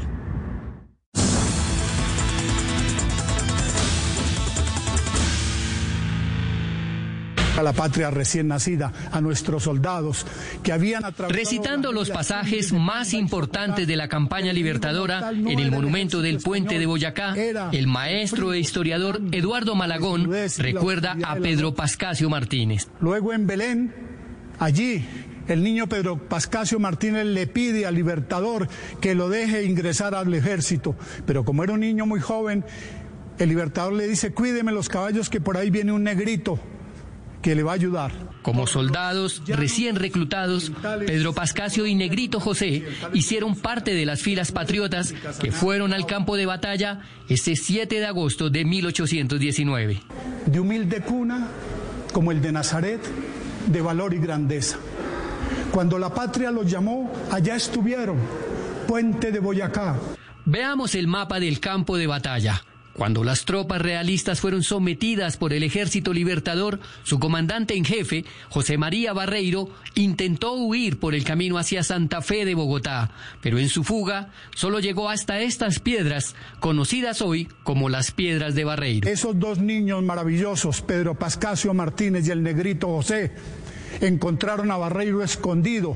A 7.59 7.63
la 7.63 7.73
patria 7.73 8.09
recién 8.09 8.47
nacida, 8.47 8.91
a 9.11 9.21
nuestros 9.21 9.63
soldados 9.63 10.25
que 10.63 10.71
habían 10.71 11.03
atravesado... 11.05 11.39
Recitando 11.39 11.91
los 11.91 12.09
pasajes 12.09 12.73
más 12.73 13.13
importantes 13.13 13.88
de 13.88 13.95
la 13.95 14.07
campaña 14.07 14.53
libertadora 14.53 15.31
en 15.31 15.59
el 15.59 15.71
monumento 15.71 16.21
del 16.21 16.39
puente 16.39 16.79
de 16.79 16.85
Boyacá, 16.85 17.35
el 17.71 17.88
maestro 17.88 18.53
e 18.53 18.59
historiador 18.59 19.21
Eduardo 19.31 19.75
Malagón 19.75 20.29
recuerda 20.57 21.17
a 21.23 21.35
Pedro 21.35 21.73
Pascasio 21.73 22.29
Martínez. 22.29 22.88
Luego 23.01 23.33
en 23.33 23.45
Belén, 23.45 23.93
allí 24.59 25.05
el 25.47 25.63
niño 25.63 25.88
Pedro 25.88 26.17
Pascasio 26.17 26.79
Martínez 26.79 27.25
le 27.25 27.47
pide 27.47 27.85
al 27.85 27.95
libertador 27.95 28.69
que 29.01 29.15
lo 29.15 29.29
deje 29.29 29.65
ingresar 29.65 30.15
al 30.15 30.33
ejército, 30.33 30.95
pero 31.25 31.43
como 31.43 31.63
era 31.63 31.73
un 31.73 31.81
niño 31.81 32.05
muy 32.05 32.21
joven, 32.21 32.63
el 33.38 33.49
libertador 33.49 33.93
le 33.93 34.07
dice, 34.07 34.31
cuídeme 34.31 34.71
los 34.71 34.89
caballos 34.89 35.29
que 35.29 35.41
por 35.41 35.57
ahí 35.57 35.69
viene 35.69 35.91
un 35.91 36.03
negrito 36.03 36.59
que 37.41 37.55
le 37.55 37.63
va 37.63 37.71
a 37.71 37.75
ayudar. 37.75 38.11
Como 38.41 38.67
soldados 38.67 39.41
recién 39.47 39.95
reclutados, 39.95 40.71
Pedro 41.05 41.33
Pascasio 41.33 41.85
y 41.85 41.95
Negrito 41.95 42.39
José 42.39 42.85
hicieron 43.13 43.55
parte 43.55 43.93
de 43.93 44.05
las 44.05 44.21
filas 44.21 44.51
patriotas 44.51 45.13
que 45.39 45.51
fueron 45.51 45.93
al 45.93 46.05
campo 46.05 46.35
de 46.35 46.45
batalla 46.45 47.01
ese 47.27 47.55
7 47.55 47.99
de 47.99 48.05
agosto 48.05 48.49
de 48.49 48.65
1819. 48.65 50.01
De 50.45 50.59
humilde 50.59 51.01
cuna, 51.01 51.47
como 52.11 52.31
el 52.31 52.41
de 52.41 52.51
Nazaret, 52.51 53.01
de 53.67 53.81
valor 53.81 54.13
y 54.13 54.19
grandeza. 54.19 54.77
Cuando 55.71 55.99
la 55.99 56.13
patria 56.13 56.51
los 56.51 56.69
llamó, 56.69 57.11
allá 57.31 57.55
estuvieron, 57.55 58.17
puente 58.87 59.31
de 59.31 59.39
Boyacá. 59.39 59.95
Veamos 60.45 60.95
el 60.95 61.07
mapa 61.07 61.39
del 61.39 61.59
campo 61.59 61.95
de 61.97 62.07
batalla. 62.07 62.63
Cuando 62.99 63.23
las 63.23 63.45
tropas 63.45 63.81
realistas 63.81 64.41
fueron 64.41 64.61
sometidas 64.61 65.37
por 65.37 65.53
el 65.53 65.63
ejército 65.63 66.11
libertador, 66.11 66.81
su 67.03 67.17
comandante 67.17 67.77
en 67.77 67.85
jefe, 67.85 68.25
José 68.49 68.77
María 68.77 69.13
Barreiro, 69.13 69.69
intentó 69.95 70.51
huir 70.51 70.99
por 70.99 71.15
el 71.15 71.23
camino 71.23 71.57
hacia 71.57 71.81
Santa 71.81 72.21
Fe 72.21 72.43
de 72.43 72.55
Bogotá, 72.55 73.11
pero 73.39 73.57
en 73.57 73.69
su 73.69 73.85
fuga 73.85 74.31
solo 74.53 74.81
llegó 74.81 75.09
hasta 75.09 75.39
estas 75.39 75.79
piedras, 75.79 76.35
conocidas 76.59 77.21
hoy 77.21 77.47
como 77.63 77.87
las 77.87 78.11
piedras 78.11 78.53
de 78.53 78.65
Barreiro. 78.65 79.09
Esos 79.09 79.39
dos 79.39 79.59
niños 79.59 80.03
maravillosos, 80.03 80.81
Pedro 80.81 81.17
Pascasio 81.17 81.73
Martínez 81.73 82.27
y 82.27 82.31
el 82.31 82.43
negrito 82.43 82.87
José, 82.87 83.31
encontraron 84.01 84.71
a 84.71 84.77
Barreiro 84.77 85.23
escondido 85.23 85.95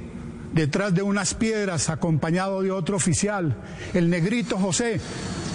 detrás 0.53 0.93
de 0.93 1.01
unas 1.01 1.33
piedras 1.33 1.90
acompañado 1.90 2.61
de 2.61 2.72
otro 2.72 2.95
oficial. 2.95 3.56
El 3.93 4.09
negrito 4.09 4.57
José 4.57 5.01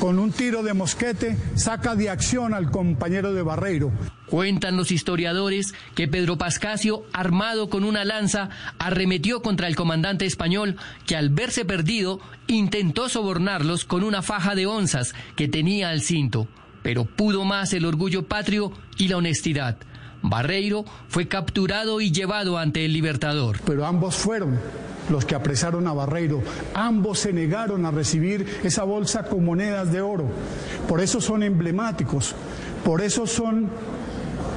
con 0.01 0.19
un 0.19 0.31
tiro 0.31 0.63
de 0.63 0.75
mosquete 0.75 1.37
saca 1.57 1.97
de 1.97 2.11
acción 2.11 2.55
al 2.55 2.71
compañero 2.71 3.33
de 3.33 3.43
Barreiro. 3.43 3.93
Cuentan 4.27 4.77
los 4.77 4.93
historiadores 4.93 5.75
que 5.95 6.07
Pedro 6.07 6.37
Pascasio, 6.37 7.05
armado 7.13 7.71
con 7.71 7.83
una 7.83 8.05
lanza, 8.05 8.51
arremetió 8.79 9.41
contra 9.43 9.67
el 9.69 9.77
comandante 9.77 10.27
español 10.27 10.77
que 11.07 11.17
al 11.17 11.31
verse 11.31 11.65
perdido 11.65 12.21
intentó 12.47 13.09
sobornarlos 13.09 13.85
con 13.85 14.05
una 14.05 14.23
faja 14.23 14.55
de 14.55 14.67
onzas 14.67 15.15
que 15.35 15.49
tenía 15.49 15.89
al 15.89 16.03
cinto, 16.03 16.47
pero 16.83 17.07
pudo 17.07 17.45
más 17.45 17.73
el 17.73 17.87
orgullo 17.87 18.27
patrio 18.27 18.73
y 18.99 19.09
la 19.09 19.17
honestidad. 19.17 19.79
Barreiro 20.23 20.85
fue 21.09 21.29
capturado 21.29 22.01
y 22.01 22.11
llevado 22.11 22.59
ante 22.59 22.85
el 22.85 22.93
Libertador. 22.93 23.61
Pero 23.65 23.87
ambos 23.87 24.17
fueron 24.17 24.59
los 25.11 25.25
que 25.25 25.35
apresaron 25.35 25.87
a 25.87 25.93
Barreiro. 25.93 26.43
Ambos 26.75 27.21
se 27.21 27.33
negaron 27.33 27.87
a 27.87 27.91
recibir 27.91 28.47
esa 28.63 28.85
bolsa 28.85 29.25
con 29.25 29.45
monedas 29.45 29.93
de 29.93 30.01
oro. 30.01 30.31
Por 30.87 31.01
eso 31.01 31.21
son 31.21 31.43
emblemáticos, 31.43 32.35
por 32.85 33.01
eso 33.01 33.27
son 33.27 33.71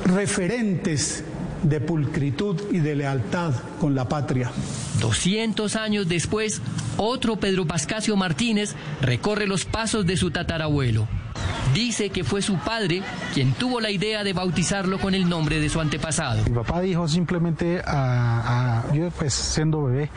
referentes 0.05 1.23
de 1.63 1.79
pulcritud 1.79 2.59
y 2.71 2.79
de 2.79 2.95
lealtad 2.95 3.53
con 3.79 3.93
la 3.93 4.07
patria. 4.09 4.51
200 4.99 5.75
años 5.75 6.07
después, 6.07 6.61
otro 6.97 7.37
Pedro 7.37 7.65
Pascasio 7.65 8.15
Martínez 8.15 8.75
recorre 9.01 9.47
los 9.47 9.65
pasos 9.65 10.05
de 10.05 10.17
su 10.17 10.31
tatarabuelo. 10.31 11.07
Dice 11.73 12.09
que 12.09 12.25
fue 12.25 12.41
su 12.41 12.57
padre 12.57 13.01
quien 13.33 13.53
tuvo 13.53 13.79
la 13.79 13.89
idea 13.89 14.25
de 14.25 14.33
bautizarlo 14.33 14.99
con 14.99 15.15
el 15.15 15.29
nombre 15.29 15.59
de 15.59 15.69
su 15.69 15.79
antepasado. 15.79 16.43
Mi 16.43 16.51
papá 16.51 16.81
dijo 16.81 17.07
simplemente 17.07 17.81
a, 17.85 18.83
yo 18.93 19.09
pues 19.11 19.33
siendo 19.33 19.83
bebé, 19.83 20.09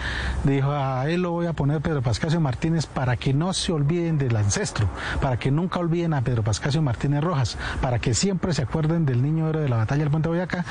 dijo 0.42 0.72
a 0.72 1.08
él 1.08 1.22
lo 1.22 1.30
voy 1.30 1.46
a 1.46 1.52
poner 1.52 1.80
Pedro 1.80 2.02
Pascasio 2.02 2.40
Martínez 2.40 2.86
para 2.86 3.16
que 3.16 3.32
no 3.32 3.52
se 3.52 3.70
olviden 3.70 4.18
del 4.18 4.34
ancestro, 4.34 4.88
para 5.20 5.38
que 5.38 5.52
nunca 5.52 5.78
olviden 5.78 6.14
a 6.14 6.22
Pedro 6.22 6.42
Pascasio 6.42 6.82
Martínez 6.82 7.22
Rojas, 7.22 7.56
para 7.80 8.00
que 8.00 8.14
siempre 8.14 8.52
se 8.52 8.62
acuerden 8.62 9.06
del 9.06 9.22
niño 9.22 9.48
héroe 9.48 9.62
de 9.62 9.68
la 9.68 9.76
batalla 9.76 10.00
del 10.00 10.10
Puente 10.10 10.28
Boyacá. 10.28 10.64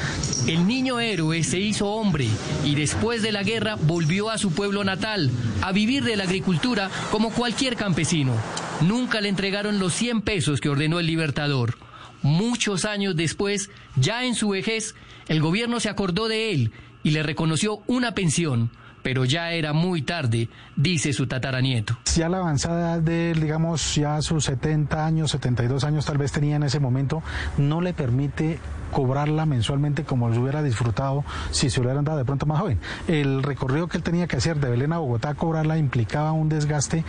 El 0.47 0.67
niño 0.67 0.99
héroe 0.99 1.43
se 1.43 1.59
hizo 1.59 1.87
hombre 1.87 2.27
y 2.65 2.75
después 2.75 3.21
de 3.21 3.31
la 3.31 3.43
guerra 3.43 3.77
volvió 3.79 4.29
a 4.29 4.37
su 4.37 4.51
pueblo 4.51 4.83
natal, 4.83 5.31
a 5.61 5.71
vivir 5.71 6.03
de 6.03 6.17
la 6.17 6.25
agricultura 6.25 6.89
como 7.09 7.29
cualquier 7.29 7.77
campesino. 7.77 8.33
Nunca 8.81 9.21
le 9.21 9.29
entregaron 9.29 9.79
los 9.79 9.93
100 9.93 10.21
pesos 10.21 10.42
que 10.61 10.69
ordenó 10.69 10.99
el 10.99 11.07
Libertador. 11.07 11.77
Muchos 12.21 12.85
años 12.85 13.15
después, 13.15 13.69
ya 13.95 14.23
en 14.23 14.35
su 14.35 14.49
vejez, 14.49 14.95
el 15.27 15.41
gobierno 15.41 15.79
se 15.79 15.89
acordó 15.89 16.27
de 16.27 16.51
él 16.51 16.71
y 17.03 17.11
le 17.11 17.23
reconoció 17.23 17.81
una 17.87 18.13
pensión 18.13 18.69
pero 19.03 19.25
ya 19.25 19.51
era 19.51 19.73
muy 19.73 20.01
tarde, 20.01 20.49
dice 20.75 21.13
su 21.13 21.27
tataranieto. 21.27 21.97
Ya 22.15 22.29
la 22.29 22.37
avanzada 22.37 22.95
edad 22.95 23.01
de 23.01 23.31
él, 23.31 23.41
digamos, 23.41 23.95
ya 23.95 24.21
sus 24.21 24.45
70 24.45 25.05
años, 25.05 25.31
72 25.31 25.83
años 25.83 26.05
tal 26.05 26.17
vez 26.17 26.31
tenía 26.31 26.55
en 26.55 26.63
ese 26.63 26.79
momento, 26.79 27.21
no 27.57 27.81
le 27.81 27.93
permite 27.93 28.59
cobrarla 28.91 29.45
mensualmente 29.45 30.03
como 30.03 30.29
lo 30.29 30.41
hubiera 30.41 30.63
disfrutado 30.63 31.25
si 31.51 31.69
se 31.69 31.81
hubieran 31.81 32.05
dado 32.05 32.17
de 32.17 32.25
pronto 32.25 32.45
más 32.45 32.59
joven. 32.59 32.79
El 33.07 33.43
recorrido 33.43 33.87
que 33.87 33.97
él 33.97 34.03
tenía 34.03 34.27
que 34.27 34.37
hacer 34.37 34.59
de 34.59 34.69
Belén 34.69 34.93
a 34.93 34.99
Bogotá, 34.99 35.33
cobrarla 35.33 35.77
implicaba 35.77 36.31
un 36.31 36.47
desgaste 36.47 37.03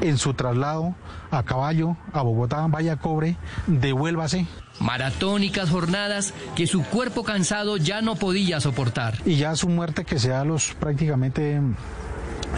en 0.00 0.18
su 0.18 0.34
traslado 0.34 0.94
a 1.30 1.42
caballo 1.44 1.96
a 2.12 2.22
Bogotá, 2.22 2.66
vaya 2.68 2.96
cobre, 2.96 3.36
devuélvase. 3.66 4.46
Maratónicas 4.80 5.70
jornadas 5.70 6.34
que 6.56 6.66
su 6.66 6.82
cuerpo 6.82 7.24
cansado 7.24 7.76
ya 7.76 8.02
no 8.02 8.16
podía 8.16 8.60
soportar. 8.60 9.14
Y 9.24 9.36
ya 9.36 9.54
su 9.56 9.68
muerte 9.68 10.04
que 10.04 10.18
sea 10.18 10.44
los 10.44 10.74
prácticamente 10.74 11.60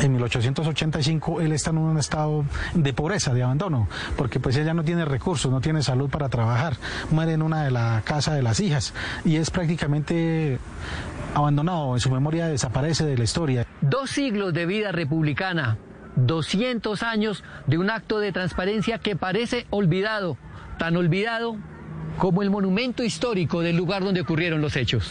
en 0.01 0.13
1885 0.13 1.41
él 1.41 1.53
está 1.53 1.71
en 1.71 1.79
un 1.79 1.99
estado 1.99 2.45
de 2.75 2.93
pobreza, 2.93 3.33
de 3.33 3.43
abandono, 3.43 3.89
porque 4.17 4.41
pues 4.41 4.57
ella 4.57 4.75
no 4.75 4.85
tiene 4.85 5.05
recursos, 5.05 5.51
no 5.51 5.61
tiene 5.61 5.83
salud 5.83 6.11
para 6.11 6.29
trabajar, 6.29 6.77
muere 7.11 7.33
en 7.33 7.43
una 7.43 7.65
de 7.65 7.71
la 7.71 8.03
casa 8.05 8.35
de 8.35 8.43
las 8.43 8.61
hijas 8.61 8.95
y 9.25 9.37
es 9.37 9.51
prácticamente 9.51 10.59
abandonado, 11.35 11.95
en 11.95 12.01
su 12.01 12.11
memoria 12.11 12.47
desaparece 12.47 13.05
de 13.05 13.19
la 13.19 13.25
historia. 13.25 13.67
Dos 13.81 14.11
siglos 14.11 14.53
de 14.53 14.67
vida 14.67 14.93
republicana, 14.93 15.79
200 16.17 17.03
años 17.03 17.45
de 17.67 17.79
un 17.79 17.91
acto 17.91 18.19
de 18.19 18.33
transparencia 18.33 18.99
que 18.99 19.17
parece 19.17 19.67
olvidado, 19.71 20.37
tan 20.79 20.97
olvidado 20.97 21.57
como 22.19 22.43
el 22.43 22.51
monumento 22.51 23.03
histórico 23.03 23.61
del 23.61 23.77
lugar 23.77 24.05
donde 24.05 24.21
ocurrieron 24.21 24.61
los 24.61 24.77
hechos. 24.77 25.11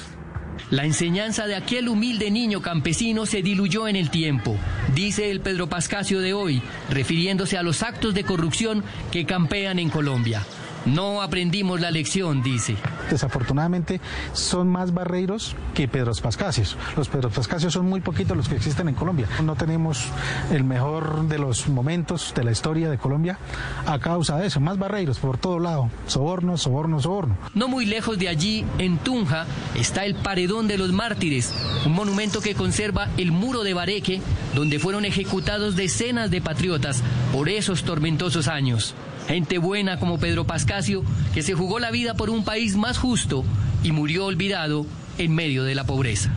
La 0.70 0.86
enseñanza 0.86 1.48
de 1.48 1.56
aquel 1.56 1.90
humilde 1.90 2.32
niño 2.32 2.62
campesino 2.62 3.26
se 3.26 3.42
diluyó 3.42 3.88
en 3.88 3.96
el 3.96 4.10
tiempo, 4.10 4.56
dice 4.94 5.32
el 5.32 5.42
Pedro 5.42 5.68
Pascasio 5.68 6.20
de 6.20 6.34
hoy, 6.34 6.62
refiriéndose 6.90 7.58
a 7.58 7.64
los 7.64 7.84
actos 7.84 8.14
de 8.14 8.24
corrupción 8.24 8.84
que 9.12 9.26
campean 9.26 9.80
en 9.80 9.90
Colombia. 9.90 10.44
No 10.86 11.22
aprendimos 11.22 11.80
la 11.80 11.92
lección, 11.92 12.44
dice. 12.44 12.76
Desafortunadamente 13.10 14.02
son 14.34 14.68
más 14.68 14.94
barreiros 14.94 15.56
que 15.74 15.88
Pedros 15.88 16.20
Pascasios. 16.20 16.78
Los 16.98 17.08
Pedros 17.08 17.34
Pascasios 17.34 17.74
son 17.74 17.86
muy 17.86 18.02
poquitos 18.02 18.36
los 18.36 18.50
que 18.50 18.56
existen 18.56 18.90
en 18.90 18.96
Colombia. 18.96 19.28
No 19.44 19.56
tenemos 19.56 20.08
el 20.52 20.66
mejor 20.66 21.28
de 21.30 21.38
los 21.40 21.70
momentos 21.70 22.34
de 22.36 22.44
la 22.44 22.52
historia 22.52 22.90
de 22.90 22.98
Colombia 22.98 23.38
a 23.86 23.98
causa 24.00 24.38
de 24.38 24.48
eso. 24.48 24.60
Más 24.60 24.78
barreiros 24.78 25.20
por 25.20 25.38
todo 25.38 25.60
lado. 25.60 25.90
Soborno, 26.08 26.58
soborno, 26.58 27.00
soborno. 27.00 27.38
No 27.54 27.70
muy 27.70 27.86
lejos 27.86 28.20
de 28.20 28.28
allí, 28.28 28.66
en 28.78 28.98
Tunja, 28.98 29.46
está 29.76 30.06
el 30.06 30.16
Paredón 30.16 30.68
de 30.68 30.78
los 30.78 30.92
Mártires, 30.92 31.54
un 31.86 31.94
monumento 31.94 32.42
que 32.42 32.56
conserva 32.56 33.08
el 33.18 33.32
muro 33.32 33.64
de 33.64 33.74
Bareque, 33.74 34.22
donde 34.54 34.80
fueron 34.80 35.06
ejecutados 35.06 35.76
decenas 35.76 36.30
de 36.30 36.42
patriotas 36.42 37.02
por 37.32 37.48
esos 37.48 37.84
tormentosos 37.84 38.48
años 38.48 38.96
gente 39.28 39.58
buena 39.58 40.00
como 40.00 40.20
Pedro 40.20 40.46
Pascasio, 40.46 41.04
que 41.34 41.44
se 41.44 41.54
jugó 41.54 41.80
la 41.80 41.92
vida 41.92 42.14
por 42.14 42.30
un 42.30 42.44
país 42.44 42.76
más 42.76 42.98
justo 42.98 43.44
y 43.84 43.92
murió 43.92 44.26
olvidado 44.26 44.86
en 45.18 45.34
medio 45.34 45.64
de 45.64 45.76
la 45.76 45.86
pobreza. 45.86 46.32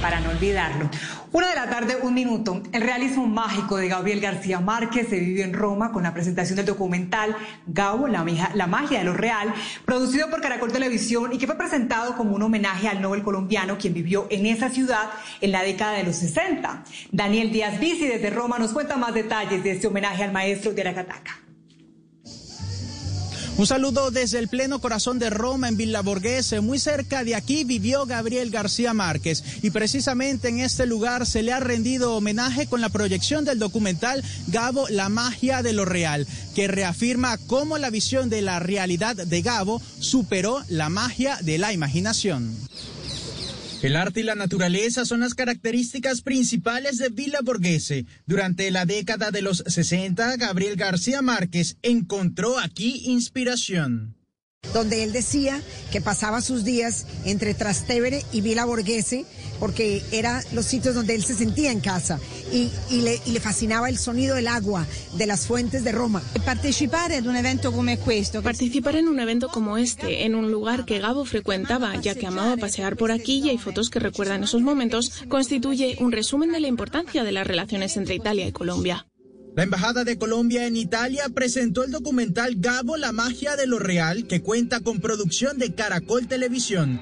Para 0.00 0.20
no 0.20 0.30
olvidarlo. 0.30 0.90
Una 1.34 1.48
de 1.48 1.56
la 1.56 1.68
tarde, 1.68 1.96
un 2.00 2.14
minuto. 2.14 2.62
El 2.72 2.82
realismo 2.82 3.26
mágico 3.26 3.76
de 3.76 3.88
Gabriel 3.88 4.20
García 4.20 4.60
Márquez 4.60 5.08
se 5.08 5.18
vivió 5.18 5.42
en 5.42 5.52
Roma 5.52 5.90
con 5.90 6.04
la 6.04 6.14
presentación 6.14 6.56
del 6.56 6.66
documental 6.66 7.36
Gabo, 7.66 8.06
la, 8.06 8.22
magia 8.68 8.98
de 8.98 9.04
lo 9.04 9.14
real, 9.14 9.52
producido 9.84 10.30
por 10.30 10.40
Caracol 10.40 10.70
Televisión 10.70 11.32
y 11.32 11.38
que 11.38 11.46
fue 11.46 11.56
presentado 11.56 12.16
como 12.16 12.36
un 12.36 12.42
homenaje 12.42 12.86
al 12.86 13.02
Nobel 13.02 13.24
colombiano 13.24 13.78
quien 13.78 13.94
vivió 13.94 14.28
en 14.30 14.46
esa 14.46 14.68
ciudad 14.68 15.10
en 15.40 15.50
la 15.50 15.64
década 15.64 15.94
de 15.94 16.04
los 16.04 16.14
60. 16.14 16.84
Daniel 17.10 17.50
Díaz 17.50 17.80
Bici 17.80 18.06
desde 18.06 18.30
Roma 18.30 18.60
nos 18.60 18.72
cuenta 18.72 18.96
más 18.96 19.12
detalles 19.12 19.64
de 19.64 19.72
este 19.72 19.88
homenaje 19.88 20.22
al 20.22 20.30
maestro 20.30 20.72
de 20.72 20.82
Aracataca. 20.82 21.43
Un 23.56 23.68
saludo 23.68 24.10
desde 24.10 24.40
el 24.40 24.48
pleno 24.48 24.80
corazón 24.80 25.20
de 25.20 25.30
Roma 25.30 25.68
en 25.68 25.76
Villa 25.76 26.02
Borghese. 26.02 26.60
Muy 26.60 26.80
cerca 26.80 27.22
de 27.22 27.36
aquí 27.36 27.62
vivió 27.62 28.04
Gabriel 28.04 28.50
García 28.50 28.92
Márquez 28.94 29.44
y 29.62 29.70
precisamente 29.70 30.48
en 30.48 30.58
este 30.58 30.86
lugar 30.86 31.24
se 31.24 31.44
le 31.44 31.52
ha 31.52 31.60
rendido 31.60 32.16
homenaje 32.16 32.66
con 32.66 32.80
la 32.80 32.88
proyección 32.88 33.44
del 33.44 33.60
documental 33.60 34.24
Gabo, 34.48 34.88
la 34.88 35.08
magia 35.08 35.62
de 35.62 35.72
lo 35.72 35.84
real, 35.84 36.26
que 36.56 36.66
reafirma 36.66 37.38
cómo 37.46 37.78
la 37.78 37.90
visión 37.90 38.28
de 38.28 38.42
la 38.42 38.58
realidad 38.58 39.14
de 39.14 39.42
Gabo 39.42 39.80
superó 40.00 40.60
la 40.68 40.88
magia 40.88 41.38
de 41.40 41.58
la 41.58 41.72
imaginación. 41.72 42.56
El 43.84 43.96
arte 43.96 44.20
y 44.20 44.22
la 44.22 44.34
naturaleza 44.34 45.04
son 45.04 45.20
las 45.20 45.34
características 45.34 46.22
principales 46.22 46.96
de 46.96 47.10
Villa 47.10 47.40
Borghese. 47.44 48.06
Durante 48.24 48.70
la 48.70 48.86
década 48.86 49.30
de 49.30 49.42
los 49.42 49.62
60, 49.66 50.38
Gabriel 50.38 50.76
García 50.76 51.20
Márquez 51.20 51.76
encontró 51.82 52.58
aquí 52.58 53.02
inspiración 53.04 54.16
donde 54.72 55.04
él 55.04 55.12
decía 55.12 55.60
que 55.92 56.00
pasaba 56.00 56.40
sus 56.40 56.64
días 56.64 57.06
entre 57.24 57.54
Trastevere 57.54 58.24
y 58.32 58.40
Villa 58.40 58.64
Borghese 58.64 59.24
porque 59.60 60.02
eran 60.12 60.42
los 60.52 60.66
sitios 60.66 60.94
donde 60.94 61.14
él 61.14 61.24
se 61.24 61.34
sentía 61.34 61.70
en 61.70 61.80
casa 61.80 62.20
y, 62.52 62.70
le, 63.00 63.20
y, 63.26 63.32
le, 63.32 63.40
fascinaba 63.40 63.88
el 63.88 63.98
sonido 63.98 64.36
del 64.36 64.48
agua 64.48 64.86
de 65.16 65.26
las 65.26 65.46
fuentes 65.46 65.84
de 65.84 65.92
Roma. 65.92 66.22
Participar 66.44 67.12
en 67.12 67.28
un 67.28 67.36
evento 67.36 67.72
como 67.72 67.90
este. 67.90 68.40
Participar 68.42 68.96
en 68.96 69.08
un 69.08 69.20
evento 69.20 69.48
como 69.48 69.78
este, 69.78 70.24
en 70.24 70.34
un 70.34 70.50
lugar 70.50 70.84
que 70.84 70.98
Gabo 70.98 71.24
frecuentaba, 71.24 71.96
ya 72.00 72.14
que 72.14 72.26
amaba 72.26 72.56
pasear 72.56 72.96
por 72.96 73.12
aquí 73.12 73.40
y 73.44 73.50
hay 73.50 73.58
fotos 73.58 73.90
que 73.90 74.00
recuerdan 74.00 74.44
esos 74.44 74.62
momentos, 74.62 75.12
constituye 75.28 75.96
un 76.00 76.12
resumen 76.12 76.52
de 76.52 76.60
la 76.60 76.68
importancia 76.68 77.24
de 77.24 77.32
las 77.32 77.46
relaciones 77.46 77.96
entre 77.96 78.14
Italia 78.14 78.46
y 78.46 78.52
Colombia. 78.52 79.06
La 79.56 79.62
Embajada 79.62 80.02
de 80.02 80.18
Colombia 80.18 80.66
en 80.66 80.76
Italia 80.76 81.28
presentó 81.32 81.84
el 81.84 81.92
documental 81.92 82.56
Gabo, 82.56 82.96
la 82.96 83.12
magia 83.12 83.54
de 83.54 83.68
lo 83.68 83.78
real, 83.78 84.26
que 84.26 84.42
cuenta 84.42 84.80
con 84.80 84.98
producción 84.98 85.58
de 85.58 85.72
Caracol 85.76 86.26
Televisión. 86.26 87.00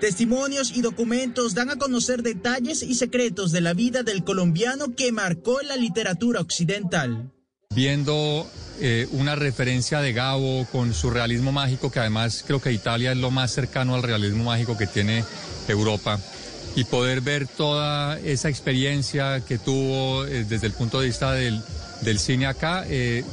Testimonios 0.00 0.76
y 0.76 0.82
documentos 0.82 1.54
dan 1.54 1.70
a 1.70 1.76
conocer 1.76 2.22
detalles 2.22 2.82
y 2.82 2.94
secretos 2.94 3.52
de 3.52 3.62
la 3.62 3.72
vida 3.72 4.02
del 4.02 4.22
colombiano 4.22 4.94
que 4.94 5.12
marcó 5.12 5.62
la 5.62 5.76
literatura 5.76 6.40
occidental. 6.40 7.32
Viendo 7.74 8.46
eh, 8.80 9.08
una 9.12 9.34
referencia 9.34 10.00
de 10.00 10.12
Gabo 10.12 10.66
con 10.70 10.92
su 10.92 11.08
realismo 11.08 11.52
mágico, 11.52 11.90
que 11.90 12.00
además 12.00 12.44
creo 12.46 12.60
que 12.60 12.70
Italia 12.70 13.12
es 13.12 13.18
lo 13.18 13.30
más 13.30 13.50
cercano 13.50 13.94
al 13.94 14.02
realismo 14.02 14.44
mágico 14.44 14.76
que 14.76 14.86
tiene 14.86 15.24
Europa, 15.68 16.20
y 16.76 16.84
poder 16.84 17.22
ver 17.22 17.46
toda 17.46 18.18
esa 18.20 18.50
experiencia 18.50 19.40
que 19.40 19.56
tuvo 19.56 20.26
eh, 20.26 20.44
desde 20.44 20.66
el 20.66 20.74
punto 20.74 21.00
de 21.00 21.06
vista 21.06 21.32
del, 21.32 21.62
del 22.04 22.18
cine 22.18 22.46
acá, 22.46 22.84
eh, 22.88 23.24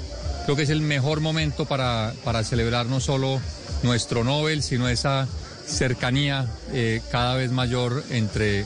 creo 0.46 0.56
que 0.56 0.64
es 0.64 0.70
el 0.70 0.82
mejor 0.82 1.20
momento 1.20 1.66
para, 1.66 2.14
para 2.24 2.44
celebrar 2.44 2.86
no 2.88 3.00
solo 3.00 3.42
nuestro 3.84 4.24
Nobel, 4.24 4.64
sino 4.64 4.88
esa 4.88 5.28
cercanía 5.66 6.48
eh, 6.74 7.02
cada 7.12 7.36
vez 7.36 7.52
mayor 7.52 8.04
entre 8.10 8.66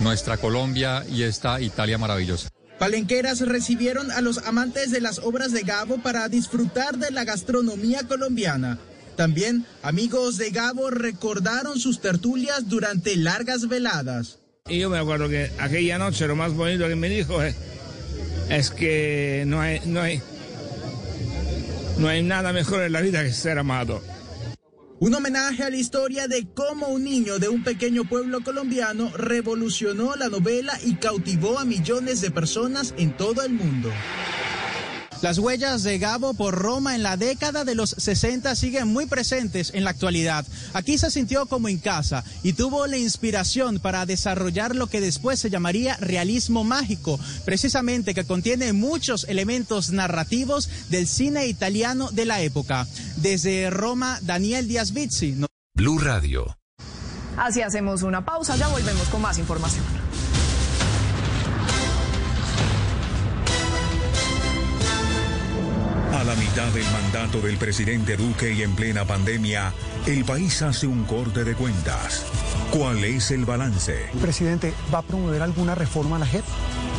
nuestra 0.00 0.36
Colombia 0.36 1.04
y 1.08 1.22
esta 1.22 1.60
Italia 1.60 1.98
maravillosa. 1.98 2.48
Palenqueras 2.78 3.40
recibieron 3.40 4.10
a 4.10 4.20
los 4.20 4.38
amantes 4.38 4.90
de 4.90 5.00
las 5.00 5.20
obras 5.20 5.52
de 5.52 5.62
Gabo 5.62 5.98
para 5.98 6.28
disfrutar 6.28 6.98
de 6.98 7.12
la 7.12 7.24
gastronomía 7.24 8.02
colombiana. 8.08 8.78
También 9.16 9.66
amigos 9.82 10.36
de 10.38 10.50
Gabo 10.50 10.90
recordaron 10.90 11.78
sus 11.78 12.00
tertulias 12.00 12.68
durante 12.68 13.14
largas 13.16 13.68
veladas. 13.68 14.38
Y 14.68 14.78
yo 14.78 14.90
me 14.90 14.98
acuerdo 14.98 15.28
que 15.28 15.50
aquella 15.58 15.98
noche 15.98 16.26
lo 16.26 16.34
más 16.34 16.54
bonito 16.54 16.88
que 16.88 16.96
me 16.96 17.08
dijo 17.08 17.42
es, 17.42 17.54
es 18.48 18.70
que 18.70 19.44
no 19.46 19.60
hay, 19.60 19.80
no 19.86 20.00
hay, 20.00 20.20
no 21.98 22.08
hay 22.08 22.22
nada 22.22 22.52
mejor 22.52 22.82
en 22.82 22.92
la 22.92 23.00
vida 23.00 23.22
que 23.22 23.32
ser 23.32 23.58
amado. 23.58 24.02
Un 25.02 25.14
homenaje 25.14 25.64
a 25.64 25.70
la 25.70 25.76
historia 25.76 26.28
de 26.28 26.46
cómo 26.54 26.86
un 26.86 27.02
niño 27.02 27.40
de 27.40 27.48
un 27.48 27.64
pequeño 27.64 28.04
pueblo 28.04 28.44
colombiano 28.44 29.10
revolucionó 29.16 30.14
la 30.14 30.28
novela 30.28 30.78
y 30.84 30.94
cautivó 30.94 31.58
a 31.58 31.64
millones 31.64 32.20
de 32.20 32.30
personas 32.30 32.94
en 32.96 33.16
todo 33.16 33.42
el 33.42 33.52
mundo. 33.52 33.90
Las 35.22 35.38
huellas 35.38 35.84
de 35.84 36.00
Gabo 36.00 36.34
por 36.34 36.56
Roma 36.56 36.96
en 36.96 37.04
la 37.04 37.16
década 37.16 37.64
de 37.64 37.76
los 37.76 37.90
60 37.90 38.56
siguen 38.56 38.88
muy 38.88 39.06
presentes 39.06 39.70
en 39.72 39.84
la 39.84 39.90
actualidad. 39.90 40.44
Aquí 40.72 40.98
se 40.98 41.12
sintió 41.12 41.46
como 41.46 41.68
en 41.68 41.78
casa 41.78 42.24
y 42.42 42.54
tuvo 42.54 42.88
la 42.88 42.98
inspiración 42.98 43.78
para 43.78 44.04
desarrollar 44.04 44.74
lo 44.74 44.88
que 44.88 45.00
después 45.00 45.38
se 45.38 45.48
llamaría 45.48 45.96
realismo 45.98 46.64
mágico, 46.64 47.20
precisamente 47.44 48.14
que 48.14 48.24
contiene 48.24 48.72
muchos 48.72 49.22
elementos 49.28 49.92
narrativos 49.92 50.68
del 50.90 51.06
cine 51.06 51.46
italiano 51.46 52.10
de 52.10 52.26
la 52.26 52.42
época. 52.42 52.88
Desde 53.16 53.70
Roma, 53.70 54.18
Daniel 54.22 54.66
Díaz 54.66 54.92
Bizzi. 54.92 55.36
Blue 55.74 56.00
Radio. 56.00 56.58
Así 57.36 57.62
hacemos 57.62 58.02
una 58.02 58.24
pausa, 58.24 58.56
ya 58.56 58.66
volvemos 58.66 59.08
con 59.08 59.22
más 59.22 59.38
información. 59.38 59.84
La 66.34 66.40
mitad 66.40 66.68
del 66.68 66.84
mandato 66.84 67.40
del 67.42 67.58
presidente 67.58 68.16
Duque 68.16 68.54
y 68.54 68.62
en 68.62 68.74
plena 68.74 69.04
pandemia, 69.04 69.74
el 70.06 70.24
país 70.24 70.62
hace 70.62 70.86
un 70.86 71.04
corte 71.04 71.44
de 71.44 71.54
cuentas. 71.54 72.24
¿Cuál 72.70 73.04
es 73.04 73.30
el 73.32 73.44
balance? 73.44 74.08
Presidente, 74.20 74.72
¿va 74.92 74.98
a 74.98 75.02
promover 75.02 75.42
alguna 75.42 75.74
reforma 75.74 76.16
a 76.16 76.20
la 76.20 76.26
JEP? 76.26 76.44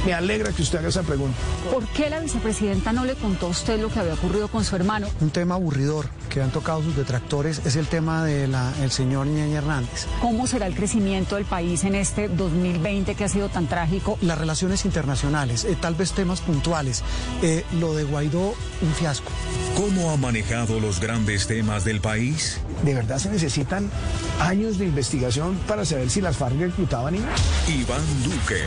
Me 0.06 0.14
alegra 0.14 0.52
que 0.52 0.62
usted 0.62 0.80
haga 0.80 0.90
esa 0.90 1.04
pregunta. 1.04 1.38
¿Por 1.72 1.88
qué 1.88 2.10
la 2.10 2.20
vicepresidenta 2.20 2.92
no 2.92 3.06
le 3.06 3.16
contó 3.16 3.48
a 3.48 3.50
usted 3.50 3.80
lo 3.80 3.90
que 3.90 4.00
había 4.00 4.16
ocurrido 4.16 4.50
con 4.50 4.66
su 4.66 4.76
hermano? 4.76 5.08
Un 5.22 5.30
tema 5.30 5.56
aburridor 5.56 6.08
que 6.30 6.42
han 6.42 6.52
tocado 6.52 6.84
sus 6.84 6.96
detractores 6.96 7.62
es 7.66 7.78
el 7.78 7.88
tema 7.88 8.26
del 8.26 8.92
señor 8.92 9.28
Ñeñe 9.28 9.56
Hernández. 9.56 10.08
¿Cómo 10.20 10.46
será 10.46 10.68
el 10.68 10.76
crecimiento 10.76 11.36
del 11.36 11.46
país 11.46 11.86
en 11.86 11.96
este 11.96 12.28
2020 12.28 13.16
que 13.16 13.24
ha 13.24 13.30
sido 13.30 13.48
tan 13.48 13.68
trágico? 13.68 14.18
Las 14.22 14.38
relaciones 14.38 14.84
internacionales, 14.84 15.64
eh, 15.64 15.78
tal 15.80 15.96
vez 15.96 16.12
temas 16.12 16.42
puntuales. 16.42 17.02
Eh, 17.42 17.64
lo 17.80 17.94
de 17.94 18.04
Guaidó, 18.04 18.56
un 18.82 18.94
fiasco. 18.98 19.32
¿Cómo 19.76 20.12
ha 20.12 20.18
manejado 20.18 20.80
los 20.80 21.00
grandes 21.00 21.48
temas 21.48 21.86
del 21.86 22.02
país? 22.02 22.60
¿De 22.84 22.94
verdad 22.94 23.20
se 23.20 23.30
necesitan 23.30 23.90
años 24.40 24.78
de 24.78 24.86
investigación 24.86 25.58
para 25.68 25.86
saber 25.86 26.10
si 26.10 26.20
las 26.20 26.36
FARC 26.38 26.60
reclutaban 26.60 27.14
niños? 27.14 27.42
Iván 27.68 28.02
Duque, 28.24 28.64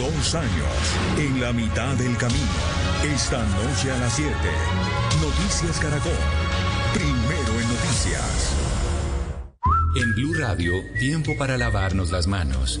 dos 0.00 0.34
años 0.34 0.48
en 1.18 1.40
la 1.42 1.52
mitad 1.52 1.94
del 1.96 2.16
camino. 2.16 2.40
Esta 3.14 3.44
noche 3.44 3.92
a 3.92 3.98
las 3.98 4.14
7. 4.14 4.32
Noticias 5.20 5.78
Caracol. 5.78 6.12
Primero 6.94 7.60
en 7.60 7.68
noticias. 7.68 8.56
En 9.96 10.14
Blue 10.14 10.34
Radio, 10.34 10.72
tiempo 10.98 11.36
para 11.36 11.58
lavarnos 11.58 12.10
las 12.12 12.26
manos. 12.26 12.80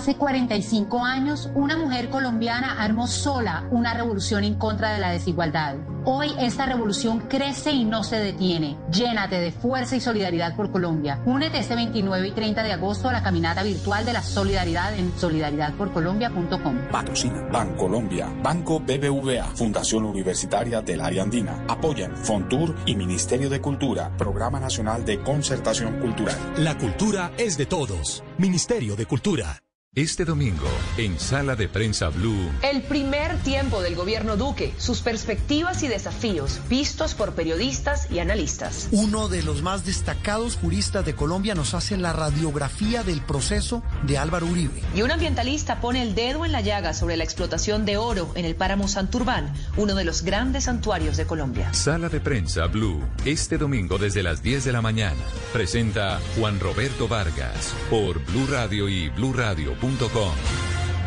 Hace 0.00 0.16
45 0.16 1.04
años, 1.04 1.50
una 1.54 1.76
mujer 1.76 2.08
colombiana 2.08 2.82
armó 2.82 3.06
sola 3.06 3.68
una 3.70 3.92
revolución 3.92 4.44
en 4.44 4.54
contra 4.54 4.94
de 4.94 4.98
la 4.98 5.10
desigualdad. 5.10 5.76
Hoy 6.06 6.32
esta 6.38 6.64
revolución 6.64 7.20
crece 7.28 7.72
y 7.72 7.84
no 7.84 8.02
se 8.02 8.16
detiene. 8.16 8.78
Llénate 8.90 9.38
de 9.38 9.52
fuerza 9.52 9.96
y 9.96 10.00
solidaridad 10.00 10.56
por 10.56 10.72
Colombia. 10.72 11.20
Únete 11.26 11.58
este 11.58 11.74
29 11.74 12.28
y 12.28 12.30
30 12.30 12.62
de 12.62 12.72
agosto 12.72 13.10
a 13.10 13.12
la 13.12 13.22
caminata 13.22 13.62
virtual 13.62 14.06
de 14.06 14.14
la 14.14 14.22
solidaridad 14.22 14.94
en 14.94 15.12
solidaridadporcolombia.com. 15.18 16.78
Patrocina 16.90 17.42
Bancolombia, 17.52 18.32
Banco 18.42 18.80
BBVA, 18.80 19.48
Fundación 19.54 20.06
Universitaria 20.06 20.80
del 20.80 21.02
Área 21.02 21.24
Andina. 21.24 21.66
Apoyan 21.68 22.16
Fontur 22.16 22.74
y 22.86 22.96
Ministerio 22.96 23.50
de 23.50 23.60
Cultura, 23.60 24.16
Programa 24.16 24.58
Nacional 24.58 25.04
de 25.04 25.20
Concertación 25.20 26.00
Cultural. 26.00 26.38
La 26.56 26.78
cultura 26.78 27.32
es 27.36 27.58
de 27.58 27.66
todos. 27.66 28.24
Ministerio 28.38 28.96
de 28.96 29.04
Cultura. 29.04 29.60
Este 29.96 30.24
domingo, 30.24 30.68
en 30.98 31.18
Sala 31.18 31.56
de 31.56 31.68
Prensa 31.68 32.10
Blue. 32.10 32.48
El 32.62 32.82
primer 32.82 33.36
tiempo 33.42 33.82
del 33.82 33.96
gobierno 33.96 34.36
Duque, 34.36 34.72
sus 34.78 35.00
perspectivas 35.00 35.82
y 35.82 35.88
desafíos 35.88 36.60
vistos 36.68 37.16
por 37.16 37.32
periodistas 37.32 38.08
y 38.08 38.20
analistas. 38.20 38.86
Uno 38.92 39.26
de 39.26 39.42
los 39.42 39.62
más 39.62 39.84
destacados 39.84 40.54
juristas 40.54 41.04
de 41.04 41.16
Colombia 41.16 41.56
nos 41.56 41.74
hace 41.74 41.96
la 41.96 42.12
radiografía 42.12 43.02
del 43.02 43.20
proceso 43.20 43.82
de 44.06 44.16
Álvaro 44.16 44.46
Uribe. 44.46 44.80
Y 44.94 45.02
un 45.02 45.10
ambientalista 45.10 45.80
pone 45.80 46.02
el 46.02 46.14
dedo 46.14 46.44
en 46.44 46.52
la 46.52 46.60
llaga 46.60 46.94
sobre 46.94 47.16
la 47.16 47.24
explotación 47.24 47.84
de 47.84 47.96
oro 47.96 48.30
en 48.36 48.44
el 48.44 48.54
páramo 48.54 48.86
Santurbán, 48.86 49.52
uno 49.76 49.96
de 49.96 50.04
los 50.04 50.22
grandes 50.22 50.64
santuarios 50.64 51.16
de 51.16 51.26
Colombia. 51.26 51.74
Sala 51.74 52.08
de 52.08 52.20
Prensa 52.20 52.68
Blue, 52.68 53.02
este 53.24 53.58
domingo 53.58 53.98
desde 53.98 54.22
las 54.22 54.40
10 54.40 54.66
de 54.66 54.72
la 54.72 54.82
mañana. 54.82 55.18
Presenta 55.52 56.20
Juan 56.38 56.60
Roberto 56.60 57.08
Vargas 57.08 57.74
por 57.90 58.24
Blue 58.26 58.46
Radio 58.48 58.88
y 58.88 59.08
Blue 59.08 59.32
Radio 59.32 59.79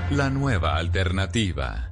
la 0.10 0.32
nueva 0.32 0.78
alternativa. 0.78 1.92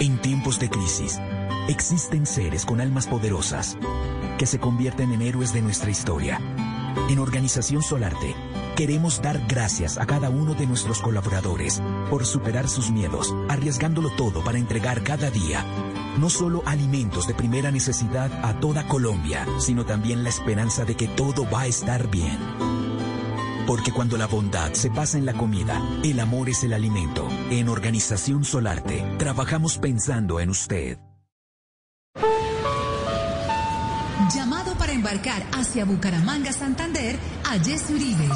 En 0.00 0.18
tiempos 0.20 0.58
de 0.58 0.68
crisis, 0.68 1.20
existen 1.68 2.26
seres 2.26 2.66
con 2.66 2.80
almas 2.80 3.06
poderosas 3.06 3.78
que 4.36 4.46
se 4.46 4.58
convierten 4.58 5.12
en 5.12 5.22
héroes 5.22 5.52
de 5.52 5.62
nuestra 5.62 5.90
historia. 5.90 6.40
En 7.08 7.20
Organización 7.20 7.82
Solarte, 7.82 8.34
queremos 8.74 9.22
dar 9.22 9.40
gracias 9.46 9.96
a 9.96 10.06
cada 10.06 10.28
uno 10.28 10.54
de 10.54 10.66
nuestros 10.66 11.00
colaboradores 11.00 11.80
por 12.10 12.26
superar 12.26 12.68
sus 12.68 12.90
miedos, 12.90 13.32
arriesgándolo 13.48 14.10
todo 14.16 14.42
para 14.42 14.58
entregar 14.58 15.04
cada 15.04 15.30
día 15.30 15.64
no 16.18 16.30
solo 16.30 16.62
alimentos 16.66 17.26
de 17.26 17.34
primera 17.34 17.70
necesidad 17.70 18.30
a 18.44 18.58
toda 18.60 18.86
Colombia, 18.86 19.46
sino 19.58 19.84
también 19.84 20.22
la 20.22 20.28
esperanza 20.28 20.84
de 20.84 20.96
que 20.96 21.08
todo 21.08 21.48
va 21.50 21.62
a 21.62 21.66
estar 21.66 22.10
bien. 22.10 22.38
Porque 23.66 23.92
cuando 23.92 24.16
la 24.16 24.26
bondad 24.26 24.72
se 24.72 24.90
pasa 24.90 25.16
en 25.18 25.26
la 25.26 25.34
comida, 25.34 25.80
el 26.02 26.18
amor 26.18 26.48
es 26.48 26.64
el 26.64 26.72
alimento. 26.72 27.28
En 27.50 27.68
Organización 27.68 28.44
Solarte, 28.44 29.04
trabajamos 29.18 29.78
pensando 29.78 30.40
en 30.40 30.50
usted. 30.50 30.98
Llamado 34.34 34.74
para 34.74 34.92
embarcar 34.92 35.44
hacia 35.52 35.84
Bucaramanga, 35.84 36.52
Santander, 36.52 37.18
a 37.48 37.58
Jesse 37.58 37.90
Uribe. 37.90 38.28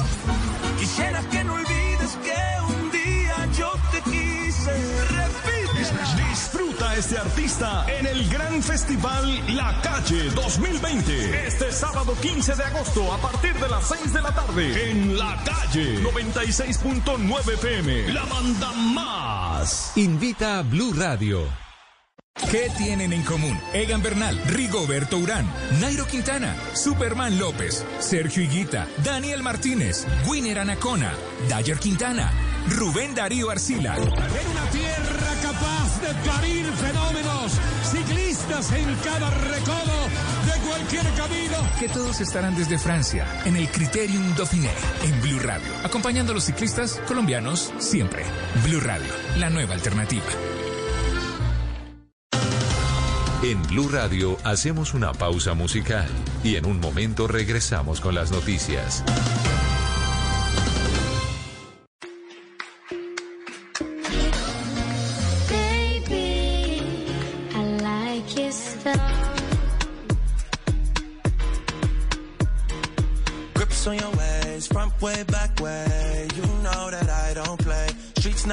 Quisiera 0.77 1.21
que 1.29 1.43
no 1.43 1.53
olvides 1.53 2.17
que 2.23 2.54
Disfruta 6.55 6.91
a 6.91 6.95
este 6.95 7.17
artista 7.17 7.85
en 7.89 8.05
el 8.05 8.29
gran 8.29 8.63
festival 8.63 9.55
La 9.57 9.77
Calle 9.81 10.29
2020. 10.29 11.47
Este 11.47 11.69
sábado 11.69 12.15
15 12.21 12.55
de 12.55 12.63
agosto 12.63 13.11
a 13.11 13.17
partir 13.17 13.53
de 13.55 13.67
las 13.67 13.85
6 13.89 14.13
de 14.13 14.21
la 14.21 14.33
tarde 14.33 14.89
en 14.89 15.17
La 15.17 15.37
Calle 15.43 15.99
96.9 15.99 17.57
PM. 17.57 18.13
La 18.13 18.23
banda 18.23 18.71
más. 18.71 19.91
Invita 19.97 20.59
a 20.59 20.61
Blue 20.61 20.93
Radio. 20.93 21.45
¿Qué 22.49 22.71
tienen 22.77 23.11
en 23.11 23.23
común? 23.23 23.59
Egan 23.73 24.01
Bernal, 24.01 24.41
Rigoberto 24.45 25.17
Urán, 25.17 25.45
Nairo 25.81 26.07
Quintana, 26.07 26.55
Superman 26.73 27.37
López, 27.37 27.85
Sergio 27.99 28.43
Higuita, 28.43 28.87
Daniel 29.03 29.43
Martínez, 29.43 30.07
Winner 30.25 30.59
Anacona, 30.59 31.13
Dayer 31.49 31.79
Quintana, 31.79 32.31
Rubén 32.69 33.13
Darío 33.13 33.49
Arcila. 33.49 33.95
Capaz 35.95 36.01
de 36.01 36.29
parir 36.29 36.65
fenómenos, 36.73 37.51
ciclistas 37.83 38.71
en 38.71 38.95
cada 39.03 39.29
recodo 39.29 40.07
de 40.45 40.67
cualquier 40.67 41.03
camino. 41.13 41.57
Que 41.79 41.87
todos 41.89 42.21
estarán 42.21 42.55
desde 42.55 42.77
Francia, 42.77 43.25
en 43.45 43.55
el 43.55 43.69
Criterium 43.69 44.35
Dauphiné, 44.35 44.71
en 45.03 45.21
Blue 45.21 45.39
Radio, 45.39 45.67
acompañando 45.83 46.31
a 46.31 46.35
los 46.35 46.45
ciclistas 46.45 47.01
colombianos 47.07 47.71
siempre. 47.79 48.23
Blue 48.63 48.79
Radio, 48.79 49.07
la 49.37 49.49
nueva 49.49 49.73
alternativa. 49.73 50.25
En 53.43 53.61
Blue 53.63 53.89
Radio 53.89 54.37
hacemos 54.43 54.93
una 54.93 55.13
pausa 55.13 55.53
musical 55.53 56.07
y 56.43 56.55
en 56.55 56.65
un 56.65 56.79
momento 56.79 57.27
regresamos 57.27 58.01
con 58.01 58.15
las 58.15 58.31
noticias. 58.31 59.03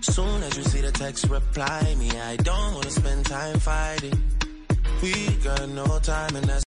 Soon 0.00 0.42
as 0.42 0.56
you 0.56 0.62
see 0.64 0.80
the 0.80 0.92
text, 0.92 1.28
reply 1.28 1.94
me. 1.98 2.10
I 2.10 2.36
don't 2.36 2.74
wanna 2.74 2.90
spend 2.90 3.26
time 3.26 3.58
fighting. 3.58 4.18
We 5.02 5.12
got 5.44 5.68
no 5.68 5.98
time 5.98 6.36
and 6.36 6.44
that's 6.46 6.64